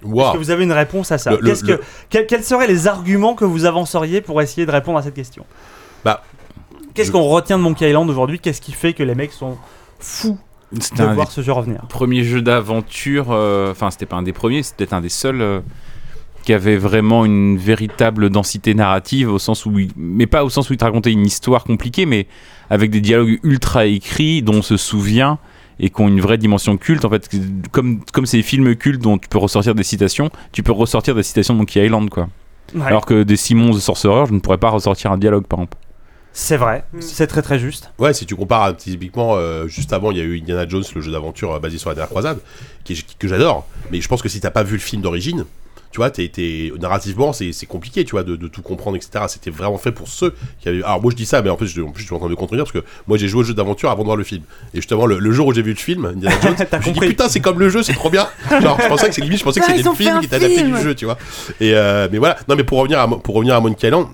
Est-ce 0.05 0.33
que 0.33 0.39
vous 0.39 0.51
avez 0.51 0.65
une 0.65 0.73
réponse 0.73 1.13
à 1.13 1.19
ça? 1.19 1.31
Le- 1.31 1.39
le- 1.39 1.47
Qu'est-ce 1.49 1.65
que- 1.65 1.73
le- 1.73 1.81
quels, 2.11 2.27
quels 2.27 2.45
seraient 2.45 2.67
les 2.67 2.89
arguments 2.89 3.35
que 3.35 3.45
vous 3.45 3.65
avanceriez 3.67 4.21
pour 4.21 4.43
essayer 4.43 4.67
de 4.67 4.71
répondre 4.73 4.99
à 4.99 5.03
cette 5.03 5.15
question? 5.15 5.45
Bah, 6.05 6.23
Qu'est-ce 6.95 7.09
je- 7.09 7.13
qu'on 7.13 7.23
retient 7.23 7.57
de 7.57 7.63
Monkey 7.63 7.89
Island 7.89 8.11
aujourd'hui? 8.11 8.39
Qu'est-ce 8.41 8.61
qui 8.61 8.73
fait 8.73 8.93
que 8.95 9.03
les 9.05 9.15
mecs 9.15 9.33
sont 9.33 9.57
fous 10.01 10.39
C'était 10.81 11.05
de 11.05 11.09
un 11.09 11.15
voir 11.15 11.31
ce 11.31 11.41
jeu 11.41 11.53
revenir? 11.53 11.83
premiers 11.89 12.25
jeux 12.25 12.43
d'aventure, 12.43 13.29
euh, 13.31 13.71
enfin 13.71 13.91
c'était 13.91 14.07
pas 14.07 14.17
un 14.17 14.23
des 14.23 14.33
premiers, 14.33 14.63
c'était 14.63 14.79
peut-être 14.79 14.93
un 14.95 15.01
des 15.01 15.09
seuls 15.09 15.41
euh, 15.41 15.61
qui 16.43 16.53
avait 16.53 16.77
vraiment 16.77 17.25
une 17.25 17.57
véritable 17.57 18.31
densité 18.31 18.75
narrative 18.75 19.31
au 19.31 19.39
sens 19.39 19.65
où, 19.67 19.79
il- 19.79 19.91
mais 19.97 20.27
pas 20.27 20.45
au 20.45 20.51
sens 20.51 20.69
où 20.69 20.73
il 20.73 20.77
te 20.77 20.85
racontait 20.85 21.13
une 21.13 21.27
histoire 21.27 21.65
compliquée, 21.65 22.07
mais 22.07 22.27
avec 22.71 22.91
des 22.91 23.01
dialogues 23.01 23.39
ultra 23.43 23.87
écrits 23.87 24.43
dont 24.43 24.55
on 24.57 24.63
se 24.63 24.77
souvient 24.77 25.39
et 25.81 25.91
qui 25.91 26.01
ont 26.01 26.09
une 26.09 26.21
vraie 26.21 26.39
dimension 26.39 26.77
culte. 26.77 27.05
En 27.05 27.11
fait, 27.11 27.31
comme 27.71 28.01
comme 28.13 28.27
ces 28.27 28.43
films 28.43 28.75
cultes 28.77 29.01
dont 29.03 29.19
tu 29.19 29.29
peux 29.29 29.39
ressortir 29.39 29.75
des 29.75 29.83
citations, 29.85 30.31
tu 30.53 30.63
peux 30.63 30.73
ressortir 30.73 31.15
des 31.15 31.23
citations 31.23 31.55
de 31.55 31.59
Monkey 31.59 31.85
Island 31.85 32.09
quoi. 32.11 32.29
Ouais. 32.75 32.83
Alors 32.87 33.05
que 33.07 33.23
des 33.23 33.37
Simons 33.37 33.71
de 33.75 33.79
Sorcerer, 33.81 34.27
je 34.27 34.33
ne 34.33 34.39
pourrais 34.41 34.59
pas 34.59 34.71
ressortir 34.71 35.13
un 35.13 35.19
dialogue 35.19 35.47
par 35.47 35.59
exemple. 35.61 35.77
C'est 36.35 36.57
vrai, 36.57 36.85
c'est 36.99 37.27
très 37.27 37.43
très 37.43 37.59
juste. 37.59 37.91
Ouais, 37.99 38.15
si 38.15 38.25
tu 38.25 38.35
compares 38.35 38.63
à, 38.63 38.73
typiquement, 38.73 39.35
euh, 39.37 39.69
juste 39.69 39.93
avant, 39.93 40.11
il 40.13 40.17
y 40.17 40.21
a 40.23 40.25
eu 40.25 40.39
Indiana 40.41 40.67
Jones, 40.67 40.83
le 40.95 41.01
jeu 41.03 41.13
d'aventure 41.13 41.53
euh, 41.53 41.59
basé 41.59 41.77
sur 41.77 41.91
la 41.91 41.95
dernière 41.95 42.09
croisade, 42.09 42.39
qui 42.85 43.05
que 43.19 43.29
j'adore. 43.29 43.67
Mais 43.91 44.01
je 44.01 44.09
pense 44.09 44.23
que 44.23 44.31
si 44.31 44.41
t'as 44.41 44.51
pas 44.51 44.63
vu 44.63 44.73
le 44.73 44.79
film 44.81 45.03
d'origine, 45.03 45.45
tu 45.93 45.99
vois, 45.99 46.11
t'es, 46.11 46.27
t'es- 46.29 46.73
narrativement, 46.81 47.33
c'est, 47.33 47.53
c'est 47.53 47.67
compliqué, 47.67 48.05
tu 48.05 48.13
vois, 48.13 48.23
de, 48.25 48.35
de 48.35 48.49
tout 48.49 48.63
comprendre, 48.63 48.97
etc. 48.97 49.27
C'était 49.29 49.51
vraiment 49.51 49.79
fait 49.79 49.93
pour 49.93 50.09
ceux 50.09 50.35
qui 50.61 50.69
avaient. 50.69 50.83
Alors 50.83 51.01
moi 51.03 51.11
je 51.13 51.17
dis 51.17 51.27
ça, 51.27 51.43
mais 51.43 51.51
en 51.51 51.57
plus, 51.57 51.69
je, 51.69 51.83
en 51.83 51.91
plus, 51.91 52.01
je 52.03 52.07
suis 52.07 52.15
en 52.15 52.19
train 52.19 52.29
de 52.29 52.35
contredire 52.35 52.65
parce 52.65 52.73
que 52.73 52.83
moi 53.07 53.19
j'ai 53.19 53.29
joué 53.29 53.41
au 53.41 53.45
jeu 53.45 53.55
d'aventure 53.55 53.91
avant 53.91 54.03
de 54.03 54.07
voir 54.07 54.17
le 54.17 54.25
film. 54.25 54.43
Et 54.75 54.79
justement, 54.79 55.07
le, 55.07 55.19
le 55.19 55.33
jour 55.33 55.47
où 55.47 55.55
j'ai 55.55 55.63
vu 55.63 55.71
le 55.71 55.77
film, 55.77 56.07
Indiana 56.07 56.35
Jones, 56.43 56.57
je 56.59 56.77
me 56.77 56.83
suis 56.83 56.93
dit 56.93 57.01
putain, 57.01 57.29
c'est 57.29 57.41
comme 57.41 57.59
le 57.61 57.69
jeu, 57.69 57.83
c'est 57.83 57.93
trop 57.93 58.11
bien. 58.11 58.27
Genre, 58.61 58.79
je 58.83 58.89
pensais 58.89 59.09
que 59.09 59.15
c'est 59.15 59.21
limite, 59.23 59.39
je 59.39 59.45
pensais 59.45 59.61
que 59.61 59.67
c'était 59.67 59.83
le 59.83 59.91
fait 59.95 60.03
film 60.05 60.21
qui 60.21 60.27
était 60.27 60.37
adapté 60.37 60.63
du 60.63 60.77
jeu, 60.79 60.95
tu 60.95 61.05
vois. 61.05 61.19
Et 61.61 61.75
euh, 61.75 62.09
mais 62.11 62.19
voilà, 62.19 62.39
non, 62.49 62.57
mais 62.57 62.65
pour 62.65 62.79
revenir 62.79 62.99
à, 62.99 63.07
pour 63.09 63.35
revenir 63.35 63.55
à 63.55 63.61
Monkey 63.61 63.87
Island, 63.87 64.07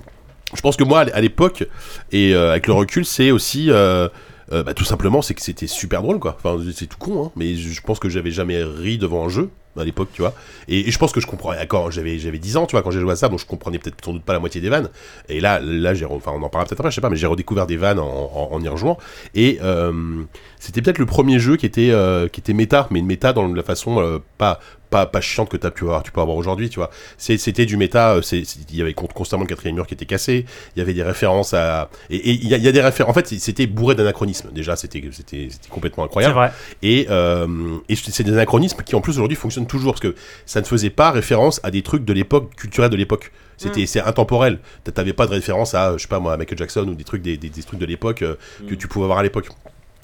je 0.55 0.60
pense 0.60 0.76
que 0.76 0.84
moi, 0.84 1.00
à 1.12 1.20
l'époque, 1.20 1.64
et 2.10 2.34
euh, 2.34 2.50
avec 2.50 2.66
le 2.66 2.72
recul, 2.72 3.05
c'est 3.05 3.30
aussi. 3.30 3.70
euh, 3.70 4.09
bah, 4.50 4.72
tout 4.74 4.84
simplement, 4.84 5.20
c'est 5.20 5.34
que 5.34 5.42
c'était 5.42 5.66
super 5.66 6.00
drôle, 6.02 6.18
quoi. 6.18 6.38
Enfin, 6.42 6.59
c'est 6.74 6.86
tout 6.86 6.96
con, 6.98 7.26
hein, 7.26 7.30
mais 7.36 7.55
je 7.55 7.80
pense 7.82 7.98
que 7.98 8.09
j'avais 8.09 8.30
jamais 8.30 8.62
ri 8.64 8.96
devant 8.96 9.26
un 9.26 9.28
jeu 9.28 9.50
à 9.78 9.84
l'époque, 9.84 10.09
tu 10.12 10.22
vois. 10.22 10.34
Et, 10.68 10.90
je 10.90 10.98
pense 10.98 11.12
que 11.12 11.20
je 11.20 11.26
comprenais. 11.26 11.66
Quand 11.66 11.90
j'avais 11.90 12.18
j'avais 12.18 12.38
10 12.38 12.56
ans, 12.56 12.66
tu 12.66 12.72
vois, 12.72 12.82
quand 12.82 12.90
j'ai 12.90 13.00
joué 13.00 13.12
à 13.12 13.16
ça, 13.16 13.28
donc 13.28 13.38
je 13.38 13.46
comprenais 13.46 13.78
peut-être 13.78 14.05
sans 14.05 14.12
doute 14.12 14.22
pas 14.22 14.32
la 14.32 14.38
moitié 14.40 14.60
des 14.60 14.68
vannes. 14.68 14.88
Et 15.28 15.40
là, 15.40 15.60
là, 15.60 15.94
j'ai, 15.94 16.05
enfin, 16.05 16.32
on 16.34 16.42
en 16.42 16.48
parlera 16.48 16.66
peut-être 16.66 16.80
après, 16.80 16.90
je 16.90 16.96
sais 16.96 17.00
pas, 17.00 17.10
mais 17.10 17.16
j'ai 17.16 17.26
redécouvert 17.26 17.66
des 17.66 17.76
vannes 17.76 17.98
en 17.98 18.60
y 18.60 18.68
rejoignant. 18.68 18.98
Et 19.34 19.59
euh, 19.62 20.22
c'était 20.59 20.82
peut-être 20.82 20.98
le 20.98 21.06
premier 21.06 21.38
jeu 21.38 21.56
qui 21.56 21.66
était 21.66 21.90
euh, 21.90 22.28
qui 22.28 22.40
était 22.40 22.52
méta, 22.52 22.88
mais 22.90 22.98
une 22.98 23.06
méta 23.06 23.32
dans 23.32 23.46
la 23.46 23.62
façon 23.62 24.00
euh, 24.00 24.18
pas 24.38 24.60
pas 24.90 25.06
pas 25.06 25.20
chiante 25.20 25.48
que 25.48 25.56
t'as 25.56 25.70
pu 25.70 25.85
avoir, 25.85 26.02
tu 26.02 26.10
peux 26.12 26.20
avoir 26.20 26.36
aujourd'hui, 26.36 26.69
tu 26.70 26.77
vois. 26.81 26.90
C'était 27.19 27.66
du 27.66 27.77
méta. 27.77 28.15
euh, 28.15 28.23
Il 28.32 28.77
y 28.77 28.82
avait 28.82 28.94
con- 28.94 29.06
constamment 29.12 29.43
le 29.44 29.48
quatrième 29.48 29.74
mur 29.77 29.86
qui 29.86 29.94
était 29.94 30.06
cassé. 30.06 30.44
Il 30.74 30.78
y 30.78 30.82
avait 30.82 30.94
des 30.94 31.02
références 31.02 31.55
à 31.55 31.90
et 32.10 32.31
il 32.31 32.48
y, 32.48 32.55
a- 32.55 32.56
il 32.56 32.62
y 32.62 32.69
a 32.69 32.73
des 32.73 32.81
références. 32.81 33.10
En 33.10 33.15
fait, 33.15 33.27
c'était 33.28 33.66
bourré 33.66 33.94
d'anachronismes. 33.94 34.51
Déjà, 34.52 34.77
c'était 34.77 35.01
complètement 35.70 36.05
incroyable. 36.05 36.35
vrai. 36.35 36.52
Et, 36.82 37.06
euh, 37.10 37.47
et 37.89 37.97
c'est 37.97 38.23
des 38.24 38.32
anachronismes 38.32 38.82
qui 38.85 38.94
en 38.94 39.01
plus 39.01 39.12
aujourd'hui 39.12 39.36
fonctionnent 39.36 39.66
toujours 39.66 39.93
parce 39.93 40.01
que 40.02 40.15
ça 40.47 40.60
ne 40.60 40.66
faisait 40.66 40.90
pas 40.90 41.10
référence 41.10 41.60
à 41.62 41.70
des 41.70 41.82
trucs 41.82 42.05
de 42.05 42.12
l'époque 42.12 42.55
culturelle 42.56 42.90
de 42.90 42.97
l'époque. 42.97 43.32
C'était 43.56 43.86
c'est 43.86 44.01
intemporel. 44.01 44.60
T'a- 44.85 44.93
T'avais 44.93 45.12
pas 45.12 45.27
de 45.27 45.32
référence 45.32 45.74
à 45.74 45.97
je 45.97 46.02
sais 46.02 46.09
pas 46.09 46.20
moi 46.20 46.32
à 46.32 46.36
Michael 46.36 46.59
Jackson 46.59 46.86
ou 46.89 46.94
des 46.94 47.05
trucs 47.05 47.23
des, 47.23 47.36
des, 47.36 47.48
des 47.48 47.62
trucs 47.62 47.81
de 47.81 47.86
l'époque 47.86 48.23
euh, 48.23 48.36
que 48.69 48.74
tu 48.74 48.86
pouvais 48.89 49.05
avoir 49.05 49.19
à 49.19 49.23
l'époque. 49.23 49.48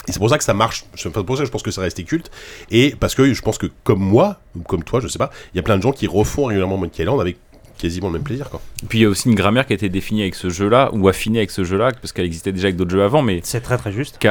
Et 0.08 0.12
c'est 0.12 0.18
pour 0.18 0.28
ça 0.30 0.38
que 0.38 0.44
ça 0.44 0.54
marche. 0.54 0.84
C'est 0.94 1.10
pour 1.10 1.36
ça 1.36 1.42
que 1.42 1.46
je 1.46 1.50
pense 1.52 1.62
que 1.62 1.70
ça 1.70 1.80
restait 1.80 2.02
culte. 2.04 2.30
Et 2.70 2.94
parce 2.98 3.14
que 3.14 3.32
je 3.32 3.42
pense 3.42 3.58
que 3.58 3.66
comme 3.84 4.00
moi 4.00 4.38
ou 4.56 4.60
comme 4.62 4.84
toi, 4.84 5.00
je 5.00 5.08
sais 5.08 5.18
pas, 5.18 5.30
il 5.52 5.56
y 5.56 5.60
a 5.60 5.62
plein 5.62 5.76
de 5.78 5.82
gens 5.82 5.92
qui 5.92 6.06
refont 6.06 6.46
régulièrement 6.46 6.76
Monkey 6.76 7.02
Island 7.02 7.20
avec 7.20 7.36
quasiment 7.78 8.06
le 8.08 8.14
même 8.14 8.22
plaisir 8.22 8.50
quoi. 8.50 8.60
Et 8.82 8.86
puis 8.86 8.98
il 9.00 9.02
y 9.02 9.04
a 9.04 9.08
aussi 9.08 9.28
une 9.28 9.34
grammaire 9.34 9.66
qui 9.66 9.72
a 9.72 9.76
été 9.76 9.88
définie 9.88 10.22
avec 10.22 10.34
ce 10.36 10.48
jeu-là, 10.48 10.90
ou 10.92 11.08
affinée 11.08 11.38
avec 11.38 11.50
ce 11.50 11.64
jeu-là, 11.64 11.90
parce 11.92 12.12
qu'elle 12.12 12.24
existait 12.26 12.52
déjà 12.52 12.66
avec 12.66 12.76
d'autres 12.76 12.92
jeux 12.92 13.02
avant, 13.02 13.20
mais 13.22 13.40
C'est 13.42 13.60
très 13.62 13.76
très 13.78 13.90
juste. 13.92 14.18
qui 14.18 14.28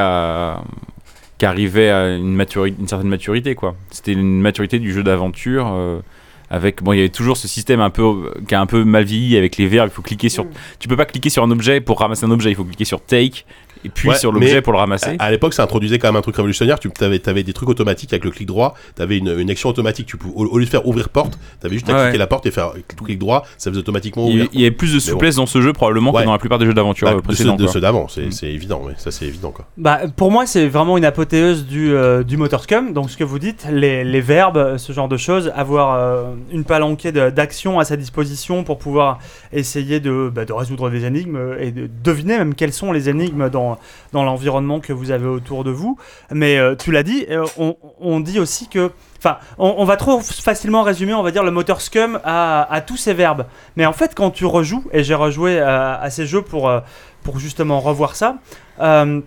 arrivait 1.46 1.90
à 1.90 2.14
une, 2.16 2.36
maturi- 2.36 2.74
une 2.78 2.88
certaine 2.88 3.08
maturité 3.08 3.54
quoi. 3.54 3.74
C'était 3.90 4.12
une 4.12 4.40
maturité 4.40 4.78
du 4.78 4.92
jeu 4.92 5.02
d'aventure 5.02 5.66
euh, 5.72 6.00
avec 6.50 6.82
bon 6.82 6.92
il 6.92 6.96
y 6.96 7.00
avait 7.00 7.08
toujours 7.08 7.36
ce 7.36 7.48
système 7.48 7.80
un 7.80 7.90
peu 7.90 8.32
qui 8.48 8.54
a 8.54 8.60
un 8.60 8.66
peu 8.66 8.84
mal 8.84 9.04
vieilli 9.04 9.36
avec 9.36 9.56
les 9.56 9.66
verbes, 9.66 9.90
il 9.92 9.94
faut 9.94 10.02
cliquer 10.02 10.28
sur 10.28 10.46
tu 10.78 10.88
peux 10.88 10.96
pas 10.96 11.04
cliquer 11.06 11.30
sur 11.30 11.42
un 11.42 11.50
objet 11.50 11.80
pour 11.80 11.98
ramasser 12.00 12.24
un 12.26 12.30
objet, 12.30 12.50
il 12.50 12.56
faut 12.56 12.64
cliquer 12.64 12.84
sur 12.84 13.00
take 13.00 13.44
et 13.86 13.90
puis 13.90 14.08
Ouais, 14.08 14.16
sur 14.16 14.32
l'objet 14.32 14.62
pour 14.62 14.72
le 14.72 14.78
ramasser. 14.78 15.14
À, 15.18 15.24
à 15.24 15.30
l'époque, 15.30 15.52
ça 15.52 15.62
introduisait 15.62 15.98
quand 15.98 16.08
même 16.08 16.16
un 16.16 16.22
truc 16.22 16.36
révolutionnaire. 16.36 16.78
Tu 16.80 16.90
avais, 17.02 17.42
des 17.42 17.52
trucs 17.52 17.68
automatiques 17.68 18.14
avec 18.14 18.24
le 18.24 18.30
clic 18.30 18.46
droit. 18.48 18.72
Tu 18.96 19.02
avais 19.02 19.18
une, 19.18 19.38
une 19.38 19.50
action 19.50 19.68
automatique. 19.68 20.06
Tu 20.06 20.16
pouvais, 20.16 20.32
au, 20.34 20.46
au 20.46 20.56
lieu 20.58 20.64
de 20.64 20.70
faire 20.70 20.86
ouvrir 20.88 21.10
porte, 21.10 21.38
tu 21.60 21.66
avais 21.66 21.74
juste 21.74 21.90
à 21.90 21.94
Ouais. 21.94 22.02
cliquer 22.04 22.16
la 22.16 22.26
porte 22.26 22.46
et 22.46 22.50
faire 22.50 22.72
clic 23.04 23.18
droit. 23.18 23.44
Ça 23.58 23.68
faisait 23.70 23.80
automatiquement 23.80 24.24
ouvrir. 24.26 24.46
il 24.54 24.60
y 24.60 24.64
avait 24.64 24.70
plus 24.74 24.94
de 24.94 24.98
souplesse 24.98 25.36
dans 25.36 25.44
ce 25.44 25.60
jeu 25.60 25.74
probablement 25.74 26.12
Ouais. 26.12 26.22
que 26.22 26.26
dans 26.26 26.32
la 26.32 26.38
plupart 26.38 26.58
des 26.58 26.64
jeux 26.64 26.72
d'aventure 26.72 27.08
Bah, 27.10 27.16
euh, 27.18 27.20
précédents. 27.20 27.56
de 27.56 27.66
ceux 27.66 27.80
d'avant, 27.82 28.08
c'est 28.08 28.28
Mm. 28.28 28.32
c'est 28.32 28.46
évident, 28.50 28.80
ouais. 28.86 28.94
ça 28.96 29.10
c'est 29.10 29.26
évident 29.26 29.50
quoi. 29.50 29.66
Bah, 29.76 30.00
pour 30.16 30.30
moi, 30.30 30.46
c'est 30.46 30.66
vraiment 30.66 30.96
une 30.96 31.04
apothéose 31.04 31.66
du, 31.66 31.92
euh, 31.92 32.22
du 32.22 32.38
motor 32.38 32.62
scum. 32.62 32.94
Donc, 32.94 33.10
ce 33.10 33.18
que 33.18 33.24
vous 33.24 33.38
dites, 33.38 33.66
les, 33.70 34.02
les 34.02 34.20
verbes, 34.22 34.78
ce 34.78 34.94
genre 34.94 35.08
de 35.08 35.18
choses, 35.18 35.52
avoir 35.54 35.92
euh, 35.94 36.32
une 36.50 36.64
palanquée 36.64 37.12
d'actions 37.12 37.78
à 37.78 37.84
sa 37.84 37.96
disposition 37.96 38.64
pour 38.64 38.78
pouvoir 38.78 39.18
essayer 39.52 40.00
de, 40.00 40.30
bah, 40.34 40.44
de 40.44 40.52
résoudre 40.52 40.90
des 40.90 41.04
énigmes 41.04 41.36
euh, 41.36 41.60
et 41.60 41.70
de 41.70 41.88
deviner 42.02 42.38
même 42.38 42.54
quelles 42.54 42.72
sont 42.72 42.92
les 42.92 43.08
énigmes 43.08 43.48
dans, 43.50 43.78
dans 44.12 44.24
l'environnement 44.24 44.80
que 44.80 44.92
vous 44.92 45.10
avez 45.10 45.26
autour 45.26 45.64
de 45.64 45.70
vous. 45.70 45.98
Mais 46.30 46.58
euh, 46.58 46.74
tu 46.74 46.92
l'as 46.92 47.02
dit, 47.02 47.26
euh, 47.30 47.44
on, 47.58 47.76
on 48.00 48.20
dit 48.20 48.38
aussi 48.38 48.68
que. 48.68 48.90
Enfin, 49.18 49.38
on, 49.56 49.86
va 49.86 49.96
trop 49.96 50.20
facilement 50.20 50.82
résumer, 50.82 51.14
on 51.14 51.22
va 51.22 51.30
dire, 51.30 51.44
le 51.44 51.50
moteur 51.50 51.80
scum 51.80 52.20
à, 52.24 52.82
tous 52.86 52.98
ces 52.98 53.14
verbes. 53.14 53.46
Mais 53.74 53.86
en 53.86 53.94
fait, 53.94 54.14
quand 54.14 54.30
tu 54.30 54.44
rejoues, 54.44 54.84
et 54.92 55.02
j'ai 55.02 55.14
rejoué 55.14 55.58
à, 55.60 55.94
à 55.94 56.10
ces 56.10 56.26
jeux 56.26 56.42
pour, 56.42 56.68
euh, 56.68 56.80
pour 57.22 57.38
justement 57.38 57.80
revoir 57.80 58.16
ça, 58.16 58.36
euh, 58.80 59.22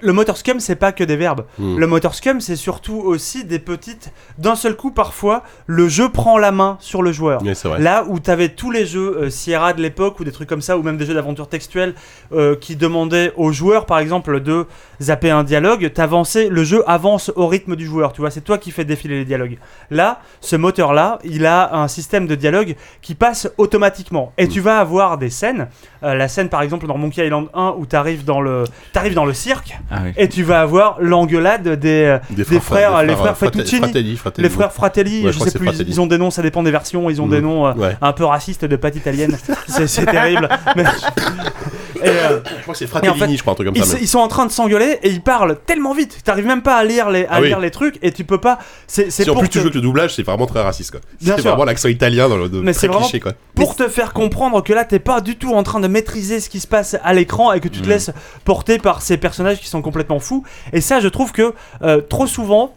le 0.00 0.12
motor 0.12 0.36
scum, 0.36 0.60
c'est 0.60 0.76
pas 0.76 0.92
que 0.92 1.04
des 1.04 1.16
verbes. 1.16 1.44
Hmm. 1.58 1.76
Le 1.78 1.86
motor 1.86 2.14
scum, 2.14 2.40
c'est 2.40 2.56
surtout 2.56 2.96
aussi 2.98 3.44
des 3.44 3.58
petites. 3.58 4.12
D'un 4.38 4.54
seul 4.56 4.76
coup, 4.76 4.90
parfois, 4.90 5.42
le 5.66 5.88
jeu 5.88 6.08
prend 6.08 6.38
la 6.38 6.52
main 6.52 6.76
sur 6.80 7.02
le 7.02 7.12
joueur. 7.12 7.42
Vrai. 7.68 7.80
Là 7.80 8.04
où 8.08 8.20
tu 8.20 8.30
avais 8.30 8.48
tous 8.50 8.70
les 8.70 8.86
jeux 8.86 9.16
euh, 9.22 9.30
Sierra 9.30 9.72
de 9.72 9.80
l'époque 9.82 10.20
ou 10.20 10.24
des 10.24 10.32
trucs 10.32 10.48
comme 10.48 10.62
ça, 10.62 10.78
ou 10.78 10.82
même 10.82 10.96
des 10.96 11.06
jeux 11.06 11.14
d'aventure 11.14 11.48
textuelle 11.48 11.94
euh, 12.32 12.56
qui 12.56 12.76
demandaient 12.76 13.32
aux 13.36 13.52
joueurs, 13.52 13.86
par 13.86 13.98
exemple, 13.98 14.40
de 14.40 14.66
zapper 15.00 15.30
un 15.30 15.44
dialogue, 15.44 15.92
t'avançais, 15.92 16.48
le 16.48 16.64
jeu 16.64 16.82
avance 16.86 17.30
au 17.36 17.46
rythme 17.46 17.76
du 17.76 17.86
joueur. 17.86 18.12
Tu 18.12 18.20
vois, 18.20 18.30
c'est 18.30 18.40
toi 18.42 18.58
qui 18.58 18.70
fais 18.70 18.84
défiler 18.84 19.16
les 19.18 19.24
dialogues. 19.24 19.58
Là, 19.90 20.20
ce 20.40 20.56
moteur-là, 20.56 21.18
il 21.24 21.46
a 21.46 21.74
un 21.76 21.88
système 21.88 22.26
de 22.26 22.34
dialogue 22.34 22.74
qui 23.02 23.14
passe 23.14 23.48
automatiquement. 23.58 24.32
Et 24.38 24.46
Mm. 24.46 24.48
tu 24.48 24.60
vas 24.60 24.78
avoir 24.78 25.18
des 25.18 25.30
scènes. 25.30 25.68
euh, 26.04 26.14
la 26.14 26.28
scène, 26.28 26.48
par 26.48 26.62
exemple, 26.62 26.86
dans 26.86 26.96
Monkey 26.96 27.24
Island 27.26 27.48
1 27.54 27.74
où 27.76 27.84
t'arrives 27.86 28.24
dans 28.24 28.40
le, 28.40 28.64
t'arrives 28.92 29.14
dans 29.14 29.24
le 29.24 29.32
cirque 29.32 29.76
Ah 29.90 30.00
oui. 30.04 30.12
et 30.16 30.28
tu 30.28 30.42
vas 30.42 30.60
avoir 30.60 30.96
l'engueulade 31.00 31.66
des, 31.80 32.04
euh, 32.04 32.18
des 32.30 32.44
frères, 32.60 33.02
les 33.02 33.16
frères. 33.16 33.36
Fratelli, 33.36 34.16
Fratelli, 34.16 34.42
les 34.42 34.48
frères 34.50 34.72
Fratelli, 34.72 35.24
Ouais, 35.24 35.32
je 35.32 35.38
je 35.38 35.44
sais 35.44 35.58
plus, 35.58 35.66
Fratelli. 35.68 35.90
ils 35.90 36.00
ont 36.00 36.06
des 36.06 36.18
noms, 36.18 36.30
ça 36.30 36.42
dépend 36.42 36.62
des 36.62 36.70
versions, 36.70 37.08
ils 37.08 37.22
ont 37.22 37.26
Mm. 37.26 37.30
des 37.30 37.40
noms 37.40 37.66
euh, 37.66 37.72
Ouais. 37.72 37.96
un 38.02 38.12
peu 38.12 38.24
racistes 38.24 38.64
de 38.66 38.76
pâte 38.76 38.96
italienne. 38.96 39.36
c'est 39.66 40.04
terrible. 40.06 40.48
Mais- 40.76 40.84
euh, 42.04 42.40
Je 42.58 42.62
crois 42.62 42.72
que 42.74 42.78
c'est 42.78 42.84
en 42.84 42.88
Fratellini, 42.88 43.18
fait, 43.18 43.36
je 43.36 43.40
crois, 43.42 43.52
un 43.52 43.54
truc 43.56 43.66
comme 43.68 43.76
ils, 43.76 43.84
ça. 43.84 43.94
mais- 43.94 44.00
ils 44.02 44.08
sont 44.08 44.18
en 44.18 44.28
train 44.28 44.46
de 44.46 44.50
s'engueuler 44.50 44.98
et 45.02 45.10
ils 45.10 45.20
parlent 45.22 45.56
tellement 45.66 45.94
vite. 45.94 46.18
T'arrives 46.24 46.46
même 46.46 46.62
pas 46.62 46.76
à 46.76 46.84
lire 46.84 47.10
les, 47.10 47.24
à 47.24 47.28
Ah 47.32 47.40
oui. 47.40 47.48
lire 47.48 47.60
les 47.60 47.70
trucs 47.70 47.98
et 48.02 48.12
tu 48.12 48.24
peux 48.24 48.38
pas. 48.38 48.58
C'est 48.86 49.10
Si 49.10 49.28
en 49.28 49.36
plus 49.36 49.48
tu 49.48 49.60
joues 49.60 49.70
que 49.70 49.74
le 49.74 49.80
doublage, 49.80 50.14
c'est 50.14 50.22
vraiment 50.22 50.46
très 50.46 50.62
raciste 50.62 50.90
quoi. 50.92 51.00
C'est 51.20 51.40
vraiment 51.40 51.64
l'accent 51.64 51.88
italien 51.88 52.28
dans 52.28 52.36
le 52.36 52.48
de- 52.48 52.60
Mais 52.60 52.72
très 52.72 52.88
cliché 52.88 53.20
quoi. 53.20 53.32
pour 53.54 53.76
te 53.76 53.88
faire 53.88 54.12
comprendre 54.12 54.62
que 54.62 54.72
là 54.72 54.84
t'es 54.84 54.98
pas 54.98 55.20
du 55.20 55.36
tout 55.36 55.52
en 55.54 55.62
train 55.62 55.80
de 55.80 55.88
maîtriser 55.88 56.40
ce 56.40 56.48
qui 56.48 56.60
se 56.60 56.66
passe 56.66 56.96
à 57.02 57.12
l'écran 57.14 57.52
et 57.52 57.60
que 57.60 57.68
tu 57.68 57.80
te 57.80 57.86
Mm. 57.86 57.90
laisses 57.90 58.10
porter 58.44 58.78
par 58.78 59.02
ces 59.02 59.16
personnages 59.16 59.58
qui 59.60 59.68
sont 59.68 59.82
complètement 59.82 60.20
fous 60.20 60.44
et 60.72 60.80
ça 60.80 61.00
je 61.00 61.08
trouve 61.08 61.32
que 61.32 61.52
euh, 61.82 62.00
trop 62.00 62.26
souvent 62.26 62.74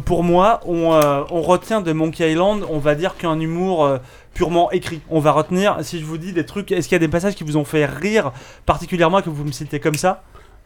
pour 0.00 0.24
moi 0.24 0.60
on, 0.66 0.92
euh, 0.92 1.22
on 1.30 1.42
retient 1.42 1.80
de 1.80 1.92
Monkey 1.92 2.30
Island 2.30 2.64
on 2.70 2.78
va 2.78 2.94
dire 2.94 3.16
qu'un 3.16 3.38
humour 3.38 3.84
euh, 3.84 3.98
purement 4.34 4.70
écrit. 4.70 5.00
On 5.10 5.20
va 5.20 5.32
retenir 5.32 5.76
si 5.82 6.00
je 6.00 6.04
vous 6.04 6.18
dis 6.18 6.32
des 6.32 6.46
trucs 6.46 6.72
est-ce 6.72 6.88
qu'il 6.88 6.94
y 6.94 6.96
a 6.96 7.00
des 7.00 7.08
passages 7.08 7.34
qui 7.34 7.44
vous 7.44 7.56
ont 7.56 7.64
fait 7.64 7.84
rire 7.84 8.32
particulièrement 8.66 9.20
que 9.22 9.30
vous 9.30 9.44
me 9.44 9.52
citez 9.52 9.80
comme 9.80 9.96
ça? 9.96 10.22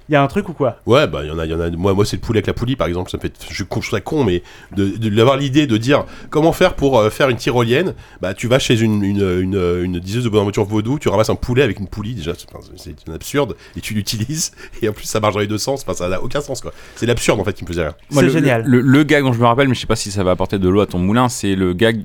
Il 0.08 0.12
y 0.12 0.16
a 0.16 0.22
un 0.22 0.26
truc 0.28 0.48
ou 0.48 0.52
quoi? 0.52 0.78
Ouais, 0.86 1.06
bah 1.06 1.20
il 1.24 1.28
y 1.28 1.30
en 1.30 1.38
a, 1.38 1.46
y 1.46 1.52
en 1.54 1.60
a. 1.60 1.68
Moi, 1.70 1.92
moi 1.94 2.04
c'est 2.04 2.16
le 2.16 2.20
poulet 2.20 2.38
avec 2.38 2.46
la 2.46 2.52
poulie 2.54 2.76
par 2.76 2.86
exemple. 2.86 3.10
Ça 3.10 3.16
me 3.16 3.22
fait, 3.22 3.32
je 3.50 3.64
trouve 3.64 3.84
ça 3.84 4.00
con, 4.00 4.22
mais 4.24 4.42
de 4.76 4.96
de- 4.96 5.08
d'avoir 5.08 5.36
l'idée 5.36 5.66
de 5.66 5.76
dire 5.76 6.04
comment 6.30 6.52
faire 6.52 6.74
pour 6.74 6.98
euh, 6.98 7.10
faire 7.10 7.28
une 7.28 7.36
tyrolienne. 7.36 7.94
Bah 8.20 8.32
tu 8.34 8.46
vas 8.48 8.58
chez 8.58 8.80
une 8.80 9.02
une 9.02 9.40
une, 9.40 9.80
une 9.84 9.98
diseuse 9.98 10.24
de 10.24 10.28
bonne 10.28 10.42
aventure 10.42 10.64
vaudou, 10.64 10.98
tu 10.98 11.08
ramasses 11.08 11.30
un 11.30 11.34
poulet 11.34 11.62
avec 11.62 11.80
une 11.80 11.88
poulie 11.88 12.14
déjà, 12.14 12.32
c'est 12.76 13.10
absurde 13.12 13.56
et 13.76 13.80
tu 13.80 13.94
l'utilises 13.94 14.52
et 14.82 14.88
en 14.88 14.92
plus 14.92 15.06
ça 15.06 15.18
marche 15.20 15.34
dans 15.34 15.40
les 15.40 15.46
deux 15.46 15.58
sens. 15.58 15.82
Enfin 15.82 15.94
ça 15.94 16.08
n'a 16.08 16.22
aucun 16.22 16.40
sens 16.40 16.60
quoi. 16.60 16.72
C'est 16.94 17.06
l'absurde 17.06 17.40
en 17.40 17.44
fait 17.44 17.52
qui 17.54 17.64
me 17.64 17.68
faisait 17.68 17.82
rire. 17.82 17.94
Moi, 18.10 18.20
c'est 18.22 18.26
le- 18.26 18.32
génial 18.32 18.62
Le, 18.64 18.80
le 18.80 19.02
gag 19.02 19.24
dont 19.24 19.32
je 19.32 19.40
me 19.40 19.46
rappelle, 19.46 19.68
mais 19.68 19.74
je 19.74 19.80
sais 19.80 19.86
pas 19.86 19.96
si 19.96 20.10
ça 20.10 20.22
va 20.24 20.30
apporter 20.32 20.58
de 20.58 20.68
l'eau 20.68 20.80
à 20.80 20.86
ton 20.86 20.98
moulin, 20.98 21.28
c'est 21.28 21.54
le 21.56 21.72
gag. 21.72 22.02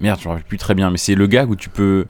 Merde, 0.00 0.18
je 0.20 0.24
me 0.26 0.30
rappelle 0.32 0.46
plus 0.46 0.58
très 0.58 0.74
bien, 0.74 0.90
mais 0.90 0.98
c'est 0.98 1.14
le 1.14 1.26
gag 1.26 1.48
où 1.50 1.56
tu 1.56 1.68
peux 1.68 2.06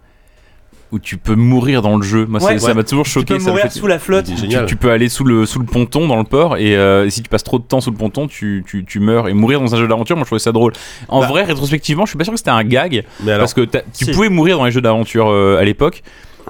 où 0.92 0.98
tu 0.98 1.16
peux 1.16 1.34
mourir 1.34 1.82
dans 1.82 1.96
le 1.96 2.02
jeu. 2.02 2.26
Moi, 2.26 2.40
Ouais. 2.42 2.58
ça 2.58 2.66
Ouais. 2.68 2.74
m'a 2.74 2.84
toujours 2.84 3.04
tu 3.06 3.10
choqué. 3.10 3.34
peux 3.34 3.38
ça 3.40 3.46
me 3.46 3.50
mourir 3.50 3.64
fait- 3.64 3.78
sous 3.78 3.86
la 3.86 3.98
flotte 3.98 4.26
tu, 4.26 4.48
tu 4.66 4.76
peux 4.76 4.90
aller 4.90 5.08
sous 5.08 5.24
le, 5.24 5.46
sous 5.46 5.58
le 5.58 5.64
ponton 5.64 6.06
dans 6.06 6.18
le 6.18 6.24
port 6.24 6.56
et 6.58 6.76
euh, 6.76 7.08
si 7.10 7.22
tu 7.22 7.28
passes 7.30 7.42
trop 7.44 7.58
de 7.58 7.64
temps 7.64 7.80
sous 7.80 7.90
le 7.90 7.96
ponton, 7.96 8.28
tu, 8.28 8.62
tu, 8.66 8.84
tu 8.84 9.00
meurs. 9.00 9.28
Et 9.28 9.34
mourir 9.34 9.60
dans 9.60 9.74
un 9.74 9.78
jeu 9.78 9.88
d'aventure, 9.88 10.16
moi 10.16 10.24
je 10.24 10.28
trouvais 10.28 10.38
ça 10.38 10.52
drôle. 10.52 10.72
En 11.08 11.20
Bah. 11.20 11.26
vrai, 11.28 11.44
rétrospectivement, 11.44 12.04
je 12.04 12.10
suis 12.10 12.18
pas 12.18 12.24
sûr 12.24 12.32
que 12.34 12.38
c'était 12.38 12.50
un 12.50 12.62
gag 12.64 13.04
Mais 13.24 13.32
alors, 13.32 13.40
parce 13.42 13.54
que 13.54 13.62
tu 13.62 13.78
Si. 13.92 14.10
pouvais 14.12 14.28
mourir 14.28 14.58
dans 14.58 14.64
les 14.66 14.70
jeux 14.70 14.80
d'aventure 14.82 15.28
euh, 15.30 15.58
à 15.58 15.64
l'époque. 15.64 16.02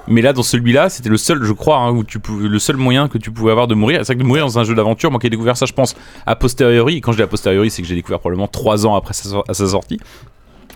Mais 0.09 0.21
là, 0.21 0.33
dans 0.33 0.43
celui-là, 0.43 0.89
c'était 0.89 1.07
le 1.07 1.15
seul, 1.15 1.41
je 1.43 1.53
crois, 1.53 1.77
hein, 1.77 1.91
où 1.91 2.03
tu 2.03 2.19
pouvais, 2.19 2.49
le 2.49 2.59
seul 2.59 2.75
moyen 2.75 3.07
que 3.07 3.17
tu 3.17 3.31
pouvais 3.31 3.51
avoir 3.51 3.67
de 3.67 3.75
mourir. 3.75 3.99
C'est 3.99 4.07
vrai 4.07 4.15
que 4.15 4.21
de 4.23 4.25
mourir 4.27 4.43
dans 4.45 4.59
un 4.59 4.65
jeu 4.65 4.75
d'aventure, 4.75 5.09
moi 5.11 5.19
qui 5.21 5.27
ai 5.27 5.29
découvert 5.29 5.55
ça, 5.55 5.65
je 5.65 5.71
pense, 5.71 5.95
a 6.25 6.35
posteriori. 6.35 6.97
Et 6.97 7.01
quand 7.01 7.13
je 7.13 7.17
dis 7.17 7.23
a 7.23 7.27
posteriori, 7.27 7.69
c'est 7.71 7.81
que 7.81 7.87
j'ai 7.87 7.95
découvert 7.95 8.19
probablement 8.19 8.47
3 8.49 8.85
ans 8.85 8.95
après 8.95 9.13
sa, 9.13 9.29
sor- 9.29 9.45
à 9.47 9.53
sa 9.53 9.65
sortie. 9.67 9.99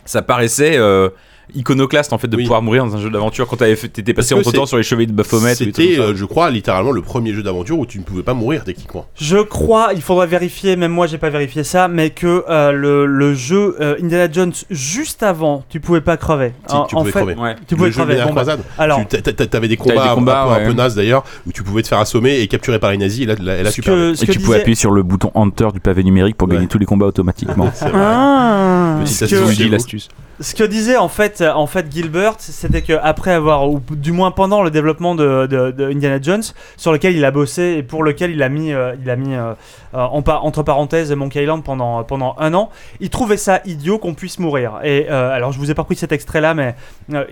Ça 0.06 0.22
paraissait 0.22 0.78
euh, 0.78 1.10
iconoclaste 1.56 2.14
en 2.14 2.18
fait 2.18 2.28
de 2.28 2.36
Oui. 2.38 2.44
pouvoir 2.44 2.62
mourir 2.62 2.86
dans 2.86 2.96
un 2.96 3.00
jeu 3.02 3.10
d'aventure 3.10 3.48
quand 3.48 3.58
t'étais 3.58 4.14
passé 4.14 4.34
entre 4.36 4.52
temps 4.52 4.62
c'est- 4.66 4.70
sur 4.70 4.78
les 4.78 4.84
chevaliers 4.84 5.08
de 5.08 5.12
Baphomet. 5.14 5.56
c'était, 5.56 5.98
euh, 6.00 6.16
je 6.16 6.26
crois, 6.26 6.50
littéralement 6.50 6.92
le 6.92 7.02
premier 7.02 7.34
jeu 7.34 7.44
d'aventure 7.44 7.80
où 7.80 7.86
tu 7.86 8.00
ne 8.00 8.04
pouvais 8.04 8.24
pas 8.24 8.34
mourir 8.34 8.64
techniquement. 8.64 9.06
Je 9.16 9.38
crois, 9.38 9.92
il 9.96 10.02
faudrait 10.02 10.28
vérifier, 10.28 10.76
même 10.76 10.92
moi 10.92 11.08
j'ai 11.08 11.18
pas 11.18 11.30
vérifié 11.30 11.64
ça, 11.64 11.88
mais 11.88 12.10
que 12.10 12.44
euh, 12.50 12.72
le, 12.72 13.06
le 13.06 13.34
jeu 13.34 13.76
euh, 13.82 13.96
Indiana 14.02 14.28
Jones 14.32 14.54
juste 14.70 15.24
avant, 15.24 15.64
tu 15.70 15.80
pouvais 15.80 16.02
pas 16.02 16.18
crever. 16.18 16.54
Si, 16.68 16.76
En- 16.76 16.86
tu 16.86 16.96
en 16.96 17.00
pouvais 17.00 17.12
fait, 17.12 17.20
crever. 17.20 17.36
Ouais. 17.36 17.56
Tu 17.68 17.74
Le 17.74 17.78
pouvais 17.78 17.92
jeu 17.92 18.02
crever. 18.04 18.16
Bon, 18.16 18.22
bah, 18.26 18.32
Croisade. 18.32 18.60
alors, 18.78 19.00
Tu 19.08 19.22
t'a- 19.22 19.34
t'a- 19.34 19.48
T'avais 19.48 19.68
des 19.70 19.78
combats, 19.78 19.94
des 20.04 20.10
un- 20.10 20.16
combats, 20.16 20.42
un, 20.42 20.46
peu, 20.48 20.52
un 20.52 20.58
ouais. 20.58 20.66
peu 20.68 20.74
nazes 20.74 20.96
d'ailleurs, 20.96 21.24
où 21.48 21.52
tu 21.52 21.64
pouvais 21.64 21.82
te 21.82 21.88
faire 21.88 22.00
assommer 22.00 22.40
et 22.42 22.48
capturer 22.48 22.80
par 22.80 22.92
les 22.92 22.98
nazis. 22.98 23.22
Et 23.24 23.26
là, 23.26 23.36
là, 23.40 23.58
et 23.58 23.64
là 23.64 23.72
que, 23.72 24.14
ce 24.14 24.24
Et 24.24 24.28
tu 24.28 24.40
pouvais 24.40 24.58
appuyer 24.58 24.76
sur 24.76 24.92
le 24.92 25.04
bouton 25.04 25.32
Enter 25.36 25.68
du 25.74 25.80
pavé 25.80 26.04
numérique 26.04 26.36
pour 26.36 26.48
Ouais. 26.50 26.56
gagner 26.56 26.68
tous 26.68 26.78
les 26.78 26.86
combats 26.86 27.06
automatiquement. 27.06 27.72
C'est 27.74 27.90
vrai. 27.90 28.02
Ah. 28.04 28.98
Petite 29.02 29.16
Ce 29.18 29.24
astuce 29.26 29.40
que- 29.40 29.48
chez 29.48 29.54
J'ai 29.56 29.66
vous. 29.66 29.72
l'astuce. 29.72 30.10
Ce 30.40 30.54
que 30.54 30.64
disait 30.64 30.98
en 30.98 31.10
fait, 31.10 31.42
euh, 31.42 31.52
en 31.52 31.66
fait 31.66 31.92
Gilbert, 31.92 32.36
c'était 32.38 32.84
que 32.84 32.94
après 32.94 33.32
avoir, 33.32 33.68
ou 33.72 33.82
du 33.90 34.12
moins 34.12 34.30
pendant 34.30 34.62
le 34.62 34.70
développement 34.70 35.16
de, 35.16 35.92
Indiana 35.92 36.20
Jones, 36.22 36.44
sur 36.76 36.92
lequel 36.92 37.16
il 37.16 37.26
a 37.26 37.32
bossé 37.32 37.76
et 37.78 37.84
pour 37.84 38.04
lequel 38.04 38.32
il 38.32 38.44
a 38.44 38.50
mis, 38.50 38.72
euh, 38.72 38.96
il 39.02 39.10
a 39.10 39.16
mis 39.16 39.34
euh, 39.34 39.56
entre 39.94 40.62
parenthèses 40.62 41.12
Monkey 41.12 41.42
Island 41.42 41.64
pendant, 41.64 42.04
pendant 42.04 42.36
un 42.38 42.54
an, 42.54 42.70
il 43.00 43.10
trouvait 43.10 43.38
ça 43.38 43.62
idiot 43.66 43.98
qu'on 43.98 44.14
puisse 44.14 44.38
mourir. 44.38 44.80
Et 44.84 45.08
alors 45.08 45.52
je 45.52 45.58
vous 45.58 45.72
ai 45.72 45.74
pas 45.74 45.84
pris 45.84 45.96
cet 45.96 46.12
extrait 46.12 46.42
là, 46.42 46.54
mais 46.54 46.76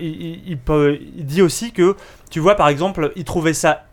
il, 0.00 0.58
il 0.58 1.26
dit 1.26 1.42
aussi 1.42 1.70
que, 1.70 1.94
tu 2.28 2.40
vois 2.40 2.56
par 2.56 2.68
exemple, 2.68 3.12
il 3.14 3.24
trouvait 3.24 3.54
ça 3.54 3.84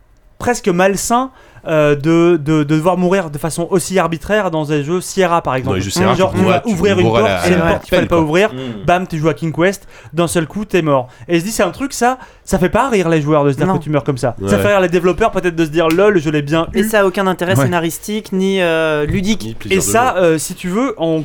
presque 0.44 0.68
malsain 0.68 1.32
euh, 1.66 1.96
de, 1.96 2.36
de, 2.36 2.64
de 2.66 2.76
devoir 2.76 2.98
mourir 2.98 3.30
de 3.30 3.38
façon 3.38 3.66
aussi 3.72 3.98
arbitraire 3.98 4.52
dans 4.52 4.66
des 4.66 4.84
jeux 4.84 5.00
Sierra 5.00 5.42
par 5.42 5.56
exemple. 5.56 5.78
les 5.78 5.82
jeux 5.82 5.90
Sierra, 5.90 6.14
Genre, 6.16 6.34
tu 6.34 6.70
ouvrir 6.70 7.00
une 7.00 7.10
porte, 7.10 7.32
c'est 7.46 7.54
une 7.54 7.62
porte 7.62 7.84
qu'il 7.86 7.96
fallait 7.96 8.08
pas 8.08 8.20
ouvrir, 8.20 8.52
bam, 8.86 9.08
tu 9.08 9.18
joues 9.18 9.30
à 9.30 9.34
King 9.34 9.54
Quest, 9.54 9.88
d'un 10.12 10.28
seul 10.28 10.46
coup, 10.46 10.66
t'es 10.66 10.82
mort. 10.82 11.08
Et 11.30 11.40
je 11.40 11.46
dis, 11.46 11.52
c'est 11.52 11.64
un 11.64 11.72
truc, 11.72 11.94
ça, 11.94 12.18
ça 12.44 12.60
fait 12.60 12.68
pas 12.68 12.90
rire 12.90 13.08
les 13.08 13.22
joueurs 13.22 13.46
de 13.46 13.52
se 13.54 13.56
dire 13.58 13.66
Non. 13.68 13.78
que 13.78 13.84
tu 13.84 13.90
meurs 13.90 14.04
comme 14.04 14.18
ça. 14.18 14.36
Ouais. 14.42 14.50
Ça 14.50 14.58
fait 14.60 14.68
rire 14.68 14.82
les 14.82 14.90
développeurs 14.90 15.32
peut-être 15.32 15.56
de 15.56 15.64
se 15.64 15.70
dire, 15.70 15.88
lol, 15.88 16.20
je 16.20 16.30
l'ai 16.30 16.42
bien 16.42 16.68
Et 16.74 16.84
ça 16.84 17.00
a 17.00 17.06
aucun 17.06 17.28
intérêt 17.28 17.56
Ouais. 17.56 17.64
scénaristique 17.64 18.34
ni 18.34 18.62
euh, 18.62 19.06
ludique. 19.06 19.56
Ni 19.66 19.74
Et 19.74 19.80
ça, 19.80 20.16
euh, 20.18 20.38
si 20.38 20.56
tu 20.56 20.68
veux, 20.68 20.96
en, 20.98 21.24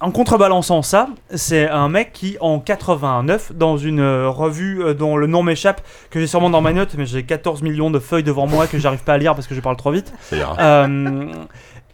en 0.00 0.10
contrebalançant 0.10 0.82
ça, 0.82 1.08
c'est 1.34 1.68
un 1.68 1.88
mec 1.88 2.12
qui, 2.12 2.36
en 2.40 2.58
89, 2.60 3.52
dans 3.54 3.76
une 3.76 4.00
euh, 4.00 4.28
revue 4.28 4.82
euh, 4.82 4.94
dont 4.94 5.16
le 5.16 5.26
nom 5.26 5.42
m'échappe, 5.42 5.82
que 6.10 6.20
j'ai 6.20 6.26
sûrement 6.26 6.50
dans 6.50 6.60
ma 6.60 6.72
note, 6.72 6.94
mais 6.96 7.06
j'ai 7.06 7.22
14 7.22 7.62
millions 7.62 7.90
de 7.90 7.98
feuilles 7.98 8.22
devant 8.22 8.46
moi 8.46 8.66
que 8.66 8.78
j'arrive 8.78 9.02
pas 9.02 9.14
à 9.14 9.18
lire 9.18 9.34
parce 9.34 9.46
que 9.46 9.54
je 9.54 9.60
parle 9.60 9.76
trop 9.76 9.90
vite. 9.90 10.12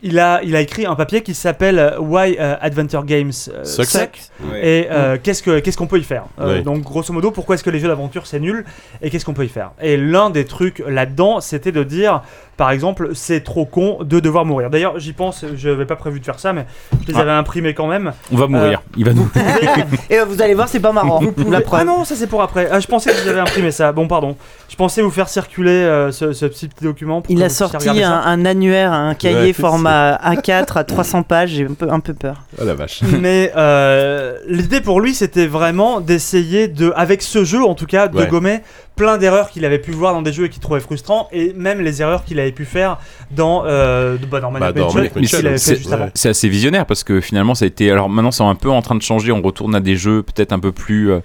Il, 0.02 0.18
a, 0.18 0.40
il 0.42 0.54
a 0.56 0.60
écrit 0.60 0.86
un 0.86 0.94
papier 0.94 1.22
qui 1.22 1.34
s'appelle 1.34 1.78
euh, 1.78 1.98
Why 1.98 2.36
euh, 2.40 2.56
Adventure 2.60 3.04
Games 3.04 3.32
euh, 3.54 3.64
Sucks. 3.64 3.86
Suck. 3.86 4.18
Et 4.62 4.86
euh, 4.90 5.16
qu'est-ce 5.22 5.42
que 5.42 5.58
qu'est-ce 5.60 5.76
qu'on 5.76 5.86
peut 5.86 5.98
y 5.98 6.04
faire 6.04 6.24
Euh, 6.40 6.56
Ouais. 6.56 6.62
Donc 6.62 6.82
grosso 6.82 7.12
modo, 7.12 7.30
pourquoi 7.30 7.54
est-ce 7.54 7.64
que 7.64 7.70
les 7.70 7.78
jeux 7.80 7.88
d'aventure 7.88 8.26
c'est 8.26 8.40
nul 8.40 8.64
et 9.02 9.10
qu'est-ce 9.10 9.24
qu'on 9.24 9.34
peut 9.34 9.44
y 9.44 9.48
faire 9.48 9.70
Et 9.80 9.96
l'un 9.96 10.30
des 10.30 10.44
trucs 10.44 10.82
là-dedans, 10.86 11.40
c'était 11.40 11.72
de 11.72 11.82
dire, 11.84 12.22
par 12.56 12.70
exemple, 12.70 13.10
c'est 13.14 13.42
trop 13.44 13.64
con 13.64 13.98
de 14.02 14.20
devoir 14.20 14.44
mourir. 14.44 14.68
D'ailleurs, 14.70 14.98
j'y 14.98 15.12
pense, 15.12 15.44
je 15.56 15.68
n'avais 15.68 15.86
pas 15.86 15.96
prévu 15.96 16.20
de 16.20 16.24
faire 16.24 16.38
ça, 16.40 16.52
mais 16.52 16.66
je 17.02 17.12
les 17.12 17.18
Ah. 17.18 17.20
avais 17.20 17.30
imprimés 17.32 17.74
quand 17.74 17.86
même. 17.86 18.12
On 18.32 18.36
va 18.36 18.46
mourir. 18.46 18.82
Il 18.96 19.04
va 19.04 19.12
nous. 19.12 19.28
Et 20.10 20.18
vous 20.20 20.40
allez 20.42 20.54
voir, 20.54 20.68
c'est 20.68 20.80
pas 20.80 20.92
marrant. 20.92 21.20
Vous 21.20 21.32
pouvez- 21.32 21.50
La 21.50 21.60
Ah 21.72 21.84
non, 21.84 22.04
ça 22.04 22.14
c'est 22.16 22.26
pour 22.26 22.42
après. 22.42 22.68
Ah, 22.70 22.80
je 22.80 22.86
pensais 22.86 23.10
que 23.10 23.18
j'avais 23.24 23.40
imprimé 23.40 23.70
ça. 23.70 23.92
Bon, 23.92 24.06
pardon. 24.08 24.36
Je 24.68 24.76
pensais 24.76 25.02
vous 25.02 25.10
faire 25.10 25.28
circuler 25.28 25.70
euh, 25.70 26.10
ce, 26.12 26.32
ce 26.32 26.46
petit 26.46 26.68
document. 26.82 27.20
Pour 27.22 27.30
Il 27.30 27.38
que 27.38 27.44
a 27.44 27.48
vous 27.48 27.54
puissiez 27.54 27.80
sorti 27.80 28.02
un, 28.02 28.12
un 28.12 28.44
annuaire, 28.44 28.92
un 28.92 29.14
cahier 29.14 29.36
Ouais, 29.48 29.52
format 29.52 29.89
A4 29.90 30.78
à 30.78 30.84
300 30.84 31.22
pages. 31.22 31.50
J'ai 31.50 31.64
un 31.66 31.74
peu, 31.74 31.90
un 31.90 32.00
peu 32.00 32.14
peur. 32.14 32.42
Oh 32.60 32.64
la 32.64 32.74
vache. 32.74 33.00
Mais 33.20 33.52
euh, 33.56 34.36
l'idée 34.46 34.80
pour 34.80 35.00
lui, 35.00 35.14
c'était 35.14 35.46
vraiment 35.46 36.00
d'essayer 36.00 36.68
de, 36.68 36.92
avec 36.96 37.22
ce 37.22 37.44
jeu 37.44 37.62
en 37.64 37.74
tout 37.74 37.86
cas, 37.86 38.08
de 38.08 38.16
Ouais. 38.16 38.26
gommer 38.26 38.60
plein 38.96 39.16
d'erreurs 39.16 39.48
qu'il 39.50 39.64
avait 39.64 39.78
pu 39.78 39.92
voir 39.92 40.12
dans 40.12 40.20
des 40.20 40.32
jeux 40.32 40.44
et 40.44 40.48
qu'il 40.50 40.60
trouvait 40.60 40.80
frustrants, 40.80 41.28
et 41.32 41.54
même 41.54 41.80
les 41.80 42.02
erreurs 42.02 42.22
qu'il 42.24 42.38
avait 42.38 42.52
pu 42.52 42.66
faire 42.66 42.98
dans, 43.30 43.64
euh, 43.64 44.18
bah, 44.30 44.40
Maniac 44.52 44.74
Bah. 44.74 46.08
C'est 46.14 46.28
assez 46.28 46.48
visionnaire 46.50 46.84
parce 46.84 47.02
que 47.02 47.20
finalement 47.22 47.54
ça 47.54 47.64
a 47.64 47.68
été. 47.68 47.90
Alors 47.90 48.10
maintenant 48.10 48.30
c'est 48.30 48.42
un 48.42 48.54
peu 48.54 48.68
en 48.70 48.82
train 48.82 48.94
de 48.96 49.02
changer. 49.02 49.32
On 49.32 49.40
retourne 49.40 49.74
à 49.74 49.80
des 49.80 49.96
jeux 49.96 50.22
peut-être 50.22 50.52
un 50.52 50.58
peu 50.58 50.72
plus. 50.72 51.12
euh, 51.12 51.20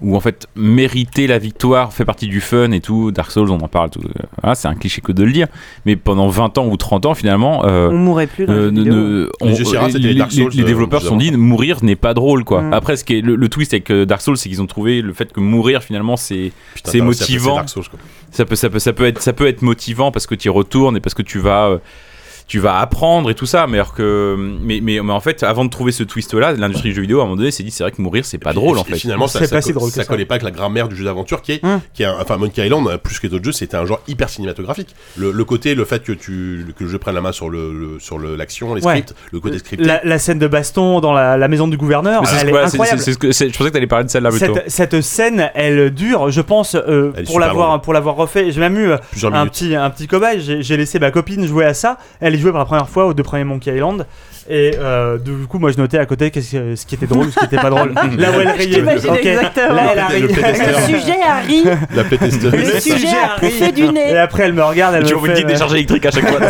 où 0.00 0.14
en 0.16 0.20
fait 0.20 0.46
mériter 0.54 1.26
la 1.26 1.38
victoire 1.38 1.92
fait 1.92 2.04
partie 2.04 2.28
du 2.28 2.40
fun 2.40 2.70
et 2.70 2.80
tout. 2.80 3.10
Dark 3.10 3.30
Souls 3.32 3.50
on 3.50 3.58
en 3.60 3.68
parle. 3.68 3.90
Tout, 3.90 4.00
voilà, 4.40 4.54
c'est 4.54 4.68
un 4.68 4.74
cliché 4.74 5.00
que 5.00 5.10
de 5.12 5.24
le 5.24 5.32
dire. 5.32 5.48
Mais 5.86 5.96
pendant 5.96 6.28
20 6.28 6.56
ans 6.58 6.66
ou 6.68 6.76
30 6.76 7.06
ans 7.06 7.14
finalement. 7.14 7.64
euh, 7.64 7.88
On 7.90 7.96
mourrait 7.98 8.26
plus 8.28 8.46
dans 8.46 8.52
euh, 8.52 8.66
les 8.66 8.72
ne- 8.72 8.78
vidéos. 8.84 8.94
ne- 8.94 9.28
on- 9.40 9.46
Les 9.48 9.54
jeux 9.56 9.64
Sierra, 9.64 9.86
c'était 9.90 9.98
les 9.98 10.14
Dark 10.14 10.30
Souls 10.32 10.50
les 10.54 10.62
de- 10.62 10.66
développeurs 10.66 11.02
se 11.02 11.08
sont 11.08 11.16
dit 11.16 11.32
mourir 11.32 11.82
n'est 11.82 11.96
pas 11.96 12.14
drôle 12.14 12.44
quoi. 12.44 12.62
Mm. 12.62 12.72
Après 12.74 12.96
ce 12.96 13.04
qui 13.04 13.18
est 13.18 13.20
le, 13.20 13.34
le 13.36 13.48
twist 13.48 13.72
avec 13.74 13.90
euh, 13.90 14.06
Dark 14.06 14.20
Souls 14.22 14.36
c'est 14.36 14.48
qu'ils 14.48 14.62
ont 14.62 14.66
trouvé 14.66 15.02
le 15.02 15.12
fait 15.12 15.32
que 15.32 15.40
mourir 15.40 15.82
finalement 15.82 16.16
c'est 16.16 16.52
motivant. 17.00 17.60
ça 18.30 18.44
peut, 18.44 18.54
ça 18.56 18.70
peut, 18.70 18.78
ça 18.78 18.92
peut 18.92 19.04
être, 19.06 19.20
ça 19.22 19.32
peut 19.32 19.46
être 19.46 19.62
motivant 19.62 20.12
parce 20.12 20.26
que 20.26 20.34
tu 20.34 20.48
y 20.48 20.50
retournes 20.50 20.96
et 20.96 21.00
parce 21.00 21.14
que 21.14 21.22
tu 21.22 21.38
vas, 21.38 21.68
euh, 21.68 21.78
tu 22.48 22.58
vas 22.58 22.78
apprendre 22.80 23.30
et 23.30 23.34
tout 23.34 23.46
ça, 23.46 23.66
mais 23.68 23.76
alors 23.78 23.92
que, 23.92 24.34
mais, 24.38 24.80
mais, 24.82 25.00
mais 25.02 25.12
en 25.12 25.20
fait, 25.20 25.42
avant 25.42 25.64
de 25.66 25.70
trouver 25.70 25.92
ce 25.92 26.02
twist-là, 26.02 26.52
l'industrie 26.52 26.88
du 26.88 26.94
jeu 26.94 27.02
vidéo 27.02 27.18
à 27.20 27.22
un 27.22 27.26
moment 27.26 27.36
donné 27.36 27.50
s'est 27.50 27.62
dit, 27.62 27.70
c'est 27.70 27.84
vrai 27.84 27.92
que 27.92 28.00
mourir, 28.00 28.24
c'est 28.24 28.38
pas 28.38 28.50
puis- 28.50 28.58
drôle 28.58 28.78
en 28.78 28.84
fait. 28.84 28.96
Finalement, 28.96 29.26
ça, 29.28 29.44
ça, 29.44 29.54
pas 29.56 29.60
si 29.62 29.72
co- 29.72 29.78
drôle 29.78 29.90
que 29.90 29.94
ça 29.96 30.02
ça. 30.02 30.08
collait 30.08 30.24
pas 30.24 30.34
avec 30.36 30.44
la 30.44 30.50
grammaire 30.50 30.88
du 30.88 30.96
jeu 30.96 31.04
d'aventure 31.04 31.42
qui 31.42 31.52
est, 31.52 31.64
Hum. 31.64 31.80
qui 31.92 32.02
est 32.02 32.06
un- 32.06 32.16
enfin 32.20 32.38
Monkey 32.38 32.64
Island, 32.64 32.96
plus 33.02 33.20
que 33.20 33.26
d'autres 33.26 33.44
jeux, 33.44 33.52
c'était 33.52 33.76
un 33.76 33.84
genre 33.84 34.00
hyper 34.08 34.30
cinématographique. 34.30 34.96
Le, 35.18 35.30
le 35.30 35.44
côté, 35.44 35.74
le 35.74 35.84
fait 35.84 36.02
que 36.02 36.12
tu 36.12 36.64
que 36.78 36.84
le 36.84 36.90
jeu 36.90 36.98
prenne 36.98 37.14
la 37.14 37.20
main 37.20 37.32
sur 37.32 37.50
le, 37.50 37.72
le- 37.72 38.00
sur 38.00 38.18
le- 38.18 38.34
l'action, 38.34 38.74
les 38.74 38.82
Ouais. 38.82 38.92
scripts, 39.02 39.14
le 39.30 39.40
côté 39.40 39.58
scripté. 39.58 39.84
La, 39.84 40.00
la 40.02 40.18
scène 40.18 40.38
de 40.38 40.46
baston 40.48 41.00
dans 41.00 41.12
la, 41.12 41.36
la 41.36 41.48
maison 41.48 41.68
du 41.68 41.76
gouverneur, 41.76 42.22
elle 42.22 42.50
que- 42.50 43.10
est 43.10 43.18
que- 43.18 43.30
je 43.32 43.44
pensais 43.58 43.68
que 43.68 43.74
t'allais 43.74 43.86
parler 43.86 44.06
de 44.06 44.10
celle-là 44.10 44.30
plutôt. 44.30 44.54
Cette, 44.54 44.70
cette 44.70 45.00
scène, 45.02 45.50
elle 45.54 45.90
dure, 45.90 46.30
je 46.30 46.40
pense, 46.40 46.74
euh, 46.76 47.12
pour 47.26 47.40
l'avoir 47.40 47.72
longue. 47.72 47.82
pour 47.82 47.92
l'avoir 47.92 48.16
refait. 48.16 48.50
J'ai 48.52 48.60
même 48.60 48.78
eu 48.78 48.92
un 48.92 49.30
minutes. 49.30 49.52
petit 49.52 49.74
un 49.74 49.90
petit 49.90 50.06
cobaye. 50.06 50.40
J'ai 50.40 50.62
j'ai 50.62 50.76
laissé 50.78 50.98
ma 50.98 51.10
copine 51.10 51.46
jouer 51.46 51.66
à 51.66 51.74
ça. 51.74 51.98
Elle 52.20 52.37
jouait 52.38 52.50
pour 52.50 52.58
la 52.58 52.64
première 52.64 52.88
fois 52.88 53.06
aux 53.06 53.14
deux 53.14 53.22
premiers 53.22 53.44
Monkey 53.44 53.74
Island. 53.74 54.06
Et 54.50 54.70
euh, 54.78 55.18
du 55.18 55.46
coup, 55.46 55.58
moi, 55.58 55.70
je 55.72 55.76
notais 55.76 55.98
à 55.98 56.06
côté 56.06 56.30
qu'est-ce 56.30 56.52
que- 56.52 56.74
ce 56.74 56.86
qui 56.86 56.94
était 56.94 57.06
drôle, 57.06 57.30
ce 57.30 57.38
qui 57.38 57.44
était 57.44 57.58
pas 57.58 57.68
drôle. 57.68 57.92
Là 58.16 58.30
où 58.30 58.40
elle 58.40 58.48
riait. 58.48 58.66
t'imagine 58.76 59.10
Ok. 59.10 59.18
exactement. 59.26 59.74
Là, 59.74 59.82
elle 59.92 59.98
a 59.98 60.08
Le 60.08 60.26
ri. 60.26 60.32
playtester. 60.32 60.66
Le 60.66 60.98
sujet 60.98 61.16
a 61.26 61.36
ri, 61.40 61.64
La 61.64 62.02
le 62.02 62.80
sujet 62.80 63.08
a 63.08 64.10
Et 64.10 64.16
après, 64.18 64.44
elle 64.44 64.54
me 64.54 64.62
regarde, 64.64 64.94
elle 64.94 65.04
tu 65.04 65.10
me 65.12 65.16
envoies 65.16 65.28
une 65.28 65.34
fait, 65.36 65.42
petite 65.42 65.52
décharge 65.54 65.74
électrique 65.74 66.06
à 66.06 66.10
chaque 66.10 66.28
fois. 66.28 66.40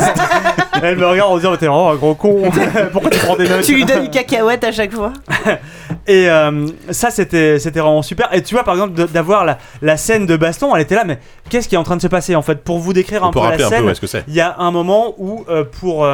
Elle 0.81 0.97
me 0.97 1.07
regarde 1.09 1.33
en 1.33 1.37
disant 1.37 1.57
T'es 1.57 1.67
vraiment 1.67 1.91
un 1.91 1.97
gros 1.97 2.15
con. 2.15 2.43
Pourquoi 2.93 3.11
tu 3.11 3.19
prends 3.19 3.35
des 3.35 3.49
notes 3.49 3.63
Tu 3.63 3.75
lui 3.75 3.85
donnes 3.85 4.05
une 4.05 4.11
cacahuète 4.11 4.63
à 4.63 4.71
chaque 4.71 4.93
fois. 4.93 5.13
Et 6.07 6.31
euh, 6.31 6.67
ça, 6.91 7.11
c'était 7.11 7.59
c'était 7.59 7.81
vraiment 7.81 8.03
super. 8.03 8.29
Et 8.33 8.43
tu 8.43 8.55
vois, 8.55 8.63
par 8.63 8.75
exemple, 8.75 8.93
d'avoir 9.09 9.45
la, 9.45 9.59
la 9.83 9.97
scène 9.97 10.25
de 10.27 10.37
baston, 10.37 10.75
elle 10.77 10.83
était 10.83 10.95
là, 10.95 11.03
mais 11.05 11.19
qu'est-ce 11.51 11.69
qui 11.69 11.75
est 11.75 11.79
en 11.79 11.83
train 11.83 11.97
de 11.97 12.01
se 12.03 12.07
passer 12.07 12.37
en 12.37 12.43
fait? 12.43 12.63
Pour 12.63 12.79
vous 12.79 12.93
décrire 12.93 13.23
On 13.25 13.27
un 13.27 13.31
peut 13.31 13.41
peu 13.41 13.47
rappeler 13.47 13.59
la 13.63 13.67
un 13.67 13.71
peu 13.71 13.77
scène, 14.07 14.21
ouais, 14.21 14.25
il 14.29 14.35
y 14.35 14.41
a 14.41 14.55
un 14.59 14.71
moment 14.71 15.15
où, 15.19 15.45
euh, 15.49 15.65
pour. 15.81 16.07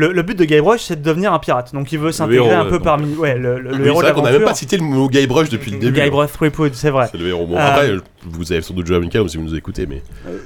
Le, 0.00 0.12
le 0.12 0.22
but 0.22 0.38
de 0.38 0.44
Guybrush, 0.44 0.82
c'est 0.82 0.96
de 0.96 1.02
devenir 1.02 1.32
un 1.32 1.38
pirate. 1.38 1.72
Donc 1.74 1.92
il 1.92 1.98
veut 1.98 2.12
s'intégrer 2.12 2.52
un 2.52 2.64
peu 2.64 2.72
donc. 2.78 2.82
parmi. 2.82 3.14
Ouais, 3.14 3.36
le, 3.38 3.60
le- 3.60 3.70
le 3.70 3.76
Oui, 3.76 3.86
héros 3.86 4.00
c'est 4.00 4.06
vrai 4.10 4.14
qu'on 4.14 4.22
n'a 4.26 4.32
même 4.32 4.44
pas 4.44 4.54
cité 4.54 4.76
le 4.76 4.82
mot 4.82 5.08
Guybrush 5.08 5.48
depuis 5.50 5.70
le 5.72 5.78
début. 5.78 6.00
hein. 6.00 6.04
Guybrush 6.04 6.32
Threepwood, 6.32 6.74
c'est 6.74 6.90
vrai. 6.90 7.08
C'est 7.10 7.18
le 7.18 7.28
héros. 7.28 7.46
Bon, 7.46 7.56
Euh, 7.56 7.60
après, 7.68 7.90
vous 8.24 8.52
avez 8.52 8.62
sans 8.62 8.74
doute 8.74 8.86
joué 8.86 8.96
à 8.96 9.00
Monkey 9.00 9.18
si 9.28 9.36
vous 9.36 9.44
nous 9.44 9.54
écoutez, 9.54 9.86
mais 9.86 10.02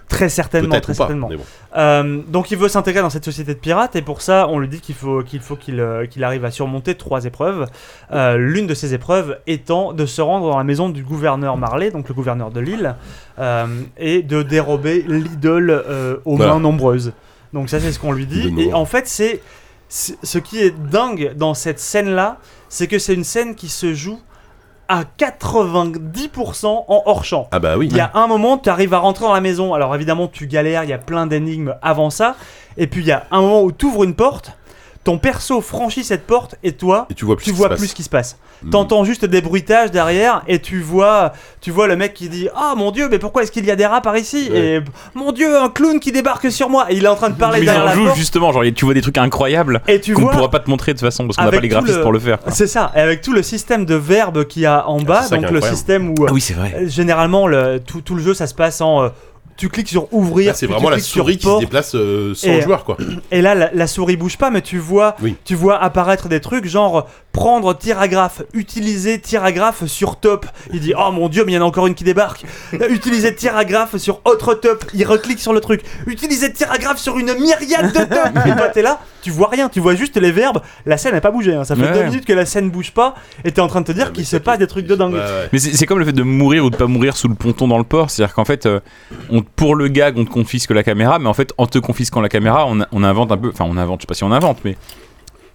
Très 0.09 0.28
certainement, 0.28 0.81
très 0.81 0.93
pas. 0.93 0.94
certainement. 0.94 1.28
bon. 1.28 1.39
Euh, 1.76 2.20
donc 2.28 2.51
il 2.52 2.59
veut 2.59 2.68
s'intégrer 2.68 3.01
dans 3.02 3.10
cette 3.10 3.24
société 3.24 3.52
de 3.55 3.59
pirates 3.59 3.97
et 3.97 4.02
pour 4.02 4.22
ça 4.22 4.47
on 4.48 4.60
lui 4.60 4.68
dit 4.68 4.81
qu'il 4.81 4.94
faut 4.94 5.22
qu'il 5.22 5.40
faut 5.40 5.56
qu'il 5.56 5.81
euh, 5.81 6.06
arrive 6.22 6.44
à 6.44 6.51
surmonter 6.52 6.94
trois 6.94 7.24
épreuves. 7.24 7.66
Euh, 8.12 8.36
L'une 8.36 8.66
de 8.68 8.74
ces 8.74 8.94
épreuves 8.94 9.39
étant 9.48 9.93
de 9.93 10.06
se 10.06 10.20
rendre 10.22 10.48
dans 10.51 10.59
la 10.59 10.62
maison 10.64 10.89
du 10.89 11.02
gouverneur 11.02 11.56
Marley, 11.56 11.90
donc 11.90 12.09
le 12.09 12.14
gouverneur 12.14 12.51
de 12.52 12.60
l'île, 12.60 12.94
et 13.98 14.22
de 14.22 14.43
dérober 14.43 15.05
l'idole 15.09 15.82
aux 16.24 16.36
Voilà. 16.36 16.52
mains 16.55 16.60
nombreuses. 16.60 17.12
Donc 17.55 17.70
ça 17.70 17.81
c'est 17.81 17.93
ce 17.93 17.98
qu'on 17.98 18.12
lui 18.12 18.26
dit. 18.26 18.52
Et 18.59 18.74
en 18.74 18.85
fait 18.85 19.09
c'est 19.09 19.40
c'est- 19.89 20.18
ce 20.22 20.39
qui 20.39 20.60
est 20.60 20.70
dingue 20.90 21.32
dans 21.36 21.55
cette 21.55 21.78
scène 21.81 22.10
là, 22.10 22.36
c'est 22.68 22.86
que 22.89 22.98
c'est 22.98 23.14
une 23.14 23.24
scène 23.24 23.55
qui 23.55 23.68
se 23.68 23.94
joue 23.94 24.18
à 24.89 25.05
90% 25.05 26.85
en 26.89 27.02
hors 27.06 27.24
champ. 27.24 27.48
Ah 27.52 27.59
bah 27.59 27.76
oui. 27.78 27.89
Il 27.90 27.97
y 27.97 28.01
a 28.01 28.10
un 28.14 28.26
moment, 28.26 28.59
tu 28.59 28.68
arrives 28.68 28.93
à 28.93 28.98
rentrer 28.98 29.24
dans 29.24 29.32
la 29.32 29.40
maison. 29.40 29.72
Alors 29.72 29.94
évidemment, 29.94 30.28
tu 30.28 30.47
galères, 30.47 30.85
il 30.85 30.90
y 30.90 30.93
a 30.93 30.98
plein 30.98 31.26
d'énigmes 31.26 31.74
avant 31.81 32.10
ça. 32.10 32.36
Et 32.76 32.86
puis 32.86 33.01
il 33.02 33.06
y 33.06 33.12
a 33.12 33.24
un 33.31 33.40
moment 33.40 33.62
où 33.62 33.72
tu 33.72 33.86
ouvres 33.86 34.05
une 34.05 34.14
porte, 34.14 34.52
ton 35.05 35.18
perso 35.18 35.60
franchit 35.60 36.02
cette 36.02 36.26
porte 36.26 36.56
et 36.62 36.72
toi, 36.72 37.06
Et 37.10 37.14
tu 37.14 37.24
vois 37.26 37.36
plus 37.36 37.44
tu 37.44 37.51
ce 37.51 37.55
qui 37.55 37.59
vois 37.59 37.66
se 37.66 37.70
passe. 37.72 37.78
plus 37.78 37.89
ce 37.89 37.94
qui 37.94 38.02
se 38.02 38.09
passe. 38.09 38.39
Mm. 38.62 38.70
T'entends 38.70 39.05
juste 39.05 39.24
des 39.26 39.43
bruitages 39.43 39.90
derrière 39.90 40.43
et 40.48 40.59
tu 40.60 40.81
vois, 40.81 41.32
tu 41.60 41.70
vois 41.70 41.86
le 41.86 41.94
mec 41.97 42.14
qui 42.14 42.28
dit 42.31 42.48
Ah 42.56 42.72
mon 42.76 42.90
dieu, 42.90 43.09
mais 43.10 43.18
pourquoi 43.18 43.43
est-ce 43.43 43.52
qu'il 43.52 43.66
y 43.66 43.70
a 43.70 43.76
des 43.76 43.85
rats 43.85 44.01
par 44.01 44.16
ici? 44.16 44.48
Ouais. 44.51 44.59
Et 44.59 44.81
mon 45.14 45.32
dieu, 45.32 45.59
un 45.60 45.68
clown 45.68 46.01
qui 46.01 46.10
débarque 46.10 46.51
sur 46.51 46.70
moi. 46.70 46.86
Et 46.90 46.97
il 46.97 47.05
est 47.05 47.09
en 47.09 47.16
train 47.16 47.28
de 47.28 47.35
parler 47.36 47.60
Mais 47.60 47.66
derrière 47.66 47.82
en 47.82 47.86
la 47.86 47.94
jouent 47.94 48.05
porte. 48.06 48.16
justement, 48.16 48.51
genre 48.52 48.62
tu 48.74 48.85
vois 48.86 48.94
des 48.94 49.02
trucs 49.02 49.18
incroyables 49.18 49.82
Et 49.89 50.01
tu 50.01 50.14
qu'on 50.14 50.22
vois. 50.22 50.32
pourra 50.32 50.51
pas 50.51 50.60
te 50.60 50.70
montrer 50.70 50.94
de 50.94 50.98
toute 50.98 51.06
façon 51.06 51.26
parce 51.26 51.36
qu'on 51.36 51.44
n'a 51.44 51.51
pas 51.51 51.60
les 51.60 51.68
graphistes 51.68 51.97
le- 51.97 52.02
pour 52.02 52.12
le 52.12 52.18
faire. 52.18 52.39
C'est 52.48 52.66
ça, 52.66 52.90
et 52.97 53.01
avec 53.01 53.20
tout 53.20 53.32
le 53.35 53.43
système 53.43 53.85
de 53.85 53.94
verbes 53.94 54.44
qu'il 54.47 54.62
y 54.62 54.66
a 54.66 54.89
en 54.89 55.01
bas, 55.02 55.22
ça 55.22 55.36
qui 55.36 55.43
donc 55.43 55.51
le 55.51 55.56
incroyable. 55.59 55.76
système 55.76 56.10
où 56.10 56.26
Ah 56.26 56.32
oui, 56.32 56.40
c'est 56.40 56.55
vrai. 56.55 56.74
euh, 56.76 56.89
généralement 56.89 57.47
le, 57.47 57.78
tout, 57.81 58.01
tout 58.01 58.14
le 58.14 58.22
jeu 58.22 58.32
ça 58.32 58.47
se 58.47 58.55
passe 58.55 58.81
en 58.81 59.02
euh, 59.02 59.09
tu 59.56 59.68
cliques 59.68 59.89
sur 59.89 60.12
ouvrir, 60.12 60.48
Là, 60.48 60.55
c'est 60.55 60.66
vraiment 60.66 60.90
la 60.90 60.98
souris 60.98 61.39
qui 61.39 61.47
se 61.47 61.60
déplace 61.60 61.94
euh, 61.94 62.35
sans 62.35 62.48
Et- 62.48 62.62
joueur, 62.62 62.85
quoi. 62.85 62.97
Et 63.31 63.40
là, 63.40 63.55
la, 63.55 63.70
la 63.72 63.86
souris 63.86 64.16
bouge 64.16 64.36
pas, 64.36 64.51
mais 64.51 64.62
tu 64.62 64.78
vois, 64.78 65.14
Oui. 65.22 65.36
tu 65.44 65.55
vois 65.55 65.81
apparaître 65.81 66.28
des 66.28 66.40
trucs 66.40 66.66
genre 66.66 67.06
prendre 67.32 67.72
tiragraphe, 67.76 68.43
utiliser 68.52 69.20
tiragraphe 69.20 69.86
sur 69.86 70.16
top. 70.16 70.47
Il 70.72 70.81
dit 70.81 70.93
oh 70.98 71.10
mon 71.12 71.28
dieu, 71.28 71.44
mais 71.44 71.52
il 71.52 71.55
y 71.55 71.59
en 71.59 71.62
a 71.62 71.64
encore 71.64 71.86
une 71.86 71.94
qui 71.94 72.05
débarque. 72.05 72.44
Euh, 72.74 72.89
utiliser 72.89 73.35
tiragraphe 73.35 73.97
sur 73.97 74.20
autre 74.24 74.55
top. 74.55 74.85
Il 74.94 75.05
reclique 75.06 75.40
sur 75.40 75.52
le 75.52 75.60
truc. 75.60 75.82
Utiliser 76.06 76.52
tiragraphe 76.52 76.98
sur 76.98 77.18
une 77.18 77.35
myriade 77.35 77.93
de 77.93 77.98
top. 78.05 78.47
et 78.47 78.56
toi 78.56 78.68
t'es 78.68 78.82
là, 78.82 79.01
tu 79.25 79.31
vois 79.31 79.49
rien, 79.49 79.69
tu 79.69 79.81
vois 79.81 79.95
juste 79.95 80.17
les 80.19 80.31
verbes. 80.31 80.61
La 80.87 80.97
scène 80.99 81.13
n'a 81.15 81.21
pas 81.21 81.31
bougé. 81.31 81.55
hein. 81.55 81.65
Ça 81.65 81.75
fait 81.75 81.83
Ouais. 81.83 81.93
deux 81.95 82.05
minutes 82.05 82.25
que 82.27 82.33
la 82.33 82.45
scène 82.47 82.71
bouge 82.71 82.93
pas, 82.93 83.15
et 83.45 83.51
t'es 83.53 83.61
en 83.61 83.67
train 83.67 83.81
de 83.81 83.87
te 83.87 83.93
dire 83.93 84.05
Ouais, 84.05 84.11
mais 84.11 84.17
qu'il 84.17 84.27
se 84.27 84.37
passe 84.37 84.59
des 84.59 84.67
trucs 84.67 84.87
de 84.87 84.95
dingue. 84.95 85.15
Ouais, 85.15 85.19
ouais. 85.19 85.49
Mais 85.53 85.59
c'est 85.59 85.73
c'est 85.75 85.87
comme 85.87 85.99
le 85.99 86.05
fait 86.05 86.13
de 86.13 86.23
mourir 86.23 86.65
ou 86.65 86.71
de 86.71 86.77
pas 86.77 86.87
mourir 86.87 87.17
sous 87.17 87.29
le 87.29 87.35
ponton 87.35 87.67
dans 87.67 87.79
le 87.79 87.85
port. 87.85 88.11
C'est-à-dire 88.11 88.35
qu'en 88.35 88.45
fait, 88.45 88.67
euh, 88.67 88.81
on, 89.31 89.43
pour 89.43 89.75
le 89.75 89.89
gag, 89.89 90.19
on 90.19 90.25
te 90.25 90.31
confisque 90.31 90.71
la 90.71 90.83
caméra, 90.83 91.19
mais 91.19 91.29
en 91.29 91.35
fait, 91.35 91.53
en 91.59 91.67
te 91.67 91.79
confisquant 91.79 92.21
la 92.21 92.29
caméra, 92.29 92.67
on, 92.69 92.81
on 92.93 93.03
invente 93.03 93.33
un 93.33 93.37
peu. 93.39 93.49
Enfin, 93.49 93.65
on 93.69 93.77
invente, 93.77 94.01
je 94.01 94.03
sais 94.03 94.07
pas 94.07 94.15
si 94.15 94.25
on 94.25 94.33
invente, 94.33 94.59
mais. 94.65 94.77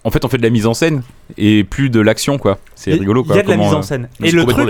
En 0.06 0.12
fait, 0.12 0.24
on 0.24 0.30
fait 0.30 0.38
de 0.38 0.44
la 0.44 0.50
mise 0.50 0.66
en 0.66 0.74
scène 0.74 1.02
et 1.38 1.66
plus 1.66 1.90
de 1.90 2.00
l'action, 2.00 2.38
quoi. 2.38 2.58
C'est 2.74 2.92
Il- 2.92 3.00
rigolo, 3.00 3.22
Il 3.24 3.28
quoi. 3.28 3.36
y 3.36 3.40
a 3.40 3.44
de 3.44 3.48
la 3.50 3.54
comment, 3.56 3.66
mise 3.66 3.74
en 3.76 3.80
euh, 3.80 3.82
scène. 3.82 4.08
Et 4.24 4.32
le 4.32 4.46
truc, 4.46 4.70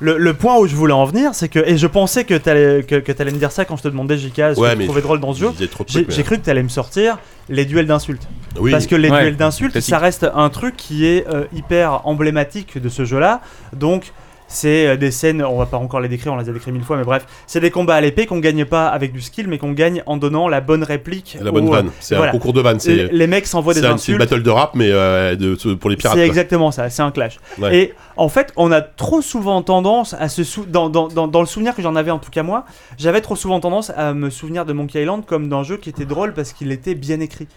Le, 0.00 0.18
le 0.18 0.34
point 0.34 0.58
où 0.58 0.66
je 0.66 0.76
voulais 0.76 0.92
en 0.92 1.04
venir, 1.06 1.30
c'est 1.34 1.48
que, 1.48 1.58
et 1.58 1.78
je 1.78 1.86
pensais 1.86 2.24
que 2.24 2.34
t'allais 2.34 2.82
que, 2.82 2.96
que 2.96 3.12
t'allais 3.12 3.30
me 3.30 3.38
dire 3.38 3.50
ça 3.50 3.64
quand 3.64 3.76
je 3.76 3.82
te 3.82 3.88
demandais 3.88 4.18
JK, 4.18 4.34
ce 4.54 4.60
Ouais, 4.60 4.74
que 4.74 4.78
tu 4.80 4.84
trouvais 4.84 5.00
drôle 5.00 5.20
dans 5.20 5.32
ce 5.32 5.40
jeu. 5.40 5.50
J'ai 5.58 5.68
trucs, 5.68 5.88
j'ai 6.10 6.22
cru 6.22 6.36
que 6.38 6.44
t'allais 6.44 6.62
me 6.62 6.68
sortir 6.68 7.18
les 7.48 7.64
duels 7.64 7.86
d'insultes. 7.86 8.28
Oui. 8.60 8.70
Parce 8.72 8.86
que 8.86 8.94
les 8.94 9.08
Ouais, 9.10 9.20
duels 9.22 9.36
d'insultes, 9.36 9.80
ça 9.80 9.98
reste 9.98 10.26
un 10.34 10.48
truc 10.50 10.76
qui 10.76 11.06
est 11.06 11.26
euh, 11.28 11.44
hyper 11.54 12.06
emblématique 12.06 12.76
de 12.80 12.88
ce 12.90 13.04
jeu-là. 13.06 13.40
Donc, 13.74 14.12
c'est 14.48 14.86
euh, 14.86 14.96
des 14.96 15.10
scènes, 15.10 15.42
on 15.42 15.58
va 15.58 15.66
pas 15.66 15.76
encore 15.76 15.98
les 16.00 16.08
décrire, 16.08 16.32
on 16.32 16.36
les 16.36 16.48
a 16.48 16.52
décrites 16.52 16.72
mille 16.72 16.84
fois, 16.84 16.96
mais 16.96 17.02
bref, 17.04 17.26
c'est 17.48 17.58
des 17.60 17.70
combats 17.72 17.96
à 17.96 18.00
l'épée 18.00 18.26
qu'on 18.26 18.38
gagne 18.38 18.64
pas 18.64 18.86
avec 18.88 19.12
du 19.12 19.20
skill, 19.20 19.48
mais 19.48 19.58
qu'on 19.58 19.72
gagne 19.72 20.02
en 20.06 20.16
donnant 20.18 20.46
la 20.46 20.60
bonne 20.60 20.84
réplique. 20.84 21.36
La 21.40 21.50
bonne 21.50 21.68
au- 21.68 21.72
euh, 21.72 21.76
vanne. 21.78 21.90
C'est 22.00 22.14
voilà. 22.14 22.30
un 22.30 22.32
concours 22.32 22.52
de 22.52 22.60
vannes. 22.60 22.78
Les, 22.84 22.96
C'est 23.08 23.08
les 23.12 23.26
mecs 23.26 23.46
s'envoient 23.46 23.74
c'est 23.74 23.80
des 23.80 23.86
un- 23.86 23.96
c'est 23.96 24.12
une 24.12 24.16
insultes. 24.18 24.30
battle 24.30 24.42
de 24.44 24.50
rap, 24.50 24.74
mais 24.74 24.88
euh, 24.92 25.34
de- 25.34 25.54
pour 25.74 25.90
les 25.90 25.96
pirates. 25.96 26.14
C'est 26.16 26.20
quoi. 26.20 26.26
exactement 26.28 26.70
ça, 26.70 26.88
c'est 26.90 27.02
un 27.02 27.10
clash. 27.10 27.38
Ouais. 27.58 27.76
Et 27.76 27.94
en 28.16 28.28
fait, 28.28 28.52
on 28.56 28.72
a 28.72 28.80
trop 28.80 29.20
souvent 29.22 29.62
tendance 29.62 30.14
à 30.14 30.28
se 30.28 30.42
sou- 30.44 30.64
dans, 30.66 30.88
dans, 30.88 31.08
dans, 31.08 31.28
dans 31.28 31.40
le 31.40 31.46
souvenir 31.46 31.74
que 31.74 31.82
j'en 31.82 31.96
avais 31.96 32.10
en 32.10 32.18
tout 32.18 32.30
cas 32.30 32.42
moi, 32.42 32.64
j'avais 32.98 33.20
trop 33.20 33.36
souvent 33.36 33.60
tendance 33.60 33.90
à 33.96 34.14
me 34.14 34.30
souvenir 34.30 34.64
de 34.64 34.72
Monkey 34.72 35.02
Island 35.02 35.24
comme 35.26 35.48
d'un 35.48 35.62
jeu 35.62 35.76
qui 35.76 35.88
était 35.90 36.04
drôle 36.06 36.32
parce 36.34 36.52
qu'il 36.52 36.72
était 36.72 36.94
bien 36.94 37.20
écrit. 37.20 37.48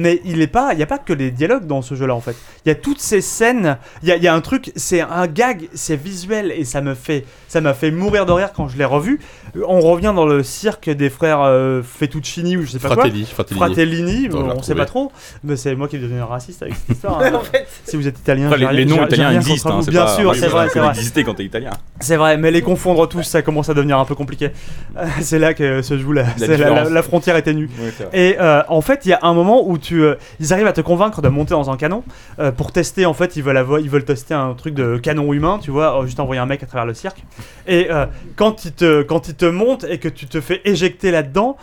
Mais 0.00 0.20
il 0.24 0.40
est 0.40 0.46
pas, 0.46 0.72
il 0.74 0.76
n'y 0.76 0.82
a 0.84 0.86
pas 0.86 0.98
que 0.98 1.12
les 1.12 1.32
dialogues 1.32 1.66
dans 1.66 1.82
ce 1.82 1.96
jeu-là 1.96 2.14
en 2.14 2.20
fait. 2.20 2.36
Il 2.64 2.68
y 2.68 2.72
a 2.72 2.76
toutes 2.76 3.00
ces 3.00 3.20
scènes, 3.20 3.78
il 4.04 4.08
y 4.14 4.16
y 4.18 4.28
a 4.28 4.34
un 4.34 4.40
truc, 4.40 4.70
c'est 4.76 5.00
un 5.00 5.26
gag, 5.26 5.68
c'est 5.74 5.96
visuel 5.96 6.52
et 6.52 6.64
ça 6.64 6.80
me 6.80 6.94
fait, 6.94 7.24
ça 7.48 7.60
m'a 7.60 7.74
fait 7.74 7.90
mourir 7.90 8.24
de 8.24 8.30
rire 8.32 8.52
quand 8.54 8.68
je 8.68 8.78
l'ai 8.78 8.84
revu. 8.84 9.20
Euh, 9.56 9.62
On 9.66 9.80
revient 9.80 10.12
dans 10.14 10.26
le 10.26 10.42
cirque 10.44 10.88
des 10.90 11.10
frères 11.10 11.40
euh, 11.42 11.82
Fettuccini 11.82 12.56
ou 12.56 12.62
je 12.62 12.70
sais 12.72 12.78
pas 12.78 12.88
quoi. 12.88 12.96
Fratelli, 13.04 13.24
Fratelli. 13.24 13.58
Fratellini, 13.58 14.28
l'ai 14.28 14.34
on 14.34 14.40
sait 14.40 14.48
retrouvé. 14.50 14.74
pas 14.76 14.84
trop, 14.86 15.12
mais 15.42 15.56
c'est 15.56 15.74
moi 15.74 15.88
qui 15.88 15.96
est 15.96 16.00
devenu 16.00 16.22
raciste 16.22 16.62
avec 16.62 16.74
cette 16.76 16.90
histoire. 16.96 17.20
hein. 17.22 17.34
En 17.34 17.40
fait, 17.40 17.66
Si 17.84 17.96
vous 17.96 18.06
êtes 18.06 18.18
italien, 18.20 18.50
j'ai 18.56 18.66
les, 18.66 18.72
les 18.72 18.84
noms 18.84 19.04
italiens 19.04 19.32
existent, 19.32 19.78
hein, 19.78 19.82
sûr, 20.08 20.30
oui, 20.30 20.36
c'est 20.38 20.46
vrai, 20.48 20.68
c'est 20.72 20.78
vrai. 20.78 20.88
exister 20.90 21.24
quand 21.24 21.34
t'es 21.34 21.44
italien. 21.44 21.70
C'est 22.00 22.16
vrai, 22.16 22.36
mais 22.36 22.50
les 22.50 22.62
confondre 22.62 23.06
tous, 23.08 23.22
ça 23.22 23.42
commence 23.42 23.68
à 23.68 23.74
devenir 23.74 23.98
un 23.98 24.04
peu 24.04 24.14
compliqué. 24.14 24.50
C'est 25.20 25.38
là 25.38 25.54
que 25.54 25.82
se 25.82 25.98
joue 25.98 26.12
la, 26.12 26.24
la, 26.38 26.56
la- 26.56 26.84
la 26.90 27.02
frontière 27.02 27.36
est 27.36 27.42
ténue. 27.42 27.68
Et 28.12 28.36
euh, 28.40 28.62
en 28.68 28.80
fait, 28.80 29.00
il 29.04 29.08
y 29.10 29.12
a 29.12 29.18
un 29.22 29.34
moment 29.34 29.68
où 29.68 29.78
tu, 29.78 30.02
euh, 30.02 30.14
ils 30.40 30.52
arrivent 30.52 30.66
à 30.66 30.72
te 30.72 30.80
convaincre 30.80 31.22
de 31.22 31.28
monter 31.28 31.50
dans 31.50 31.70
un 31.70 31.76
canon 31.76 32.02
euh, 32.38 32.52
pour 32.52 32.72
tester. 32.72 33.06
En 33.06 33.14
fait, 33.14 33.36
ils 33.36 33.42
veulent 33.42 33.56
avoir, 33.56 33.80
ils 33.80 33.90
veulent 33.90 34.04
tester 34.04 34.34
un 34.34 34.54
truc 34.54 34.74
de 34.74 34.96
canon 34.98 35.32
humain, 35.32 35.58
tu 35.62 35.70
vois, 35.70 36.00
juste 36.04 36.20
envoyer 36.20 36.40
un 36.40 36.46
mec 36.46 36.62
à 36.62 36.66
travers 36.66 36.86
le 36.86 36.94
cirque. 36.94 37.22
Et 37.66 37.88
quand 38.36 38.64
ils 38.64 38.72
te, 38.72 39.02
quand 39.02 39.28
ils 39.28 39.34
te 39.34 39.46
montent 39.46 39.84
et 39.88 39.98
que 39.98 40.08
tu 40.08 40.26
te 40.26 40.40
fais 40.40 40.60
éjecter 40.64 41.10
là-dedans. 41.10 41.56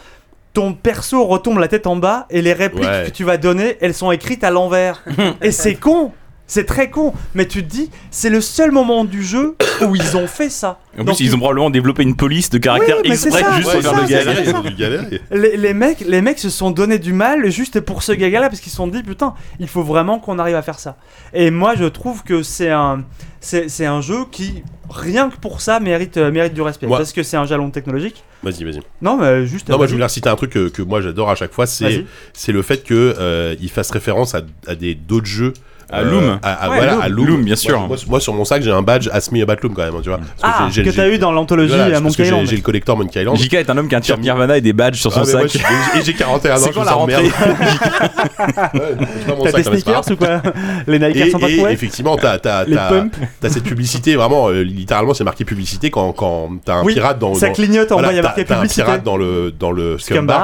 Ton 0.53 0.71
perso 0.71 1.25
retombe 1.25 1.57
la 1.59 1.67
tête 1.67 1.85
en 1.85 1.97
bas 1.97 2.27
et 2.29 2.41
les 2.41 2.53
répliques 2.53 2.85
Ouais. 2.85 3.03
que 3.07 3.09
tu 3.11 3.25
vas 3.25 3.35
donner, 3.35 3.75
elles 3.81 3.93
sont 3.93 4.09
écrites 4.11 4.41
à 4.45 4.51
l'envers. 4.51 5.03
et 5.41 5.51
c'est 5.51 5.75
con, 5.75 6.13
c'est 6.47 6.65
très 6.65 6.89
con. 6.89 7.13
Mais 7.33 7.47
tu 7.47 7.63
te 7.63 7.69
dis, 7.69 7.89
c'est 8.11 8.29
le 8.29 8.41
seul 8.41 8.71
moment 8.71 9.05
du 9.05 9.23
jeu 9.23 9.55
où 9.81 9.95
ils 9.95 10.15
ont 10.17 10.27
fait 10.27 10.49
ça. 10.49 10.79
En 10.97 11.03
Donc, 11.03 11.15
plus, 11.17 11.25
ils 11.25 11.35
ont 11.35 11.39
probablement 11.39 11.69
développé 11.69 12.03
une 12.03 12.15
police 12.15 12.49
de 12.49 12.57
caractère 12.57 12.97
Oui, 13.03 13.09
mais 13.09 13.15
c'est 13.15 13.27
exprès 13.27 13.43
ça, 13.43 13.55
juste 13.57 13.69
c'est 13.69 13.81
pour 13.81 13.81
faire 13.83 13.93
ça, 13.95 14.01
le 14.01 14.45
c'est 14.45 14.51
ça. 14.51 14.63
Galérer. 14.77 15.21
Les, 15.31 15.57
les 15.57 15.73
mecs, 15.73 15.99
les 16.01 16.21
mecs 16.21 16.39
se 16.39 16.49
sont 16.49 16.71
donné 16.71 16.99
du 16.99 17.11
mal 17.13 17.49
juste 17.51 17.79
pour 17.81 18.01
ce 18.03 18.11
gaga-là 18.13 18.47
parce 18.49 18.61
qu'ils 18.61 18.69
se 18.71 18.77
sont 18.77 18.87
dit 18.87 19.03
putain, 19.03 19.33
il 19.59 19.67
faut 19.67 19.83
vraiment 19.83 20.19
qu'on 20.19 20.39
arrive 20.39 20.55
à 20.55 20.61
faire 20.61 20.79
ça. 20.79 20.95
Et 21.33 21.51
moi, 21.51 21.75
je 21.75 21.85
trouve 21.85 22.23
que 22.23 22.43
c'est 22.43 22.69
un, 22.69 23.03
c'est, 23.41 23.67
c'est 23.69 23.85
un 23.85 23.99
jeu 24.01 24.19
qui 24.31 24.63
rien 24.89 25.29
que 25.29 25.37
pour 25.37 25.61
ça 25.61 25.79
mérite, 25.79 26.15
euh, 26.17 26.31
mérite 26.31 26.53
du 26.53 26.61
respect 26.61 26.85
Moi- 26.87 26.99
parce 26.99 27.11
que 27.11 27.23
c'est 27.23 27.35
un 27.37 27.45
jalon 27.45 27.71
technologique. 27.71 28.23
Vas-y, 28.43 28.63
vas-y. 28.63 28.79
Non, 29.01 29.17
mais 29.17 29.45
juste. 29.47 29.67
Non, 29.67 29.77
moi 29.77 29.87
je 29.87 29.91
vas-y. 29.91 29.97
voulais 29.97 30.09
citer 30.09 30.29
un 30.29 30.35
truc 30.35 30.51
que, 30.51 30.69
que 30.69 30.81
moi 30.83 31.01
j'adore 31.01 31.29
à 31.29 31.35
chaque 31.35 31.51
fois, 31.51 31.65
c'est 31.65 31.83
Vas-y. 31.85 32.05
c'est 32.33 32.51
le 32.53 32.61
fait 32.61 32.83
que 32.83 33.15
euh, 33.19 33.55
il 33.59 33.69
fasse 33.69 33.89
référence 33.91 34.33
à, 34.35 34.41
à 34.67 34.75
des 34.75 34.93
d'autres 34.95 35.25
jeux 35.25 35.51
À 35.91 36.01
Loom. 36.01 36.39
à, 36.41 36.51
à- 36.53 36.69
Ouais, 36.69 36.75
voilà, 36.77 36.91
Loom. 36.93 37.01
à 37.01 37.09
Loom. 37.09 37.27
Loom, 37.27 37.43
bien 37.43 37.51
Moi, 37.53 37.55
sûr. 37.57 37.79
Moi, 37.87 37.97
moi, 38.07 38.19
sur 38.19 38.33
mon 38.33 38.43
sac, 38.45 38.61
j'ai 38.63 38.71
un 38.71 38.81
badge 38.81 39.07
Ask 39.11 39.31
Me 39.31 39.41
About 39.43 39.55
Loom 39.63 39.73
quand 39.75 39.83
même, 39.83 39.93
hein, 39.95 39.99
tu 40.01 40.09
vois. 40.09 40.19
Parce 40.41 40.55
Ah, 40.59 40.67
que 40.73 40.89
t'as 40.89 41.07
eu 41.09 41.17
dans 41.17 41.31
l'anthologie 41.31 41.69
voilà, 41.69 41.85
à 41.85 41.89
parce 41.89 41.99
que 42.01 42.03
Monkey 42.05 42.23
j'ai- 42.23 42.29
Island. 42.29 42.47
J'ai 42.47 42.55
le 42.55 42.61
collector 42.61 42.97
Monkey 42.97 43.21
Island. 43.21 43.37
JK 43.37 43.53
est 43.53 43.69
un 43.69 43.77
homme 43.77 43.87
qui 43.87 43.95
a 43.95 43.97
un 43.99 44.01
t-shirt 44.01 44.19
Nirvana 44.21 44.57
et 44.57 44.61
des 44.61 44.73
badges 44.73 44.99
sur 44.99 45.13
son 45.13 45.21
Ah, 45.21 45.31
moi, 45.31 45.47
sac. 45.47 45.61
je- 45.93 45.99
et 45.99 46.03
j'ai 46.03 46.13
41 46.13 46.55
ans, 46.55 46.57
C'est 46.59 46.69
je 46.69 46.73
quoi 46.73 46.81
me 46.81 46.85
la 46.85 46.91
sens 46.91 46.99
rentrée 47.01 47.21
merde. 47.23 47.33
Pas 48.35 49.51
T'as 49.51 49.57
des 49.57 49.63
pas 49.63 49.63
sneakers 49.63 50.11
ou 50.11 50.15
quoi 50.15 50.41
Les 50.87 50.99
Nike 50.99 51.15
Et, 51.17 51.29
sont 51.31 51.39
pas 51.39 51.49
et 51.49 51.57
trouvés 51.57 51.71
effectivement, 51.73 52.15
t'as 52.17 52.37
t'as- 52.39 52.65
t'as- 52.65 53.05
t'as 53.41 53.49
cette 53.49 53.63
publicité, 53.63 54.15
vraiment, 54.15 54.49
euh, 54.49 54.61
littéralement, 54.63 55.13
c'est 55.13 55.23
marqué 55.23 55.45
publicité 55.45 55.89
quand, 55.91 56.11
quand 56.13 56.49
t'as 56.63 56.75
un 56.75 56.85
pirate 56.85 57.19
dans. 57.19 57.33
Ça 57.35 57.49
clignote 57.49 57.91
en 57.91 58.01
bas, 58.01 58.11
il 58.11 58.15
y 58.15 58.19
a 58.19 58.21
t'as- 58.21 58.27
marqué 58.29 58.45
t'as 58.45 58.55
un 58.55 58.57
publicité. 58.61 58.83
pirate 58.83 59.03
dans 59.03 59.17
le, 59.17 59.51
dans 59.57 59.71
le 59.71 59.97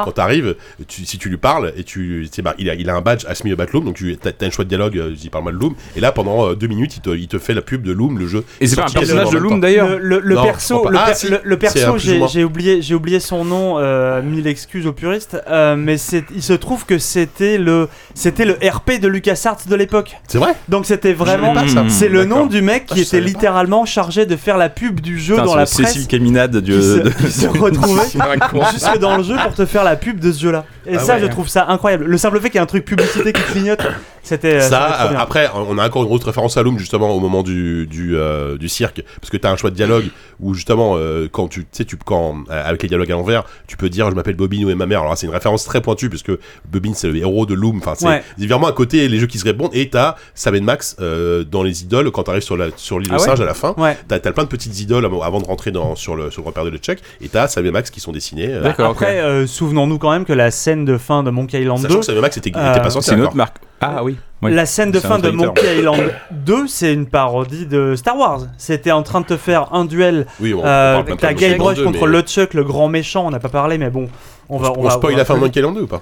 quand 0.05 0.11
t'arrives, 0.11 0.55
si 0.87 1.17
tu 1.17 1.29
lui 1.29 1.37
parles, 1.37 1.73
et 1.77 1.83
tu, 1.83 2.27
mar- 2.43 2.53
il, 2.57 2.69
a, 2.89 2.95
un 2.95 3.01
badge 3.01 3.25
Ask 3.27 3.43
Me 3.45 3.53
About 3.53 3.71
Loom, 3.73 3.85
donc 3.85 3.95
tu 3.95 4.17
as, 4.23 4.45
un 4.45 4.49
choix 4.49 4.65
de 4.65 4.69
dialogue, 4.69 4.97
euh, 4.97 5.13
parle 5.31 5.45
mal 5.45 5.53
de 5.55 5.59
Loom, 5.59 5.75
et 5.95 5.99
là 5.99 6.11
pendant 6.11 6.47
euh, 6.49 6.55
deux 6.55 6.67
minutes, 6.67 6.97
il 6.97 7.01
te, 7.01 7.09
il 7.09 7.27
te 7.27 7.39
fait 7.39 7.53
la 7.53 7.61
pub 7.61 7.83
de 7.83 7.91
Loom, 7.91 8.19
le 8.19 8.27
jeu. 8.27 8.43
Et 8.59 8.67
c'est 8.67 8.75
pas 8.75 8.83
un 8.83 8.91
personnage 8.91 9.29
de 9.29 9.37
Loom 9.37 9.59
d'ailleurs 9.61 9.97
Le, 9.99 10.21
Non, 10.35 10.43
perso, 10.43 10.85
le, 10.87 10.91
per- 10.91 11.03
Ah, 11.07 11.13
si, 11.13 11.29
le- 11.29 11.39
le 11.43 11.57
c'est 11.61 11.83
un 11.85 11.91
perso, 11.93 12.27
j'ai 12.27 12.43
oublié, 12.43 12.81
j'ai 12.81 12.93
oublié 12.95 13.19
son 13.19 13.45
nom, 13.45 13.79
euh, 13.79 14.21
mille 14.21 14.47
excuses 14.47 14.85
aux 14.87 14.93
puristes, 14.93 15.37
euh, 15.49 15.75
mais 15.75 15.97
c'est- 15.97 16.25
il 16.35 16.43
se 16.43 16.53
trouve 16.53 16.85
que 16.85 16.97
c'était 16.97 17.57
le, 17.57 17.87
c'était 18.13 18.45
le 18.45 18.53
RP 18.61 18.99
de 18.99 19.07
LucasArts 19.07 19.57
de 19.67 19.75
l'époque. 19.75 20.17
C'est 20.27 20.37
vrai? 20.37 20.53
Donc 20.69 20.85
c'était 20.85 21.13
vraiment, 21.13 21.53
ça. 21.67 21.85
c'est 21.89 22.09
le 22.09 22.25
nom 22.25 22.45
du 22.45 22.61
mec 22.61 22.85
Ah, 22.89 22.93
qui 22.93 23.01
je 23.01 23.07
était 23.07 23.21
littéralement 23.21 23.85
chargé 23.85 24.25
de 24.25 24.35
faire 24.35 24.57
la 24.57 24.69
pub 24.69 24.99
du 24.99 25.19
jeu 25.19 25.35
dans 25.37 25.55
la 25.55 25.65
presse. 25.65 25.75
Cécile 25.87 26.07
Caminade 26.07 26.57
du- 26.57 26.71
qui 26.73 26.81
se, 26.81 26.99
de- 26.99 27.09
qui 27.09 27.31
se 27.31 27.47
retrouvait 27.59 28.01
jusque 28.73 28.97
dans 28.99 29.17
le 29.17 29.23
jeu 29.23 29.35
pour 29.43 29.53
te 29.53 29.65
faire 29.65 29.83
la 29.83 29.95
pub 29.95 30.19
de 30.19 30.31
ce 30.31 30.41
jeu-là. 30.41 30.65
Et 30.85 30.95
Ah 30.95 30.99
ça, 30.99 31.13
ouais. 31.15 31.21
je 31.21 31.25
trouve 31.27 31.47
ça 31.47 31.65
incroyable. 31.69 32.05
Le 32.05 32.17
simple 32.17 32.39
fait 32.39 32.49
qu'il 32.49 32.55
y 32.55 32.57
ait 32.59 32.63
un 32.63 32.65
truc 32.65 32.85
publicité 32.85 33.31
qui 33.33 33.41
clignote, 33.43 33.81
c'était 34.23 34.61
Ça, 34.61 35.05
euh, 35.05 35.09
bien. 35.09 35.20
Après, 35.21 35.49
on 35.55 35.77
a 35.77 35.85
encore 35.87 36.03
une 36.03 36.11
autre 36.11 36.25
référence 36.27 36.57
à 36.57 36.63
Loom 36.63 36.77
justement 36.77 37.09
au 37.11 37.19
moment 37.19 37.43
du 37.43 37.87
du, 37.87 38.15
euh, 38.17 38.57
du 38.57 38.69
cirque, 38.69 39.03
parce 39.19 39.29
que 39.29 39.37
t'as 39.37 39.51
un 39.51 39.55
choix 39.57 39.69
de 39.69 39.75
dialogue 39.75 40.05
où 40.39 40.53
justement 40.53 40.95
euh, 40.97 41.27
quand 41.31 41.47
tu 41.47 41.65
sais 41.71 41.85
tu 41.85 41.95
quand 41.97 42.35
euh, 42.49 42.63
avec 42.69 42.83
les 42.83 42.89
dialogues 42.89 43.11
à 43.11 43.15
l'envers, 43.15 43.43
tu 43.67 43.77
peux 43.77 43.89
dire 43.89 44.09
je 44.09 44.15
m'appelle 44.15 44.35
Bobine 44.35 44.65
ou 44.65 44.69
est 44.69 44.75
ma 44.75 44.85
mère. 44.85 44.99
Alors 44.99 45.11
là, 45.11 45.15
c'est 45.15 45.27
une 45.27 45.33
référence 45.33 45.63
très 45.65 45.81
pointue 45.81 46.09
puisque 46.09 46.31
Bobine 46.69 46.93
c'est 46.93 47.07
le 47.09 47.15
héros 47.17 47.45
de 47.45 47.53
Loom. 47.53 47.77
Enfin 47.77 47.93
c'est 47.97 48.07
Ouais. 48.07 48.23
vraiment 48.47 48.67
à 48.67 48.71
côté 48.73 49.07
les 49.07 49.19
jeux 49.19 49.27
qui 49.27 49.37
se 49.37 49.45
répondent 49.45 49.71
et 49.73 49.89
t'as 49.89 50.15
Sam 50.35 50.55
et 50.55 50.61
Max 50.61 50.95
euh, 50.99 51.43
dans 51.43 51.63
les 51.63 51.83
idoles 51.83 52.11
quand 52.11 52.23
t'arrives 52.23 52.41
sur 52.43 52.57
la 52.57 52.67
sur 52.75 52.99
l'île 52.99 53.09
Ah 53.11 53.15
aux 53.17 53.19
ouais 53.19 53.25
singes 53.25 53.41
à 53.41 53.45
la 53.45 53.53
fin. 53.53 53.73
Ouais. 53.77 53.97
T'as 54.07 54.19
t'as 54.19 54.31
plein 54.31 54.43
de 54.43 54.49
petites 54.49 54.79
idoles 54.79 55.05
avant 55.05 55.39
de 55.39 55.45
rentrer 55.45 55.71
dans 55.71 55.95
sur 55.95 56.15
le 56.15 56.31
sur 56.31 56.41
le 56.41 56.47
repère 56.47 56.65
de 56.65 56.69
LeChuck 56.69 56.99
et 57.21 57.29
t'as 57.29 57.47
Sam 57.47 57.65
et 57.65 57.71
Max 57.71 57.89
qui 57.89 57.99
sont 57.99 58.11
dessinés. 58.11 58.47
euh, 58.49 58.61
D'accord. 58.63 58.91
Après, 58.91 59.19
euh, 59.21 59.47
souvenons-nous 59.47 59.97
quand 59.99 60.11
même 60.11 60.25
que 60.25 60.33
la 60.33 60.51
scène 60.51 60.85
de 60.85 60.97
fin 60.97 61.23
de 61.23 61.29
Monkey 61.31 61.61
Island 61.61 61.79
2, 61.81 61.87
Sachant 61.87 61.99
que 61.99 62.05
Sam 62.05 62.17
et 62.17 62.21
Max 62.21 62.37
était, 62.37 62.49
était 62.49 62.59
pas 62.59 62.89
sorti 62.89 63.09
C'est 63.09 63.15
une 63.15 63.21
autre 63.21 63.35
marque. 63.35 63.57
Ah 63.81 64.03
oui. 64.03 64.17
Oui. 64.43 64.53
La 64.53 64.65
scène 64.65 64.91
de 64.91 64.99
fin 64.99 65.19
de. 65.19 65.29
Monkey 65.29 65.77
Island 65.79 66.13
2, 66.31 66.67
c'est 66.67 66.93
une 66.93 67.05
parodie 67.07 67.65
de 67.65 67.95
Star 67.95 68.17
Wars. 68.17 68.41
C'était 68.57 68.91
en 68.91 69.03
train 69.03 69.21
de 69.21 69.25
te 69.25 69.37
faire 69.37 69.73
un 69.73 69.85
duel 69.85 70.25
Oui, 70.39 70.53
on, 70.53 70.59
on 70.59 70.65
euh, 70.65 70.93
parle 70.93 71.05
même 71.05 71.07
avec 71.07 71.19
ta 71.19 71.33
Guybrush 71.33 71.53
Island 71.55 71.75
2, 71.75 71.83
contre 71.99 72.07
mais- 72.07 72.17
LeChuck, 72.17 72.53
le 72.53 72.63
grand 72.63 72.87
méchant. 72.87 73.25
On 73.27 73.31
n'a 73.31 73.39
pas 73.39 73.49
parlé, 73.49 73.77
mais 73.77 73.89
bon, 73.89 74.07
on 74.49 74.57
va. 74.57 74.71
On, 74.77 74.81
va- 74.81 74.91
spoil 74.91 75.13
on 75.13 75.17
la 75.17 75.25
fin 75.25 75.35
de 75.35 75.39
Monkey 75.39 75.59
Island 75.59 75.75
2 75.75 75.81
ou 75.81 75.87
pas? 75.87 76.01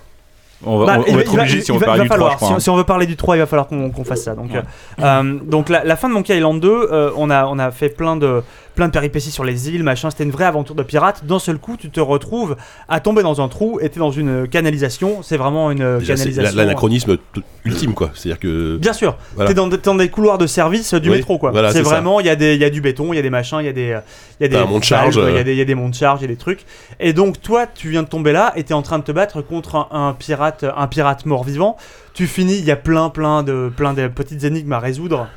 On 0.65 0.77
va, 0.79 0.85
Bah, 0.97 1.03
on- 1.07 1.13
va 1.13 1.21
être 1.21 1.33
obligé 1.33 1.61
si 1.61 1.71
on 1.71 1.77
veut 1.77 1.85
parler 1.85 2.01
il 2.01 2.03
du 2.03 2.09
va 2.09 2.15
3, 2.15 2.17
falloir, 2.17 2.31
je 2.31 2.35
crois. 2.37 2.47
si, 2.49 2.53
hein. 2.55 2.59
si 2.59 2.69
on 2.69 2.75
veut 2.75 2.83
parler 2.83 3.05
du 3.05 3.15
3, 3.15 3.37
il 3.37 3.39
va 3.39 3.45
falloir 3.45 3.67
qu'on 3.67 4.03
fasse 4.03 4.23
ça. 4.23 4.35
Donc, 4.35 4.53
euh, 4.53 4.61
euh, 5.01 5.39
donc 5.45 5.69
la, 5.69 5.83
la 5.85 5.95
fin 5.95 6.09
de 6.09 6.13
Monkey 6.13 6.35
Island 6.37 6.59
2, 6.59 6.69
euh, 6.91 7.11
on, 7.15 7.29
a, 7.29 7.45
on 7.45 7.57
a 7.59 7.71
fait 7.71 7.87
plein 7.89 8.17
de, 8.17 8.41
plein 8.75 8.87
de 8.87 8.91
péripéties 8.91 9.31
sur 9.31 9.45
les 9.45 9.69
îles, 9.69 9.83
machin. 9.83 10.09
C'était 10.09 10.25
une 10.25 10.31
vraie 10.31 10.43
aventure 10.45 10.75
de 10.75 10.83
pirate. 10.83 11.23
D'un 11.25 11.39
seul 11.39 11.59
coup, 11.59 11.77
tu 11.77 11.89
te 11.89 11.99
retrouves 12.01 12.57
à 12.89 12.99
tomber 12.99 13.23
dans 13.23 13.39
un 13.41 13.47
trou 13.47 13.79
et 13.81 13.89
t'es 13.89 13.99
dans 13.99 14.11
une 14.11 14.47
canalisation. 14.49 15.21
C'est 15.23 15.37
vraiment 15.37 15.71
une 15.71 15.99
Déjà, 15.99 16.17
c'est 16.17 16.23
canalisation. 16.25 16.57
la- 16.57 16.63
l'anachronisme 16.65 17.17
ultime 17.65 17.93
quoi. 17.93 18.11
C'est-à-dire 18.13 18.39
que 18.39 18.77
Bien 18.77 18.93
sûr, 18.93 19.15
Voilà. 19.35 19.49
t'es 19.49 19.53
dans, 19.53 19.95
des 19.95 20.09
couloirs 20.09 20.37
de 20.37 20.47
service 20.47 20.93
du 20.93 21.09
Oui, 21.09 21.17
métro 21.17 21.37
quoi. 21.37 21.51
voilà, 21.51 21.71
c'est 21.71 21.81
vraiment, 21.81 22.19
il 22.19 22.25
y, 22.25 22.29
a 22.29 22.35
des- 22.35 22.55
il 22.55 22.61
y 22.61 22.65
a 22.65 22.69
du 22.69 22.81
béton, 22.81 23.13
il 23.13 23.15
y 23.15 23.19
a 23.19 23.21
des 23.21 23.29
machins, 23.29 23.57
il 23.61 23.65
y 23.65 23.69
a 23.69 23.73
des, 23.73 23.97
il 24.39 24.43
y 24.43 24.45
a 24.45 24.47
des 24.49 24.55
un 24.57 24.65
monte 24.65 24.83
charge, 24.83 25.15
il 25.25 25.35
y 25.35 25.37
a 25.37 25.43
des, 25.43 25.51
il 25.53 25.57
y 25.57 25.61
a 25.61 25.65
des 25.65 25.75
montes 25.75 25.93
charge, 25.95 26.19
il 26.19 26.23
y 26.23 26.25
a 26.25 26.29
des 26.29 26.37
trucs. 26.37 26.65
Et 26.99 27.13
donc 27.13 27.41
toi, 27.41 27.65
tu 27.67 27.89
viens 27.89 28.03
de 28.03 28.07
tomber 28.09 28.31
là 28.33 28.51
et 28.55 28.63
t'es 28.63 28.73
en 28.73 28.81
train 28.81 28.99
de 28.99 29.03
te 29.03 29.11
battre 29.11 29.41
contre 29.41 29.75
un, 29.75 29.87
un 29.91 30.13
pirate, 30.13 30.48
un 30.63 30.87
pirate 30.87 31.25
mort-vivant. 31.25 31.77
Tu 32.13 32.27
finis, 32.27 32.57
il 32.57 32.65
y 32.65 32.71
a 32.71 32.75
plein, 32.75 33.09
plein 33.09 33.43
de, 33.43 33.71
plein 33.75 33.93
de 33.93 34.07
petites 34.07 34.43
énigmes 34.43 34.73
à 34.73 34.79
résoudre. 34.79 35.27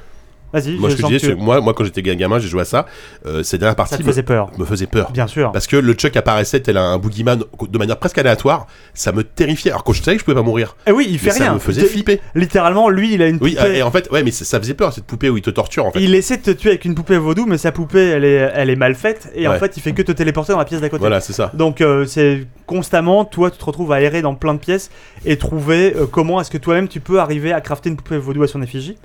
Vas-y, 0.53 0.77
moi 0.77 0.89
je 0.91 0.97
ce 0.97 0.97
que 0.97 0.97
je 0.99 1.03
sens 1.03 1.11
disais, 1.11 1.21
que 1.21 1.27
c'est 1.33 1.39
que 1.39 1.43
moi, 1.45 1.61
moi 1.61 1.75
quand 1.75 1.85
j'étais 1.85 2.03
gamin, 2.03 2.39
j'ai 2.39 2.49
joué 2.49 2.63
à 2.63 2.65
ça. 2.65 2.87
Euh, 3.27 3.43
cette 3.43 3.61
dernière 3.61 3.73
ça 3.73 3.77
partie 3.77 3.97
te 3.97 4.03
me, 4.03 4.07
faisait 4.09 4.23
peur. 4.23 4.51
me 4.59 4.65
faisait 4.65 4.87
peur. 4.87 5.11
Bien 5.13 5.27
sûr. 5.27 5.51
Parce 5.53 5.67
que 5.67 5.77
le 5.77 5.93
Chuck 5.95 6.17
apparaissait 6.17 6.61
tel 6.61 6.77
un 6.77 6.99
boogeyman 6.99 7.43
de 7.69 7.79
manière 7.79 7.97
presque 7.99 8.19
aléatoire, 8.19 8.67
ça 8.95 9.13
me 9.13 9.25
terrifiait. 9.25 9.71
Alors 9.71 9.85
que 9.85 9.93
je 9.93 10.03
savais 10.03 10.17
que 10.17 10.21
je 10.21 10.25
pouvais 10.25 10.35
pas 10.35 10.43
mourir, 10.43 10.77
Et 10.87 10.93
oui, 10.93 11.07
il 11.09 11.19
fait 11.19 11.27
mais 11.27 11.33
ça 11.33 11.45
rien. 11.45 11.55
me 11.55 11.59
faisait 11.59 11.85
flipper. 11.87 12.21
Littéralement, 12.35 12.89
lui, 12.89 13.15
il 13.15 13.23
a 13.23 13.29
une 13.29 13.39
Oui, 13.41 13.55
poupée. 13.57 13.77
et 13.79 13.83
en 13.83 13.91
fait, 13.91 14.11
ouais, 14.11 14.23
mais 14.23 14.31
ça, 14.31 14.45
ça 14.45 14.59
faisait 14.61 14.75
peur 14.75 14.93
cette 14.93 15.05
poupée 15.05 15.31
où 15.31 15.37
il 15.37 15.43
te 15.43 15.51
torture 15.51 15.87
en 15.87 15.91
fait. 15.93 16.01
Il 16.01 16.15
essaie 16.15 16.37
de 16.37 16.43
te 16.43 16.51
tuer 16.51 16.71
avec 16.71 16.85
une 16.85 16.95
poupée 16.95 17.19
vaudou, 17.19 17.47
mais 17.47 17.59
sa 17.59 17.73
poupée, 17.73 18.09
elle 18.09 18.25
est, 18.25 18.51
elle 18.55 18.71
est 18.71 18.77
mal 18.77 18.95
faite. 18.95 19.31
Et 19.35 19.49
en 19.49 19.55
fait, 19.59 19.77
il 19.77 19.81
fait 19.83 19.93
que 19.93 20.03
te 20.03 20.13
téléporter 20.13 20.53
dans 20.53 20.59
la 20.59 20.65
pièce 20.65 20.81
d'à 20.81 20.89
côté. 20.89 21.01
Voilà, 21.01 21.21
c'est 21.21 21.33
ça. 21.33 21.51
Donc 21.55 21.81
euh, 21.81 22.05
c'est 22.07 22.47
constamment, 22.67 23.25
toi 23.25 23.51
tu 23.51 23.59
te 23.59 23.65
retrouves 23.65 23.93
à 23.93 24.01
errer 24.01 24.23
dans 24.23 24.35
plein 24.35 24.55
de 24.55 24.59
pièces 24.59 24.91
et 25.27 25.37
trouver 25.37 25.95
euh, 25.97 26.07
comment 26.07 26.41
est-ce 26.41 26.51
que 26.51 26.59
toi-même 26.59 26.89
tu 26.89 27.01
peux 27.01 27.21
arriver 27.21 27.53
à 27.53 27.61
crafter 27.61 27.91
une 27.91 27.97
poupée 27.97 28.17
vaudou 28.19 28.43
à 28.43 28.49
son 28.49 28.63
effigie. 28.63 28.97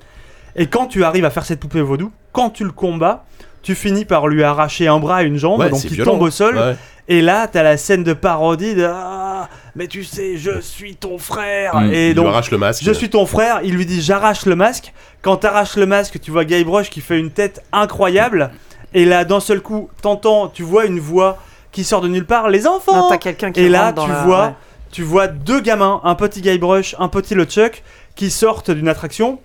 Et 0.56 0.66
quand 0.66 0.86
tu 0.86 1.04
arrives 1.04 1.24
à 1.24 1.30
faire 1.30 1.44
cette 1.44 1.60
poupée 1.60 1.80
vaudou, 1.82 2.10
quand 2.32 2.50
tu 2.50 2.64
le 2.64 2.70
combats, 2.72 3.24
tu 3.62 3.74
finis 3.74 4.04
par 4.04 4.28
lui 4.28 4.42
arracher 4.44 4.88
un 4.88 4.98
bras 4.98 5.22
et 5.22 5.26
une 5.26 5.36
jambe, 5.36 5.60
Ouais, 5.60 5.70
donc 5.70 5.82
il 5.84 5.90
violent. 5.92 6.12
tombe 6.12 6.22
au 6.22 6.30
sol. 6.30 6.56
Ouais. 6.56 6.76
Et 7.08 7.22
là, 7.22 7.48
t'as 7.48 7.62
la 7.62 7.76
scène 7.76 8.04
de 8.04 8.12
parodie 8.12 8.74
de 8.74 8.86
Ah, 8.88 9.48
mais 9.74 9.86
tu 9.88 10.04
sais, 10.04 10.36
je 10.36 10.60
suis 10.60 10.94
ton 10.96 11.16
frère. 11.18 11.76
Mm. 11.76 11.92
Et 11.92 12.08
il 12.10 12.14
donc, 12.14 12.26
lui 12.26 12.32
arrache 12.32 12.50
le 12.50 12.58
masque. 12.58 12.82
je 12.84 12.92
suis 12.92 13.08
ton 13.08 13.24
frère, 13.26 13.60
il 13.64 13.74
lui 13.74 13.86
dit 13.86 14.02
j'arrache 14.02 14.44
le 14.46 14.56
masque. 14.56 14.92
Quand 15.22 15.36
t'arraches 15.38 15.76
le 15.76 15.86
masque, 15.86 16.20
tu 16.20 16.30
vois 16.30 16.44
Guybrush 16.44 16.90
qui 16.90 17.00
fait 17.00 17.18
une 17.18 17.30
tête 17.30 17.62
incroyable. 17.72 18.50
Et 18.94 19.04
là, 19.04 19.24
d'un 19.24 19.40
seul 19.40 19.60
coup, 19.60 19.90
t'entends, 20.02 20.48
tu 20.48 20.62
vois 20.62 20.84
une 20.86 21.00
voix 21.00 21.38
qui 21.72 21.84
sort 21.84 22.00
de 22.00 22.08
nulle 22.08 22.24
part, 22.26 22.48
les 22.48 22.66
enfants 22.66 22.94
Non, 22.96 23.08
t'as 23.10 23.18
quelqu'un 23.18 23.52
qui 23.52 23.60
Et 23.60 23.68
là, 23.68 23.92
dans 23.92 24.04
tu 24.06 24.10
la- 24.12 24.22
vois, 24.24 24.46
ouais. 24.46 24.52
tu 24.92 25.02
vois 25.02 25.28
deux 25.28 25.60
gamins, 25.60 26.00
un 26.04 26.14
petit 26.14 26.40
Guybrush, 26.40 26.94
un 26.98 27.08
petit 27.08 27.34
LeChuck, 27.34 27.82
qui 28.16 28.30
sortent 28.30 28.70
d'une 28.70 28.88
attraction 28.88 29.38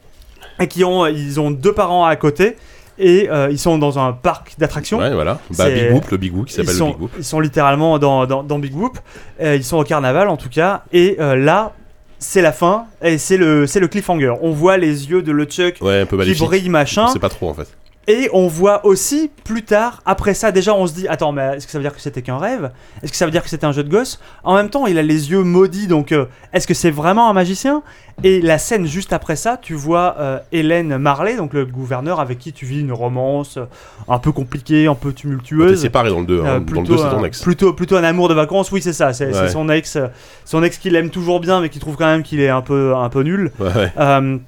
et 0.60 0.68
qui 0.68 0.84
ont, 0.84 1.06
ils 1.08 1.40
ont 1.40 1.52
deux 1.52 1.74
parents 1.74 2.06
à 2.06 2.16
côté 2.16 2.56
et 3.00 3.28
euh, 3.30 3.48
ils 3.50 3.58
sont 3.58 3.78
dans 3.78 3.98
un 3.98 4.14
parc 4.14 4.54
d'attractions. 4.60 5.00
Ouais, 5.00 5.14
voilà. 5.14 5.40
Bah, 5.58 5.66
C'est- 5.66 5.74
Big 5.88 5.94
Whoop, 5.94 6.10
le 6.12 6.18
Big 6.18 6.36
Whoop 6.36 6.46
qui 6.48 6.54
s'appelle 6.54 6.76
Big 6.76 7.02
Whoop. 7.02 7.12
ils 7.18 7.24
sont 7.24 7.40
littéralement 7.40 7.98
dans, 8.00 8.26
dans, 8.28 8.44
dans 8.44 8.60
Big 8.60 8.76
Whoop. 8.76 9.00
Euh, 9.42 9.56
ils 9.56 9.64
sont 9.64 9.78
au 9.78 9.84
carnaval 9.84 10.28
en 10.30 10.38
tout 10.38 10.50
cas. 10.50 10.84
Et 10.94 11.18
euh, 11.20 11.36
là, 11.36 11.74
c'est 12.20 12.42
la 12.42 12.52
fin 12.52 12.86
et 13.02 13.18
c'est 13.18 13.38
le, 13.38 13.66
c'est 13.68 13.80
le 13.80 13.88
cliffhanger. 13.88 14.34
On 14.42 14.52
voit 14.52 14.78
les 14.78 15.10
yeux 15.10 15.22
de 15.24 15.32
LeChuck 15.32 15.78
Ouais, 15.82 16.06
qui 16.24 16.36
brillent, 16.36 16.70
machin. 16.70 17.08
Sait 17.08 17.20
pas 17.20 17.30
trop 17.30 17.50
en 17.50 17.54
fait. 17.54 17.68
Et 18.10 18.30
on 18.34 18.48
voit 18.48 18.86
aussi 18.86 19.32
plus 19.46 19.64
tard, 19.64 20.02
après 20.06 20.34
ça, 20.34 20.52
déjà 20.52 20.74
on 20.76 20.86
se 20.88 20.94
dit 20.94 21.08
Attends, 21.08 21.32
mais 21.32 21.56
est-ce 21.56 21.66
que 21.66 21.72
ça 21.72 21.78
veut 21.78 21.84
dire 21.84 21.94
que 21.96 22.02
c'était 22.02 22.22
qu'un 22.22 22.38
rêve? 22.38 22.72
Est-ce 23.02 23.12
que 23.14 23.18
ça 23.18 23.24
veut 23.24 23.32
dire 23.32 23.42
que 23.44 23.50
c'était 23.50 23.66
un 23.66 23.72
jeu 23.72 23.84
de 23.84 23.90
gosse? 23.90 24.20
En 24.44 24.56
même 24.56 24.70
temps, 24.70 24.88
il 24.88 24.98
a 24.98 25.02
les 25.02 25.32
yeux 25.32 25.42
maudits, 25.44 25.88
donc 25.88 26.12
euh, 26.12 26.26
est-ce 26.52 26.68
que 26.68 26.74
c'est 26.74 26.92
vraiment 26.92 27.30
un 27.30 27.34
magicien? 27.34 27.82
Et 28.24 28.42
la 28.42 28.58
scène 28.58 28.86
juste 28.86 29.14
après 29.14 29.38
ça, 29.38 29.56
tu 29.56 29.74
vois 29.74 30.16
euh, 30.20 30.38
Hélène 30.52 30.98
Marley, 30.98 31.38
donc 31.38 31.54
le 31.54 31.66
gouverneur 31.66 32.20
avec 32.20 32.40
qui 32.40 32.52
tu 32.52 32.66
vis 32.66 32.82
une 32.82 32.92
romance 32.92 33.56
euh, 33.56 33.64
un 34.10 34.20
peu 34.20 34.34
compliquée, 34.34 34.86
un 34.88 34.96
peu 34.96 35.14
tumultueuse. 35.14 35.80
séparé 35.82 36.10
dans 36.10 36.20
le 36.20 36.26
2. 36.26 36.40
Euh, 36.40 36.44
Dans 36.44 36.54
le 36.56 36.66
plutôt, 36.66 36.96
2, 36.96 36.98
c'est 36.98 37.10
ton 37.10 37.24
ex. 37.24 37.42
plutôt, 37.42 37.72
plutôt 37.72 37.96
un 37.96 38.04
amour 38.04 38.28
de 38.28 38.34
vacances, 38.34 38.70
oui 38.74 38.82
c'est 38.82 38.92
ça, 38.94 39.14
c'est 39.14 39.32
c'est 39.32 39.40
Ouais. 39.44 39.48
son 39.50 39.70
ex, 39.70 39.98
son 40.44 40.62
ex 40.62 40.78
qu'il 40.78 40.96
aime 40.98 41.10
toujours 41.10 41.40
bien 41.40 41.62
mais 41.62 41.70
qui 41.70 41.80
trouve 41.80 41.96
quand 41.96 42.06
même 42.06 42.22
qu'il 42.24 42.42
est 42.42 42.50
un 42.50 42.62
peu, 42.62 42.94
un 42.96 43.08
peu 43.10 43.22
nul, 43.24 43.52
Ouais, 43.60 43.68
ouais. 43.74 44.40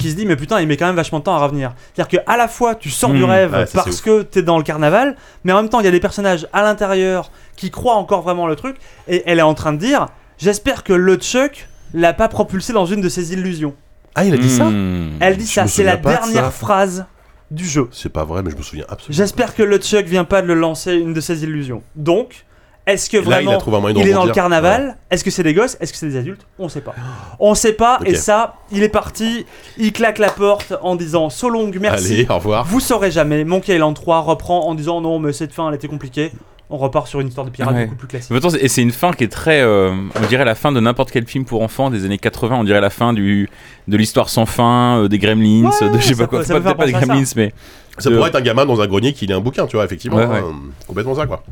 Qui 0.00 0.10
se 0.10 0.16
dit 0.16 0.26
mais 0.26 0.36
putain 0.36 0.60
il 0.60 0.66
met 0.66 0.76
quand 0.76 0.86
même 0.86 0.96
vachement 0.96 1.18
de 1.20 1.24
temps 1.24 1.34
à 1.34 1.38
revenir. 1.38 1.74
C'est-à-dire 1.94 2.20
que 2.20 2.30
à 2.30 2.36
la 2.36 2.48
fois 2.48 2.74
tu 2.74 2.90
sors 2.90 3.10
du 3.10 3.20
Mmh, 3.20 3.24
rêve 3.24 3.52
ouais, 3.52 3.66
parce 3.72 4.00
que 4.00 4.22
t'es 4.22 4.42
dans 4.42 4.56
le 4.58 4.64
carnaval, 4.64 5.16
mais 5.44 5.52
en 5.52 5.56
même 5.56 5.68
temps 5.68 5.80
il 5.80 5.84
y 5.84 5.88
a 5.88 5.92
des 5.92 6.00
personnages 6.00 6.48
à 6.52 6.62
l'intérieur 6.62 7.30
qui 7.56 7.70
croient 7.70 7.94
encore 7.94 8.22
vraiment 8.22 8.46
le 8.46 8.56
truc 8.56 8.76
et 9.08 9.22
elle 9.26 9.38
est 9.38 9.42
en 9.42 9.54
train 9.54 9.72
de 9.72 9.78
dire 9.78 10.06
j'espère 10.38 10.82
que 10.82 10.92
le 10.92 11.16
Chuck 11.16 11.68
l'a 11.94 12.12
pas 12.12 12.28
propulsé 12.28 12.72
dans 12.72 12.86
une 12.86 13.00
de 13.00 13.08
ses 13.08 13.32
illusions. 13.32 13.74
Ah, 14.14 14.24
il 14.24 14.34
a 14.34 14.38
dit 14.38 14.50
ça 14.50 14.64
Hmm. 14.64 15.10
Elle 15.20 15.36
dit 15.36 15.46
ça, 15.46 15.66
c'est 15.66 15.84
la 15.84 15.96
de 15.96 16.02
dernière 16.02 16.52
phrase 16.52 17.06
du 17.50 17.64
jeu. 17.64 17.88
C'est 17.92 18.12
pas 18.12 18.24
vrai, 18.24 18.42
mais 18.42 18.50
je 18.50 18.56
me 18.56 18.62
souviens 18.62 18.84
absolument. 18.88 19.16
J'espère 19.16 19.54
que 19.54 19.62
le 19.62 19.78
Chuck 19.78 20.06
vient 20.06 20.24
pas 20.24 20.42
de 20.42 20.46
le 20.46 20.54
lancer 20.54 20.94
une 20.94 21.12
de 21.12 21.20
ses 21.20 21.42
illusions. 21.44 21.82
Donc, 21.96 22.46
est-ce 22.92 23.10
que 23.10 23.16
Là, 23.16 23.22
il 23.22 23.28
vraiment 23.46 23.52
a 23.52 23.56
trouvé 23.56 23.76
un 23.76 23.80
moyen 23.80 23.94
de 23.96 24.00
il 24.00 24.08
est 24.08 24.12
dans 24.12 24.24
le 24.24 24.32
carnaval 24.32 24.96
Est-ce 25.10 25.24
que 25.24 25.30
c'est 25.30 25.42
des 25.42 25.54
gosses 25.54 25.76
Est-ce 25.80 25.92
que 25.92 25.98
c'est 25.98 26.08
des 26.08 26.16
adultes 26.16 26.46
On 26.58 26.68
sait 26.68 26.80
pas. 26.80 26.94
On 27.40 27.54
sait 27.54 27.72
pas. 27.72 27.98
Et 28.04 28.14
ça, 28.14 28.56
il 28.72 28.82
est 28.82 28.88
parti. 28.88 29.46
Il 29.78 29.92
claque 29.92 30.18
la 30.18 30.30
porte 30.30 30.72
en 30.82 30.96
disant 30.96 31.30
So 31.30 31.48
long, 31.48 31.70
merci. 31.80 32.12
Allez, 32.12 32.26
au 32.30 32.34
revoir. 32.36 32.64
Vous 32.66 32.80
saurez 32.80 33.10
jamais. 33.10 33.44
Monkey 33.44 33.74
Island 33.74 33.94
3 33.94 34.20
reprend 34.20 34.66
en 34.68 34.74
disant 34.74 35.00
non, 35.00 35.18
mais 35.18 35.32
cette 35.32 35.52
fin 35.52 35.68
elle 35.68 35.74
était 35.74 35.88
compliquée. 35.88 36.32
On 36.72 36.76
repart 36.78 37.08
sur 37.08 37.18
une 37.18 37.26
histoire 37.26 37.44
de 37.44 37.50
pirate 37.50 37.74
Ouais. 37.74 37.84
beaucoup 37.86 37.96
plus 37.96 38.06
classique. 38.06 38.30
Et 38.60 38.68
c'est 38.68 38.82
une 38.82 38.92
fin 38.92 39.12
qui 39.12 39.24
est 39.24 39.28
très. 39.28 39.60
euh, 39.60 39.92
on 40.14 40.26
dirait 40.28 40.44
la 40.44 40.54
fin 40.54 40.70
de 40.70 40.78
n'importe 40.78 41.10
quel 41.10 41.26
film 41.26 41.44
pour 41.44 41.62
enfants 41.62 41.90
des 41.90 42.04
années 42.04 42.16
80. 42.18 42.58
On 42.60 42.62
dirait 42.62 42.80
la 42.80 42.90
fin 42.90 43.12
du, 43.12 43.50
de 43.88 43.96
l'histoire 43.96 44.28
sans 44.28 44.46
fin, 44.46 44.98
euh, 45.02 45.08
des 45.08 45.18
Gremlins, 45.18 45.68
Ouais, 45.68 45.88
de 45.90 45.98
je 45.98 46.02
sais 46.06 46.14
ça 46.14 46.22
pas 46.22 46.26
quoi. 46.28 46.38
peut- 46.44 46.62
Pas- 46.62 46.86
des 46.86 46.94
à 46.94 47.00
ça. 47.00 47.06
Gremlins, 47.06 47.24
mais. 47.34 47.52
Ça 47.98 48.08
de- 48.08 48.14
pourrait 48.14 48.28
être 48.28 48.36
un 48.36 48.40
gamin 48.40 48.66
dans 48.66 48.80
un 48.80 48.86
grenier 48.86 49.12
qui 49.12 49.26
lit 49.26 49.32
un 49.32 49.40
bouquin, 49.40 49.66
tu 49.66 49.74
vois, 49.74 49.84
effectivement. 49.84 50.16
Ouais, 50.16 50.26
ouais. 50.26 50.38
hein, 50.38 50.54
complètement 50.86 51.16
ça, 51.16 51.26
quoi. 51.26 51.42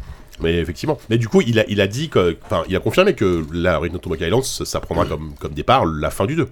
Mais 0.41 0.57
effectivement. 0.59 0.99
Mais 1.11 1.19
du 1.19 1.29
coup, 1.29 1.41
il 1.41 1.59
a, 1.59 1.65
il 1.69 1.81
a 1.81 1.87
dit 1.87 2.09
que. 2.09 2.37
Enfin, 2.45 2.63
il 2.69 2.77
a 2.77 2.81
confirmé 2.81 3.15
que 3.15 3.45
la 3.53 3.79
Return 3.79 4.01
to 4.01 4.09
Monkey 4.09 4.27
Island, 4.27 4.45
ça, 4.45 4.65
ça 4.65 4.81
prendra 4.81 5.05
comme, 5.05 5.35
comme 5.41 5.53
départ 5.53 5.85
la 5.87 6.11
fin 6.11 6.27
du 6.27 6.37
2. 6.37 6.49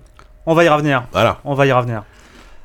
On 0.46 0.54
va 0.54 0.64
y 0.64 0.68
revenir. 0.68 1.04
Voilà. 1.12 1.40
On 1.44 1.54
va 1.54 1.66
y 1.66 1.72
revenir. 1.72 2.04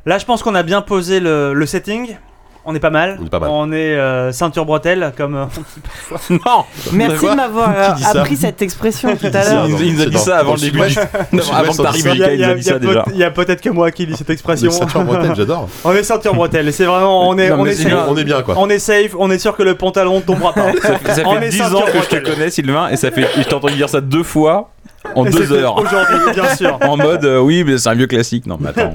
Là, 0.05 0.17
je 0.17 0.25
pense 0.25 0.41
qu'on 0.43 0.55
a 0.55 0.63
bien 0.63 0.81
posé 0.81 1.19
le, 1.19 1.53
le 1.53 1.65
setting. 1.65 2.15
On 2.63 2.75
est 2.75 2.79
pas 2.79 2.91
mal. 2.91 3.17
On 3.19 3.25
est 3.25 3.29
pas 3.29 3.39
mal. 3.39 3.49
On 3.51 3.71
est 3.71 3.95
euh, 3.97 4.31
ceinture 4.31 4.65
bretelle, 4.65 5.13
comme 5.17 5.35
euh, 5.35 5.45
on 5.45 5.61
dit 5.61 5.81
parfois. 6.09 6.19
Non 6.45 6.63
Merci 6.93 7.25
de 7.27 7.35
m'avoir 7.35 7.73
euh, 7.75 7.87
Qui 7.89 7.95
dit 7.95 8.03
ça 8.03 8.19
appris 8.21 8.35
cette 8.37 8.61
expression 8.61 9.15
tout 9.15 9.25
à 9.33 9.41
ça 9.41 9.53
l'heure. 9.53 9.65
Il 9.67 9.73
nous- 9.75 9.81
il 9.81 9.95
nous 9.95 10.01
a 10.03 10.05
dit 10.05 10.17
ça 10.17 10.37
avant 10.37 10.53
le 10.53 10.59
début 10.59 10.79
du... 10.87 10.95
Non, 11.33 11.43
avant 11.53 11.71
que 11.73 11.81
t'arrives, 11.81 12.03
ça. 12.03 12.13
Il 12.13 12.19
nous 12.19 12.23
a 12.23 12.27
dit 12.27 12.33
il 12.35 12.39
y 12.39 12.43
a 12.43 12.61
ça 12.61 12.79
déjà. 12.79 13.01
peut- 13.03 13.11
il 13.13 13.17
y 13.19 13.23
a 13.23 13.31
peut-être 13.31 13.61
que 13.61 13.69
moi 13.71 13.89
qui 13.91 14.05
lis 14.05 14.15
cette 14.15 14.29
expression. 14.29 14.69
Les 14.69 14.75
ceintures 14.75 15.03
bretelles, 15.03 15.33
j'adore. 15.35 15.67
on 15.83 15.91
est 15.93 16.03
ceinture 16.03 16.35
bretelle. 16.35 16.67
Et 16.67 16.71
c'est 16.71 16.85
vraiment, 16.85 17.27
on 17.27 17.35
est, 17.39 17.49
Non, 17.49 17.61
on 17.61 17.63
mais 17.63 17.71
est 17.71 17.73
c'est 17.73 17.83
safe. 17.83 17.91
bien. 17.93 18.05
On 18.07 18.15
est 18.17 18.23
bien 18.23 18.41
quoi. 18.43 18.55
On 18.57 18.69
est 18.69 18.79
safe. 18.79 19.15
On 19.17 19.31
est 19.31 19.39
sûr 19.39 19.57
que 19.57 19.63
le 19.63 19.73
pantalon 19.75 20.21
tombera 20.21 20.53
pas. 20.53 20.71
Ça 20.81 21.21
On 21.25 21.39
fait 21.39 21.47
est 21.47 21.49
10 21.49 21.57
ceinture 21.57 21.77
ans 21.79 21.81
que 21.81 21.87
je 21.87 21.91
te 21.93 21.97
bretelle. 22.15 22.23
connais, 22.23 22.49
Sylvain, 22.51 22.89
et 22.89 22.95
ça 22.97 23.09
fait... 23.11 23.27
je 23.37 23.41
t'ai 23.43 23.53
entendu 23.55 23.73
dire 23.75 23.89
ça 23.89 24.01
deux 24.01 24.23
fois 24.23 24.69
en 25.15 25.25
Et 25.25 25.29
deux 25.31 25.45
c'était 25.45 25.53
heures. 25.61 25.77
Aujourd'hui, 25.77 26.17
bien 26.33 26.55
sûr. 26.55 26.77
En 26.87 26.95
mode, 26.95 27.25
euh, 27.25 27.39
oui, 27.39 27.63
mais 27.65 27.77
c'est 27.79 27.89
un 27.89 27.95
vieux 27.95 28.05
classique. 28.07 28.45
Non, 28.45 28.57
mais 28.61 28.69
attends. 28.69 28.93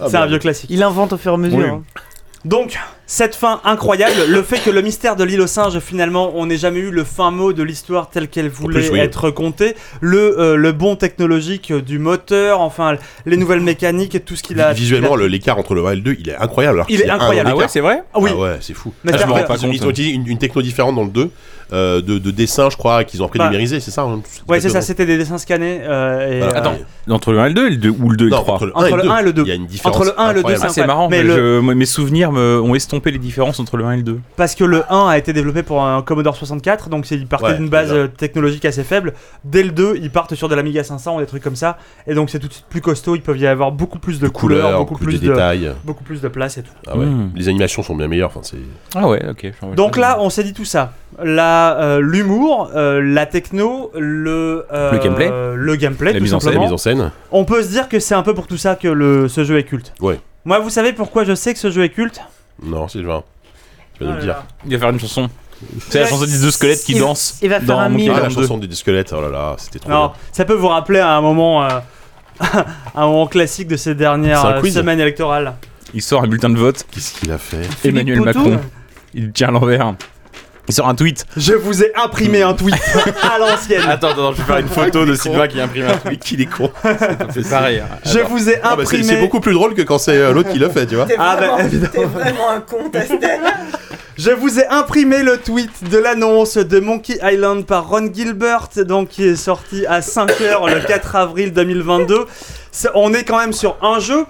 Ah, 0.00 0.06
C'est 0.08 0.16
un 0.16 0.26
vieux 0.26 0.38
classique. 0.38 0.70
Il 0.70 0.82
invente 0.82 1.12
au 1.12 1.18
fur 1.18 1.32
et 1.32 1.34
à 1.34 1.38
mesure. 1.38 1.58
Oui. 1.58 1.64
hein. 1.66 1.82
Donc, 2.44 2.76
cette 3.06 3.36
fin 3.36 3.60
incroyable, 3.62 4.14
le 4.28 4.42
fait 4.42 4.58
que 4.58 4.70
le 4.70 4.82
mystère 4.82 5.14
de 5.14 5.22
l'île 5.22 5.40
aux 5.40 5.46
singes, 5.46 5.78
finalement, 5.78 6.32
on 6.34 6.46
n'ait 6.46 6.56
jamais 6.56 6.80
eu 6.80 6.90
le 6.90 7.04
fin 7.04 7.30
mot 7.30 7.52
de 7.52 7.62
l'histoire 7.62 8.10
telle 8.10 8.26
qu'elle 8.28 8.48
voulait 8.48 8.80
plus, 8.80 8.90
oui. 8.90 8.98
être 8.98 9.30
contée, 9.30 9.76
le, 10.00 10.40
euh, 10.40 10.56
le 10.56 10.72
bon 10.72 10.96
technologique 10.96 11.70
euh, 11.70 11.80
du 11.80 12.00
moteur, 12.00 12.60
enfin, 12.60 12.96
les 13.26 13.36
nouvelles 13.36 13.60
mécaniques 13.60 14.16
et 14.16 14.20
tout 14.20 14.34
ce 14.34 14.42
qu'il 14.42 14.60
a. 14.60 14.72
Visuellement, 14.72 15.14
l'écart 15.14 15.56
entre 15.58 15.74
le 15.74 15.86
1 15.86 15.92
et 15.92 15.94
le 15.96 16.00
2, 16.00 16.16
il 16.18 16.28
est 16.30 16.36
incroyable. 16.36 16.78
alors 16.78 16.86
Il 16.90 16.96
qu'il 16.98 17.06
est 17.06 17.10
incroyable. 17.10 17.50
Ah 17.52 17.56
ouais, 17.56 17.68
c'est 17.68 17.80
vrai? 17.80 18.02
Ah 18.12 18.18
oui, 18.20 18.30
Ah 18.32 18.38
ouais, 18.40 18.56
c'est 18.60 18.74
fou. 18.74 18.92
Mais 19.04 19.12
Ah, 19.14 19.18
je 19.18 19.26
me 19.26 19.32
rends 19.32 19.44
pas 19.44 19.54
Ils 19.54 19.66
ont, 19.66 19.68
compte. 19.68 19.76
ils 19.76 19.86
ont 19.86 19.90
utilisé 19.90 20.14
une, 20.14 20.26
une 20.26 20.38
techno 20.38 20.62
différente 20.62 20.96
dans 20.96 21.04
le 21.04 21.10
2 21.10 21.20
euh, 21.22 21.28
de, 21.72 22.18
de 22.18 22.30
dessin, 22.30 22.68
je 22.70 22.76
crois, 22.76 23.04
qu'ils 23.04 23.22
ont 23.22 23.26
appris 23.26 23.38
Bah, 23.38 23.46
numérisé, 23.46 23.80
c'est 23.80 23.90
ça 23.90 24.02
hein, 24.02 24.20
Ouais, 24.48 24.60
c'est 24.60 24.68
ça, 24.68 24.80
c'était 24.82 25.06
des 25.06 25.16
dessins 25.18 25.38
scannés. 25.38 25.80
euh, 25.82 26.30
et, 26.30 26.38
Voilà. 26.38 26.54
euh, 26.54 26.58
Attends, 26.58 26.74
Entre 27.10 27.32
le 27.32 27.38
1 27.40 27.46
et 27.46 27.48
le 27.48 27.54
2, 27.54 27.66
et 27.66 27.70
le 27.70 27.76
2 27.76 27.88
ou 27.90 28.08
le 28.10 28.16
2 28.16 28.26
et 28.26 28.30
le 28.30 28.36
Non, 28.36 28.42
3 28.42 28.54
entre 28.54 28.66
le 28.66 28.72
1 28.72 28.74
Entre 28.76 28.86
et 28.86 28.90
le 28.90 28.96
le 28.96 29.02
2. 29.02 29.08
1 29.10 29.18
et 29.18 29.22
le 29.24 29.32
2. 29.32 29.42
Il 29.42 29.48
y 29.48 29.50
a 29.50 29.54
une 29.54 29.66
différence. 29.66 29.96
Entre 29.96 30.04
le 30.06 30.20
1 30.20 30.24
et 30.24 30.28
le 30.28 30.32
2, 30.34 30.38
incroyable. 30.40 30.64
Ah, 30.66 30.72
c'est 30.72 30.86
marrant, 30.86 31.08
Mais 31.08 31.18
mais 31.18 31.22
le- 31.24 31.34
je- 31.56 31.60
moi, 31.60 31.74
mes 31.74 31.86
souvenirs 31.86 32.30
me- 32.32 32.60
ont 32.60 32.74
estompé 32.74 33.10
les 33.10 33.18
différences 33.18 33.58
entre 33.58 33.76
le 33.76 33.84
1 33.84 33.92
et 33.92 33.96
le 33.96 34.02
2. 34.02 34.20
Parce 34.36 34.54
que 34.54 34.64
le 34.64 34.82
1 34.90 35.08
a 35.08 35.18
été 35.18 35.32
développé 35.32 35.62
pour 35.62 35.82
un 35.84 36.02
Commodore 36.02 36.36
64, 36.36 36.88
donc 36.90 37.06
c'est- 37.06 37.16
il 37.16 37.26
partait 37.26 37.46
Ouais, 37.46 37.56
d'une 37.56 37.68
base 37.68 37.92
euh, 37.92 38.06
technologique 38.06 38.64
assez 38.64 38.84
faible. 38.84 39.14
Dès 39.44 39.62
le 39.62 39.70
2, 39.72 39.98
ils 40.00 40.10
partent 40.10 40.34
sur 40.34 40.48
de 40.48 40.54
l'Amiga 40.54 40.84
500 40.84 41.16
ou 41.16 41.20
des 41.20 41.26
trucs 41.26 41.42
comme 41.42 41.56
ça, 41.56 41.78
et 42.06 42.14
donc 42.14 42.30
c'est 42.30 42.38
tout 42.38 42.48
de 42.48 42.52
suite 42.52 42.66
plus 42.68 42.80
costaud. 42.80 43.16
Ils 43.16 43.22
peuvent 43.22 43.38
y 43.38 43.46
avoir 43.46 43.72
beaucoup 43.72 43.98
plus 43.98 44.20
de 44.20 44.26
De 44.26 44.30
couleurs, 44.30 44.62
couleurs, 44.66 44.78
beaucoup 44.80 44.96
plus 44.98 45.20
de 45.20 45.28
détails. 45.28 45.72
beaucoup 45.84 46.04
plus 46.04 46.20
de 46.20 46.28
place 46.28 46.58
et 46.58 46.62
tout. 46.62 46.70
Ah 46.86 46.96
ouais. 46.96 47.06
Mm. 47.06 47.30
Les 47.34 47.48
animations 47.48 47.82
sont 47.82 47.96
bien 47.96 48.08
meilleures. 48.08 48.28
Enfin, 48.28 48.40
c'est. 48.42 48.58
Ah 48.94 49.08
ouais, 49.08 49.22
ok. 49.30 49.52
Donc 49.74 49.96
là, 49.96 50.18
on 50.20 50.30
s'est 50.30 50.44
dit 50.44 50.52
tout 50.52 50.64
ça. 50.64 50.92
Euh, 51.70 52.00
l'humour, 52.00 52.70
euh, 52.74 53.00
la 53.02 53.26
techno, 53.26 53.90
le 53.94 54.66
euh, 54.72 54.92
Le 54.92 54.98
gameplay. 54.98 55.30
le 55.56 55.76
gameplay, 55.76 56.12
La 56.12 56.18
tout 56.18 56.22
mise 56.24 56.34
en 56.34 56.40
scène, 56.40 56.48
La 56.50 56.54
simplement. 56.54 56.64
mise 56.66 56.72
en 56.74 56.78
scène. 56.78 57.12
On 57.30 57.44
peut 57.44 57.62
se 57.62 57.68
dire 57.68 57.88
que 57.88 57.98
c'est 58.00 58.14
un 58.14 58.22
peu 58.22 58.34
pour 58.34 58.46
tout 58.46 58.56
ça 58.56 58.74
que 58.76 58.88
le, 58.88 59.28
ce 59.28 59.44
jeu 59.44 59.58
est 59.58 59.64
culte. 59.64 59.92
Ouais. 60.00 60.18
Moi, 60.44 60.58
vous 60.58 60.70
savez 60.70 60.92
pourquoi 60.92 61.24
je 61.24 61.34
sais 61.34 61.52
que 61.54 61.58
ce 61.60 61.70
jeu 61.70 61.84
est 61.84 61.88
culte? 61.90 62.20
Non, 62.62 62.88
Sylvain. 62.88 63.22
Tu 63.98 64.04
vas 64.04 64.10
nous 64.10 64.16
Ah 64.16 64.20
le 64.20 64.26
là 64.26 64.34
dire. 64.34 64.44
Il 64.66 64.72
va 64.72 64.78
faire 64.80 64.90
une 64.90 65.00
chanson. 65.00 65.28
C'est 65.88 66.00
la 66.00 66.06
chanson 66.06 66.24
des 66.26 66.38
deux 66.40 66.50
squelettes 66.50 66.82
qui 66.82 66.92
Il- 66.92 66.98
dansent. 67.00 67.38
il 67.40 67.48
va 67.48 67.58
faire 67.60 67.68
dans 67.68 67.78
un 67.78 67.88
mime. 67.88 68.10
Ah, 68.14 68.20
la 68.22 68.26
Island 68.28 68.34
2. 68.36 68.42
chanson 68.42 68.58
des 68.58 68.74
squelettes, 68.74 69.14
oh 69.16 69.20
là 69.20 69.28
là, 69.28 69.54
c'était 69.58 69.78
trop 69.78 69.90
Non, 69.90 70.06
bien. 70.08 70.12
ça 70.32 70.44
peut 70.44 70.54
vous 70.54 70.66
rappeler 70.68 70.98
à 70.98 71.10
un 71.16 71.20
moment, 71.20 71.62
euh, 71.64 71.68
un 72.94 73.06
moment 73.06 73.26
classique 73.28 73.68
de 73.68 73.76
ces 73.76 73.94
dernières 73.94 74.60
semaines 74.64 74.98
électorales. 74.98 75.54
Il 75.94 76.02
sort 76.02 76.24
un 76.24 76.26
bulletin 76.26 76.50
de 76.50 76.56
vote. 76.58 76.84
Qu'est-ce 76.90 77.12
qu'il 77.20 77.30
a 77.30 77.38
fait? 77.38 77.68
Emmanuel. 77.88 78.20
Macron. 78.22 78.58
Il 79.14 79.30
tient 79.30 79.48
à 79.48 79.50
l'envers. 79.52 79.94
Il 80.68 80.74
sort 80.74 80.88
un 80.88 80.94
tweet. 80.94 81.26
Je 81.36 81.54
vous 81.54 81.82
ai 81.82 81.92
imprimé 81.96 82.42
un 82.42 82.54
tweet 82.54 82.74
à 83.22 83.38
l'ancienne. 83.38 83.82
Attends, 83.88 84.10
attends, 84.10 84.32
je 84.32 84.38
vais 84.38 84.44
faire 84.44 84.58
une 84.58 84.68
photo 84.68 85.04
de 85.04 85.14
Sylvain 85.14 85.48
qui 85.48 85.60
imprime 85.60 85.86
un 85.86 85.96
tweet. 85.96 86.22
Qu'il 86.22 86.40
est 86.40 86.46
con. 86.46 86.70
C'est 87.34 87.48
pareil. 87.50 87.80
hein. 87.80 87.88
Je 88.04 88.20
vous 88.20 88.48
ai 88.48 88.60
Ah, 88.62 88.76
bah, 88.76 88.84
c'est 88.84 88.96
imprimé. 88.96 89.02
c'est 89.04 89.20
beaucoup 89.20 89.40
plus 89.40 89.54
drôle 89.54 89.74
que 89.74 89.82
quand 89.82 89.98
c'est 89.98 90.16
euh, 90.16 90.32
l'autre 90.32 90.50
qui 90.52 90.58
le 90.60 90.68
fait, 90.68 90.86
tu 90.86 90.94
vois. 90.94 91.06
Ah, 91.18 91.36
bah, 91.36 91.36
vraiment, 91.36 91.58
évidemment. 91.58 91.92
t'es 91.92 92.04
vraiment 92.04 92.50
un 92.50 92.60
con. 92.60 92.90
Je 94.16 94.30
vous 94.30 94.60
ai 94.60 94.66
imprimé 94.68 95.22
le 95.24 95.38
tweet 95.38 95.88
de 95.90 95.98
l'annonce 95.98 96.56
de 96.56 96.78
Monkey 96.80 97.18
Island 97.22 97.64
par 97.66 97.88
Ron 97.88 98.08
Gilbert, 98.12 98.68
donc 98.76 99.08
qui 99.08 99.26
est 99.26 99.36
sorti 99.36 99.84
à 99.86 100.00
5h 100.00 100.72
le 100.72 100.80
4 100.86 101.16
avril 101.16 101.52
2022. 101.52 102.26
C'est- 102.70 102.90
On 102.94 103.12
est 103.14 103.24
quand 103.24 103.38
même 103.38 103.52
sur 103.52 103.76
un 103.82 103.98
jeu. 103.98 104.24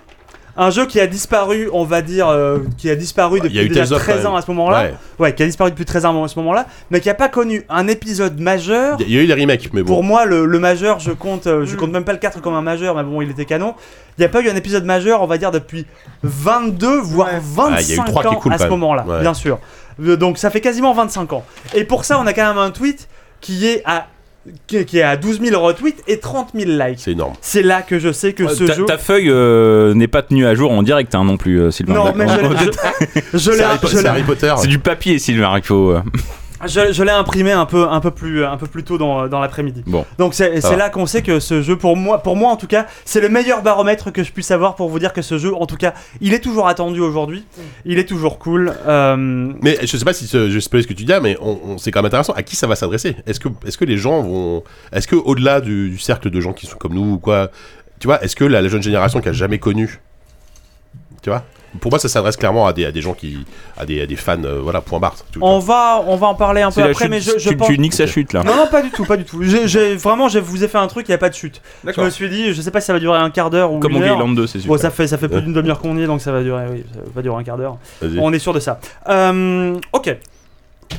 Un 0.57 0.69
jeu 0.70 0.85
qui 0.87 1.01
a 1.01 1.07
disparu, 1.07 1.70
on 1.73 1.85
va 1.85 2.03
dire, 2.03 2.29
euh, 2.29 2.59
qui 2.77 2.91
a 2.91 2.95
disparu 2.97 3.41
a 3.41 3.45
depuis 3.45 3.59
eu 3.61 3.69
déjà 3.69 3.85
Tales 3.87 3.93
of, 3.95 4.03
13 4.03 4.23
quand 4.24 4.31
ans 4.33 4.37
à 4.37 4.43
ce 4.43 4.51
moment-là. 4.51 4.83
Ouais. 4.83 4.95
Ouais, 5.19 5.35
qui 5.35 5.43
a 5.43 5.47
disparu 5.47 5.70
depuis 5.70 5.85
13 5.87 6.05
ans 6.05 6.24
à 6.24 6.29
ce 6.29 6.39
moment-là, 6.41 6.66
mais 6.91 7.01
qui 7.01 7.09
a 7.09 7.15
pas 7.15 7.29
connu 7.31 7.65
un 7.70 7.89
épisode 7.89 8.39
majeur. 8.39 8.99
Il 9.01 9.11
y 9.11 9.19
a 9.19 9.23
eu 9.23 9.27
les 9.27 9.33
remakes, 9.35 9.70
mais 9.73 9.83
bon. 9.83 9.95
Pour 9.95 10.05
moi, 10.05 10.27
le, 10.27 10.45
le 10.45 10.59
majeur, 10.59 11.01
je 11.01 11.12
compte, 11.12 11.47
euh, 11.47 11.62
Mm. 11.62 11.66
je 11.66 11.77
compte 11.77 11.91
même 11.93 12.05
pas 12.05 12.12
le 12.12 12.19
4 12.19 12.41
comme 12.43 12.55
un 12.55 12.61
majeur, 12.62 12.95
mais 12.95 13.03
bon, 13.03 13.23
il 13.23 13.31
était 13.31 13.47
canon. 13.47 13.74
Il 14.19 14.20
n'y 14.20 14.27
a 14.27 14.29
pas 14.29 14.43
eu 14.43 14.51
un 14.51 14.57
épisode 14.57 14.85
majeur, 14.85 15.23
on 15.23 15.27
va 15.27 15.39
dire, 15.39 15.51
depuis 15.53 15.87
22, 16.23 17.01
voire 17.01 17.29
Ouais. 17.33 17.41
25 17.43 18.05
Ah, 18.15 18.20
a 18.20 18.29
ans 18.29 18.35
cool, 18.37 18.53
à 18.53 18.59
ce 18.59 18.66
moment-là, 18.66 19.05
Ouais. 19.07 19.20
bien 19.20 19.35
sûr. 19.35 19.59
Euh, 20.03 20.16
Donc 20.16 20.37
ça 20.39 20.51
fait 20.51 20.61
quasiment 20.61 20.93
25 20.93 21.33
ans. 21.33 21.45
Et 21.74 21.85
pour 21.85 22.05
ça, 22.05 22.19
on 22.20 22.27
a 22.27 22.33
quand 22.33 22.47
même 22.47 22.59
un 22.59 22.70
tweet 22.70 23.09
qui 23.41 23.66
est 23.66 23.83
à, 23.85 24.07
qui, 24.66 24.85
qui 24.85 24.98
est 24.98 25.02
à 25.02 25.16
12 25.16 25.40
000 25.40 25.60
retweets 25.64 26.02
et 26.09 26.19
30 26.19 26.48
000 26.55 26.70
likes. 26.73 26.98
C'est 27.01 27.12
énorme. 27.12 27.35
C'est 27.40 27.62
là 27.62 27.82
que 27.82 27.98
je 27.98 28.10
sais 28.12 28.32
que 28.32 28.48
ce 28.48 28.64
Ta, 28.64 28.74
jeu. 28.74 28.85
ta 28.86 28.98
feuille 28.98 29.31
euh, 29.31 29.94
n'est 29.94 30.09
pas 30.09 30.23
tenue 30.23 30.47
à 30.47 30.55
jour 30.55 30.70
en 30.73 30.82
direct 30.82 31.14
hein, 31.14 31.24
non 31.24 31.36
plus, 31.36 31.60
euh, 31.60 31.70
Sylvain. 31.70 31.94
Non, 31.94 32.12
mais 32.16 32.27
je 32.28 32.40
l'ai- 32.40 32.70
je- 33.35 33.39
je 33.39 33.51
l'ai 33.52 33.64
C'est 33.89 34.06
Harry, 34.06 34.23
Potter. 34.23 34.52
C'est 34.59 34.66
du 34.69 34.78
papier, 34.78 35.19
Sylvain, 35.19 35.56
il 35.56 35.62
faut. 35.62 35.90
euh, 35.93 36.02
je- 36.66 36.93
je 36.93 37.02
l'ai 37.02 37.10
imprimé 37.10 37.52
un 37.52 37.66
peu, 37.66 37.89
un 37.89 38.01
peu 38.01 38.10
plus, 38.10 38.44
un 38.44 38.56
peu 38.56 38.66
plus 38.66 38.84
tôt 38.84 38.98
dans, 38.98 39.28
dans 39.28 39.40
l'après-midi. 39.40 39.82
Bon. 39.86 40.05
Donc 40.18 40.34
c'est 40.34 40.60
là 40.76 40.90
qu'on 40.90 41.06
sait 41.06 41.22
que 41.22 41.40
ce 41.40 41.62
jeu, 41.62 41.76
pour 41.76 41.97
moi, 41.97 42.22
pour 42.22 42.36
moi 42.36 42.51
en 42.51 42.56
tout 42.56 42.66
cas, 42.66 42.86
c'est 43.05 43.20
le 43.20 43.28
meilleur 43.28 43.62
baromètre 43.62 44.12
que 44.12 44.22
je 44.22 44.32
puisse 44.32 44.51
avoir 44.51 44.74
pour 44.74 44.89
vous 44.89 44.98
dire 44.98 45.12
que 45.12 45.22
ce 45.22 45.39
jeu, 45.39 45.55
en 45.55 45.66
tout 45.66 45.76
cas, 45.76 45.94
il 46.20 46.34
est 46.34 46.40
toujours 46.40 46.68
attendu 46.68 47.01
aujourd'hui. 47.01 47.44
Il 47.84 47.98
est 47.98 48.09
toujours 48.09 48.39
cool. 48.39 48.72
Euh, 48.86 49.16
Mais 49.62 49.78
je 49.82 49.97
sais 49.97 50.05
pas 50.05 50.12
si 50.12 50.26
ce- 50.26 50.51
je 50.51 50.59
sais 50.59 50.68
pas 50.70 50.80
ce 50.82 50.86
que 50.86 50.93
tu 50.94 51.05
dis, 51.05 51.12
mais 51.22 51.36
on, 51.40 51.59
on- 51.64 51.78
c'est 51.78 51.90
quand 51.90 52.01
même 52.01 52.06
intéressant. 52.06 52.32
À 52.34 52.43
qui 52.43 52.56
ça 52.56 52.66
va 52.66 52.76
s'adresser? 52.76 53.16
Est-ce 53.26 53.40
que, 53.40 53.48
est-ce 53.66 53.78
que 53.78 53.84
les 53.84 53.97
gens 53.97 54.22
vont, 54.22 54.62
est-ce 54.93 55.06
que 55.09 55.16
au-delà 55.16 55.60
du, 55.60 55.90
du 55.90 55.98
cercle 55.98 56.30
de 56.30 56.40
gens 56.40 56.52
qui 56.52 56.66
sont 56.66 56.76
comme 56.78 56.94
nous 56.94 57.14
ou 57.14 57.18
quoi, 57.18 57.51
tu 58.01 58.06
vois, 58.09 58.22
est-ce 58.24 58.34
que 58.36 58.44
la, 58.44 58.60
la 58.62 58.68
jeune 58.68 58.82
génération 58.82 59.20
qui 59.20 59.28
a 59.28 59.32
jamais 59.32 59.59
connu, 59.59 60.01
tu 61.22 61.30
vois, 61.30 61.44
pour 61.81 61.90
moi 61.90 61.99
ça 61.99 62.09
s'adresse 62.09 62.36
clairement 62.36 62.66
à 62.66 62.73
des, 62.73 62.85
à 62.85 62.93
des 62.93 63.01
gens 63.01 63.15
qui, 63.15 63.39
à 63.77 63.86
des, 63.86 64.03
à 64.03 64.07
des 64.07 64.16
fans, 64.16 64.43
euh, 64.44 64.61
voilà, 64.62 64.81
point 64.81 65.01
barre. 65.01 65.16
on 65.40 65.59
va, 65.59 66.03
on 66.07 66.16
va 66.16 66.27
en 66.27 66.35
parler 66.35 66.62
un 66.62 66.70
peu 66.70 66.82
après, 66.82 66.94
chute. 67.05 67.11
mais 67.11 67.20
je, 67.20 67.39
je 67.39 67.49
tu, 67.51 67.57
pense. 67.57 67.69
tu 67.69 67.78
niques 67.78 67.94
sa 67.94 68.07
chute 68.07 68.32
là. 68.32 68.43
Non, 68.43 68.57
non, 68.57 68.66
pas 68.66 68.82
du 68.82 68.90
tout, 68.90 69.05
pas 69.05 69.16
du 69.16 69.24
tout. 69.24 69.43
J'ai, 69.43 69.97
vraiment, 69.97 70.28
je 70.28 70.39
vous 70.39 70.65
ai 70.65 70.69
fait 70.69 70.78
un 70.78 70.86
truc, 70.86 71.09
il 71.09 71.11
n'y 71.11 71.15
a 71.15 71.19
pas 71.19 71.31
de 71.31 71.35
chute. 71.35 71.62
Je 71.85 72.01
me 72.01 72.11
suis 72.11 72.28
dit, 72.28 72.53
je 72.53 72.61
sais 72.61 72.70
pas 72.70 72.81
si 72.81 72.86
ça 72.86 72.93
va 72.93 72.99
durer 72.99 73.19
un 73.19 73.31
quart 73.31 73.51
d'heure 73.51 73.73
ou 73.73 73.78
Comme 73.78 73.93
une 73.93 73.99
Monkey 73.99 74.11
heure. 74.11 74.16
Island 74.16 74.36
2, 74.36 74.47
c'est 74.47 74.59
super. 74.59 74.77
Bon, 74.77 74.81
ça 74.81 74.90
fait, 74.90 75.07
ça 75.07 75.19
fait 75.19 75.28
plus 75.28 75.43
d'une 75.43 75.53
demi-heure 75.53 75.81
qu'on 75.81 75.97
y 75.97 76.03
est, 76.03 76.07
donc 76.07 76.20
ça 76.20 76.32
va 76.32 76.43
durer, 76.43 76.65
oui, 76.70 76.85
ça 76.93 77.01
va 77.15 77.23
durer 77.23 77.36
un 77.40 77.44
quart 77.44 77.57
d'heure. 77.57 77.78
On 78.19 78.32
est 78.32 78.39
sûr 78.39 78.53
de 78.53 78.61
ça. 78.61 78.81
Euh, 79.09 79.77
ok. 79.93 80.16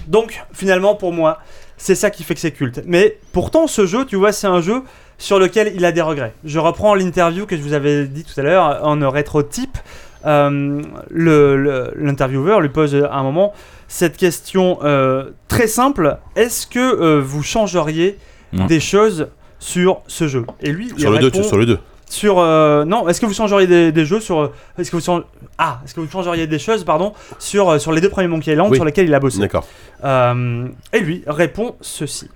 Donc, 0.08 0.42
finalement, 0.54 0.96
pour 0.96 1.14
moi, 1.14 1.40
c'est 1.78 1.96
ça 1.96 2.10
qui 2.10 2.24
fait 2.24 2.34
que 2.34 2.40
c'est 2.40 2.52
culte. 2.52 2.82
Mais 2.86 3.18
pourtant, 3.32 3.68
ce 3.68 3.86
jeu, 3.86 4.06
tu 4.06 4.16
vois, 4.16 4.32
c'est 4.32 4.48
un 4.48 4.62
jeu 4.62 4.82
sur 5.18 5.40
lequel 5.40 5.74
il 5.76 5.86
a 5.86 5.92
des 5.92 6.02
regrets. 6.02 6.34
Je 6.44 6.60
reprends 6.60 6.96
l'interview 6.96 7.46
que 7.46 7.56
je 7.56 7.62
vous 7.62 7.74
avais 7.74 8.06
dit 8.06 8.24
tout 8.24 8.40
à 8.40 8.44
l'heure 8.44 8.80
en 8.84 9.10
rétro-type. 9.10 9.78
Euh, 10.26 10.82
le- 11.10 11.58
le- 11.58 11.92
L'intervieweur 11.98 12.62
lui 12.62 12.70
pose 12.70 12.96
à 12.96 13.14
un 13.16 13.24
moment 13.24 13.54
cette 13.88 14.16
question 14.18 14.80
euh, 14.84 15.32
très 15.48 15.68
simple 15.68 16.18
est-ce 16.36 16.66
que 16.66 16.80
euh, 16.80 17.20
vous 17.22 17.44
changeriez 17.44 18.18
Non. 18.54 18.66
des 18.66 18.80
choses 18.80 19.28
sur 19.60 20.02
ce 20.08 20.28
jeu? 20.28 20.46
Et 20.62 20.72
lui, 20.72 20.90
il 20.96 21.00
Sur 21.00 21.12
le 21.12 21.20
2, 21.20 21.26
répond- 21.28 21.44
sur 21.44 21.58
le 21.58 21.66
2. 21.66 21.78
sur 22.10 22.40
euh, 22.40 22.86
non 22.86 23.08
est-ce 23.10 23.20
que 23.20 23.26
vous 23.26 23.34
changeriez 23.34 23.68
des, 23.68 23.92
des 23.92 24.06
jeux 24.06 24.20
sur 24.22 24.52
est-ce 24.78 24.90
que 24.92 24.96
vous 24.98 25.02
chang- 25.04 25.24
ah 25.58 25.80
est-ce 25.84 25.94
que 25.94 26.00
vous 26.00 26.10
changeriez 26.10 26.48
des 26.48 26.60
choses 26.60 26.84
pardon 26.84 27.12
sur 27.40 27.80
sur 27.82 27.92
les 27.92 28.00
deux 28.02 28.10
premiers 28.10 28.28
Monkey 28.28 28.52
Island 28.52 28.70
Oui. 28.72 28.78
sur 28.78 28.86
lesquels 28.86 29.08
il 29.08 29.14
a 29.14 29.20
bossé? 29.20 29.40
D'accord. 29.40 29.66
Euh, 30.06 30.68
et 30.94 31.00
lui 31.00 31.24
répond 31.28 31.76
ceci 31.82 32.30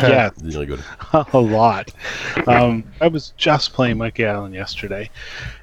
Yeah, 0.00 0.30
a 1.32 1.38
lot. 1.38 1.90
Um, 2.46 2.84
I 3.00 3.08
was 3.08 3.32
just 3.36 3.72
playing 3.72 3.98
Monkey 3.98 4.24
Island 4.26 4.54
yesterday, 4.54 5.10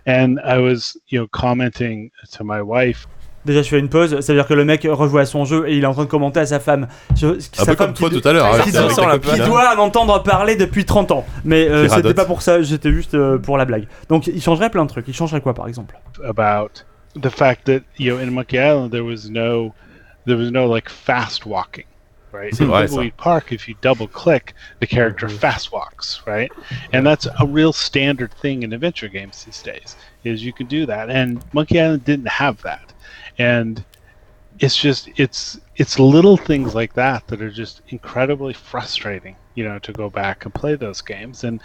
and 0.05 0.39
I 0.43 0.57
was, 0.59 0.97
you 1.07 1.19
know, 1.19 1.27
commenting 1.27 2.11
to 2.33 2.43
my 2.43 2.61
wife. 2.61 3.07
déjà 3.47 3.61
je 3.63 3.69
fais 3.69 3.79
une 3.79 3.89
pause. 3.89 4.19
Ça 4.19 4.33
veut 4.33 4.39
dire 4.39 4.47
que 4.47 4.53
le 4.53 4.65
mec 4.65 4.85
rejoue 4.89 5.17
à 5.17 5.25
son 5.25 5.45
jeu 5.45 5.67
et 5.67 5.77
il 5.77 5.83
est 5.83 5.87
en 5.87 5.93
train 5.93 6.03
de 6.03 6.09
commenter 6.09 6.41
à 6.41 6.45
sa 6.45 6.59
femme. 6.59 6.87
Je- 7.15 7.27
Un 7.27 7.39
sa 7.39 7.65
peu 7.65 7.75
femme 7.75 7.87
comme 7.87 7.93
toi 7.93 8.09
qui, 8.09 8.21
tout 8.21 8.27
à 8.27 8.33
l'heure. 8.33 8.45
hein, 8.45 8.59
qui 8.63 8.71
la 8.71 8.81
copine, 8.81 9.33
qui 9.33 9.41
hein. 9.41 9.45
doit 9.47 9.75
en 9.75 9.79
entendre 9.79 10.21
parler 10.21 10.55
depuis 10.55 10.85
30 10.85 11.11
ans. 11.11 11.25
Mais 11.45 11.67
euh, 11.67 11.87
Qui 11.87 11.95
c'était 11.95 12.13
pas 12.13 12.25
pour 12.25 12.41
ça. 12.41 12.61
J'étais 12.61 12.91
juste 12.91 13.13
euh, 13.15 13.37
pour 13.37 13.57
la 13.57 13.65
blague. 13.65 13.87
Donc 14.09 14.27
il 14.27 14.41
changerait 14.41 14.69
plein 14.69 14.83
de 14.83 14.89
trucs. 14.89 15.07
Il 15.07 15.13
changerait 15.13 15.41
quoi 15.41 15.53
par 15.53 15.67
exemple? 15.67 15.97
About 16.25 16.83
the 17.19 17.29
fact 17.29 17.65
that 17.65 17.81
you 17.97 18.13
know 18.13 18.21
in 18.21 18.31
Monkey 18.31 18.57
Island 18.57 18.91
there 18.91 19.03
was 19.03 19.29
no 19.29 19.73
there 20.27 20.37
was 20.37 20.51
no 20.51 20.67
like 20.67 20.89
fast 20.89 21.45
walking 21.45 21.85
right? 22.31 22.53
C'est 22.53 22.63
in 22.63 22.69
vrai. 22.69 22.87
Thimbleweed 22.87 23.17
Park 23.17 23.51
if 23.51 23.67
you 23.67 23.75
double 23.81 24.07
click 24.07 24.53
the 24.79 24.87
character 24.87 25.29
fast 25.29 25.71
walks 25.71 26.21
right? 26.25 26.51
And 26.93 27.05
that's 27.05 27.27
a 27.39 27.45
real 27.45 27.73
standard 27.73 28.33
thing 28.33 28.63
in 28.63 28.73
adventure 28.73 29.07
games 29.07 29.43
these 29.43 29.61
days 29.61 29.95
is 30.23 30.43
you 30.43 30.53
can 30.53 30.67
do 30.67 30.85
that. 30.85 31.09
And 31.09 31.43
Monkey 31.53 31.79
Island 31.79 32.05
didn't 32.05 32.27
have 32.27 32.61
that. 32.63 32.93
And 33.37 33.83
it's 34.59 34.75
just 34.75 35.09
it's 35.17 35.59
it's 35.75 35.99
little 35.99 36.37
things 36.37 36.73
like 36.73 36.93
that 36.93 37.27
that 37.27 37.41
are 37.41 37.51
just 37.51 37.81
incredibly 37.89 38.53
frustrating 38.53 39.35
you 39.53 39.63
know 39.63 39.77
to 39.79 39.93
go 39.93 40.09
back 40.09 40.45
and 40.45 40.53
play 40.53 40.75
those 40.75 41.01
games. 41.01 41.43
And 41.43 41.61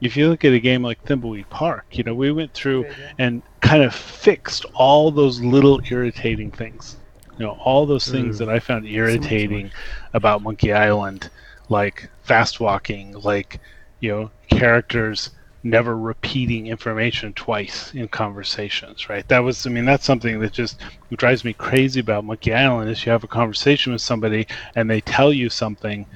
if 0.00 0.16
you 0.16 0.28
look 0.28 0.44
at 0.44 0.52
a 0.52 0.58
game 0.58 0.82
like 0.82 1.02
Thimbleweed 1.04 1.48
Park 1.50 1.86
you 1.92 2.02
know 2.04 2.14
we 2.14 2.32
went 2.32 2.52
through 2.52 2.86
and 3.18 3.42
kind 3.60 3.82
of 3.82 3.94
fixed 3.94 4.64
all 4.74 5.10
those 5.10 5.40
little 5.40 5.80
irritating 5.90 6.50
things. 6.50 6.96
You 7.38 7.46
know, 7.46 7.58
all 7.64 7.86
those 7.86 8.08
things 8.10 8.36
Mm. 8.36 8.38
that 8.40 8.48
I 8.48 8.58
found 8.58 8.86
irritating 8.86 9.70
about 10.12 10.42
Monkey 10.42 10.72
Island, 10.72 11.30
like 11.68 12.08
fast 12.22 12.60
walking, 12.60 13.12
like, 13.20 13.60
you 14.00 14.10
know, 14.10 14.30
characters 14.48 15.30
never 15.64 15.96
repeating 15.96 16.66
information 16.66 17.32
twice 17.34 17.92
in 17.94 18.08
conversations, 18.08 19.08
right? 19.08 19.26
That 19.28 19.40
was, 19.44 19.64
I 19.66 19.70
mean, 19.70 19.84
that's 19.84 20.04
something 20.04 20.40
that 20.40 20.52
just 20.52 20.80
drives 21.16 21.44
me 21.44 21.52
crazy 21.52 22.00
about 22.00 22.24
Monkey 22.24 22.52
Island 22.52 22.90
is 22.90 23.06
you 23.06 23.12
have 23.12 23.24
a 23.24 23.28
conversation 23.28 23.92
with 23.92 24.02
somebody 24.02 24.46
and 24.74 24.90
they 24.90 25.00
tell 25.00 25.32
you 25.32 25.48
something 25.48 26.06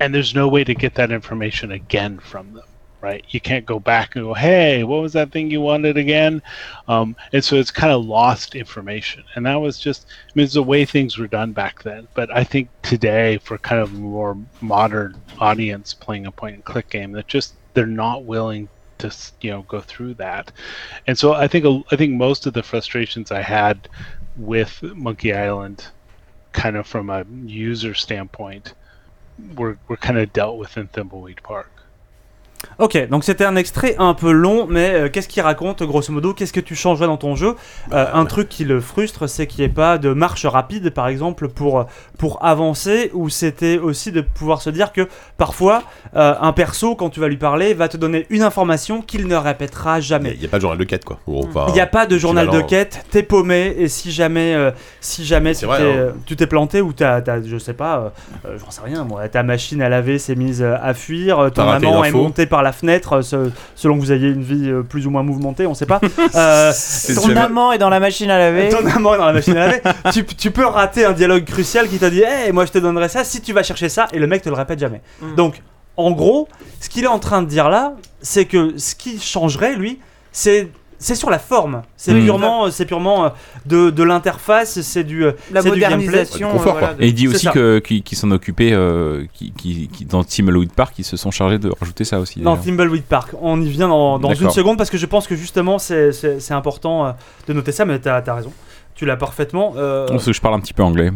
and 0.00 0.14
there's 0.14 0.34
no 0.34 0.48
way 0.48 0.64
to 0.64 0.74
get 0.74 0.94
that 0.94 1.12
information 1.12 1.70
again 1.72 2.18
from 2.18 2.54
them 2.54 2.64
right? 3.00 3.24
You 3.30 3.40
can't 3.40 3.66
go 3.66 3.78
back 3.78 4.16
and 4.16 4.24
go 4.24 4.34
hey 4.34 4.84
what 4.84 5.02
was 5.02 5.12
that 5.14 5.32
thing 5.32 5.50
you 5.50 5.60
wanted 5.60 5.96
again? 5.96 6.42
Um, 6.88 7.16
and 7.32 7.42
so 7.42 7.56
it's 7.56 7.70
kind 7.70 7.92
of 7.92 8.04
lost 8.04 8.54
information. 8.54 9.24
And 9.34 9.46
that 9.46 9.56
was 9.56 9.78
just 9.78 10.06
i 10.08 10.32
mean 10.34 10.44
it's 10.44 10.54
the 10.54 10.62
way 10.62 10.84
things 10.84 11.18
were 11.18 11.26
done 11.26 11.52
back 11.52 11.82
then. 11.82 12.08
But 12.14 12.34
i 12.34 12.44
think 12.44 12.68
today 12.82 13.38
for 13.38 13.58
kind 13.58 13.80
of 13.80 13.92
more 13.92 14.36
modern 14.60 15.20
audience 15.38 15.94
playing 15.94 16.26
a 16.26 16.32
point 16.32 16.54
and 16.56 16.64
click 16.64 16.88
game 16.90 17.12
that 17.12 17.26
just 17.26 17.54
they're 17.74 17.86
not 17.86 18.24
willing 18.24 18.68
to 18.98 19.14
you 19.40 19.50
know 19.50 19.62
go 19.62 19.80
through 19.80 20.14
that. 20.14 20.52
And 21.06 21.18
so 21.18 21.32
i 21.32 21.48
think 21.48 21.84
I 21.90 21.96
think 21.96 22.14
most 22.14 22.46
of 22.46 22.52
the 22.54 22.62
frustrations 22.62 23.30
i 23.30 23.42
had 23.42 23.88
with 24.36 24.82
monkey 24.82 25.34
island 25.34 25.86
kind 26.52 26.76
of 26.76 26.86
from 26.86 27.10
a 27.10 27.24
user 27.44 27.94
standpoint 27.94 28.74
were, 29.56 29.78
were 29.88 29.96
kind 29.96 30.18
of 30.18 30.32
dealt 30.32 30.58
with 30.58 30.76
in 30.76 30.88
Thimbleweed 30.88 31.42
Park. 31.42 31.70
Ok, 32.78 33.08
donc 33.08 33.24
c'était 33.24 33.44
un 33.44 33.56
extrait 33.56 33.94
un 33.98 34.14
peu 34.14 34.30
long, 34.32 34.66
mais 34.68 34.90
euh, 34.94 35.08
qu'est-ce 35.10 35.28
qu'il 35.28 35.42
raconte 35.42 35.82
grosso 35.82 36.12
modo? 36.12 36.32
Qu'est-ce 36.34 36.52
que 36.52 36.60
tu 36.60 36.74
changerais 36.74 37.06
dans 37.06 37.16
ton 37.16 37.34
jeu? 37.36 37.54
Euh, 37.92 38.06
Un 38.12 38.24
truc 38.26 38.48
qui 38.48 38.64
le 38.64 38.80
frustre, 38.80 39.28
c'est 39.28 39.46
qu'il 39.46 39.60
n'y 39.60 39.70
ait 39.70 39.74
pas 39.74 39.98
de 39.98 40.12
marche 40.12 40.46
rapide, 40.46 40.90
par 40.90 41.08
exemple, 41.08 41.48
pour, 41.48 41.86
pour 42.18 42.42
avancer, 42.44 43.10
ou 43.14 43.28
c'était 43.28 43.78
aussi 43.78 44.12
de 44.12 44.20
pouvoir 44.22 44.62
se 44.62 44.70
dire 44.70 44.92
que 44.92 45.08
parfois, 45.36 45.82
euh, 46.16 46.34
un 46.40 46.52
perso, 46.52 46.94
quand 46.96 47.10
tu 47.10 47.20
vas 47.20 47.28
lui 47.28 47.36
parler, 47.36 47.74
va 47.74 47.88
te 47.88 47.96
donner 47.96 48.26
une 48.30 48.42
information 48.42 49.02
qu'il 49.02 49.26
ne 49.26 49.36
répétera 49.36 50.00
jamais. 50.00 50.32
Il 50.34 50.40
n'y 50.40 50.46
a 50.46 50.48
pas 50.48 50.56
de 50.58 50.62
journal 50.62 50.78
de 50.78 50.84
quête, 50.84 51.04
quoi. 51.04 51.18
Enfin, 51.26 51.66
Il 51.68 51.74
n'y 51.74 51.80
a 51.80 51.86
pas 51.86 52.06
de 52.06 52.16
journal 52.18 52.48
de 52.50 52.60
quête, 52.62 53.04
t'es 53.10 53.22
paumé, 53.22 53.74
et 53.78 53.88
si 53.88 54.10
jamais, 54.10 54.54
euh, 54.54 54.70
si 55.00 55.24
jamais 55.24 55.54
C'est 55.54 55.60
tu 55.60 55.66
vrai, 55.66 55.78
t'es 55.78 55.84
hein. 55.84 55.96
euh, 55.96 56.10
tu 56.26 56.36
t'es 56.36 56.46
planté 56.46 56.80
ou 56.80 56.92
t'as, 56.92 57.20
t'as- 57.20 57.42
je 57.42 57.58
sais 57.58 57.74
pas, 57.74 57.98
euh, 57.98 58.08
euh, 58.50 58.58
j'en 58.58 58.70
sais 58.70 58.80
rien 58.84 59.04
moi, 59.04 59.28
ta 59.28 59.42
machine 59.42 59.80
à 59.82 59.88
laver 59.88 60.18
s'est 60.18 60.34
mise 60.34 60.62
euh, 60.62 60.76
à 60.82 60.94
fuir, 60.94 61.38
euh, 61.38 61.50
ton 61.50 61.64
maman 61.64 62.04
est 62.04 62.08
info. 62.08 62.18
montée 62.18 62.46
par 62.50 62.62
la 62.62 62.72
fenêtre, 62.72 63.14
euh, 63.14 63.22
se- 63.22 63.50
selon 63.74 63.94
que 63.96 64.00
vous 64.00 64.12
ayez 64.12 64.28
une 64.28 64.42
vie 64.42 64.68
euh, 64.68 64.82
plus 64.82 65.06
ou 65.06 65.10
moins 65.10 65.22
mouvementée, 65.22 65.66
on 65.66 65.72
sait 65.74 65.86
pas. 65.86 66.00
Euh, 66.34 66.72
Ton 67.14 67.34
amant 67.36 67.72
est 67.72 67.78
dans 67.78 67.88
la 67.88 67.98
machine 68.00 68.30
à 68.30 68.38
laver. 68.38 68.68
ton 68.68 68.84
amant 68.86 69.14
est 69.14 69.18
dans 69.18 69.26
la 69.26 69.32
machine 69.32 69.56
à 69.56 69.66
laver. 69.68 69.80
tu, 70.12 70.24
tu 70.24 70.50
peux 70.50 70.66
rater 70.66 71.04
un 71.04 71.12
dialogue 71.12 71.44
crucial 71.44 71.88
qui 71.88 71.98
te 71.98 72.04
dit 72.04 72.22
Hey, 72.22 72.52
moi 72.52 72.66
je 72.66 72.72
te 72.72 72.78
donnerai 72.78 73.08
ça 73.08 73.24
si 73.24 73.40
tu 73.40 73.52
vas 73.52 73.62
chercher 73.62 73.88
ça, 73.88 74.06
et 74.12 74.18
le 74.18 74.26
mec 74.26 74.42
te 74.42 74.48
le 74.48 74.54
répète 74.54 74.78
jamais. 74.78 75.00
Mm. 75.22 75.34
Donc, 75.36 75.62
en 75.96 76.10
gros, 76.12 76.48
ce 76.80 76.88
qu'il 76.88 77.04
est 77.04 77.08
en 77.08 77.18
train 77.18 77.42
de 77.42 77.48
dire 77.48 77.68
là, 77.68 77.94
c'est 78.20 78.44
que 78.44 78.76
ce 78.78 78.94
qui 78.94 79.18
changerait, 79.20 79.74
lui, 79.76 79.98
c'est. 80.32 80.68
C'est 81.02 81.14
sur 81.14 81.30
la 81.30 81.38
forme, 81.38 81.80
c'est 81.96 82.12
purement, 82.24 82.70
c'est 82.70 82.84
purement 82.84 83.24
euh, 83.24 83.28
de, 83.64 83.88
de 83.88 84.02
l'interface, 84.02 84.82
c'est 84.82 85.02
du, 85.02 85.24
La 85.50 85.62
modernisation. 85.62 86.48
Du 86.48 86.52
confort, 86.58 86.76
euh, 86.76 86.78
voilà, 86.80 86.86
quoi. 86.88 86.96
de- 86.98 87.02
Et 87.02 87.08
il 87.08 87.14
dit 87.14 87.26
aussi 87.26 87.46
que 87.48 87.78
qui, 87.78 88.02
qui 88.02 88.16
s'en 88.16 88.30
occupait, 88.32 88.72
euh, 88.74 89.24
qui, 89.32 89.50
qui, 89.52 89.88
qui- 89.88 90.04
dans 90.04 90.20
Halloween 90.20 90.68
Park, 90.68 90.94
ils 90.98 91.04
se 91.04 91.16
sont 91.16 91.30
chargés 91.30 91.58
de 91.58 91.70
rajouter 91.80 92.04
ça 92.04 92.20
aussi. 92.20 92.40
Dans 92.40 92.50
d'ailleurs. 92.50 92.64
Thimbleweed 92.64 93.04
Park. 93.04 93.30
On 93.40 93.62
y 93.62 93.70
vient 93.70 93.88
dans, 93.88 94.18
dans 94.18 94.34
une 94.34 94.50
seconde 94.50 94.76
parce 94.76 94.90
que 94.90 94.98
je 94.98 95.06
pense 95.06 95.26
que 95.26 95.36
justement 95.36 95.78
c'est- 95.78 96.12
important 96.52 97.06
euh, 97.06 97.12
de 97.48 97.54
noter 97.54 97.72
ça, 97.72 97.86
mais 97.86 97.98
t'as 97.98 98.22
as 98.26 98.34
raison. 98.34 98.52
Tu 98.94 99.06
l'as 99.06 99.16
parfaitement. 99.16 99.72
euh, 99.78 100.06
Parce 100.06 100.26
que 100.26 100.32
je 100.34 100.40
parle 100.42 100.54
un 100.56 100.60
petit 100.60 100.74
peu 100.74 100.82
anglais. 100.82 101.10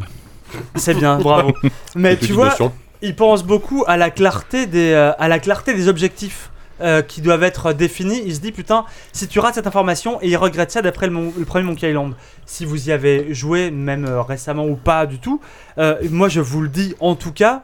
c'est 0.77 0.95
bien, 0.95 1.19
bravo. 1.21 1.53
Mais 1.95 2.17
tu 2.17 2.33
vois, 2.33 2.57
il 3.03 3.15
pense 3.15 3.45
beaucoup 3.45 3.85
à 3.87 3.99
la 3.99 4.09
clarté 4.11 4.65
des, 4.67 4.95
à 4.95 5.29
la 5.29 5.39
clarté 5.39 5.75
des 5.75 5.89
objectifs. 5.89 6.51
Euh, 6.85 7.03
qui 7.03 7.21
doivent 7.23 7.43
être 7.43 7.73
définis, 7.73 8.23
il 8.25 8.35
se 8.35 8.41
dit 8.41 8.53
putain, 8.53 8.85
si 9.13 9.27
tu 9.27 9.41
rates 9.41 9.55
cette 9.57 9.67
information, 9.67 10.19
et 10.23 10.29
il 10.29 10.37
regrette 10.37 10.71
ça 10.71 10.83
d'après 10.83 11.07
le, 11.07 11.13
mon- 11.13 11.33
le 11.37 11.45
premier 11.45 11.65
Monkey 11.65 11.89
Island. 11.91 12.13
Si 12.47 12.65
vous 12.65 12.89
y 12.89 12.93
avez 12.93 13.33
joué, 13.35 13.71
même 13.73 14.05
euh, 14.05 14.23
récemment 14.23 14.67
ou 14.67 14.77
pas 14.77 15.07
du 15.07 15.19
tout, 15.19 15.41
euh, 15.79 15.97
moi 16.11 16.29
je 16.29 16.41
vous 16.41 16.61
le 16.61 16.69
dis 16.69 16.95
en 17.01 17.15
tout 17.17 17.33
cas, 17.33 17.63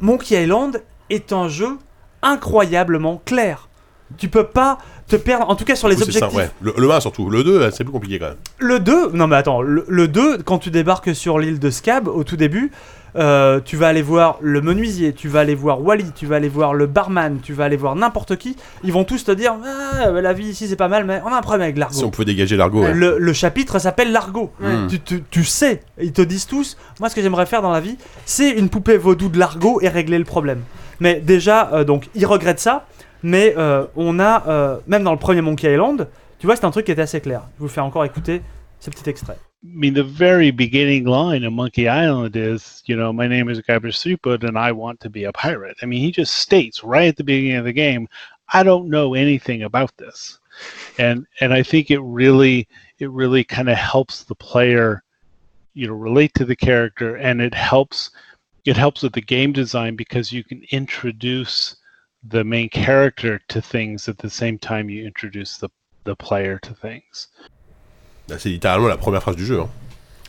Monkey 0.00 0.42
Island 0.42 0.82
est 1.10 1.32
un 1.32 1.48
jeu 1.48 1.78
incroyablement 2.22 3.22
clair. 3.24 3.68
Tu 4.18 4.28
peux 4.28 4.44
pas 4.46 4.78
te 5.08 5.16
perdre, 5.16 5.48
en 5.48 5.56
tout 5.56 5.64
cas 5.64 5.74
sur 5.76 5.88
les 5.88 5.96
ça, 5.96 6.02
objectifs. 6.04 6.34
ouais. 6.34 6.50
Le, 6.60 6.74
le 6.76 6.90
1 6.90 7.00
surtout. 7.00 7.30
Le 7.30 7.42
2, 7.42 7.70
c'est 7.70 7.84
plus 7.84 7.92
compliqué 7.92 8.18
quand 8.18 8.26
même. 8.28 8.36
Le 8.58 8.78
2, 8.80 9.10
non 9.12 9.26
mais 9.26 9.36
attends, 9.36 9.62
le, 9.62 9.84
le 9.88 10.08
2, 10.08 10.38
quand 10.38 10.58
tu 10.58 10.70
débarques 10.70 11.14
sur 11.14 11.38
l'île 11.38 11.58
de 11.58 11.70
Scab 11.70 12.08
au 12.08 12.22
tout 12.24 12.36
début, 12.36 12.70
euh, 13.16 13.60
tu 13.64 13.76
vas 13.76 13.88
aller 13.88 14.02
voir 14.02 14.38
le 14.40 14.60
menuisier, 14.60 15.12
tu 15.12 15.28
vas 15.28 15.40
aller 15.40 15.54
voir 15.54 15.80
Wally, 15.82 16.12
tu 16.14 16.26
vas 16.26 16.36
aller 16.36 16.48
voir 16.48 16.74
le 16.74 16.86
barman, 16.86 17.38
tu 17.42 17.52
vas 17.52 17.64
aller 17.64 17.76
voir 17.76 17.94
n'importe 17.96 18.36
qui. 18.36 18.56
Ils 18.82 18.92
vont 18.92 19.04
tous 19.04 19.24
te 19.24 19.30
dire 19.32 19.54
Ah, 19.64 20.10
la 20.10 20.32
vie 20.32 20.46
ici 20.48 20.66
c'est 20.68 20.76
pas 20.76 20.88
mal, 20.88 21.04
mais 21.04 21.20
on 21.24 21.28
a 21.28 21.36
un 21.36 21.40
problème 21.42 21.62
avec 21.62 21.78
l'argot. 21.78 21.94
Si 21.94 22.04
on 22.04 22.10
pouvait 22.10 22.24
dégager 22.24 22.56
l'argot. 22.56 22.82
ouais. 22.82 22.92
Le, 22.94 23.18
le 23.18 23.32
chapitre 23.32 23.78
s'appelle 23.78 24.10
l'argot. 24.12 24.50
Mm. 24.60 24.86
Tu, 24.88 25.00
tu- 25.00 25.22
tu 25.30 25.44
sais, 25.44 25.82
ils 26.00 26.12
te 26.12 26.22
disent 26.22 26.46
tous 26.46 26.76
Moi, 27.00 27.08
ce 27.08 27.14
que 27.14 27.22
j'aimerais 27.22 27.46
faire 27.46 27.62
dans 27.62 27.72
la 27.72 27.80
vie, 27.80 27.96
c'est 28.24 28.50
une 28.50 28.68
poupée 28.68 28.96
vaudou 28.96 29.28
de 29.28 29.38
l'argot 29.38 29.80
et 29.80 29.88
régler 29.88 30.18
le 30.18 30.24
problème. 30.24 30.60
Mais 31.00 31.20
déjà, 31.20 31.70
euh, 31.72 31.84
donc, 31.84 32.08
ils 32.14 32.26
regrettent 32.26 32.60
ça, 32.60 32.86
mais 33.22 33.54
euh, 33.58 33.84
on 33.96 34.18
a, 34.20 34.44
euh, 34.48 34.76
même 34.86 35.02
dans 35.02 35.12
le 35.12 35.18
premier 35.18 35.40
Monkey 35.40 35.72
Island, 35.72 36.08
tu 36.38 36.46
vois, 36.46 36.56
c'est 36.56 36.64
un 36.64 36.70
truc 36.70 36.86
qui 36.86 36.92
était 36.92 37.02
assez 37.02 37.20
clair. 37.20 37.42
Je 37.56 37.62
vais 37.62 37.68
vous 37.68 37.72
faire 37.74 37.84
encore 37.84 38.04
écouter 38.04 38.42
ce 38.80 38.90
petit 38.90 39.08
extrait. 39.08 39.36
I 39.64 39.76
mean, 39.76 39.94
the 39.94 40.04
very 40.04 40.50
beginning 40.50 41.06
line 41.06 41.42
of 41.42 41.54
Monkey 41.54 41.88
Island 41.88 42.36
is, 42.36 42.82
you 42.84 42.96
know, 42.96 43.14
my 43.14 43.26
name 43.26 43.48
is 43.48 43.62
Threepwood 43.64 44.44
and 44.44 44.58
I 44.58 44.72
want 44.72 45.00
to 45.00 45.08
be 45.08 45.24
a 45.24 45.32
pirate. 45.32 45.78
I 45.80 45.86
mean, 45.86 46.00
he 46.00 46.12
just 46.12 46.34
states 46.34 46.84
right 46.84 47.08
at 47.08 47.16
the 47.16 47.24
beginning 47.24 47.56
of 47.56 47.64
the 47.64 47.72
game, 47.72 48.06
I 48.52 48.62
don't 48.62 48.90
know 48.90 49.14
anything 49.14 49.62
about 49.62 49.96
this. 49.96 50.38
And 50.98 51.26
and 51.40 51.54
I 51.54 51.62
think 51.62 51.90
it 51.90 52.00
really 52.00 52.68
it 52.98 53.10
really 53.10 53.42
kind 53.42 53.70
of 53.70 53.78
helps 53.78 54.24
the 54.24 54.34
player, 54.34 55.02
you 55.72 55.86
know, 55.86 55.94
relate 55.94 56.34
to 56.34 56.44
the 56.44 56.56
character 56.56 57.16
and 57.16 57.40
it 57.40 57.54
helps 57.54 58.10
it 58.66 58.76
helps 58.76 59.02
with 59.02 59.14
the 59.14 59.22
game 59.22 59.52
design 59.52 59.96
because 59.96 60.30
you 60.30 60.44
can 60.44 60.62
introduce 60.72 61.76
the 62.22 62.44
main 62.44 62.68
character 62.68 63.40
to 63.48 63.62
things 63.62 64.08
at 64.08 64.18
the 64.18 64.30
same 64.30 64.58
time 64.58 64.90
you 64.90 65.06
introduce 65.06 65.56
the 65.56 65.70
the 66.04 66.14
player 66.14 66.58
to 66.58 66.74
things. 66.74 67.28
Là, 68.28 68.38
C'est 68.38 68.48
littéralement 68.48 68.88
la 68.88 68.96
première 68.96 69.22
phrase 69.22 69.36
du 69.36 69.44
jeu. 69.44 69.60
Hein. 69.60 69.68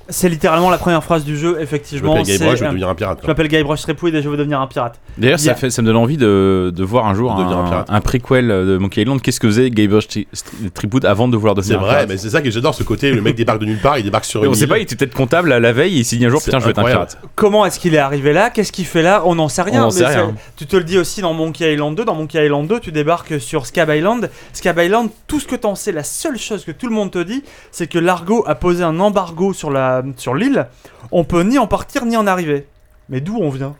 C'est 0.08 0.30
littéralement 0.30 0.70
la 0.70 0.78
première 0.78 1.04
phrase 1.04 1.24
du 1.24 1.38
jeu, 1.38 1.56
Je 1.58 1.64
effectivement. 1.64 2.12
m'appelle 2.14 2.26
c'est, 2.28 2.38
Guybrush, 2.38 2.56
je 2.58 2.60
veux 2.64 2.66
euh, 2.68 2.70
devenir 2.70 2.90
un 2.90 2.96
pirate. 2.96 3.20
je 3.24 3.28
m'appelle 3.28 3.48
Guybrush 3.48 3.82
Threepwood 3.82 4.14
et 4.14 4.22
je 4.22 4.30
veux 4.30 4.38
devenir 4.38 4.62
un 4.62 4.68
pirate. 4.68 5.00
D'ailleurs, 5.18 5.40
ça, 5.40 5.56
fait, 5.56 5.70
ça 5.72 5.82
me 5.82 5.88
donne 5.88 5.96
envie 5.96 6.18
de, 6.18 6.72
de 6.76 6.84
voir 6.84 7.08
un 7.08 7.16
jour 7.16 7.34
De 7.36 7.42
un 7.42 7.48
un, 7.60 7.64
pirate. 7.70 7.88
un 7.90 8.02
prequel 8.02 8.48
de 8.48 8.78
Monkey 8.78 9.02
Island. 9.02 9.22
Qu'est-ce 9.22 9.40
que 9.40 9.48
faisait 9.48 9.70
Guybrush 9.72 10.08
Threepwood 10.74 11.06
avant 11.06 11.28
de 11.28 11.38
vouloir 11.38 11.56
C'est 11.58 11.70
devenir 11.70 11.80
un 11.80 11.84
vrai, 11.86 11.94
pirate 11.96 12.10
mais 12.10 12.18
c'est 12.18 12.30
ça 12.30 12.42
que 12.42 12.52
j'adore, 12.52 12.76
ce 12.76 12.84
côté, 12.84 13.12
le 13.12 13.22
mec 13.22 13.36
débarque 13.36 13.60
de 13.62 13.66
nulle 13.66 13.80
part, 13.82 13.98
il 13.98 14.04
débarque 14.04 14.26
sur 14.26 14.44
une 14.44 14.50
on 14.52 14.54
sait 14.54 14.68
pas, 14.68 14.78
il 14.78 14.84
était 14.84 14.96
peut-être 14.96 15.16
comptable 15.16 15.52
à 15.52 15.60
la 15.60 15.74
veille 15.74 15.96
et 15.96 16.00
il 16.02 16.06
s'est 16.06 16.18
dit 16.18 16.26
un 16.26 16.30
jour, 16.30 16.40
C'est 16.42 16.52
putain, 16.52 16.60
je 16.60 16.66
vais 16.66 16.72
être 16.72 16.80
un 16.80 16.84
pirate. 16.86 17.18
Comment 17.36 17.66
est-ce 17.66 17.80
qu'il 17.80 17.96
est 17.96 18.00
arrivé 18.00 18.34
là? 18.34 18.50
Qu'est-ce 18.50 18.72
qu'il 18.72 18.86
fait 18.86 19.02
là? 19.02 19.24
On 19.26 19.36
n'en 19.36 19.50
sait 19.50 19.62
rien. 19.64 19.84
On 19.84 19.86
mais 19.88 19.92
sait 19.92 20.00
c'est- 20.00 20.06
rien. 20.08 20.36
Tu 20.56 20.66
te 20.68 20.76
le 20.78 20.84
dis 20.84 20.98
aussi 20.98 21.22
dans 21.22 21.34
Monkey 21.34 21.74
Island 21.74 21.96
2. 21.96 22.06
Dans 22.06 22.16
Monkey 22.16 22.44
Island 22.46 22.68
2, 22.68 22.80
tu 22.80 22.92
débarques 22.92 23.40
sur 23.42 23.66
Scab 23.66 23.90
Island. 23.90 24.30
Scab 24.54 24.78
Island, 24.80 25.10
tout 25.28 25.40
ce 25.40 25.48
que 25.48 25.56
t'en 25.56 25.76
sais, 25.76 25.92
la 25.92 26.04
seule 26.04 26.38
chose 26.38 26.64
que 26.64 26.72
tout 26.72 26.88
le 26.88 26.94
monde 26.94 27.12
te 27.12 27.24
dit, 27.24 27.44
c'est 27.72 27.88
que 27.88 27.98
l'argot 28.00 28.44
a 28.48 28.56
posé 28.56 28.84
un 28.84 29.00
embargo 29.00 29.54
sur 29.54 29.72
la 29.72 29.95
sur 30.18 30.36
l'île. 30.36 30.68
On 31.12 31.24
peut 31.24 31.42
ni 31.42 31.58
en 31.60 31.68
partir 31.68 32.06
ni 32.06 32.18
en 32.18 32.28
arriver. 32.28 32.68
Mais 33.10 33.22
d'où 33.22 33.38
on 33.38 33.50
vient? 33.50 33.76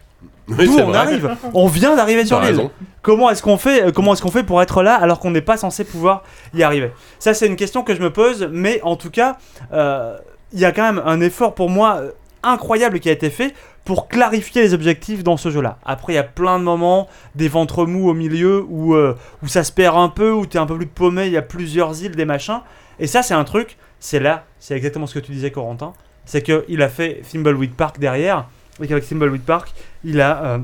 Oui, 0.48 0.68
D'où 0.68 0.78
on 0.80 0.86
vrai. 0.90 0.98
arrive? 1.00 1.36
On 1.56 1.68
vient 1.68 1.96
d'arriver 1.96 2.24
sur 2.24 2.40
l'île. 2.40 2.70
Comment 3.02 3.32
est-ce 3.32 3.42
qu'on 3.42 3.58
fait 3.58 3.86
euh, 3.88 3.92
Comment 3.92 4.14
est-ce 4.14 4.22
qu'on 4.22 4.30
fait 4.30 4.44
pour 4.44 4.62
être 4.62 4.84
là 4.84 4.94
alors 4.94 5.20
qu'on 5.20 5.32
n'est 5.32 5.42
pas 5.42 5.58
censé 5.58 5.84
pouvoir 5.84 6.22
y 6.54 6.62
arriver? 6.62 6.92
Ça, 7.18 7.34
c'est 7.34 7.48
une 7.48 7.56
question 7.56 7.82
que 7.82 7.96
je 7.96 8.00
me 8.02 8.14
pose, 8.14 8.48
mais 8.52 8.80
en 8.84 8.96
tout 8.96 9.10
cas, 9.10 9.38
euh, 9.74 10.16
il 10.54 10.60
y 10.60 10.66
a 10.66 10.72
quand 10.72 10.84
même 10.84 11.02
un 11.04 11.20
effort 11.20 11.56
pour 11.56 11.72
moi 11.72 11.96
euh, 11.98 12.12
incroyable 12.44 13.00
qui 13.00 13.10
a 13.10 13.12
été 13.12 13.32
fait 13.32 13.56
pour 13.86 14.08
clarifier 14.08 14.62
les 14.62 14.76
objectifs 14.76 15.24
dans 15.24 15.38
ce 15.38 15.50
jeu-là. 15.50 15.80
Après, 15.84 16.14
il 16.14 16.16
y 16.16 16.20
a 16.20 16.24
plein 16.24 16.60
de 16.60 16.64
moments, 16.64 17.08
des 17.34 17.48
ventres 17.48 17.88
mous 17.88 18.08
au 18.10 18.14
milieu 18.14 18.64
où, 18.70 18.94
euh, 18.94 19.16
où 19.44 19.48
ça 19.48 19.64
se 19.64 19.72
perd 19.72 19.98
un 19.98 20.10
peu, 20.10 20.32
où 20.32 20.46
tu 20.46 20.58
es 20.58 20.60
un 20.60 20.68
peu 20.68 20.78
plus 20.78 20.86
paumé, 20.88 21.26
il 21.26 21.32
y 21.34 21.38
a 21.38 21.42
plusieurs 21.42 22.04
îles, 22.04 22.16
des 22.16 22.26
machins. 22.26 22.62
Et 23.00 23.08
ça, 23.08 23.24
c'est 23.24 23.34
un 23.34 23.44
truc, 23.46 23.78
c'est 24.00 24.20
là, 24.20 24.46
c'est 24.60 24.76
exactement 24.76 25.08
ce 25.08 25.16
que 25.16 25.26
tu 25.26 25.32
disais, 25.32 25.50
Corentin. 25.52 25.94
C'est 26.26 26.42
qu'il 26.42 26.82
a 26.82 26.90
fait 26.90 27.22
Thimbleweed 27.30 27.74
Park 27.74 28.00
derrière, 28.00 28.48
et 28.82 28.88
qu'avec 28.88 29.06
Thimbleweed 29.06 29.44
Park, 29.44 29.74
il 30.04 30.22
a 30.22 30.44
euh, 30.44 30.58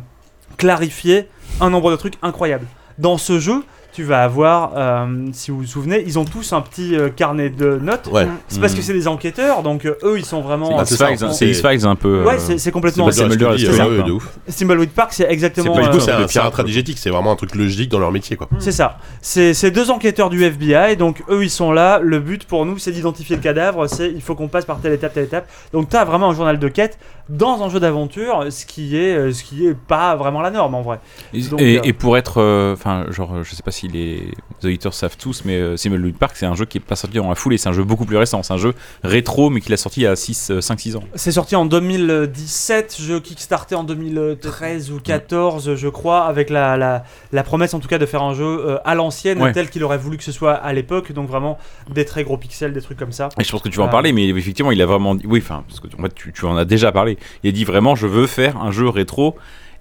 clarifié 0.57 1.27
un 1.59 1.69
nombre 1.69 1.91
de 1.91 1.95
trucs 1.95 2.15
incroyables. 2.21 2.67
Dans 2.97 3.17
ce 3.17 3.39
jeu, 3.39 3.63
tu 3.93 4.03
vas 4.03 4.23
avoir, 4.23 4.71
euh, 4.77 5.05
si 5.33 5.51
vous 5.51 5.57
vous 5.59 5.65
souvenez, 5.65 6.03
ils 6.05 6.17
ont 6.17 6.25
tous 6.25 6.53
un 6.53 6.61
petit 6.61 6.95
euh, 6.95 7.09
carnet 7.09 7.49
de 7.49 7.77
notes. 7.81 8.07
Ouais. 8.11 8.27
C'est 8.47 8.59
parce 8.61 8.73
Mm. 8.73 8.75
que 8.77 8.81
c'est 8.81 8.93
des 8.93 9.07
enquêteurs, 9.07 9.63
donc 9.63 9.85
euh, 9.85 9.97
eux 10.03 10.17
ils 10.17 10.25
sont 10.25 10.41
vraiment. 10.41 10.83
C'est 10.85 10.95
X-Files, 11.13 11.49
X-Files 11.49 11.85
un 11.85 11.95
peu. 11.95 12.23
Ouais, 12.23 12.39
c'est 12.39 12.71
complètement. 12.71 13.09
c'est 13.11 13.27
de 13.27 14.11
ouf. 14.11 14.29
Thimbleweed 14.47 14.91
Park, 14.91 15.13
c'est 15.13 15.29
exactement. 15.29 15.75
pas- 15.75 15.81
du 15.83 15.89
coup, 15.89 15.99
c'est 15.99 16.11
un 16.11 16.15
un, 16.19 16.51
peu 16.51 16.67
c'est 16.95 17.09
vraiment 17.09 17.31
un 17.31 17.35
truc 17.35 17.55
logique 17.55 17.89
dans 17.89 17.99
leur 17.99 18.11
métier, 18.11 18.35
quoi. 18.35 18.47
C'est 18.59 18.71
ça. 18.71 18.97
C'est 19.21 19.53
c'est 19.53 19.71
deux 19.71 19.89
enquêteurs 19.91 20.29
du 20.29 20.43
FBI, 20.43 20.95
donc 20.97 21.23
eux 21.29 21.43
ils 21.43 21.49
sont 21.49 21.71
là. 21.71 21.99
Le 22.01 22.19
but 22.19 22.45
pour 22.45 22.65
nous 22.65 22.77
c'est 22.77 22.91
d'identifier 22.91 23.35
le 23.35 23.41
cadavre, 23.41 23.87
c'est 23.87 24.09
il 24.11 24.21
faut 24.21 24.35
qu'on 24.35 24.47
passe 24.47 24.65
par 24.65 24.79
telle 24.79 24.93
étape, 24.93 25.13
telle 25.13 25.25
étape. 25.25 25.47
Donc 25.73 25.89
tu 25.89 25.95
as 25.97 26.05
vraiment 26.05 26.29
un 26.29 26.33
journal 26.35 26.59
de 26.59 26.67
quête 26.67 26.97
dans 27.29 27.63
un 27.63 27.69
jeu 27.69 27.79
d'aventure, 27.79 28.45
ce 28.49 28.65
qui 28.65 28.97
est 28.97 29.31
ce 29.31 29.43
qui 29.43 29.67
est 29.67 29.73
pas 29.75 30.15
vraiment 30.15 30.41
la 30.41 30.51
norme 30.51 30.75
en 30.75 30.81
vrai. 30.81 30.99
Et, 31.33 31.41
Donc, 31.41 31.61
et- 31.61 31.79
et 31.83 31.93
pour 31.93 32.17
être, 32.17 32.41
enfin, 32.73 33.05
genre, 33.09 33.43
je 33.43 33.55
sais 33.55 33.63
pas 33.63 33.71
si 33.71 33.80
les 33.87 34.31
auditeurs 34.63 34.93
savent 34.93 35.17
tous, 35.17 35.43
mais 35.45 35.55
euh, 35.57 35.77
Simon 35.77 35.99
Park, 36.17 36.35
c'est 36.35 36.45
un 36.45 36.55
jeu 36.55 36.65
qui 36.65 36.77
est 36.77 36.81
pas 36.81 36.95
sorti 36.95 37.17
dans 37.17 37.29
la 37.29 37.35
foulée, 37.35 37.57
c'est 37.57 37.69
un 37.69 37.73
jeu 37.73 37.83
beaucoup 37.83 38.05
plus 38.05 38.17
récent, 38.17 38.43
c'est 38.43 38.53
un 38.53 38.57
jeu 38.57 38.73
rétro, 39.03 39.49
mais 39.49 39.61
qu'il 39.61 39.73
a 39.73 39.77
sorti 39.77 40.01
il 40.01 40.03
y 40.03 40.07
a 40.07 40.13
5-6 40.13 40.95
ans. 40.97 41.03
C'est 41.15 41.31
sorti 41.31 41.55
en 41.55 41.65
2017, 41.65 42.97
je 43.01 43.17
kickstarté 43.19 43.75
en 43.75 43.83
2013 43.83 44.91
ou 44.91 44.99
14 44.99 45.75
je 45.75 45.87
crois, 45.87 46.25
avec 46.25 46.49
la, 46.49 46.77
la, 46.77 47.03
la 47.31 47.43
promesse 47.43 47.73
en 47.73 47.79
tout 47.79 47.87
cas 47.87 47.97
de 47.97 48.05
faire 48.05 48.21
un 48.23 48.33
jeu 48.33 48.45
euh, 48.45 48.77
à 48.85 48.95
l'ancienne 48.95 49.41
Ouais. 49.41 49.53
tel 49.53 49.69
qu'il 49.69 49.83
aurait 49.83 49.97
voulu 49.97 50.17
que 50.17 50.23
ce 50.23 50.31
soit 50.31 50.53
à 50.53 50.71
l'époque, 50.73 51.11
donc 51.13 51.27
vraiment 51.27 51.57
des 51.89 52.05
très 52.05 52.23
gros 52.23 52.37
pixels, 52.37 52.73
des 52.73 52.81
trucs 52.81 52.97
comme 52.99 53.11
ça. 53.11 53.29
Et 53.39 53.43
je 53.43 53.51
pense 53.51 53.61
que 53.61 53.69
tu 53.69 53.77
vas 53.77 53.85
en 53.85 53.89
parler, 53.89 54.13
mais 54.13 54.27
effectivement, 54.27 54.71
il 54.71 54.81
a 54.81 54.85
vraiment 54.85 55.15
dit, 55.15 55.25
oui, 55.25 55.39
enfin, 55.43 55.63
parce 55.67 55.79
que 55.79 55.87
en 55.97 56.01
fait, 56.03 56.13
tu, 56.13 56.31
tu 56.31 56.45
en 56.45 56.55
as 56.57 56.65
déjà 56.65 56.91
parlé. 56.91 57.17
Il 57.43 57.49
a 57.49 57.51
dit 57.51 57.63
vraiment, 57.63 57.95
je 57.95 58.05
veux 58.07 58.27
faire 58.27 58.57
un 58.57 58.71
jeu 58.71 58.87
rétro. 58.87 59.35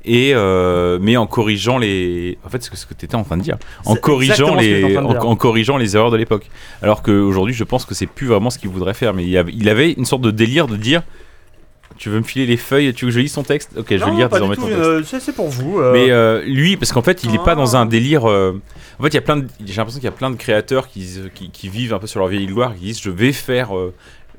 Et 0.06 0.32
euh, 0.35 0.98
mais 1.01 1.18
en 1.18 1.27
corrigeant 1.27 1.77
les, 1.77 2.39
en 2.44 2.48
fait, 2.48 2.62
c'est 2.62 2.74
ce 2.74 2.86
que 2.86 2.94
tu 2.94 3.05
étais 3.05 3.16
en 3.16 3.22
train 3.24 3.36
de 3.36 3.43
dire, 3.43 3.59
en 3.85 3.97
corrigeant 3.97 4.55
les, 4.55 4.97
en, 4.97 5.36
corrigeant 5.36 5.77
les 5.77 5.94
erreurs 5.94 6.10
de 6.10 6.16
l'époque. 6.16 6.48
Alors 6.81 7.02
qu'aujourd'hui, 7.02 7.52
je 7.55 7.64
pense 7.64 7.85
que 7.85 7.94
c'est 7.94 8.06
plus 8.06 8.27
vraiment 8.27 8.48
ce 8.48 8.59
qu'il 8.59 8.70
voudrait 8.70 8.94
faire. 8.94 9.12
Mais 9.12 9.27
il 9.27 9.36
avait, 9.36 9.52
il 9.55 9.68
avait 9.68 9.93
une 9.93 10.06
sorte 10.06 10.22
de 10.22 10.31
délire 10.31 10.68
de 10.68 10.77
dire, 10.77 11.02
tu 11.98 12.09
veux 12.09 12.16
me 12.18 12.24
filer 12.24 12.47
les 12.47 12.56
feuilles, 12.56 12.94
tu 12.94 13.05
veux 13.05 13.10
que 13.10 13.14
je 13.16 13.20
lise 13.20 13.35
ton 13.35 13.43
texte? 13.43 13.72
Ok, 13.77 13.89
je 13.90 14.02
vais 14.02 14.10
lire 14.12 14.31
désormais 14.31 14.56
ton 14.56 14.62
tout, 14.62 14.68
texte. 14.68 14.82
euh, 14.82 15.02
c'est 15.20 15.35
pour 15.35 15.48
vous. 15.51 15.81
euh, 15.81 15.93
Mais 15.93 16.10
euh, 16.10 16.43
lui, 16.47 16.78
parce 16.78 16.93
qu'en 16.93 17.02
fait, 17.02 17.22
il 17.24 17.35
est 17.35 17.44
pas 17.44 17.55
dans 17.55 17.74
Ah. 17.74 17.81
un 17.81 17.86
délire. 17.86 18.24
euh, 18.27 18.59
En 18.98 19.02
fait, 19.02 19.10
il 19.10 19.14
y 19.14 19.18
a 19.18 19.22
plein 19.22 19.36
de. 19.36 19.48
J'ai 19.66 19.74
l'impression 19.74 20.01
qu'il 20.01 20.06
y 20.09 20.12
a 20.12 20.16
plein 20.16 20.31
de 20.31 20.36
créateurs 20.36 20.89
qui, 20.89 21.06
qui, 21.35 21.51
qui 21.51 21.68
vivent 21.68 21.93
un 21.93 21.98
peu 21.98 22.06
sur 22.06 22.20
leur 22.20 22.28
vieille 22.31 22.47
gloire, 22.47 22.72
qui 22.74 22.81
disent 22.86 23.02
je 23.02 23.10
vais 23.10 23.32
faire 23.32 23.77
euh, 23.77 23.93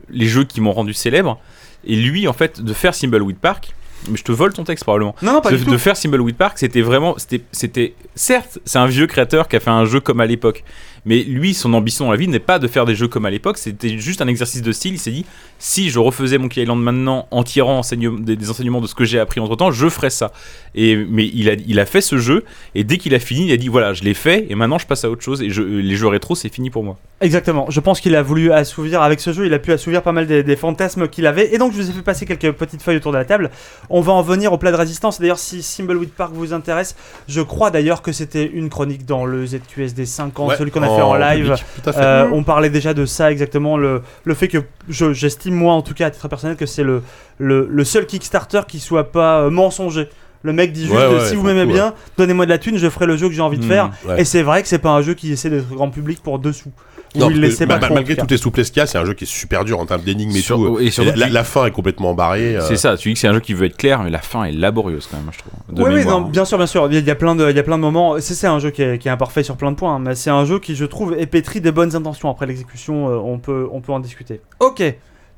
les 0.09 0.25
jeux 0.25 0.43
qui 0.43 0.59
m'ont 0.59 0.71
rendu 0.73 0.95
célèbre. 0.95 1.39
Et 1.85 1.95
lui, 1.95 2.27
en 2.27 2.33
fait, 2.33 2.61
de 2.63 2.73
faire 2.73 2.93
Thimbleweed 2.93 3.37
Park. 3.37 3.75
Mais 4.09 4.17
je 4.17 4.23
te 4.23 4.31
vole 4.31 4.53
ton 4.53 4.63
texte 4.63 4.83
probablement. 4.83 5.15
non, 5.21 5.33
non, 5.33 5.41
pas 5.41 5.51
de, 5.51 5.57
du 5.57 5.65
de 5.65 5.71
tout. 5.71 5.77
faire 5.77 5.95
Thimbleweed 5.95 6.35
Park, 6.35 6.57
c'était 6.57 6.81
vraiment, 6.81 7.15
c'était, 7.17 7.41
c'était, 7.51 7.93
certes, 8.15 8.59
c'est 8.65 8.79
un 8.79 8.87
vieux 8.87 9.07
créateur 9.07 9.47
qui 9.47 9.55
a 9.55 9.59
fait 9.59 9.69
un 9.69 9.85
jeu 9.85 9.99
comme 9.99 10.19
à 10.19 10.25
l'époque, 10.25 10.63
mais 11.05 11.23
lui, 11.23 11.53
son 11.53 11.73
ambition 11.73 12.05
dans 12.05 12.11
la 12.11 12.17
vie 12.17 12.27
n'est 12.27 12.39
pas 12.39 12.59
de 12.59 12.67
faire 12.67 12.85
des 12.85 12.95
jeux 12.95 13.07
comme 13.07 13.25
à 13.25 13.29
l'époque, 13.29 13.57
c'était 13.57 13.97
juste 13.97 14.21
un 14.21 14.27
exercice 14.27 14.61
de 14.61 14.71
style. 14.71 14.93
Il 14.93 14.99
s'est 14.99 15.11
dit, 15.11 15.25
si 15.59 15.89
je 15.89 15.99
refaisais 15.99 16.37
Monkey 16.37 16.61
Island 16.61 16.81
maintenant 16.81 17.27
en 17.31 17.43
tirant 17.43 17.81
des, 17.91 18.35
des 18.35 18.49
enseignements 18.49 18.81
de 18.81 18.87
ce 18.87 18.95
que 18.95 19.05
j'ai 19.05 19.19
appris 19.19 19.39
entre 19.39 19.55
temps, 19.55 19.71
je 19.71 19.89
ferais 19.89 20.09
ça. 20.09 20.31
Et 20.75 20.95
mais 20.95 21.29
il 21.33 21.49
a, 21.49 21.53
il 21.53 21.79
a 21.79 21.85
fait 21.85 22.01
ce 22.01 22.17
jeu 22.17 22.45
et 22.75 22.83
dès 22.83 22.97
qu'il 22.97 23.15
a 23.15 23.19
fini, 23.19 23.47
il 23.47 23.51
a 23.51 23.57
dit 23.57 23.67
voilà, 23.67 23.93
je 23.93 24.03
l'ai 24.03 24.13
fait 24.13 24.47
et 24.49 24.55
maintenant 24.55 24.77
je 24.77 24.87
passe 24.87 25.03
à 25.03 25.09
autre 25.09 25.23
chose 25.23 25.41
et 25.41 25.49
je, 25.49 25.61
les 25.61 25.95
jeux 25.95 26.07
rétro, 26.07 26.35
c'est 26.35 26.53
fini 26.53 26.69
pour 26.69 26.83
moi. 26.83 26.97
Exactement. 27.21 27.67
Je 27.69 27.79
pense 27.79 27.99
qu'il 27.99 28.15
a 28.15 28.23
voulu 28.23 28.51
assouvir 28.51 29.01
avec 29.01 29.19
ce 29.19 29.31
jeu, 29.31 29.45
il 29.45 29.53
a 29.53 29.59
pu 29.59 29.71
assouvir 29.71 30.01
pas 30.01 30.11
mal 30.11 30.25
des, 30.25 30.43
des 30.43 30.55
fantasmes 30.55 31.07
qu'il 31.07 31.27
avait. 31.27 31.53
Et 31.53 31.57
donc, 31.57 31.71
je 31.71 31.77
vous 31.77 31.89
ai 31.89 31.93
fait 31.93 32.01
passer 32.01 32.25
quelques 32.25 32.51
petites 32.51 32.81
feuilles 32.81 32.97
autour 32.97 33.11
de 33.11 33.17
la 33.17 33.25
table. 33.25 33.51
On 33.89 34.01
va 34.01 34.11
en 34.13 34.23
venir 34.23 34.51
au 34.53 34.57
plat 34.57 34.71
de 34.71 34.77
résistance. 34.77 35.19
D'ailleurs, 35.19 35.37
si 35.37 35.59
Thimbleweed 35.59 36.09
Park 36.09 36.31
vous 36.33 36.53
intéresse, 36.53 36.95
je 37.27 37.41
crois 37.41 37.69
d'ailleurs 37.69 38.01
que 38.01 38.11
c'était 38.11 38.45
une 38.45 38.69
chronique 38.69 39.05
dans 39.05 39.25
le 39.25 39.45
ZQSD 39.45 40.05
50, 40.05 40.49
Ouais, 40.49 40.57
celui 40.57 40.71
qu'on 40.71 40.81
a 40.81 40.89
fait 40.95 41.01
en 41.01 41.15
live. 41.15 41.43
public, 41.45 41.65
Tout 41.83 41.89
à 41.89 41.93
fait. 41.93 41.99
Euh, 42.01 42.29
on 42.31 42.43
parlait 42.43 42.69
déjà 42.69 42.93
de 42.93 43.05
ça 43.05 43.31
exactement, 43.31 43.77
le, 43.77 44.01
le 44.23 44.33
fait 44.33 44.47
que 44.47 44.59
je- 44.89 45.13
j'estime 45.13 45.53
moi 45.55 45.73
en 45.73 45.81
tout 45.81 45.93
cas 45.93 46.07
à 46.07 46.11
titre 46.11 46.27
personnel 46.27 46.55
que 46.55 46.65
c'est 46.65 46.83
le, 46.83 47.01
le, 47.37 47.67
le 47.69 47.83
seul 47.83 48.05
Kickstarter 48.05 48.61
qui 48.67 48.79
soit 48.79 49.11
pas 49.11 49.41
euh, 49.41 49.49
mensonger. 49.49 50.09
Le 50.43 50.53
mec 50.53 50.71
dit 50.71 50.85
juste 50.85 50.95
Ouais, 50.95 51.01
euh, 51.03 51.19
ouais, 51.19 51.25
si 51.27 51.35
vous 51.35 51.43
m'aimez 51.43 51.67
bien, 51.71 51.93
donnez-moi 52.17 52.45
de 52.45 52.49
la 52.49 52.57
thune, 52.57 52.75
je 52.77 52.89
ferai 52.89 53.05
le 53.05 53.15
jeu 53.15 53.27
que 53.27 53.33
j'ai 53.35 53.41
envie 53.43 53.59
de 53.59 53.63
Hmm, 53.63 53.67
faire. 53.67 53.91
ouais. 54.07 54.21
Et 54.21 54.25
c'est 54.25 54.41
vrai 54.41 54.63
que 54.63 54.67
c'est 54.67 54.79
pas 54.79 54.89
un 54.89 55.01
jeu 55.03 55.13
qui 55.13 55.31
essaie 55.31 55.51
d'être 55.51 55.69
grand 55.69 55.89
public 55.91 56.19
pour 56.23 56.39
dessous. 56.39 56.71
Non, 57.15 57.29
il 57.29 57.41
laissait 57.41 57.65
ma- 57.65 57.73
pas 57.75 57.79
ma- 57.81 57.85
trop, 57.87 57.93
en 57.93 57.95
malgré 57.95 58.15
toutes 58.15 58.31
les 58.31 58.37
souplesses 58.37 58.69
qu'il 58.71 58.79
y 58.79 58.83
a, 58.83 58.87
c'est 58.87 58.97
un 58.97 59.05
jeu 59.05 59.13
qui 59.13 59.25
est 59.25 59.27
super 59.27 59.65
dur 59.65 59.79
en 59.79 59.85
termes 59.85 60.01
d'énigmes 60.01 60.35
et 60.35 60.39
Sur- 60.41 60.55
tout. 60.57 60.79
et 60.79 60.91
surtout 60.91 61.11
la, 61.15 61.43
fin 61.43 61.65
est 61.65 61.71
complètement 61.71 62.13
barrée. 62.13 62.55
euh, 62.55 62.61
C'est 62.61 62.77
ça, 62.77 62.95
tu 62.95 63.09
dis 63.09 63.13
que 63.15 63.19
c'est 63.19 63.27
un 63.27 63.33
jeu 63.33 63.39
qui 63.41 63.53
veut 63.53 63.65
être 63.65 63.75
clair, 63.77 64.01
mais 64.03 64.09
la 64.09 64.19
fin 64.19 64.45
est 64.45 64.51
laborieuse 64.53 65.07
quand 65.11 65.17
même, 65.17 65.29
je 65.31 65.39
trouve. 65.39 65.51
De 65.75 65.83
Oui, 65.83 65.99
oui, 66.01 66.05
non, 66.05 66.25
hein. 66.25 66.29
bien 66.31 66.45
sûr, 66.45 66.57
bien 66.57 66.67
sûr. 66.67 66.87
Il 66.91 67.05
y 67.05 67.09
a, 67.11 67.15
plein 67.15 67.35
de, 67.35 67.49
il 67.49 67.55
y 67.55 67.59
a 67.59 67.63
plein 67.63 67.77
de 67.77 67.81
moments. 67.81 68.15
C'est 68.19 68.33
c'est 68.33 68.47
un 68.47 68.59
jeu 68.59 68.69
qui 68.71 68.81
est, 68.81 68.97
qui 68.97 69.07
est 69.07 69.11
imparfait 69.11 69.43
sur 69.43 69.57
plein 69.57 69.71
de 69.71 69.75
points, 69.75 69.95
hein, 69.95 69.99
mais 69.99 70.15
c'est 70.15 70.29
un 70.29 70.45
jeu 70.45 70.59
qui, 70.59 70.75
je 70.75 70.85
trouve, 70.85 71.15
est 71.17 71.25
pétri 71.27 71.59
des 71.61 71.71
bonnes 71.71 71.95
intentions. 71.95 72.29
Après 72.29 72.45
l'exécution, 72.45 73.09
euh, 73.09 73.15
on 73.17 73.39
peut, 73.39 73.67
on 73.71 73.81
peut 73.81 73.91
en 73.91 73.99
discuter. 73.99 74.39
Ok, 74.61 74.81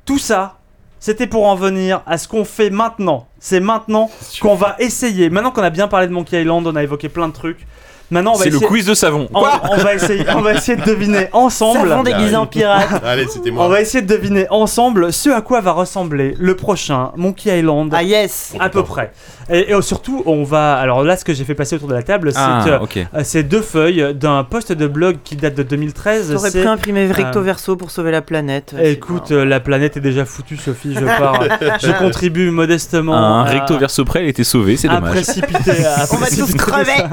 tout 0.04 0.18
ça, 0.18 0.58
c'était 1.00 1.26
pour 1.26 1.46
en 1.46 1.56
venir 1.56 2.02
à 2.06 2.18
ce 2.18 2.28
qu'on 2.28 2.44
fait 2.44 2.70
maintenant. 2.70 3.26
C'est 3.40 3.60
maintenant 3.60 4.10
qu'on 4.40 4.54
va 4.54 4.76
essayer. 4.78 5.28
Maintenant 5.28 5.50
qu'on 5.50 5.62
a 5.62 5.70
bien 5.70 5.88
parlé 5.88 6.06
de 6.06 6.12
Monkey 6.12 6.40
Island, 6.40 6.66
on 6.66 6.76
a 6.76 6.82
évoqué 6.82 7.08
plein 7.08 7.28
de 7.28 7.32
trucs. 7.34 7.66
Maintenant, 8.10 8.32
on 8.34 8.36
va 8.36 8.44
C'est 8.44 8.50
le 8.50 8.60
quiz 8.60 8.86
de 8.86 8.94
savon. 8.94 9.28
on, 9.34 9.40
on 9.40 9.76
va 9.76 9.94
essayer, 9.94 10.24
on 10.36 10.40
va 10.42 10.52
essayer 10.54 10.76
de 10.76 10.84
deviner 10.84 11.28
ensemble. 11.32 11.88
Savon 11.88 12.02
déguisé 12.02 12.36
en 12.36 12.46
pirate. 12.46 12.88
Allez, 13.04 13.26
c'était 13.26 13.50
On 13.50 13.54
moi. 13.54 13.68
va 13.68 13.80
essayer 13.80 14.02
de 14.02 14.06
deviner 14.14 14.46
ensemble 14.50 15.12
ce 15.12 15.30
à 15.30 15.40
quoi 15.40 15.60
va 15.60 15.72
ressembler 15.72 16.34
le 16.38 16.54
prochain 16.54 17.12
Monkey 17.16 17.58
Island. 17.58 17.92
Ah 17.96 18.02
yes 18.02 18.54
à 18.60 18.68
peu 18.68 18.84
près. 18.84 19.10
Et, 19.50 19.72
et 19.72 19.82
surtout, 19.82 20.22
on 20.26 20.42
va. 20.44 20.74
Alors 20.74 21.02
là, 21.02 21.16
ce 21.16 21.24
que 21.24 21.34
j'ai 21.34 21.44
fait 21.44 21.54
passer 21.54 21.76
autour 21.76 21.88
de 21.88 21.94
la 21.94 22.02
table, 22.02 22.32
c'est 22.32 22.38
Ah, 22.40 22.64
euh, 22.66 22.78
euh, 23.14 23.42
deux 23.42 23.60
feuilles 23.60 24.14
d'un 24.14 24.44
post 24.44 24.72
de 24.72 24.86
blog 24.86 25.16
qui 25.24 25.36
date 25.36 25.54
de 25.54 25.62
2013. 25.62 26.32
T'aurais 26.32 26.50
C'est- 26.50 26.62
pu 26.62 26.68
imprimer 26.68 27.10
recto 27.10 27.38
euh, 27.40 27.42
verso 27.42 27.76
pour 27.76 27.90
sauver 27.90 28.10
la 28.10 28.22
planète. 28.22 28.74
Écoute, 28.80 29.30
euh, 29.32 29.44
la 29.44 29.60
planète 29.60 29.96
est 29.96 30.00
déjà 30.00 30.24
foutue, 30.24 30.56
Sophie. 30.56 30.94
Je 30.94 31.04
pars. 31.04 31.42
je 31.82 31.90
contribue 31.98 32.50
modestement. 32.50 33.14
Un 33.16 33.44
à- 33.44 33.44
recto 33.44 33.78
verso 33.78 34.04
près, 34.04 34.24
il 34.24 34.28
était 34.28 34.44
sauvé, 34.44 34.76
c'est 34.76 34.88
à 34.88 34.96
dommage. 34.96 35.10
précipiter. 35.12 35.84
à 35.84 36.06
On 36.12 36.16
va 36.16 36.26
tous 36.28 36.54
crever. 36.54 36.92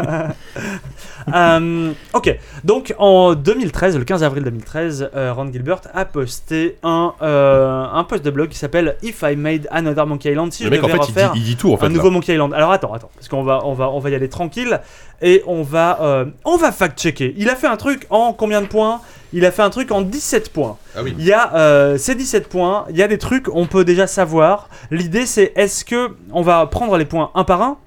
Euh, 1.34 1.92
ok, 2.14 2.38
donc 2.64 2.94
en 2.98 3.34
2013, 3.36 3.98
le 3.98 4.04
15 4.04 4.24
avril 4.24 4.44
2013, 4.44 5.10
euh, 5.16 5.34
Ron 5.34 5.52
Gilbert 5.52 5.82
a 5.94 6.06
posté 6.06 6.78
un, 6.84 7.14
euh, 7.22 7.86
un 7.92 8.04
post 8.04 8.24
de 8.24 8.32
blog 8.32 8.50
qui 8.50 8.58
s'appelle 8.58 8.98
If 9.04 9.24
I 9.24 9.36
Made 9.36 9.68
Another 9.72 10.06
Monkey 10.08 10.32
Island. 10.32 10.52
Si 10.52 10.64
Le 10.64 10.70
je 10.70 10.72
mec, 10.72 10.84
en 10.84 10.88
devais 10.88 10.98
fait, 10.98 11.04
il 11.04 11.06
dit, 11.06 11.12
refaire 11.20 11.32
il 11.36 11.44
dit 11.44 11.56
tout, 11.58 11.74
en 11.74 11.78
fait. 11.78 11.86
un 11.86 11.90
là. 11.90 11.96
nouveau 11.96 12.12
Monkey 12.12 12.34
Island. 12.34 12.54
Alors 12.54 12.72
attends, 12.72 12.94
attends, 12.94 13.12
parce 13.16 13.28
qu'on 13.28 13.44
va, 13.44 13.62
on 13.66 13.74
va, 13.74 13.90
on 13.90 14.00
va 14.00 14.10
y 14.10 14.16
aller 14.16 14.30
tranquille 14.30 14.80
et 15.22 15.44
on 15.48 15.62
va, 15.62 16.00
euh, 16.02 16.26
on 16.46 16.58
va 16.58 16.72
fact-checker. 16.72 17.34
Il 17.38 17.50
a 17.50 17.56
fait 17.56 17.68
un 17.68 17.78
truc 17.78 18.06
en 18.10 18.34
combien 18.34 18.62
de 18.62 18.68
points? 18.68 19.02
Il 19.34 19.46
a 19.46 19.52
fait 19.52 19.62
un 19.62 19.70
truc 19.70 19.92
en 19.92 20.02
17 20.02 20.52
points. 20.52 20.78
Ah 20.96 21.04
oui. 21.04 21.16
Il 21.18 21.24
y 21.26 21.32
a 21.32 21.54
euh, 21.56 21.98
ces 21.98 22.16
17 22.16 22.50
points, 22.50 22.86
il 22.90 22.98
y 22.98 23.04
a 23.04 23.08
des 23.08 23.18
trucs 23.18 23.48
on 23.54 23.66
peut 23.66 23.86
déjà 23.86 24.08
savoir. 24.08 24.68
L'idée 24.90 25.26
c'est 25.26 25.54
est-ce 25.56 25.86
que 25.86 26.10
on 26.34 26.42
va 26.42 26.66
prendre 26.66 26.98
les 26.98 27.06
points 27.06 27.32
un 27.36 27.44
par 27.44 27.62
un 27.62 27.78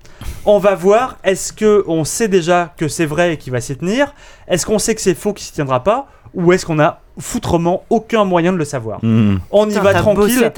on 0.45 0.59
va 0.59 0.75
voir 0.75 1.17
est-ce 1.25 1.53
que 1.53 1.85
on 1.87 2.05
sait 2.05 2.29
déjà 2.29 2.73
que 2.77 2.89
c'est 2.89 3.07
vrai 3.07 3.35
et 3.35 3.37
qu'il 3.37 3.53
va 3.53 3.61
s'y 3.61 3.77
tenir? 3.77 4.15
Est-ce 4.49 4.67
qu'on 4.67 4.79
sait 4.79 4.95
que 4.95 5.01
c'est 5.01 5.15
faux 5.15 5.33
qu'il 5.33 5.45
s'y 5.47 5.53
tiendra 5.53 5.83
pas? 5.83 6.07
Ou 6.35 6.53
est-ce 6.53 6.67
qu'on 6.67 6.81
a 6.81 7.01
foutrement 7.19 7.85
aucun 7.91 8.25
moyen 8.25 8.53
de 8.53 8.59
le 8.59 8.65
savoir? 8.65 8.99
Hmm. 9.03 9.37
On 9.53 9.67
y 9.67 9.69
Putain, 9.69 9.83
va 9.83 9.95
tranquille. 9.95 10.17
bossé. 10.17 10.51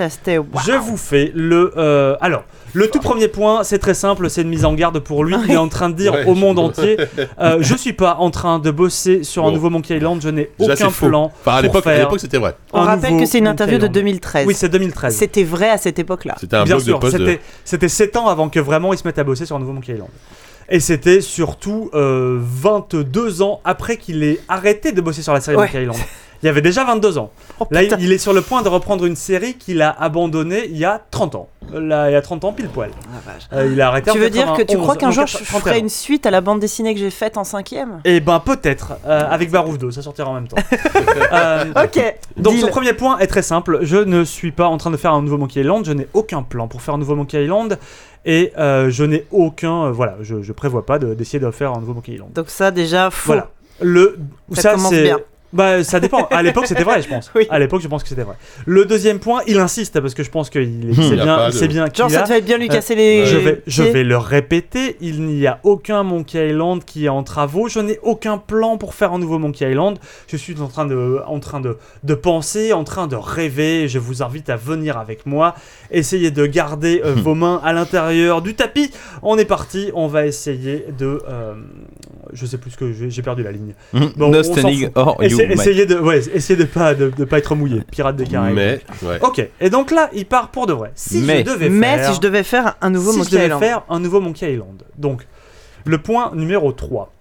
Je 0.66 0.72
vous 0.72 0.96
fais 0.96 1.30
le. 1.34 1.72
euh, 1.76 2.16
alors, 2.22 2.44
le 2.72 2.90
tout 2.90 3.00
premier 3.00 3.28
point, 3.28 3.64
c'est 3.64 3.78
très 3.78 3.94
simple, 3.94 4.28
c'est 4.30 4.42
une 4.42 4.48
mise 4.48 4.64
en 4.64 4.74
garde 4.74 4.98
pour 4.98 5.24
lui. 5.24 5.34
Il 5.46 5.52
est 5.52 5.56
en 5.56 5.68
train 5.68 5.88
de 5.88 5.94
dire 5.94 6.12
Ouais, 6.14 6.24
au 6.26 6.34
je- 6.34 6.40
monde 6.40 6.58
entier 6.58 6.96
euh, 7.40 7.58
Je 7.60 7.74
suis 7.76 7.92
pas 7.92 8.16
en 8.18 8.30
train 8.30 8.58
de 8.58 8.70
bosser 8.70 9.22
sur 9.24 9.44
un 9.46 9.52
nouveau 9.52 9.70
Monkey 9.70 9.96
Island, 9.96 10.20
je 10.22 10.28
n'ai 10.28 10.50
aucun 10.58 10.90
plan. 10.90 11.32
Enfin, 11.40 11.56
à 11.56 11.62
l'époque, 11.62 12.20
c'était 12.20 12.38
vrai. 12.38 12.54
On 12.72 12.80
rappelle 12.82 13.18
que 13.18 13.26
c'est 13.26 13.38
une 13.38 13.44
Monkey 13.44 13.52
interview 13.62 13.78
de 13.78 13.84
Island. 13.84 13.94
2013. 13.94 14.46
Oui, 14.46 14.54
c'est 14.54 14.68
2013. 14.68 15.14
C'était 15.16 15.44
vrai 15.44 15.70
à 15.70 15.78
cette 15.78 15.98
époque-là. 15.98 16.34
C'était 16.38 16.56
un 16.56 16.64
Bien 16.64 16.76
blog 16.76 16.84
sûr, 16.86 17.00
c'était 17.10 17.40
c'était 17.64 17.88
7 17.88 18.16
ans 18.16 18.28
avant 18.28 18.48
que 18.48 18.60
vraiment 18.60 18.92
ils 18.92 18.98
se 18.98 19.06
mettent 19.06 19.18
à 19.18 19.24
bosser 19.24 19.46
sur 19.46 19.56
un 19.56 19.58
nouveau 19.60 19.72
Monkey 19.72 19.92
Island. 19.94 20.10
Et 20.68 20.80
c'était 20.80 21.20
surtout 21.20 21.90
euh, 21.94 22.38
22 22.40 23.42
ans 23.42 23.60
après 23.64 23.96
qu'il 23.98 24.22
ait 24.24 24.40
arrêté 24.48 24.90
de 24.92 25.00
bosser 25.00 25.22
sur 25.22 25.32
la 25.32 25.40
série 25.40 25.56
Ouais. 25.56 25.66
Monkey 25.66 25.82
Island. 25.82 25.98
Il 26.46 26.48
avait 26.48 26.62
déjà 26.62 26.84
22 26.84 27.18
ans. 27.18 27.32
Oh, 27.58 27.66
Là, 27.72 27.82
il, 27.82 28.12
est 28.12 28.18
sur 28.18 28.32
le 28.32 28.40
point 28.40 28.62
de 28.62 28.68
reprendre 28.68 29.04
une 29.04 29.16
série 29.16 29.54
qu'il 29.54 29.82
a 29.82 29.90
abandonnée 29.90 30.66
il 30.66 30.76
y 30.76 30.84
a 30.84 31.02
30 31.10 31.34
ans. 31.34 31.48
Là, 31.74 32.08
il 32.08 32.12
y 32.12 32.14
a 32.14 32.22
30 32.22 32.44
ans 32.44 32.52
pile 32.52 32.68
poil. 32.68 32.90
Ah. 33.52 33.56
Euh, 33.56 33.68
il 33.72 33.80
a 33.80 33.88
arrêté 33.88 34.12
Tu 34.12 34.16
en 34.16 34.20
veux 34.20 34.30
dire 34.30 34.52
que 34.52 34.62
tu 34.62 34.76
91, 34.76 34.80
crois 34.84 34.94
qu'un 34.94 35.10
jour 35.10 35.26
je 35.26 35.38
31. 35.38 35.58
ferai 35.60 35.78
une 35.80 35.88
suite 35.88 36.24
à 36.24 36.30
la 36.30 36.40
bande 36.40 36.60
dessinée 36.60 36.94
que 36.94 37.00
j'ai 37.00 37.10
faite 37.10 37.36
en 37.36 37.42
cinquième? 37.42 38.00
Eh 38.04 38.20
ben 38.20 38.38
peut-être, 38.38 38.92
euh, 39.08 39.22
avec 39.28 39.50
Baroufdo, 39.50 39.90
ça 39.90 40.02
sortira 40.02 40.30
en 40.30 40.34
même 40.34 40.46
temps. 40.46 40.56
Euh, 41.32 41.64
Ok. 41.84 42.14
donc 42.36 42.52
deal. 42.54 42.62
son 42.62 42.68
premier 42.68 42.92
point 42.92 43.18
est 43.18 43.26
très 43.26 43.42
simple, 43.42 43.80
je 43.82 43.96
ne 43.96 44.22
suis 44.22 44.52
pas 44.52 44.66
en 44.68 44.76
train 44.76 44.92
de 44.92 44.96
faire 44.96 45.12
un 45.12 45.22
nouveau 45.22 45.38
Monkey 45.38 45.60
Island, 45.62 45.84
je 45.84 45.90
n'ai 45.92 46.06
aucun 46.14 46.44
plan 46.44 46.68
pour 46.68 46.80
faire 46.80 46.94
un 46.94 46.98
nouveau 46.98 47.16
Monkey 47.16 47.42
Island, 47.42 47.76
et 48.24 48.52
euh, 48.56 48.88
je 48.90 49.02
n'ai 49.02 49.26
aucun, 49.32 49.86
euh, 49.86 49.90
voilà, 49.90 50.14
je, 50.20 50.42
je 50.42 50.52
prévois 50.52 50.86
pas 50.86 51.00
de- 51.00 51.14
d'essayer 51.14 51.40
de 51.40 51.50
faire 51.50 51.72
un 51.72 51.80
nouveau 51.80 51.94
Monkey 51.94 52.12
Island. 52.12 52.32
Donc 52.32 52.50
ça 52.50 52.70
déjà 52.70 53.10
faux. 53.10 53.26
Voilà. 53.32 53.48
Le, 53.80 54.16
Ça 54.52 54.62
ça, 54.62 54.70
commence 54.74 54.90
c'est 54.90 55.02
bien. 55.02 55.18
Bah, 55.52 55.82
ça 55.84 56.00
dépend. 56.00 56.26
À 56.30 56.42
l'époque, 56.42 56.66
c'était 56.66 56.82
vrai, 56.84 57.00
je 57.02 57.08
pense. 57.08 57.30
Oui. 57.34 57.46
À 57.50 57.58
l'époque, 57.58 57.80
je 57.80 57.88
pense 57.88 58.02
que 58.02 58.08
c'était 58.08 58.22
vrai. 58.24 58.34
Le 58.66 58.84
deuxième 58.84 59.18
point, 59.20 59.42
il 59.46 59.58
insiste 59.58 60.00
parce 60.00 60.12
que 60.14 60.22
je 60.22 60.30
pense 60.30 60.50
que 60.50 60.58
il- 60.58 60.90
Il 60.90 60.94
c'est 60.96 61.16
y 61.16 61.20
a 61.20 61.24
bien, 61.24 61.46
de- 61.46 61.52
c'est 61.52 61.68
bien 61.68 61.88
qu'il 61.88 61.98
Genre, 62.02 62.10
ça 62.10 62.26
fait 62.26 62.40
bien 62.42 62.58
lui 62.58 62.66
Euh, 62.68 62.72
casser 62.72 62.94
les. 62.94 63.24
Je 63.26 63.36
vais, 63.36 63.62
je 63.66 63.82
vais 63.84 64.04
le 64.04 64.16
répéter, 64.18 64.96
il 65.00 65.22
n'y 65.22 65.46
a 65.46 65.60
aucun 65.62 66.02
Monkey 66.02 66.48
Island 66.50 66.84
qui 66.84 67.06
est 67.06 67.08
en 67.08 67.22
travaux. 67.22 67.68
Je 67.68 67.78
n'ai 67.80 67.98
aucun 68.02 68.38
plan 68.38 68.76
pour 68.76 68.94
faire 68.94 69.12
un 69.12 69.18
nouveau 69.18 69.38
Monkey 69.38 69.70
Island. 69.70 69.98
Je 70.28 70.36
suis 70.36 70.60
en 70.60 70.66
train 70.68 70.84
de, 70.86 71.20
en 71.26 71.38
train 71.40 71.60
de, 71.60 71.78
de 72.04 72.14
penser, 72.14 72.72
en 72.72 72.84
train 72.84 73.06
de 73.06 73.16
rêver. 73.16 73.88
Je 73.88 73.98
vous 73.98 74.22
invite 74.22 74.50
à 74.50 74.56
venir 74.56 74.98
avec 74.98 75.26
moi. 75.26 75.54
Essayez 75.90 76.30
de 76.30 76.44
garder 76.46 77.00
euh, 77.04 77.14
vos 77.14 77.34
mains 77.34 77.60
à 77.64 77.72
l'intérieur 77.72 78.42
du 78.42 78.54
tapis. 78.54 78.90
On 79.22 79.38
est 79.38 79.44
parti. 79.44 79.90
On 79.94 80.06
va 80.08 80.26
essayer 80.26 80.84
de. 80.98 81.22
euh, 81.28 81.54
je 82.32 82.44
sais 82.46 82.58
plus 82.58 82.72
ce 82.72 82.76
que 82.76 82.92
j'ai 82.92 83.22
perdu 83.22 83.42
la 83.42 83.52
ligne. 83.52 83.74
Bon, 84.16 84.28
no 84.30 84.42
standing 84.42 84.90
or 84.94 85.16
you, 85.22 85.35
Essayez, 85.44 85.86
de, 85.86 85.98
ouais, 85.98 86.20
essayez 86.34 86.58
de 86.58 86.64
pas 86.64 86.94
de, 86.94 87.10
de 87.10 87.24
pas 87.24 87.38
être 87.38 87.54
mouillé. 87.54 87.82
Pirate 87.90 88.16
des 88.16 88.26
Caraïbes. 88.26 88.54
Mais, 88.56 88.80
ouais. 89.02 89.18
Ok. 89.22 89.46
Et 89.60 89.70
donc 89.70 89.90
là, 89.90 90.10
il 90.12 90.26
part 90.26 90.48
pour 90.50 90.66
de 90.66 90.72
vrai. 90.72 90.92
Si 90.94 91.18
Mais- 91.18 91.38
je 91.40 91.44
devais 91.52 91.68
Mais 91.68 91.96
faire 91.98 92.08
si 92.10 92.14
je 92.16 92.20
devais 92.20 92.42
faire 92.42 92.76
un 92.80 92.90
nouveau 92.90 93.12
si 93.12 93.18
Monkey 93.18 93.30
je 93.30 93.34
devais 93.36 93.46
Island. 93.46 93.62
faire 93.62 93.82
un 93.88 94.00
nouveau 94.00 94.20
Monkey 94.20 94.52
Island. 94.52 94.82
Donc, 94.98 95.26
le 95.84 95.98
point 95.98 96.30
numéro 96.34 96.72
3. 96.72 97.12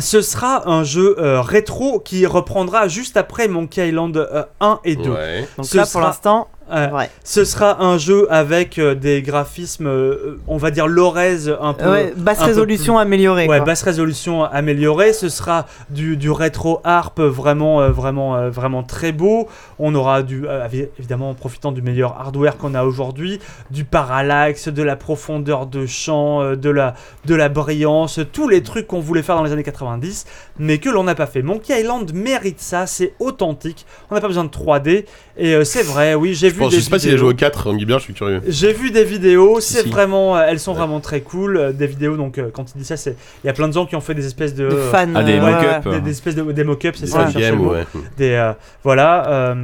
Ce 0.00 0.20
sera 0.22 0.68
un 0.70 0.84
jeu 0.84 1.16
euh, 1.18 1.40
rétro 1.40 1.98
qui 1.98 2.24
reprendra 2.24 2.86
juste 2.86 3.16
après 3.16 3.48
Monkey 3.48 3.88
Island 3.88 4.16
euh, 4.16 4.44
1 4.60 4.78
et 4.84 4.94
2. 4.94 5.10
Ouais. 5.10 5.48
Donc 5.56 5.66
Ce 5.66 5.76
là, 5.76 5.86
pour 5.90 6.00
l'instant, 6.00 6.46
Euh, 6.70 6.90
ouais. 6.90 7.08
ce 7.24 7.44
sera 7.44 7.82
un 7.82 7.96
jeu 7.98 8.26
avec 8.30 8.78
euh, 8.78 8.94
des 8.94 9.22
graphismes, 9.22 9.86
euh, 9.86 10.38
on 10.46 10.56
va 10.58 10.70
dire 10.70 10.86
l'orez 10.86 11.48
un 11.60 11.72
peu. 11.72 11.90
Ouais, 11.90 12.12
basse 12.16 12.38
un 12.38 12.42
peu 12.42 12.48
résolution 12.48 12.98
améliorée. 12.98 13.48
Ouais, 13.48 13.56
quoi. 13.58 13.64
basse 13.66 13.82
résolution 13.82 14.44
améliorée. 14.44 15.12
Ce 15.12 15.28
sera 15.28 15.66
du, 15.90 16.16
du 16.16 16.30
rétro 16.30 16.80
harp 16.84 17.20
vraiment, 17.20 17.88
vraiment, 17.90 18.50
vraiment 18.50 18.82
très 18.82 19.12
beau. 19.12 19.48
On 19.78 19.94
aura 19.94 20.22
du, 20.22 20.42
évi- 20.44 20.88
évidemment, 20.98 21.30
en 21.30 21.34
profitant 21.34 21.72
du 21.72 21.80
meilleur 21.82 22.18
hardware 22.20 22.56
qu'on 22.58 22.74
a 22.74 22.84
aujourd'hui, 22.84 23.38
du 23.70 23.84
parallaxe, 23.84 24.68
de 24.68 24.82
la 24.82 24.96
profondeur 24.96 25.66
de 25.66 25.86
champ, 25.86 26.54
de 26.54 26.70
la, 26.70 26.94
de 27.24 27.34
la 27.34 27.48
brillance, 27.48 28.20
tous 28.32 28.48
les 28.48 28.62
trucs 28.62 28.86
qu'on 28.86 29.00
voulait 29.00 29.22
faire 29.22 29.36
dans 29.36 29.42
les 29.44 29.52
années 29.52 29.62
90, 29.62 30.26
mais 30.58 30.78
que 30.78 30.90
l'on 30.90 31.04
n'a 31.04 31.14
pas 31.14 31.26
fait. 31.26 31.42
Monkey 31.42 31.80
Island 31.80 32.12
mérite 32.12 32.60
ça. 32.60 32.86
C'est 32.86 33.14
authentique. 33.20 33.86
On 34.10 34.14
n'a 34.14 34.20
pas 34.20 34.28
besoin 34.28 34.44
de 34.44 34.50
3D. 34.50 35.04
Et 35.36 35.64
c'est 35.64 35.82
vrai. 35.84 36.14
Oui, 36.14 36.34
j'ai 36.34 36.48
vu 36.50 36.57
pense, 36.58 36.70
des 36.72 36.78
je 36.78 36.82
sais 36.84 36.90
pas 36.90 36.98
s'il 36.98 37.08
a 37.08 37.12
vidéos. 37.12 37.26
joué 37.26 37.34
au 37.34 37.36
4, 37.36 37.70
Angry 37.70 37.84
Bird, 37.84 38.00
je 38.00 38.04
suis 38.04 38.14
curieux. 38.14 38.40
J'ai 38.46 38.72
vu 38.72 38.90
des 38.90 39.04
vidéos, 39.04 39.60
Si, 39.60 39.74
c'est 39.74 39.82
si. 39.82 39.88
vraiment, 39.90 40.36
euh, 40.36 40.44
elles 40.48 40.58
sont 40.60 40.72
Ouais. 40.72 40.78
vraiment 40.78 41.00
très 41.00 41.20
cool. 41.20 41.56
euh, 41.56 41.72
Des 41.72 41.86
vidéos, 41.86 42.16
donc 42.16 42.38
euh, 42.38 42.50
quand 42.52 42.64
il 42.74 42.78
dit 42.78 42.84
ça, 42.84 42.96
c'est, 42.96 43.16
il 43.44 43.46
y 43.46 43.50
a 43.50 43.52
plein 43.52 43.68
de 43.68 43.72
gens 43.72 43.86
qui 43.86 43.96
ont 43.96 44.00
fait 44.00 44.14
des 44.14 44.26
espèces 44.26 44.54
de, 44.54 44.68
De 44.68 44.76
fans. 44.76 45.06
Ah, 45.14 45.22
des 45.22 45.38
euh, 45.38 45.40
mock-up. 45.40 45.92
des, 45.94 46.00
des 46.00 46.10
espèces 46.10 46.34
de 46.34 46.42
des 46.52 46.64
mock-ups, 46.64 46.98
c'est 46.98 47.06
Des 47.06 47.10
ça. 47.12 47.24
game, 47.32 47.66
ouais. 47.66 47.84
Des, 48.16 48.32
euh, 48.32 48.52
voilà, 48.84 49.28
euh, 49.28 49.54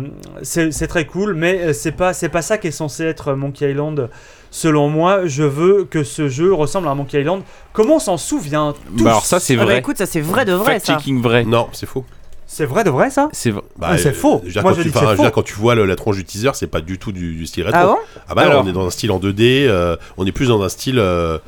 c'est, 0.42 0.70
très 0.86 1.06
cool, 1.06 1.34
mais 1.34 1.72
c'est 1.72 1.92
pas, 1.92 2.12
c'est 2.12 2.28
pas 2.28 2.42
ça 2.42 2.58
qui 2.58 2.68
est 2.68 2.70
censé 2.72 3.04
être 3.04 3.34
Monkey 3.34 3.70
Island. 3.70 4.08
Selon 4.50 4.88
moi, 4.88 5.22
je 5.26 5.42
veux 5.42 5.84
que 5.84 6.04
ce 6.04 6.28
jeu 6.28 6.52
ressemble 6.54 6.86
à 6.86 6.92
un 6.92 6.94
Monkey 6.94 7.20
Island. 7.20 7.42
Comment 7.72 7.96
on 7.96 7.98
s'en 7.98 8.16
souvient? 8.16 8.72
Tous 8.96 9.02
Bah 9.02 9.10
alors 9.10 9.24
ça 9.26 9.40
c'est 9.40 9.54
Ah 9.54 9.58
bah 9.58 9.64
vrai. 9.64 9.78
écoute, 9.78 9.98
ça 9.98 10.06
c'est 10.06 10.20
vrai 10.20 10.44
de 10.44 10.52
vrai 10.52 10.78
ça. 10.78 10.92
Fact-checking 10.96 11.20
vrai. 11.20 11.44
Non, 11.44 11.66
c'est 11.72 11.86
faux. 11.86 12.04
C'est 12.46 12.66
vrai 12.66 12.84
de 12.84 12.90
vrai 12.90 13.10
ça 13.10 13.28
C'est 13.32 13.50
vrai. 13.50 13.62
Bah, 13.78 13.88
Ah, 13.92 13.98
c'est 13.98 14.10
euh, 14.10 14.12
faux. 14.12 14.40
je 14.42 14.46
veux 14.48 14.52
dire, 14.52 14.62
Moi, 14.62 14.72
quand 14.72 14.76
je 14.78 14.82
tu- 14.82 14.88
dis 14.88 14.92
que 14.92 14.98
enfin, 14.98 15.06
c'est 15.06 15.12
je 15.12 15.16
veux 15.16 15.22
dire, 15.24 15.26
faux. 15.26 15.34
quand 15.34 15.42
tu 15.42 15.54
vois 15.54 15.74
le- 15.74 15.86
la 15.86 15.96
tronche 15.96 16.16
du 16.16 16.24
teaser, 16.24 16.50
c'est 16.54 16.66
pas 16.66 16.80
du 16.80 16.98
tout 16.98 17.10
du, 17.12 17.34
du 17.34 17.46
style 17.46 17.64
rétro. 17.64 17.80
Ah 17.82 17.86
bon 17.86 17.96
Ah 18.28 18.34
bah 18.34 18.42
Alors. 18.42 18.64
on 18.64 18.68
est 18.68 18.72
dans 18.72 18.86
un 18.86 18.90
style 18.90 19.10
en 19.12 19.18
2D, 19.18 19.66
euh, 19.66 19.96
on 20.16 20.26
est 20.26 20.32
plus 20.32 20.48
dans 20.48 20.62
un 20.62 20.68
style. 20.68 20.98
euh, 20.98 21.38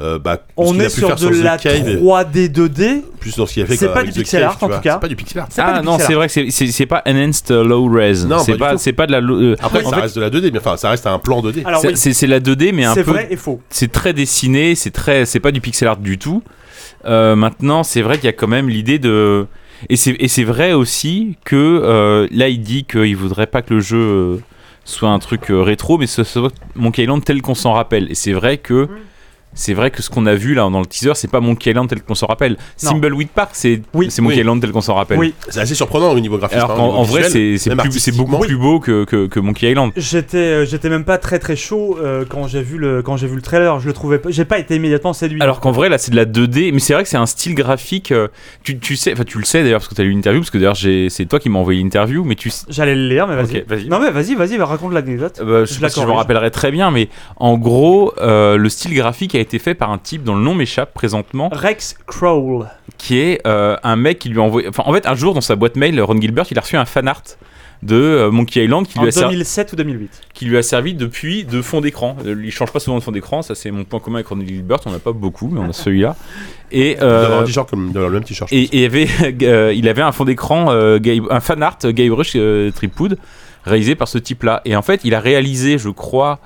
euh, 0.00 0.18
bah, 0.18 0.38
On 0.56 0.78
est 0.80 0.88
sur 0.88 1.14
de 1.14 1.28
The 1.28 1.42
la 1.44 1.56
Cave, 1.56 1.98
3D 1.98 2.48
2D. 2.48 3.02
plus 3.20 3.36
dans 3.36 3.46
ce 3.46 3.54
qu'il 3.54 3.62
a 3.62 3.66
fait 3.66 3.76
C'est 3.76 3.92
pas 3.92 4.02
du 4.02 4.10
pixel 4.10 4.40
Cave, 4.40 4.50
art, 4.50 4.62
en 4.62 4.68
tout 4.74 4.80
cas. 4.82 4.94
C'est 4.94 5.00
pas 5.00 5.08
du 5.08 5.14
pixel 5.16 5.38
art. 5.40 5.46
C'est 5.50 5.62
pas 5.62 5.72
Ah 5.76 5.82
non, 5.82 5.98
c'est 6.00 6.14
vrai 6.14 6.26
que 6.26 6.32
c'est- 6.32 6.50
c'est 6.50 6.66
c'est 6.68 6.86
pas 6.86 7.02
enhanced 7.06 7.50
euh, 7.52 7.62
low 7.64 7.86
res. 7.88 8.24
Non, 8.26 8.38
c'est 8.40 8.56
pas 8.56 8.76
c'est 8.76 8.92
pas 8.92 9.06
de 9.06 9.12
la 9.12 9.18
euh, 9.20 9.54
Après, 9.60 9.84
ça 9.84 9.90
fait, 9.90 10.00
reste 10.00 10.16
de 10.16 10.20
la 10.20 10.30
2D, 10.30 10.50
mais 10.52 10.58
enfin, 10.58 10.76
ça 10.76 10.90
reste 10.90 11.06
un 11.06 11.18
plan 11.20 11.42
2D. 11.42 11.62
Alors 11.64 11.80
c'est 11.80 11.88
oui, 11.88 11.96
c'est- 11.96 12.12
c'est 12.12 12.26
la 12.26 12.40
2D 12.40 12.72
mais 12.72 12.84
un 12.84 12.94
c'est 12.94 13.04
peu 13.04 13.12
vrai 13.12 13.28
et 13.30 13.36
faux. 13.36 13.60
c'est 13.70 13.92
très 13.92 14.12
dessiné, 14.12 14.74
c'est 14.74 14.90
très, 14.90 15.26
c'est 15.26 15.38
pas 15.40 15.52
du 15.52 15.60
pixel 15.60 15.86
art 15.88 15.96
du 15.98 16.18
tout. 16.18 16.42
Maintenant, 17.04 17.82
c'est 17.82 18.02
vrai 18.02 18.16
qu'il 18.16 18.24
y 18.26 18.28
a 18.28 18.32
quand 18.32 18.48
même 18.48 18.68
l'idée 18.68 18.98
de, 18.98 19.46
et 19.88 19.96
c'est 19.96 20.44
vrai 20.44 20.72
aussi 20.72 21.36
que 21.44 21.56
euh, 21.56 22.26
là, 22.30 22.48
il 22.48 22.60
dit 22.60 22.84
qu'il 22.84 23.16
voudrait 23.16 23.46
pas 23.46 23.62
que 23.62 23.74
le 23.74 23.80
jeu 23.80 23.98
euh, 23.98 24.38
soit 24.84 25.10
un 25.10 25.18
truc 25.18 25.50
euh, 25.50 25.62
rétro, 25.62 25.98
mais 25.98 26.06
ce 26.06 26.24
soit 26.24 26.52
Monkey 26.74 27.02
Island 27.02 27.24
tel 27.24 27.42
qu'on 27.42 27.54
s'en 27.54 27.72
rappelle. 27.72 28.10
Et 28.10 28.14
c'est 28.14 28.32
vrai 28.32 28.58
que 28.58 28.88
c'est 29.54 29.74
vrai 29.74 29.90
que 29.90 30.02
ce 30.02 30.10
qu'on 30.10 30.26
a 30.26 30.34
vu 30.34 30.54
là 30.54 30.68
dans 30.70 30.80
le 30.80 30.86
teaser, 30.86 31.12
c'est 31.14 31.30
pas 31.30 31.40
Monkey 31.40 31.70
Island 31.70 31.88
tel 31.88 32.02
qu'on 32.02 32.14
s'en 32.14 32.26
rappelle. 32.26 32.56
Thimbleweed 32.76 33.28
Park, 33.28 33.50
c'est 33.54 33.80
Oui. 33.94 34.06
c'est 34.10 34.20
Monkey 34.22 34.36
Oui. 34.36 34.40
Island 34.42 34.60
tel 34.60 34.72
qu'on 34.72 34.80
s'en 34.80 34.94
rappelle. 34.94 35.18
Oui. 35.18 35.34
C'est 35.48 35.60
assez 35.60 35.74
surprenant 35.74 36.10
au 36.10 36.20
niveau 36.20 36.38
graphique. 36.38 36.56
Alors 36.58 36.72
hein, 36.72 36.74
niveau 36.86 36.96
en 36.96 37.02
vrai, 37.02 37.22
c'est 37.30 38.12
beaucoup 38.16 38.38
plus 38.38 38.56
beau 38.56 38.80
que, 38.80 39.04
que, 39.04 39.26
que 39.26 39.40
Monkey 39.40 39.70
Island. 39.70 39.92
J'étais, 39.96 40.36
euh, 40.38 40.64
j'étais 40.66 40.88
même 40.88 41.04
pas 41.04 41.18
très 41.18 41.38
très 41.38 41.56
chaud 41.56 41.98
euh, 42.02 42.24
quand 42.28 42.46
j'ai 42.48 42.62
vu 42.62 42.78
le 42.78 43.02
quand 43.02 43.16
j'ai 43.16 43.26
vu 43.26 43.36
le 43.36 43.42
trailer. 43.42 43.78
Je 43.80 43.86
le 43.86 43.92
trouvais, 43.92 44.18
pas- 44.18 44.30
j'ai 44.30 44.44
pas 44.44 44.58
été 44.58 44.76
immédiatement 44.76 45.12
séduit. 45.12 45.40
Alors 45.42 45.60
qu'en 45.60 45.72
vrai, 45.72 45.88
là, 45.88 45.98
c'est 45.98 46.10
de 46.10 46.16
la 46.16 46.24
2D, 46.24 46.72
mais 46.72 46.78
c'est 46.80 46.94
vrai 46.94 47.02
que 47.02 47.08
c'est 47.08 47.16
un 47.16 47.26
style 47.26 47.54
graphique. 47.54 48.12
euh, 48.12 48.28
tu, 48.62 48.78
tu 48.78 48.96
sais, 48.96 49.12
enfin, 49.12 49.24
tu 49.24 49.38
le 49.38 49.44
sais 49.44 49.62
d'ailleurs 49.62 49.80
parce 49.80 49.88
que 49.88 49.94
tu 49.94 50.00
as 50.00 50.04
lu 50.04 50.12
l'interview, 50.12 50.40
parce 50.40 50.50
que 50.50 50.58
d'ailleurs, 50.58 50.76
c'est 50.76 51.26
toi 51.26 51.38
qui 51.38 51.48
m'as 51.48 51.58
envoyé 51.58 51.82
l'interview, 51.82 52.24
mais 52.24 52.34
tu. 52.34 52.50
j'allais 52.68 52.94
le 52.94 53.08
lire, 53.08 53.26
mais 53.26 53.36
vas-y. 53.36 53.58
Ok, 53.58 53.64
vas-y. 53.68 53.88
Non 53.88 54.00
mais 54.00 54.10
vas-y, 54.10 54.34
vas-y, 54.34 54.58
bah, 54.58 54.66
raconte 54.66 54.92
l'anecdote. 54.92 55.40
Bah, 55.44 55.64
je 55.64 55.74
Je 55.74 55.88
je 56.00 56.06
me 56.06 56.12
rappellerai 56.12 56.50
très 56.50 56.70
bien, 56.70 56.90
mais 56.90 57.08
en 57.36 57.56
gros, 57.58 58.12
euh, 58.18 58.56
le 58.56 58.68
style 58.68 58.94
graphique 58.94 59.34
a 59.34 59.38
été 59.44 59.58
fait 59.58 59.74
par 59.74 59.90
un 59.90 59.98
type 59.98 60.24
dont 60.24 60.34
le 60.34 60.42
nom 60.42 60.54
m'échappe 60.54 60.92
présentement, 60.92 61.48
Rex 61.52 61.96
Crawl. 62.06 62.66
qui 62.98 63.18
est 63.18 63.40
euh, 63.46 63.76
un 63.82 63.96
mec 63.96 64.18
qui 64.18 64.28
lui 64.28 64.38
a 64.38 64.42
envoyé. 64.42 64.68
Enfin, 64.68 64.82
en 64.86 64.92
fait, 64.92 65.06
un 65.06 65.14
jour 65.14 65.34
dans 65.34 65.40
sa 65.40 65.56
boîte 65.56 65.76
mail, 65.76 66.00
Ron 66.00 66.20
Gilbert, 66.20 66.46
il 66.50 66.58
a 66.58 66.60
reçu 66.60 66.76
un 66.76 66.84
fan 66.84 67.08
art 67.08 67.22
de 67.82 67.96
euh, 67.96 68.30
Monkey 68.30 68.64
Island 68.64 68.86
qui 68.86 68.98
En 68.98 69.02
lui, 69.02 69.08
a 69.08 69.12
servi, 69.12 69.34
2007 69.34 69.72
ou 69.74 69.76
2008. 69.76 70.20
qui 70.32 70.46
lui 70.46 70.56
a 70.56 70.62
servi 70.62 70.94
depuis 70.94 71.44
de 71.44 71.60
fond 71.60 71.82
d'écran. 71.82 72.16
Il 72.24 72.50
change 72.50 72.72
pas 72.72 72.80
souvent 72.80 72.96
de 72.96 73.02
fond 73.02 73.12
d'écran, 73.12 73.42
ça 73.42 73.54
c'est 73.54 73.70
mon 73.70 73.84
point 73.84 74.00
commun 74.00 74.16
avec 74.16 74.28
Ron 74.28 74.40
Gilbert. 74.40 74.78
On 74.86 74.90
n'a 74.90 74.98
pas 74.98 75.12
beaucoup, 75.12 75.48
mais 75.52 75.60
on 75.60 75.68
a 75.68 75.72
celui-là. 75.72 76.16
Et 76.72 76.92
Il 76.92 76.98
euh, 77.02 77.44
comme 77.68 77.92
le 77.92 78.10
même 78.10 78.24
t-shirt. 78.24 78.50
Et, 78.52 78.80
et 78.80 78.86
avait, 78.86 79.06
euh, 79.42 79.72
il 79.74 79.88
avait 79.88 80.02
un 80.02 80.12
fond 80.12 80.24
d'écran, 80.24 80.66
euh, 80.70 80.98
un 81.30 81.40
fan 81.40 81.62
art, 81.62 81.78
Guybrush 81.84 82.32
euh, 82.36 82.70
Threepwood, 82.70 83.18
réalisé 83.64 83.94
par 83.94 84.08
ce 84.08 84.18
type-là. 84.18 84.62
Et 84.64 84.74
en 84.76 84.82
fait, 84.82 85.02
il 85.04 85.14
a 85.14 85.20
réalisé, 85.20 85.76
je 85.76 85.90
crois, 85.90 86.40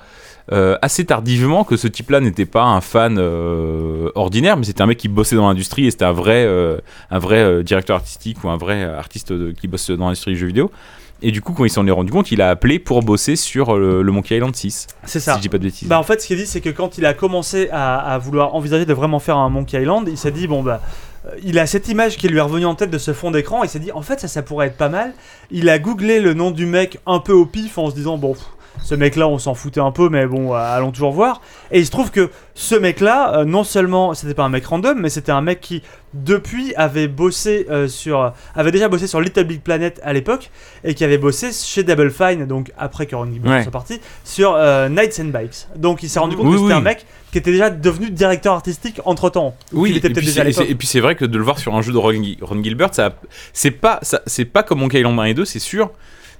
euh, 0.51 0.77
assez 0.81 1.05
tardivement 1.05 1.63
que 1.63 1.77
ce 1.77 1.87
type-là 1.87 2.19
n'était 2.21 2.45
pas 2.45 2.63
un 2.63 2.81
fan 2.81 3.17
euh, 3.19 4.09
ordinaire, 4.15 4.57
mais 4.57 4.63
c'était 4.63 4.81
un 4.81 4.87
mec 4.87 4.97
qui 4.97 5.07
bossait 5.07 5.35
dans 5.35 5.47
l'industrie 5.47 5.85
et 5.87 5.91
c'était 5.91 6.05
un 6.05 6.11
vrai, 6.11 6.43
euh, 6.45 6.77
un 7.11 7.19
vrai 7.19 7.37
euh, 7.37 7.63
directeur 7.63 7.95
artistique 7.97 8.43
ou 8.43 8.49
un 8.49 8.57
vrai 8.57 8.83
artiste 8.83 9.31
de- 9.33 9.51
qui 9.51 9.67
bosse 9.67 9.89
dans 9.91 10.05
l'industrie 10.05 10.31
du 10.33 10.39
jeu 10.39 10.47
vidéo. 10.47 10.71
Et 11.21 11.31
du 11.31 11.41
coup, 11.41 11.51
quand 11.51 11.65
il 11.65 11.69
s'en 11.69 11.85
est 11.85 11.91
rendu 11.91 12.11
compte, 12.11 12.31
il 12.31 12.41
a 12.41 12.49
appelé 12.49 12.79
pour 12.79 13.01
bosser 13.03 13.35
sur 13.35 13.77
le 13.77 14.03
Monkey 14.05 14.37
Island 14.37 14.55
6. 14.55 14.87
C'est 15.03 15.19
Si 15.19 15.25
ça. 15.25 15.35
je 15.35 15.41
dis 15.41 15.49
pas 15.49 15.57
de 15.57 15.63
bêtises. 15.63 15.87
Bah 15.89 15.99
en 15.99 16.03
fait, 16.03 16.21
ce 16.21 16.27
qu'il 16.27 16.37
dit, 16.37 16.45
c'est 16.45 16.61
que 16.61 16.69
quand 16.69 16.97
il 16.97 17.05
a 17.05 17.13
commencé 17.13 17.67
à, 17.73 17.97
à 17.97 18.17
vouloir 18.17 18.55
envisager 18.55 18.85
de 18.85 18.93
vraiment 18.93 19.19
faire 19.19 19.35
un 19.35 19.49
Monkey 19.49 19.81
Island, 19.81 20.07
il 20.09 20.17
s'est 20.17 20.31
dit 20.31 20.47
bon 20.47 20.63
bah. 20.63 20.81
Il 21.43 21.59
a 21.59 21.67
cette 21.67 21.89
image 21.89 22.15
qui 22.15 22.29
lui 22.29 22.37
est 22.37 22.41
revenue 22.41 22.65
en 22.65 22.73
tête 22.73 22.89
de 22.89 22.97
ce 22.97 23.11
fond 23.11 23.29
d'écran. 23.31 23.61
Il 23.63 23.69
s'est 23.69 23.79
dit 23.79 23.91
en 23.91 24.01
fait 24.01 24.21
ça 24.21 24.29
ça 24.29 24.41
pourrait 24.41 24.67
être 24.67 24.77
pas 24.77 24.87
mal. 24.87 25.11
Il 25.51 25.67
a 25.67 25.77
googlé 25.77 26.21
le 26.21 26.33
nom 26.33 26.49
du 26.51 26.65
mec 26.65 26.97
un 27.05 27.19
peu 27.19 27.33
au 27.33 27.45
pif 27.45 27.77
en 27.77 27.89
se 27.89 27.95
disant 27.95 28.17
bon 28.17 28.31
pff, 28.33 28.45
ce 28.83 28.95
mec 28.95 29.15
là 29.15 29.27
on 29.27 29.37
s'en 29.37 29.53
foutait 29.53 29.79
un 29.81 29.91
peu 29.91 30.09
mais 30.09 30.25
bon 30.25 30.53
euh, 30.53 30.57
allons 30.57 30.91
toujours 30.91 31.11
voir. 31.11 31.41
Et 31.71 31.79
il 31.79 31.85
se 31.85 31.91
trouve 31.91 32.11
que 32.11 32.29
ce 32.55 32.75
mec 32.75 32.99
là 32.99 33.43
non 33.45 33.63
seulement 33.63 34.13
c'était 34.13 34.33
pas 34.33 34.43
un 34.43 34.49
mec 34.49 34.65
random 34.65 34.99
mais 34.99 35.09
c'était 35.09 35.31
un 35.31 35.41
mec 35.41 35.61
qui 35.61 35.83
depuis 36.13 36.73
avait 36.75 37.07
bossé 37.07 37.67
euh, 37.69 37.87
sur 37.87 38.33
avait 38.55 38.71
déjà 38.71 38.89
bossé 38.89 39.05
sur 39.05 39.21
Little 39.21 39.43
Big 39.43 39.61
Planet 39.61 39.99
à 40.03 40.11
l'époque 40.13 40.49
et 40.83 40.95
qui 40.95 41.03
avait 41.03 41.17
bossé 41.19 41.51
chez 41.53 41.83
Double 41.83 42.09
Fine 42.09 42.45
donc 42.47 42.71
après 42.77 43.05
que 43.05 43.15
Ron 43.15 43.25
Gilbert 43.31 43.51
Ouais. 43.51 43.63
soit 43.63 43.71
parti 43.71 43.99
sur 44.23 44.53
euh, 44.55 44.89
Nights 44.89 45.19
and 45.21 45.25
Bikes. 45.29 45.67
Donc 45.75 46.03
il 46.03 46.09
s'est 46.09 46.19
rendu 46.19 46.35
compte 46.35 46.47
Oui, 46.47 46.53
que 46.55 46.61
c'était 46.61 46.73
un 46.73 46.81
mec 46.81 47.05
qui 47.31 47.37
était 47.37 47.51
déjà 47.51 47.69
devenu 47.69 48.09
directeur 48.09 48.53
artistique 48.53 48.99
entre 49.05 49.29
temps. 49.29 49.55
Oui, 49.71 49.91
il 49.91 49.97
était 49.97 50.09
et 50.09 50.13
puis 50.13 50.25
déjà 50.25 50.43
et 50.43 50.75
puis 50.75 50.87
c'est 50.87 50.99
vrai 50.99 51.15
que 51.15 51.25
de 51.25 51.37
le 51.37 51.43
voir 51.43 51.59
sur 51.59 51.75
un 51.75 51.81
jeu 51.81 51.91
de 51.93 51.97
Ron, 51.97 52.13
Ron 52.41 52.63
Gilbert, 52.63 52.93
ça, 52.93 53.13
c'est 53.53 53.71
pas, 53.71 53.99
ça, 54.01 54.21
c'est 54.25 54.45
pas 54.45 54.63
comme 54.63 54.79
Monkey 54.79 54.99
Island 54.99 55.19
1 55.19 55.23
et 55.25 55.33
2, 55.35 55.45
c'est 55.45 55.59
sûr. 55.59 55.91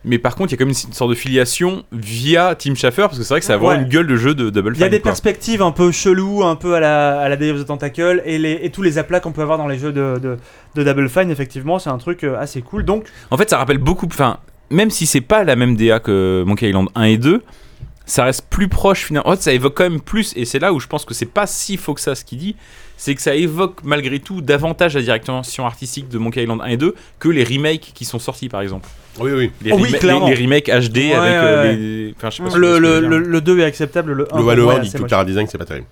Mais 0.06 0.18
par 0.18 0.36
contre, 0.36 0.50
il 0.50 0.54
y 0.54 0.56
a 0.56 0.58
quand 0.58 0.66
même 0.66 0.76
une 0.88 0.94
sorte 0.94 1.10
de 1.10 1.16
filiation 1.16 1.84
via 1.92 2.56
Tim 2.56 2.74
Schafer, 2.74 3.04
parce 3.08 3.18
que 3.18 3.24
c'est 3.24 3.34
vrai 3.34 3.40
que 3.42 3.46
ça 3.46 3.56
a 3.56 3.58
vraiment 3.58 3.74
Ouais. 3.78 3.84
une 3.84 3.90
gueule 3.90 4.08
de 4.08 4.16
jeu 4.16 4.34
de 4.34 4.50
Double 4.50 4.72
Il 4.76 4.80
y 4.80 4.84
a 4.84 4.86
Fine, 4.86 4.92
des 4.92 5.02
quoi. 5.02 5.12
perspectives 5.12 5.62
un 5.62 5.72
peu 5.72 5.92
cheloues, 5.92 6.44
un 6.46 6.56
peu 6.56 6.76
à 6.76 6.80
la, 6.80 7.20
à 7.20 7.28
la 7.28 7.36
Day 7.36 7.52
of 7.52 7.60
the 7.62 7.66
Tentacle, 7.66 8.22
et, 8.26 8.38
les, 8.38 8.60
et 8.64 8.70
tous 8.70 8.82
les 8.82 8.98
aplats 8.98 9.20
qu'on 9.20 9.34
peut 9.34 9.42
avoir 9.42 9.58
dans 9.58 9.68
les 9.68 9.78
jeux 9.78 9.92
de, 9.92 10.18
de, 10.22 10.38
de 10.76 10.84
Double 10.84 11.10
Fine, 11.10 11.30
effectivement, 11.32 11.80
c'est 11.80 11.90
un 11.90 11.98
truc 11.98 12.24
euh, 12.24 12.40
assez 12.40 12.62
cool. 12.62 12.86
Donc, 12.86 13.08
En 13.30 13.36
fait, 13.38 13.50
ça 13.50 13.58
rappelle 13.58 13.78
beaucoup. 13.78 14.06
Enfin, 14.08 14.38
même 14.70 14.90
si 14.90 15.06
c'est 15.06 15.20
pas 15.22 15.44
la 15.44 15.58
même 15.58 15.76
DA 15.76 16.00
que 16.00 16.44
Monkey 16.48 16.70
Island 16.70 16.88
1 16.96 17.04
et 17.04 17.18
2, 17.18 17.44
ça 18.06 18.24
reste 18.24 18.46
plus 18.50 18.70
proche 18.70 19.04
finalement. 19.04 19.28
En 19.30 19.36
fait, 19.36 19.42
ça 19.44 19.52
évoque 19.54 19.76
quand 19.76 19.84
même 19.90 20.00
plus, 20.02 20.32
et 20.38 20.46
c'est 20.46 20.60
là 20.60 20.72
où 20.72 20.80
je 20.80 20.88
pense 20.88 21.04
que 21.04 21.14
c'est 21.14 21.26
pas 21.26 21.46
si 21.46 21.76
faux 21.76 21.94
que 21.94 22.02
ça 22.02 22.16
ce 22.16 22.24
qu'il 22.24 22.38
dit, 22.38 22.56
c'est 23.02 23.16
que 23.16 23.22
ça 23.22 23.34
évoque 23.34 23.78
malgré 23.84 24.20
tout 24.20 24.42
davantage 24.42 24.94
la 24.96 25.02
direction 25.02 25.66
artistique 25.66 26.10
de 26.10 26.18
Monkey 26.18 26.44
Island 26.44 26.60
1 26.62 26.66
et 26.68 26.78
2 26.78 26.94
que 27.18 27.30
les 27.30 27.46
remakes 27.46 27.92
qui 27.96 28.04
sont 28.04 28.20
sortis 28.20 28.50
par 28.50 28.60
exemple. 28.62 28.88
Oui, 29.20 29.32
oui. 29.34 29.52
Les, 29.64 29.72
Oh 29.72 29.78
oui, 29.78 29.84
rema- 29.90 29.92
les- 29.94 29.98
clairement. 30.00 30.28
les 30.30 30.36
remakes 30.36 30.68
HD 30.70 30.98
Ouais, 30.98 31.14
avec 31.14 31.34
euh, 31.34 31.64
ouais. 31.64 31.76
les. 31.78 32.14
Enfin, 32.18 32.30
je 32.30 32.36
sais 32.38 32.44
pas 32.44 32.50
si 32.52 32.58
le, 32.58 32.78
le, 32.80 33.00
le, 33.00 33.18
le 33.20 33.42
2 33.42 33.60
est 33.60 33.64
acceptable, 33.64 34.12
le 34.14 34.28
1 34.36 34.42
Le 34.42 34.50
Halo 34.50 34.64
moi, 34.66 34.74
1, 34.76 34.78
est 34.78 34.82
dit 34.82 34.94
tout 34.94 35.06
car 35.06 35.24
design, 35.26 35.48
c'est 35.50 35.58
pas 35.58 35.66
terrible. 35.66 35.88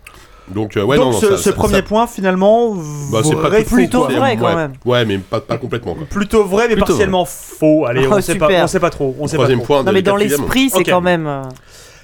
Donc, 0.49 0.77
euh, 0.77 0.83
ouais, 0.83 0.95
Donc 0.95 1.07
non, 1.07 1.11
non, 1.11 1.19
ce, 1.19 1.27
ça- 1.31 1.37
ce 1.37 1.43
ça- 1.43 1.53
premier 1.53 1.75
ça- 1.77 1.81
point 1.83 2.07
finalement, 2.07 2.73
bah, 3.11 3.19
c'est 3.23 3.33
vrai, 3.35 3.63
faux, 3.65 3.75
plutôt 3.75 4.05
quoi. 4.05 4.15
vrai, 4.15 4.37
quand 4.37 4.45
ouais. 4.47 4.55
même. 4.55 4.73
Ouais, 4.85 5.03
mais 5.03 5.17
pas, 5.17 5.41
pas 5.41 5.57
complètement. 5.57 5.93
Quoi. 5.95 6.05
plutôt 6.05 6.43
vrai 6.45 6.67
mais 6.69 6.75
Plutôt 6.75 6.93
partiellement 6.93 7.25
faux. 7.25 7.85
Allez, 7.85 8.07
Oh, 8.09 8.13
on 8.15 8.21
sait 8.21 8.35
pas, 8.35 8.47
on 8.63 8.67
sait 8.67 8.79
pas 8.79 8.89
trop. 8.89 9.13
On 9.19 9.27
sait 9.27 9.31
pas 9.35 9.43
Troisième 9.43 9.59
trop. 9.59 9.67
point. 9.75 9.83
Non, 9.83 9.91
mais 9.91 10.01
dans 10.01 10.15
l'esprit, 10.15 10.69
c'est 10.69 10.83
quand 10.85 11.01
même. 11.01 11.27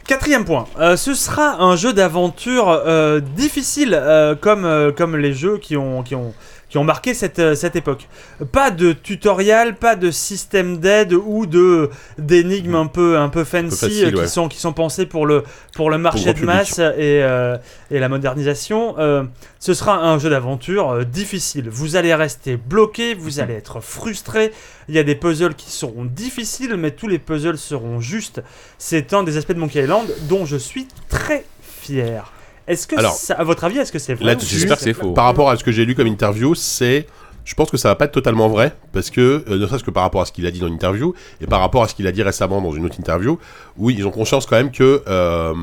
Quatrième 0.06 0.44
point, 0.44 0.66
euh, 0.80 0.98
ce 0.98 1.14
sera 1.14 1.62
un 1.62 1.78
jeu 1.78 1.94
d'aventure 1.94 2.68
euh, 2.68 3.22
difficile 3.22 3.94
euh, 3.94 4.36
comme, 4.36 4.92
comme 4.98 5.16
les 5.16 5.34
jeux 5.34 5.58
qui 5.58 5.78
ont, 5.78 6.04
qui 6.04 6.14
ont, 6.14 6.34
qui 6.74 6.80
ont 6.80 6.84
marqué 6.84 7.14
cette, 7.14 7.38
euh, 7.38 7.54
cette 7.54 7.76
époque. 7.76 8.08
Pas 8.52 8.72
de 8.72 8.94
tutoriel, 8.94 9.76
pas 9.76 9.96
de 9.96 10.10
système 10.10 10.80
d'aide 10.80 11.14
ou 11.14 11.46
de 11.46 11.92
d'énigmes 12.18 12.74
un 12.74 12.88
peu, 12.88 13.20
un 13.20 13.30
peu 13.30 13.44
fancy 13.44 13.78
facile, 13.78 14.06
euh, 14.06 14.10
qui, 14.10 14.18
ouais. 14.18 14.28
sont, 14.28 14.48
qui 14.48 14.58
sont 14.58 14.74
pensées 14.74 15.06
pour 15.06 15.28
le, 15.28 15.44
pour 15.76 15.92
le 15.92 16.00
marché 16.00 16.34
de 16.34 16.44
masse 16.44 16.80
et, 16.80 17.22
euh, 17.22 17.58
et 17.92 18.00
la 18.00 18.10
modernisation. 18.10 18.96
Euh, 18.98 19.24
ce 19.60 19.76
sera 19.76 20.00
un 20.00 20.18
jeu 20.18 20.32
d'aventure 20.32 20.90
euh, 20.90 21.04
difficile. 21.04 21.70
Vous 21.70 21.96
allez 21.96 22.16
rester 22.16 22.58
bloqué, 22.58 23.14
vous 23.14 23.40
allez 23.40 23.54
être 23.54 23.80
frustré. 23.80 24.52
Il 24.90 24.96
y 24.96 25.00
a 25.00 25.04
des 25.04 25.14
puzzles 25.14 25.54
qui 25.54 25.70
seront 25.70 26.06
difficiles, 26.06 26.76
mais 26.76 26.90
tous 26.90 27.08
les 27.08 27.20
puzzles 27.20 27.60
seront 27.60 28.00
justes. 28.00 28.42
C'est 28.80 29.14
un 29.14 29.22
des 29.22 29.38
aspects 29.38 29.54
de 29.54 29.60
Monkey 29.60 29.84
Island 29.84 30.08
dont 30.28 30.48
je 30.48 30.58
suis 30.58 30.88
très 31.08 31.46
fier. 31.62 32.32
Est-ce 32.68 32.88
que, 32.88 32.96
Alors, 32.98 33.14
ça- 33.14 33.34
à 33.36 33.44
votre 33.44 33.64
avis, 33.64 33.78
est-ce 33.80 33.92
que 33.92 34.00
c'est 34.00 34.14
vrai 34.14 34.26
là, 34.26 34.34
ou 34.34 34.38
tu- 34.38 34.46
J'espère 34.46 34.78
que 34.78 34.84
c'est 34.84 34.94
faux. 34.94 35.12
Par 35.14 35.26
rapport 35.26 35.50
à 35.50 35.58
ce 35.58 35.64
que 35.64 35.72
j'ai 35.72 35.86
lu 35.86 35.96
comme 35.96 36.08
interview, 36.08 36.56
c'est. 36.56 37.08
Je 37.46 37.56
pense 37.56 37.70
que 37.70 37.76
ça 37.76 37.90
va 37.90 37.96
pas 37.96 38.06
être 38.06 38.14
totalement 38.14 38.48
vrai, 38.48 38.74
parce 38.94 39.10
que, 39.10 39.44
euh, 39.50 39.58
ne 39.60 39.68
serait-ce 39.68 39.84
que 39.84 39.92
par 39.92 40.04
rapport 40.04 40.22
à 40.22 40.26
ce 40.26 40.32
qu'il 40.32 40.46
a 40.48 40.52
dit 40.52 40.62
dans 40.62 40.70
l'interview, 40.70 41.14
et 41.42 41.46
par 41.46 41.60
rapport 41.60 41.84
à 41.84 41.90
ce 41.90 41.94
qu'il 41.94 42.08
a 42.08 42.14
dit 42.14 42.24
récemment 42.24 42.62
dans 42.62 42.72
une 42.72 42.86
autre 42.86 42.96
interview, 42.98 43.38
où 43.78 43.90
ils 43.90 44.08
ont 44.08 44.12
conscience 44.12 44.46
quand 44.46 44.56
même 44.56 44.72
que 44.72 45.04
euh, 45.10 45.54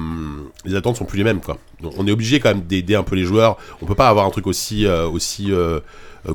les 0.66 0.74
attentes 0.74 0.96
sont 0.96 1.06
plus 1.06 1.16
les 1.16 1.24
mêmes. 1.24 1.40
Quoi. 1.40 1.56
Donc, 1.80 1.94
on 1.96 2.06
est 2.06 2.10
obligé 2.12 2.38
quand 2.38 2.50
même 2.50 2.60
d'aider 2.60 2.96
un 2.96 3.02
peu 3.02 3.16
les 3.16 3.24
joueurs. 3.24 3.56
On 3.80 3.86
peut 3.86 3.94
pas 3.94 4.10
avoir 4.10 4.26
un 4.26 4.30
truc 4.30 4.46
aussi, 4.46 4.84
euh, 4.84 5.08
aussi 5.08 5.50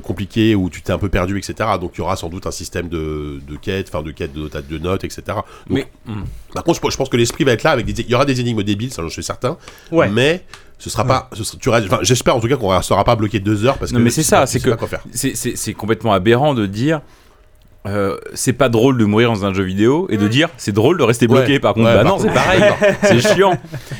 compliqué 0.02 0.54
où 0.54 0.68
tu 0.70 0.82
t'es 0.82 0.92
un 0.92 0.98
peu 0.98 1.08
perdu, 1.08 1.38
etc. 1.38 1.54
Donc 1.80 1.92
il 1.94 1.98
y 1.98 2.00
aura 2.02 2.16
sans 2.16 2.28
doute 2.28 2.46
un 2.46 2.50
système 2.50 2.88
de, 2.88 3.40
de 3.46 3.56
quête, 3.56 3.88
enfin 3.88 4.02
de 4.02 4.10
quête, 4.10 4.32
de, 4.32 4.40
notes- 4.40 4.68
de 4.68 4.78
notes, 4.78 5.04
etc. 5.04 5.22
Donc, 5.28 5.44
Mais 5.70 5.86
hmm. 6.06 6.22
Par 6.54 6.64
contre, 6.64 6.80
je, 6.84 6.90
je 6.90 6.96
pense 6.96 7.08
que 7.08 7.16
l'esprit 7.16 7.44
va 7.44 7.52
être 7.52 7.62
là 7.62 7.70
avec 7.70 7.86
des, 7.86 8.02
il 8.02 8.10
y 8.10 8.14
aura 8.14 8.24
des 8.24 8.40
énigmes 8.40 8.62
débiles, 8.62 8.92
ça 8.92 9.02
j'en 9.02 9.08
suis 9.08 9.22
certain. 9.22 9.56
Ouais. 9.92 10.08
Mais 10.08 10.44
ce 10.78 10.90
sera 10.90 11.04
pas, 11.04 11.30
ce 11.32 11.42
sera- 11.44 11.58
tu 11.58 11.68
enfin, 11.70 11.98
j'espère 12.02 12.36
en 12.36 12.40
tout 12.40 12.48
cas 12.48 12.56
qu'on 12.56 12.68
restera 12.68 13.02
pas 13.04 13.16
bloqué 13.16 13.40
deux 13.40 13.64
heures 13.64 13.78
parce 13.78 13.92
Non, 13.92 13.98
que 13.98 14.04
mais 14.04 14.10
c'est 14.10 14.22
ça, 14.22 14.46
c'est 14.46 14.60
que- 14.60 14.70
c'est 15.54 15.74
complètement 15.74 16.12
aberrant 16.12 16.52
de 16.54 16.66
dire 16.66 17.00
euh, 17.86 18.16
c'est 18.34 18.52
pas 18.52 18.68
drôle 18.68 18.98
de 18.98 19.04
mourir 19.04 19.30
dans 19.32 19.44
un 19.44 19.54
jeu 19.54 19.62
vidéo 19.64 20.06
et 20.10 20.16
de 20.16 20.26
dire 20.28 20.48
c'est 20.56 20.72
drôle 20.72 20.98
de 20.98 21.02
rester 21.02 21.26
bloqué 21.26 21.52
Ouais, 21.54 21.58
par 21.60 21.74
contre. 21.74 21.86
Ouais, 21.86 21.94
bah 21.94 22.02
par 22.02 22.12
non 22.12 22.18
c'est 22.18 22.32
pareil. 22.32 22.62
C'est 23.02 23.20
chiant. 23.34 23.58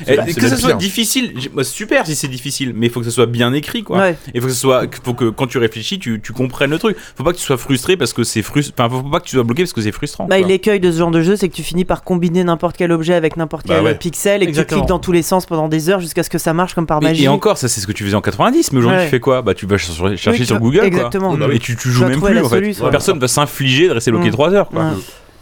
Et 0.09 0.17
que 0.35 0.49
ça 0.49 0.57
soit 0.57 0.71
pire. 0.71 0.77
difficile 0.79 1.33
super 1.63 2.07
si 2.07 2.15
c'est 2.17 2.29
difficile 2.29 2.73
mais 2.75 2.87
il 2.87 2.93
faut 2.93 3.01
que 3.01 3.07
ça 3.07 3.13
soit 3.13 3.27
bien 3.27 3.53
écrit 3.53 3.83
quoi. 3.83 3.99
Ouais. 3.99 4.17
il 4.35 4.41
faut 4.41 4.47
que 4.49 4.53
ce 4.53 4.59
soit 4.61 4.85
faut 5.05 5.15
que 5.15 5.31
quand 5.31 5.47
tu 5.47 5.59
réfléchis 5.59 5.99
tu, 5.99 6.21
tu 6.23 6.33
comprennes 6.33 6.71
le 6.71 6.79
truc. 6.79 6.97
Faut 7.17 7.25
pas 7.25 7.33
que 7.33 7.39
tu 7.39 7.45
sois 7.45 7.57
frustré 7.57 7.97
parce 7.97 8.13
que 8.13 8.25
c'est 8.25 8.43
frustrant 8.43 8.75
enfin 8.87 8.97
faut 9.03 9.09
pas 9.09 9.21
que 9.21 9.27
tu 9.27 9.37
sois 9.37 9.45
bloqué 9.45 9.63
parce 9.63 9.73
que 9.73 9.81
c'est 9.81 9.93
frustrant 9.93 10.27
Bah, 10.27 10.39
l'écueil 10.39 10.81
de 10.81 10.91
ce 10.91 10.99
genre 10.99 11.11
de 11.11 11.23
jeu, 11.23 11.37
c'est 11.37 11.49
que 11.49 11.55
tu 11.55 11.63
finis 11.63 11.85
par 11.85 12.03
combiner 12.05 12.45
n'importe 12.45 12.77
quel 12.77 12.93
objet 12.93 13.15
avec 13.15 13.37
n'importe 13.37 13.67
Bah 13.67 13.77
quel 13.77 13.85
ouais. 13.85 13.95
pixel 13.95 14.43
et 14.43 14.47
que 14.47 14.51
Exactement. 14.51 14.81
tu 14.81 14.85
cliques 14.85 14.89
dans 14.89 14.99
tous 14.99 15.13
les 15.13 15.23
sens 15.23 15.47
pendant 15.47 15.69
des 15.69 15.89
heures 15.91 16.01
jusqu'à 16.01 16.23
ce 16.23 16.31
que 16.31 16.39
ça 16.39 16.53
marche 16.53 16.75
comme 16.75 16.87
par 16.87 17.01
magie. 17.03 17.25
et 17.25 17.29
encore 17.29 17.59
ça 17.59 17.69
c'est 17.69 17.81
ce 17.81 17.87
que 17.87 17.93
tu 17.93 18.05
faisais 18.05 18.15
en 18.17 18.21
90 18.21 18.73
mais 18.73 18.79
aujourd'hui 18.79 18.97
Ouais. 18.99 19.05
tu 19.05 19.11
fais 19.11 19.21
quoi? 19.21 19.43
Bah 19.43 19.53
tu 19.55 19.67
vas 19.67 19.77
ch- 19.79 20.17
chercher 20.17 20.41
Oui, 20.41 20.47
sur 20.47 20.59
Google 20.59 20.85
exactement. 20.85 21.37
quoi 21.37 21.47
Bah 21.49 21.53
et 21.55 21.59
tu, 21.59 21.77
joues 21.79 22.05
même 22.07 22.21
plus 22.21 22.33
la 22.35 22.45
en 22.45 22.49
fait. 22.49 22.73
personne 22.91 23.19
va 23.19 23.29
s'infliger 23.29 23.76
de 23.89 23.93
rester 23.93 24.11
bloqué 24.11 24.29
Mm. 24.29 24.33
3 24.33 24.55
heures 24.55 24.69
quoi. 24.69 24.83
Ouais. 24.85 24.91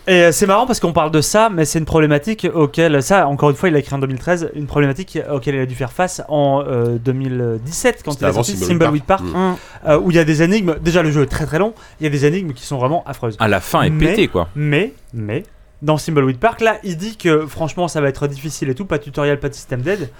Et 0.06 0.12
euh, 0.24 0.32
c'est 0.32 0.46
marrant 0.46 0.66
parce 0.66 0.80
qu'on 0.80 0.92
parle 0.92 1.10
de 1.10 1.22
ça, 1.22 1.48
mais 1.50 1.64
c'est 1.64 1.78
une 1.78 1.86
problématique 1.86 2.46
auquel, 2.54 3.02
ça, 3.02 3.26
encore 3.26 3.48
une 3.48 3.56
fois, 3.56 3.70
il 3.70 3.74
a 3.74 3.78
écrit 3.78 3.94
en 3.94 3.98
2013, 3.98 4.50
une 4.54 4.66
problématique 4.66 5.18
auquel 5.32 5.54
il 5.54 5.60
a 5.62 5.66
dû 5.66 5.74
faire 5.74 5.92
face 5.92 6.20
en 6.28 6.62
euh, 6.66 6.98
2017 6.98 8.02
quand 8.04 8.20
il 8.20 8.24
a 8.26 8.32
sorti 8.34 8.52
Thimbleweed 8.54 8.68
Thimbleweed 8.80 9.04
Park, 9.04 9.22
Mm. 9.24 9.34
Hum. 9.34 9.56
euh, 9.88 9.98
où 10.00 10.10
il 10.10 10.16
y 10.16 10.20
a 10.20 10.24
des 10.24 10.42
énigmes. 10.42 10.74
Déjà, 10.82 11.02
le 11.02 11.10
jeu 11.10 11.22
est 11.22 11.26
très 11.26 11.46
très 11.46 11.58
long. 11.58 11.72
Il 12.00 12.04
y 12.04 12.06
a 12.06 12.10
des 12.10 12.26
énigmes 12.26 12.52
qui 12.52 12.66
sont 12.66 12.76
vraiment 12.76 13.02
affreuses. 13.06 13.36
à 13.40 13.48
la 13.48 13.60
fin 13.60 13.80
est 13.82 13.88
Mais- 13.90 14.08
pété 14.08 14.28
quoi 14.28 14.48
Mais, 14.54 14.92
mais, 15.14 15.44
dans 15.80 15.96
Thimbleweed 15.96 16.38
Park, 16.38 16.60
là, 16.60 16.76
il 16.84 16.98
dit 16.98 17.16
que 17.16 17.46
franchement, 17.46 17.88
ça 17.88 18.02
va 18.02 18.08
être 18.10 18.26
difficile 18.26 18.68
et 18.68 18.74
tout, 18.74 18.84
pas 18.84 18.98
de 18.98 19.04
tutoriel, 19.04 19.40
pas 19.40 19.48
de 19.48 19.54
système 19.54 19.80
d'aide. 19.80 20.10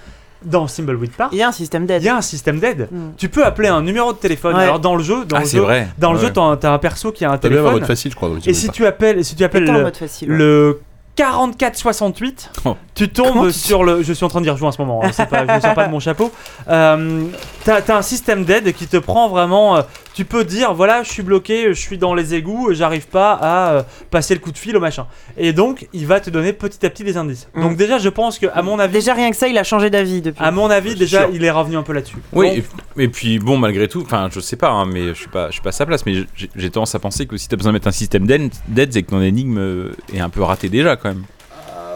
Dans 0.45 0.67
Thimbleweed 0.67 1.11
Park, 1.11 1.31
Il 1.33 1.39
y 1.39 1.43
a 1.43 1.47
un 1.47 1.51
système 1.51 1.83
il 1.83 1.87
d'aide. 1.87 2.03
y 2.03 2.09
a 2.09 2.15
un 2.15 2.21
système 2.21 2.59
d'aide. 2.59 2.87
Hum. 2.91 3.13
Tu 3.17 3.29
peux 3.29 3.43
appeler 3.45 3.67
un 3.67 3.81
numéro 3.81 4.13
de 4.13 4.17
téléphone. 4.17 4.55
Ouais. 4.55 4.63
Alors 4.63 4.79
dans 4.79 4.95
le 4.95 5.03
jeu, 5.03 5.25
dans 5.25 5.37
ah 5.37 5.39
le 5.41 5.45
c'est 5.45 5.57
jeu, 5.57 5.63
vrai 5.63 5.87
dans 5.97 6.11
le 6.13 6.19
Ouais. 6.19 6.25
jeu, 6.27 6.31
t'as 6.33 6.71
un 6.71 6.77
perso 6.79 7.11
qui 7.11 7.25
a 7.25 7.31
un 7.31 7.37
T'as 7.37 7.49
même 7.49 7.57
un 7.57 7.61
téléphone. 7.61 7.79
mode 7.81 7.87
facile, 7.87 8.11
je 8.11 8.15
crois. 8.15 8.29
dans 8.29 8.35
Et 8.45 8.53
si 8.53 8.69
tu 8.69 8.85
appelles, 8.85 9.25
si 9.25 9.35
tu 9.35 9.43
appelles 9.43 9.63
le, 9.65 9.83
mode 9.83 9.97
facile. 9.97 10.29
ouais. 10.31 10.37
le 10.37 10.79
4468, 11.15 12.51
Oh. 12.65 12.75
Tu 12.95 13.09
tombes 13.09 13.27
Comment 13.33 13.51
sur 13.51 13.83
le. 13.83 14.01
Je 14.03 14.13
suis 14.13 14.23
en 14.25 14.29
train 14.29 14.39
de 14.39 14.45
dire 14.45 14.55
en 14.65 14.71
ce 14.71 14.81
moment, 14.81 15.03
hein, 15.03 15.11
pas, 15.29 15.45
je 15.45 15.51
ne 15.53 15.59
sors 15.59 15.73
pas 15.73 15.85
de 15.85 15.91
mon 15.91 15.99
chapeau. 15.99 16.31
Euh, 16.69 17.25
T'as 17.63 17.81
as 17.87 17.97
un 17.97 18.01
système 18.01 18.45
d'aide 18.45 18.73
qui 18.73 18.87
te 18.87 18.97
prend 18.97 19.27
vraiment. 19.29 19.75
euh, 19.77 19.81
tu 20.13 20.23
peux 20.23 20.45
dire 20.45 20.73
voilà, 20.73 21.03
je 21.03 21.09
suis 21.11 21.23
bloqué, 21.23 21.65
je 21.73 21.79
suis 21.79 21.97
dans 21.97 22.13
les 22.13 22.35
égouts, 22.35 22.69
j'arrive 22.73 23.07
pas 23.07 23.33
à 23.33 23.71
euh, 23.73 23.83
passer 24.11 24.33
le 24.33 24.39
coup 24.39 24.51
de 24.53 24.57
fil 24.57 24.77
au 24.77 24.79
machin. 24.79 25.07
Et 25.37 25.51
donc, 25.51 25.87
il 25.91 26.07
va 26.07 26.21
te 26.21 26.29
donner 26.29 26.53
petit 26.53 26.85
à 26.85 26.89
petit 26.89 27.03
des 27.03 27.17
indices. 27.17 27.49
Mm. 27.53 27.61
Donc, 27.61 27.75
déjà, 27.75 27.97
je 27.97 28.07
pense 28.07 28.39
que, 28.39 28.45
à 28.53 28.61
mon 28.61 28.79
avis, 28.79 28.93
Déjà 28.93 29.13
rien 29.13 29.29
que 29.29 29.35
ça, 29.35 29.49
il 29.49 29.57
a 29.57 29.63
changé 29.65 29.89
d'avis 29.89 30.21
depuis. 30.21 30.41
à 30.41 30.51
mon 30.51 30.69
avis, 30.69 30.95
déjà, 30.95 31.21
sûr. 31.23 31.31
il 31.33 31.43
est 31.43 31.51
revenu 31.51 31.75
un 31.75 31.83
peu 31.83 31.91
là-dessus. 31.91 32.15
Oui, 32.31 32.63
et, 32.97 33.03
et 33.03 33.07
puis 33.09 33.39
bon, 33.39 33.57
malgré 33.57 33.89
tout, 33.89 34.03
enfin, 34.03 34.29
je 34.31 34.39
sais 34.39 34.55
pas, 34.55 34.69
hein, 34.69 34.85
mais 34.85 35.09
je 35.09 35.13
suis 35.15 35.27
pas, 35.27 35.47
je 35.47 35.53
suis 35.53 35.61
pas 35.61 35.69
à 35.69 35.73
sa 35.73 35.85
place, 35.85 36.05
mais 36.05 36.23
j'ai- 36.35 36.69
tendance 36.69 36.95
à 36.95 36.99
penser 36.99 37.25
que 37.25 37.35
si 37.35 37.49
t'as 37.49 37.57
besoin 37.57 37.71
de 37.73 37.75
mettre 37.75 37.87
un 37.89 37.91
système 37.91 38.25
d'aide, 38.25 38.93
c'est 38.93 39.03
que 39.03 39.09
ton 39.09 39.21
énigme 39.21 39.91
est 40.13 40.19
un 40.21 40.29
peu 40.29 40.41
raté 40.43 40.69
déjà 40.69 40.95
quand 40.95 41.09
même. 41.09 41.23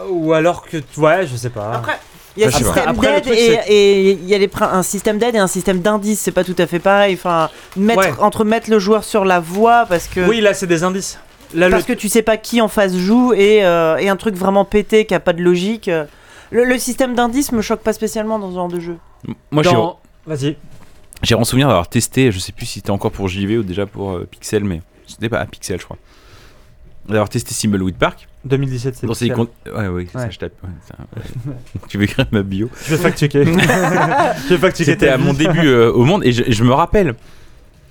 Ou 0.10 0.34
alors 0.34 0.66
que. 0.66 0.78
Ouais, 0.98 1.26
je 1.28 1.36
sais 1.36 1.50
pas. 1.50 1.74
Après, 1.76 2.00
il 2.38 2.44
y 2.44 2.46
a 2.46 2.52
système 2.52 2.84
Après, 2.88 3.16
le 3.16 3.22
truc, 3.22 3.34
et 3.34 3.38
c'est- 3.38 3.72
et 3.72 4.12
il 4.12 4.26
y 4.28 4.36
a 4.36 4.48
prin- 4.48 4.72
un 4.72 4.84
système 4.84 5.18
d'aide 5.18 5.36
et 5.36 5.40
un 5.40 5.48
système 5.48 5.80
d'indice. 5.80 6.20
C'est 6.20 6.32
pas 6.32 6.44
tout 6.44 6.56
à 6.58 6.68
fait 6.68 6.80
pareil. 6.80 7.14
Enfin, 7.16 7.50
mettre, 7.76 8.00
Ouais. 8.02 8.12
entre 8.20 8.44
mettre 8.46 8.70
le 8.70 8.80
joueur 8.80 9.04
sur 9.04 9.26
la 9.26 9.40
voie 9.40 9.86
parce 9.88 10.08
que. 10.08 10.28
Oui, 10.28 10.42
là, 10.42 10.54
c'est 10.54 10.68
des 10.68 10.84
indices. 10.84 11.20
Là, 11.54 11.68
le- 11.68 11.72
Parce 11.72 11.86
que 11.86 11.94
tu 11.94 12.10
sais 12.10 12.22
pas 12.22 12.38
qui 12.38 12.62
en 12.62 12.68
face 12.68 12.96
joue 12.96 13.34
et, 13.34 13.66
euh, 13.66 13.98
et 13.98 14.08
un 14.08 14.16
truc 14.18 14.36
vraiment 14.36 14.66
pété 14.66 15.06
qui 15.06 15.16
a 15.16 15.20
pas 15.20 15.34
de 15.34 15.42
logique. 15.42 15.88
euh, 15.88 16.06
Le, 16.52 16.64
le 16.64 16.78
système 16.80 17.14
d'indice 17.16 17.52
me 17.52 17.62
choque 17.62 17.82
pas 17.82 17.94
spécialement 17.94 18.38
dans 18.40 18.50
ce 18.52 18.56
genre 18.56 18.68
de 18.70 18.80
jeu. 18.80 18.98
Moi, 19.52 19.64
j'ai 19.64 19.72
dans... 19.72 20.00
Vas-y. 20.28 20.58
j'ai 21.24 21.36
en 21.36 21.44
souvenir 21.44 21.68
d'avoir 21.68 21.88
testé, 21.90 22.32
je 22.32 22.40
sais 22.40 22.52
plus 22.52 22.66
si 22.68 22.74
c'était 22.80 22.92
encore 22.92 23.12
pour 23.12 23.28
JV 23.28 23.58
ou 23.58 23.64
déjà 23.64 23.86
pour 23.88 24.12
euh, 24.14 24.28
Pixel, 24.30 24.64
mais 24.64 24.82
c'était 25.08 25.30
pas 25.30 25.40
à 25.40 25.46
Pixel, 25.46 25.80
je 25.80 25.86
crois. 25.86 25.98
D'avoir 27.10 27.30
testé 27.30 27.54
Thimbleweed 27.56 27.96
Park. 27.96 28.28
2017, 28.46 28.96
c'est 28.96 29.28
Dans 29.28 29.36
con- 29.36 29.48
Ouais, 29.76 29.88
ouais, 29.88 30.08
ça, 30.14 30.30
je 30.30 30.38
tape. 30.38 30.54
ouais, 30.64 30.70
ça, 30.88 30.96
ouais. 31.18 31.56
tu 31.90 31.98
veux 31.98 32.04
écrire 32.04 32.26
ma 32.32 32.44
bio 32.44 32.70
Je 32.86 32.96
vais 32.96 33.02
fact-checker. 33.02 33.44
je 33.46 33.52
vais 34.50 34.58
fact-checker 34.58 34.92
C'était 34.92 35.08
ta 35.08 35.16
à 35.16 35.18
mon 35.18 35.34
début 35.34 35.68
euh, 35.68 35.92
au 35.92 36.06
monde 36.06 36.24
et 36.24 36.32
je, 36.32 36.64
me 36.64 36.72
rappelle. 36.72 37.16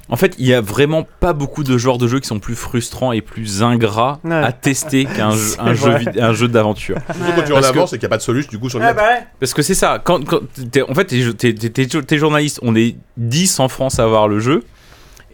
En 0.08 0.16
fait, 0.16 0.34
il 0.38 0.46
y 0.46 0.54
a 0.54 0.62
vraiment 0.62 1.06
pas 1.20 1.34
beaucoup 1.34 1.64
de 1.64 1.76
genres 1.76 1.98
de 1.98 2.06
jeux 2.08 2.18
qui 2.20 2.28
sont 2.28 2.38
plus 2.38 2.54
frustrants 2.54 3.12
et 3.12 3.20
plus 3.20 3.62
ingrats 3.62 4.20
Ouais. 4.24 4.32
à 4.34 4.52
tester 4.52 5.04
qu'un 5.04 5.32
jeu, 5.32 5.38
C'est 5.56 5.60
un 5.60 5.74
jeu, 5.74 5.90
un 6.18 6.32
jeu 6.32 6.48
d'aventure. 6.48 6.96
Surtout 7.14 7.32
quand 7.36 7.42
tu 7.42 7.52
en 7.52 7.54
Parce 7.56 7.70
que- 7.72 7.76
avance 7.76 7.92
et 7.92 7.98
qu'il 7.98 8.04
n'y 8.04 8.06
a 8.06 8.08
pas 8.10 8.16
de 8.16 8.22
solution 8.22 8.48
du 8.50 8.58
coup 8.58 8.70
sur 8.70 8.78
le 8.78 8.86
Ah 8.86 8.94
bah 8.94 9.02
ouais. 9.02 9.26
Parce 9.38 9.52
que 9.52 9.60
c'est 9.60 9.74
ça, 9.74 10.00
quand, 10.02 10.20
en 10.32 10.94
fait, 10.94 11.36
t'es, 11.36 11.52
t'es 11.52 12.18
journaliste, 12.18 12.58
on 12.62 12.74
est 12.74 12.96
10 13.18 13.60
en 13.60 13.68
France 13.68 13.98
à 13.98 14.04
avoir 14.04 14.28
le 14.28 14.40
jeu. 14.40 14.62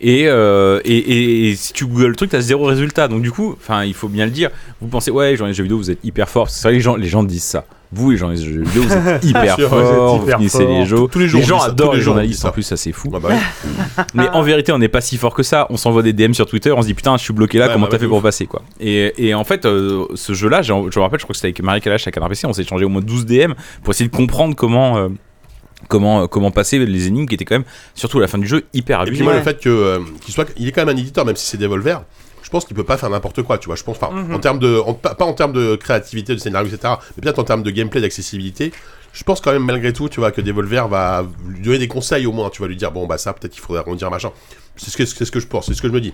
Et, 0.00 0.24
euh, 0.26 0.80
et, 0.84 0.96
et- 0.98 1.50
et 1.50 1.56
si 1.56 1.72
tu 1.72 1.86
googles 1.86 2.06
le 2.08 2.16
truc, 2.16 2.30
t'as 2.30 2.40
zéro 2.40 2.64
résultat. 2.64 3.08
Donc 3.08 3.22
du 3.22 3.30
coup, 3.30 3.54
enfin, 3.56 3.84
il 3.84 3.94
faut 3.94 4.08
bien 4.08 4.24
le 4.26 4.30
dire. 4.32 4.50
Vous 4.80 4.88
pensez, 4.88 5.10
ouais, 5.10 5.30
les 5.30 5.36
gens 5.36 5.46
des 5.46 5.54
jeux 5.54 5.62
vidéo, 5.62 5.78
vous 5.78 5.90
êtes 5.90 6.00
hyper 6.04 6.28
forts. 6.28 6.50
C'est 6.50 6.68
vrai, 6.68 6.72
les 6.74 6.80
gens, 6.80 6.96
les 6.96 7.08
gens 7.08 7.22
disent 7.22 7.44
ça. 7.44 7.64
Vous, 7.92 8.10
les 8.10 8.16
gens 8.16 8.28
des 8.28 8.36
jeux 8.36 8.62
vidéo, 8.64 8.82
vous 8.82 8.92
êtes 8.92 9.24
hyper 9.24 9.54
sûr, 9.54 9.68
forts. 9.68 10.18
vous 10.18 10.28
finissez 10.32 10.66
les 10.66 10.84
jeux. 10.84 10.98
Tous 11.10 11.20
les 11.20 11.28
jours, 11.28 11.40
on 11.44 11.46
gens 11.46 11.60
adorent 11.62 11.92
les 11.92 11.98
les 11.98 12.04
journalistes. 12.04 12.44
En 12.44 12.50
plus, 12.50 12.64
ça 12.64 12.76
c'est 12.76 12.90
fou. 12.90 13.08
Ah 13.14 13.20
bah. 13.20 13.28
Mais 14.14 14.28
en 14.30 14.42
vérité, 14.42 14.72
on 14.72 14.78
n'est 14.78 14.88
pas 14.88 15.00
si 15.00 15.16
fort 15.16 15.32
que 15.32 15.44
ça. 15.44 15.68
On 15.70 15.76
s'envoie 15.76 16.02
des 16.02 16.12
DM 16.12 16.32
sur 16.32 16.46
Twitter, 16.46 16.72
on 16.72 16.82
se 16.82 16.88
dit 16.88 16.94
putain, 16.94 17.16
je 17.16 17.22
suis 17.22 17.32
bloqué 17.32 17.58
là, 17.58 17.68
Ouais, 17.68 17.72
comment 17.72 17.86
bah 17.86 17.92
t'as 17.92 17.98
fait 18.00 18.08
pour 18.08 18.20
passer 18.20 18.46
quoi 18.46 18.62
et, 18.80 19.12
et 19.28 19.32
en 19.34 19.44
fait, 19.44 19.64
euh, 19.64 20.06
ce 20.16 20.32
jeu-là, 20.34 20.60
je 20.62 20.72
me 20.72 21.00
rappelle, 21.00 21.20
je 21.20 21.24
crois 21.24 21.32
que 21.34 21.36
c'était 21.36 21.46
avec 21.48 21.62
Marie 21.62 21.80
Kalash 21.80 22.06
à 22.08 22.10
Canard 22.10 22.28
PC, 22.30 22.46
on 22.48 22.52
s'est 22.52 22.62
échangé 22.62 22.84
au 22.84 22.88
moins 22.88 23.00
12 23.00 23.26
DM 23.26 23.52
pour 23.84 23.92
essayer 23.94 24.10
de 24.10 24.14
comprendre 24.16 24.56
comment. 24.56 24.98
euh, 24.98 25.08
Comment, 25.88 26.22
euh, 26.22 26.26
comment 26.26 26.50
passer 26.50 26.78
les 26.78 27.06
énigmes 27.06 27.26
qui 27.26 27.34
étaient 27.34 27.44
quand 27.44 27.54
même, 27.56 27.64
surtout 27.94 28.18
à 28.18 28.22
la 28.22 28.28
fin 28.28 28.38
du 28.38 28.46
jeu, 28.46 28.64
hyper 28.72 29.00
Et 29.00 29.04
puis 29.04 29.08
abusées. 29.10 29.24
moi, 29.24 29.32
Ouais. 29.32 29.38
le 29.38 29.44
fait 29.44 29.60
que 29.60 29.68
euh, 29.68 30.00
qu'il 30.22 30.32
soit, 30.34 30.46
il 30.56 30.68
est 30.68 30.72
quand 30.72 30.84
même 30.84 30.96
un 30.96 30.98
éditeur, 31.00 31.24
même 31.24 31.36
si 31.36 31.46
c'est 31.46 31.56
Devolver. 31.58 32.02
Je 32.42 32.50
pense 32.50 32.66
qu'il 32.66 32.76
peut 32.76 32.84
pas 32.84 32.98
faire 32.98 33.08
n'importe 33.10 33.42
quoi, 33.42 33.56
tu 33.58 33.66
vois. 33.66 33.76
Je 33.76 33.82
pense, 33.82 33.96
enfin, 34.00 34.14
Mhm. 34.14 34.34
en 34.34 34.38
termes 34.38 34.58
de, 34.58 34.78
en- 34.78 34.92
pas, 34.94 35.14
pas 35.14 35.24
en 35.24 35.32
termes 35.32 35.52
de 35.54 35.76
créativité, 35.76 36.34
de 36.34 36.38
scénario, 36.40 36.68
etc. 36.68 36.94
Mais 37.16 37.22
peut-être 37.22 37.38
en 37.38 37.44
termes 37.44 37.62
de 37.62 37.70
gameplay, 37.70 38.00
d'accessibilité. 38.00 38.72
Je 39.12 39.22
pense 39.24 39.40
quand 39.40 39.52
même 39.52 39.64
malgré 39.64 39.92
tout, 39.92 40.08
tu 40.08 40.20
vois, 40.20 40.30
que 40.32 40.40
Devolver 40.40 40.88
va 40.88 41.24
lui 41.48 41.60
donner 41.62 41.78
des 41.78 41.88
conseils 41.88 42.26
au 42.26 42.32
moins. 42.32 42.50
Tu 42.50 42.60
vas 42.62 42.68
lui 42.68 42.76
dire 42.76 42.90
bon 42.92 43.06
bah 43.06 43.16
ça, 43.16 43.32
peut-être 43.32 43.52
qu'il 43.52 43.62
faudrait 43.62 43.80
arrondir 43.80 44.10
machin. 44.10 44.30
C'est 44.76 44.90
ce 44.90 44.96
que 44.96 45.04
c'est 45.06 45.24
ce 45.24 45.30
que 45.30 45.40
je 45.40 45.46
pense, 45.46 45.66
c'est 45.66 45.74
ce 45.74 45.80
que 45.82 45.88
je 45.88 45.92
me 45.92 46.00
dis. 46.00 46.12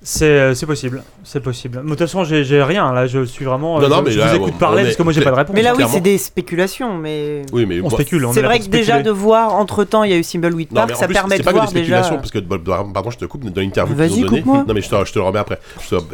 C'est 0.00 0.26
euh, 0.26 0.54
c'est 0.54 0.66
possible, 0.66 1.02
c'est 1.24 1.40
possible. 1.40 1.78
Mais 1.82 1.90
de 1.90 1.96
toute 1.96 1.98
façon, 1.98 2.22
j'ai 2.22 2.62
rien 2.62 2.92
là, 2.92 3.08
je 3.08 3.24
suis 3.24 3.44
vraiment. 3.44 3.80
Non, 3.80 3.86
euh, 3.86 3.88
non, 3.88 3.96
je, 3.98 4.02
mais 4.02 4.10
je 4.12 4.18
là, 4.20 4.28
vous 4.28 4.36
écoute 4.36 4.58
parler 4.58 4.84
parce 4.84 4.94
que 4.94 5.02
moi 5.02 5.12
j'ai 5.12 5.22
pas 5.22 5.32
de 5.32 5.36
réponse. 5.36 5.56
Mais 5.56 5.62
là, 5.62 5.74
oui, 5.76 5.84
c'est 5.88 6.00
des 6.00 6.18
spéculations, 6.18 6.96
mais. 6.96 7.42
Oui, 7.52 7.66
mais 7.66 7.80
on 7.80 7.90
spécule. 7.90 8.24
C'est 8.32 8.42
vrai 8.42 8.60
que 8.60 8.66
déjà 8.66 9.02
de 9.02 9.10
voir 9.10 9.54
entre 9.54 9.82
temps, 9.82 10.04
il 10.04 10.12
y 10.12 10.14
a 10.14 10.16
eu 10.16 10.22
Non, 10.40 10.58
Park, 10.72 10.94
ça 10.94 11.06
plus, 11.06 11.14
permet 11.14 11.34
c'est 11.34 11.40
de 11.40 11.44
pas 11.44 11.50
que 11.50 11.56
voir 11.56 11.66
des 11.66 11.80
déjà. 11.80 12.02
spéculations, 12.04 12.16
parce 12.16 12.30
que, 12.30 12.38
pardon, 12.38 13.10
je 13.10 13.18
te 13.18 13.24
coupe, 13.24 13.44
dans 13.44 13.60
l'interview 13.60 13.96
qu'ils 13.96 14.04
Vas-y, 14.04 14.24
ont 14.24 14.26
donné. 14.26 14.38
coupe-moi. 14.42 14.64
Non, 14.68 14.74
mais 14.74 14.82
je 14.82 14.88
te, 14.88 15.04
je 15.04 15.12
te 15.12 15.18
le 15.18 15.24
remets 15.24 15.40
après. 15.40 15.58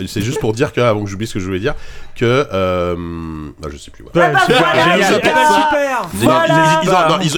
C'est 0.06 0.22
juste 0.22 0.40
pour 0.40 0.54
dire 0.54 0.72
que, 0.72 0.80
avant 0.80 1.04
que 1.04 1.10
j'oublie 1.10 1.26
ce 1.26 1.34
que 1.34 1.40
je 1.40 1.44
voulais 1.44 1.60
dire, 1.60 1.74
que. 2.16 2.46
Euh, 2.52 2.96
bah, 3.60 3.68
je 3.70 3.76
sais 3.76 3.90
plus. 3.90 4.04
Ouais, 4.04 4.10
bah 4.14 4.40
super, 4.46 5.12
super. 5.12 6.08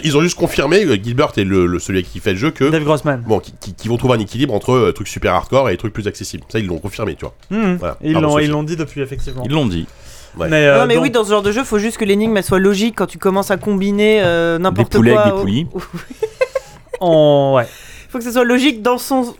Ils, 0.04 0.16
ont, 0.16 0.20
juste 0.20 0.36
confirmé, 0.38 0.86
Gilbert 1.02 1.32
est 1.36 1.44
le, 1.44 1.66
le- 1.66 1.80
celui 1.80 2.04
qui 2.04 2.20
fait 2.20 2.32
le 2.32 2.38
jeu, 2.38 2.50
que. 2.52 2.70
Dave 2.70 2.84
Grossman. 2.84 3.24
Bon, 3.26 3.40
qui, 3.40 3.88
vont 3.88 3.96
trouver 3.96 4.14
un 4.14 4.20
équilibre 4.20 4.54
entre 4.54 4.92
trucs 4.92 5.08
super 5.08 5.34
hardcore 5.34 5.70
et 5.70 5.76
trucs 5.76 5.92
plus 5.92 6.06
accessibles. 6.06 6.35
Ça, 6.48 6.58
ils 6.58 6.66
l'ont 6.66 6.78
confirmé, 6.78 7.14
tu 7.16 7.24
vois. 7.24 7.34
Voilà. 7.78 7.96
Ils 8.02 8.12
l'ont 8.12 8.32
Sophie. 8.32 8.44
ils 8.44 8.50
l'ont 8.50 8.62
dit 8.62 8.76
depuis 8.76 9.00
effectivement. 9.00 9.42
Ils 9.44 9.50
l'ont 9.52 9.66
dit. 9.66 9.86
Ouais. 10.36 10.48
Mais, 10.50 10.66
euh, 10.66 10.80
non, 10.80 10.86
mais 10.86 10.94
donc- 10.96 11.02
oui, 11.04 11.10
dans 11.10 11.24
ce 11.24 11.30
genre 11.30 11.42
de 11.42 11.50
jeu, 11.50 11.64
faut 11.64 11.78
juste 11.78 11.96
que 11.96 12.04
l'énigme 12.04 12.36
elle 12.36 12.44
soit 12.44 12.58
logique 12.58 12.94
quand 12.96 13.06
tu 13.06 13.16
commences 13.18 13.50
à 13.50 13.56
combiner 13.56 14.20
euh, 14.22 14.58
Des 14.58 14.62
n'importe 14.64 14.90
quoi. 14.92 14.98
poulets 14.98 15.16
avec 15.16 15.34
des 15.34 15.40
poulies. 15.40 15.66
on, 17.00 17.54
ouais. 17.56 17.66
faut 18.08 18.18
que 18.18 18.24
ce 18.24 18.32
soit 18.32 18.44
logique 18.44 18.82
dans 18.82 18.98
son 18.98 19.34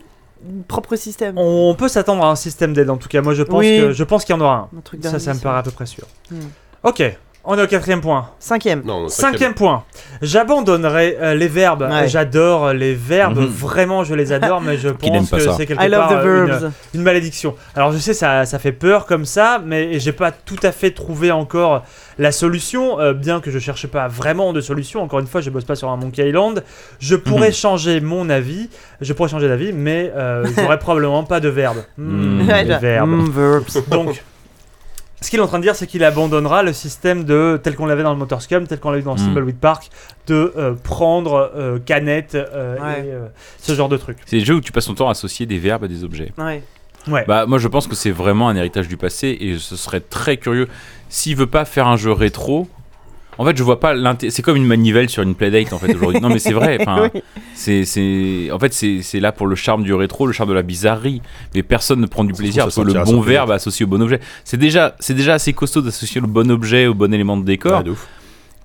propre 0.67 0.95
système. 0.95 1.37
on 1.37 1.75
peut 1.75 1.87
s'attendre 1.87 2.23
à 2.23 2.29
un 2.29 2.35
système 2.35 2.73
d'aide 2.73 2.89
en 2.89 2.97
tout 2.97 3.07
cas. 3.09 3.21
Moi 3.21 3.33
je 3.33 3.43
pense 3.43 3.59
Oui. 3.59 3.77
que 3.79 3.91
je 3.91 4.03
pense 4.03 4.23
qu'il 4.25 4.35
y 4.35 4.37
en 4.37 4.41
aura 4.41 4.69
Un 4.75 4.81
truc. 4.81 4.99
Ça, 5.03 5.19
ça 5.19 5.33
me 5.33 5.39
paraît 5.39 5.59
à 5.59 5.63
peu 5.63 5.71
près 5.71 5.85
sûr. 5.85 6.05
Hmm. 6.31 6.35
Ok, 6.83 7.03
on 7.49 7.57
est 7.57 7.63
au 7.63 7.67
quatrième 7.67 8.01
point. 8.01 8.29
Cinquième. 8.39 8.83
Non, 8.85 9.01
non, 9.01 9.09
Cinquième 9.09 9.53
point. 9.55 9.83
J'abandonnerai 10.21 11.17
euh, 11.21 11.33
les 11.33 11.47
verbes. 11.47 11.87
Ouais. 11.89 12.07
J'adore 12.07 12.73
les 12.73 12.93
verbes. 12.93 13.37
Mhm. 13.39 13.45
Vraiment, 13.45 14.03
je 14.03 14.13
les 14.13 14.31
adore, 14.33 14.61
mais 14.61 14.77
je 14.77 14.89
Qui 15.01 15.09
n'aime 15.09 15.21
pense 15.21 15.29
pas 15.31 15.37
que 15.37 15.43
ça 15.43 15.53
c'est 15.57 15.65
quelque 15.65 15.83
I 15.83 15.87
love 15.89 15.99
part 15.99 16.09
the 16.09 16.25
euh, 16.25 16.41
une- 16.45 16.49
verbs. 16.51 16.71
une 16.93 17.01
malédiction. 17.01 17.55
Alors 17.75 17.91
je 17.91 17.97
sais, 17.97 18.13
ça, 18.13 18.45
ça 18.45 18.59
fait 18.59 18.71
peur 18.71 19.05
comme 19.05 19.25
ça, 19.25 19.61
mais 19.65 19.99
j'ai 19.99 20.11
pas 20.11 20.31
tout 20.31 20.57
à 20.63 20.71
fait 20.71 20.91
trouvé 20.91 21.31
encore 21.31 21.83
la 22.19 22.31
solution, 22.31 22.99
euh, 22.99 23.13
bien 23.13 23.39
que 23.39 23.49
je 23.51 23.59
cherche 23.59 23.87
pas 23.87 24.07
vraiment 24.07 24.51
de 24.53 24.59
solution. 24.61 25.01
Encore 25.01 25.19
une 25.19 25.27
fois, 25.27 25.41
je 25.41 25.49
bosse 25.49 25.65
pas 25.65 25.75
sur 25.75 25.89
un 25.89 25.97
Monkey 25.97 26.27
Island. 26.27 26.63
Je 26.99 27.15
pourrais 27.15 27.49
Mhm. 27.49 27.53
changer 27.53 28.01
mon 28.01 28.29
avis, 28.29 28.69
je 29.01 29.13
pourrais 29.13 29.29
changer 29.29 29.47
d'avis, 29.47 29.71
mais 29.73 30.11
euh, 30.15 30.45
j'aurais 30.57 30.79
probablement 30.79 31.23
pas 31.23 31.39
de 31.39 31.49
verbe. 31.49 31.77
Hmm, 31.97 32.41
Mhm. 32.41 32.47
Ouais, 32.49 32.63
les 32.63 32.69
là. 32.69 32.77
verbes. 32.79 33.09
Mm, 33.09 33.29
verbs. 33.31 33.89
Donc, 33.89 34.23
ce 35.21 35.29
qu'il 35.31 35.39
est 35.39 35.41
en 35.41 35.47
train 35.47 35.57
de 35.57 35.63
dire, 35.63 35.75
c'est 35.75 35.87
qu'il 35.87 36.03
abandonnera 36.03 36.61
le 36.63 36.73
système 36.73 37.23
de 37.23 37.59
tel 37.61 37.75
qu'on 37.75 37.85
l'avait 37.87 38.03
dans 38.03 38.13
le 38.13 38.19
Motorscum, 38.19 38.67
tel 38.67 38.79
qu'on 38.79 38.91
l'a 38.91 38.99
eu 38.99 39.01
dans 39.01 39.15
Mm. 39.15 39.17
Thimbleweed 39.17 39.57
Park, 39.57 39.89
de 40.27 40.53
euh, 40.57 40.73
prendre 40.75 41.51
euh, 41.55 41.79
canette 41.79 42.35
euh, 42.35 42.75
Ouais. 42.77 42.99
et 43.07 43.11
euh, 43.11 43.27
ce 43.59 43.73
genre 43.73 43.89
de 43.89 43.97
truc. 43.97 44.17
C'est 44.25 44.37
des 44.37 44.45
jeux 44.45 44.55
où 44.55 44.61
tu 44.61 44.71
passes 44.71 44.85
ton 44.85 44.93
temps 44.93 45.07
à 45.07 45.11
associer 45.11 45.45
des 45.45 45.57
verbes 45.57 45.83
à 45.83 45.87
des 45.87 46.03
objets. 46.03 46.31
Ouais. 46.37 46.61
Ouais. 47.07 47.23
Bah 47.27 47.45
moi 47.45 47.57
je 47.57 47.67
pense 47.69 47.87
que 47.87 47.95
c'est 47.95 48.11
vraiment 48.11 48.49
un 48.49 48.55
héritage 48.57 48.87
du 48.89 48.97
passé 48.97 49.35
et 49.39 49.57
ce 49.57 49.75
serait 49.77 50.01
très 50.01 50.35
curieux 50.37 50.67
s'il 51.07 51.37
veut 51.37 51.47
pas 51.47 51.63
faire 51.63 51.87
un 51.87 51.95
jeu 51.95 52.11
rétro. 52.11 52.67
En 53.39 53.45
fait, 53.45 53.55
je 53.55 53.63
vois 53.63 53.79
pas 53.79 53.93
l'intérêt. 53.93 54.31
C'est 54.31 54.41
comme 54.41 54.55
une 54.57 54.65
manivelle 54.65 55.09
sur 55.09 55.21
une 55.23 55.35
playdate 55.35 55.71
en 55.73 55.77
fait 55.79 55.93
aujourd'hui. 55.93 56.21
Non 56.21 56.29
mais 56.29 56.39
c'est 56.39 56.53
vrai. 56.53 56.77
Enfin, 56.81 57.09
Oui. 57.13 57.21
c'est 57.53 57.85
c'est 57.85 58.49
en 58.51 58.59
fait 58.59 58.73
c'est 58.73 59.19
là 59.19 59.31
pour 59.31 59.47
le 59.47 59.55
charme 59.55 59.83
du 59.83 59.93
rétro, 59.93 60.25
le 60.27 60.33
charme 60.33 60.49
de 60.49 60.55
la 60.55 60.63
bizarrerie. 60.63 61.21
Mais 61.55 61.63
personne 61.63 61.99
ne 62.01 62.07
prend 62.07 62.23
du 62.23 62.33
plaisir 62.33 62.65
ça 62.65 62.71
trouver 62.71 62.93
le 62.93 63.03
bon 63.03 63.21
verbe 63.21 63.51
associé 63.51 63.85
au 63.85 63.87
bon 63.89 64.01
objet. 64.01 64.19
C'est 64.43 64.57
déjà 64.57 64.95
c'est 64.99 65.13
déjà 65.13 65.33
assez 65.35 65.53
costaud 65.53 65.81
d'associer 65.81 66.19
le 66.21 66.27
bon 66.27 66.49
objet 66.51 66.87
au 66.87 66.93
bon 66.93 67.13
élément 67.13 67.37
de 67.37 67.43
décor 67.45 67.77
Ouais, 67.79 67.83
de 67.83 67.91
ouf. 67.91 68.07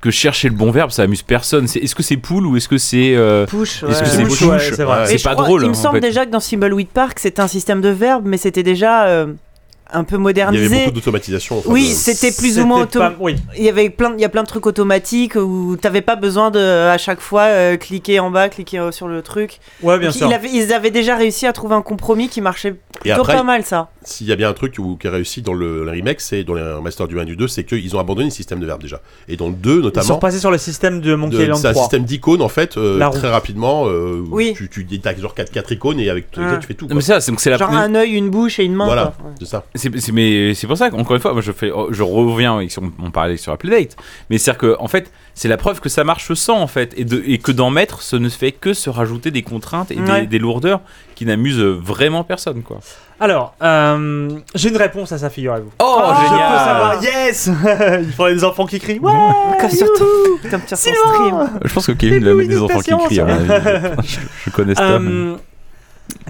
que 0.01 0.11
chercher 0.11 0.49
le 0.49 0.55
bon 0.55 0.71
verbe 0.71 0.91
ça 0.91 1.03
amuse 1.03 1.23
personne. 1.23 1.65
Est-ce 1.67 1.95
que 1.95 2.03
c'est 2.03 2.17
poule 2.17 2.47
ou 2.47 2.57
est-ce 2.57 2.69
que 2.69 2.79
c'est 2.79 3.15
euh, 3.15 3.47
Push. 3.47 3.83
est-ce 3.85 4.03
que 4.03 4.09
c'est 4.09 4.23
Push, 4.25 4.39
push 4.39 4.49
ouais, 4.49 4.59
c'est 5.07 5.23
pas 5.23 5.33
crois- 5.35 5.45
drôle. 5.45 5.63
Il 5.63 5.67
me 5.69 5.73
en 5.73 5.75
semble 5.75 5.97
fait. 5.97 6.09
déjà 6.09 6.25
que 6.27 6.31
dans 6.31 6.41
Thimbleweed 6.41 6.89
Park, 6.89 7.19
c'était 7.19 7.41
un 7.43 7.49
système 7.49 7.81
de 7.81 7.89
verbes, 7.91 8.25
mais 8.27 8.37
c'était 8.39 8.63
déjà 8.63 9.07
euh, 9.07 9.27
un 9.93 10.05
peu 10.05 10.17
Il 10.17 10.19
y 10.19 10.21
avait 10.21 10.23
modernisé. 10.23 10.79
beaucoup 10.81 10.91
d'automatisation. 10.93 11.59
enfin, 11.59 11.69
Oui, 11.71 11.89
de- 11.91 11.95
c'était 11.95 12.33
plus 12.33 12.59
ou 12.59 12.67
moins 12.67 12.89
Oui, 13.21 13.37
Il 13.57 13.63
y 13.65 13.69
avait 13.69 13.91
plein, 13.91 14.15
il 14.17 14.21
y 14.21 14.25
a 14.25 14.29
plein 14.29 14.43
de 14.43 14.49
trucs 14.49 14.67
automatiques 14.67 15.37
où 15.37 15.77
t'avais 15.77 16.01
pas 16.01 16.17
besoin 16.17 16.51
de 16.51 16.59
à 16.59 16.99
chaque 16.99 17.21
fois 17.21 17.43
euh, 17.43 17.77
cliquer 17.77 18.21
en 18.21 18.31
bas, 18.31 18.49
cliquer 18.49 18.79
euh, 18.79 18.91
sur 18.93 19.09
le 19.09 19.23
truc. 19.23 19.59
ouais, 19.83 19.99
bien 19.99 20.09
Donc, 20.09 20.17
sûr. 20.17 20.27
il 20.29 20.33
avait- 20.35 20.51
ils 20.51 20.73
avaient 20.73 20.91
déjà 20.91 21.17
réussi 21.17 21.47
à 21.47 21.53
trouver 21.53 21.75
un 21.75 21.83
compromis 21.83 22.29
qui 22.29 22.41
marchait 22.41 22.75
plutôt 23.01 23.21
après, 23.21 23.35
pas 23.37 23.43
mal 23.43 23.65
ça. 23.65 23.91
S'il 24.05 24.27
y 24.27 24.33
a 24.33 24.37
bien 24.37 24.49
un 24.49 24.53
truc 24.53 24.75
où- 24.79 24.97
qui 24.97 25.07
a 25.07 25.11
réussi 25.11 25.43
dans 25.43 25.53
le, 25.55 25.85
le 25.85 25.91
remake, 25.91 26.21
c'est 26.21 26.45
dans 26.45 26.55
les 26.55 26.63
remasters 26.63 27.09
du 27.09 27.19
1 27.19 27.23
et 27.23 27.25
du 27.27 27.37
2, 27.37 27.49
c'est 27.49 27.65
qu'ils 27.65 27.95
ont 27.97 27.99
abandonné 28.01 28.27
le 28.27 28.31
système 28.31 28.61
de 28.61 28.67
verbe 28.67 28.83
déjà. 28.83 29.01
Et 29.29 29.37
dans 29.37 29.49
le 29.49 29.55
2, 29.55 29.71
Ils 29.71 29.77
sont 29.77 29.83
notamment, 29.83 30.15
repassés 30.17 30.39
sur 30.41 30.51
le 30.51 30.59
système 30.59 31.01
de 31.01 31.15
Monkey 31.15 31.37
de- 31.39 31.43
Island 31.43 31.59
c'est 31.61 31.69
un 31.69 31.73
3. 31.73 31.83
système 31.85 32.05
d'icônes 32.05 32.43
en 32.43 32.49
fait, 32.49 32.77
euh, 32.77 33.11
très 33.11 33.31
rapidement. 33.31 33.85
euh, 33.89 34.23
Oui. 34.31 34.55
Tu, 34.57 34.69
tu 34.69 34.87
genre 35.19 35.35
4, 35.35 35.51
4 35.53 35.73
icônes 35.73 36.01
et 36.01 36.09
avec 36.11 36.27
ça, 36.35 36.59
tu 36.61 36.67
fais 36.67 36.75
tout. 36.75 36.85
Non, 36.85 36.89
quoi. 36.91 36.97
mais 36.97 37.03
ça 37.03 37.21
c'est 37.21 37.31
donc 37.31 37.41
c'est 37.41 37.51
la 37.51 37.57
Genre 37.57 37.71
un 37.71 37.95
œil, 37.95 38.13
une 38.13 38.31
bouche 38.31 38.59
et 38.59 38.65
une 38.65 38.75
main. 38.75 38.87
Voilà. 38.87 39.15
Ouais. 39.25 39.31
c'est 39.39 39.47
ça. 39.47 39.65
C'est, 39.75 40.13
mais 40.13 40.55
c'est 40.55 40.67
pour 40.67 40.77
ça 40.77 40.91
qu'encore 40.91 41.17
une 41.17 41.23
fois, 41.23 41.33
moi 41.33 41.43
je 41.43 41.53
fais, 41.53 41.71
oh, 41.75 41.89
je 41.91 42.03
reviens, 42.03 42.57
avec- 42.57 42.73
on, 42.81 42.93
on 43.05 43.11
parlait 43.11 43.37
sur 43.37 43.53
la 43.53 43.57
Playdate, 43.59 43.97
mais 44.31 44.39
c'est 44.39 44.57
que 44.57 44.77
en 44.79 44.89
fait, 44.89 45.11
c'est 45.35 45.49
la 45.49 45.57
preuve 45.57 45.81
que 45.81 45.89
ça 45.89 46.05
marche 46.05 46.33
sans 46.35 46.59
en 46.61 46.67
fait, 46.67 46.93
et, 46.97 47.05
de, 47.05 47.23
et 47.27 47.39
que 47.39 47.53
d'en 47.53 47.71
mettre, 47.71 48.03
ce 48.03 48.17
ne 48.17 48.29
fait 48.29 48.53
que 48.53 48.75
se 48.75 48.91
rajouter 48.91 49.31
des 49.31 49.43
contraintes 49.43 49.91
et 49.91 49.97
des- 49.97 50.27
des, 50.27 50.39
lourdeurs 50.39 50.81
qui 51.15 51.25
n'amusent 51.27 51.61
vraiment 51.61 52.25
personne, 52.25 52.63
quoi. 52.63 52.81
Alors, 53.23 53.55
euh, 53.63 54.31
j'ai 54.57 54.71
une 54.71 54.77
réponse 54.77 55.13
à 55.13 55.19
ça, 55.19 55.31
figurez-vous. 55.31 55.71
Oh, 55.81 56.03
Je 56.09 56.21
peux 56.23 56.29
génial 56.29 56.59
savoir, 56.59 57.03
yes 57.05 57.51
Il 58.09 58.13
faudrait 58.13 58.35
des 58.35 58.43
enfants 58.43 58.67
qui 58.67 58.81
crient, 58.81 58.99
ouais 58.99 59.13
Comme 59.61 59.71
surtout, 59.85 60.41
comme 60.51 60.61
sur 60.67 60.77
son 60.77 60.91
stream. 60.91 61.51
Je 61.65 61.73
pense 61.73 61.87
que 61.87 61.93
Kevin 61.93 62.25
va 62.25 62.35
mettre 62.35 62.49
des 62.49 62.61
enfants 62.61 62.81
qui 62.81 62.91
crient. 62.91 63.21
je, 64.03 64.19
je 64.45 64.51
connais 64.51 64.75
ça. 64.75 64.83
Euh, 64.83 65.37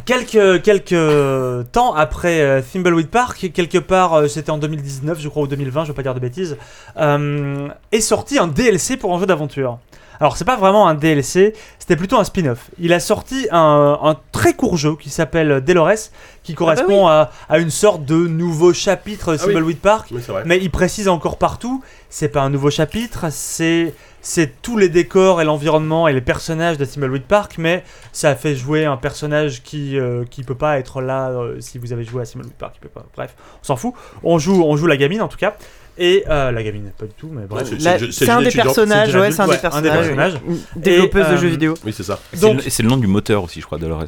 quelques, 0.05 0.60
quelques 0.60 1.70
temps 1.73 1.94
après 1.94 2.43
euh, 2.43 2.60
Thimbleweed 2.60 3.09
Park, 3.09 3.51
quelque 3.55 3.78
part, 3.78 4.12
euh, 4.12 4.28
c'était 4.28 4.51
en 4.51 4.59
2019, 4.59 5.19
je 5.19 5.28
crois, 5.31 5.44
ou 5.44 5.47
2020, 5.47 5.85
je 5.85 5.89
veux 5.89 5.94
pas 5.94 6.02
dire 6.02 6.14
de 6.14 6.20
bêtises, 6.20 6.59
euh, 6.98 7.69
est 7.90 8.01
sorti 8.01 8.39
un 8.39 8.48
DLC 8.48 8.98
pour 8.98 9.14
un 9.14 9.19
jeu 9.19 9.24
d'aventure. 9.24 9.78
Alors, 10.23 10.36
c'est 10.36 10.44
pas 10.44 10.55
vraiment 10.55 10.86
un 10.86 10.94
DLC, 10.94 11.53
c'était 11.81 11.97
plutôt 11.97 12.16
un 12.16 12.23
spin-off. 12.23 12.70
Il 12.78 12.93
a 12.93 13.01
sorti 13.01 13.49
un, 13.51 13.99
un 14.01 14.16
très 14.31 14.55
court 14.55 14.77
jeu 14.77 14.94
qui 14.94 15.11
s'appelle 15.11 15.65
Delores, 15.65 16.11
qui 16.44 16.55
correspond 16.55 17.09
à, 17.09 17.32
à 17.49 17.59
une 17.59 17.70
sorte 17.70 18.05
de 18.05 18.15
nouveau 18.15 18.73
chapitre 18.73 19.32
de 19.35 19.39
Ah 19.43 19.61
oui. 19.61 19.74
Park. 19.74 20.11
Oui. 20.12 20.23
Mais 20.44 20.59
il 20.59 20.70
précise 20.70 21.09
encore 21.09 21.39
partout, 21.39 21.82
c'est 22.09 22.28
pas 22.28 22.43
un 22.43 22.51
nouveau 22.51 22.70
chapitre, 22.70 23.27
c'est 23.32 23.94
c'est 24.24 24.62
tous 24.62 24.78
les 24.78 24.89
décors 24.89 25.40
et 25.40 25.44
l'environnement 25.44 26.07
et 26.07 26.12
les 26.12 26.20
personnages 26.20 26.78
de 26.78 26.85
Thimbleweed 26.85 27.24
Park, 27.24 27.57
mais 27.59 27.82
ça 28.12 28.31
a 28.31 28.36
fait 28.36 28.55
jouer 28.55 28.85
un 28.85 28.97
personnage 28.97 29.65
qui 29.65 29.99
euh, 29.99 30.24
qui 30.31 30.44
peut 30.44 30.55
pas 30.55 30.78
être 30.78 31.01
là 31.01 31.31
euh, 31.31 31.57
si 31.59 31.78
vous 31.78 31.93
avez 31.93 32.05
joué 32.05 32.23
à 32.23 32.27
Thimbleweed 32.27 32.55
Park, 32.55 32.77
il 32.77 32.82
peut 32.82 32.89
pas. 32.89 33.05
Bref, 33.16 33.35
on 33.61 33.65
s'en 33.65 33.74
fout. 33.74 33.94
On 34.23 34.39
joue 34.39 34.62
on 34.62 34.77
joue 34.77 34.86
la 34.86 34.97
gamine 34.97 35.20
en 35.20 35.27
tout 35.27 35.39
cas 35.39 35.57
et 35.98 36.24
euh, 36.28 36.51
la 36.52 36.62
gamine 36.62 36.90
pas 36.97 37.05
du 37.06 37.12
tout, 37.12 37.28
mais 37.32 37.43
bref. 37.48 37.69
C'est- 38.10 38.28
un 38.31 38.40
des 38.43 38.51
personnages, 38.51 39.14
ouais, 39.14 39.31
c'est 39.31 39.40
un 39.43 39.47
des 39.48 39.59
personnages. 39.59 40.35
Développeuse 40.77 41.27
Et, 41.27 41.31
de 41.31 41.35
euh, 41.35 41.39
jeux 41.39 41.48
vidéo. 41.48 41.74
Oui, 41.85 41.93
c'est 41.97 42.02
ça. 42.02 42.19
C'est 42.32 42.40
donc- 42.40 42.64
le- 42.64 42.70
c'est 42.70 42.82
le 42.82 42.89
nom 42.89 42.97
du 42.97 43.06
moteur 43.06 43.44
aussi, 43.44 43.60
je 43.60 43.66
crois, 43.66 43.78
Dolores. 43.78 44.05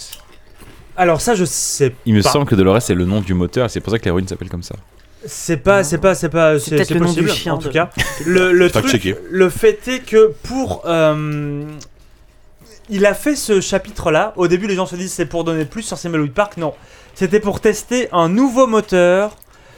Alors 0.97 1.21
ça 1.21 1.35
je 1.35 1.45
sais 1.45 1.93
Il 2.07 2.15
me 2.15 2.23
pas. 2.23 2.31
semble 2.31 2.47
que 2.47 2.55
Dolores 2.55 2.81
c'est 2.81 2.95
le 2.95 3.05
nom 3.05 3.21
du 3.21 3.35
moteur, 3.35 3.67
et 3.67 3.69
c'est 3.69 3.81
pour 3.81 3.93
ça 3.93 3.99
que 3.99 4.05
l'héroïne 4.05 4.29
s'appelle 4.29 4.49
comme 4.49 4.63
ça. 4.63 4.77
C'est 5.27 5.57
pas, 5.57 5.83
c'est 5.85 5.99
pas, 5.99 6.15
c'est 6.15 6.29
pas, 6.29 6.59
c'est 6.59 6.71
peut-être 6.73 6.89
c'est 6.89 6.95
le 6.95 7.01
nom 7.01 7.07
possible 7.07 7.29
du 7.31 7.35
chien 7.35 7.55
en 7.55 7.59
tout 7.59 7.69
de- 7.69 7.73
cas. 7.73 7.91
Le, 8.27 8.69
truc, 8.69 9.17
le 9.31 9.49
fait 9.49 9.89
est 9.89 10.01
que 10.01 10.33
pour, 10.45 10.83
euh, 10.87 11.65
il 12.91 13.07
a 13.07 13.15
fait 13.15 13.35
ce 13.35 13.61
chapitre-là. 13.61 14.35
Au 14.37 14.47
début, 14.49 14.67
les 14.67 14.75
gens 14.75 14.87
se 14.87 14.97
disent 14.97 15.13
c'est 15.13 15.25
pour 15.27 15.45
donner 15.45 15.65
plus 15.65 15.83
sur 15.83 15.99
Thimbleweed 15.99 16.33
Park. 16.33 16.59
Non, 16.59 16.75
c'était 17.15 17.41
pour 17.41 17.61
tester 17.61 18.09
un 18.13 18.29
nouveau 18.29 18.67
moteur 18.67 19.35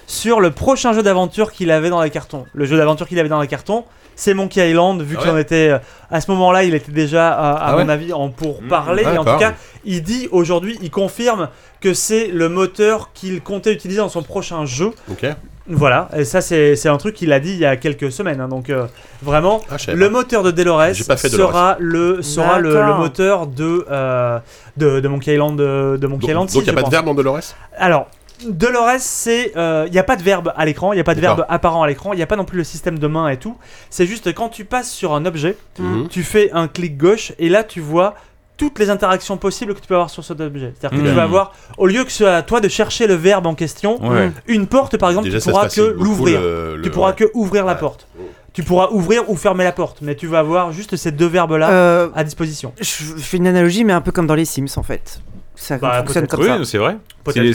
sur 0.07 0.41
le 0.41 0.51
prochain 0.51 0.93
jeu 0.93 1.03
d'aventure 1.03 1.53
qu'il 1.53 1.71
avait 1.71 1.91
dans 1.91 2.03
les 2.03 2.11
cartons. 2.11 2.45
Le 2.55 2.65
jeu 2.65 2.77
d'aventure 2.77 3.09
qu'il 3.09 3.19
avait 3.19 3.29
dans 3.29 3.41
les 3.41 3.49
cartons, 3.49 3.85
c'est 4.15 4.35
Monkey 4.35 4.71
Island. 4.71 5.03
Vu 5.03 5.17
Ah 5.19 5.23
qu'il 5.23 5.31
en 5.31 5.37
était 5.39 5.69
euh, 5.71 5.79
à 6.11 6.21
ce 6.21 6.31
moment-là, 6.31 6.65
il 6.65 6.75
était 6.75 6.93
déjà, 6.93 7.33
à, 7.33 7.53
à 7.53 7.67
Ah 7.69 7.73
mon 7.73 7.87
ouais 7.87 7.93
avis, 7.93 8.13
en 8.13 8.29
pour 8.31 8.63
Mmh, 8.63 8.69
parler. 8.69 9.03
Et 9.03 9.19
en 9.19 9.25
tout 9.25 9.37
cas, 9.39 9.55
il 9.85 10.03
dit 10.03 10.29
aujourd'hui, 10.31 10.79
il 10.83 10.91
confirme 10.91 11.49
que 11.81 11.93
c'est 11.95 12.29
le 12.29 12.49
moteur 12.49 13.11
qu'il 13.13 13.43
comptait 13.43 13.73
utiliser 13.73 13.99
dans 14.01 14.09
son 14.09 14.23
prochain 14.23 14.65
jeu. 14.65 14.91
Ok. 15.11 15.27
Voilà, 15.69 16.09
et 16.17 16.25
ça 16.25 16.41
c'est 16.43 16.87
un 16.89 16.97
truc 16.97 17.17
qu'il 17.17 17.33
a 17.33 17.41
dit 17.41 17.51
il 17.51 17.59
y 17.59 17.67
a 17.67 17.77
quelques 17.77 18.13
semaines. 18.13 18.41
hein, 18.41 18.47
donc 18.47 18.71
euh, 18.71 18.87
vraiment, 19.21 19.63
Ah, 19.69 19.75
le 19.93 20.07
pas. 20.07 20.13
moteur 20.13 20.45
de 20.45 20.53
Delores 20.53 20.79
Delores. 20.93 21.19
sera 21.19 21.77
le 21.81 22.23
sera 22.23 22.61
le, 22.61 22.73
D'accord. 22.73 22.87
le 22.89 22.95
moteur 22.95 23.47
de, 23.49 23.85
euh, 23.91 24.39
de 24.77 25.01
de 25.01 25.09
Monkey 25.09 25.33
Island 25.35 25.59
de, 25.59 25.99
de 26.01 26.07
Monkey 26.07 26.21
Donc, 26.21 26.31
Island 26.31 26.47
donc 26.47 26.55
il 26.55 26.61
6, 26.61 26.63
n'y 26.63 26.71
a 26.71 26.73
pas 26.73 26.83
de 26.85 26.91
verbe 26.91 27.07
dans 27.07 27.15
Dolores? 27.15 27.41
Alors 27.79 28.07
Dolores, 28.45 28.99
c'est 29.01 29.53
il 29.87 29.91
n'y 29.93 29.99
a 29.99 30.03
pas 30.05 30.17
de 30.17 30.23
verbe 30.23 30.53
à 30.57 30.65
l'écran, 30.65 30.93
il 30.93 30.97
n'y 30.97 31.01
a 31.01 31.05
pas 31.05 31.15
de 31.15 31.21
verbe 31.21 31.47
apparent 31.49 31.83
à 31.83 31.87
l'écran, 31.87 32.13
il 32.13 32.17
n'y 32.17 32.23
a 32.23 32.27
pas 32.27 32.37
non 32.37 32.45
plus 32.45 32.59
le 32.59 32.65
système 32.65 32.99
de 32.99 33.07
main 33.07 33.29
et 33.29 33.37
tout. 33.39 33.57
C'est 33.91 34.07
juste 34.07 34.33
quand 34.35 34.49
tu 34.49 34.65
passes 34.65 34.91
sur 34.91 35.15
un 35.15 35.25
objet, 35.27 35.57
Mhm. 35.79 36.09
tu 36.09 36.23
fais 36.23 36.51
un 36.53 36.69
clic 36.69 36.97
gauche 36.99 37.33
et 37.39 37.49
là 37.49 37.65
tu 37.65 37.81
vois 37.81 38.15
toutes 38.57 38.79
les 38.79 38.89
interactions 38.89 39.37
possibles 39.37 39.75
que 39.75 39.81
tu 39.81 39.87
peux 39.87 39.95
avoir 39.95 40.09
sur 40.09 40.25
cet 40.25 40.41
objet. 40.41 40.73
C'est-à-dire 40.79 40.99
que 40.99 41.03
Mhm. 41.05 41.11
tu 41.11 41.15
vas 41.17 41.23
avoir, 41.25 41.53
au 41.77 41.87
lieu 41.87 42.05
que 42.05 42.11
ce 42.11 42.25
soit 42.25 42.35
à 42.37 42.43
toi 42.43 42.61
de 42.61 42.69
chercher 42.69 43.07
le 43.07 43.13
verbe 43.15 43.47
en 43.47 43.55
question, 43.55 43.99
Ouais. 44.07 44.31
une 44.47 44.67
porte 44.67 44.97
par 44.97 45.11
exemple, 45.11 45.27
Déjà, 45.29 45.41
tu 45.41 45.51
pourras 45.51 45.69
que 45.69 45.81
l'ouvrir. 45.99 46.41
le- 46.41 46.81
Tu 46.83 46.91
pourras 46.91 47.11
ouais. 47.11 47.17
que 47.17 47.25
ouvrir 47.35 47.67
la 47.67 47.75
Ouais. 47.75 47.79
porte. 47.79 48.07
Tu 48.55 48.63
pourras 48.63 48.89
ouvrir 48.93 49.29
ou 49.29 49.37
fermer 49.37 49.65
la 49.65 49.73
porte, 49.73 49.99
mais 50.01 50.15
tu 50.15 50.27
vas 50.27 50.39
avoir 50.39 50.73
juste 50.73 50.97
ces 50.97 51.13
deux 51.13 51.27
verbes-là 51.27 51.69
Euh, 51.71 52.09
à 52.15 52.25
disposition. 52.25 52.73
je 52.81 52.87
fais 53.19 53.37
une 53.37 53.47
analogie, 53.47 53.85
mais 53.85 53.93
un 53.93 54.01
peu 54.01 54.13
comme 54.13 54.27
dans 54.27 54.35
les 54.35 54.47
Sims 54.47 54.65
en 54.79 54.83
fait. 54.83 55.21
Ça 55.57 55.79
Bah, 55.79 56.03
fonctionne 56.05 56.27
comme 56.27 56.43
ça. 56.45 56.59
Oui, 56.59 56.67
c'est 56.67 56.79
vrai. 56.79 56.99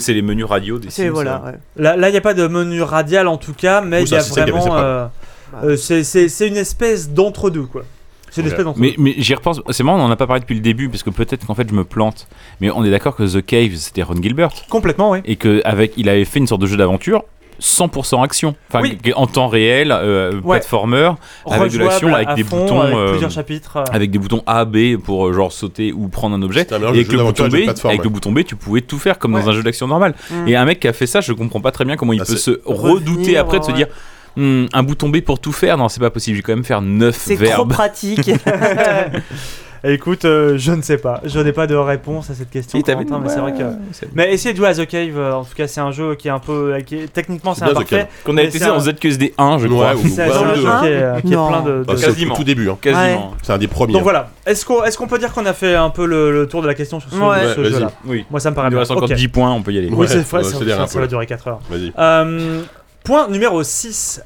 C'est 0.02 0.12
les, 0.12 0.22
menus 0.22 0.44
radio 0.44 0.78
des 0.78 0.90
Sims, 0.90 1.10
voilà. 1.10 1.40
ouais. 1.46 1.52
Là, 1.76 1.96
là, 1.96 2.08
il 2.08 2.12
n'y 2.12 2.18
a 2.18 2.20
pas 2.20 2.34
de 2.34 2.46
menu 2.46 2.82
radial 2.82 3.28
en 3.28 3.36
tout 3.38 3.54
cas, 3.54 3.80
mais 3.80 4.02
il 4.02 4.10
y 4.10 4.14
a 4.14 4.20
vraiment. 4.20 4.76
euh, 4.76 5.06
Bah. 5.52 5.60
euh, 5.64 5.76
c'est- 5.76 6.02
c'est 6.04 6.28
c'est 6.28 6.48
une 6.48 6.56
espèce 6.56 7.10
d'entre-deux, 7.10 7.62
quoi. 7.64 7.82
C'est 8.30 8.40
une 8.40 8.46
Ok. 8.48 8.52
espèce 8.52 8.64
d'entre-deux. 8.64 8.86
Mais, 8.86 8.94
mais 8.98 9.14
j'y 9.18 9.34
repense, 9.34 9.60
c'est 9.70 9.82
marrant, 9.84 9.98
on 10.00 10.04
en 10.06 10.10
a 10.10 10.16
pas 10.16 10.26
parlé 10.26 10.40
depuis 10.40 10.54
le 10.54 10.60
début, 10.62 10.88
parce 10.88 11.02
que 11.02 11.10
peut-être 11.10 11.46
qu'en 11.46 11.54
fait 11.54 11.68
je 11.68 11.74
me 11.74 11.84
plante. 11.84 12.26
Mais 12.60 12.70
on 12.70 12.82
est 12.84 12.90
d'accord 12.90 13.14
que 13.14 13.22
The 13.22 13.44
Cave, 13.44 13.74
c'était 13.76 14.02
Ron 14.02 14.20
Gilbert. 14.20 14.50
Complètement, 14.68 15.10
oui. 15.10 15.18
Et 15.26 15.36
qu'avec, 15.36 15.92
il 15.96 16.08
avait 16.08 16.24
fait 16.24 16.38
une 16.38 16.46
sorte 16.46 16.60
de 16.62 16.66
jeu 16.66 16.76
d'aventure 16.78 17.22
100% 17.62 18.22
action. 18.24 18.54
Enfin, 18.68 18.82
Oui. 18.82 18.98
en 19.14 19.26
temps 19.26 19.46
réel, 19.48 19.92
euh, 19.92 20.32
Ouais. 20.42 20.58
platformer, 20.58 21.12
avec 21.46 21.60
de 21.72 21.78
Rejouable 21.78 21.84
l'action, 21.84 22.14
avec 22.14 22.28
à 22.28 22.34
des 22.34 22.44
fond, 22.44 22.62
boutons, 22.64 22.80
avec 22.80 22.94
euh, 22.96 23.10
plusieurs 23.10 23.30
chapitres. 23.30 23.76
euh. 23.76 23.84
avec 23.92 24.10
des 24.10 24.18
boutons 24.18 24.42
A, 24.46 24.64
B 24.64 24.96
pour 24.96 25.28
euh, 25.28 25.32
genre 25.32 25.52
sauter 25.52 25.92
ou 25.92 26.08
prendre 26.08 26.34
un 26.36 26.42
objet. 26.42 26.66
Un 26.72 26.80
Et 26.80 26.86
avec 26.86 27.12
le, 27.12 27.18
bouton 27.22 27.48
B, 27.48 27.54
avec 27.54 27.84
ouais. 27.84 27.98
le 28.02 28.08
bouton 28.08 28.32
B, 28.32 28.42
tu 28.44 28.56
pouvais 28.56 28.80
tout 28.80 28.98
faire 28.98 29.18
comme 29.18 29.32
dans 29.32 29.48
un 29.48 29.52
jeu 29.52 29.62
d'action 29.62 29.86
normal. 29.86 30.14
Mm. 30.30 30.48
Et 30.48 30.56
un 30.56 30.64
mec 30.64 30.80
qui 30.80 30.88
a 30.88 30.92
fait 30.92 31.06
ça, 31.06 31.20
je 31.20 31.32
comprends 31.32 31.60
pas 31.60 31.70
très 31.70 31.84
bien 31.84 31.96
comment 31.96 32.12
il 32.12 32.20
Ah, 32.20 32.24
peut 32.24 32.36
se 32.36 32.60
redouter 32.64 33.20
Revenir, 33.20 33.40
après 33.40 33.58
de 33.60 33.64
se 33.64 33.72
dire 33.72 33.86
Hmm, 34.34 34.64
un 34.72 34.82
bouton 34.82 35.10
B 35.10 35.20
pour 35.20 35.38
tout 35.40 35.52
faire. 35.52 35.76
Non, 35.76 35.90
c'est 35.90 36.00
pas 36.00 36.08
possible. 36.08 36.36
J'ai 36.38 36.42
quand 36.42 36.54
même 36.54 36.64
faire 36.64 36.80
9 36.80 37.14
C'est 37.14 37.34
trop 37.36 37.44
verbes. 37.44 37.68
pratique. 37.72 38.30
Écoute, 39.84 40.24
euh, 40.24 40.54
je 40.58 40.70
ne 40.70 40.80
sais 40.80 40.96
pas. 40.96 41.20
Je 41.24 41.40
n'ai 41.40 41.52
pas 41.52 41.66
de 41.66 41.74
réponse 41.74 42.30
à 42.30 42.34
cette 42.34 42.50
question. 42.50 42.78
Si, 42.78 42.84
t'avais 42.84 43.04
Corentin, 43.04 43.24
mais 43.26 43.28
c'est 43.34 43.40
vrai 43.40 43.52
que. 43.52 43.64
c'est- 43.92 44.08
Mais 44.14 44.32
essayez 44.32 44.52
de 44.52 44.58
jouer 44.58 44.68
à 44.68 44.74
The 44.74 44.86
Cave. 44.86 45.18
euh, 45.18 45.32
en 45.34 45.42
tout 45.44 45.54
cas, 45.56 45.66
c'est 45.66 45.80
un 45.80 45.90
jeu 45.90 46.14
qui 46.14 46.28
est 46.28 46.30
un 46.30 46.38
peu. 46.38 46.76
qui 46.86 46.96
est- 46.96 47.12
Techniquement, 47.12 47.52
c'est 47.54 47.64
bien, 47.64 47.72
imparfait. 47.72 48.08
Qu'on 48.24 48.36
a 48.36 48.48
c'est 48.50 48.62
un- 48.62 48.74
en 48.74 48.80
ZQSD 48.80 49.34
1, 49.36 49.58
je 49.58 49.64
Ouais, 49.66 49.70
crois. 49.70 49.94
ou- 49.96 50.08
C'est 50.08 50.28
Ouais, 50.28 50.36
un 50.36 50.48
le 50.50 50.54
jeu 50.54 50.68
qui 50.80 50.86
est, 50.86 51.22
qui 51.26 51.32
est 51.32 51.36
Non. 51.36 51.48
plein 51.48 51.62
de. 51.62 51.70
de- 51.80 51.82
Bah, 51.84 51.94
au 51.94 52.36
tout 52.36 52.44
début. 52.44 52.70
hein. 52.70 52.78
Quasiment. 52.80 53.34
C'est 53.42 53.52
un 53.52 53.58
des 53.58 53.66
premiers. 53.68 53.92
Donc 53.92 54.02
voilà. 54.04 54.30
Est-ce 54.46 54.64
qu'on 54.64 54.84
est 54.84 54.96
qu'on 54.96 55.08
peut 55.08 55.18
dire 55.18 55.32
qu'on 55.32 55.46
a 55.46 55.52
fait 55.52 55.74
un 55.74 55.90
peu 55.90 56.06
le, 56.06 56.30
le 56.32 56.46
tour 56.46 56.62
de 56.62 56.66
la 56.68 56.74
question 56.74 57.00
sur 57.00 57.10
ce, 57.10 57.16
Ouais. 57.16 57.54
ce 57.54 57.60
Ouais, 57.60 57.70
jeu-là 57.70 57.90
Oui. 58.06 58.24
Moi, 58.30 58.38
ça 58.38 58.50
me 58.50 58.54
paraît 58.54 58.68
Il 58.68 58.70
nous 58.70 58.74
bien. 58.76 58.80
reste 58.80 58.90
encore 58.92 59.04
Ok. 59.04 59.12
10 59.14 59.28
points, 59.28 59.50
on 59.52 59.62
peut 59.62 59.72
y 59.72 59.78
aller. 59.78 59.88
Oui, 59.88 59.94
Ouais, 59.96 60.06
c'est 60.06 60.18
vrai, 60.28 60.44
ça, 60.44 61.00
va 61.00 61.06
durer 61.08 61.26
4 61.26 61.48
heures. 61.48 61.60
Vas-y. 61.68 61.92
Euh, 61.98 62.60
point 63.04 63.26
numéro 63.28 63.62
6. 63.64 64.20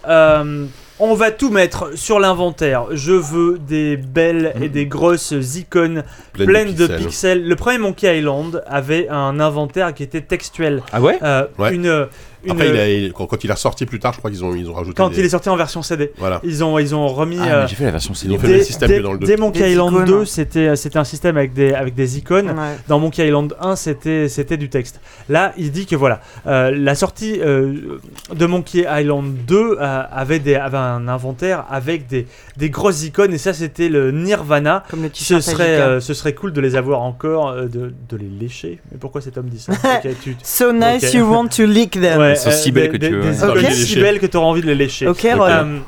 On 0.98 1.14
va 1.14 1.30
tout 1.30 1.50
mettre 1.50 1.90
sur 1.96 2.18
l'inventaire. 2.18 2.86
Je 2.90 3.12
veux 3.12 3.58
des 3.58 3.98
belles 3.98 4.54
et 4.62 4.70
des 4.70 4.86
grosses 4.86 5.34
icônes 5.54 6.04
Pleine 6.32 6.46
pleines 6.48 6.74
de 6.74 6.86
pixels. 6.86 7.46
Le 7.46 7.54
premier 7.54 7.76
Monkey 7.76 8.18
Island 8.18 8.62
avait 8.66 9.06
un 9.10 9.38
inventaire 9.38 9.92
qui 9.92 10.02
était 10.02 10.22
textuel. 10.22 10.82
Ah 10.92 11.02
ouais? 11.02 11.18
Euh, 11.22 11.46
Ouais. 11.58 11.74
une, 11.74 12.06
une- 12.46 12.52
Après, 12.52 12.68
il 12.68 12.76
a- 12.76 12.88
il- 12.88 13.12
quand, 13.12 13.26
quand 13.26 13.42
il 13.44 13.50
est 13.50 13.52
ressorti 13.52 13.86
plus 13.86 13.98
tard, 13.98 14.12
je 14.12 14.18
crois 14.18 14.30
qu'ils 14.30 14.44
ont, 14.44 14.54
ils 14.54 14.68
ont 14.70 14.74
rajouté. 14.74 14.94
quand 14.96 15.10
des- 15.10 15.18
il 15.20 15.24
est 15.24 15.28
sorti 15.30 15.48
en 15.48 15.56
version 15.56 15.82
CD, 15.82 16.12
Voilà. 16.18 16.40
ils 16.44 16.64
ont, 16.64 16.78
ils 16.78 16.94
ont 16.94 17.06
remis. 17.08 17.38
Ah, 17.40 17.54
euh, 17.54 17.66
j'ai 17.66 17.76
fait 17.76 17.84
la 17.84 17.90
version 17.90 18.12
Ils 18.14 18.16
CD. 18.16 18.34
ont 18.34 18.38
fait 18.38 18.46
le 18.48 18.52
même 18.54 18.62
système 18.62 18.88
que 18.90 19.00
dans 19.02 19.12
le 19.12 19.18
2. 19.18 19.26
dès 19.26 19.36
Monkey 19.36 19.60
Des 19.60 19.72
Island 19.72 19.92
icônes. 19.92 20.04
2, 20.06 20.24
c'était 20.24 20.76
c'était 20.76 20.98
un 20.98 21.04
système 21.04 21.36
avec 21.36 21.52
des, 21.52 21.72
avec 21.74 21.94
des 21.94 22.18
icônes. 22.18 22.48
Ouais. 22.50 22.76
Dans 22.88 22.98
Monkey 22.98 23.26
Island 23.26 23.54
1, 23.60 23.76
c'était 23.76 24.28
c'était 24.28 24.56
du 24.56 24.68
texte. 24.68 25.00
Là, 25.28 25.52
il 25.56 25.70
dit 25.72 25.86
que 25.86 25.96
voilà, 25.96 26.20
euh, 26.46 26.70
la 26.76 26.94
sortie 26.94 27.40
euh, 27.40 27.98
de 28.34 28.46
Monkey 28.46 28.86
Island 28.90 29.34
2 29.46 29.76
euh, 29.80 30.02
avait, 30.12 30.38
des, 30.38 30.54
avait 30.54 30.76
un 30.76 31.08
inventaire 31.08 31.64
avec 31.70 32.06
des, 32.06 32.26
des 32.56 32.70
grosses 32.70 33.04
icônes 33.04 33.32
et 33.34 33.38
ça, 33.38 33.52
c'était 33.52 33.88
le 33.88 34.12
Nirvana. 34.12 34.84
Comme 34.90 35.02
le 35.02 35.08
Ce 35.12 35.18
t-shirt 35.18 35.42
serait, 35.42 35.80
euh, 35.80 36.00
ce 36.00 36.14
serait 36.14 36.34
cool 36.34 36.52
de 36.52 36.60
les 36.60 36.76
avoir 36.76 37.02
encore, 37.02 37.48
euh, 37.48 37.62
de, 37.66 37.92
de 38.08 38.16
les 38.16 38.28
lécher. 38.28 38.78
Mais 38.92 38.98
pourquoi 38.98 39.20
cet 39.20 39.36
homme 39.38 39.48
dit 39.48 39.58
ça 39.58 39.72
tu- 40.22 40.36
So 40.42 40.72
nice 40.72 41.04
Ok. 41.04 41.14
you 41.14 41.24
want 41.30 41.48
to 41.48 41.64
lick 41.66 41.92
them. 42.00 42.20
Ouais, 42.20 42.35
Elles 42.36 42.52
sont 42.52 42.62
si 42.62 42.68
euh, 42.68 42.72
belles 42.72 42.90
des- 42.92 42.98
que 42.98 43.06
tu 43.06 43.12
veux. 43.14 43.22
Des 43.22 43.36
icônes 43.38 43.58
ok. 43.66 43.72
si 43.72 43.96
belles 44.00 44.20
que 44.20 44.26
tu 44.26 44.36
auras 44.36 44.46
envie 44.46 44.62
de 44.62 44.66
les 44.66 44.74
lécher. 44.74 45.06
Ok, 45.08 45.26
Ron. 45.34 45.42
Euh, 45.48 45.78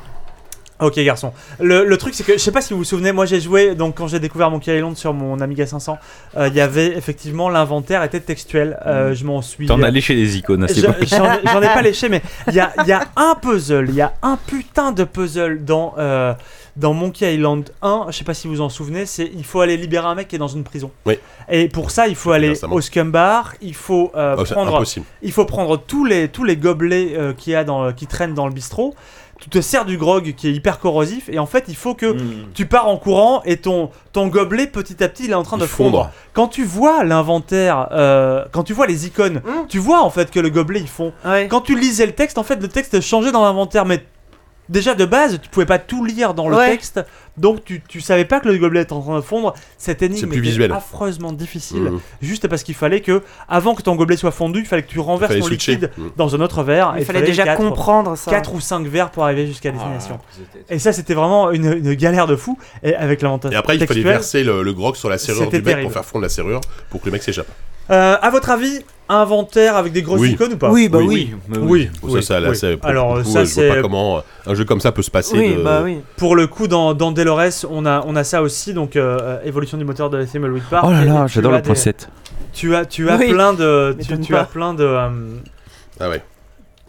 Ok 0.81 0.97
garçon. 0.99 1.33
Le, 1.59 1.83
le 1.83 1.97
truc 1.97 2.13
c'est 2.13 2.23
que 2.23 2.31
je 2.31 2.37
sais 2.37 2.53
pas 2.53 2.61
si 2.61 2.71
vous 2.71 2.79
vous 2.79 2.85
souvenez, 2.85 3.11
moi 3.11 3.25
j'ai 3.25 3.41
joué 3.41 3.75
donc 3.75 3.95
quand 3.97 4.07
j'ai 4.07 4.21
découvert 4.21 4.49
Monkey 4.49 4.73
Island 4.77 4.95
sur 4.95 5.13
mon 5.13 5.41
Amiga 5.41 5.65
500, 5.65 5.97
euh, 6.37 6.47
il 6.47 6.55
y 6.55 6.61
avait 6.61 6.95
effectivement 6.95 7.49
l'inventaire 7.49 8.01
était 8.03 8.21
textuel. 8.21 8.79
Euh, 8.85 9.13
je 9.13 9.25
m'en 9.25 9.41
suis. 9.41 9.65
T'en 9.67 9.83
as 9.83 9.89
léché 9.91 10.15
des 10.15 10.37
icônes 10.37 10.65
Je- 10.73 10.85
pas. 10.85 10.93
J'en 11.01 11.25
ai- 11.33 11.39
j'en 11.51 11.61
ai 11.61 11.65
pas 11.73 11.81
léché, 11.91 12.07
mais 12.07 12.21
il 12.47 12.53
y 12.53 12.61
a, 12.61 12.71
il 12.81 12.87
y 12.87 12.93
a 12.93 13.01
un 13.17 13.35
puzzle, 13.35 13.87
il 13.89 13.95
y 13.95 13.99
a 14.01 14.13
un 14.23 14.37
putain 14.47 14.93
de 14.93 15.03
puzzle 15.03 15.65
dans, 15.65 15.95
euh, 15.97 16.33
dans 16.75 16.93
Monkey 16.93 17.33
Island 17.35 17.69
1. 17.81 18.05
Je 18.09 18.17
sais 18.17 18.23
pas 18.23 18.33
si 18.33 18.47
vous 18.47 18.61
en 18.61 18.69
souvenez, 18.69 19.05
c'est 19.05 19.29
il 19.35 19.43
faut 19.43 19.61
aller 19.61 19.77
libérer 19.77 20.07
un 20.07 20.15
mec 20.15 20.27
qui 20.27 20.35
est 20.35 20.39
dans 20.39 20.47
une 20.47 20.63
prison. 20.63 20.91
Oui. 21.05 21.17
Et 21.49 21.67
pour 21.67 21.91
ça, 21.91 22.07
il 22.07 22.15
faut 22.15 22.31
aller 22.31 22.49
récemment. 22.49 22.75
au 22.75 22.81
scum 22.81 23.11
bar, 23.11 23.53
il 23.61 23.75
faut 23.75 24.11
euh, 24.15 24.35
Oh, 24.37 24.45
c'est 24.45 24.53
prendre 24.53 24.75
impossible. 24.75 25.05
il 25.21 25.31
faut 25.31 25.45
prendre 25.45 25.77
tous 25.77 26.05
les, 26.05 26.27
tous 26.29 26.43
les 26.43 26.57
gobelets 26.57 27.13
euh, 27.15 27.33
qu'il 27.33 27.53
y 27.53 27.55
a 27.55 27.63
dans, 27.63 27.91
qui 27.93 28.07
traînent 28.07 28.33
dans 28.33 28.47
le 28.47 28.53
bistrot. 28.53 28.93
Tu 29.41 29.49
te 29.49 29.61
sers 29.61 29.85
du 29.85 29.97
grog 29.97 30.33
qui 30.35 30.49
est 30.49 30.51
hyper 30.51 30.79
corrosif 30.79 31.29
et 31.29 31.39
en 31.39 31.45
fait 31.45 31.63
il 31.69 31.75
faut 31.77 31.95
que 31.95 32.11
Hmm. 32.11 32.47
tu 32.53 32.65
pars 32.65 32.89
en 32.89 32.97
courant 32.97 33.41
et 33.45 33.55
ton, 33.55 33.89
ton 34.11 34.27
gobelet 34.27 34.67
petit 34.67 35.01
à 35.01 35.07
petit 35.07 35.23
il 35.25 35.31
est 35.31 35.33
en 35.33 35.43
train 35.43 35.55
Il 35.55 35.61
de 35.61 35.65
fondre. 35.65 35.97
fondre. 35.99 36.11
Quand 36.33 36.49
tu 36.49 36.65
vois 36.65 37.05
l'inventaire, 37.05 37.87
euh, 37.93 38.43
quand 38.51 38.63
tu 38.63 38.73
vois 38.73 38.85
les 38.85 39.07
icônes, 39.07 39.35
Mm. 39.45 39.67
tu 39.69 39.79
vois 39.79 40.01
en 40.03 40.09
fait 40.09 40.29
que 40.29 40.41
le 40.41 40.49
gobelet 40.49 40.81
il 40.81 40.89
fond. 40.89 41.13
Ouais. 41.23 41.47
Quand 41.49 41.61
tu 41.61 41.79
lisais 41.79 42.05
le 42.05 42.11
texte, 42.11 42.37
en 42.37 42.43
fait 42.43 42.61
le 42.61 42.67
texte 42.67 42.99
changeait 42.99 43.31
dans 43.31 43.43
l'inventaire 43.43 43.85
mais 43.85 44.03
déjà 44.69 44.95
de 44.95 45.05
base 45.05 45.39
tu 45.41 45.49
pouvais 45.49 45.65
pas 45.65 45.79
tout 45.79 46.05
lire 46.05 46.33
dans 46.33 46.47
le 46.47 46.55
Ouais. 46.55 46.69
texte 46.71 47.01
donc 47.37 47.63
tu, 47.63 47.81
tu 47.87 48.01
savais 48.01 48.25
pas 48.25 48.39
que 48.41 48.47
le 48.49 48.57
gobelet 48.57 48.81
était 48.81 48.91
en 48.93 49.01
train 49.01 49.15
de 49.15 49.21
fondre. 49.21 49.53
Cette 49.77 50.01
énigme 50.01 50.27
plus 50.27 50.39
était 50.39 50.47
visuel. 50.49 50.71
affreusement 50.73 51.31
difficile 51.31 51.79
Mmh. 51.83 51.99
juste 52.21 52.47
parce 52.49 52.63
qu'il 52.63 52.75
fallait 52.75 52.99
que 53.01 53.23
avant 53.47 53.75
que 53.75 53.81
ton 53.81 53.95
gobelet 53.95 54.17
soit 54.17 54.31
fondu, 54.31 54.59
il 54.59 54.65
fallait 54.65 54.83
que 54.83 54.89
tu 54.89 54.99
renverses 54.99 55.33
ton 55.37 55.45
switcher. 55.45 55.73
liquide 55.75 55.91
Mmh. 55.97 56.03
dans 56.17 56.35
un 56.35 56.41
autre 56.41 56.63
verre. 56.63 56.95
et 56.97 56.99
Il 57.01 57.05
fallait 57.05 57.21
déjà 57.21 57.55
comprendre 57.55 58.17
ça. 58.17 58.29
4 58.31 58.53
ou 58.53 58.59
5 58.59 58.85
verres 58.87 59.09
pour 59.11 59.23
arriver 59.23 59.47
jusqu'à 59.47 59.69
Ah, 59.69 59.71
destination. 59.73 60.19
Et 60.69 60.79
ça, 60.79 60.91
c'était 60.91 61.13
vraiment 61.13 61.51
une, 61.51 61.71
une 61.73 61.93
galère 61.93 62.27
de 62.27 62.35
fou. 62.35 62.57
Et 62.83 62.93
avec 62.93 63.21
l'avantage 63.21 63.53
Et 63.53 63.55
après, 63.55 63.77
il 63.77 63.87
fallait 63.87 64.01
verser 64.01 64.43
le, 64.43 64.61
le 64.61 64.73
grog 64.73 64.95
sur 64.97 65.09
la 65.09 65.17
serrure 65.17 65.49
du 65.49 65.55
mec 65.55 65.63
terrible. 65.63 65.83
pour 65.83 65.93
faire 65.93 66.05
fondre 66.05 66.23
la 66.23 66.29
serrure 66.29 66.59
pour 66.89 66.99
que 66.99 67.05
le 67.05 67.13
mec 67.13 67.23
s'échappe. 67.23 67.47
Euh, 67.91 68.17
à 68.21 68.29
votre 68.29 68.49
avis, 68.51 68.79
inventaire 69.11 69.75
avec 69.75 69.91
des 69.91 70.03
grosses 70.03 70.19
Oui. 70.21 70.31
icônes 70.33 70.53
ou 70.53 70.57
pas 70.57 70.69
Oui, 70.69 70.87
bah 70.89 70.99
oui. 71.01 71.33
oui. 71.49 71.57
Oui, 71.59 71.89
Bon, 72.03 72.13
ça, 72.15 72.21
ça, 72.21 72.39
là, 72.39 72.51
oui. 72.51 72.55
c'est- 72.55 72.77
pour 72.77 72.87
Alors, 72.89 73.15
le 73.17 73.23
coup, 73.23 73.29
ça, 73.31 73.43
je 73.43 73.53
vois 73.55 73.67
pas 73.69 73.73
c'est. 73.75 73.81
comment 73.81 74.17
euh, 74.17 74.21
un 74.45 74.53
jeu 74.53 74.65
comme 74.65 74.79
ça 74.79 74.91
peut 74.91 75.01
se 75.01 75.09
passer. 75.09 75.35
Oui, 75.37 75.55
de... 75.55 75.61
bah 75.63 75.81
oui. 75.83 75.99
Pour 76.17 76.35
le 76.35 76.45
coup, 76.45 76.67
dans, 76.67 76.93
dans 76.93 77.11
Delores, 77.11 77.65
on 77.69 77.85
a, 77.87 78.03
on 78.05 78.15
a 78.15 78.23
ça 78.23 78.43
aussi, 78.43 78.73
donc 78.75 78.95
euh, 78.95 79.39
évolution 79.43 79.77
du 79.79 79.85
moteur 79.85 80.11
de 80.11 80.17
la 80.17 80.25
Thimbleweed 80.25 80.63
Park. 80.69 80.85
Oh 80.87 80.91
là 80.91 81.01
Et 81.01 81.05
là, 81.05 81.25
tu 81.27 81.33
j'adore 81.33 81.53
as 81.53 81.57
le 81.57 81.61
point 81.63 81.73
des- 81.73 81.79
7. 81.79 82.09
Tu 82.53 82.75
as, 82.75 82.85
tu 82.85 83.09
as 83.09 83.15
Oui. 83.17 83.31
plein 83.31 83.53
de. 83.53 83.91
Tu, 83.93 83.97
M'étonne 84.11 84.25
tu 84.25 84.33
pas. 84.33 84.41
as 84.41 84.45
plein 84.45 84.73
de. 84.75 84.83
euh, 84.83 85.09
Ah 85.99 86.09
ouais. 86.09 86.21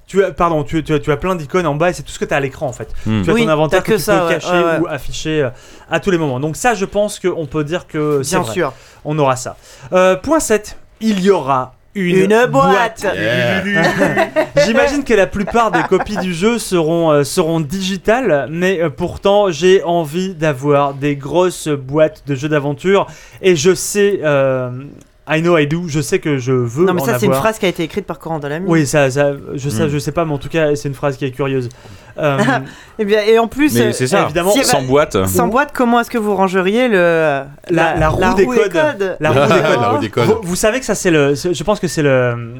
tu 0.07 0.23
as, 0.25 0.33
pardon, 0.33 0.63
tu, 0.65 0.83
tu 0.85 0.93
as, 0.93 0.99
tu 0.99 1.11
as 1.13 1.17
plein 1.17 1.35
d'icônes 1.37 1.67
en 1.67 1.75
bas 1.77 1.89
et 1.91 1.93
c'est 1.95 2.03
tout 2.03 2.11
ce 2.13 2.19
que 2.19 2.25
tu 2.27 2.35
as 2.35 2.39
à 2.39 2.41
l'écran 2.41 2.67
en 2.67 2.73
fait. 2.73 2.89
Hmm. 3.07 3.23
Tu 3.23 3.31
as 3.31 3.33
Oui, 3.35 3.45
ton 3.45 3.49
inventaire 3.51 3.81
t'as 3.83 3.87
que, 3.87 3.93
que 3.93 3.97
tu 3.97 4.03
ça, 4.03 4.19
peux 4.21 4.27
ouais, 4.27 4.35
cacher 4.35 4.51
ouais, 4.51 4.63
ouais. 4.65 4.79
ou 4.81 4.87
afficher 4.89 5.43
euh, 5.45 5.51
à 5.91 6.01
tous 6.01 6.11
les 6.11 6.19
moments. 6.19 6.41
Donc 6.41 6.57
ça, 6.57 6.75
je 6.75 6.85
pense 6.85 7.19
qu'on 7.19 7.47
peut 7.47 7.65
dire 7.65 7.87
que 7.87 8.23
c'est 8.23 8.37
Bien 8.37 8.43
vrai. 8.45 8.53
sûr. 8.53 8.73
On 9.07 9.19
aura 9.19 9.37
ça. 9.37 9.57
Euh, 9.95 10.17
point 10.17 10.41
7. 10.41 10.77
Il 11.01 11.21
y 11.21 11.31
aura 11.31 11.75
une, 11.95 12.31
Une 12.31 12.47
boîte. 12.47 13.03
Yeah. 13.03 13.65
J'imagine 14.67 15.03
que 15.03 15.15
la 15.15 15.27
plupart 15.27 15.73
des 15.73 15.83
copies 15.83 16.19
du 16.19 16.33
jeu 16.33 16.59
seront, 16.59 17.11
euh, 17.11 17.25
seront 17.25 17.59
digitales, 17.59 18.47
mais 18.49 18.81
euh, 18.81 18.91
pourtant 18.91 19.51
j'ai 19.51 19.83
envie 19.83 20.35
d'avoir 20.35 20.95
des 20.95 21.17
grosses 21.17 21.67
boîtes 21.69 22.23
de 22.29 22.37
jeux 22.37 22.49
d'aventure 22.49 23.09
et 23.43 23.57
je 23.57 23.75
sais, 23.75 24.21
euh, 24.23 24.71
I 25.33 25.41
know 25.43 25.57
I 25.57 25.67
do, 25.67 25.83
je 25.87 26.01
sais 26.01 26.19
que 26.19 26.39
je 26.39 26.53
veux 26.53 26.85
Non, 26.87 26.93
mais 26.95 27.01
ça, 27.03 27.19
c'est 27.19 27.27
une 27.27 27.35
phrase 27.35 27.59
qui 27.59 27.67
a 27.67 27.69
été 27.69 27.83
écrite 27.85 28.05
par 28.07 28.19
Coran 28.19 28.39
Dalami. 28.41 28.67
Oui, 28.69 28.87
ça, 28.87 29.11
ça, 29.11 29.33
je 29.55 29.69
sais, 29.71 29.87
Mm. 29.87 29.89
je 29.91 29.99
sais 29.99 30.13
pas, 30.13 30.25
mais 30.25 30.33
en 30.33 30.39
tout 30.39 30.49
cas, 30.49 30.75
c'est 30.75 30.89
une 30.89 30.95
phrase 30.95 31.17
qui 31.17 31.25
est 31.25 31.31
curieuse. 31.31 31.69
Euh, 32.19 32.39
Et, 32.99 33.05
bien, 33.05 33.21
et 33.23 33.39
en 33.39 33.47
plus, 33.47 33.75
Mais 33.75 33.81
euh, 33.81 33.93
c'est 33.93 34.07
ça, 34.09 34.25
évidemment, 34.25 34.51
si- 34.51 34.65
sans 34.65 34.83
boîte. 34.83 35.27
sans 35.27 35.47
boîte, 35.49 35.71
comment 35.73 36.01
est-ce 36.01 36.11
que 36.11 36.19
vous 36.19 36.35
rangeriez 36.35 36.89
le, 36.89 37.43
La- 37.71 37.97
la 37.97 38.09
roue 38.09 38.35
des 38.35 38.45
codes. 38.47 38.73
codes? 38.73 39.17
La 39.21 39.31
roue 39.31 39.35
des 39.53 39.61
La 39.63 39.77
codes. 39.77 39.85
roue 39.95 39.99
des 39.99 40.09
codes. 40.11 40.25
Vous, 40.27 40.39
vous 40.43 40.57
savez 40.57 40.81
que 40.81 40.85
ça 40.87 40.95
c'est 40.95 41.11
le, 41.11 41.35
c'est- 41.37 41.55
je 41.55 41.65
pense 41.65 41.79
que 41.81 41.87
c'est 41.89 42.03
le, 42.03 42.57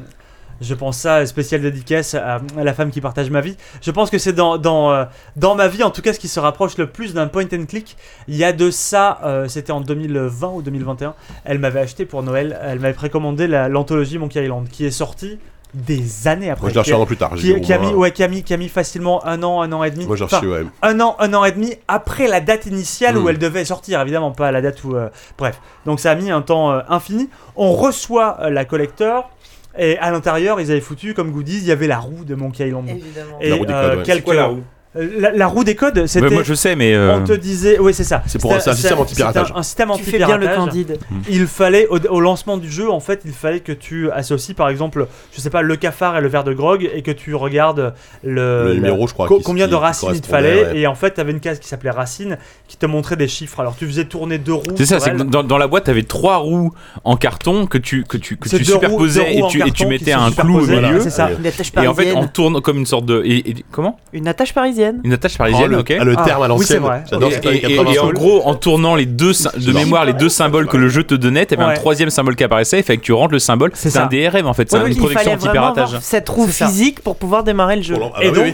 je 0.61 0.73
pense 0.75 0.97
ça 0.97 1.25
spécial 1.25 1.61
dédicace 1.61 2.13
à, 2.13 2.35
à 2.57 2.63
la 2.63 2.73
femme 2.73 2.91
qui 2.91 3.01
partage 3.01 3.29
ma 3.29 3.41
vie. 3.41 3.57
Je 3.81 3.91
pense 3.91 4.09
que 4.09 4.17
c'est 4.17 4.31
dans 4.33 4.57
dans 4.57 4.91
euh, 4.91 5.03
dans 5.35 5.55
ma 5.55 5.67
vie 5.67 5.83
en 5.83 5.89
tout 5.89 6.01
cas 6.01 6.13
ce 6.13 6.19
qui 6.19 6.27
se 6.27 6.39
rapproche 6.39 6.77
le 6.77 6.87
plus 6.87 7.13
d'un 7.13 7.27
point 7.27 7.45
and 7.53 7.65
click. 7.67 7.97
Il 8.27 8.35
y 8.35 8.43
a 8.43 8.53
de 8.53 8.71
ça, 8.71 9.19
euh, 9.25 9.47
c'était 9.47 9.71
en 9.73 9.81
2020 9.81 10.47
ou 10.49 10.61
2021. 10.61 11.15
Elle 11.45 11.59
m'avait 11.59 11.79
acheté 11.81 12.05
pour 12.05 12.23
Noël, 12.23 12.59
elle 12.63 12.79
m'avait 12.79 12.93
précommandé 12.93 13.47
la- 13.47 13.67
l'anthologie 13.67 14.17
Monkey 14.17 14.43
Island 14.43 14.69
qui 14.69 14.85
est 14.85 14.91
sortie 14.91 15.39
des 15.73 16.27
années 16.27 16.49
après. 16.49 16.63
Moi, 16.63 16.69
je 16.71 16.73
l'ai 16.75 16.79
reçu 16.81 16.93
un 16.93 16.97
an 16.97 17.05
plus 17.05 17.15
tard. 17.15 17.31
qui, 17.33 17.71
a 17.71 17.77
mis, 17.77 17.93
ouais, 17.93 18.11
qui 18.11 18.23
a 18.23 18.27
mis, 18.27 18.43
qui 18.43 18.53
a 18.53 18.57
mis 18.57 18.67
facilement 18.67 19.25
un 19.25 19.41
an, 19.41 19.61
un 19.61 19.71
an 19.71 19.85
et 19.85 19.91
demi. 19.91 20.05
Moi, 20.05 20.17
j'ai 20.17 20.25
Enfin, 20.25 20.45
ouais. 20.45 20.65
un 20.81 20.99
an, 20.99 21.15
un 21.19 21.33
an 21.33 21.45
et 21.45 21.53
demi 21.53 21.75
après 21.87 22.27
la 22.27 22.41
date 22.41 22.65
initiale 22.65 23.17
où 23.17 23.23
Mm. 23.23 23.29
elle 23.29 23.37
devait 23.39 23.63
sortir, 23.63 24.01
évidemment 24.01 24.31
pas 24.31 24.49
à 24.49 24.51
la 24.51 24.61
date 24.61 24.83
où. 24.83 24.97
euh, 24.97 25.07
bref, 25.37 25.61
donc 25.85 26.01
ça 26.01 26.11
a 26.11 26.15
mis 26.15 26.29
un 26.29 26.41
temps 26.41 26.71
euh, 26.73 26.81
infini. 26.89 27.29
On 27.55 27.71
reçoit 27.71 28.37
euh, 28.41 28.49
la 28.49 28.65
collector 28.65 29.29
et 29.77 29.97
à 29.97 30.11
l'intérieur 30.11 30.59
ils 30.59 30.71
avaient 30.71 30.81
foutu 30.81 31.13
comme 31.13 31.31
goodies, 31.31 31.59
il 31.59 31.65
y 31.65 31.71
avait 31.71 31.87
la 31.87 31.99
roue 31.99 32.23
de 32.25 32.35
Monkey 32.35 32.67
Island. 32.67 32.89
Évidemment. 32.89 33.37
Et 33.39 33.49
La 33.49 33.55
roue 33.55 33.65
des 33.65 33.73
euh, 33.73 33.89
codes, 33.89 33.97
ouais. 33.99 34.03
quelques, 34.05 34.17
C'est 34.19 34.23
quoi 34.23 34.35
la 34.35 34.45
roue? 34.47 34.63
La, 34.93 35.31
la 35.31 35.47
roue 35.47 35.63
des 35.63 35.75
codes, 35.75 35.97
Ouais, 35.99 36.07
c'était. 36.07 36.29
moi 36.29 36.43
je 36.43 36.53
sais, 36.53 36.75
mais. 36.75 36.93
euh, 36.93 37.15
On 37.17 37.23
te 37.23 37.31
disait, 37.31 37.79
oui 37.79 37.93
c'est 37.93 38.03
ça. 38.03 38.23
C'est 38.27 38.41
pour- 38.41 38.51
c'est 38.61 38.69
un 38.69 38.73
système 38.73 38.99
anti-piratage. 38.99 39.51
Un, 39.55 39.59
un 39.59 39.63
système 39.63 39.89
Tu 39.95 40.03
fais 40.03 40.17
bien 40.17 40.27
le 40.37 40.47
anti-piratage. 40.47 40.57
candide. 40.57 40.99
Il 41.29 41.47
fallait 41.47 41.87
au, 41.87 41.97
au 42.09 42.19
lancement 42.19 42.57
du 42.57 42.69
jeu, 42.69 42.89
en 42.91 42.99
fait, 42.99 43.21
il 43.23 43.31
fallait 43.31 43.61
que 43.61 43.71
tu 43.71 44.11
associes 44.11 44.53
par 44.53 44.67
exemple, 44.67 45.07
je 45.33 45.39
sais 45.39 45.49
pas, 45.49 45.61
le 45.61 45.75
cafard 45.77 46.17
et 46.17 46.21
le 46.21 46.27
verre 46.27 46.43
de 46.43 46.53
grog 46.53 46.89
et 46.93 47.01
que 47.03 47.11
tu 47.11 47.35
regardes 47.35 47.93
le, 48.23 48.33
Le 48.65 48.67
la- 48.69 48.73
numéro, 48.73 49.07
je 49.07 49.13
crois. 49.13 49.27
co- 49.27 49.39
combien 49.43 49.67
de 49.69 49.75
racines 49.75 50.09
il 50.13 50.19
te 50.21 50.27
fallait 50.27 50.65
ouais. 50.65 50.77
et 50.79 50.87
en 50.87 50.95
fait, 50.95 51.13
tu 51.13 51.21
avais 51.21 51.31
une 51.31 51.39
case 51.39 51.59
qui 51.59 51.69
s'appelait 51.69 51.89
racine 51.91 52.37
qui 52.67 52.75
te 52.75 52.85
montrait 52.85 53.15
des 53.15 53.29
chiffres. 53.29 53.61
Alors 53.61 53.77
tu 53.77 53.85
faisais 53.87 54.05
tourner 54.05 54.39
deux 54.39 54.53
roues. 54.53 54.63
C'est 54.75 54.85
ça, 54.85 54.99
c'est 54.99 55.11
que 55.11 55.23
dans, 55.23 55.43
dans 55.43 55.57
la 55.57 55.67
boîte, 55.67 55.85
t'avais 55.85 56.03
trois 56.03 56.37
roues 56.37 56.73
en 57.05 57.15
carton 57.15 57.65
que 57.65 57.77
tu, 57.77 58.03
que 58.03 58.17
tu, 58.17 58.35
que 58.35 58.49
tu 58.49 58.65
superposais 58.65 59.35
et, 59.37 59.41
tu, 59.49 59.59
et 59.59 59.63
tu 59.63 59.83
carton 59.83 59.87
mettais 59.89 60.11
un 60.11 60.31
clou 60.31 60.59
au 60.59 60.65
milieu. 60.65 60.99
c'est 60.99 61.09
ça. 61.09 61.27
Ouais. 61.27 61.37
Une 61.39 61.47
attache 61.47 61.71
Et 61.81 61.87
en 61.87 61.93
fait, 61.95 62.13
on 62.13 62.27
tourne 62.27 62.59
comme 62.61 62.77
une 62.77 62.85
sorte 62.85 63.05
de. 63.05 63.23
comment? 63.71 63.97
Une 64.11 64.27
attache 64.27 64.53
parisienne. 64.53 64.80
Une 65.03 65.13
attache 65.13 65.33
Oh, 65.35 65.37
parisienne, 65.39 65.71
le, 65.71 65.79
ok. 65.79 65.93
ah, 65.99 66.03
le 66.03 66.15
Ah, 66.17 66.23
terme 66.23 66.43
à 66.43 66.47
oui, 66.53 66.65
c'est 66.65 66.79
l'ancienne. 66.79 66.79
vrai. 66.83 67.03
J'adore 67.09 67.29
Et, 67.31 67.33
et- 67.47 67.55
et- 67.57 67.75
80. 67.77 67.91
et 67.93 67.99
en 67.99 68.09
gros, 68.11 68.41
en 68.45 68.55
tournant 68.55 68.95
les 68.95 69.05
deux, 69.05 69.31
de 69.57 69.71
mémoire 69.71 70.05
les 70.05 70.13
deux 70.13 70.29
symboles 70.29 70.67
que 70.67 70.77
le 70.77 70.89
jeu 70.89 71.03
te 71.03 71.15
donnait, 71.15 71.45
t'avais 71.45 71.63
un 71.63 71.67
Ouais. 71.69 71.73
troisième 71.75 72.09
symbole 72.09 72.35
qui 72.35 72.43
apparaissait, 72.43 72.79
il 72.79 72.83
fallait 72.83 72.97
que 72.97 73.03
tu 73.03 73.13
rentres 73.13 73.33
le 73.33 73.39
symbole. 73.39 73.71
C'est 73.73 73.95
un. 73.97 74.07
DRM 74.07 74.47
en 74.47 74.53
fait, 74.53 74.69
c'est 74.69 74.77
Ouais, 74.77 74.91
une 74.91 74.97
vraiment 74.99 75.33
anti-piratage. 75.33 75.97
cette 76.01 76.27
roue 76.29 76.47
physique 76.47 77.01
pour 77.01 77.15
pouvoir 77.15 77.43
démarrer 77.43 77.75
le 77.77 77.81
jeu. 77.83 77.95
Ah 78.15 78.23
Et 78.23 78.31
bah 78.31 78.31
oui, 78.31 78.35
donc, 78.37 78.45
oui. 78.45 78.53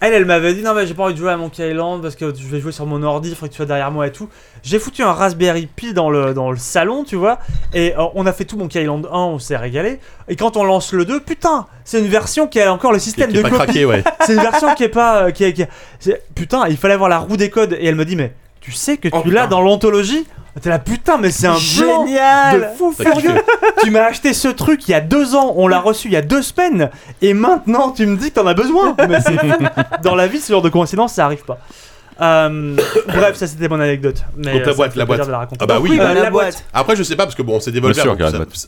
Elle, 0.00 0.14
elle 0.14 0.24
m'avait 0.24 0.54
dit 0.54 0.62
non 0.62 0.72
mais 0.74 0.86
j'ai 0.86 0.94
pas 0.94 1.04
envie 1.04 1.12
de 1.14 1.18
jouer 1.18 1.30
à 1.30 1.36
Monkey 1.36 1.68
Island 1.70 2.00
parce 2.00 2.16
que 2.16 2.32
je 2.34 2.46
vais 2.46 2.58
jouer 2.60 2.72
sur 2.72 2.86
mon 2.86 3.02
ordi, 3.02 3.28
il 3.28 3.34
faudrait 3.34 3.48
que 3.48 3.52
tu 3.52 3.56
sois 3.58 3.66
derrière 3.66 3.90
moi 3.90 4.06
et 4.06 4.12
tout. 4.12 4.28
J'ai 4.62 4.78
foutu 4.78 5.02
un 5.02 5.12
Raspberry 5.12 5.66
Pi 5.66 5.92
dans 5.92 6.08
le, 6.10 6.32
dans 6.32 6.50
le 6.50 6.56
salon, 6.56 7.04
tu 7.04 7.16
vois, 7.16 7.38
et 7.74 7.94
euh, 7.96 8.04
on 8.14 8.24
a 8.26 8.32
fait 8.32 8.44
tout 8.46 8.56
Monkey 8.56 8.80
Island 8.82 9.06
1, 9.12 9.16
on 9.18 9.38
s'est 9.38 9.56
régalé. 9.58 10.00
Et 10.28 10.36
quand 10.36 10.56
on 10.56 10.64
lance 10.64 10.92
le 10.92 11.04
2, 11.04 11.20
putain, 11.20 11.66
c'est 11.84 11.98
une 12.00 12.08
version 12.08 12.46
qui 12.48 12.60
a 12.60 12.72
encore 12.72 12.92
le 12.92 12.98
système 12.98 13.30
qui 13.30 13.36
de 13.42 13.42
copie. 13.48 13.84
ouais. 13.84 14.02
C'est 14.26 14.34
une 14.34 14.40
version 14.42 14.74
qui 14.74 14.84
est 14.84 14.88
pas. 14.88 15.24
euh, 15.24 15.30
qui 15.32 15.44
est- 15.44 15.52
qui 15.52 15.62
est- 15.62 15.68
c'est- 15.98 16.22
Putain, 16.34 16.66
il 16.68 16.76
fallait 16.78 16.94
avoir 16.94 17.08
la 17.10 17.18
roue 17.18 17.36
des 17.36 17.50
codes. 17.50 17.74
Et 17.78 17.86
elle 17.86 17.94
me 17.96 18.04
dit, 18.04 18.16
mais 18.16 18.32
tu 18.60 18.72
sais 18.72 18.96
que 18.96 19.08
tu 19.08 19.14
Oh, 19.16 19.22
l'as 19.26 19.46
dans 19.46 19.60
l'anthologie 19.60 20.26
T'es 20.60 20.68
là, 20.68 20.80
putain, 20.80 21.16
mais 21.16 21.30
c'est 21.30 21.46
un 21.46 21.52
blanc 21.78 22.02
de 22.02 22.08
Génial 22.08 22.72
fou 22.76 22.92
furieux. 22.92 23.40
tu 23.82 23.90
m'as 23.92 24.02
acheté 24.06 24.34
ce 24.34 24.48
truc 24.48 24.86
il 24.88 24.90
y 24.90 24.94
a 24.94 25.00
deux 25.00 25.36
ans, 25.36 25.54
on 25.56 25.68
l'a 25.68 25.78
reçu 25.78 26.08
il 26.08 26.12
y 26.12 26.16
a 26.16 26.22
deux 26.22 26.42
semaines, 26.42 26.90
et 27.22 27.34
maintenant 27.34 27.92
tu 27.92 28.04
me 28.04 28.16
dis 28.16 28.30
que 28.30 28.34
t'en 28.34 28.46
as 28.48 28.52
besoin. 28.54 28.96
Mais. 29.08 29.18
Dans 30.02 30.16
la 30.16 30.26
vie, 30.26 30.40
ce 30.40 30.52
genre 30.52 30.60
de 30.60 30.68
coïncidence, 30.68 31.12
ça 31.14 31.24
arrive 31.24 31.44
pas. 31.44 31.58
Euh, 32.20 32.76
bref, 33.08 33.36
ça 33.36 33.46
c'était 33.46 33.68
mon 33.68 33.80
anecdote. 33.80 34.22
Mais, 34.36 34.52
Donc 34.52 34.66
la 34.66 34.72
euh, 34.72 34.74
boîte, 34.74 34.96
la 34.96 35.04
boîte. 35.06 35.26
de 35.26 35.30
la 35.30 35.38
raconter. 35.38 35.58
Ah 35.62 35.66
bah 35.66 35.78
oui. 35.80 35.92
Euh, 35.94 35.96
bah, 35.98 36.14
la, 36.14 36.22
la 36.24 36.30
boîte. 36.30 36.44
boîte. 36.52 36.64
Après, 36.72 36.96
je 36.96 37.02
sais 37.02 37.16
pas 37.16 37.24
parce 37.24 37.34
que 37.34 37.42
bon, 37.42 37.60
c'est 37.60 37.70
des 37.70 37.80
ça- 37.94 38.04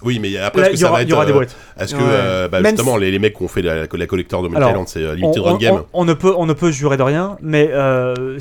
Oui, 0.03 0.19
mais 0.19 0.37
après, 0.39 0.63
est-ce 0.63 0.69
que 0.71 0.75
il 0.75 0.79
y 0.79 0.81
ça 0.81 0.87
aura, 0.89 0.97
va 0.99 1.03
il 1.03 1.09
y 1.09 1.13
aura 1.13 1.23
être. 1.23 1.27
des 1.27 1.33
euh, 1.33 1.37
boîtes. 1.37 1.57
Est-ce 1.79 1.95
que 1.95 2.49
bah, 2.49 2.61
Même 2.61 2.73
justement 2.77 2.97
les, 2.97 3.19
mecs 3.19 3.37
qui 3.37 3.43
ont 3.43 3.49
fait 3.49 3.63
la, 3.63 3.87
collector 3.87 4.43
de 4.43 4.49
Island, 4.49 4.85
c'est 4.89 5.15
Limited 5.15 5.43
Run 5.43 5.59
Game. 5.59 5.83
on- 5.93 6.05
ne 6.05 6.15
peut, 6.15 6.33
on 6.37 6.47
ne 6.47 6.53
peut 6.53 6.71
jurer 6.71 6.97
de 6.97 7.03
rien, 7.03 7.37
mais 7.43 7.71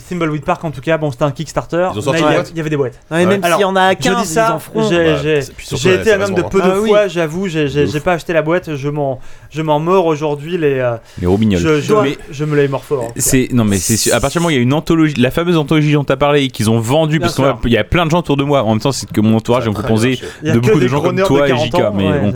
Thimbleweed 0.08 0.44
Park 0.46 0.64
en 0.64 0.72
tout 0.72 0.82
cas, 0.82 0.98
bon, 0.98 1.12
c'était 1.12 1.24
un 1.24 1.32
Kickstarter. 1.32 1.90
Ils 1.94 2.00
ont 2.00 2.02
sorti 2.02 2.24
mais 2.24 2.36
une 2.38 2.44
il 2.52 2.58
y 2.58 2.60
avait 2.60 2.70
des 2.70 2.78
boîtes. 2.78 3.00
Même 3.12 3.42
s'il 3.44 3.60
y 3.62 3.64
en 3.64 3.76
a 3.76 3.92
Je 3.92 3.98
15, 3.98 4.16
dis 4.18 4.22
ils 4.24 4.26
ça, 4.26 4.56
en 4.56 4.60
feront. 4.60 4.90
j'ai 4.90 5.94
été 5.96 6.14
un 6.14 6.22
homme 6.22 6.36
de 6.36 6.42
peu 6.42 6.60
de 6.62 6.68
Ah 6.72 6.76
foi, 6.86 7.08
j'avoue, 7.08 7.48
j'ai 7.48 8.00
pas 8.04 8.14
acheté 8.14 8.34
la 8.34 8.42
boîte, 8.42 8.76
je 8.76 8.90
m'en 8.90 9.20
je 9.50 9.62
m'en 9.62 9.80
mords 9.80 10.06
aujourd'hui, 10.06 10.58
les, 10.58 10.82
Les 11.20 11.28
robignoles. 11.28 11.60
je, 11.60 11.82
je, 11.82 11.94
Mais- 11.94 12.18
je 12.32 12.46
me 12.46 12.56
les 12.56 12.68
mords 12.68 12.84
fort. 12.86 13.12
C'est 13.18 13.50
non 13.52 13.66
mais 13.66 13.78
c'est 13.78 13.98
sûr. 13.98 14.14
à 14.16 14.20
partir 14.20 14.40
du 14.40 14.44
moment 14.44 14.48
où 14.48 14.52
il 14.52 14.56
y 14.56 14.60
a 14.60 14.62
une 14.62 14.74
anthologie, 14.74 15.01
la 15.18 15.32
fameuse 15.32 15.58
anthologie 15.58 15.94
dont 15.94 16.04
tu 16.04 16.12
as 16.14 16.18
parlé, 16.18 16.50
qu'ils 16.50 16.70
ont 16.70 16.80
vendu, 16.80 17.20
Bien 17.20 17.28
parce 17.28 17.60
qu'il 17.62 17.72
y 17.72 17.78
a 17.78 17.84
plein 17.84 18.06
de 18.06 18.12
gens 18.12 18.20
autour 18.20 18.38
de 18.38 18.44
moi. 18.44 18.64
En 18.64 18.70
même 18.72 18.80
temps, 18.80 18.92
c'est 18.92 19.10
que 19.12 19.22
mon 19.22 19.38
entourage 19.38 19.68
est 19.68 19.74
composé 19.74 20.20
de 20.44 20.60
beaucoup 20.60 20.80
de 20.80 20.88
gens 20.88 21.02
comme 21.02 21.22
toi 21.22 21.48
et 21.48 21.52
40 21.52 21.66
JK, 21.68 21.76
ans, 21.76 21.94
mais 21.96 22.20
bon. 22.20 22.34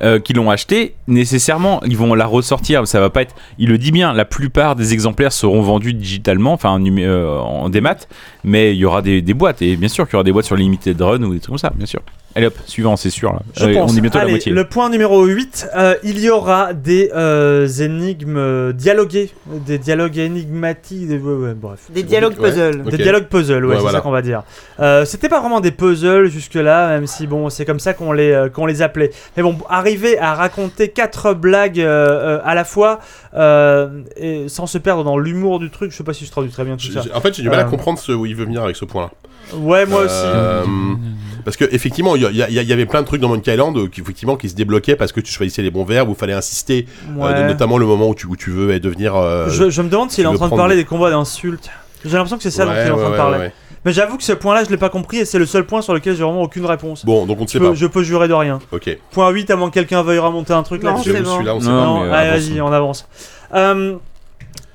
Euh, 0.00 0.18
qui 0.20 0.32
l'ont 0.32 0.50
acheté, 0.50 0.94
nécessairement, 1.08 1.80
ils 1.84 1.96
vont 1.96 2.14
la 2.14 2.26
ressortir. 2.26 2.86
Ça 2.86 3.00
va 3.00 3.10
pas 3.10 3.22
être. 3.22 3.34
Il 3.58 3.68
le 3.68 3.78
dit 3.78 3.92
bien. 3.92 4.12
La 4.12 4.24
plupart 4.24 4.76
des 4.76 4.92
exemplaires 4.92 5.32
seront 5.32 5.62
vendus 5.62 5.94
digitalement, 5.94 6.52
enfin 6.52 6.70
en, 6.70 6.84
euh, 6.98 7.38
en 7.38 7.68
démat, 7.68 7.96
mais 8.44 8.72
il 8.74 8.78
y 8.78 8.84
aura 8.84 9.02
des, 9.02 9.22
des 9.22 9.34
boîtes 9.34 9.62
et 9.62 9.76
bien 9.76 9.88
sûr 9.88 10.06
qu'il 10.06 10.14
y 10.14 10.16
aura 10.16 10.24
des 10.24 10.32
boîtes 10.32 10.46
sur 10.46 10.56
Limited 10.56 11.00
Run 11.00 11.22
ou 11.22 11.32
des 11.34 11.40
trucs 11.40 11.50
comme 11.50 11.58
ça, 11.58 11.72
bien 11.74 11.86
sûr. 11.86 12.00
Allez 12.34 12.46
hop, 12.46 12.54
suivant, 12.64 12.96
c'est 12.96 13.10
sûr. 13.10 13.30
Là. 13.34 13.40
Je 13.58 13.66
Euh, 13.66 13.74
pense. 13.74 13.92
on 13.92 13.96
est 13.96 14.00
bientôt 14.00 14.16
à 14.18 14.24
la 14.24 14.30
moitié. 14.30 14.52
Le 14.52 14.64
point 14.64 14.88
numéro 14.88 15.22
8, 15.26 15.68
euh, 15.76 15.94
il 16.02 16.18
y 16.18 16.30
aura 16.30 16.72
des 16.72 17.10
euh, 17.14 17.68
énigmes 17.68 18.72
dialoguées, 18.72 19.30
des 19.46 19.76
dialogues 19.76 20.16
énigmatiques, 20.16 21.08
des, 21.08 21.18
ouais, 21.18 21.34
ouais, 21.48 21.54
bref. 21.54 21.80
Des 21.94 22.02
dialogues 22.02 22.38
Ouais. 22.40 22.48
puzzle. 22.50 22.82
Ok. 22.86 22.90
Des 22.90 22.96
dialogues 22.96 23.26
puzzle, 23.26 23.64
ouais, 23.64 23.70
Ouais, 23.72 23.76
c'est 23.76 23.82
voilà. 23.82 23.98
ça 23.98 24.02
qu'on 24.02 24.10
va 24.10 24.22
dire. 24.22 24.44
Euh, 24.80 25.04
C'était 25.04 25.28
pas 25.28 25.40
vraiment 25.40 25.60
des 25.60 25.72
puzzles 25.72 26.28
jusque-là, 26.28 26.88
même 26.88 27.06
si 27.06 27.26
bon, 27.26 27.50
c'est 27.50 27.66
comme 27.66 27.80
ça 27.80 27.92
qu'on 27.92 28.12
les, 28.12 28.30
euh, 28.32 28.48
qu'on 28.48 28.64
les 28.64 28.80
appelait. 28.80 29.10
Mais 29.36 29.42
bon, 29.42 29.58
arriver 29.82 30.18
à 30.18 30.34
raconter 30.34 30.88
quatre 30.88 31.34
blagues 31.34 31.80
euh, 31.80 32.38
euh, 32.38 32.40
à 32.44 32.54
la 32.54 32.64
fois 32.64 33.00
euh, 33.34 34.02
et 34.16 34.48
sans 34.48 34.66
se 34.66 34.78
perdre 34.78 35.02
dans 35.02 35.18
l'humour 35.18 35.58
du 35.58 35.70
truc, 35.70 35.90
je 35.90 35.96
sais 35.96 36.04
pas 36.04 36.14
si 36.14 36.24
je 36.24 36.30
traduis 36.30 36.52
très 36.52 36.64
bien 36.64 36.76
tout 36.76 36.90
ça. 36.90 37.02
En 37.14 37.20
fait, 37.20 37.34
j'ai 37.34 37.42
du 37.42 37.50
mal 37.50 37.58
à 37.58 37.64
comprendre 37.64 37.98
ce, 37.98 38.12
où 38.12 38.26
il 38.26 38.36
veut 38.36 38.44
venir 38.44 38.62
avec 38.62 38.76
ce 38.76 38.84
point-là. 38.84 39.10
Ouais, 39.56 39.86
moi 39.86 40.02
aussi. 40.04 40.26
Parce 41.44 41.56
que 41.56 41.64
effectivement, 41.72 42.14
il 42.14 42.22
y, 42.22 42.72
avait 42.72 42.86
plein 42.86 43.02
de 43.02 43.06
trucs 43.06 43.20
dans 43.20 43.28
Monkey 43.28 43.52
Island 43.52 43.90
qui, 43.90 44.00
effectivement, 44.00 44.36
qui 44.36 44.48
se 44.48 44.54
débloquaient 44.54 44.94
parce 44.94 45.10
que 45.10 45.20
tu 45.20 45.32
choisissais 45.32 45.62
les 45.62 45.72
bons 45.72 45.84
verbes, 45.84 46.08
où 46.08 46.12
il 46.12 46.18
fallait 46.18 46.32
insister, 46.32 46.86
Ouais. 47.16 47.48
notamment 47.48 47.78
le 47.78 47.86
moment 47.86 48.08
où 48.08 48.14
tu, 48.14 48.26
où 48.26 48.36
tu 48.36 48.50
veux 48.50 48.78
devenir. 48.78 49.14
je, 49.48 49.68
je 49.68 49.82
me 49.82 49.88
demande 49.88 50.12
s'il 50.12 50.24
est 50.24 50.28
en 50.28 50.34
train 50.34 50.48
de 50.48 50.54
parler 50.54 50.76
des 50.76 50.84
combats 50.84 51.10
d'insultes. 51.10 51.70
J'ai 52.04 52.12
l'impression 52.12 52.36
que 52.36 52.42
c'est 52.42 52.50
ça 52.50 52.64
dont 52.64 52.70
ouais, 52.72 52.82
il 52.84 52.88
est 52.88 52.90
en 52.90 52.96
train 52.96 53.04
ouais, 53.06 53.12
de 53.12 53.16
parler. 53.16 53.38
ouais. 53.38 53.52
Mais 53.84 53.92
j'avoue 53.92 54.16
que 54.16 54.22
ce 54.22 54.32
point-là, 54.32 54.62
je 54.64 54.70
l'ai 54.70 54.76
pas 54.76 54.90
compris 54.90 55.18
et 55.18 55.24
c'est 55.24 55.40
le 55.40 55.46
seul 55.46 55.64
point 55.66 55.82
sur 55.82 55.92
lequel 55.92 56.14
j'ai 56.16 56.22
vraiment 56.22 56.42
aucune 56.42 56.64
réponse. 56.66 57.04
Bon, 57.04 57.26
donc 57.26 57.38
on 57.38 57.42
ne 57.42 57.46
je, 57.48 57.52
sait 57.52 57.58
peux, 57.58 57.70
pas. 57.70 57.74
je 57.74 57.86
peux 57.86 58.02
jurer 58.04 58.28
de 58.28 58.32
rien. 58.34 58.60
Ok. 58.70 58.96
Point 59.10 59.28
8, 59.30 59.50
à 59.50 59.56
moins 59.56 59.70
que 59.70 59.74
quelqu'un 59.74 60.02
veuille 60.02 60.20
remonter 60.20 60.52
un 60.52 60.62
truc 60.62 60.82
Non, 60.84 60.92
là-dessus. 60.92 61.12
bon. 61.20 61.24
Celui-là, 61.34 61.54
on 61.56 61.60
sait 61.60 61.66
Non, 61.68 62.00
pas. 62.00 62.06
Non, 62.06 62.12
allez, 62.12 62.30
vas-y, 62.30 62.60
on 62.60 62.72
avance. 62.72 63.08
Euh, 63.54 63.96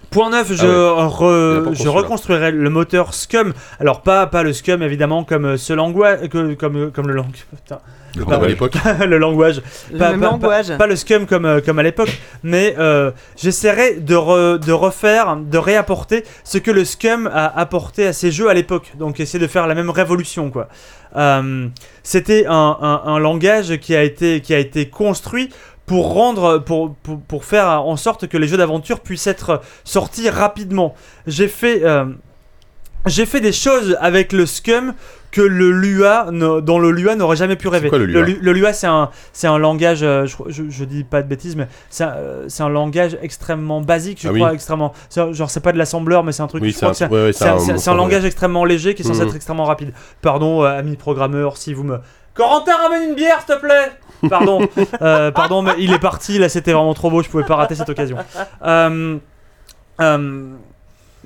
point 0.09 0.29
9, 0.29 0.51
je, 0.53 0.65
Ah 0.67 1.05
ouais. 1.05 1.09
Re- 1.09 1.73
je 1.81 1.87
reconstruirai 1.87 2.51
le 2.51 2.69
moteur 2.69 3.13
Scum. 3.13 3.53
Alors, 3.79 4.01
pas, 4.01 4.27
pas 4.27 4.43
le 4.43 4.51
Scum 4.51 4.83
évidemment, 4.83 5.23
comme 5.23 5.45
euh, 5.45 5.57
ce 5.57 5.71
langage. 5.71 6.27
que- 6.29 6.53
Comme, 6.55 6.91
comme 6.91 7.07
le, 7.07 7.13
lang- 7.13 7.31
putain, 7.31 7.79
Comme 8.25 8.43
à 8.43 8.47
l'époque. 8.47 8.73
le 9.07 9.17
langage. 9.17 9.61
Le 9.91 9.97
Pas- 9.97 10.11
même 10.11 10.19
pas- 10.19 10.25
langage. 10.31 10.77
Pas 10.77 10.87
le 10.87 10.95
Scum 10.95 11.25
comme, 11.25 11.45
euh, 11.45 11.61
comme 11.61 11.79
à 11.79 11.83
l'époque, 11.83 12.11
mais 12.43 12.75
euh, 12.77 13.11
j'essaierai 13.37 13.95
de, 13.95 14.15
re- 14.15 14.57
de 14.59 14.71
refaire, 14.71 15.35
de 15.37 15.57
réapporter 15.57 16.23
ce 16.43 16.57
que 16.57 16.71
le 16.71 16.85
Scum 16.85 17.27
a 17.33 17.45
apporté 17.59 18.07
à 18.07 18.13
ces 18.13 18.31
jeux 18.31 18.49
à 18.49 18.53
l'époque. 18.53 18.93
Donc, 18.97 19.19
essayer 19.19 19.39
de 19.39 19.47
faire 19.47 19.67
la 19.67 19.75
même 19.75 19.89
révolution, 19.89 20.49
quoi. 20.51 20.67
Euh, 21.15 21.67
C'était 22.03 22.45
un, 22.47 22.77
un- 22.81 23.01
un 23.05 23.19
langage 23.19 23.77
qui 23.77 23.95
a 23.95 24.03
été, 24.03 24.41
qui 24.41 24.53
a 24.53 24.59
été 24.59 24.89
construit 24.89 25.49
pour 25.85 26.13
rendre, 26.13 26.57
pour, 26.59 26.95
pour, 26.95 27.21
pour 27.21 27.45
faire 27.45 27.67
en 27.85 27.95
sorte 27.95 28.27
que 28.27 28.37
les 28.37 28.47
jeux 28.47 28.57
d'aventure 28.57 28.99
puissent 28.99 29.27
être 29.27 29.61
sortis 29.85 30.29
rapidement. 30.29 30.95
J'ai 31.27 31.47
fait, 31.47 31.81
euh, 31.83 32.05
j'ai 33.05 33.25
fait 33.25 33.39
des 33.39 33.53
choses 33.53 33.97
avec 34.01 34.33
le 34.33 34.45
Scum 34.45 34.93
que 35.31 35.41
le 35.41 35.71
Lua, 35.71 36.27
dont 36.31 36.79
le 36.79 36.91
Lua 36.91 37.15
n'aurait 37.15 37.35
jamais 37.35 37.55
pu 37.55 37.67
rêver. 37.67 37.89
quoi, 37.89 37.97
le 37.97 38.05
Lua 38.05 38.21
Lu- 38.21 38.39
le 38.41 38.53
Lua, 38.53 38.73
c'est 38.73 38.87
un, 38.87 39.57
langage, 39.57 39.99
euh, 40.03 40.25
je, 40.25 40.35
je, 40.47 40.63
je 40.69 40.83
dis 40.85 41.03
pas 41.03 41.21
de 41.21 41.27
bêtises, 41.27 41.55
mais 41.55 41.67
c'est 41.89 42.05
un, 42.05 42.13
euh, 42.15 42.47
un 42.59 42.69
langage 42.69 43.17
extrêmement 43.21 43.81
basique, 43.81 44.19
je 44.21 44.29
Ah 44.29 44.33
crois, 44.33 44.47
oui. 44.49 44.53
extrêmement. 44.55 44.93
Genre, 45.13 45.49
c'est 45.49 45.59
pas 45.59 45.73
de 45.73 45.77
l'assembleur, 45.77 46.23
mais 46.23 46.31
c'est 46.31 46.43
un 46.43 46.47
truc. 46.47 46.63
Oui, 46.63 46.73
c'est 46.73 46.85
un, 46.85 46.89
ouais, 47.09 47.31
ouais, 47.31 47.31
ouais. 47.33 47.95
langage 47.95 48.25
extrêmement 48.25 48.65
léger 48.65 48.93
qui 48.95 49.01
est 49.03 49.05
censé 49.05 49.21
Mhm. 49.21 49.27
être 49.27 49.35
extrêmement 49.35 49.65
rapide. 49.65 49.93
Pardon, 50.21 50.63
euh, 50.63 50.79
ami 50.79 50.95
programmeur, 50.95 51.57
si 51.57 51.73
vous 51.73 51.83
me. 51.83 51.99
Corentin, 52.33 52.75
ramène 52.77 53.09
une 53.09 53.15
bière, 53.15 53.43
s'il 53.45 53.55
te 53.55 53.59
plaît 53.59 53.91
Pardon, 54.29 54.61
euh, 55.01 55.31
pardon, 55.31 55.61
mais 55.61 55.71
il 55.79 55.91
est 55.93 55.99
parti, 55.99 56.39
là 56.39 56.49
c'était 56.49 56.71
vraiment 56.73 56.93
trop 56.93 57.09
beau, 57.11 57.21
je 57.21 57.29
pouvais 57.29 57.43
pas 57.43 57.55
rater 57.55 57.75
cette 57.75 57.89
occasion. 57.89 58.17
Euh, 58.65 59.17
euh, 60.01 60.47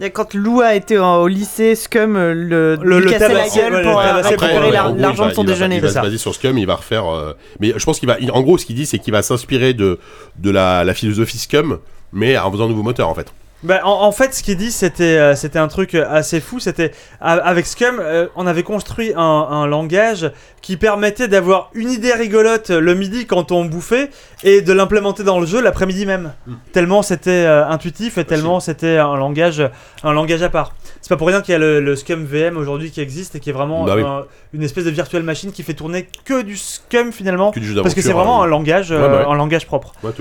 Quand 0.09 0.33
Lua 0.33 0.73
était 0.75 0.97
en- 0.97 1.17
au 1.21 1.27
lycée, 1.27 1.75
Scum 1.75 2.15
euh, 2.15 2.33
le, 2.33 2.75
Le- 2.81 2.97
lui 2.99 3.05
le 3.05 3.11
cassait 3.11 3.33
la 3.33 3.47
gueule 3.49 3.73
ouais, 3.75 3.83
pour 3.83 3.99
euh, 3.99 4.21
récupérer 4.21 4.71
l'argent 4.71 5.27
de 5.27 5.33
son 5.33 5.43
déjeuner. 5.43 5.75
Il 5.75 5.81
va 5.81 5.87
se 5.89 5.93
baser 5.99 6.17
sur 6.17 6.33
Scum, 6.33 6.57
il 6.57 6.65
va 6.65 6.75
refaire. 6.75 7.05
euh, 7.13 7.33
Mais 7.59 7.73
je 7.77 7.85
pense 7.85 7.99
qu'il 7.99 8.07
va. 8.07 8.17
il- 8.19 8.31
En 8.31 8.41
gros, 8.41 8.57
ce 8.57 8.65
qu'il 8.65 8.75
dit, 8.75 8.85
c'est 8.85 8.97
qu'il 8.99 9.13
va 9.13 9.21
s'inspirer 9.21 9.73
de, 9.73 9.99
de 10.39 10.49
la, 10.49 10.83
la 10.83 10.93
philosophie 10.93 11.37
Scum, 11.37 11.79
mais 12.13 12.37
en 12.37 12.51
faisant 12.51 12.65
un 12.65 12.69
nouveau 12.69 12.83
moteur 12.83 13.07
en 13.09 13.13
fait. 13.13 13.27
Bah, 13.63 13.81
en, 13.83 13.91
en 14.03 14.11
fait, 14.11 14.33
ce 14.33 14.41
qu'il 14.41 14.57
dit, 14.57 14.71
c'était 14.71 15.17
euh, 15.17 15.35
c'était 15.35 15.59
un 15.59 15.67
truc 15.67 15.93
euh, 15.95 16.05
assez 16.09 16.39
fou. 16.41 16.59
C'était 16.59 16.91
a- 17.19 17.33
avec 17.33 17.67
Scum, 17.67 17.99
euh, 17.99 18.27
on 18.35 18.47
avait 18.47 18.63
construit 18.63 19.13
un, 19.15 19.21
un 19.21 19.67
langage 19.67 20.31
qui 20.63 20.77
permettait 20.77 21.27
d'avoir 21.27 21.69
une 21.73 21.89
idée 21.91 22.13
rigolote 22.13 22.69
le 22.69 22.93
midi 22.95 23.25
quand 23.27 23.51
on 23.51 23.65
bouffait 23.65 24.09
et 24.43 24.61
de 24.61 24.73
l'implémenter 24.73 25.23
dans 25.23 25.39
le 25.39 25.45
jeu 25.45 25.61
l'après-midi 25.61 26.05
même. 26.05 26.33
Mm. 26.47 26.53
Tellement 26.71 27.01
c'était 27.01 27.29
euh, 27.45 27.67
intuitif 27.67 28.17
et 28.19 28.25
tellement 28.25 28.59
c'était 28.59 28.97
un 28.97 29.15
langage 29.15 29.63
un 30.03 30.13
langage 30.13 30.41
à 30.43 30.49
part. 30.49 30.73
C'est 31.01 31.09
pas 31.09 31.17
pour 31.17 31.27
rien 31.27 31.41
qu'il 31.41 31.51
y 31.53 31.55
a 31.55 31.59
le, 31.59 31.79
le 31.81 31.95
Scum 31.95 32.25
VM 32.25 32.57
aujourd'hui 32.57 32.91
qui 32.91 33.01
existe 33.01 33.35
et 33.35 33.39
qui 33.39 33.49
est 33.49 33.53
vraiment 33.53 33.85
Bah 33.85 33.93
oui. 33.95 34.03
un- 34.03 34.25
une 34.53 34.61
espèce 34.63 34.83
de 34.85 34.89
virtuelle 34.91 35.23
machine 35.23 35.51
qui 35.51 35.63
fait 35.63 35.73
tourner 35.73 36.07
que 36.25 36.41
du 36.43 36.57
Scum 36.57 37.11
finalement. 37.11 37.51
Que 37.51 37.59
du 37.59 37.65
jeu 37.67 37.81
Parce 37.81 37.95
que 37.95 38.01
c'est 38.01 38.11
vraiment 38.13 38.41
euh, 38.41 38.45
un 38.45 38.47
langage, 38.47 38.91
Ouais, 38.91 38.99
bah 38.99 39.19
ouais. 39.19 39.25
un 39.31 39.35
langage 39.35 39.65
propre. 39.65 39.93
Ouais, 40.03 40.11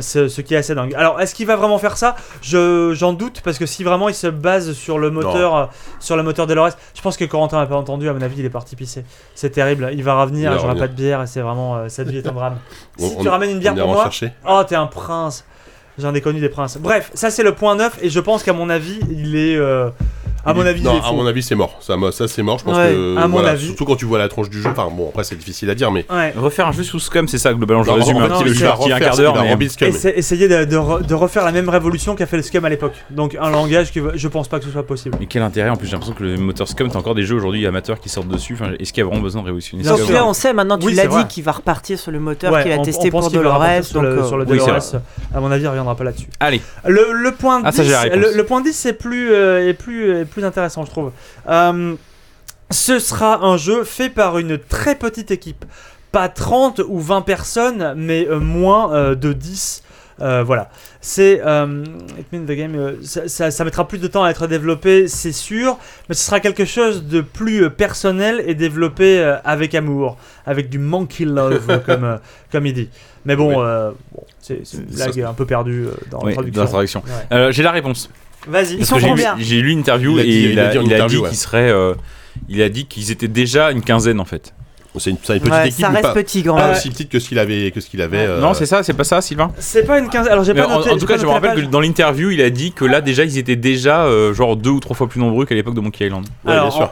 ce 0.00 0.40
qui 0.40 0.54
est 0.54 0.58
assez 0.58 0.74
dingue. 0.74 0.94
Alors, 0.94 1.20
est-ce 1.20 1.34
qu'il 1.34 1.46
va 1.46 1.56
vraiment 1.56 1.78
faire 1.78 1.96
ça? 1.96 2.16
Je 2.42 2.92
j'en 2.94 3.12
doute 3.12 3.40
parce 3.44 3.58
que 3.58 3.66
si 3.66 3.84
vraiment 3.84 4.08
il 4.08 4.14
se 4.14 4.26
base 4.26 4.72
sur 4.72 4.98
le 4.98 5.10
moteur, 5.10 5.56
euh, 5.56 5.66
sur 6.00 6.16
le 6.16 6.22
moteur 6.22 6.46
je 6.48 7.00
pense 7.02 7.16
que 7.16 7.24
Corentin 7.24 7.58
n'a 7.58 7.66
pas 7.66 7.76
entendu. 7.76 8.08
À 8.08 8.12
mon 8.12 8.20
avis, 8.22 8.36
il 8.38 8.44
est 8.44 8.50
parti 8.50 8.76
pisser. 8.76 9.04
C'est 9.34 9.50
terrible. 9.50 9.90
Il 9.92 10.02
va 10.04 10.20
revenir, 10.20 10.52
Il 10.52 10.58
j'aurai 10.60 10.76
pas 10.76 10.88
de 10.88 10.94
bière 10.94 11.22
et 11.22 11.26
c'est 11.26 11.40
vraiment 11.40 11.76
euh, 11.76 11.88
cette 11.88 12.08
vie 12.08 12.18
est 12.18 12.26
un 12.26 12.32
drame. 12.32 12.58
Si 12.98 13.14
on- 13.18 13.22
tu 13.22 13.28
ramènes 13.28 13.50
une 13.50 13.58
bière 13.58 13.74
pour 13.74 13.88
moi, 13.88 14.02
chercher. 14.04 14.32
oh 14.48 14.62
t'es 14.66 14.76
un 14.76 14.86
prince. 14.86 15.44
J'en 15.98 16.12
ai 16.14 16.20
connu 16.20 16.40
des 16.40 16.48
princes. 16.48 16.76
Bref, 16.78 17.10
ça 17.14 17.30
c'est 17.30 17.42
le 17.44 17.54
point 17.54 17.76
9 17.76 17.98
et 18.02 18.10
je 18.10 18.20
pense 18.20 18.42
qu'à 18.42 18.52
mon 18.52 18.68
avis, 18.70 18.98
il 19.10 19.36
est. 19.36 19.56
à 20.44 20.54
mon 20.54 20.66
avis, 20.66 20.82
non, 20.82 20.98
à 20.98 21.02
faux. 21.02 21.14
mon 21.14 21.26
avis, 21.26 21.42
c'est 21.42 21.54
mort. 21.54 21.78
Ça, 21.80 21.94
ça 22.12 22.28
c'est 22.28 22.42
mort. 22.42 22.58
Je 22.58 22.64
pense 22.64 22.76
Ouais, 22.76 22.92
que. 22.92 23.16
à 23.18 23.26
mon 23.28 23.34
voilà, 23.38 23.50
avis. 23.50 23.66
Surtout 23.66 23.84
quand 23.84 23.96
tu 23.96 24.04
vois 24.04 24.18
la 24.18 24.28
tronche 24.28 24.50
du 24.50 24.60
jeu. 24.60 24.68
Enfin, 24.70 24.88
bon, 24.94 25.08
après, 25.10 25.24
c'est 25.24 25.36
difficile 25.36 25.70
à 25.70 25.74
dire, 25.74 25.90
mais. 25.90 26.04
Ouais. 26.10 26.32
Refaire 26.36 26.66
un 26.68 26.72
jeu 26.72 26.82
sous 26.82 26.98
Scum, 27.00 27.28
c'est 27.28 27.38
ça 27.38 27.52
globalement. 27.54 27.82
Je 27.82 27.90
Non, 27.90 27.94
résume 27.96 28.16
en 28.16 28.20
un 28.20 28.28
petit 28.28 28.44
peu 28.44 28.50
va 28.64 28.72
petit 28.76 28.92
un 28.92 28.98
quart 28.98 29.16
d'heure. 29.16 29.34
mais- 29.42 30.10
essayer 30.16 30.48
de, 30.48 30.64
de 30.64 30.76
re- 30.76 31.04
de 31.06 31.14
refaire 31.14 31.44
la 31.44 31.52
même 31.52 31.68
révolution 31.68 32.14
qu'a 32.14 32.26
fait 32.26 32.36
le 32.36 32.42
Scum 32.42 32.64
à 32.64 32.68
l'époque. 32.68 32.94
Donc 33.10 33.36
un 33.40 33.50
langage 33.50 33.92
que 33.92 34.00
je 34.16 34.28
pense 34.28 34.48
pas 34.48 34.58
que 34.58 34.64
ce 34.64 34.70
soit 34.70 34.86
possible. 34.86 35.16
Mais 35.20 35.26
quel 35.26 35.42
intérêt 35.42 35.70
En 35.70 35.76
plus, 35.76 35.86
j'ai 35.86 35.92
l'impression 35.92 36.14
que 36.14 36.24
le 36.24 36.36
moteur 36.36 36.68
Scum, 36.68 36.88
t'as 36.90 36.98
encore 36.98 37.14
des 37.14 37.22
jeux 37.24 37.36
aujourd'hui 37.36 37.66
amateurs 37.66 38.00
qui 38.00 38.08
sortent 38.08 38.28
dessus. 38.28 38.54
Enfin, 38.54 38.72
Est-ce 38.78 38.92
qu'il 38.92 39.02
y 39.02 39.06
a 39.06 39.08
vraiment 39.08 39.22
besoin 39.22 39.40
de 39.42 39.46
révolutionner. 39.46 39.84
Scum 39.84 40.12
là, 40.12 40.26
on 40.26 40.32
sait 40.34 40.52
maintenant, 40.52 40.78
tu 40.78 40.90
l'as 40.90 41.06
dit, 41.06 41.26
qu'il 41.28 41.44
va 41.44 41.52
repartir 41.52 41.98
sur 41.98 42.10
le 42.10 42.20
moteur 42.20 42.62
qu'il 42.62 42.72
a 42.72 42.78
testé 42.78 43.10
pour 43.10 43.30
Dolores. 43.30 43.64
sur 43.82 43.94
Donc, 43.94 44.02
le, 44.04 44.18
euh, 44.22 44.36
le 44.38 44.44
Dolores. 44.44 44.92
à 45.34 45.40
mon 45.40 45.50
avis, 45.50 45.64
il 45.64 45.68
reviendra 45.68 45.94
pas 45.94 46.04
là-dessus. 46.04 46.28
Allez, 46.40 46.60
Le, 46.86 47.12
le 47.12 47.32
point 47.32 47.60
10, 47.60 47.66
Ah, 47.66 47.72
ça, 47.72 47.82
j'ai 47.84 47.90
la 47.90 48.00
réponse. 48.02 48.18
le, 48.32 48.36
le 48.36 48.44
point 48.44 48.60
10 48.60 48.72
c'est 48.72 48.92
plus, 48.92 49.32
euh, 49.32 49.72
plus, 49.72 50.24
plus 50.34 50.44
intéressant, 50.44 50.84
je 50.84 50.90
trouve. 50.90 51.10
Euh, 51.48 51.94
ce 52.70 52.98
sera 52.98 53.44
un 53.44 53.56
jeu 53.56 53.84
fait 53.84 54.10
par 54.10 54.38
une 54.38 54.58
très 54.58 54.94
petite 54.96 55.30
équipe. 55.30 55.64
Pas 56.12 56.28
30 56.28 56.80
ou 56.88 57.00
20 57.00 57.22
personnes, 57.22 57.94
mais 57.96 58.26
euh, 58.28 58.38
moins 58.38 58.92
euh, 58.94 59.14
de 59.14 59.32
10. 59.32 59.82
Euh, 60.20 60.44
voilà. 60.46 60.70
C'est. 61.00 61.40
euh, 61.44 61.84
the 62.32 62.52
Game. 62.52 62.76
euh, 62.76 62.92
ça, 63.02 63.26
ça- 63.28 63.50
ça 63.50 63.64
mettra 63.64 63.88
plus 63.88 63.98
de 63.98 64.06
temps 64.06 64.22
à 64.22 64.30
être 64.30 64.46
développé, 64.46 65.08
c'est 65.08 65.32
sûr. 65.32 65.76
Mais 66.08 66.14
ce 66.14 66.24
sera 66.24 66.38
quelque 66.38 66.64
chose 66.64 67.04
de 67.04 67.20
plus 67.20 67.68
personnel 67.70 68.44
et 68.46 68.54
développé 68.54 69.20
avec 69.44 69.74
amour. 69.74 70.16
Avec 70.46 70.68
du 70.70 70.78
monkey 70.78 71.24
love, 71.24 71.82
comme, 71.86 72.20
comme 72.52 72.66
il 72.66 72.74
dit. 72.74 72.88
Mais 73.24 73.34
bon, 73.34 73.48
Oui. 73.48 73.94
bon, 74.12 74.22
c'est 74.40 74.62
une 74.74 74.84
blague 74.84 75.20
un 75.20 75.32
peu 75.34 75.46
perdue 75.46 75.88
dans 76.12 76.20
oui, 76.22 76.34
la 76.36 76.42
dans 76.42 76.42
traduction. 76.42 76.62
la 76.62 76.68
traduction. 76.68 77.02
Ouais. 77.32 77.52
J'ai 77.52 77.62
la 77.64 77.72
réponse. 77.72 78.08
Vas-y. 78.46 78.74
Ils 78.78 78.86
sont 78.86 78.96
que 78.96 79.00
j'ai 79.00 79.06
lu- 79.06 79.12
combien 79.12 79.36
J'ai 79.38 79.60
lu 79.60 79.70
une 79.72 79.78
interview 79.80 80.18
Il 80.18 80.20
a 80.20 80.24
et 80.24 80.28
il 80.52 80.58
a 80.58 80.66
dit 80.68 80.78
en 80.78 80.82
il 80.82 80.92
a 80.92 80.96
interview, 80.96 81.18
dit 81.18 81.22
ouais. 81.24 81.28
qu'il 81.30 81.38
serait. 81.38 81.70
euh, 81.70 81.94
il 82.48 82.62
a 82.62 82.68
dit 82.68 82.86
qu'ils 82.86 83.10
étaient 83.10 83.28
déjà 83.28 83.70
une 83.70 83.82
quinzaine 83.82 84.20
en 84.20 84.24
fait. 84.24 84.52
C'est 84.96 85.10
une, 85.10 85.16
c'est 85.24 85.32
une 85.34 85.40
petite 85.40 85.52
ouais, 85.52 85.68
équipe, 85.68 85.80
ça 85.80 85.88
reste 85.88 86.02
pas, 86.04 86.12
petit 86.14 86.44
quand 86.44 86.54
pas 86.54 86.70
aussi 86.70 86.88
petite 86.88 87.08
que 87.08 87.18
ce 87.18 87.28
qu'il 87.28 87.40
avait. 87.40 87.72
Que 87.72 87.80
ce 87.80 87.90
qu'il 87.90 88.00
avait 88.00 88.26
euh, 88.26 88.40
Non, 88.40 88.54
c'est 88.54 88.66
ça, 88.66 88.84
c'est 88.84 88.92
pas 88.94 89.02
ça, 89.02 89.20
Sylvain 89.20 89.50
C'est 89.58 89.84
pas 89.84 89.98
une 89.98 90.08
quinzaine. 90.08 90.32
Alors 90.32 90.44
j'ai 90.44 90.54
pas 90.54 90.68
en, 90.68 90.78
noté. 90.78 90.90
en 90.90 90.96
tout 90.98 91.06
cas, 91.06 91.16
je 91.18 91.24
me 91.26 91.30
rappelle 91.30 91.56
que 91.56 91.60
dans 91.68 91.80
l'interview, 91.80 92.30
il 92.30 92.40
a 92.40 92.48
dit 92.50 92.70
que 92.70 92.84
là 92.84 93.00
déjà 93.00 93.24
ils 93.24 93.36
étaient 93.36 93.56
déjà 93.56 94.04
euh, 94.04 94.32
genre 94.32 94.56
deux 94.56 94.70
ou 94.70 94.78
trois 94.78 94.94
fois 94.94 95.08
plus 95.08 95.18
nombreux 95.20 95.46
qu'à 95.46 95.56
l'époque 95.56 95.74
de 95.74 95.80
Monkey 95.80 96.06
Island. 96.06 96.24
Ouais, 96.44 96.52
Alors, 96.52 96.68
bien 96.68 96.76
sûr. 96.76 96.90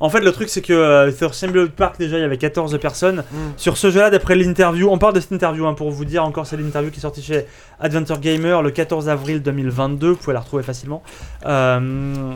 En 0.00 0.10
fait, 0.10 0.20
le 0.20 0.32
truc, 0.32 0.48
c'est 0.48 0.62
que 0.62 0.72
euh, 0.72 1.12
sur 1.12 1.34
Symbiote 1.34 1.70
Park, 1.70 1.96
déjà, 1.98 2.18
il 2.18 2.20
y 2.20 2.24
avait 2.24 2.36
14 2.36 2.78
personnes. 2.80 3.24
Mm. 3.30 3.36
Sur 3.56 3.76
ce 3.76 3.90
jeu-là, 3.90 4.10
d'après 4.10 4.34
l'interview, 4.34 4.88
on 4.90 4.98
parle 4.98 5.14
de 5.14 5.20
cette 5.20 5.32
interview, 5.32 5.66
hein, 5.66 5.74
pour 5.74 5.90
vous 5.90 6.04
dire 6.04 6.24
encore, 6.24 6.46
c'est 6.46 6.56
l'interview 6.56 6.90
qui 6.90 6.98
est 6.98 7.02
sortie 7.02 7.22
chez 7.22 7.46
Adventure 7.80 8.18
Gamer 8.18 8.62
le 8.62 8.70
14 8.70 9.08
avril 9.08 9.40
2022. 9.42 10.10
Vous 10.10 10.16
pouvez 10.16 10.34
la 10.34 10.40
retrouver 10.40 10.62
facilement. 10.62 11.02
Euh, 11.46 12.32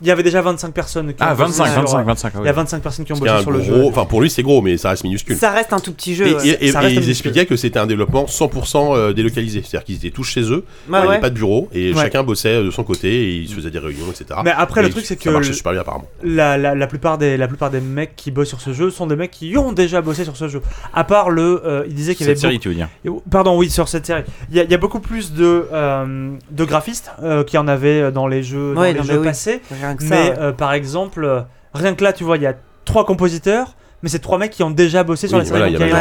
il 0.00 0.06
y 0.06 0.10
avait 0.10 0.22
déjà 0.22 0.42
25 0.42 0.72
personnes 0.72 1.08
qui 1.08 1.14
Ah, 1.20 1.32
ont 1.32 1.36
bossé 1.36 1.58
25, 1.62 1.64
sur- 1.72 1.80
25, 1.98 2.04
25. 2.06 2.28
ah 2.28 2.30
Il 2.36 2.40
oui. 2.40 2.46
y 2.46 2.50
a 2.50 2.52
25 2.52 2.82
personnes 2.82 3.04
qui 3.04 3.12
ont 3.12 3.16
bossé 3.18 3.40
sur 3.40 3.50
le 3.50 3.62
jeu. 3.62 3.84
Enfin, 3.86 4.04
pour 4.04 4.20
lui, 4.20 4.28
c'est 4.30 4.42
gros, 4.42 4.60
mais 4.62 4.76
ça 4.76 4.90
reste 4.90 5.04
minuscule. 5.04 5.36
Ça 5.36 5.50
reste 5.52 5.72
un 5.72 5.78
tout 5.80 5.92
petit 5.92 6.14
jeu. 6.14 6.26
Et, 6.26 6.34
ouais. 6.34 6.46
et- 6.48 6.66
et- 6.66 6.72
ça 6.72 6.80
et 6.80 6.84
reste 6.86 6.94
ils 6.96 7.00
minuscule. 7.00 7.10
expliquaient 7.10 7.46
que 7.46 7.56
c'était 7.56 7.78
un 7.78 7.86
développement 7.86 8.26
100% 8.26 8.94
euh, 8.94 9.12
délocalisé. 9.12 9.62
C'est-à-dire 9.62 9.84
qu'ils 9.84 9.96
étaient 9.96 10.10
tous 10.10 10.24
chez 10.24 10.42
eux, 10.52 10.64
Bah 10.88 10.98
il 10.98 11.02
n'y 11.02 11.06
ouais. 11.08 11.12
avait 11.14 11.20
pas 11.20 11.30
de 11.30 11.34
bureau, 11.34 11.68
et 11.72 11.92
Ouais. 11.92 12.00
chacun 12.02 12.22
bossait 12.22 12.62
de 12.62 12.70
son 12.70 12.84
côté, 12.84 13.08
et 13.08 13.36
ils 13.36 13.48
se 13.48 13.54
faisaient 13.54 13.70
des 13.70 13.78
réunions, 13.78 14.06
etc. 14.10 14.40
Mais 14.44 14.52
après, 14.56 14.82
le 14.82 14.88
Et 14.88 14.90
truc, 14.90 15.04
c'est 15.06 15.18
ça 15.18 15.24
que 15.24 15.30
marchait 15.30 15.48
le- 15.50 15.54
super 15.54 15.72
bien, 15.72 15.80
apparemment. 15.80 16.08
la, 16.22 16.58
la, 16.58 16.74
la 16.74 16.86
plupart 16.86 17.18
des, 17.18 17.36
la 17.36 17.48
plupart 17.48 17.70
des 17.70 17.80
mecs 17.80 18.14
qui 18.16 18.30
bossent 18.30 18.48
sur 18.48 18.60
ce 18.60 18.72
jeu 18.72 18.90
sont 18.90 19.06
des 19.06 19.16
mecs 19.16 19.30
qui 19.30 19.56
ont 19.56 19.72
déjà 19.72 20.00
bossé 20.02 20.24
sur 20.24 20.36
ce 20.36 20.48
jeu. 20.48 20.60
À 20.94 21.04
part 21.04 21.30
le. 21.30 21.62
euh, 21.64 21.84
il 21.88 21.94
disait 21.94 22.14
qu'il 22.14 22.26
y 22.26 22.28
avait 22.28 22.34
Cette 22.34 22.42
série, 22.42 22.54
beaucoup- 22.54 22.62
tu 22.62 22.68
veux 22.70 22.74
dire 22.74 22.88
Pardon, 23.30 23.56
oui, 23.56 23.70
sur 23.70 23.88
cette 23.88 24.06
série. 24.06 24.22
Il 24.50 24.56
y, 24.56 24.60
a- 24.60 24.64
il 24.64 24.70
y 24.70 24.74
a 24.74 24.78
beaucoup 24.78 25.00
plus 25.00 25.32
de, 25.32 25.66
euh, 25.72 26.30
de 26.50 26.64
graphistes 26.64 27.10
euh, 27.22 27.44
qu'il 27.44 27.56
y 27.56 27.60
en 27.60 27.68
avait 27.68 28.12
dans 28.12 28.26
les 28.26 28.42
jeux, 28.42 28.74
dans 28.74 28.80
Ouais, 28.82 28.92
les 28.92 28.98
non, 29.00 29.04
jeux 29.04 29.12
mais 29.14 29.18
oui. 29.20 29.24
passés. 29.26 29.60
Rien 29.86 29.96
que 29.96 30.02
ça. 30.02 30.08
Mais 30.08 30.30
ouais. 30.30 30.38
euh, 30.38 30.52
par 30.52 30.72
exemple, 30.72 31.24
euh, 31.24 31.42
rien 31.74 31.94
que 31.94 32.02
là, 32.02 32.12
tu 32.12 32.24
vois, 32.24 32.36
il 32.36 32.42
y 32.42 32.46
a 32.46 32.54
trois 32.84 33.04
compositeurs, 33.06 33.76
mais 34.06 34.10
c'est 34.10 34.20
trois 34.20 34.38
mecs 34.38 34.52
qui 34.52 34.62
ont 34.62 34.70
déjà 34.70 35.02
bossé 35.02 35.26
sur 35.26 35.36
Oui, 35.36 35.40
la 35.42 35.44
série. 35.46 35.58
voilà, 35.58 35.68
il 35.72 35.74
a- 35.76 35.78
il, 35.78 35.92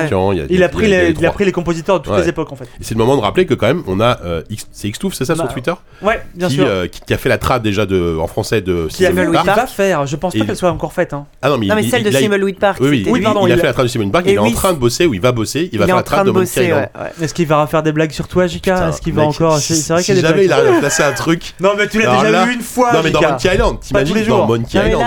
a 0.63 0.69
pris 0.69 0.85
a 0.85 0.87
les, 0.87 1.07
les 1.07 1.19
il 1.19 1.25
a 1.25 1.31
pris 1.31 1.43
les 1.43 1.51
compositeurs 1.51 1.99
de 1.99 2.03
toutes 2.05 2.13
Ouais. 2.13 2.21
les 2.21 2.29
époques 2.29 2.51
en 2.51 2.55
fait. 2.55 2.65
Et 2.65 2.83
c'est 2.83 2.93
le 2.93 2.99
moment 2.99 3.17
de 3.17 3.21
rappeler 3.21 3.47
que 3.47 3.55
quand 3.55 3.65
même, 3.65 3.81
on 3.87 3.99
a 3.99 4.19
euh, 4.23 4.43
X- 4.51 4.67
c'est 4.71 4.87
Xtouf, 4.91 5.15
c'est 5.15 5.25
ça 5.25 5.33
Bah, 5.33 5.45
sur 5.45 5.51
Twitter, 5.53 5.73
Ouais, 6.03 6.21
bien 6.35 6.47
qui, 6.47 6.53
sûr. 6.53 6.65
euh, 6.67 6.85
qui, 6.85 7.01
qui 7.01 7.13
a 7.15 7.17
fait 7.17 7.29
la 7.29 7.39
trad 7.39 7.63
déjà 7.63 7.87
de, 7.87 8.15
en 8.21 8.27
français 8.27 8.61
de 8.61 8.85
qui, 8.91 9.07
a, 9.07 9.09
Simon 9.09 9.25
qui 9.25 9.31
Park. 9.33 9.47
va 9.47 9.65
faire, 9.65 10.05
je 10.05 10.15
pense 10.17 10.35
pas 10.35 10.45
qu'elle 10.45 10.55
soit 10.55 10.69
encore 10.69 10.93
faite. 10.93 11.13
Hein. 11.13 11.25
Ah 11.41 11.49
non, 11.49 11.57
mais, 11.57 11.65
Non, 11.65 11.73
mais 11.73 11.83
il- 11.83 11.89
celle 11.89 12.03
de 12.03 12.09
il- 12.11 12.15
Simulweed 12.15 12.59
Park. 12.59 12.77
Oui, 12.79 12.89
oui, 12.89 12.97
c'était- 12.99 13.09
Oui, 13.11 13.19
il- 13.21 13.23
pardon, 13.23 13.47
il, 13.47 13.51
a 13.53 13.55
fait 13.55 13.63
a- 13.63 13.65
la 13.65 13.73
trad 13.73 13.85
de 13.85 13.89
Simon 13.91 14.09
Park, 14.09 14.25
il 14.27 14.33
est 14.33 14.37
en 14.37 14.51
train 14.51 14.73
de 14.73 14.77
bosser 14.77 15.07
ou 15.07 15.15
il 15.15 15.21
va 15.21 15.31
bosser, 15.31 15.67
il 15.73 15.79
va 15.79 15.85
est 15.85 15.87
faire 15.87 15.95
en 15.95 15.97
la 15.97 16.03
train 16.03 16.15
trad 16.17 16.27
de 16.27 16.31
bosser. 16.31 16.71
Est-ce 17.21 17.33
qu'il 17.33 17.47
va 17.47 17.61
refaire 17.63 17.81
des 17.81 17.91
blagues 17.91 18.11
sur 18.11 18.27
toi, 18.27 18.45
JK 18.45 18.67
Est-ce 18.67 19.01
qu'il 19.01 19.13
va 19.13 19.23
encore 19.23 19.57
si- 19.57 19.75
C'est 19.75 19.93
vrai 19.93 20.03
qu'il 20.03 20.17
a 20.17 20.21
jamais 20.29 20.45
il 20.45 20.53
à 20.53 20.59
placer 20.79 21.01
un 21.01 21.13
truc. 21.13 21.55
Non, 21.59 21.71
mais 21.75 21.87
tu 21.87 21.99
l'as 22.01 22.21
déjà 22.23 22.45
eu 22.45 22.53
une 22.53 22.61
fois. 22.61 22.93
Non, 22.93 22.99
mais 23.03 23.09
dans. 23.09 23.21
Monkey 23.21 23.49
Island, 23.53 23.79
t'imagines 23.79 24.15
les 24.15 24.23
dans. 24.25 24.45
Monkey 24.45 24.77
Island. 24.77 25.03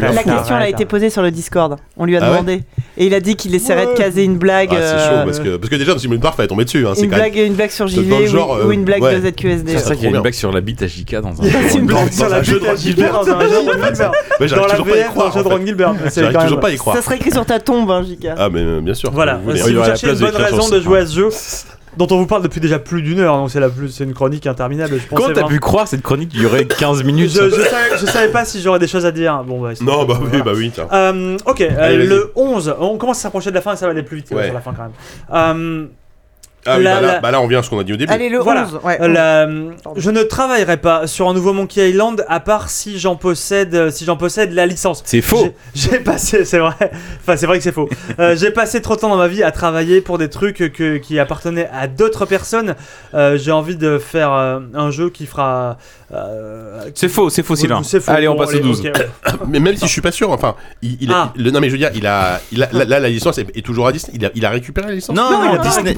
la 0.00 0.22
question 0.22 0.56
elle 0.56 0.62
a 0.62 0.68
été 0.68 0.84
posée 0.84 1.10
sur 1.10 1.22
le 1.22 1.30
Discord. 1.30 1.76
On 2.02 2.06
lui 2.06 2.16
a 2.16 2.20
Ah 2.22 2.30
ouais 2.30 2.38
demandé. 2.38 2.62
Et 2.96 3.06
il 3.06 3.14
a 3.14 3.20
dit 3.20 3.36
qu'il 3.36 3.54
essaierait 3.54 3.86
de 3.86 3.92
caser 3.92 4.24
une 4.24 4.38
blague. 4.38 4.70
Ah, 4.72 4.76
c'est 4.80 4.94
euh, 4.94 5.08
chaud 5.20 5.24
parce 5.26 5.38
que, 5.38 5.56
parce 5.58 5.68
que 5.68 5.76
déjà 5.76 5.92
dans 5.92 5.98
Simon 5.98 6.18
Park, 6.18 6.34
fallait 6.34 6.48
tomber 6.48 6.64
dessus. 6.64 6.86
Hein, 6.86 6.94
Une 6.96 7.10
quand 7.10 7.16
même- 7.18 7.30
blague, 7.30 7.36
une 7.36 7.52
blague 7.54 7.70
sur 7.70 7.86
JV 7.88 8.24
ou- 8.24 8.26
genre, 8.26 8.50
ou 8.64 8.68
euh, 8.68 8.70
une 8.70 8.84
blague 8.84 9.02
ouais. 9.02 9.20
de 9.20 9.28
ZQSD. 9.28 9.72
C'est 9.72 9.78
Ça, 9.80 9.88
ça 9.88 9.94
qu'il 9.94 10.04
y 10.04 10.06
a 10.06 10.10
une 10.16 10.20
blague 10.22 10.32
sur 10.32 10.50
la 10.50 10.62
bite 10.62 10.82
à 10.82 10.86
JK 10.86 11.16
dans 11.16 11.28
un. 11.28 11.44
Une 11.76 11.84
blague 11.86 12.10
jeu 12.42 12.54
vie 12.54 12.54
de 12.54 12.58
de 12.58 12.66
Ron 12.68 12.76
Gilbert 12.76 13.12
dans 13.12 13.28
un 13.28 13.40
jeu 13.42 13.48
de 13.50 13.54
Ron 13.70 13.84
Gilbert. 13.84 14.12
Dans 14.40 14.66
la 14.66 14.70
toujours 14.70 14.86
pas 14.86 14.92
à 14.92 14.96
y 14.96 14.98
VF, 14.98 15.06
dans 15.06 15.10
croire. 15.12 15.28
un 15.28 15.38
jeu 15.38 15.44
de. 15.44 15.48
Ron 15.48 15.66
Gilbert. 15.66 15.94
C'est 16.08 16.20
J'arrive 16.22 16.40
toujours 16.40 16.60
pas 16.60 16.68
à 16.68 16.70
y 16.72 16.76
croire. 16.76 16.96
Ça 16.96 17.02
serait 17.02 17.16
écrit 17.16 17.30
sur 17.30 17.44
ta 17.44 17.58
tombe, 17.60 17.90
hein, 17.90 18.02
JK. 18.02 18.28
Ah, 18.36 18.48
mais 18.50 18.60
euh, 18.60 18.80
bien 18.80 18.94
sûr. 18.94 19.10
Voilà, 19.10 19.38
si 19.54 19.60
hein. 19.60 19.64
vous 19.76 19.84
cherchez 19.84 20.08
une 20.08 20.14
bonne 20.18 20.36
raison 20.36 20.68
de 20.70 20.80
jouer 20.80 21.00
à 21.00 21.06
ce 21.06 21.14
jeu, 21.14 21.28
dont 21.96 22.06
on 22.10 22.16
vous 22.18 22.26
parle 22.26 22.42
depuis 22.42 22.60
déjà 22.60 22.78
plus 22.78 23.02
d'une 23.02 23.18
heure, 23.20 23.36
donc 23.36 23.50
c'est 23.50 23.60
la 23.60 23.68
plus, 23.68 23.88
c'est 23.88 24.04
une 24.04 24.14
chronique 24.14 24.46
interminable. 24.46 24.98
Je 24.98 25.08
Comment 25.14 25.26
t'as 25.28 25.32
vraiment- 25.34 25.48
pu 25.48 25.58
croire 25.60 25.88
cette 25.88 26.02
chronique 26.02 26.28
durait 26.30 26.64
15 26.66 27.02
minutes 27.04 27.30
je, 27.30 27.50
je, 27.50 27.60
savais, 27.62 27.98
je 28.00 28.06
savais 28.06 28.28
pas 28.32 28.44
si 28.44 28.60
j'aurais 28.60 28.78
des 28.78 28.88
choses 28.88 29.06
à 29.06 29.10
dire. 29.12 29.42
Bon, 29.44 29.60
bah, 29.60 29.70
Non, 29.80 30.04
bah 30.04 30.18
oui, 30.32 30.40
bah 30.44 30.52
oui, 30.54 30.70
tiens. 30.74 30.86
Euh, 30.92 31.36
ok, 31.46 31.60
euh, 31.60 31.68
Allez, 31.78 32.06
le 32.06 32.32
11, 32.36 32.74
on 32.78 32.96
commence 32.98 33.18
à 33.18 33.22
s'approcher 33.22 33.50
de 33.50 33.54
la 33.56 33.60
fin 33.60 33.72
et 33.74 33.76
ça 33.76 33.86
va 33.86 33.92
aller 33.92 34.02
plus 34.02 34.18
vite 34.18 34.30
Ouais. 34.30 34.44
sur 34.46 34.54
la 34.54 34.60
fin 34.60 34.72
quand 34.72 34.82
même. 34.84 34.92
Euh, 35.32 35.86
Ah 36.66 36.76
oui, 36.78 36.84
la- 36.84 36.94
bah 36.96 37.00
là, 37.00 37.12
la- 37.14 37.20
bah 37.20 37.30
là, 37.30 37.40
on 37.40 37.46
vient 37.46 37.60
à 37.60 37.62
ce 37.62 37.70
qu'on 37.70 37.78
a 37.78 37.84
dit 37.84 37.92
au 37.92 37.96
début. 37.96 38.12
Allez, 38.12 38.28
le 38.28 38.38
Voilà. 38.38 38.66
11. 38.66 38.80
Ouais. 38.84 38.98
Euh, 39.00 39.08
la- 39.08 39.48
je 39.96 40.10
ne 40.10 40.22
travaillerai 40.22 40.76
pas 40.76 41.06
sur 41.06 41.28
un 41.28 41.34
nouveau 41.34 41.52
Monkey 41.52 41.88
Island 41.90 42.24
à 42.28 42.40
part 42.40 42.68
si 42.70 42.98
j'en 42.98 43.16
possède, 43.16 43.74
euh, 43.74 43.90
si 43.90 44.04
j'en 44.04 44.16
possède 44.16 44.52
la 44.52 44.66
licence. 44.66 45.02
C'est 45.06 45.22
faux 45.22 45.48
J'ai- 45.74 46.00
passé, 46.00 46.44
c'est 46.44 46.58
vrai. 46.58 46.74
Enfin, 47.22 47.36
c'est 47.36 47.46
vrai 47.46 47.58
que 47.58 47.64
c'est 47.64 47.72
faux. 47.72 47.88
Euh, 48.18 48.36
j'ai 48.36 48.50
passé 48.50 48.82
trop 48.82 48.94
de 48.96 49.00
temps 49.00 49.08
dans 49.08 49.16
ma 49.16 49.28
vie 49.28 49.42
à 49.42 49.50
travailler 49.52 50.00
pour 50.00 50.18
des 50.18 50.28
trucs 50.28 50.72
que, 50.72 50.96
qui 50.98 51.18
appartenaient 51.18 51.68
à 51.72 51.86
d'autres 51.86 52.26
personnes. 52.26 52.74
Euh, 53.14 53.38
j'ai 53.38 53.52
envie 53.52 53.76
de 53.76 53.98
faire 53.98 54.32
euh, 54.32 54.60
un 54.74 54.90
jeu 54.90 55.08
qui 55.10 55.26
fera. 55.26 55.78
euh, 56.12 56.80
C'est 56.94 57.08
faux, 57.08 57.30
c'est 57.30 57.42
faux, 57.42 57.54
Oui, 57.54 57.60
Sylvain. 57.60 57.82
c'est 57.82 58.00
faux. 58.00 58.10
Allez, 58.10 58.28
on 58.28 58.36
passe 58.36 58.54
au 58.54 58.58
12. 58.58 58.80
ok, 58.80 58.84
ouais. 58.96 59.32
Mais 59.48 59.60
même 59.60 59.76
si 59.76 59.86
je 59.86 59.90
suis 59.92 60.00
pas 60.00 60.12
sûr, 60.12 60.30
enfin, 60.30 60.54
il, 60.82 60.98
il- 61.00 61.12
Ah. 61.12 61.32
le, 61.36 61.50
non 61.50 61.60
mais 61.60 61.68
je 61.68 61.72
veux 61.72 61.78
dire, 61.78 61.90
il 61.94 62.06
a, 62.06 62.40
il 62.52 62.62
a 62.62 62.68
là, 62.72 62.84
là, 62.84 63.00
la 63.00 63.08
licence 63.08 63.38
est, 63.38 63.46
est 63.56 63.64
toujours 63.64 63.86
à 63.86 63.92
Disney. 63.92 64.12
Il 64.16 64.26
a, 64.26 64.30
il 64.34 64.44
a 64.44 64.50
récupéré 64.50 64.88
la 64.88 64.94
licence. 64.94 65.14
Non, 65.16 65.30
Non, 65.30 65.44
non, 65.44 65.54
non, 65.54 65.62
Disney. 65.62 65.94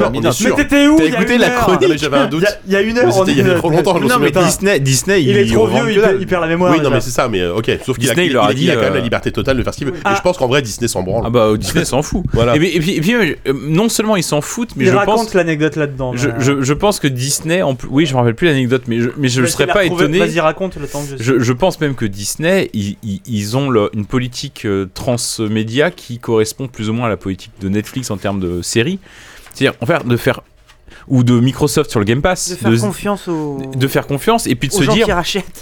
Sûr. 0.57 0.69
T'étais 0.69 0.87
où 0.87 0.97
T'as 0.97 1.05
écouté 1.05 1.39
la 1.39 1.51
chronique 1.51 1.83
Non, 1.83 1.89
mais 1.89 1.99
j'avais 1.99 2.17
un 2.17 2.25
Il 2.25 2.31
doute. 2.31 2.43
y 2.43 2.47
a- 2.47 2.59
il 2.67 2.73
y, 2.73 2.77
a 2.77 2.81
une 2.81 2.99
heure. 2.99 3.07
On 3.09 3.13
c'était 3.25 3.33
il 3.33 3.47
y 3.47 3.51
a 3.51 3.53
est- 3.55 3.57
trop 3.57 3.71
longtemps, 3.71 4.01
Non, 4.01 4.19
mais. 4.21 4.31
Disney, 4.31 4.81
Disney, 4.81 5.23
Il 5.23 5.37
est 5.37 5.47
trop 5.53 5.67
vieux, 5.67 5.91
il, 5.91 6.03
il 6.21 6.27
perd- 6.27 6.43
la 6.43 6.49
mémoire. 6.49 6.73
Oui, 6.73 6.81
non, 6.81 6.91
mais 6.91 7.01
c'est 7.01 7.11
ça, 7.11 7.29
mais 7.29 7.41
euh, 7.41 7.55
ok. 7.55 7.71
Sauf 7.85 7.99
qu'il 7.99 8.09
a, 8.09 8.15
Disney, 8.15 8.27
il 8.27 8.31
il, 8.31 8.33
leur 8.35 8.45
a 8.45 8.53
il- 8.53 8.59
il 8.63 8.71
a 8.71 8.75
dit, 8.75 8.77
quand 8.79 8.85
même 8.85 8.95
la 8.95 9.01
euh, 9.01 9.03
liberté 9.03 9.33
totale 9.33 9.57
de 9.57 9.63
faire 9.63 9.73
ce 9.73 9.79
qu'il 9.79 9.87
veut. 9.89 9.95
Ah. 10.05 10.13
Et 10.13 10.17
je 10.17 10.23
pense 10.23 10.37
qu'en 10.39 10.47
vrai, 10.47 10.63
Disney 10.63 10.89
s'en 10.89 11.03
branle. 11.03 11.25
Ah 11.27 11.31
bah 11.31 11.49
Disney 11.57 11.85
s'en 11.85 12.03
fout. 12.03 12.25
Voilà. 12.33 12.57
Et 12.57 12.59
puis, 12.81 13.15
euh, 13.15 13.35
non 13.55 13.89
seulement 13.89 14.17
ils 14.17 14.23
s'en 14.23 14.41
foutent, 14.41 14.75
mais 14.77 14.85
il 14.85 14.91
je 14.91 14.97
raconte 14.97 15.17
pense, 15.17 15.35
l'anecdote 15.35 15.77
là-dedans. 15.77 16.13
je, 16.17 16.29
euh, 16.53 16.75
pense 16.75 16.99
que 17.01 17.09
Disney, 17.09 17.63
en 17.63 17.75
plus, 17.75 17.89
oui, 17.91 18.07
je 18.07 18.13
me 18.15 18.19
rappelle 18.19 18.35
plus 18.35 18.47
l'anecdote, 18.49 18.83
mais 18.89 18.99
je, 19.01 19.41
ne 19.41 19.47
serais 19.47 19.67
la 19.67 19.73
pas 19.75 19.85
étonné. 19.85 20.19
Vas-y, 20.19 20.41
raconte 20.41 20.77
le 20.77 20.87
temps 20.87 21.03
que 21.05 21.23
je. 21.23 21.53
Pense 21.53 21.81
même 21.81 21.95
que 21.95 22.07
Disney, 22.07 22.71
ils, 22.75 23.57
ont 23.57 23.73
une 23.95 24.07
politique 24.07 24.63
euh, 24.65 24.89
transmédia 24.95 25.91
qui 25.93 26.19
correspond 26.19 26.67
plus 26.67 26.89
ou 26.89 26.93
moins 26.93 27.07
à 27.07 27.09
la 27.09 27.17
politique 27.17 27.53
de 27.61 27.69
Netflix 27.69 28.11
en 28.11 28.17
termes 28.17 28.41
de 28.41 28.63
séries. 28.63 28.99
C'est-à-dire, 29.53 29.79
en 29.81 29.87
fait, 29.87 30.07
de 30.07 30.17
faire 30.17 30.41
ou 31.09 31.25
de 31.25 31.39
Microsoft 31.41 31.91
sur 31.91 32.01
le 32.01 32.05
Game 32.07 32.23
Pass, 32.23 32.51
De 32.51 32.55
faire 32.57 32.71
de, 32.71 32.79
confiance 32.79 33.29
aux, 33.29 33.59
de 33.75 33.89
faire 33.89 34.07
confiance 34.07 34.47
et 34.47 34.55
puis 34.55 34.69
de 34.69 34.73
se 34.75 34.85
dire, 34.85 35.07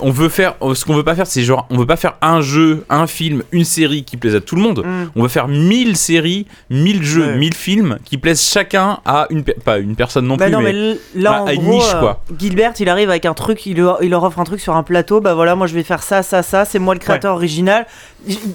on 0.00 0.10
veut 0.10 0.28
faire, 0.28 0.54
ce 0.74 0.84
qu'on 0.84 0.94
veut 0.94 1.02
pas 1.04 1.14
faire, 1.14 1.26
c'est 1.26 1.42
genre, 1.42 1.66
on 1.70 1.78
veut 1.78 1.86
pas 1.86 1.96
faire 1.96 2.14
un 2.22 2.40
jeu, 2.40 2.84
un 2.90 3.06
film, 3.06 3.42
une 3.52 3.64
série 3.64 4.04
qui 4.04 4.16
plaise 4.16 4.34
à 4.34 4.40
tout 4.40 4.56
le 4.56 4.62
monde. 4.62 4.84
Mm. 4.84 5.10
On 5.16 5.22
va 5.22 5.28
faire 5.28 5.48
1000 5.48 5.96
séries, 5.96 6.46
1000 6.70 7.02
jeux, 7.02 7.26
Ouais. 7.26 7.36
1000 7.36 7.54
films 7.54 7.98
qui 8.04 8.16
plaisent 8.18 8.42
chacun 8.42 8.98
à 9.04 9.26
une 9.30 9.42
pas 9.44 9.78
une 9.78 9.94
personne 9.96 10.26
non 10.26 10.36
Bah 10.36 10.46
plus 10.46 10.52
non, 10.54 10.60
mais, 10.60 10.72
là, 10.72 11.30
bah, 11.32 11.42
en 11.42 11.46
à 11.46 11.52
une 11.52 11.62
gros, 11.62 11.72
niche, 11.74 11.94
euh, 11.94 12.00
quoi. 12.00 12.22
Gilbert, 12.38 12.72
il 12.80 12.88
arrive 12.88 13.10
avec 13.10 13.26
un 13.26 13.34
truc, 13.34 13.66
il 13.66 13.76
leur, 13.78 14.02
il 14.02 14.10
leur 14.10 14.22
offre 14.24 14.38
un 14.38 14.44
truc 14.44 14.60
sur 14.60 14.74
un 14.76 14.82
plateau, 14.82 15.20
bah 15.20 15.34
voilà, 15.34 15.54
moi 15.54 15.66
je 15.66 15.74
vais 15.74 15.82
faire 15.82 16.02
ça, 16.02 16.22
ça, 16.22 16.42
ça, 16.42 16.64
c'est 16.64 16.78
moi 16.78 16.94
le 16.94 17.00
créateur 17.00 17.34
original. 17.34 17.86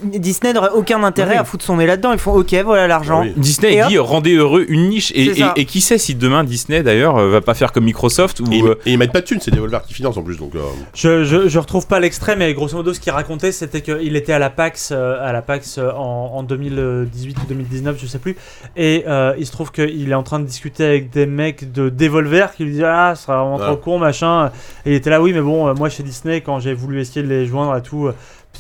Disney 0.03 0.53
n'aurait 0.53 0.69
aucun 0.73 1.03
intérêt 1.03 1.33
Oui. 1.33 1.37
à 1.39 1.43
foutre 1.43 1.65
son 1.65 1.77
nez 1.77 1.85
là-dedans, 1.85 2.13
ils 2.13 2.19
font 2.19 2.33
ok, 2.33 2.55
voilà 2.63 2.87
l'argent. 2.87 3.21
Oui. 3.21 3.33
Disney 3.35 3.75
Et 3.77 3.87
dit 3.87 3.97
rendez 3.97 4.35
heureux 4.35 4.65
une 4.69 4.89
niche 4.89 5.11
et- 5.15 5.33
et 5.55 5.65
qui 5.65 5.81
sait 5.81 5.97
si 5.97 6.15
demain 6.15 6.43
Disney 6.43 6.74
Disney 6.75 6.83
d'ailleurs 6.83 7.17
euh, 7.17 7.29
va 7.29 7.41
pas 7.41 7.53
faire 7.53 7.71
comme 7.71 7.85
Microsoft 7.85 8.39
ou 8.39 8.51
Et, 8.51 8.61
euh, 8.61 8.75
et 8.85 8.91
ils 8.93 8.97
mettent 8.97 9.11
pas 9.13 9.21
de 9.21 9.25
thunes, 9.25 9.39
c'est 9.41 9.51
Devolver 9.51 9.81
qui 9.87 9.93
finance 9.93 10.17
en 10.17 10.23
plus, 10.23 10.37
donc. 10.37 10.55
euh, 10.55 10.59
Je, 10.93 11.23
je, 11.23 11.47
je 11.47 11.59
retrouve 11.59 11.87
pas 11.87 11.99
l'extrait, 11.99 12.35
mais 12.35 12.53
grosso 12.53 12.75
modo, 12.75 12.93
ce 12.93 12.99
qu'il 12.99 13.11
racontait, 13.11 13.51
c'était 13.51 13.81
qu'il 13.81 14.15
était 14.15 14.33
à 14.33 14.39
la 14.39 14.49
PAX, 14.49 14.91
à 14.91 15.31
la 15.31 15.41
PAX 15.41 15.77
en, 15.77 15.81
en 16.35 16.43
2018 16.43 17.37
ou 17.43 17.45
2019, 17.47 17.97
je 17.99 18.07
sais 18.07 18.19
plus. 18.19 18.35
Et 18.75 19.03
euh, 19.07 19.33
il 19.37 19.45
se 19.45 19.51
trouve 19.51 19.71
qu'il 19.71 20.09
est 20.09 20.15
en 20.15 20.23
train 20.23 20.39
de 20.39 20.45
discuter 20.45 20.83
avec 20.85 21.09
des 21.11 21.25
mecs 21.25 21.71
de 21.71 21.89
Devolver 21.89 22.47
qui 22.55 22.63
lui 22.65 22.71
disent 22.71 22.83
Ah, 22.85 23.13
ce 23.15 23.23
sera 23.25 23.41
vraiment 23.41 23.57
trop 23.59 23.77
Ah. 23.79 23.81
con, 23.83 23.99
machin. 23.99 24.51
Et 24.85 24.91
il 24.91 24.93
était 24.95 25.09
là, 25.09 25.21
oui, 25.21 25.33
mais 25.33 25.41
bon, 25.41 25.73
moi 25.75 25.89
chez 25.89 26.03
Disney, 26.03 26.41
quand 26.41 26.59
j'ai 26.59 26.73
voulu 26.73 26.99
essayer 26.99 27.23
de 27.23 27.27
les 27.29 27.45
joindre 27.45 27.71
à 27.71 27.81
tout. 27.81 28.09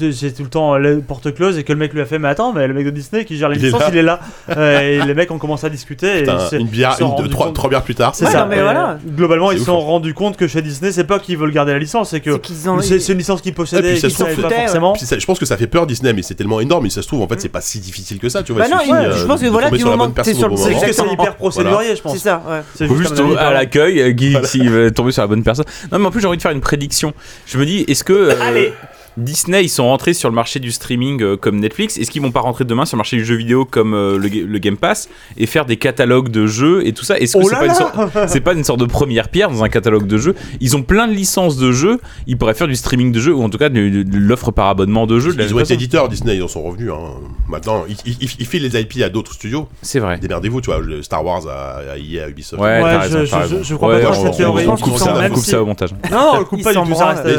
Euh, 0.01 0.11
j'ai 0.11 0.33
tout 0.33 0.43
le 0.43 0.49
temps 0.49 0.75
euh, 0.75 0.79
les 0.79 0.95
porte 1.01 1.33
close 1.33 1.57
et 1.57 1.63
que 1.63 1.73
le 1.73 1.79
mec 1.79 1.93
lui 1.93 2.01
a 2.01 2.05
fait 2.05 2.19
mais 2.19 2.27
attends 2.27 2.53
mais 2.53 2.67
le 2.67 2.73
mec 2.73 2.85
de 2.85 2.91
Disney 2.91 3.25
qui 3.25 3.37
gère 3.37 3.49
les 3.49 3.57
Il 3.57 3.65
licences 3.65 3.83
il 3.91 3.97
est 3.97 4.01
là 4.03 4.19
Euh, 4.55 4.79
et 4.81 5.01
les 5.05 5.13
mecs 5.13 5.31
ont 5.31 5.37
commencé 5.37 5.65
à 5.65 5.69
discuter 5.69 6.19
et 6.19 6.21
putain, 6.21 6.39
c'est- 6.49 6.57
une 6.59 6.67
bière, 6.67 6.95
une, 6.99 7.15
deux, 7.15 7.27
trois, 7.29 7.47
compte- 7.47 7.55
trois 7.55 7.69
bières 7.69 7.81
plus 7.83 7.95
tard. 7.95 8.13
c'est 8.15 8.25
Ouais, 8.25 8.31
ça 8.31 8.41
non, 8.41 8.47
mais 8.49 8.57
Et, 8.57 8.61
voilà. 8.61 8.89
euh, 8.91 8.95
globalement 9.15 9.49
C'est 9.49 9.55
ils 9.55 9.59
se 9.59 9.65
sont 9.65 9.79
rendus 9.79 10.13
compte 10.13 10.37
que 10.37 10.47
chez 10.47 10.61
Disney 10.61 10.91
c'est 10.91 11.03
pas 11.03 11.19
qu'ils 11.19 11.37
veulent 11.37 11.51
garder 11.51 11.71
la 11.73 11.79
licence 11.79 12.09
c'est 12.11 12.19
que 12.21 12.31
C'est 12.31 12.53
c'est 12.81 12.99
c'est 12.99 13.11
une 13.13 13.17
licence 13.17 13.41
qu'ils 13.41 13.51
Et 13.51 13.55
possédaient 13.55 13.81
puis 13.89 13.91
et 13.97 13.99
ça 13.99 14.07
qu'ils 14.07 14.15
se 14.17 14.23
trouve, 14.23 14.35
savaient 14.35 14.47
pas 14.55 14.61
forcément 14.61 14.93
Puis 14.93 15.05
ça- 15.05 15.17
je 15.19 15.25
pense 15.25 15.39
que 15.39 15.45
ça 15.45 15.57
fait 15.57 15.67
peur 15.67 15.87
Disney, 15.87 16.13
mais 16.13 16.21
c'est 16.21 16.35
tellement 16.35 16.59
énorme, 16.59 16.83
mais 16.83 16.89
ça 16.89 17.01
se 17.01 17.07
trouve, 17.07 17.21
en 17.21 17.27
fait, 17.27 17.39
c'est 17.41 17.49
pas 17.49 17.61
si 17.61 17.79
difficile 17.79 18.19
que 18.19 18.29
ça, 18.29 18.43
tu 18.43 18.51
vois. 18.53 18.63
Bah 18.63 18.67
non, 18.71 18.79
suffit, 18.79 18.91
ouais, 18.91 18.97
euh, 18.97 19.17
je 19.17 19.25
pense 19.25 19.39
que 19.41 19.45
de 19.45 19.49
voilà, 19.51 19.69
du 19.69 19.77
la 19.77 19.85
moment 19.85 20.09
que 20.11 20.21
t'es 20.21 20.33
sur 20.33 20.49
le- 20.49 20.55
C'est 20.57 20.93
c'est 20.93 21.11
hyper 21.11 21.35
procédurier, 21.35 21.95
je 21.95 22.01
pense. 22.01 22.13
C'est 22.13 22.19
ça. 22.19 22.41
C'est 22.75 22.87
juste 22.95 23.21
à 23.37 23.51
l'accueil, 23.51 24.01
euh, 24.01 24.11
Guy, 24.11 24.35
s'il 24.43 24.69
veut 24.69 24.91
tomber 24.91 25.11
sur 25.11 25.21
la 25.23 25.27
bonne 25.27 25.43
personne. 25.43 25.65
Non, 25.91 25.99
mais 25.99 26.05
en 26.07 26.11
plus, 26.11 26.21
j'ai 26.21 26.27
envie 26.27 26.37
de 26.37 26.41
faire 26.41 26.51
une 26.51 26.61
prédiction. 26.61 27.13
Je 27.45 27.57
me 27.57 27.65
dis, 27.65 27.85
est-ce 27.87 28.03
que 28.03 28.13
euh, 28.13 28.33
Allez. 28.41 28.73
Disney, 29.17 29.63
ils 29.63 29.69
sont 29.69 29.85
rentrés 29.87 30.13
sur 30.13 30.27
le 30.29 30.35
marché 30.35 30.59
du 30.59 30.71
streaming 30.71 31.21
euh, 31.23 31.37
comme 31.37 31.59
Netflix 31.59 31.97
Est-ce 31.97 32.11
qu'ils 32.11 32.21
vont 32.21 32.31
pas 32.31 32.41
rentrer 32.41 32.65
demain 32.65 32.85
sur 32.85 32.97
le 32.97 32.99
marché 32.99 33.15
du 33.15 33.23
jeu 33.23 33.35
vidéo 33.35 33.63
comme 33.63 33.93
euh, 33.93 34.17
le, 34.17 34.27
ga- 34.27 34.43
le 34.45 34.59
Game 34.59 34.75
Pass 34.77 35.07
et 35.37 35.45
faire 35.45 35.65
des 35.65 35.77
catalogues 35.77 36.29
de 36.29 36.47
jeux 36.47 36.85
et 36.85 36.91
tout 36.93 37.05
ça? 37.05 37.17
Est-ce 37.17 37.37
que 37.37 37.43
Oh 37.43 37.47
c'est 37.49 37.55
pas, 37.55 37.65
une 37.65 37.73
sorte- 37.73 37.95
c'est 38.27 38.41
pas 38.41 38.53
une 38.53 38.63
sorte 38.63 38.79
de 38.79 38.85
première 38.85 39.29
pierre 39.29 39.49
dans 39.49 39.63
un 39.63 39.69
catalogue 39.69 40.05
de 40.07 40.17
jeux? 40.17 40.35
Ils 40.59 40.75
ont 40.75 40.81
plein 40.83 41.07
de 41.07 41.13
licences 41.13 41.55
de 41.57 41.71
jeux. 41.71 41.99
Ils 42.27 42.37
pourraient 42.37 42.53
faire 42.53 42.67
du 42.67 42.75
streaming 42.75 43.11
de 43.13 43.19
jeux 43.19 43.33
ou 43.33 43.41
en 43.43 43.49
tout 43.49 43.57
cas 43.57 43.69
de, 43.69 43.87
de- 43.89 44.03
de 44.03 44.17
l'offre 44.17 44.51
par 44.51 44.67
abonnement 44.67 45.07
de 45.07 45.19
jeux. 45.19 45.31
de 45.33 45.37
la 45.37 45.45
Ils 45.45 45.55
ont 45.55 45.59
été 45.59 45.73
éditeurs, 45.75 46.09
Disney, 46.09 46.35
ils 46.35 46.43
en 46.43 46.47
sont 46.49 46.63
revenus. 46.63 46.91
hein. 46.91 47.13
Maintenant, 47.47 47.85
ils, 47.87 47.95
ils, 48.19 48.29
ils 48.39 48.45
filent 48.45 48.67
les 48.69 48.79
IP 48.81 49.01
à 49.01 49.09
d'autres 49.09 49.33
studios. 49.33 49.67
C'est 49.81 49.99
vrai. 49.99 50.17
Démerdez-vous, 50.19 50.59
tu 50.61 50.71
vois, 50.71 50.79
le 50.79 51.01
Star 51.03 51.23
Wars 51.23 51.47
à, 51.47 51.93
à 51.93 51.97
EA, 51.97 52.25
à 52.25 52.29
Ubisoft. 52.29 52.61
Ouais, 52.61 52.81
Ouais, 52.81 52.91
t'as 52.91 52.99
raison, 52.99 53.19
je- 53.23 53.57
je- 53.59 53.63
je 53.63 53.75
crois 53.75 53.89
Ouais, 53.89 54.01
pas 54.01 54.09
dans 54.09 54.13
cette 54.13 54.27
on- 54.27 54.31
théorie. 54.37 54.67
on 54.67 54.75
Je 54.75 54.83
coupe 54.83 54.93
pense 54.93 55.45
ça, 55.45 55.61
au 55.61 55.65
montage. 55.65 55.91
Non, 56.11 56.31
on 56.33 56.39
le 56.39 56.43
coupe 56.45 56.59
Ils 56.59 56.63
pas 56.63 56.73
du 56.73 56.79
tout, 56.79 56.95
ça 56.95 57.07
reste, 57.09 57.21
Mais 57.25 57.37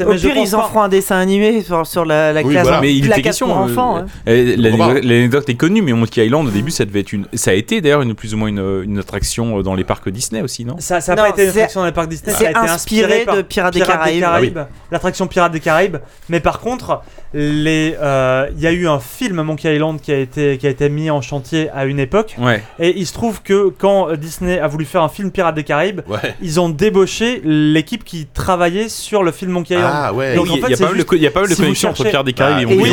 Au 0.05 0.09
Mais 0.11 0.17
pire, 0.17 0.35
ils 0.35 0.55
en 0.55 0.63
feront 0.63 0.81
un 0.81 0.89
dessin 0.89 1.17
animé 1.17 1.61
sur, 1.63 1.85
sur 1.85 2.05
la, 2.05 2.33
la 2.33 2.41
Oui, 2.41 2.53
case. 2.53 2.63
voilà. 2.63 2.81
Mais 2.81 2.93
il 2.95 3.05
était 3.05 3.21
question. 3.21 3.47
pour 3.47 3.57
euh, 3.57 3.61
enfants. 3.65 3.97
hein. 3.97 4.05
euh, 4.27 4.55
L'anecdote 4.57 5.49
est 5.49 5.55
connue, 5.55 5.81
mais 5.81 5.93
Monkey 5.93 6.25
Island 6.25 6.47
au 6.47 6.51
début 6.51 6.71
ça 6.71 6.85
devait 6.85 7.01
être 7.01 7.13
une, 7.13 7.25
ça 7.33 7.51
a 7.51 7.53
été 7.53 7.81
d'ailleurs 7.81 8.01
une 8.01 8.13
plus 8.15 8.33
ou 8.33 8.37
moins 8.37 8.47
une, 8.49 8.81
une 8.83 8.99
attraction 8.99 9.59
euh, 9.59 9.63
dans 9.63 9.75
les 9.75 9.83
parcs 9.83 10.09
Disney 10.09 10.41
aussi, 10.41 10.65
non? 10.65 10.75
Ça 10.79 10.99
n'a 10.99 11.15
Non, 11.15 11.23
pas 11.23 11.29
été 11.29 11.43
une 11.43 11.49
attraction 11.49 11.79
dans 11.81 11.85
les 11.85 11.91
parcs 11.91 12.09
Disney, 12.09 12.33
c'est 12.37 12.47
a 12.47 12.51
été 12.51 12.59
inspiré 12.59 13.03
inspiré 13.05 13.25
par 13.25 13.35
de 13.37 13.41
Pirates 13.41 13.73
des 13.73 13.81
Caraïbes. 13.81 14.57
Ah 14.57 14.67
l'attraction 14.91 15.27
Pirates 15.27 15.51
des 15.51 15.59
Caraïbes. 15.59 15.97
Mais 16.29 16.39
par 16.39 16.59
contre, 16.59 17.01
les, 17.33 17.95
euh, 18.01 18.47
il 18.55 18.61
y 18.61 18.67
a 18.67 18.71
eu 18.71 18.87
un 18.87 18.99
film 18.99 19.41
Monkey 19.41 19.73
Island 19.73 19.99
qui 20.01 20.11
a 20.11 20.17
été 20.19 20.57
qui 20.57 20.67
a 20.67 20.69
été 20.69 20.89
mis 20.89 21.09
en 21.09 21.21
chantier 21.21 21.69
à 21.73 21.85
une 21.85 21.99
époque. 21.99 22.35
Ouais. 22.39 22.61
Et 22.79 22.97
il 22.99 23.05
se 23.07 23.13
trouve 23.13 23.41
que 23.41 23.69
quand 23.69 24.13
Disney 24.13 24.59
a 24.59 24.67
voulu 24.67 24.85
faire 24.85 25.01
un 25.03 25.09
film 25.09 25.31
Pirates 25.31 25.55
des 25.55 25.63
Caraïbes, 25.63 26.01
Ouais. 26.07 26.35
ils 26.41 26.59
ont 26.59 26.69
débauché 26.69 27.41
l'équipe 27.43 28.03
qui 28.03 28.25
travaillait 28.25 28.89
sur 28.89 29.23
le 29.23 29.31
film 29.31 29.51
Monkey 29.51 29.75
Island. 29.75 29.90
Ah 29.93 30.13
ouais. 30.13 30.35
Donc, 30.35 30.47
il 30.47 30.51
en 30.51 30.55
y 30.55 30.59
a- 30.59 30.67
fait, 30.67 30.71
y 30.71 30.73
a 30.73 30.77
pas 30.77 30.83
mal 30.85 30.93
de 30.93 30.97
juste- 30.99 31.09
il 31.13 31.21
y 31.21 31.27
a 31.27 31.31
pas 31.31 31.39
mal 31.41 31.49
de 31.49 31.55
si 31.55 31.61
connexions 31.61 31.89
entre 31.89 32.03
Pierre 32.03 32.23
des 32.23 32.33
Caraïbes 32.33 32.67
Ah, 32.69 32.73
et 32.73 32.75
et 32.75 32.77
fait 32.79 32.89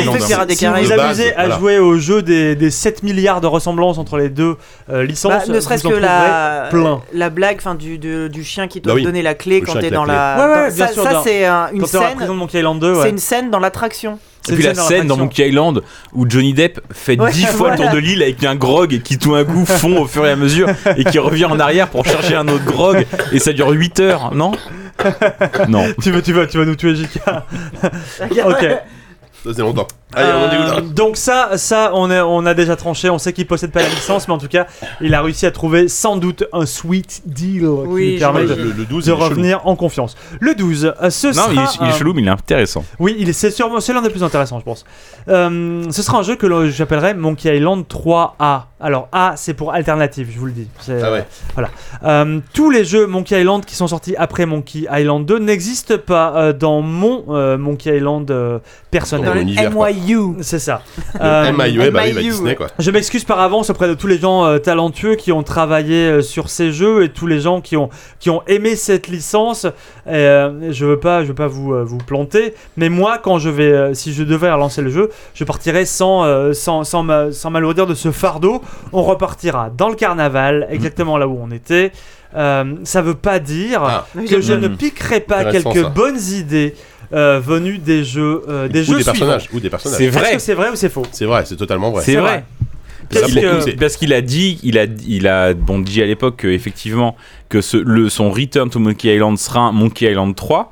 Si 0.55 0.65
vous 0.65 0.73
vous 0.73 0.87
de 0.89 0.99
amusez 0.99 1.33
à 1.33 1.39
voilà. 1.47 1.57
jouer 1.59 1.79
au 1.79 1.97
jeu 1.97 2.21
des, 2.21 2.55
des 2.55 2.71
7 2.71 3.03
milliards 3.03 3.41
de 3.41 3.47
ressemblances 3.47 3.97
entre 3.97 4.17
les 4.17 4.29
deux 4.29 4.55
euh, 4.91 5.03
licences, 5.05 5.47
Bah, 5.47 5.53
ne 5.53 5.59
serait-ce 5.59 5.87
en 5.87 5.91
que 5.91 5.95
la, 5.95 6.67
plein. 6.69 7.01
la 7.13 7.29
blague 7.29 7.61
fin, 7.61 7.75
du, 7.75 7.97
de- 7.97 8.27
du 8.27 8.43
chien 8.43 8.67
qui 8.67 8.81
doit 8.81 8.93
Bah 8.93 8.95
oui. 8.97 9.01
te 9.03 9.07
donner 9.07 9.21
la 9.21 9.33
clé 9.35 9.59
Le 9.59 9.65
quand 9.65 9.79
t'es 9.79 9.89
dans 9.91 10.05
la. 10.05 10.35
Ouais, 10.37 10.43
ouais, 10.53 10.69
dans- 10.69 10.75
bien 10.75 10.87
ça, 10.87 10.93
sûr, 10.93 11.03
ça, 11.03 11.13
dans- 11.13 11.23
c'est 11.23 11.45
un- 11.45 11.69
une 11.73 11.85
scène. 11.85 12.15
prison 12.15 12.33
de 12.33 12.39
Monkey 12.39 12.59
Island 12.59 12.79
2, 12.79 12.95
C'est 13.01 13.09
une 13.09 13.17
scène 13.17 13.49
dans 13.51 13.59
l'attraction. 13.59 14.19
Et 14.47 14.53
puis 14.53 14.63
la 14.63 14.73
scène 14.73 15.07
dans 15.07 15.17
Monkey 15.17 15.47
Island 15.49 15.81
où 16.13 16.25
Johnny 16.27 16.53
Depp 16.53 16.79
fait 16.91 17.19
Ouais, 17.19 17.31
10 17.31 17.45
fois 17.47 17.71
le 17.71 17.77
tour 17.77 17.89
de 17.91 17.97
l'île 17.97 18.23
avec 18.23 18.43
un 18.43 18.55
grog 18.55 18.93
et 18.93 19.01
qui 19.01 19.17
tout 19.17 19.35
un 19.35 19.43
coup 19.43 19.65
fond 19.65 20.01
au 20.01 20.07
fur 20.07 20.25
et 20.25 20.31
à 20.31 20.35
mesure 20.35 20.69
et 20.97 21.03
qui 21.03 21.19
revient 21.19 21.45
en 21.45 21.59
arrière 21.59 21.89
pour 21.89 22.05
chercher 22.05 22.35
un 22.35 22.47
autre 22.47 22.65
grog 22.65 23.05
et 23.31 23.39
ça 23.39 23.53
dure 23.53 23.69
8 23.69 23.99
heures, 23.99 24.33
non? 24.33 24.51
Non. 25.67 25.85
tu, 26.01 26.11
veux, 26.11 26.21
tu, 26.21 26.33
vas, 26.33 26.45
tu 26.47 26.57
vas 26.57 26.65
nous 26.65 26.75
tuer, 26.75 26.95
JK. 26.95 27.19
ok. 28.45 28.61
Ça 28.61 28.79
faisait 29.43 29.61
longtemps. 29.61 29.87
Allez, 30.15 30.31
on 30.33 30.77
Euh, 30.77 30.81
donc 30.81 31.17
ça, 31.17 31.57
ça 31.57 31.91
on, 31.93 32.09
est- 32.09 32.19
on 32.21 32.45
a 32.45 32.53
déjà 32.55 32.75
tranché, 32.75 33.09
on 33.11 33.19
sait 33.19 33.31
qu'il 33.31 33.45
possède 33.45 33.71
pas 33.71 33.81
la 33.83 33.89
licence, 33.89 34.27
mais 34.27 34.33
en 34.33 34.37
tout 34.39 34.47
cas, 34.47 34.65
il 35.01 35.13
a 35.13 35.21
réussi 35.21 35.45
à 35.45 35.51
trouver 35.51 35.87
sans 35.87 36.17
doute 36.17 36.45
un 36.51 36.65
sweet 36.65 37.21
deal 37.27 37.67
qui 37.85 37.93
lui 37.95 38.17
permet 38.17 38.41
Le, 38.41 38.47
de, 38.47 38.53
le- 38.55 38.71
le 38.71 38.85
12, 38.85 39.05
de 39.05 39.11
chelou. 39.13 39.23
revenir 39.23 39.61
en 39.67 39.75
confiance. 39.75 40.15
Le 40.39 40.55
12, 40.55 40.93
euh, 41.01 41.09
ce 41.11 41.27
Non, 41.27 41.33
sera... 41.33 41.51
il 41.53 41.59
est, 41.59 41.63
il 41.81 41.87
est 41.87 41.89
un- 41.91 41.97
chelou, 41.97 42.13
mais 42.13 42.21
il 42.23 42.27
est 42.27 42.31
intéressant. 42.31 42.83
Oui, 42.99 43.15
il 43.19 43.29
est, 43.29 43.33
c'est 43.33 43.51
sûrement 43.51 43.79
c'est 43.79 43.93
l'un 43.93 44.01
des 44.01 44.09
plus 44.09 44.23
intéressants, 44.23 44.59
je 44.59 44.65
pense. 44.65 44.83
Euh, 45.27 45.83
ce 45.91 46.01
sera 46.01 46.17
un 46.17 46.23
jeu 46.23 46.35
que 46.35 46.47
l'on- 46.47 46.69
j'appellerais 46.69 47.13
Monkey 47.13 47.55
Island 47.55 47.85
3A. 47.87 48.61
Alors 48.81 49.09
A, 49.11 49.33
c'est 49.35 49.53
pour 49.53 49.73
alternative, 49.73 50.29
je 50.33 50.39
vous 50.39 50.45
le 50.45 50.53
dis. 50.53 50.67
C'est- 50.79 51.01
Ah 51.03 51.11
ouais. 51.11 51.25
Euh, 52.05 52.39
tous 52.53 52.69
les 52.71 52.85
jeux 52.85 53.05
Monkey 53.07 53.39
Island 53.39 53.65
qui 53.65 53.75
sont 53.75 53.87
sortis 53.87 54.15
après 54.17 54.45
Monkey 54.45 54.85
Island 54.91 55.25
2 55.25 55.37
n'existent 55.39 55.97
pas 56.03 56.33
euh, 56.35 56.53
dans 56.53 56.81
mon 56.81 57.25
euh, 57.29 57.57
Monkey 57.57 57.95
Island 57.97 58.31
euh, 58.31 58.59
Dans 58.93 59.33
C'est 60.41 60.59
ça. 60.59 60.81
Euh, 61.21 61.51
MIU, 61.51 61.89
bah 61.91 62.01
oui, 62.05 62.13
bah 62.13 62.21
Disney 62.21 62.55
quoi. 62.55 62.67
je 62.77 62.91
m'excuse 62.91 63.23
par 63.25 63.39
avance 63.39 63.69
auprès 63.69 63.87
de 63.89 63.93
tous 63.93 64.07
les 64.07 64.19
gens 64.19 64.45
euh, 64.45 64.57
talentueux 64.59 65.15
qui 65.15 65.31
ont 65.33 65.43
travaillé 65.43 66.05
euh, 66.07 66.21
sur 66.21 66.49
ces 66.49 66.71
jeux 66.71 67.03
et 67.03 67.09
tous 67.09 67.27
les 67.27 67.39
gens 67.41 67.59
qui 67.61 67.75
ont, 67.75 67.89
qui 68.19 68.29
ont 68.29 68.41
aimé 68.47 68.75
cette 68.75 69.07
licence. 69.07 69.65
Euh, 70.07 70.69
je 70.71 70.85
veux 70.85 70.99
pas, 70.99 71.23
je 71.23 71.29
veux 71.29 71.35
pas 71.35 71.47
vous, 71.47 71.73
euh, 71.73 71.83
vous 71.83 71.97
planter, 71.97 72.53
mais 72.77 72.87
moi, 72.89 73.17
quand 73.17 73.37
je 73.39 73.49
vais, 73.49 73.71
euh, 73.71 73.93
si 73.93 74.13
je 74.13 74.23
devais 74.23 74.49
relancer 74.51 74.81
le 74.81 74.91
jeu, 74.91 75.09
je 75.33 75.43
partirais 75.43 75.85
sans, 75.85 76.23
euh, 76.23 76.53
sans, 76.53 76.83
sans, 76.83 77.03
ma- 77.03 77.31
sans 77.31 77.49
m'alourdir 77.49 77.85
de 77.87 77.95
ce 77.95 78.11
fardeau. 78.11 78.61
On 78.93 79.03
repartira 79.03 79.69
dans 79.75 79.89
le 79.89 79.95
carnaval, 79.95 80.67
exactement 80.69 81.17
là 81.17 81.27
où 81.27 81.37
on 81.41 81.51
était. 81.51 81.91
Euh, 82.35 82.75
ça 82.83 83.01
veut 83.01 83.15
pas 83.15 83.39
dire 83.39 83.81
Ah. 83.83 84.05
que 84.29 84.39
je 84.39 84.53
Mhm. 84.53 84.61
ne 84.61 84.67
piquerai 84.69 85.19
pas 85.19 85.45
quelques 85.51 85.81
ça. 85.83 85.89
bonnes 85.89 86.21
idées 86.31 86.75
euh, 87.13 87.39
venues 87.39 87.77
des 87.79 88.03
jeux, 88.03 88.43
euh, 88.47 88.67
des 88.67 88.81
Ou 88.81 88.83
jeux 88.93 88.97
des 88.97 89.03
suivants. 89.03 89.11
personnages. 89.13 89.49
Ou 89.53 89.59
des 89.59 89.69
personnages. 89.69 89.97
C'est 89.97 90.05
Est-ce 90.05 90.17
vrai. 90.17 90.33
que 90.33 90.39
c'est 90.39 90.53
vrai 90.53 90.69
ou 90.69 90.75
c'est 90.75 90.89
faux? 90.89 91.05
C'est 91.11 91.25
vrai, 91.25 91.43
c'est 91.45 91.55
totalement 91.55 91.91
vrai. 91.91 92.03
C'est 92.03 92.15
vrai. 92.15 92.21
vrai. 92.21 92.43
Parce 93.11 93.25
qu'il 93.31 93.41
que- 93.41 93.47
a- 93.47 93.61
c'est- 93.61 93.71
Parce 93.79 93.97
qu'il 93.97 94.13
a 94.13 94.21
dit, 94.21 94.59
il 94.61 94.77
a, 94.77 94.85
il 95.07 95.27
a 95.27 95.53
bon, 95.55 95.79
dit 95.79 96.01
à 96.01 96.05
l'époque 96.05 96.35
que, 96.37 96.47
effectivement 96.47 97.15
que 97.49 97.61
ce, 97.61 97.77
le, 97.77 98.07
son 98.09 98.29
Return 98.29 98.69
to 98.69 98.77
Monkey 98.79 99.15
Island 99.15 99.37
sera 99.39 99.61
un 99.61 99.71
Monkey 99.71 100.11
Island 100.11 100.35
3 100.35 100.71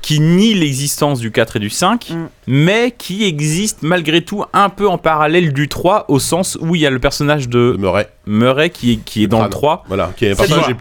qui 0.00 0.18
nie 0.20 0.54
l'existence 0.54 1.20
du 1.20 1.30
4 1.30 1.56
et 1.56 1.58
du 1.58 1.68
5, 1.68 2.08
Mm. 2.08 2.28
mais 2.46 2.94
qui 2.96 3.24
existe 3.24 3.82
malgré 3.82 4.22
tout 4.22 4.42
un 4.54 4.70
peu 4.70 4.88
en 4.88 4.96
parallèle 4.96 5.52
du 5.52 5.68
3 5.68 6.06
au 6.08 6.18
sens 6.18 6.56
où 6.62 6.74
il 6.74 6.80
y 6.80 6.86
a 6.86 6.90
le 6.90 6.98
personnage 6.98 7.50
de 7.50 7.72
de 7.72 7.76
Murray. 7.78 8.08
Murray 8.26 8.70
qui 8.70 8.92
est, 8.92 8.96
qui 8.96 9.24
est 9.24 9.26
dans 9.26 9.38
le 9.42 9.48
crâne. 9.48 9.50
3. 9.50 9.84
Voilà, 9.88 10.10
qui 10.16 10.24
est 10.24 10.30
un 10.30 10.36
personnage. 10.36 10.74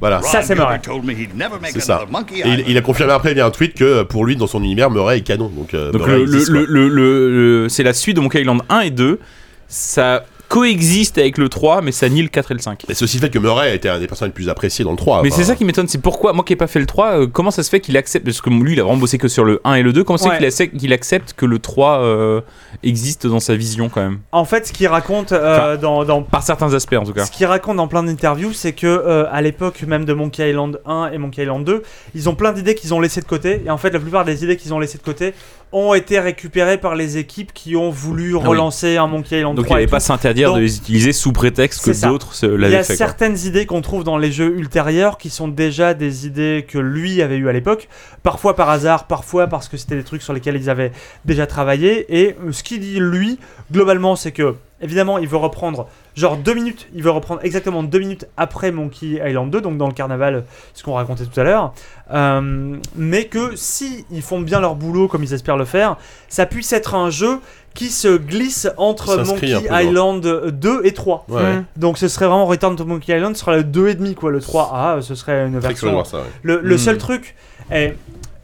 Voilà. 0.00 0.22
Ça, 0.22 0.42
c'est 0.42 0.54
Murray. 0.54 0.74
Gilbert 0.82 0.94
told 0.94 1.04
me 1.04 1.12
he'd 1.12 1.34
never 1.36 1.58
make 1.60 1.72
C'est 1.72 1.80
ça. 1.80 2.04
Et 2.32 2.70
il, 2.70 2.76
a 2.76 2.80
confirmé 2.80 3.12
après 3.12 3.34
via 3.34 3.46
un 3.46 3.50
tweet 3.50 3.74
que 3.74 4.02
pour 4.04 4.24
lui, 4.24 4.36
dans 4.36 4.46
son 4.46 4.62
univers, 4.62 4.90
Murray 4.90 5.18
est 5.18 5.22
canon. 5.22 5.48
Donc, 5.48 5.74
euh, 5.74 5.90
Donc 5.90 6.06
le- 6.06 6.24
le- 6.66 6.88
le- 6.88 7.68
c'est 7.68 7.82
la 7.82 7.92
suite 7.92 8.16
de 8.16 8.20
Monkey 8.20 8.40
Island 8.42 8.62
1 8.68 8.80
et 8.80 8.90
2. 8.90 9.18
Ça 9.66 10.24
coexiste 10.48 11.18
avec 11.18 11.38
le 11.38 11.48
3, 11.48 11.82
mais 11.82 11.92
ça 11.92 12.08
nie 12.08 12.22
le 12.22 12.28
4 12.28 12.50
et 12.50 12.54
le 12.54 12.60
5. 12.60 12.84
Et 12.88 12.94
c'est 12.94 13.04
aussi 13.04 13.16
le 13.18 13.22
fait 13.22 13.30
que 13.30 13.38
Murray 13.38 13.70
a 13.70 13.74
été 13.74 13.88
un 13.88 13.98
des 13.98 14.06
personnages 14.06 14.30
les 14.30 14.34
plus 14.34 14.48
appréciés 14.48 14.84
dans 14.84 14.92
le 14.92 14.96
3. 14.96 15.22
Mais 15.22 15.28
enfin, 15.28 15.36
c'est 15.36 15.44
ça 15.44 15.54
qui 15.56 15.64
m'étonne, 15.64 15.88
c'est 15.88 16.00
pourquoi, 16.00 16.32
moi 16.32 16.44
qui 16.44 16.52
n'ai 16.52 16.56
pas 16.56 16.66
fait 16.66 16.78
le 16.80 16.86
3, 16.86 17.20
euh, 17.20 17.26
comment 17.26 17.50
ça 17.50 17.62
se 17.62 17.68
fait 17.70 17.80
qu'il 17.80 17.96
accepte, 17.96 18.24
parce 18.24 18.40
que 18.40 18.48
lui 18.50 18.72
il 18.72 18.80
a 18.80 18.82
vraiment 18.82 18.98
bossé 18.98 19.18
que 19.18 19.28
sur 19.28 19.44
le 19.44 19.60
1 19.64 19.74
et 19.74 19.82
le 19.82 19.92
2, 19.92 20.04
comment 20.04 20.16
c'est 20.16 20.28
Ouais. 20.30 20.36
qu'il 20.38 20.46
accepte, 20.46 20.76
qu'il 20.76 20.92
accepte 20.92 21.32
que 21.34 21.44
le 21.46 21.58
3 21.58 22.00
euh, 22.00 22.40
existe 22.82 23.26
dans 23.26 23.40
sa 23.40 23.54
vision 23.56 23.88
quand 23.88 24.00
même? 24.00 24.18
En 24.32 24.44
fait, 24.44 24.66
ce 24.66 24.72
qu'il 24.72 24.86
raconte 24.86 25.32
euh, 25.32 25.76
dans, 25.76 26.04
dans 26.04 26.22
Par 26.22 26.42
certains 26.42 26.72
aspects 26.74 26.94
en 26.94 27.04
tout 27.04 27.12
cas. 27.12 27.26
Ce 27.26 27.30
qu'il 27.30 27.46
raconte 27.46 27.76
dans 27.76 27.88
plein 27.88 28.02
d'interviews, 28.02 28.52
c'est 28.52 28.72
que 28.72 28.86
euh, 28.86 29.26
à 29.30 29.42
l'époque 29.42 29.82
même 29.86 30.04
de 30.04 30.12
Monkey 30.14 30.48
Island 30.50 30.80
1 30.86 31.10
et 31.12 31.18
Monkey 31.18 31.42
Island 31.42 31.64
2, 31.64 31.82
ils 32.14 32.28
ont 32.28 32.34
plein 32.34 32.52
d'idées 32.52 32.74
qu'ils 32.74 32.94
ont 32.94 33.00
laissées 33.00 33.20
de 33.20 33.26
côté. 33.26 33.62
Et 33.66 33.70
en 33.70 33.78
fait, 33.78 33.90
la 33.90 34.00
plupart 34.00 34.24
des 34.24 34.44
idées 34.44 34.56
qu'ils 34.56 34.72
ont 34.72 34.78
laissées 34.78 34.98
de 34.98 35.02
côté 35.02 35.34
ont 35.72 35.92
été 35.92 36.18
récupérées 36.18 36.78
par 36.78 36.94
les 36.94 37.18
équipes 37.18 37.52
qui 37.52 37.76
ont 37.76 37.90
voulu 37.90 38.34
Ah 38.36 38.40
oui. 38.40 38.46
relancer 38.48 38.96
un 38.96 39.06
Monkey 39.06 39.38
Island 39.38 39.54
Donc 39.56 39.64
il 39.64 39.68
3. 39.68 39.76
et 39.76 39.80
n'allait 39.80 39.90
pas 39.90 40.00
s'interdire 40.00 40.54
de 40.54 40.60
les 40.60 40.76
utiliser 40.78 41.12
sous 41.12 41.32
prétexte 41.32 41.84
que 41.84 42.06
d'autres 42.06 42.32
se 42.34 42.46
Il 42.46 42.52
y 42.54 42.56
l'avaient 42.58 42.76
a 42.76 42.82
fait. 42.84 42.96
quoi. 42.96 43.06
certaines 43.06 43.38
idées 43.44 43.66
qu'on 43.66 43.82
trouve 43.82 44.02
dans 44.02 44.16
les 44.16 44.32
jeux 44.32 44.56
ultérieurs 44.56 45.18
qui 45.18 45.28
sont 45.30 45.48
déjà 45.48 45.92
des 45.94 46.26
idées 46.26 46.64
que 46.66 46.78
lui 46.78 47.20
avait 47.20 47.36
eues 47.36 47.48
à 47.48 47.52
l'époque, 47.52 47.88
parfois 48.22 48.56
par 48.56 48.70
hasard, 48.70 49.06
parfois 49.06 49.46
parce 49.46 49.68
que 49.68 49.76
c'était 49.76 49.96
des 49.96 50.04
trucs 50.04 50.22
sur 50.22 50.32
lesquels 50.32 50.56
ils 50.56 50.70
avaient 50.70 50.92
déjà 51.26 51.46
travaillé. 51.46 52.06
Et 52.18 52.34
ce 52.50 52.62
qu'il 52.62 52.80
dit 52.80 52.98
lui, 52.98 53.38
globalement, 53.70 54.16
c'est 54.16 54.32
que 54.32 54.54
évidemment, 54.80 55.18
il 55.18 55.28
veut 55.28 55.36
reprendre 55.36 55.88
genre 56.18 56.36
deux 56.36 56.54
minutes, 56.54 56.88
il 56.94 57.02
veut 57.02 57.10
reprendre 57.10 57.40
exactement 57.44 57.82
deux 57.82 57.98
minutes 58.00 58.26
après 58.36 58.72
Monkey 58.72 59.20
Island 59.24 59.50
2, 59.50 59.60
donc 59.60 59.78
dans 59.78 59.86
le 59.86 59.92
carnaval, 59.94 60.44
ce 60.74 60.82
qu'on 60.82 60.94
racontait 60.94 61.24
tout 61.24 61.40
à 61.40 61.44
l'heure. 61.44 61.72
Euh, 62.12 62.76
mais 62.96 63.24
que 63.26 63.54
si 63.54 64.04
ils 64.10 64.22
font 64.22 64.40
bien 64.40 64.60
leur 64.60 64.74
boulot 64.74 65.08
comme 65.08 65.22
ils 65.22 65.32
espèrent 65.34 65.56
le 65.56 65.64
faire, 65.64 65.96
ça 66.28 66.46
puisse 66.46 66.72
être 66.72 66.94
un 66.94 67.10
jeu 67.10 67.38
qui 67.74 67.88
se 67.90 68.16
glisse 68.16 68.68
entre 68.76 69.16
Monkey 69.24 69.54
Island 69.70 70.20
2 70.50 70.80
et 70.84 70.92
3. 70.92 71.26
Ouais, 71.28 71.36
ouais. 71.42 71.62
Donc 71.76 71.96
ce 71.98 72.08
serait 72.08 72.26
vraiment 72.26 72.46
Return 72.46 72.74
to 72.76 72.84
Monkey 72.84 73.14
Island, 73.16 73.36
ce 73.36 73.40
sera 73.40 73.56
le 73.56 73.62
2,5 73.62 74.14
quoi, 74.14 74.30
le 74.32 74.40
3A, 74.40 75.00
ce 75.02 75.14
serait 75.14 75.46
une 75.46 75.58
version 75.60 75.92
voir 75.92 76.06
ça, 76.06 76.16
ouais. 76.18 76.22
le, 76.42 76.60
le 76.62 76.74
Hmm. 76.74 76.78
seul 76.78 76.98
truc 76.98 77.36
est. 77.70 77.96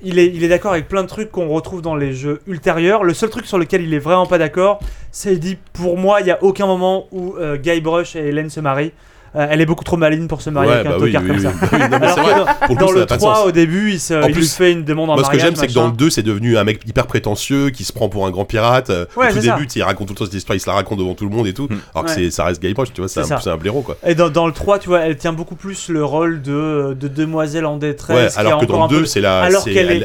Il 0.06 0.18
est, 0.18 0.48
d'accord 0.48 0.72
avec 0.72 0.86
plein 0.86 1.02
de 1.02 1.08
trucs 1.08 1.30
qu'on 1.30 1.48
retrouve 1.48 1.80
dans 1.80 1.96
les 1.96 2.12
jeux 2.12 2.40
ultérieurs. 2.46 3.04
Le 3.04 3.14
seul 3.14 3.30
truc 3.30 3.46
sur 3.46 3.58
lequel 3.58 3.82
il 3.82 3.94
est 3.94 3.98
vraiment 3.98 4.26
pas 4.26 4.36
d'accord, 4.36 4.80
c'est 5.10 5.32
il 5.32 5.40
dit 5.40 5.56
pour 5.72 5.96
moi, 5.96 6.20
il 6.20 6.26
y 6.26 6.30
a 6.30 6.42
aucun 6.42 6.66
moment 6.66 7.06
où 7.10 7.36
euh, 7.36 7.56
Guybrush 7.56 8.14
et 8.14 8.28
Hélène 8.28 8.50
se 8.50 8.60
marient. 8.60 8.92
Euh, 9.36 9.46
elle 9.50 9.60
est 9.60 9.66
beaucoup 9.66 9.82
trop 9.82 9.96
maligne 9.96 10.28
pour 10.28 10.40
se 10.42 10.50
marier 10.50 10.70
Ouais, 10.70 10.76
avec 10.76 10.86
bah 10.88 10.94
un 10.96 11.02
oui, 11.02 11.12
tocard 11.12 11.22
oui, 11.22 11.28
comme 11.28 11.36
oui, 11.38 11.42
ça. 11.42 11.78
non, 11.88 11.96
Alors 11.96 12.18
vrai. 12.20 12.34
dans- 12.68 12.74
dans 12.74 12.86
coup, 12.86 12.92
le 12.92 13.00
n'a 13.00 13.06
pas 13.06 13.14
de 13.16 13.20
3 13.20 13.34
sens. 13.36 13.46
au 13.46 13.50
début, 13.50 13.90
il, 13.90 13.98
se, 14.00 14.14
En 14.14 14.28
il 14.28 14.44
fait 14.44 14.70
une 14.72 14.84
demande 14.84 15.10
en 15.10 15.14
Moi, 15.14 15.24
ce 15.24 15.30
que 15.30 15.38
j'aime, 15.40 15.56
c'est 15.56 15.66
que 15.66 15.72
dans 15.72 15.82
le 15.82 15.86
machin. 15.88 15.96
2, 15.98 16.10
c'est 16.10 16.22
devenu 16.22 16.56
un 16.56 16.62
mec 16.62 16.80
hyper 16.86 17.06
prétentieux 17.08 17.70
qui 17.70 17.82
se 17.84 17.92
prend 17.92 18.08
pour 18.08 18.26
un 18.26 18.30
grand 18.30 18.44
pirate. 18.44 18.90
Euh, 18.90 19.06
Ouais, 19.16 19.30
Au 19.30 19.32
tout 19.34 19.40
début, 19.40 19.66
il 19.74 19.82
raconte 19.82 20.06
tout 20.08 20.14
le 20.14 20.18
temps 20.18 20.24
cette 20.26 20.34
histoire, 20.34 20.56
il 20.56 20.60
se 20.60 20.68
la 20.68 20.74
raconte 20.74 20.98
devant 20.98 21.14
tout 21.14 21.28
le 21.28 21.34
monde 21.34 21.46
et 21.48 21.52
tout. 21.52 21.64
Mm. 21.68 21.76
Alors 21.94 22.04
que 22.06 22.20
Ouais. 22.20 22.30
ça 22.30 22.44
reste 22.44 22.62
Guybrush, 22.62 22.92
tu 22.92 23.00
vois, 23.00 23.08
c'est 23.08 23.20
un, 23.20 23.52
un 23.52 23.56
blaireau 23.56 23.82
quoi. 23.82 23.96
Et 24.06 24.14
dans, 24.14 24.28
dans 24.28 24.46
le 24.46 24.52
3, 24.52 24.78
tu 24.78 24.88
vois, 24.88 25.00
elle 25.00 25.16
tient 25.16 25.32
beaucoup 25.32 25.56
plus 25.56 25.88
le 25.88 26.04
rôle 26.04 26.40
de, 26.40 26.96
de 26.98 27.08
demoiselle 27.08 27.66
en 27.66 27.74
Ouais, 27.74 27.78
détresse. 27.80 28.34
qui 28.34 28.40
alors 28.40 28.60
que 28.60 28.66
dans 28.66 28.82
le 28.84 28.88
peu- 28.88 29.00
2, 29.00 29.04
c'est 29.06 29.20
la. 29.20 29.48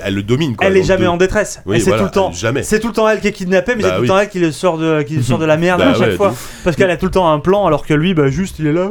elle, 0.04 0.16
le 0.16 0.24
domine 0.24 0.56
quoi. 0.56 0.68
Elle 0.68 0.78
est 0.78 0.84
jamais 0.84 1.04
2. 1.04 1.08
en 1.10 1.18
détresse. 1.18 1.62
C'est 1.78 1.92
tout 1.98 2.04
le 2.04 2.10
temps. 2.10 2.32
C'est 2.64 2.80
tout 2.80 2.88
le 2.88 2.94
temps 2.94 3.08
elle 3.08 3.20
qui 3.22 3.28
est 3.28 3.32
kidnappée, 3.32 3.76
mais 3.76 3.84
Bah 3.84 3.90
c'est 3.90 3.96
tout 3.96 4.02
oui. 4.02 4.08
le 4.08 4.14
temps 4.14 4.20
elle 4.20 4.30
qui 4.30 4.40
le 4.40 4.52
sort 4.52 4.78
de, 4.80 5.46
la 5.46 5.58
merde 5.58 5.80
Bah 5.82 5.90
à 5.90 5.94
chaque 5.94 6.10
ouais, 6.10 6.16
fois. 6.16 6.34
Parce 6.64 6.76
qu'elle 6.76 6.90
a 6.90 6.98
tout 6.98 7.06
le 7.06 7.12
temps 7.12 7.32
un 7.32 7.40
plan, 7.40 7.66
alors 7.68 7.86
que 7.86 7.94
lui, 7.94 8.14
bah 8.16 8.30
juste, 8.30 8.58
il 8.60 8.66
est 8.68 8.74
là. 8.74 8.90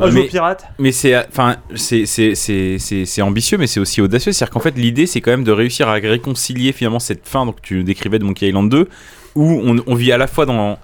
Un 0.00 0.08
jeu 0.10 0.14
Mais- 0.14 0.24
au 0.24 0.28
pirate. 0.28 0.64
Mais 0.78 0.92
c'est, 0.92 1.16
enfin, 1.16 1.56
c'est, 1.74 2.06
c'est, 2.06 2.34
c'est, 2.34 2.76
c'est, 2.78 3.04
c'est 3.04 3.22
ambitieux, 3.22 3.58
mais 3.58 3.66
c'est 3.66 3.80
aussi 3.80 4.00
audacieux. 4.00 4.32
C'est-à-dire 4.32 4.52
qu'en 4.52 4.60
fait, 4.60 4.76
l'idée, 4.76 5.06
c'est 5.06 5.20
quand 5.20 5.30
même 5.30 5.44
de 5.44 5.52
réussir 5.52 5.88
à 5.88 5.94
réconcilier 5.94 6.72
finalement 6.72 6.98
cette 7.00 7.26
fin 7.26 7.46
donc 7.46 7.60
tu 7.62 7.84
décrivais 7.84 8.18
de 8.18 8.24
Monkey 8.24 8.48
Island 8.48 8.70
2, 8.70 8.88
où 9.34 9.60
on, 9.64 9.76
on 9.86 9.94
vit 9.94 10.12
à 10.12 10.18
la 10.18 10.26
fois 10.26 10.46
dans 10.46 10.78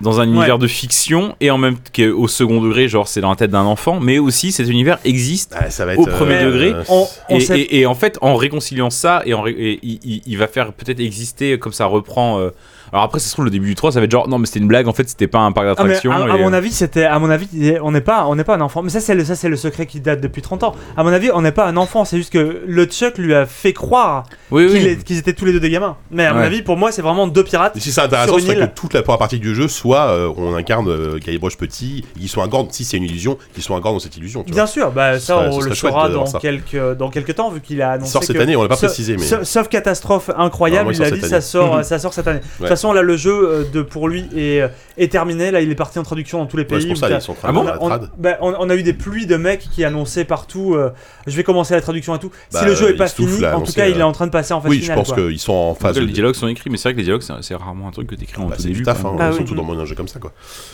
dans 0.00 0.20
un 0.20 0.24
univers 0.26 0.58
de 0.58 0.66
fiction 0.66 1.36
et 1.40 1.52
en 1.52 1.56
même 1.58 1.76
qu'au 1.96 2.26
second 2.26 2.60
degré, 2.60 2.88
genre 2.88 3.06
c'est 3.06 3.20
dans 3.20 3.30
la 3.30 3.36
tête 3.36 3.52
d'un 3.52 3.62
enfant, 3.62 4.00
mais 4.00 4.18
aussi 4.18 4.50
cet 4.50 4.68
univers 4.68 4.98
existe. 5.04 5.54
Ah, 5.56 5.70
ça 5.70 5.84
va 5.86 5.92
être, 5.92 6.00
Au 6.00 6.06
premier 6.06 6.34
euh, 6.34 6.46
degré, 6.50 6.74
On, 6.88 7.06
on 7.30 7.36
Et, 7.36 7.40
sait- 7.40 7.60
et- 7.60 7.78
et 7.80 7.86
en 7.86 7.94
fait, 7.94 8.18
en 8.20 8.34
réconciliant 8.34 8.90
ça, 8.90 9.22
et, 9.24 9.34
en 9.34 9.42
ré- 9.42 9.52
et 9.56 9.78
il, 9.84 10.00
il- 10.02 10.22
il 10.26 10.36
va 10.36 10.48
faire 10.48 10.72
peut-être 10.72 10.98
exister 10.98 11.60
comme 11.60 11.72
ça 11.72 11.86
reprend. 11.86 12.40
euh, 12.40 12.50
alors 12.94 13.04
après, 13.04 13.18
ça 13.18 13.26
se 13.26 13.32
trouve 13.32 13.44
le 13.44 13.50
début 13.50 13.66
du 13.66 13.74
3, 13.74 13.90
ça 13.92 13.98
va 13.98 14.04
être 14.04 14.10
genre 14.12 14.28
non, 14.28 14.38
mais 14.38 14.46
c'était 14.46 14.60
une 14.60 14.68
blague. 14.68 14.86
En 14.86 14.92
fait, 14.92 15.08
c'était 15.08 15.26
pas 15.26 15.40
un 15.40 15.50
parc 15.52 15.66
Ah, 15.66 15.74
d'attractions. 15.74 16.12
à, 16.12 16.20
et, 16.28 16.30
à 16.30 16.36
mon 16.36 16.52
euh, 16.52 16.56
avis, 16.56 16.70
c'était 16.70 17.04
à 17.04 17.18
mon 17.18 17.28
avis, 17.28 17.48
il 17.52 17.78
on 17.82 17.90
n'est 17.90 18.00
pas, 18.00 18.26
on 18.28 18.36
n'est 18.36 18.44
pas 18.44 18.54
un 18.54 18.60
enfant. 18.60 18.82
Mais 18.82 18.88
ça, 18.90 19.00
c'est 19.00 19.14
le, 19.16 19.24
ça, 19.24 19.34
c'est 19.34 19.48
le 19.48 19.56
secret 19.56 19.86
qui 19.86 19.98
date 20.00 20.20
depuis 20.20 20.42
30 20.42 20.62
ans. 20.62 20.74
À 20.96 21.02
mon 21.02 21.12
avis, 21.12 21.30
on 21.34 21.42
n'est 21.42 21.50
pas 21.52 21.66
un 21.66 21.76
enfant. 21.76 22.04
C'est 22.04 22.16
juste 22.16 22.32
que 22.32 22.62
le 22.66 22.84
Chuck 22.86 23.18
lui 23.18 23.34
a 23.34 23.46
fait 23.46 23.72
croire 23.72 24.24
oui, 24.52 24.68
oui. 24.72 24.96
qu'ils 25.04 25.18
étaient 25.18 25.32
tous 25.32 25.44
les 25.44 25.52
deux 25.52 25.58
des 25.60 25.70
gamins. 25.70 25.96
Mais 26.12 26.24
à 26.24 26.32
mon 26.34 26.40
avis, 26.40 26.62
pour 26.62 26.76
moi, 26.76 26.92
c'est 26.92 27.02
vraiment 27.02 27.26
deux 27.26 27.42
pirates. 27.42 27.76
Et 27.76 27.80
si 27.80 27.90
c'est 27.90 28.00
intéressant, 28.00 28.38
c'est 28.38 28.54
que 28.54 28.64
toute 28.66 28.94
la 28.94 29.02
première 29.02 29.18
partie 29.18 29.40
du 29.40 29.54
jeu 29.56 29.66
soit 29.66 30.02
euh, 30.10 30.32
on 30.36 30.54
incarne 30.54 30.88
euh, 30.88 31.18
Guybrush 31.18 31.56
petit, 31.56 32.04
qu'ils 32.16 32.28
soient 32.28 32.44
un 32.44 32.48
gorge, 32.48 32.68
si 32.70 32.84
c'est 32.84 32.96
une 32.96 33.02
illusion, 33.04 33.38
qu'ils 33.54 33.62
soient 33.64 33.76
un 33.76 33.80
gorge 33.80 33.94
dans 33.96 34.00
cette 34.00 34.16
illusion. 34.16 34.44
Tu 34.44 34.52
vois. 34.52 34.62
Bien 34.62 34.66
sûr, 34.66 34.92
bah, 34.92 35.18
ça, 35.18 35.50
on 35.50 35.60
le 35.60 35.74
saura 35.74 36.08
dans 36.08 36.24
quelques, 36.38 36.94
dans 36.96 37.10
quelques 37.10 37.34
temps, 37.34 37.50
vu 37.50 37.60
qu'il 37.60 37.82
a 37.82 37.92
Il 37.92 37.96
annoncé 37.96 38.12
sort 38.12 38.22
cette 38.22 38.36
que- 38.36 38.40
année, 38.42 38.54
on 38.54 38.62
l'a 38.62 38.68
pas 38.68 38.76
Sauf- 38.76 38.90
précisé, 38.90 39.16
mais. 39.18 39.44
Sauf, 39.44 39.68
catastrophe 39.68 40.30
incroyable, 40.36 40.90
il 40.92 40.96
il 40.96 41.02
a 41.02 41.08
sort 41.08 41.18
dit 41.18 41.28
ça 41.28 41.40
sort, 41.40 41.84
ça 41.84 41.98
sort 41.98 42.14
cette 42.14 42.28
année. 42.28 42.38
De 42.38 42.44
toute 42.44 42.60
Ouais. 42.62 42.68
Façon, 42.84 42.92
là, 42.94 43.02
le 43.02 43.16
jeu 43.16 43.32
euh, 43.32 43.64
de 43.72 43.82
pour 43.82 44.08
lui 44.08 44.26
est, 44.36 44.60
euh, 44.62 44.68
est 44.96 45.10
terminé. 45.10 45.50
Là, 45.50 45.60
il 45.60 45.70
est 45.70 45.74
parti 45.74 45.98
en 45.98 46.02
traduction 46.02 46.38
dans 46.38 46.46
tous 46.46 46.56
les 46.56 46.62
Ouais, 46.62 46.68
pays. 46.68 46.82
c'est 46.82 46.86
pour 46.88 46.96
où 46.96 47.00
ça, 47.00 47.10
ils 47.10 47.20
sont 47.20 47.32
en 47.32 47.34
train 47.34 47.48
Ah 47.48 47.52
de 47.52 47.56
bon 47.56 47.66
on, 47.80 48.08
bah, 48.18 48.38
on- 48.40 48.54
on 48.58 48.70
a 48.70 48.74
eu 48.76 48.82
des 48.82 48.92
pluies 48.92 49.26
de 49.26 49.36
mecs 49.36 49.60
qui 49.70 49.84
annonçaient 49.84 50.24
partout 50.24 50.74
euh, 50.74 50.90
je 51.26 51.36
vais 51.36 51.42
commencer 51.44 51.74
la 51.74 51.80
traduction 51.80 52.14
et 52.14 52.18
tout. 52.18 52.30
Bah, 52.52 52.60
si 52.60 52.64
le 52.66 52.74
jeu 52.74 52.90
est 52.90 52.96
pas 52.96 53.08
fini, 53.08 53.44
en 53.46 53.60
tout 53.62 53.72
cas, 53.72 53.88
il 53.88 53.98
est 53.98 54.02
en 54.02 54.12
train 54.12 54.26
de 54.26 54.30
passer 54.32 54.52
en 54.54 54.60
phase 54.60 54.70
Oui, 54.70 54.76
je 54.78 54.82
finale. 54.82 54.98
pense 54.98 55.12
quoi. 55.12 55.16
qu'ils 55.16 55.38
sont 55.40 55.52
en 55.52 55.74
phase 55.74 55.92
tout 55.92 55.94
cas, 55.94 56.00
de. 56.02 56.06
les 56.06 56.12
dialogues 56.12 56.34
sont 56.34 56.48
écrits, 56.48 56.70
mais 56.70 56.76
c'est 56.76 56.88
vrai 56.88 56.92
que 56.94 56.98
les 56.98 57.04
dialogues, 57.04 57.22
c'est, 57.40 57.54
rarement 57.54 57.88
un 57.88 57.90
truc 57.90 58.06
que 58.08 58.14
t'écris 58.14 58.40
en 58.42 58.46
Bah, 58.46 58.56
tout 58.56 58.62
c'est 58.62 58.68
début. 58.68 58.80
du 58.80 58.84
taf, 58.84 59.04
hein, 59.04 59.14
Bah 59.18 59.28
oui. 59.30 59.36
surtout 59.36 59.54
dans 59.54 59.68
un 59.78 59.84
jeu 59.84 59.94
comme 59.94 60.08
ça, 60.08 60.18
quoi. 60.20 60.32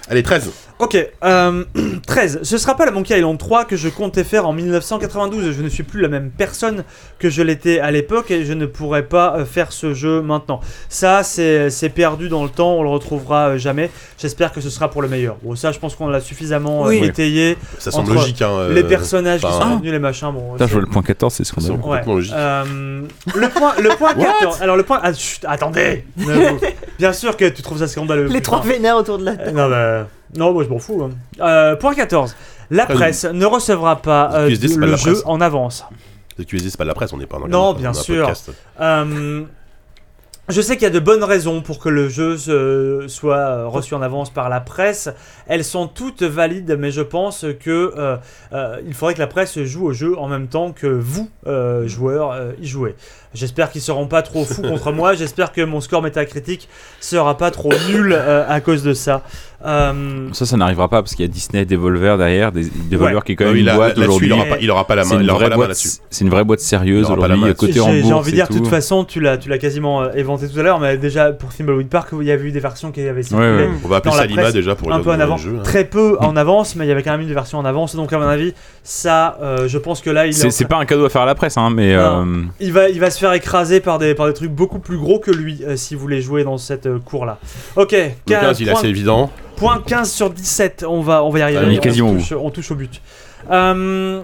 Allez, 0.09 0.23
13. 0.23 0.51
Ok, 0.79 0.97
euh, 1.25 1.65
13. 2.07 2.41
Ce 2.43 2.59
sera 2.59 2.77
pas 2.77 2.85
la 2.87 2.91
Monkey 2.91 3.17
Island 3.17 3.39
3 3.39 3.65
que 3.65 3.77
je 3.77 3.89
comptais 3.89 4.25
faire 4.25 4.47
en 4.49 4.53
1992. 4.53 5.53
Je 5.53 5.63
ne 5.63 5.69
suis 5.69 5.83
plus 5.83 6.01
la 6.01 6.09
même 6.09 6.31
personne 6.31 6.85
que 7.19 7.31
je 7.31 7.43
l'étais 7.43 7.81
à 7.81 7.91
l'époque 7.91 8.31
et 8.31 8.45
je 8.45 8.53
ne 8.53 8.67
pourrais 8.67 9.05
pas 9.07 9.45
faire 9.45 9.73
ce 9.73 9.95
jeu 9.95 10.21
maintenant. 10.23 10.61
Ça, 10.89 11.23
c'est 11.23 11.71
c'est 11.71 11.89
perdu 12.01 12.31
dans 12.31 12.43
le 12.45 12.49
temps, 12.49 12.73
on 12.77 12.83
le 12.83 12.89
retrouvera 12.89 13.49
euh, 13.51 13.59
jamais. 13.59 13.91
J'espère 14.19 14.53
que 14.53 14.63
ce 14.63 14.71
sera 14.71 14.89
pour 14.91 15.03
le 15.03 15.09
meilleur. 15.09 15.37
Bon, 15.43 15.55
ça, 15.55 15.71
je 15.71 15.79
pense 15.79 15.95
qu'on 15.95 16.09
l'a 16.09 16.21
suffisamment 16.21 16.87
euh, 16.87 16.89
Oui. 16.89 17.05
étayé. 17.05 17.59
Ça 17.79 17.91
semble 17.91 18.11
Entre 18.11 18.21
logique, 18.21 18.41
hein. 18.41 18.49
euh, 18.51 18.73
les 18.73 18.85
personnages 18.85 19.43
qui 19.43 19.53
sont 19.53 19.77
venus, 19.79 19.93
les 19.93 19.99
machins. 19.99 20.33
Bon, 20.33 20.53
Putain, 20.53 20.67
je 20.67 20.73
vois 20.73 20.81
le 20.81 20.87
point 20.87 21.03
14, 21.03 21.35
c'est 21.35 21.45
Ça 21.45 21.51
scandaleux. 21.51 21.73
semble 21.75 21.83
complètement 21.83 22.15
logique. 22.15 22.33
Euh, 22.35 23.03
le 23.35 23.49
point, 23.51 23.75
le 23.79 23.89
point 23.97 24.15
14. 24.41 24.63
Alors 24.63 24.77
le 24.77 24.83
point. 24.83 25.01
Ah, 25.03 25.13
chut, 25.13 25.45
attendez. 25.47 26.05
Bien 26.99 27.13
sûr 27.13 27.37
que 27.37 27.45
tu 27.51 27.61
trouves 27.63 27.79
ça 27.79 27.87
scandaleux. 27.89 28.27
Les 28.29 28.41
trois 28.41 28.61
vénères 28.63 28.97
autour 28.97 29.19
de 29.19 29.25
la 29.27 29.33
Euh, 29.33 29.37
table. 29.37 29.57
Non, 29.57 29.69
bah, 29.69 30.07
non, 30.37 30.53
moi 30.55 30.65
je 30.65 30.69
m'en 30.71 30.79
fous. 30.79 31.03
hein. 31.05 31.11
Euh, 31.41 31.77
point 31.77 31.95
14. 31.95 32.35
La 32.71 32.87
presse 32.87 33.25
ne 33.25 33.45
recevra 33.45 33.97
pas 33.97 34.31
euh, 34.33 34.49
QSD, 34.49 34.69
c'est 34.69 34.81
pas 34.81 34.87
le 34.87 34.97
jeu 34.97 35.17
en 35.27 35.41
avance. 35.41 35.85
Le 36.39 36.45
QSD, 36.45 36.71
c'est 36.71 36.79
pas 36.79 36.85
de 36.85 36.89
la 36.89 36.95
presse, 36.95 37.13
on 37.13 37.19
n'est 37.19 37.27
pas 37.27 37.39
dans 37.39 37.49
Non, 37.49 37.73
bien 37.75 37.93
sûr. 37.93 38.21
podcast. 38.25 38.51
Euh, 38.81 39.43
je 40.51 40.61
sais 40.61 40.75
qu'il 40.75 40.83
y 40.85 40.87
a 40.87 40.91
de 40.91 40.99
bonnes 40.99 41.25
raisons 41.25 41.61
pour 41.63 41.79
que 41.79 41.89
le 41.89 42.09
jeu 42.09 42.37
soit 43.09 43.37
euh, 43.37 43.69
reçu 43.69 43.95
en 43.95 44.03
avance 44.03 44.31
par 44.31 44.49
la 44.49 44.61
presse. 44.61 45.09
Elles 45.47 45.65
sont 45.65 45.87
toutes 45.87 46.23
valides, 46.23 46.77
mais 46.79 46.91
je 46.91 47.03
pense 47.03 47.47
que 47.61 47.93
euh, 47.97 48.17
euh, 48.53 48.81
faudrait 48.93 49.15
que 49.15 49.21
la 49.21 49.27
presse 49.27 49.63
joue 49.63 49.87
au 49.87 49.93
jeu 49.93 50.19
en 50.19 50.29
même 50.29 50.49
temps 50.49 50.73
que 50.73 50.87
vous, 50.87 51.29
joueurs, 51.87 52.37
y 52.61 52.67
jouez. 52.67 52.95
J'espère 53.35 53.71
qu'ils 53.71 53.81
seront 53.81 54.07
pas 54.07 54.23
trop 54.23 54.45
fous 54.45 54.63
contre 54.63 54.91
moi. 54.93 55.15
J'espère 55.15 55.53
que 55.53 55.61
mon 55.63 55.81
score 55.81 56.03
métacritique 56.03 56.69
sera 57.01 57.37
pas 57.37 57.51
trop 57.51 57.71
nul 57.89 58.13
euh, 58.17 58.45
à 58.49 58.61
cause 58.61 58.83
de 58.83 58.93
ça. 58.95 59.23
Euh, 59.65 60.29
Ça, 60.33 60.47
ça 60.47 60.57
n'arrivera 60.57 60.89
pas 60.89 61.03
parce 61.03 61.15
qu'il 61.15 61.27
y 61.27 61.29
a 61.29 61.31
Disney, 61.31 61.67
Devolver 61.67 62.17
derrière, 62.17 62.51
des, 62.51 62.65
Devolver 62.91 63.17
Ouais. 63.17 63.23
qui 63.27 63.33
est 63.33 63.37
quand 63.37 63.45
même 63.45 63.53
oui, 63.55 63.61
une 63.61 63.67
là- 63.67 63.75
boîte 63.77 63.99
aujourd'hui. 63.99 64.29
il 64.29 64.33
aura 64.33 64.45
pas- 64.47 64.57
il 64.59 64.71
aura 64.71 64.87
pas 64.87 64.95
la 64.95 65.05
main 65.05 65.17
une 65.17 65.21
il 65.25 65.31
aura 65.31 65.39
vraie 65.39 65.45
pas 65.45 65.51
la 65.51 65.57
main 65.57 65.59
boîte- 65.59 65.69
là-dessus. 65.69 65.99
C'est 66.09 66.25
une 66.25 66.31
vraie 66.31 66.45
boîte 66.45 66.61
sérieuse 66.61 67.07
Il 67.09 67.13
aura 67.13 67.21
pas 67.21 67.29
la 67.29 67.35
aujourd'hui, 67.35 67.55
côté 67.57 67.73
J'ai 67.75 67.81
en 67.81 67.93
j'ai 67.93 68.01
bourse 68.03 68.15
envie 68.15 68.31
de 68.31 68.37
dire, 68.37 68.49
de 68.49 68.53
tout. 68.55 68.59
toute 68.61 68.69
façon, 68.69 69.05
tu 69.05 69.21
l'as, 69.21 69.37
tu 69.37 69.51
l'as 69.51 69.59
quasiment 69.59 70.03
euh, 70.03 70.13
éventé 70.15 70.49
tout 70.49 70.59
à 70.59 70.63
l'heure, 70.63 70.81
mais 70.81 70.97
déjà 70.97 71.31
pour 71.33 71.51
Thimbleweed 71.51 71.89
Park, 71.89 72.09
il 72.19 72.27
y 72.27 72.31
avait 72.33 72.49
eu 72.49 72.53
des 72.53 72.61
versions 72.61 72.91
qui 72.91 73.03
avaient 73.07 73.23
circulé 73.23 73.49
Ouais, 73.51 73.57
ouais. 73.65 73.71
On 73.85 73.89
va 73.89 73.97
appeler 73.97 74.15
ça 74.15 74.21
la 74.23 74.27
Lima 74.27 74.51
déjà 74.51 74.75
pour 74.75 74.91
un 74.93 74.97
le 74.97 75.05
peu 75.05 75.11
en 75.13 75.37
jeu, 75.37 75.57
hein. 75.59 75.63
très 75.63 75.85
peu 75.85 76.17
en 76.21 76.37
avance, 76.37 76.75
mais 76.75 76.87
il 76.87 76.89
y 76.89 76.93
avait 76.93 77.03
quand 77.03 77.13
même 77.13 77.21
une 77.21 77.35
version 77.35 77.59
en 77.59 77.65
avance. 77.67 77.95
Donc 77.95 78.13
à 78.15 78.19
mon 78.19 78.27
avis, 78.27 78.55
ça, 78.83 79.37
euh, 79.43 79.69
je 79.69 79.77
pense 79.77 80.01
que 80.01 80.09
là, 80.09 80.27
il, 80.27 80.33
C'est 80.33 80.65
pas 80.69 80.79
un 80.79 80.87
cadeau 80.87 81.05
à 81.05 81.11
faire 81.11 81.23
à 81.23 81.27
la 81.27 81.35
presse, 81.35 81.59
hein, 81.59 81.69
mais. 81.71 81.95
Non. 81.97 82.45
il 82.61 82.73
va, 82.73 82.89
il 82.89 82.99
va 82.99 83.11
se 83.11 83.20
faire 83.21 83.33
écraser 83.35 83.81
par 83.81 83.99
des, 83.99 84.15
par 84.15 84.27
des 84.27 84.35
trucs 84.35 84.51
beaucoup 84.51 84.79
plus 84.81 84.97
gros 84.99 85.19
que 85.21 85.31
lui 85.31 85.61
euh, 85.65 85.77
si 85.77 85.95
vous 85.95 86.01
voulez 86.01 86.21
jouer 86.21 86.43
dans 86.45 86.59
cette 86.59 86.87
euh, 86.87 86.99
cour 86.99 87.25
là. 87.27 87.39
Ok, 87.77 87.93
Le 87.93 88.11
15, 88.27 88.61
il 88.61 88.69
est 88.69 88.73
point- 88.73 88.81
assez 88.81 88.89
évident. 88.89 89.31
Point 89.57 89.83
15 89.87 90.11
sur 90.11 90.31
17, 90.31 90.85
on 90.89 91.01
va, 91.03 91.23
on 91.23 91.31
va 91.31 91.39
y 91.39 91.43
arriver. 91.43 91.61
On 91.65 91.71
est 91.71 91.79
on, 91.79 91.81
quasiment 91.81 92.15
touche, 92.15 92.33
on 92.33 92.51
touche 92.51 92.71
au 92.71 92.75
but. 92.75 93.01
Euh, 93.51 94.23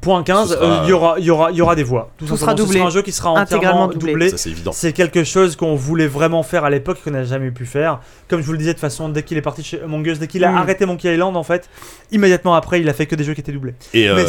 point 0.00 0.22
15, 0.22 0.48
Ce 0.48 0.54
sera- 0.54 0.64
euh, 0.64 0.80
il 0.84 0.88
y, 0.88 0.92
aura, 0.92 1.14
il 1.18 1.24
y, 1.24 1.30
aura, 1.30 1.50
il 1.52 1.56
y 1.56 1.62
aura 1.62 1.74
des 1.76 1.82
voix. 1.84 2.10
Tout, 2.16 2.26
sera 2.26 2.52
Ce 2.52 2.56
doublé. 2.56 2.78
sera 2.78 2.86
un 2.88 2.90
jeu 2.90 3.02
qui 3.02 3.12
sera 3.12 3.38
Intégralement 3.38 3.82
entièrement 3.84 4.12
doublé. 4.12 4.30
c'est 4.36 4.50
évident. 4.50 4.72
C'est 4.72 4.92
quelque 4.92 5.22
chose 5.22 5.54
qu'on 5.54 5.74
voulait 5.76 6.06
vraiment 6.08 6.42
faire 6.42 6.64
à 6.64 6.70
l'époque 6.70 6.98
et 7.00 7.04
qu'on 7.04 7.10
n'a 7.14 7.24
jamais 7.24 7.50
pu 7.50 7.66
faire. 7.66 8.00
Comme 8.28 8.40
je 8.40 8.46
vous 8.46 8.52
le 8.52 8.58
disais, 8.58 8.70
de 8.70 8.74
toute 8.74 8.80
façon, 8.80 9.08
dès 9.10 9.22
qu'il 9.22 9.36
est 9.38 9.42
parti 9.42 9.62
chez 9.62 9.80
Among 9.82 10.04
Us, 10.06 10.18
dès 10.18 10.26
qu'il 10.26 10.44
a 10.44 10.50
Mm. 10.50 10.56
arrêté 10.56 10.86
Monkey 10.86 11.12
Island, 11.12 11.36
en 11.36 11.42
fait, 11.44 11.68
immédiatement 12.10 12.54
après, 12.54 12.80
il 12.80 12.88
a 12.88 12.94
fait 12.94 13.06
que 13.06 13.14
des 13.14 13.22
jeux 13.24 13.34
qui 13.34 13.40
étaient 13.42 13.52
doublés. 13.52 13.74
Et 13.94 14.08
euh, 14.08 14.24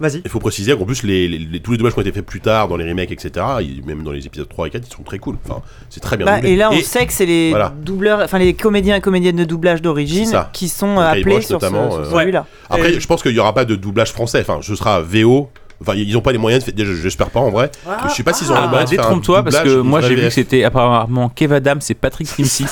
vas-y. 0.00 0.22
il 0.24 0.30
faut 0.30 0.38
préciser 0.40 0.76
qu'en 0.76 0.84
plus, 0.84 1.02
les, 1.02 1.28
les- 1.28 1.38
les- 1.38 1.60
tous 1.60 1.72
les 1.72 1.78
doublages 1.78 1.94
qui 1.94 1.98
ont 1.98 2.02
été 2.02 2.12
faits 2.12 2.24
plus 2.26 2.40
tard 2.40 2.68
dans 2.68 2.76
les 2.76 2.88
remakes, 2.88 3.12
etc., 3.12 3.46
ils- 3.60 3.84
même 3.84 4.02
dans 4.02 4.12
les 4.12 4.26
épisodes 4.26 4.48
3 4.48 4.66
et 4.66 4.70
4, 4.70 4.84
ils 4.88 4.94
sont 4.94 5.02
très 5.02 5.18
cool. 5.18 5.36
Enfin, 5.44 5.62
c'est 5.90 6.00
très 6.00 6.16
bien 6.16 6.26
Bah, 6.26 6.40
et 6.42 6.56
là, 6.56 6.70
on 6.72 6.80
sait 6.80 7.06
que 7.06 7.12
c'est 7.12 7.26
les 7.26 7.50
voilà. 7.50 7.72
doubleurs, 7.82 8.20
enfin 8.22 8.38
les 8.38 8.54
comédiens 8.54 8.96
et 8.96 9.00
comédiennes 9.00 9.36
de 9.36 9.44
doublage 9.44 9.82
d'origine 9.82 10.32
qui 10.52 10.68
sont 10.68 10.98
appelés 10.98 11.40
sur, 11.40 11.48
ce- 11.48 11.52
notamment, 11.54 11.90
sur 11.90 12.00
euh, 12.16 12.20
celui-là. 12.20 12.46
Après, 12.70 12.94
Et- 12.94 13.00
je 13.00 13.06
pense 13.06 13.22
qu'il 13.22 13.32
n'y 13.32 13.38
aura 13.38 13.54
pas 13.54 13.64
de 13.64 13.76
doublage 13.76 14.12
français. 14.12 14.40
Enfin, 14.40 14.60
ce 14.62 14.74
sera 14.74 15.00
VO. 15.00 15.50
Enfin, 15.80 15.94
ils 15.96 16.12
n'ont 16.12 16.20
pas 16.20 16.32
les 16.32 16.38
moyens 16.38 16.64
de 16.64 16.72
faire. 16.72 16.94
J'espère 17.02 17.30
pas 17.30 17.40
en 17.40 17.50
vrai. 17.50 17.70
Mais 17.86 17.92
je 18.08 18.14
sais 18.14 18.22
pas 18.22 18.32
s'ils 18.32 18.50
ont 18.50 18.54
les 18.54 18.60
Ah, 18.64 18.68
moyens 18.68 18.90
de 18.90 18.94
faire 18.96 19.04
détrompe-toi 19.04 19.42
parce 19.42 19.60
que 19.60 19.80
moi 19.80 20.00
j'ai 20.00 20.14
vu 20.14 20.22
que 20.22 20.30
c'était 20.30 20.64
apparemment 20.64 21.28
Kev 21.28 21.52
Adams 21.54 21.80
et 21.88 21.94
Patrick 21.94 22.28
Timsit 22.28 22.66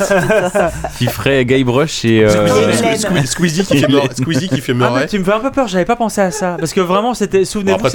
qui 0.98 1.06
ferait 1.06 1.44
Guybrush 1.44 2.04
et. 2.04 2.24
euh, 2.24 2.48
Squeezie, 2.48 2.82
Sque- 2.82 2.96
Sque- 3.22 3.26
Squeezie 3.26 3.64
qui 3.64 3.78
fait 3.78 3.88
Murray- 3.88 4.08
Squeezie 4.16 4.48
qui 4.48 4.60
fait 4.60 4.74
Ah, 4.80 5.06
tu 5.06 5.18
me 5.18 5.24
fais 5.24 5.32
un 5.32 5.40
peu 5.40 5.50
peur, 5.50 5.68
j'avais 5.68 5.84
pas 5.84 5.96
pensé 5.96 6.20
à 6.20 6.30
ça. 6.30 6.56
Parce 6.58 6.72
que 6.72 6.80
vraiment, 6.80 7.14
c'était. 7.14 7.44
Souvenez-vous, 7.44 7.86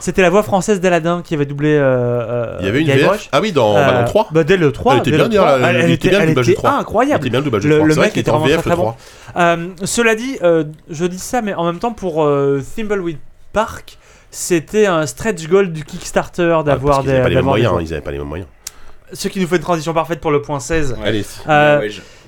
c'était 0.00 0.22
la, 0.22 0.30
voix 0.30 0.42
française 0.42 0.80
d'Aladin 0.80 1.22
qui 1.24 1.34
avait 1.34 1.46
doublé. 1.46 1.74
euh, 1.74 1.82
euh, 1.82 2.56
Il 2.60 2.66
y 2.66 2.68
avait 2.68 2.80
une 2.80 2.86
Guy 2.86 2.92
VF. 2.98 3.28
Ah 3.32 3.40
oui, 3.40 3.52
dans, 3.52 3.74
bah, 3.74 3.92
dans 3.92 3.98
le 4.00 4.04
3. 4.06 4.28
bah, 4.32 4.44
dès 4.44 4.56
le 4.56 4.72
3. 4.72 4.94
Elle 4.94 5.00
était 5.00 5.10
bien, 5.12 5.22
le 5.24 5.28
dire, 5.28 5.42
3. 5.42 5.58
la- 5.58 5.72
Elle, 5.72 5.90
était 5.90 6.08
bien, 6.08 6.20
le 6.20 6.26
doublage 6.26 6.46
du 6.46 6.52
était 6.52 6.60
3. 6.60 6.70
incroyable. 6.78 7.28
Bien 7.28 7.38
le 7.38 7.44
doublage 7.44 7.62
du 7.62 7.68
Le, 7.68 7.76
3. 7.76 7.86
le 7.86 7.92
C'est 7.92 7.98
vrai 8.00 8.06
mec 8.08 8.16
était 8.16 8.30
en 8.30 8.38
vraiment 8.38 8.46
VF 8.54 8.60
très, 8.62 8.70
le 8.70 8.76
très 8.76 8.84
bon. 8.84 8.92
3. 9.34 9.42
Euh, 9.42 9.68
cela 9.84 10.14
dit, 10.14 10.38
je 10.90 11.04
dis 11.06 11.18
ça, 11.18 11.42
mais 11.42 11.54
en 11.54 11.64
même 11.64 11.78
temps, 11.78 11.92
pour 11.92 12.28
Thimbleweed 12.74 13.18
Park, 13.52 13.98
c'était 14.32 14.86
un 14.86 15.06
stretch 15.06 15.46
goal 15.46 15.72
du 15.72 15.84
Kickstarter 15.84 16.56
Ah, 16.58 16.62
d'avoir 16.64 17.02
des. 17.04 17.10
hein, 17.76 17.80
Ils 17.82 17.92
avaient 17.92 18.00
pas 18.02 18.10
les 18.10 18.18
mêmes 18.18 18.26
moyens. 18.28 18.48
Ce 19.12 19.28
qui 19.28 19.38
nous 19.40 19.46
fait 19.46 19.56
une 19.56 19.62
transition 19.62 19.92
parfaite 19.92 20.20
pour 20.20 20.30
le 20.30 20.40
point 20.40 20.58
16. 20.58 20.96
Allez. 21.04 21.22
Euh, 21.48 21.80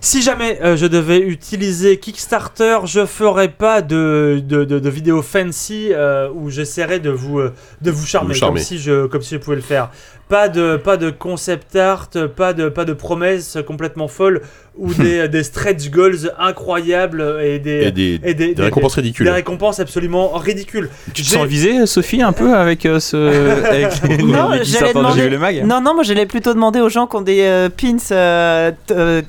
Si 0.04 0.20
jamais 0.20 0.58
euh, 0.62 0.76
je 0.76 0.84
devais 0.84 1.18
utiliser 1.18 1.96
Kickstarter, 1.96 2.80
je 2.84 3.06
ferais 3.06 3.48
pas 3.48 3.80
de, 3.80 4.42
de, 4.46 4.64
de, 4.64 4.78
de 4.78 4.90
vidéos 4.90 5.22
fancy 5.22 5.88
euh, 5.92 6.28
où 6.34 6.50
j'essaierais 6.50 7.00
de 7.00 7.08
vous, 7.08 7.38
euh, 7.38 7.54
de 7.80 7.90
vous 7.90 8.04
charmer, 8.04 8.34
Vous 8.34 8.38
charmer. 8.38 8.60
Comme, 8.60 8.66
si 8.66 8.78
je, 8.78 9.06
comme 9.06 9.22
si 9.22 9.34
je 9.36 9.40
pouvais 9.40 9.56
le 9.56 9.62
faire. 9.62 9.88
Pas 10.28 10.48
de, 10.48 10.76
pas 10.76 10.96
de 10.96 11.10
concept 11.10 11.76
art, 11.76 12.08
pas 12.34 12.54
de, 12.54 12.68
pas 12.70 12.86
de 12.86 12.94
promesses 12.94 13.58
complètement 13.66 14.08
folles 14.08 14.40
ou 14.76 14.92
des, 14.94 15.28
des 15.28 15.42
stretch 15.42 15.90
goals 15.90 16.32
incroyables 16.38 17.38
et 17.42 17.58
des, 17.58 17.84
Et 17.84 17.92
des, 17.92 18.20
et 18.24 18.34
des, 18.34 18.54
des 18.54 18.62
récompenses 18.62 18.94
des 18.96 19.02
ridicules. 19.02 19.28
récompenses 19.28 19.80
absolument 19.80 20.28
ridicules. 20.32 20.88
Tu 21.12 21.22
te 21.22 21.28
sens 21.28 21.46
visée, 21.46 21.84
Sophie, 21.86 22.22
un 22.22 22.32
peu 22.32 22.54
avec 22.54 22.84
euh, 22.86 23.00
ce. 23.00 23.16
avec 23.66 24.02
les, 24.08 24.16
Non, 24.24 24.50
les 24.50 24.60
demander- 24.94 25.28
le 25.28 25.38
mag 25.38 25.62
Non, 25.64 25.80
non, 25.82 25.94
moi 25.94 26.02
j'allais 26.04 26.26
plutôt 26.26 26.54
demander 26.54 26.80
aux 26.80 26.88
gens 26.88 27.06
qui 27.06 27.16
ont 27.16 27.20
des 27.22 27.42
euh, 27.42 27.68
pins 27.68 27.96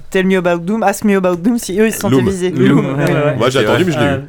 Tell 0.09 0.25
me 0.25 0.37
about 0.37 0.59
Doom, 0.65 0.83
Ask 0.83 1.03
me 1.05 1.15
about 1.15 1.35
Doom, 1.37 1.57
si 1.57 1.79
eux 1.79 1.87
ils 1.87 1.93
se 1.93 1.99
sont 2.01 2.09
Loom. 2.09 2.27
visés. 2.27 2.49
Loom, 2.51 2.85
Ouais, 2.97 3.03
ouais, 3.05 3.11
ouais. 3.13 3.13
ouais. 3.25 3.35
Moi 3.37 3.49
j'ai 3.49 3.59
C'est 3.59 3.65
attendu, 3.65 3.83
vrai. 3.83 3.85
mais 3.85 3.91
je 3.93 3.99
l'ai 3.99 4.05
Euh, 4.13 4.17
eu. 4.17 4.21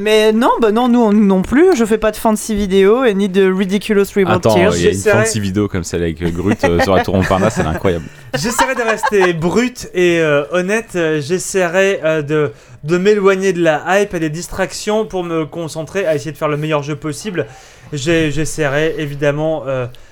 Mais 0.00 0.32
non, 0.32 0.50
bah 0.60 0.70
non, 0.70 0.88
nous 0.88 1.00
on- 1.00 1.12
non 1.12 1.42
plus, 1.42 1.74
je 1.74 1.84
fais 1.84 1.98
pas 1.98 2.12
de 2.12 2.16
fancy 2.16 2.54
vidéo 2.54 3.04
et 3.04 3.14
ni 3.14 3.28
de 3.28 3.50
ridiculous 3.50 4.04
reward 4.14 4.36
Attends, 4.46 4.54
tears. 4.54 4.76
il 4.76 4.84
y 4.84 4.86
a 4.86 4.90
une 4.92 4.96
fancy 4.98 5.40
vidéo 5.40 5.66
comme 5.66 5.82
celle 5.82 6.02
avec 6.02 6.22
euh, 6.22 6.30
Grut 6.30 6.62
euh, 6.64 6.78
sur 6.82 6.94
la 6.94 7.02
tour 7.02 7.16
Montparnasse, 7.16 7.58
elle 7.58 7.64
est 7.66 7.70
incroyable. 7.70 8.04
J'essaierai 8.34 8.74
de 8.76 8.82
rester 8.82 9.32
brut 9.32 9.88
et 9.94 10.20
euh, 10.20 10.44
honnête. 10.52 10.90
Euh, 10.94 11.20
J'essaierai 11.20 12.00
euh, 12.04 12.22
de, 12.22 12.52
de 12.84 12.98
m'éloigner 12.98 13.52
de 13.52 13.60
la 13.62 13.82
hype 14.02 14.14
et 14.14 14.20
des 14.20 14.30
distractions 14.30 15.04
pour 15.04 15.24
me 15.24 15.46
concentrer 15.46 16.06
à 16.06 16.14
essayer 16.14 16.32
de 16.32 16.36
faire 16.36 16.48
le 16.48 16.58
meilleur 16.58 16.82
jeu 16.84 16.94
possible. 16.94 17.46
J'essaierai 17.92 18.94
évidemment. 18.98 19.64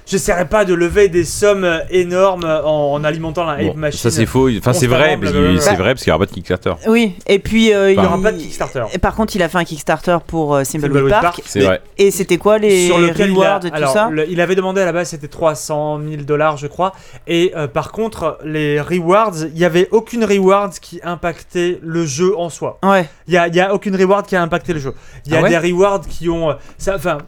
Euh, 0.06 0.10
J'essaierai 0.10 0.48
pas 0.48 0.64
de 0.64 0.72
lever 0.74 1.08
des 1.08 1.24
sommes 1.24 1.64
euh, 1.64 1.78
énormes 1.90 2.44
en, 2.44 2.92
en 2.92 3.04
alimentant 3.04 3.44
la 3.44 3.62
hype 3.62 3.72
Bon, 3.74 3.78
machine. 3.78 3.98
ça 4.00 4.10
c'est 4.10 4.26
faux, 4.26 4.48
enfin 4.58 4.72
c'est 4.72 4.86
vrai, 4.86 5.16
parce 5.16 5.32
qu'il- 5.32 5.40
blablabla. 5.40 5.60
c'est 5.60 5.74
vrai 5.76 5.94
parce 5.94 6.02
qu'il 6.04 6.10
n'y 6.10 6.14
aura 6.16 6.24
pas 6.24 6.30
de 6.30 6.34
Kickstarter. 6.34 6.72
Oui, 6.88 7.14
et 7.26 7.38
puis 7.38 7.72
euh, 7.74 7.90
Il 7.92 7.96
y 7.96 8.04
aura 8.04 8.20
pas 8.20 8.32
de 8.32 8.38
Kickstarter. 8.38 8.84
Et 8.92 8.98
par 8.98 9.14
contre, 9.14 9.34
il 9.36 9.42
a 9.42 9.48
fait 9.48 9.58
un 9.58 9.64
Kickstarter 9.64 10.18
pour 10.26 10.54
euh, 10.54 10.62
Park. 11.10 11.22
Park. 11.22 11.42
Mais- 11.54 11.60
vrai. 11.62 11.82
Et 11.98 12.10
c'était 12.10 12.38
quoi 12.38 12.58
les 12.58 12.86
sur 12.86 12.98
lequel 12.98 13.30
il, 13.30 13.32
a, 13.32 13.34
rewards 13.36 13.66
et 13.66 13.70
tout 13.70 13.76
alors, 13.76 13.92
ça 13.92 14.08
le- 14.10 14.28
il 14.30 14.40
avait 14.40 14.54
demandé 14.54 14.80
à 14.80 14.84
la 14.84 14.92
base 14.92 15.08
c'était 15.08 15.28
300 15.28 16.00
000 16.08 16.22
dollars 16.22 16.56
je 16.56 16.66
crois 16.66 16.92
et 17.26 17.52
euh, 17.56 17.66
par 17.66 17.90
contre 17.92 18.38
les 18.44 18.80
rewards 18.80 19.34
il 19.52 19.58
y 19.58 19.64
avait 19.64 19.88
aucune 19.90 20.24
reward 20.24 20.72
qui 20.78 21.00
impactait 21.02 21.78
le 21.82 22.04
jeu 22.06 22.36
en 22.38 22.48
soi 22.50 22.78
Ouais. 22.82 23.08
il 23.28 23.34
y 23.34 23.36
a, 23.36 23.48
y 23.48 23.60
a 23.60 23.74
aucune 23.74 23.96
reward 23.96 24.26
qui 24.26 24.36
a 24.36 24.42
impacté 24.42 24.72
le 24.72 24.80
jeu 24.80 24.94
il 25.26 25.32
y 25.32 25.34
a 25.34 25.38
Ah 25.38 25.42
ouais 25.42 25.48
des 25.50 25.58
rewards 25.58 26.02
qui 26.08 26.28
ont 26.28 26.50
euh, 26.50 26.54
enfin 26.94 27.18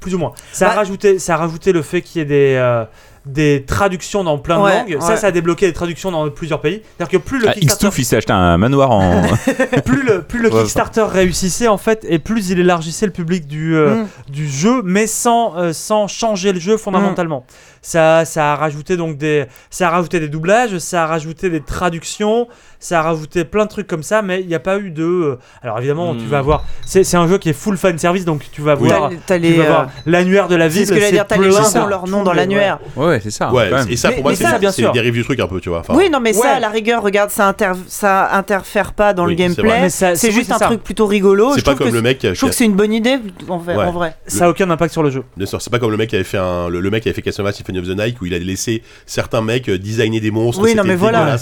plus 0.00 0.14
ou 0.14 0.18
moins 0.18 0.32
ça 0.52 0.66
a 0.66 0.68
Bah- 0.70 0.74
rajouté 0.76 1.18
ça 1.18 1.34
a 1.34 1.36
rajouté 1.38 1.72
le 1.72 1.82
fait 1.82 2.00
qu'il 2.02 2.13
y 2.20 2.22
ait 2.22 2.26
des 2.26 2.54
euh, 2.58 2.84
des 3.26 3.64
traductions 3.66 4.22
dans 4.22 4.36
plein 4.36 4.58
de 4.58 4.62
Ouais, 4.64 4.76
langues, 4.80 4.96
ça, 5.00 5.08
ouais. 5.12 5.16
ça 5.16 5.28
a 5.28 5.30
débloqué 5.30 5.66
des 5.66 5.72
traductions 5.72 6.10
dans 6.10 6.28
plusieurs 6.28 6.60
pays. 6.60 6.82
C'est-à-dire 6.98 7.18
que 7.20 7.24
plus 7.26 7.40
le 7.40 7.48
Ah, 7.48 7.52
Kickstarter 7.54 7.96
il 8.02 8.04
s'est 8.04 8.16
acheté 8.18 8.34
un 8.34 8.58
manoir 8.58 8.90
en. 8.90 9.22
plus 9.86 10.02
le, 10.02 10.20
plus 10.20 10.42
le 10.42 10.52
Ouais, 10.52 10.60
Kickstarter 10.60 11.06
réussissait 11.10 11.68
en 11.68 11.78
fait 11.78 12.04
et 12.06 12.18
plus 12.18 12.50
il 12.50 12.60
élargissait 12.60 13.06
le 13.06 13.12
public 13.12 13.46
du, 13.46 13.74
euh, 13.76 14.02
Mm. 14.02 14.06
du 14.28 14.46
jeu 14.46 14.82
mais 14.84 15.06
sans, 15.06 15.56
euh, 15.56 15.72
sans 15.72 16.06
changer 16.06 16.52
le 16.52 16.60
jeu 16.60 16.76
fondamentalement. 16.76 17.46
Ça, 17.80 18.26
ça 18.26 18.52
a 18.52 18.56
rajouté 18.56 18.98
donc 18.98 19.16
des 19.16 19.46
ça 19.70 19.88
a 19.88 19.90
rajouté 19.90 20.20
des 20.20 20.28
doublages, 20.28 20.76
ça 20.78 21.04
a 21.04 21.06
rajouté 21.06 21.48
des 21.48 21.60
traductions, 21.62 22.46
ça 22.84 23.00
a 23.00 23.02
rajouté 23.02 23.44
plein 23.44 23.64
de 23.64 23.70
trucs 23.70 23.86
comme 23.86 24.02
ça 24.02 24.22
mais 24.22 24.40
il 24.40 24.46
n'y 24.46 24.54
a 24.54 24.60
pas 24.60 24.78
eu 24.78 24.90
de 24.90 25.02
euh, 25.04 25.38
alors 25.62 25.78
évidemment 25.78 26.14
tu 26.14 26.26
vas 26.26 26.38
avoir 26.38 26.64
c'est 26.84 27.02
c'est 27.04 27.16
un 27.16 27.26
jeu 27.28 27.38
qui 27.38 27.48
est 27.48 27.52
full 27.54 27.76
fan 27.76 27.96
service 27.98 28.24
donc 28.24 28.42
tu 28.52 28.60
vas 28.62 28.76
Oui. 28.76 28.88
voir 28.88 29.10
T'as- 29.10 29.16
T'as 29.26 29.36
tu 29.36 29.42
les. 29.42 29.52
vas 29.54 29.64
euh, 29.64 29.66
voir 29.68 29.88
l'annuaire 30.06 30.48
de 30.48 30.56
la 30.56 30.68
ville 30.68 30.80
C'est 30.82 30.86
ce 30.86 30.92
que 30.92 31.00
j'allais 31.00 31.12
dire, 31.12 31.26
t'as 31.26 31.36
les 31.38 31.50
gens 31.50 31.62
de 31.66 31.68
qui 31.72 31.78
ont 31.78 31.86
leur 31.86 32.06
nom 32.08 32.22
dans 32.22 32.32
l'annuaire. 32.32 32.78
Ouais, 32.96 33.06
ouais, 33.06 33.20
c'est 33.22 33.30
ça. 33.30 33.52
Ouais, 33.52 33.68
quand 33.70 33.76
même. 33.76 33.88
et 33.90 33.96
ça 33.96 34.08
Mais- 34.08 34.14
pour 34.16 34.22
moi 34.24 34.32
mais 34.32 34.36
c'est 34.36 34.44
ça, 34.44 34.58
bien 34.58 34.70
c'est 34.70 34.82
sûr. 34.82 34.92
des 34.92 35.00
reviews 35.00 35.24
trucs 35.24 35.40
un 35.40 35.46
peu, 35.46 35.60
tu 35.60 35.68
vois. 35.70 35.80
Enfin, 35.80 35.94
Oui, 35.96 36.10
non, 36.10 36.20
mais 36.20 36.32
ça, 36.32 36.56
à 36.56 36.60
la 36.60 36.68
rigueur, 36.68 37.02
regarde, 37.02 37.30
ça, 37.30 37.48
inter- 37.48 37.72
ça 37.88 38.30
interfère 38.36 38.92
pas 38.92 39.12
dans 39.14 39.24
Oui, 39.24 39.30
le 39.30 39.36
gameplay. 39.36 39.88
C'est 39.88 40.12
oui, 40.12 40.32
juste 40.32 40.46
c'est 40.46 40.52
un 40.52 40.58
ça. 40.58 40.66
truc 40.66 40.82
plutôt 40.82 41.06
rigolo. 41.06 41.52
C'est 41.54 41.60
Je 41.60 41.64
pas 41.64 41.70
trouve 41.72 41.78
comme 41.86 41.90
que 41.90 41.94
le 41.96 42.02
mec. 42.02 42.18
Je 42.22 42.32
trouve 42.34 42.50
que 42.50 42.54
c'est 42.56 42.64
une 42.66 42.74
bonne 42.74 42.92
idée 42.92 43.16
en 43.48 43.58
vrai. 43.58 44.14
Ça 44.26 44.46
a 44.46 44.48
aucun 44.50 44.68
impact 44.70 44.92
sur 44.92 45.02
le 45.02 45.10
jeu. 45.10 45.22
Bien 45.36 45.46
sûr, 45.46 45.60
c'est 45.62 45.70
pas 45.70 45.78
comme 45.78 45.90
le 45.90 45.96
mec 45.96 46.10
qui 46.10 46.16
avait 46.16 46.24
fait 46.24 46.38
un, 46.38 46.68
le, 46.68 46.90
mec 46.90 47.02
qui 47.02 47.08
avait 47.08 47.16
fait 47.16 47.22
Castlevania 47.22 47.52
Symphony 47.56 47.78
of 47.78 47.86
the 47.86 47.96
Night 47.98 48.20
où 48.20 48.26
il 48.26 48.34
a 48.34 48.38
laissé 48.38 48.82
certains 49.06 49.40
mecs 49.42 49.68
euh, 49.68 49.78
designer 49.78 50.20
des 50.20 50.30
monstres. 50.30 50.62
Oui, 50.62 50.74
non, 50.74 50.82
mais 50.84 50.96
voilà. 50.96 51.36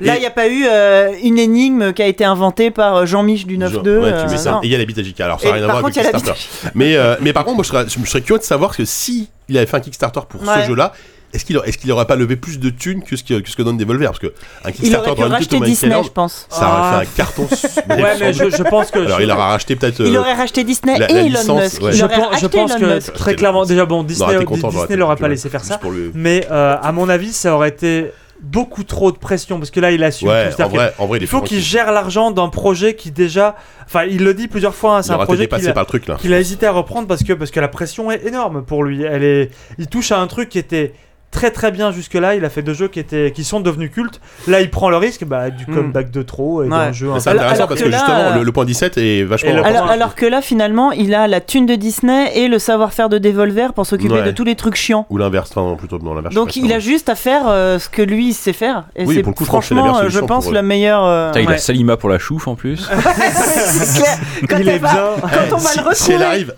Là, 0.00 0.16
il 0.16 0.20
n'y 0.20 0.26
a 0.26 0.30
pas 0.30 0.48
eu 0.48 0.64
euh, 0.70 1.12
une 1.22 1.38
énigme 1.38 1.92
qui 1.92 2.02
a 2.02 2.06
été 2.06 2.24
inventée 2.24 2.70
par 2.70 2.96
euh, 2.96 3.06
Jean-Mich 3.06 3.46
du 3.46 3.58
9-2. 3.58 3.68
Genre, 3.70 3.82
ouais, 3.84 4.12
tu 4.28 4.48
euh, 4.48 4.52
il 4.62 4.70
y 4.70 4.74
a 4.74 4.78
l'habitat 4.78 5.02
JK. 5.02 5.20
Alors 5.20 5.40
ça 5.40 5.48
n'a 5.48 5.54
rien 5.54 5.62
à 5.64 5.66
voir 5.66 5.78
avec 5.84 5.96
a 5.98 6.02
Kickstarter. 6.02 6.32
Mais, 6.74 6.96
euh, 6.96 7.16
mais 7.20 7.32
par 7.32 7.44
contre, 7.44 7.56
moi 7.56 7.64
je 7.64 7.68
serais, 7.70 7.84
je 7.88 8.08
serais 8.08 8.20
curieux 8.22 8.38
de 8.38 8.44
savoir 8.44 8.76
que 8.76 8.84
si 8.84 9.28
il 9.48 9.56
avait 9.58 9.66
fait 9.66 9.76
un 9.76 9.80
Kickstarter 9.80 10.20
pour 10.28 10.40
Ouais. 10.42 10.62
ce 10.62 10.68
jeu-là, 10.68 10.92
est-ce 11.32 11.44
qu'il 11.44 11.60
est-ce 11.64 11.78
qu'il 11.78 11.92
aurait 11.92 12.06
pas 12.06 12.16
levé 12.16 12.34
plus 12.34 12.58
de 12.58 12.70
thunes 12.70 13.04
que 13.04 13.14
ce 13.14 13.22
que, 13.22 13.38
que, 13.38 13.48
ce 13.48 13.54
que 13.54 13.62
donne 13.62 13.76
Devolver 13.76 14.06
Parce 14.08 14.18
que 14.18 14.32
un 14.64 14.72
Kickstarter 14.72 15.14
dans 15.14 15.28
racheter 15.28 15.60
Disney, 15.60 15.90
Island, 15.92 16.04
je 16.06 16.10
pense. 16.10 16.46
ça 16.50 16.62
aurait 16.66 16.74
Ah. 16.82 17.00
fait 17.04 17.06
un 17.06 17.16
carton. 17.16 17.48
Ouais, 18.02 18.16
mais 18.18 18.32
je, 18.32 18.50
je 18.50 18.62
pense 18.64 18.90
que 18.90 18.98
Alors 18.98 19.20
il 19.20 19.30
aura 19.30 19.48
racheté 19.50 19.76
peut-être. 19.76 20.00
Il 20.04 20.16
aurait 20.18 20.34
racheté 20.34 20.64
Disney 20.64 20.98
la- 20.98 21.08
et 21.08 21.14
la 21.14 21.20
Elon 21.20 21.28
licence, 21.40 21.62
Musk. 21.62 21.82
ouais. 21.82 21.90
Il 21.92 21.98
je 21.98 22.04
aurait 22.04 22.16
pense, 22.16 22.24
je 22.26 22.30
racheté 22.32 22.48
pense 22.58 22.70
Elon 22.72 22.80
que 22.80 22.94
Musk. 22.94 23.12
très 23.12 23.34
clairement, 23.36 23.64
déjà 23.64 23.86
bon, 23.86 24.02
Disney, 24.02 24.34
Non, 24.34 24.44
content, 24.44 24.68
Disney 24.68 24.72
j'aurais 24.86 24.96
leur 24.96 25.10
a 25.10 25.12
été 25.14 25.20
pas 25.22 25.28
laissé 25.28 25.48
faire 25.48 25.64
ça. 25.64 25.78
le- 25.84 26.10
Mais 26.14 26.46
euh, 26.50 26.76
à 26.82 26.90
mon 26.90 27.08
avis, 27.08 27.32
ça 27.32 27.54
aurait 27.54 27.68
été 27.68 28.10
beaucoup 28.42 28.84
trop 28.84 29.12
de 29.12 29.18
pression 29.18 29.58
parce 29.58 29.70
que 29.70 29.80
là, 29.80 29.90
il 29.92 30.02
assume. 30.02 30.28
Ouais, 30.28 30.50
tout. 30.50 30.62
En 30.62 30.68
vrai, 30.68 30.92
en 30.98 31.06
vrai, 31.06 31.18
il 31.20 31.26
faut 31.26 31.40
qu'il 31.42 31.60
gère 31.60 31.92
l'argent 31.92 32.30
d'un 32.30 32.48
projet 32.48 32.94
qui 32.94 33.10
déjà, 33.10 33.56
enfin, 33.86 34.04
il 34.04 34.24
le 34.24 34.34
dit 34.34 34.48
plusieurs 34.48 34.74
fois. 34.74 34.98
hein, 34.98 35.02
c'est 35.02 35.12
un 35.12 35.18
projet 35.18 35.46
qu'il 35.48 36.32
a, 36.32 36.36
a 36.36 36.40
hésité 36.40 36.66
à 36.66 36.72
reprendre 36.72 37.06
parce 37.06 37.22
que 37.22 37.32
parce 37.32 37.50
que 37.50 37.60
la 37.60 37.68
pression 37.68 38.10
est 38.10 38.24
énorme 38.26 38.64
pour 38.64 38.84
lui. 38.84 39.02
Elle 39.02 39.22
est, 39.24 39.50
il 39.78 39.86
touche 39.88 40.12
à 40.12 40.18
un 40.20 40.26
truc 40.26 40.48
qui 40.48 40.58
était 40.58 40.94
très 41.30 41.50
très 41.50 41.70
bien 41.70 41.92
jusque 41.92 42.14
là. 42.14 42.34
Il 42.34 42.44
a 42.44 42.50
fait 42.50 42.62
deux 42.62 42.74
jeux 42.74 42.88
qui 42.88 42.98
étaient 42.98 43.30
qui 43.32 43.44
sont 43.44 43.60
devenus 43.60 43.90
cultes. 43.92 44.20
Là, 44.48 44.60
il 44.60 44.70
prend 44.70 44.90
le 44.90 44.96
risque 44.96 45.24
bah, 45.24 45.50
du 45.50 45.64
Hmm. 45.66 45.74
comeback 45.74 46.10
de 46.10 46.22
trop 46.22 46.62
et 46.64 46.68
d'un 46.68 46.86
Ouais. 46.88 46.92
jeu. 46.92 47.06
Mais 47.08 47.14
un 47.16 47.20
C'est 47.20 47.30
intéressant 47.30 47.54
alors 47.54 47.68
parce 47.68 47.80
que 47.80 47.84
que 47.86 47.90
là, 47.90 47.98
justement, 47.98 48.18
euh, 48.18 48.34
le, 48.36 48.42
le 48.42 48.52
point 48.52 48.64
17 48.64 48.98
est 48.98 49.22
vachement. 49.24 49.50
Alors, 49.62 49.84
point- 49.84 49.92
alors 49.92 50.14
que 50.14 50.26
là, 50.26 50.42
finalement, 50.42 50.90
il 50.92 51.14
a 51.14 51.28
la 51.28 51.40
thune 51.40 51.66
de 51.66 51.74
Disney 51.76 52.32
et 52.36 52.48
le 52.48 52.58
savoir-faire 52.58 53.08
de 53.08 53.18
Devolver 53.18 53.72
pour 53.74 53.86
s'occuper 53.86 54.14
Ouais. 54.14 54.22
de 54.24 54.30
tous 54.32 54.44
les 54.44 54.56
trucs 54.56 54.74
chiants. 54.76 55.06
Ou 55.10 55.18
l'inverse, 55.18 55.50
enfin, 55.54 55.76
plutôt 55.76 55.98
non, 55.98 56.14
l'inverse. 56.14 56.34
Donc 56.34 56.56
il 56.56 56.72
a 56.72 56.78
juste 56.80 57.08
à 57.08 57.14
faire 57.14 57.42
euh, 57.48 57.78
ce 57.78 57.88
que 57.88 58.02
lui 58.02 58.28
il 58.28 58.34
sait 58.34 58.52
faire. 58.52 58.84
Et 58.96 59.04
Oui, 59.04 59.14
c'est 59.16 59.22
pour 59.22 59.30
le 59.30 59.36
coup, 59.36 59.44
franchement, 59.44 59.98
euh, 59.98 60.08
je 60.08 60.18
pense, 60.20 60.48
eux. 60.48 60.52
la 60.52 60.62
meilleure. 60.62 61.04
euh, 61.04 61.28
Putain, 61.28 61.40
il 61.40 61.48
Ouais. 61.48 61.54
a 61.54 61.58
Salima 61.58 61.96
pour 61.96 62.08
la 62.10 62.18
chouffe 62.18 62.48
en 62.48 62.54
plus. 62.56 62.88
c'est 63.34 64.00
clair. 64.02 64.18
Quand, 64.48 64.56
Il 64.58 64.68
est 64.68 64.78
va- 64.78 64.92
bien. 64.92 65.04
quand 65.22 65.54
on 65.54 65.58
va 65.58 65.70
Si- 65.70 65.78
le 65.78 65.84
si 65.94 66.10
elle 66.12 66.16
retrouver 66.18 66.24
arrive, 66.24 66.54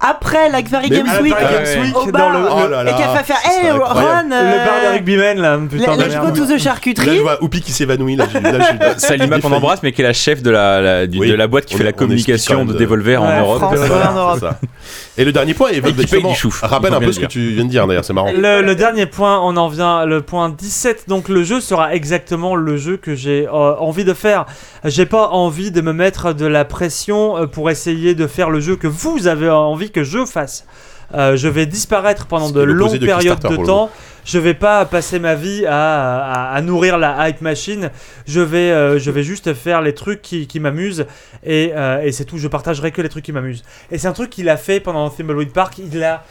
après 0.00 0.48
la 0.48 0.58
Mais 0.58 0.88
Games 0.88 1.08
Week, 1.22 1.34
au 1.96 2.06
bar, 2.06 2.30
le, 2.38 2.46
Oh 2.50 2.88
et 2.88 2.92
qu'elle 2.92 3.08
va 3.08 3.24
faire 3.24 3.36
Hey 3.44 3.68
incroyable. 3.68 3.82
Ron, 3.82 4.28
le 4.28 4.64
bar 4.64 4.80
des 4.80 4.88
rugbymen 4.98 5.40
là, 5.40 5.58
putain 5.68 5.96
de 5.96 6.02
let's 6.02 6.16
go 6.20 6.30
to 6.30 6.44
the 6.46 6.50
Là, 6.50 6.56
je 6.56 6.62
charcuterie. 6.62 7.18
vois 7.18 7.42
Oupi 7.42 7.60
qui 7.60 7.72
s'évanouit. 7.72 8.14
Là, 8.16 8.26
Salima 8.98 9.40
qu'on 9.40 9.52
embrasse, 9.52 9.82
mais 9.82 9.92
qui 9.92 10.02
est 10.02 10.04
la 10.04 10.12
chef 10.12 10.42
de 10.42 10.50
la, 10.50 11.46
boîte 11.48 11.64
qui 11.66 11.74
fait 11.76 11.84
la 11.84 11.92
communication 11.92 12.64
de 12.64 12.72
de- 12.72 12.78
Devolver 12.78 13.20
en 13.22 13.38
Europe. 13.40 14.44
Et 15.18 15.24
le 15.24 15.32
dernier 15.32 15.52
point, 15.52 15.70
et 15.70 15.82
paye 15.82 15.94
justement, 15.98 16.32
rappelle 16.62 16.94
un 16.94 17.00
peu 17.00 17.10
ce 17.10 17.18
que 17.18 17.26
tu 17.26 17.50
viens 17.50 17.64
de 17.64 17.70
dire 17.70 17.88
d'ailleurs, 17.88 18.04
c'est 18.04 18.12
marrant. 18.12 18.30
Le, 18.32 18.62
le 18.62 18.74
dernier 18.76 19.06
point, 19.06 19.40
on 19.42 19.56
en 19.56 19.66
vient, 19.66 20.04
le 20.04 20.22
point 20.22 20.48
17. 20.48 21.08
Donc 21.08 21.28
le 21.28 21.42
jeu 21.42 21.60
sera 21.60 21.92
exactement 21.92 22.54
le 22.54 22.76
jeu 22.76 22.96
que 22.96 23.16
j'ai 23.16 23.48
euh, 23.48 23.50
envie 23.50 24.04
de 24.04 24.14
faire. 24.14 24.46
J'ai 24.84 25.06
pas 25.06 25.30
envie 25.30 25.72
de 25.72 25.80
me 25.80 25.92
mettre 25.92 26.32
de 26.34 26.46
la 26.46 26.64
pression 26.64 27.36
euh, 27.36 27.46
pour 27.48 27.68
essayer 27.68 28.14
de 28.14 28.28
faire 28.28 28.48
le 28.48 28.60
jeu 28.60 28.76
que 28.76 28.86
vous 28.86 29.26
avez 29.26 29.50
envie 29.50 29.90
que 29.90 30.04
je 30.04 30.24
fasse. 30.24 30.64
Euh, 31.14 31.36
je 31.36 31.48
vais 31.48 31.66
disparaître 31.66 32.26
pendant 32.26 32.50
de 32.50 32.60
longues 32.74 32.88
de 32.98 33.06
périodes 33.16 33.38
de 33.50 33.56
temps. 33.66 33.90
Je 34.26 34.38
vais 34.38 34.52
pas 34.54 34.84
passer 34.84 35.18
ma 35.18 35.34
vie 35.34 35.64
à, 35.66 35.72
à- 35.72 36.54
à 36.54 36.60
nourrir 36.60 36.98
la 36.98 37.28
hype 37.28 37.40
machine. 37.40 37.90
Je 38.26 38.40
vais, 38.40 38.70
euh, 38.72 38.98
je 38.98 39.10
vais 39.10 39.22
juste 39.22 39.54
faire 39.54 39.80
les 39.80 39.94
trucs 39.94 40.20
qui, 40.20 40.46
qui 40.46 40.60
m'amusent 40.60 41.06
et, 41.44 41.72
euh, 41.74 42.02
et 42.02 42.12
c'est 42.12 42.26
tout. 42.26 42.36
Je 42.36 42.46
partagerai 42.48 42.90
que 42.92 43.00
les 43.00 43.08
trucs 43.08 43.24
qui 43.24 43.32
m'amusent. 43.32 43.62
Et 43.90 43.96
c'est 43.96 44.06
un 44.08 44.12
truc 44.12 44.28
qu'il 44.28 44.50
a 44.50 44.58
fait 44.58 44.80
pendant 44.80 45.08
Thimbleweed 45.08 45.52
Park. 45.52 45.78
Il 45.78 46.04
a, 46.04 46.24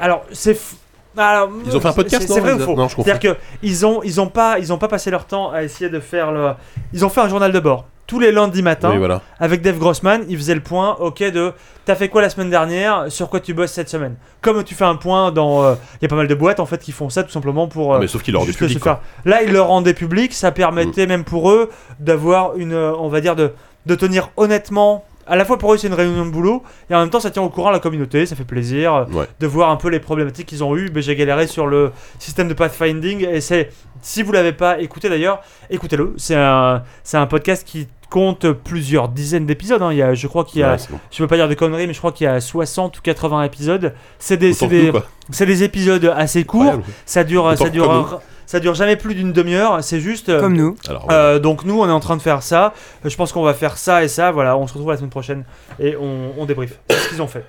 alors 0.00 0.24
c'est. 0.32 0.58
Alors, 1.18 1.50
Ils 1.66 1.76
ont 1.76 1.80
fait 1.80 1.88
un 1.88 1.92
podcast, 1.92 2.26
c'est- 2.28 2.40
vrai 2.40 2.52
ou 2.54 2.58
faux 2.60 2.74
Non, 2.76 2.88
je 2.88 2.94
confonds. 2.96 3.04
C'est-à-dire 3.10 3.34
que 3.34 3.38
ils 3.62 3.84
ont, 3.86 4.02
ils 4.02 4.20
ont 4.20 4.28
pas, 4.28 4.58
ils 4.58 4.72
ont 4.72 4.78
pas 4.78 4.88
passé 4.88 5.10
leur 5.10 5.24
temps 5.26 5.50
à 5.50 5.62
essayer 5.62 5.90
de 5.90 6.00
faire 6.00 6.32
le. 6.32 6.52
Ils 6.92 7.04
ont 7.04 7.08
fait 7.08 7.20
un 7.20 7.28
journal 7.28 7.52
de 7.52 7.60
bord 7.60 7.86
tous 8.06 8.18
les 8.20 8.32
lundis 8.32 8.62
Oui, 8.64 8.96
voilà. 8.96 9.20
avec 9.38 9.60
Dave 9.60 9.76
Grossman. 9.78 10.24
Il 10.30 10.38
faisait 10.38 10.54
le 10.54 10.62
point, 10.62 10.96
ok, 10.98 11.22
de 11.30 11.52
t'as 11.84 11.94
fait 11.94 12.08
quoi 12.08 12.22
la 12.22 12.30
semaine 12.30 12.48
dernière, 12.48 13.04
sur 13.10 13.28
quoi 13.28 13.38
tu 13.38 13.52
bosses 13.52 13.72
cette 13.72 13.90
semaine? 13.90 14.14
Comme 14.40 14.64
tu 14.64 14.74
fais 14.74 14.86
un 14.86 14.96
point 14.96 15.30
dans, 15.30 15.62
euh, 15.62 15.74
il 16.00 16.04
y 16.04 16.06
a 16.06 16.08
pas 16.08 16.16
mal 16.16 16.26
de 16.26 16.34
boîtes 16.34 16.58
en 16.58 16.64
fait 16.64 16.78
qui 16.82 16.92
font 16.92 17.10
ça 17.10 17.22
tout 17.22 17.30
simplement 17.30 17.68
pour. 17.68 17.94
euh, 17.94 17.98
Mais 18.00 18.06
sauf 18.06 18.22
qu'il 18.22 18.32
leur 18.32 18.40
rendait 18.42 18.54
public. 18.54 18.82
faire- 18.82 19.00
Là, 19.26 19.42
ils 19.42 19.52
le 19.52 19.60
rendaient 19.60 19.92
public, 19.92 20.32
ça 20.32 20.52
permettait 20.52 21.06
même 21.06 21.24
pour 21.24 21.50
eux 21.50 21.68
d'avoir 22.00 22.56
une, 22.56 22.72
euh, 22.72 22.92
on 22.98 23.08
va 23.08 23.20
dire, 23.20 23.36
de, 23.36 23.52
de 23.84 23.94
tenir 23.94 24.30
honnêtement. 24.38 25.04
À 25.28 25.36
la 25.36 25.44
fois 25.44 25.58
pour 25.58 25.72
eux, 25.74 25.76
c'est 25.76 25.86
une 25.88 25.94
réunion 25.94 26.24
de 26.26 26.30
boulot, 26.30 26.62
et 26.90 26.94
en 26.94 27.00
même 27.00 27.10
temps, 27.10 27.20
ça 27.20 27.30
tient 27.30 27.42
au 27.42 27.48
courant 27.50 27.70
la 27.70 27.78
communauté, 27.80 28.26
ça 28.26 28.34
fait 28.36 28.44
plaisir 28.44 28.94
euh, 28.94 29.04
Ouais. 29.12 29.26
de 29.38 29.46
voir 29.46 29.70
un 29.70 29.76
peu 29.76 29.88
les 29.88 30.00
problématiques 30.00 30.46
qu'ils 30.46 30.64
ont 30.64 30.74
eues. 30.76 30.90
J'ai 30.96 31.14
galéré 31.16 31.46
sur 31.46 31.66
le 31.66 31.92
système 32.18 32.48
de 32.48 32.54
pathfinding, 32.54 33.26
et 33.28 33.40
c'est, 33.40 33.70
si 34.02 34.22
vous 34.22 34.32
l'avez 34.32 34.52
pas 34.52 34.80
écouté 34.80 35.08
d'ailleurs, 35.08 35.40
écoutez-le. 35.70 36.14
C'est 36.16 36.34
un, 36.36 36.82
c'est 37.04 37.16
un 37.18 37.26
podcast 37.26 37.66
qui 37.66 37.88
compte 38.10 38.50
plusieurs 38.52 39.08
dizaines 39.10 39.44
d'épisodes. 39.44 39.82
hein. 39.82 39.92
Il 39.92 39.98
y 39.98 40.02
a, 40.02 40.14
je 40.14 40.26
crois 40.28 40.44
qu'il 40.44 40.60
y 40.60 40.62
a, 40.62 40.72
Ouais, 40.72 40.78
c'est 40.78 40.90
bon. 40.90 40.98
je 41.10 41.22
veux 41.22 41.28
pas 41.28 41.36
dire 41.36 41.46
de 41.48 41.52
conneries, 41.54 41.86
mais 41.86 41.92
je 41.92 41.98
crois 41.98 42.12
qu'il 42.12 42.24
y 42.24 42.28
a 42.28 42.40
60 42.40 42.96
ou 42.98 43.02
80 43.02 43.42
épisodes. 43.42 43.92
C'est 44.18 44.38
des, 44.38 44.54
c'est 44.54 44.64
nous, 44.64 44.70
des, 44.70 45.46
des 45.46 45.62
épisodes 45.62 46.10
assez 46.16 46.44
courts. 46.44 46.80
Ça 47.04 47.22
dure, 47.22 47.44
Autant 47.44 47.64
ça 47.64 47.68
dure, 47.70 48.20
ça 48.48 48.60
dure 48.60 48.74
jamais 48.74 48.96
plus 48.96 49.14
d'une 49.14 49.32
demi-heure. 49.34 49.84
C'est 49.84 50.00
juste. 50.00 50.30
euh, 50.30 50.40
Comme 50.40 50.56
nous. 50.56 50.74
Euh, 51.10 51.38
donc 51.38 51.64
nous, 51.64 51.78
on 51.80 51.86
est 51.86 51.92
en 51.92 52.00
train 52.00 52.16
de 52.16 52.22
faire 52.22 52.42
ça. 52.42 52.72
Euh, 53.04 53.10
Je 53.10 53.16
pense 53.16 53.30
qu'on 53.30 53.42
va 53.42 53.52
faire 53.52 53.76
ça 53.76 54.02
et 54.02 54.08
ça. 54.08 54.30
Voilà, 54.32 54.56
on 54.56 54.66
se 54.66 54.72
retrouve 54.72 54.90
la 54.90 54.96
semaine 54.96 55.10
prochaine 55.10 55.44
et 55.78 55.96
on, 55.96 56.32
on 56.38 56.46
débrief. 56.46 56.80
C'est 56.88 56.96
ce 56.96 57.08
qu'ils 57.10 57.22
ont 57.22 57.26
fait. 57.28 57.44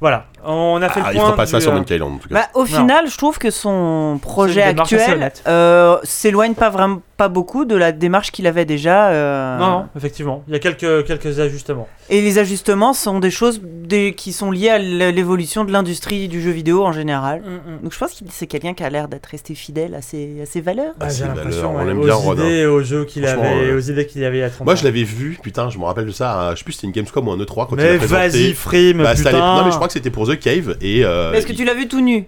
Voilà, 0.00 0.26
on 0.44 0.80
a 0.80 0.88
fait 0.88 1.00
Ah, 1.04 1.08
le 1.10 1.16
point. 1.16 1.24
feront 1.26 1.36
pas 1.36 1.46
ça 1.46 1.60
sur 1.60 1.72
Monkey 1.74 1.96
Island 1.96 2.14
en 2.14 2.18
tout 2.18 2.28
cas. 2.28 2.34
Bah, 2.36 2.46
au 2.54 2.64
final, 2.64 3.10
je 3.10 3.16
trouve 3.18 3.36
que 3.38 3.50
son 3.50 4.18
projet 4.22 4.62
actuel 4.62 5.30
euh, 5.48 5.98
s'éloigne 6.04 6.54
pas 6.54 6.70
vraiment 6.70 7.02
pas 7.18 7.28
beaucoup 7.28 7.64
de 7.66 7.74
la 7.76 7.92
démarche 7.92 8.30
qu'il 8.30 8.46
avait 8.46 8.64
déjà. 8.64 9.10
euh, 9.10 9.58
Non, 9.58 9.70
non, 9.70 9.86
effectivement, 9.96 10.44
il 10.46 10.52
y 10.54 10.56
a 10.56 10.60
quelques 10.60 11.04
quelques 11.04 11.40
ajustements. 11.40 11.86
Et 12.10 12.22
les 12.22 12.38
ajustements 12.38 12.94
sont 12.94 13.18
des 13.18 13.30
choses 13.32 13.60
des- 13.62 14.14
qui 14.14 14.32
sont 14.32 14.50
liées 14.50 14.70
à 14.70 14.78
l'évolution 14.78 15.64
de 15.64 15.72
l'industrie 15.72 16.28
du 16.28 16.40
jeu 16.40 16.50
vidéo 16.52 16.84
en 16.86 16.92
général. 16.92 17.42
Donc 17.82 17.92
je 17.92 17.98
pense 17.98 18.12
que 18.12 18.24
c'est 18.30 18.46
quelqu'un 18.46 18.72
qui 18.72 18.84
a 18.84 18.88
l'air 18.88 19.08
d'être 19.08 19.26
resté 19.26 19.54
fidèle 19.54 19.94
à 19.94 20.00
ses, 20.00 20.40
à 20.42 20.46
ses 20.46 20.60
valeurs. 20.62 20.94
Ah, 21.00 21.08
j'ai 21.10 21.24
l'impression 21.24 21.74
on 21.74 21.84
ouais, 21.84 21.90
aime 21.90 21.98
aux 22.00 22.04
bien 22.04 22.14
Rodin. 22.14 22.44
idées, 22.46 22.66
aux 22.66 22.82
jeux 22.82 23.04
qu'il 23.04 23.26
avait, 23.26 23.66
ouais. 23.66 23.72
aux 23.72 23.80
idées 23.80 24.06
qu'il 24.06 24.24
avait 24.24 24.38
il 24.38 24.42
a 24.44 24.50
30 24.50 24.64
Moi 24.64 24.76
je 24.76 24.84
l'avais 24.84 25.02
vu, 25.02 25.38
putain, 25.42 25.68
je 25.70 25.78
me 25.78 25.84
rappelle 25.84 26.06
de 26.06 26.12
ça, 26.12 26.48
à- 26.48 26.54
je 26.54 26.58
sais 26.60 26.64
plus 26.64 26.72
si 26.72 26.78
c'était 26.78 26.86
une 26.86 26.92
Gamescom 26.94 27.26
ou 27.26 27.32
un 27.32 27.36
E3 27.38 27.66
quand 27.68 27.70
il 27.72 27.76
Mais 27.82 27.94
a 27.96 27.98
présenté. 27.98 28.28
vas-y, 28.28 28.54
Frime, 28.54 29.02
Bah, 29.02 29.16
c'était 29.16 29.28
à 29.30 29.32
l'époque- 29.32 29.44
putain. 29.44 29.56
non 29.58 29.64
mais 29.64 29.70
je 29.72 29.76
crois 29.76 29.86
que 29.88 29.92
c'était 29.92 30.10
pour 30.10 30.26
The 30.28 30.38
Cave 30.38 30.76
et 30.80 31.04
euh, 31.04 31.32
Est-ce 31.32 31.46
que 31.48 31.52
tu 31.52 31.64
l'as 31.64 31.74
vu 31.74 31.88
tout 31.88 32.00
nu? 32.00 32.26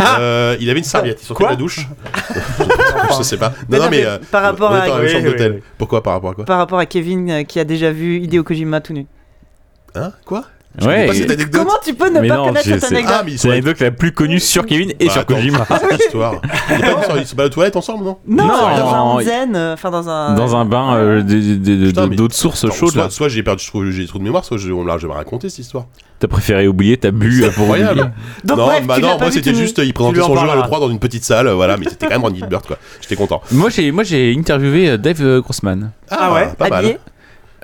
Euh, 0.00 0.56
il 0.60 0.68
avait 0.70 0.78
une 0.78 0.84
serviette, 0.84 1.20
il 1.22 1.26
sortait 1.26 1.44
Quoi 1.44 1.48
de 1.48 1.52
la 1.52 1.58
douche. 1.58 1.86
je 3.18 3.22
sais 3.22 3.36
pas. 3.36 3.52
Non 3.68 3.78
non 3.78 3.84
mais 3.84 3.98
mais 3.98 4.04
euh, 4.06 4.18
par 4.30 4.42
rapport 4.42 4.70
on 4.70 4.74
à- 4.74 4.86
même 4.86 5.04
Oui, 5.04 5.10
oui, 5.24 5.34
oui. 5.56 5.62
Pourquoi 5.78 6.02
par 6.02 6.14
rapport 6.14 6.30
à 6.30 6.34
quoi? 6.34 6.44
Par 6.44 6.58
rapport 6.58 6.78
à 6.78 6.86
Kevin 6.86 7.30
euh, 7.30 7.42
qui 7.44 7.60
a 7.60 7.64
déjà 7.64 7.92
vu 7.92 8.18
Hideo 8.20 8.42
Kojima 8.44 8.80
tout 8.80 8.92
nu. 8.92 9.06
Hein? 9.94 10.12
Quoi? 10.24 10.44
Ouais, 10.80 10.84
connais 10.86 11.06
pas 11.08 11.14
et- 11.14 11.16
cette 11.18 11.30
anecdote. 11.32 11.62
Comment 11.64 11.78
tu 11.84 11.94
peux 11.94 12.08
ne 12.08 12.20
Mais 12.20 12.28
pas 12.28 12.36
non, 12.36 12.46
connaître 12.48 12.66
cette 12.66 12.84
anecdote 12.84 13.14
Ah 13.18 13.24
C'est 13.36 13.48
l'anecdote 13.48 13.80
la 13.80 13.90
plus 13.90 14.12
connue 14.12 14.38
sur 14.38 14.64
Kevin 14.64 14.92
et 15.00 15.06
Bah, 15.06 15.12
sur 15.12 15.20
attends, 15.22 15.34
Kojima. 15.34 15.66
histoire 15.98 16.34
Ils 16.70 16.76
sont 16.76 16.80
pas- 16.80 17.18
Ils 17.18 17.26
sont 17.26 17.36
pas 17.36 17.46
aux 17.46 17.48
toilettes 17.48 17.74
ensemble 17.76 18.04
non 18.04 18.18
Non, 18.28 18.46
Non, 18.46 18.48
dans 18.78 19.18
un 19.18 19.22
zen, 19.22 19.56
euh, 19.56 19.74
enfin 19.74 19.90
dans 19.90 20.08
un. 20.08 20.34
Dans 20.34 20.54
un 20.54 20.64
bain 20.64 20.94
euh, 20.96 21.22
d'autres 22.14 22.34
sources 22.36 22.70
chaudes 22.72 23.10
soit, 23.10 23.28
j'ai 23.28 23.42
perdu 23.42 23.66
trop, 23.66 23.84
j'ai 23.90 24.06
trop 24.06 24.18
de 24.20 24.24
mémoire, 24.24 24.44
soit 24.44 24.58
je, 24.58 24.70
on 24.70 24.82
me 24.84 24.88
l'a 24.88 24.98
jamais 24.98 25.14
raconté 25.14 25.48
cette 25.48 25.58
histoire. 25.60 25.86
T'as 26.20 26.28
préféré 26.28 26.68
oublier, 26.68 26.96
t'as 26.96 27.10
bu 27.12 27.42
euh, 27.44 27.50
pour. 27.50 27.62
Incroyable. 27.64 28.12
Donc, 28.44 28.58
non, 28.58 28.66
bref, 28.66 28.86
bah 28.86 28.98
non, 29.00 29.18
moi 29.18 29.30
c'était 29.32 29.54
juste, 29.54 29.80
il 29.84 29.92
présentait 29.94 30.20
son 30.20 30.34
jeu 30.36 30.42
à 30.42 30.46
parleras. 30.46 30.66
l'E3 30.68 30.80
dans 30.80 30.90
une 30.90 30.98
petite 31.00 31.24
salle, 31.24 31.48
voilà, 31.48 31.76
mais 31.76 31.86
c'était 31.88 32.06
quand 32.06 32.12
même 32.12 32.22
Randy 32.22 32.38
Gilbert 32.40 32.62
quoi. 32.62 32.76
J'étais 33.00 33.16
content. 33.16 33.40
Moi 33.52 33.70
j'ai 33.70 33.90
moi 33.90 34.04
j'ai 34.04 34.34
interviewé 34.38 34.96
Dave 34.98 35.40
Grossman. 35.40 35.90
Ah 36.10 36.32
ouais 36.34 36.48
Pas 36.56 36.68
mal. 36.68 36.98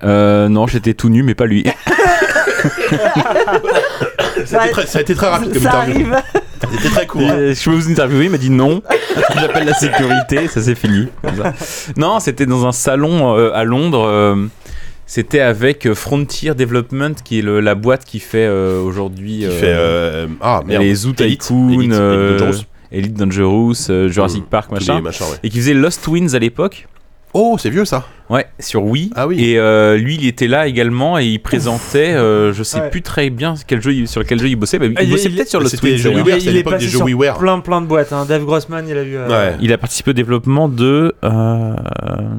Euh, 0.03 0.49
non, 0.49 0.67
j'étais 0.67 0.95
tout 0.95 1.09
nu 1.09 1.23
mais 1.23 1.35
pas 1.37 1.47
lui. 1.47 1.65
Ça 4.47 4.61
a 4.61 4.65
été 4.67 4.73
très, 4.73 4.87
ça 4.87 4.99
a 4.99 5.03
été 5.03 5.15
très 5.15 5.29
rapide 5.29 5.53
comme 5.53 5.63
Ça 5.63 5.83
interview. 5.83 6.07
arrive. 6.13 6.23
C'était 6.73 6.89
très 6.89 7.07
court. 7.07 7.23
Euh, 7.23 7.55
je 7.55 7.65
peux 7.65 7.71
vous 7.77 7.91
interviewer, 7.91 8.25
il 8.25 8.31
m'a 8.31 8.39
dit 8.39 8.51
non. 8.51 8.83
J'appelle 9.35 9.67
la 9.67 9.75
sécurité, 9.75 10.49
ça 10.49 10.61
c'est 10.61 10.75
fini. 10.75 11.09
comme 11.23 11.37
ça. 11.37 11.55
Non, 11.97 12.21
c'était 12.21 12.47
dans 12.47 12.67
un 12.67 12.73
salon 12.73 13.37
euh, 13.37 13.53
à 13.55 13.65
Londres. 13.65 14.05
euh, 14.07 14.37
c'était 15.07 15.41
avec 15.41 15.87
euh, 15.87 15.95
Frontier 15.95 16.55
Development, 16.55 17.13
qui 17.23 17.39
est 17.41 17.43
le- 17.43 17.61
la 17.61 17.75
boîte 17.75 18.05
qui 18.07 18.21
fait 18.21 18.47
euh, 18.47 18.81
aujourd'hui 18.81 19.41
Qui 19.41 19.47
euh, 19.47 19.51
fait 19.61 19.67
euh, 19.77 20.27
ah 20.41 20.63
merde. 20.67 20.83
les 20.83 20.95
Zoo 20.95 21.13
Elite, 21.19 21.41
Tycoon, 21.43 21.69
Elite, 21.69 21.93
Elite 21.93 22.39
Dangerous. 22.39 22.63
Elite 22.91 23.15
Dangerous, 23.15 23.75
euh, 23.91 24.09
Jurassic 24.09 24.45
Mm, 24.45 24.49
Park, 24.51 24.73
machin. 24.73 25.01
machins, 25.03 25.27
ouais. 25.27 25.37
Et 25.43 25.51
qui 25.51 25.59
faisait 25.59 25.75
Lost 25.75 26.03
Twins 26.03 26.35
à 26.35 26.39
l'époque. 26.39 26.87
Oh, 27.37 27.57
c'est 27.59 27.69
vieux 27.71 27.85
ça. 27.85 28.07
Ouais, 28.31 28.47
sur 28.59 28.85
Wii. 28.85 29.11
Ah 29.17 29.27
oui. 29.27 29.45
Et 29.45 29.59
euh, 29.59 29.97
lui, 29.99 30.15
il 30.19 30.27
était 30.27 30.47
là 30.47 30.67
également 30.67 31.19
et 31.19 31.27
il 31.27 31.39
présentait, 31.41 32.15
euh, 32.15 32.55
je 32.55 32.63
sais 32.63 32.81
Ouais. 32.81 32.89
plus 32.89 33.03
très 33.03 33.29
bien 33.29 33.55
quel 33.67 33.83
jeu, 33.83 33.93
il- 33.93 34.09
sur 34.09 34.25
quel 34.25 34.39
jeu 34.41 34.49
il 34.49 34.57
bossait. 34.57 34.79
Bah, 34.79 34.87
il 34.87 34.95
Ah, 34.97 35.03
il- 35.03 35.11
bossait 35.11 35.29
il- 35.29 35.35
peut-être 35.35 35.51
sur 35.51 35.61
les 35.61 35.69
Twins. 35.69 35.97
jeux. 35.99 36.09
WiiWare, 36.11 36.27
c'est 36.27 36.33
à 36.33 36.39
il 36.39 36.49
est 36.49 36.53
l'époque 36.53 36.73
passé 36.75 36.87
des 36.87 36.91
jeux 36.91 36.97
sur 36.99 37.05
WiiWare. 37.07 37.37
plein 37.39 37.59
plein 37.61 37.81
de 37.83 37.87
boîtes. 37.87 38.13
Hein. 38.15 38.25
Dave 38.27 38.45
Grossman, 38.45 38.87
il 38.89 38.97
a 38.97 39.03
eu. 39.03 39.17
euh, 39.17 39.29
Ouais. 39.29 39.57
Il 39.61 39.73
a 39.75 39.79
participé 39.79 40.13
au 40.13 40.15
développement 40.15 40.69
de. 40.71 41.13
euh, 41.23 41.75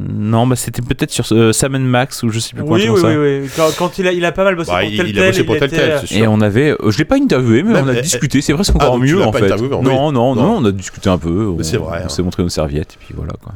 non, 0.10 0.48
bah 0.48 0.56
c'était 0.56 0.82
peut-être 0.82 1.12
sur 1.12 1.26
euh, 1.34 1.52
Sam 1.52 1.78
Max 1.78 2.24
ou 2.24 2.30
je 2.30 2.40
sais 2.40 2.56
plus 2.56 2.64
quoi. 2.64 2.78
Oui, 2.78 2.88
oui, 2.90 3.00
ça. 3.00 3.08
oui, 3.10 3.16
oui. 3.44 3.50
Quand, 3.56 3.68
quand 3.78 4.00
il, 4.00 4.08
a, 4.08 4.12
il 4.12 4.26
a 4.26 4.32
pas 4.32 4.44
mal 4.44 4.56
bossé 4.56 4.72
Bah, 4.72 4.80
pour 4.80 4.90
il, 4.90 4.98
Telltale. 4.98 5.10
il 5.16 5.20
a 5.20 5.28
bossé 5.28 5.44
pour 5.44 5.56
il 5.56 5.58
était, 5.64 5.68
Telltale, 5.76 6.02
c'est 6.08 6.16
Et 6.16 6.28
on 6.28 6.42
avait, 6.42 6.72
euh, 6.72 6.90
je 6.90 6.98
l'ai 6.98 7.06
pas 7.06 7.18
interviewé, 7.18 7.62
mais 7.64 7.74
Même, 7.74 7.86
on 7.86 7.90
a 7.90 8.02
discuté. 8.02 8.42
C'est 8.42 8.54
presque 8.54 8.74
ah, 8.80 8.86
encore 8.86 8.98
mieux 8.98 9.22
en 9.22 9.32
fait. 9.32 9.50
non, 9.50 10.12
non, 10.12 10.34
Non. 10.36 10.58
on 10.62 10.66
a 10.66 10.72
discuté 10.72 11.10
un 11.10 11.18
peu. 11.20 11.54
On, 11.60 11.62
c'est 11.64 11.78
vrai, 11.78 12.00
On 12.02 12.06
hein. 12.06 12.10
s'est 12.10 12.24
montré 12.24 12.42
nos 12.42 12.50
serviettes 12.50 12.94
et 12.94 12.98
puis 13.06 13.14
voilà 13.16 13.34
quoi. 13.44 13.54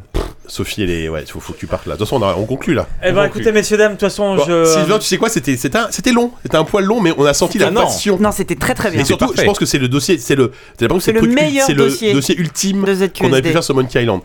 Sophie, 0.49 0.81
elle 0.83 0.89
est. 0.89 1.07
Ouais, 1.09 1.23
faut, 1.27 1.39
faut 1.39 1.53
que 1.53 1.59
tu 1.59 1.67
partes 1.67 1.85
là. 1.85 1.93
De 1.93 1.99
toute 1.99 2.07
façon, 2.07 2.21
on, 2.21 2.27
a- 2.27 2.35
on 2.35 2.45
conclut 2.45 2.73
là. 2.73 2.87
Eh 3.03 3.11
ben, 3.11 3.23
écoutez, 3.25 3.51
messieurs, 3.51 3.77
dames, 3.77 3.93
de 3.93 3.97
toute 3.97 4.07
façon, 4.09 4.35
Bon, 4.35 4.43
je. 4.47 4.65
Sylvain, 4.65 4.97
tu 4.99 5.05
sais 5.05 5.17
quoi 5.17 5.29
C'était 5.29 5.55
c'était 5.57 5.77
un- 5.77 5.87
c'était 5.91 6.11
long. 6.11 6.31
C'était 6.41 6.57
un 6.57 6.63
poil 6.63 6.83
long, 6.85 6.99
mais 6.99 7.13
on 7.17 7.23
a 7.25 7.33
senti 7.33 7.57
la 7.59 7.69
non. 7.71 7.83
passion. 7.83 8.17
Non, 8.19 8.31
c'était 8.31 8.55
très 8.55 8.73
très 8.73 8.89
bien. 8.91 9.01
Et 9.01 9.05
surtout, 9.05 9.25
parfait. 9.27 9.41
je 9.43 9.45
pense 9.45 9.59
que 9.59 9.65
c'est 9.65 9.77
le 9.77 9.87
dossier, 9.87 10.17
c'est 10.17 10.35
le, 10.35 10.51
t'as 10.77 10.85
l'impression 10.87 11.13
que 11.13 11.19
C'est 11.19 11.25
le 11.25 11.27
le 11.27 11.33
meilleur 11.33 11.65
c'est 11.67 11.73
dossier 11.75 12.09
le 12.09 12.15
dossier 12.15 12.35
ultime 12.37 12.83
qu'on 13.17 13.31
avait 13.31 13.41
pu 13.43 13.49
faire 13.51 13.63
sur 13.63 13.75
Monkey 13.75 14.01
Island. 14.01 14.21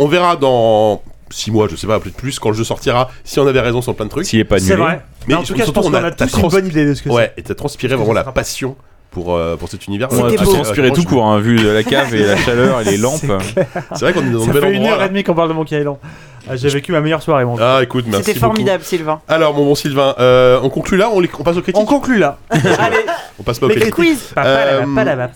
On 0.00 0.08
verra 0.08 0.36
dans 0.36 1.02
6 1.30 1.50
mois, 1.50 1.68
je 1.70 1.76
sais 1.76 1.86
pas, 1.86 2.00
peut-être 2.00 2.16
plus, 2.16 2.38
quand 2.38 2.48
le 2.50 2.56
jeu 2.56 2.64
sortira, 2.64 3.10
si 3.24 3.38
on 3.38 3.46
avait 3.46 3.60
raison 3.60 3.80
sur 3.82 3.94
plein 3.94 4.06
de 4.06 4.10
trucs. 4.10 4.26
S'il 4.26 4.40
est 4.40 4.44
pas 4.44 4.58
C'est 4.58 4.72
annulé. 4.72 4.82
vrai. 4.86 5.00
Mais 5.26 5.34
Mais 5.34 5.34
en 5.34 5.42
tout 5.42 5.52
cas, 5.52 5.58
je 5.60 5.64
surtout, 5.64 5.72
pense 5.80 5.86
on 5.86 5.90
qu'on 5.90 5.96
a- 5.96 6.06
a 6.06 6.10
t'as 6.10 6.26
tous 6.26 6.38
une 6.40 6.48
bonne 6.48 6.66
idée 6.66 6.86
de 6.86 6.94
ce 6.94 7.02
que 7.02 7.08
Ouais, 7.10 7.32
et 7.36 7.42
t'as 7.42 7.54
transpiré 7.54 7.94
vraiment 7.96 8.12
la 8.14 8.24
passion 8.24 8.76
pour, 9.10 9.34
euh, 9.34 9.56
pour 9.56 9.68
cet 9.68 9.86
univers. 9.86 10.08
Tu 10.08 10.16
ouais, 10.16 10.34
transpirais 10.36 10.88
ouais, 10.90 10.94
tout 10.94 11.04
court, 11.04 11.24
hein, 11.26 11.38
vu 11.40 11.56
la 11.56 11.82
cave 11.82 12.14
et 12.14 12.24
la 12.24 12.36
chaleur 12.44 12.80
et 12.80 12.84
les 12.84 12.96
lampes. 12.96 13.20
C'est 13.20 14.00
vrai 14.00 14.12
qu'on 14.12 14.20
est 14.26 14.30
dans 14.30 14.40
c'est. 14.40 14.50
un 14.50 14.52
Ça 14.54 14.60
bel 14.60 14.62
fait 14.62 14.72
une 14.72 14.82
endroit. 14.82 14.96
heure 14.98 15.02
et 15.04 15.08
demie 15.08 15.24
qu'on 15.24 15.34
parle 15.34 15.48
de 15.48 15.54
Monkey 15.54 15.78
Island. 15.80 15.96
Ah, 16.50 16.56
J'ai 16.56 16.68
vécu 16.68 16.92
ma 16.92 17.00
meilleure 17.00 17.22
soirée, 17.22 17.44
mon. 17.44 17.56
Ah, 17.60 17.80
écoute, 17.82 18.04
merci. 18.06 18.24
C'était 18.24 18.40
beaucoup. 18.40 18.54
formidable, 18.54 18.82
Sylvain. 18.84 19.20
Alors, 19.28 19.52
mon 19.54 19.64
bon 19.66 19.74
Sylvain, 19.74 20.14
euh, 20.18 20.58
on 20.62 20.70
conclut 20.70 20.96
là, 20.96 21.10
on, 21.12 21.20
les- 21.20 21.28
on 21.38 21.42
passe 21.42 21.56
aux 21.56 21.62
critiques. 21.62 21.80
On 21.80 21.84
conclut 21.84 22.18
là. 22.18 22.38
Allez, 22.50 22.96
On 23.38 23.42
passe 23.42 23.58
pas 23.58 23.66
aux 23.66 23.70
critiques. 23.70 23.94
quiz. 23.94 24.18
Pa- 24.34 24.42
pa- 24.42 24.48
la- 24.48 24.66
Euh, 24.72 24.84
pa- 24.94 25.04
la- 25.04 25.16
pa- 25.16 25.30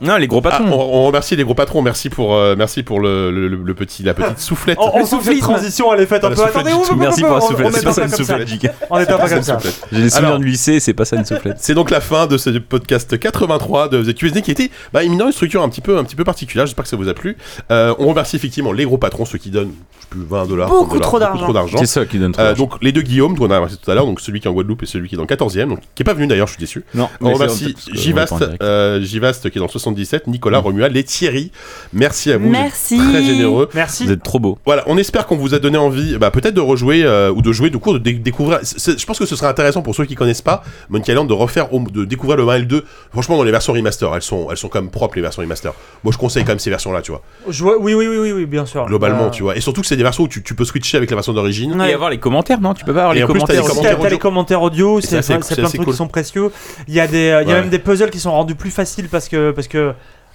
Non, 0.00 0.16
les 0.16 0.26
gros 0.28 0.40
Ah, 0.44 0.50
patrons. 0.50 0.66
on, 0.72 0.98
on 1.02 1.06
remercie 1.06 1.34
les 1.36 1.44
gros 1.44 1.54
patrons, 1.54 1.82
merci 1.82 2.08
pour, 2.08 2.34
euh, 2.34 2.54
merci 2.56 2.82
pour 2.82 3.00
le, 3.00 3.30
le- 3.30 3.48
le- 3.48 3.56
le 3.64 3.74
petit, 3.74 4.02
la 4.02 4.14
petite 4.14 4.38
soufflette. 4.38 4.78
On, 4.80 4.90
on 4.94 4.98
Le 5.00 5.04
sent 5.04 5.16
que 5.18 5.22
cette 5.24 5.32
soufisme. 5.32 5.40
transition 5.52 5.92
elle 5.94 6.00
est 6.00 6.06
faite 6.06 6.24
un 6.24 6.30
La 6.30 6.36
peu. 6.36 6.42
Attendez, 6.44 6.72
on- 6.72 6.96
Merci 6.96 7.24
on- 7.24 7.26
pour 7.28 7.36
la 7.36 7.42
on- 7.44 7.48
soufflette. 7.48 7.66
on 7.66 7.72
C'est 7.72 7.80
est 7.80 7.84
pas 7.84 7.92
ça 7.92 8.02
une 8.04 8.10
comme 8.10 8.24
ça. 8.24 8.38
soufflette. 8.38 8.74
On 8.90 8.98
était 9.00 9.12
pas 9.12 9.28
C'est 9.28 9.34
comme 9.34 9.42
ça. 9.42 9.58
J'ai 9.92 10.02
des 10.02 10.10
souvenirs 10.10 10.38
de 10.38 10.44
lycée, 10.44 10.80
c'est 10.80 10.94
pas 10.94 11.04
ça 11.04 11.16
une 11.16 11.24
soufflette. 11.24 11.56
C'est 11.60 11.74
donc 11.74 11.90
la 11.90 12.00
fin 12.00 12.26
de 12.26 12.36
ce 12.38 12.50
podcast 12.58 13.18
83 13.18 13.88
de 13.88 14.02
The 14.04 14.14
QSD 14.14 14.42
qui 14.42 14.50
était 14.52 14.70
bah, 14.92 15.02
éminent 15.02 15.26
une 15.26 15.32
structure 15.32 15.62
un 15.62 15.68
petit 15.68 15.80
peu, 15.80 15.98
un 15.98 16.04
petit 16.04 16.16
peu 16.16 16.24
particulière. 16.24 16.66
J'espère 16.66 16.84
que 16.84 16.90
ça 16.90 16.96
vous 16.96 17.08
a 17.08 17.14
plu. 17.14 17.36
Euh, 17.70 17.94
on 17.98 18.06
remercie 18.08 18.36
effectivement 18.36 18.72
les 18.72 18.84
gros 18.84 18.98
patrons, 18.98 19.24
ceux 19.24 19.38
qui 19.38 19.50
donnent 19.50 19.72
plus 20.10 20.20
20 20.24 20.46
dollars, 20.46 20.68
Beaucoup 20.70 20.98
trop 21.00 21.18
d'argent. 21.18 21.78
C'est 21.78 21.86
ça 21.86 22.06
qui 22.06 22.18
donne 22.18 22.32
trop. 22.32 22.40
Euh, 22.42 22.46
d'argent. 22.46 22.64
donc 22.64 22.74
les 22.82 22.92
deux 22.92 23.02
Guillaume, 23.02 23.36
qu'on 23.36 23.50
a 23.50 23.56
remercié 23.56 23.78
tout 23.82 23.90
à 23.90 23.94
l'heure, 23.94 24.06
donc 24.06 24.20
celui 24.20 24.40
qui 24.40 24.46
est 24.46 24.50
en 24.50 24.54
Guadeloupe 24.54 24.82
et 24.82 24.86
celui 24.86 25.08
qui 25.08 25.16
est 25.16 25.18
dans 25.18 25.24
le 25.24 25.28
14e, 25.28 25.68
donc 25.68 25.80
qui 25.94 26.02
est 26.02 26.04
pas 26.04 26.14
venu 26.14 26.26
d'ailleurs, 26.26 26.46
je 26.46 26.52
suis 26.52 26.60
déçu. 26.60 26.84
non, 26.94 27.08
On 27.20 27.32
remercie 27.32 27.74
Givast, 27.92 28.32
est 28.40 28.62
euh, 28.62 29.00
Givast 29.02 29.50
qui 29.50 29.58
est 29.58 29.60
dans 29.60 29.66
le 29.66 29.70
77, 29.96 30.26
Nicolas, 30.26 30.58
Mm. 30.60 30.64
Romuald 30.64 30.96
et 30.96 31.04
Thierry. 31.04 31.50
Merci 31.92 32.32
à 32.32 32.38
vous, 32.38 32.48
vous 32.48 32.54
êtes 32.54 32.60
Merci. 32.60 32.98
très 32.98 33.22
généreux. 33.22 33.68
Merci. 33.74 34.04
Vous 34.06 34.12
êtes 34.12 34.22
trop 34.22 34.38
beau. 34.38 34.58
Voilà, 34.66 34.82
on 34.86 34.96
espère 34.98 35.26
qu'on 35.26 35.36
vous 35.36 35.54
a 35.54 35.58
donné 35.58 35.78
envie, 35.78 36.16
bah, 36.18 36.30
peut-être 36.30 36.54
de 36.54 36.60
rejouer 36.60 37.02
euh, 37.04 37.30
ou 37.32 37.42
de 37.42 37.52
jouer, 37.52 37.70
du 37.70 37.78
coup, 37.78 37.92
de 37.92 37.98
dé- 37.98 38.12
découvrir. 38.14 38.60
je 38.62 39.04
pense 39.06 39.18
que 39.18 39.26
ce 39.26 39.36
serait 39.36 39.46
intéressant 39.48 39.82
pour 39.82 39.94
ceux 39.94 40.04
qui 40.04 40.14
connaissent 40.14 40.42
pas 40.42 40.62
Monkey 40.88 41.12
Island 41.12 41.28
de 41.28 41.32
refaire, 41.32 41.68
de 41.72 42.04
découvrir 42.04 42.36
le 42.36 42.48
1 42.48 42.54
et 42.56 42.58
le 42.60 42.64
2. 42.66 42.84
Franchement, 43.12 43.36
dans 43.36 43.44
les 43.44 43.50
versions 43.50 43.72
remaster, 43.72 44.14
elles 44.14 44.22
sont, 44.22 44.48
elles 44.50 44.56
sont 44.56 44.68
quand 44.68 44.80
même 44.80 44.90
propres 44.90 45.16
les 45.16 45.22
versions 45.22 45.42
remaster. 45.42 45.72
Moi, 46.04 46.12
je 46.12 46.18
conseille 46.18 46.44
quand 46.44 46.52
même 46.52 46.58
ces 46.58 46.70
versions-là, 46.70 47.02
tu 47.02 47.10
vois. 47.12 47.22
Je 47.48 47.62
vois- 47.62 47.78
Oui, 47.78 47.94
oui, 47.94 48.06
oui, 48.08 48.18
oui, 48.18 48.32
oui, 48.32 48.46
bien 48.46 48.66
sûr. 48.66 48.84
Globalement, 48.86 49.26
Euh, 49.26 49.30
tu 49.30 49.42
vois. 49.42 49.56
Et 49.56 49.60
surtout 49.60 49.80
que 49.80 49.86
c'est 49.86 49.96
des 49.96 50.02
versions 50.02 50.24
où 50.24 50.28
tu, 50.28 50.42
tu 50.42 50.54
peux 50.54 50.64
switcher 50.64 50.96
avec 50.96 51.10
la 51.10 51.16
version 51.16 51.32
d'origine. 51.32 51.78
Ouais. 51.80 51.90
Et 51.90 51.94
avoir 51.94 52.10
les 52.10 52.18
commentaires, 52.18 52.60
non? 52.60 52.74
Tu 52.74 52.84
peux 52.84 52.92
pas 52.92 53.00
avoir 53.00 53.12
Et 53.14 53.18
les 53.18 53.24
en 53.24 53.26
plus, 53.28 53.40
t'as 53.40 53.52
les 53.54 53.58
commentaires. 53.60 53.68
Commentaires 53.74 53.96
t'as 53.98 54.02
les 54.08 54.14
audio. 54.14 54.18
commentaires 54.18 54.62
audio, 54.62 55.00
c'est 55.00 55.08
plein 55.08 55.38
de 55.38 55.42
assez 55.44 55.54
trucs 55.62 55.76
cool. 55.84 55.92
qui 55.92 55.96
sont 55.96 56.08
précieux. 56.08 56.50
Il 56.88 56.94
y 56.94 57.00
a 57.00 57.06
des, 57.06 57.28
euh, 57.30 57.42
il 57.42 57.48
y 57.48 57.52
a 57.52 57.54
Ouais. 57.54 57.60
même 57.62 57.70
des 57.70 57.78
puzzles 57.78 58.10
qui 58.10 58.18
sont 58.18 58.32
rendus 58.32 58.54
plus 58.54 58.70
faciles 58.70 59.08
parce 59.08 59.28
que 59.28 59.50
parce 59.52 59.68
que 59.68 59.77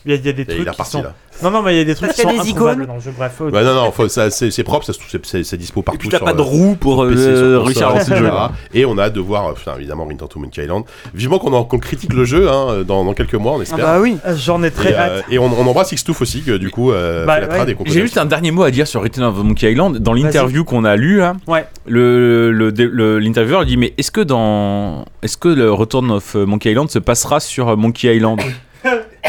il 0.06 0.12
y 0.12 0.16
a, 0.16 0.18
il 0.18 0.26
y 0.26 0.30
a 0.30 0.34
des 0.34 0.42
Et 0.42 0.46
trucs 0.46 0.70
qui 0.72 0.86
sont. 0.86 1.02
là. 1.04 1.14
Non, 1.42 1.50
non, 1.50 1.62
mais 1.64 1.74
il 1.74 1.78
y 1.78 1.82
a 1.82 1.84
des 1.86 1.96
trucs 1.96 2.10
Parce 2.10 2.22
qui 2.22 2.28
sont 2.38 2.44
des 2.44 2.50
icônes. 2.50 2.86
dans 2.86 2.94
le 2.96 3.00
jeu. 3.00 3.12
Bref. 3.18 3.38
euh, 3.42 3.50
Ouais, 3.50 3.64
non, 3.64 3.74
non, 3.74 3.92
faut- 3.92 4.08
ça, 4.08 4.30
c'est 4.30 4.52
c'est 4.52 4.64
propre, 4.64 4.86
ça 4.86 4.94
se 4.94 5.00
trouve, 5.00 5.10
c'est- 5.24 5.58
dispo 5.58 5.80
Et 5.80 5.84
partout. 5.84 5.98
puis 5.98 6.10
t'as 6.10 6.18
sur, 6.18 6.26
pas 6.26 6.34
de 6.34 6.40
euh, 6.40 6.44
roue 6.44 6.76
pour 6.76 7.08
PC, 7.08 7.22
euh, 7.26 7.60
réussir 7.60 7.88
à 7.90 7.94
lancer 7.96 8.12
le 8.12 8.18
jeu. 8.18 8.30
Et 8.76 8.86
on 8.86 8.98
a 9.00 9.04
hâte 9.06 9.14
de 9.14 9.20
voir, 9.20 9.46
enfin, 9.48 9.74
évidemment, 9.78 10.06
Ring 10.06 10.20
to 10.20 10.40
Monkey 10.40 10.62
Island. 10.64 10.84
Vivement 11.16 11.40
qu'on 11.40 11.52
en- 11.54 11.64
qu'on 11.64 11.80
critique 11.80 12.14
le 12.14 12.24
jeu 12.26 12.50
hein, 12.52 12.84
dans, 12.86 13.04
dans 13.04 13.14
quelques 13.14 13.34
mois, 13.34 13.54
on 13.54 13.60
Ah 13.60 13.64
espère. 13.64 13.80
bah 13.80 14.00
oui. 14.00 14.18
J'en 14.36 14.62
ai 14.62 14.68
Et, 14.68 14.72
très 14.72 14.94
euh, 14.94 15.00
hâte. 15.20 15.26
et 15.32 15.40
on, 15.40 15.46
on 15.46 15.66
embrasse 15.66 15.92
Xtoof 15.94 16.22
aussi, 16.22 16.44
que 16.44 16.58
du 16.58 16.70
coup, 16.70 16.92
euh, 16.92 17.26
Bah, 17.26 17.36
fait 17.36 17.42
la 17.42 17.48
trad 17.48 17.66
ouais. 17.68 17.72
et 17.72 17.76
qu'on 17.76 17.86
J'ai 17.88 18.02
juste 18.02 18.18
un 18.20 18.26
dernier 18.26 18.52
mot 18.52 18.62
à 18.64 18.70
dire 18.72 18.88
sur 18.88 19.02
Return 19.02 19.26
of 19.26 19.38
Monkey 19.44 19.72
Island. 19.72 19.98
Dans 19.98 20.12
Vas-y. 20.14 20.24
l'interview 20.24 20.64
qu'on 20.66 20.84
a 20.86 20.96
lu, 20.98 21.24
hein, 21.24 21.38
Ouais. 21.48 21.66
le, 21.88 22.52
le, 22.52 22.70
le- 22.70 23.20
l'intervieweur 23.20 23.66
dit 23.66 23.78
mais 23.78 23.94
est-ce 23.98 24.12
que 24.12 24.22
dans 24.22 25.06
est-ce 25.24 25.38
que 25.38 25.48
le 25.48 25.72
Return 25.74 26.12
of 26.12 26.36
Monkey 26.36 26.70
Island 26.72 26.90
se 26.92 27.00
passera 27.00 27.40
sur 27.40 27.76
Monkey 27.76 28.16
Island? 28.16 28.40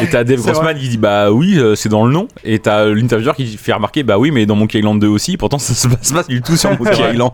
Et 0.00 0.08
t'as 0.08 0.24
Dave 0.24 0.40
Grossman 0.40 0.76
qui 0.76 0.88
dit 0.88 0.96
bah 0.96 1.30
oui 1.30 1.58
euh, 1.58 1.74
c'est 1.74 1.88
dans 1.88 2.04
le 2.04 2.12
nom. 2.12 2.28
Et 2.42 2.58
t'as 2.58 2.86
l'intervieweur 2.86 3.36
qui 3.36 3.56
fait 3.56 3.72
remarquer 3.72 4.02
bah 4.02 4.18
oui 4.18 4.30
mais 4.30 4.44
dans 4.46 4.56
Monkey 4.56 4.78
Island 4.78 5.00
2 5.00 5.06
aussi. 5.06 5.36
Pourtant 5.36 5.58
ça 5.58 5.74
se 5.74 5.88
passe 5.88 6.12
pas 6.12 6.22
du 6.24 6.42
tout 6.42 6.56
sur 6.56 6.70
Monkey. 6.78 7.12
Island 7.12 7.32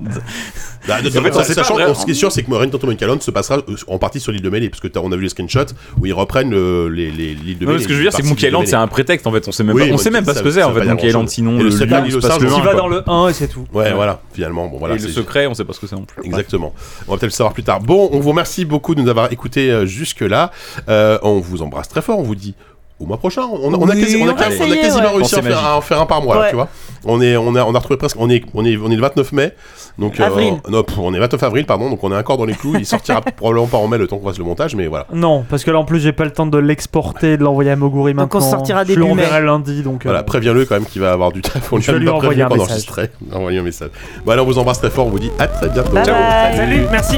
Bah, 0.89 1.03
de- 1.03 1.09
En 1.09 1.11
fait, 1.11 1.19
en 1.19 1.41
on 1.41 1.43
sait 1.43 1.55
pas 1.55 1.63
sachant, 1.63 1.75
vraiment. 1.75 1.95
ce 1.95 2.05
qui 2.05 2.13
est 2.13 2.15
sûr, 2.15 2.33
c'est 2.33 2.43
que 2.43 2.51
to 2.51 2.87
Monkey 2.87 3.05
Island 3.05 3.23
se 3.23 3.31
passera 3.31 3.59
euh, 3.59 3.75
en 3.87 3.99
partie 3.99 4.19
sur 4.21 4.33
l'île 4.33 4.43
de 4.43 4.49
Melee, 4.51 4.69
parce 4.71 4.81
que 4.81 4.89
on 4.99 5.13
a 5.13 5.17
vu 5.17 5.23
les 5.25 5.29
screenshots 5.29 5.75
où 6.01 6.07
ils 6.07 6.13
reprennent 6.13 6.55
euh, 6.55 6.89
les, 6.89 7.11
les, 7.11 7.35
l'île 7.35 7.59
de 7.59 7.67
Non, 7.67 7.73
Melee. 7.73 7.83
ce 7.83 7.89
que 7.89 7.93
je 7.95 7.99
veux 7.99 8.05
dire 8.05 8.13
c'est 8.13 8.23
que 8.23 8.27
Monkey 8.29 8.47
Island 8.49 8.67
c'est 8.67 8.77
un 8.77 8.87
prétexte 8.89 9.27
en 9.27 9.33
fait 9.33 9.47
on 9.47 9.53
sait 9.53 9.63
même 9.65 9.77
Oui, 9.77 9.89
pas 9.89 9.95
on 9.95 9.99
sait 9.99 10.11
même 10.11 10.25
pas 10.25 10.33
ça- 10.33 10.39
ce 10.41 10.45
que 10.45 10.51
c'est 10.51 10.63
en 10.63 10.73
fait 10.73 10.85
Monkey 10.85 11.09
Island 11.09 11.29
sinon 11.29 11.57
Et 11.57 11.59
le 11.59 11.65
le 11.65 11.71
secret, 11.71 12.03
il 12.07 12.11
se 12.11 12.17
le 12.17 12.23
passe 12.23 12.31
singe, 12.33 12.43
le 12.43 12.49
il 12.49 12.55
Tu 12.55 12.61
1 12.61 12.65
vas 12.65 12.71
quoi. 12.73 12.81
dans 12.81 12.89
le 12.89 13.03
1 13.07 13.29
et 13.29 13.33
c'est 13.33 13.49
tout. 13.49 13.67
Ouais, 13.73 13.93
voilà, 13.93 14.21
finalement. 14.33 14.69
Bon, 14.69 14.79
voilà. 14.79 14.95
et 14.97 14.99
le 14.99 15.09
secret 15.09 15.47
on 15.47 15.55
sait 15.55 15.65
pas 15.65 15.73
ce 15.73 15.81
que 15.81 15.87
c'est 15.87 15.97
non 15.97 16.05
plus 16.05 16.25
Exactement. 16.25 16.75
On 17.07 17.13
va 17.13 17.19
peut-être 17.19 17.31
le 17.31 17.37
savoir 17.37 17.53
plus 17.53 17.63
tard. 17.63 17.81
Bon, 17.81 18.09
on 18.13 18.21
vous 18.21 18.31
remercie 18.31 18.65
beaucoup 18.65 18.95
de 18.95 19.01
nous 19.03 19.09
avoir 19.09 19.33
écoutés 19.33 19.71
euh, 19.71 19.87
jusque-là. 19.87 20.51
On 20.89 21.41
vous 21.41 21.63
embrasse 21.63 21.89
très 21.89 22.03
fort. 22.03 22.19
On 22.19 22.23
vous 22.23 22.35
dit 22.35 22.55
au 23.01 23.07
mois 23.07 23.17
prochain. 23.17 23.43
On, 23.51 23.73
a- 23.73 23.77
on 23.79 23.89
a, 23.89 23.95
Oui, 23.95 24.01
quasi- 24.03 24.17
on 24.23 24.29
a 24.29 24.33
on 24.33 24.35
va 24.35 24.45
quasi- 24.45 24.57
on 24.61 24.63
a 24.63 24.67
essayer, 24.67 24.81
quasiment 24.83 25.03
ouais. 25.05 25.17
réussi 25.17 25.35
à 25.35 25.39
Pensée 25.39 25.51
faire, 25.51 25.65
à 25.67 25.77
en 25.77 25.81
faire 25.81 26.01
un 26.01 26.07
par 26.07 26.23
mois, 26.23 26.37
là, 26.43 26.49
tu 26.51 26.55
vois. 26.57 26.69
On 27.07 27.21
est, 27.23 27.37
on 27.37 27.55
a, 27.57 27.65
on 27.65 27.75
a 27.75 27.79
retrouvé 27.79 27.97
presque, 27.97 28.17
on 28.21 28.29
est, 28.29 28.43
on 28.55 28.65
est, 28.65 28.77
on 28.77 28.91
est 28.91 28.95
le 28.97 29.01
29 29.01 29.33
mai, 29.33 29.53
donc 29.99 30.21
euh, 30.21 30.25
Avril. 30.25 30.61
non, 30.69 30.83
pff, 30.83 30.99
on 30.99 31.15
est 31.15 31.19
29 31.19 31.43
avril, 31.43 31.65
pardon, 31.65 31.89
donc 31.89 32.05
on 32.05 32.13
est 32.13 32.17
encore 32.17 32.37
dans 32.37 32.45
les 32.45 32.53
clous. 32.55 32.75
Il 32.79 32.85
sortira 32.85 33.21
probablement 33.37 33.67
pas 33.67 33.79
en 33.79 33.89
mai 33.89 33.97
le 33.97 34.07
temps 34.07 34.19
qu'on 34.19 34.29
fasse 34.29 34.39
le 34.39 34.45
montage, 34.45 34.75
mais 34.77 34.87
voilà. 34.87 35.07
Non, 35.15 35.45
parce 35.49 35.65
que 35.65 35.71
là 35.71 35.79
en 35.79 35.85
plus 35.85 36.01
j'ai 36.01 36.13
pas 36.13 36.25
le 36.25 36.31
temps 36.31 36.47
de 36.47 36.59
l'exporter, 36.59 37.39
de 37.39 37.43
l'envoyer 37.45 37.71
à 37.71 37.77
Moguri 37.77 38.13
Donc, 38.13 38.35
on 38.35 38.39
maintenant. 38.39 38.51
sortira 38.51 38.85
début 38.85 39.03
mai. 39.03 39.25
lundi, 39.43 39.83
donc. 39.83 40.05
euh, 40.05 40.11
Voilà, 40.11 40.23
préviens-le 40.23 40.67
quand 40.67 40.75
même 40.75 40.85
qu'il 40.85 41.01
va 41.01 41.13
avoir 41.13 41.33
du 41.33 41.41
taf. 41.41 41.73
On 41.73 41.81
Je 41.81 41.91
vais 41.93 41.99
lui 41.99 42.05
lui 42.05 42.11
envoyer 42.11 42.45
prévenu 42.45 42.63
un 42.63 42.67
message. 42.67 43.09
Envoyez 43.33 43.59
un 43.61 43.63
message. 43.63 43.91
Bon, 44.27 44.33
allez, 44.33 44.43
on 44.43 44.45
vous 44.45 44.59
embrasse 44.59 44.79
très 44.81 44.91
fort. 44.91 45.07
On 45.07 45.11
vous 45.11 45.19
dit 45.19 45.31
à 45.39 45.47
très 45.49 45.69
bientôt. 45.71 45.93
Bye 45.93 46.05
Ciao. 46.05 46.15
bye. 46.15 46.57
Salut, 46.57 46.87
merci. 46.91 47.17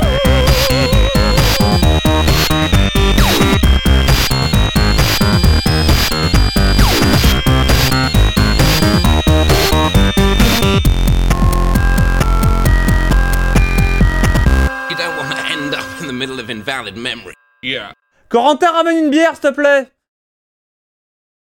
You 14.91 14.97
don't 14.97 15.17
want 15.17 15.37
to 15.37 15.45
end 15.51 15.75
up 15.75 16.01
in 16.01 16.07
the 16.07 16.13
middle 16.13 16.39
of 16.39 16.51
invalid 16.51 16.97
memory. 16.97 17.35
Yeah. 17.63 17.93
Corentin, 18.29 18.73
ramène 18.73 18.97
une 19.05 19.11
bière, 19.11 19.35
s'il 19.35 19.51
te 19.51 19.55
plaît 19.55 19.91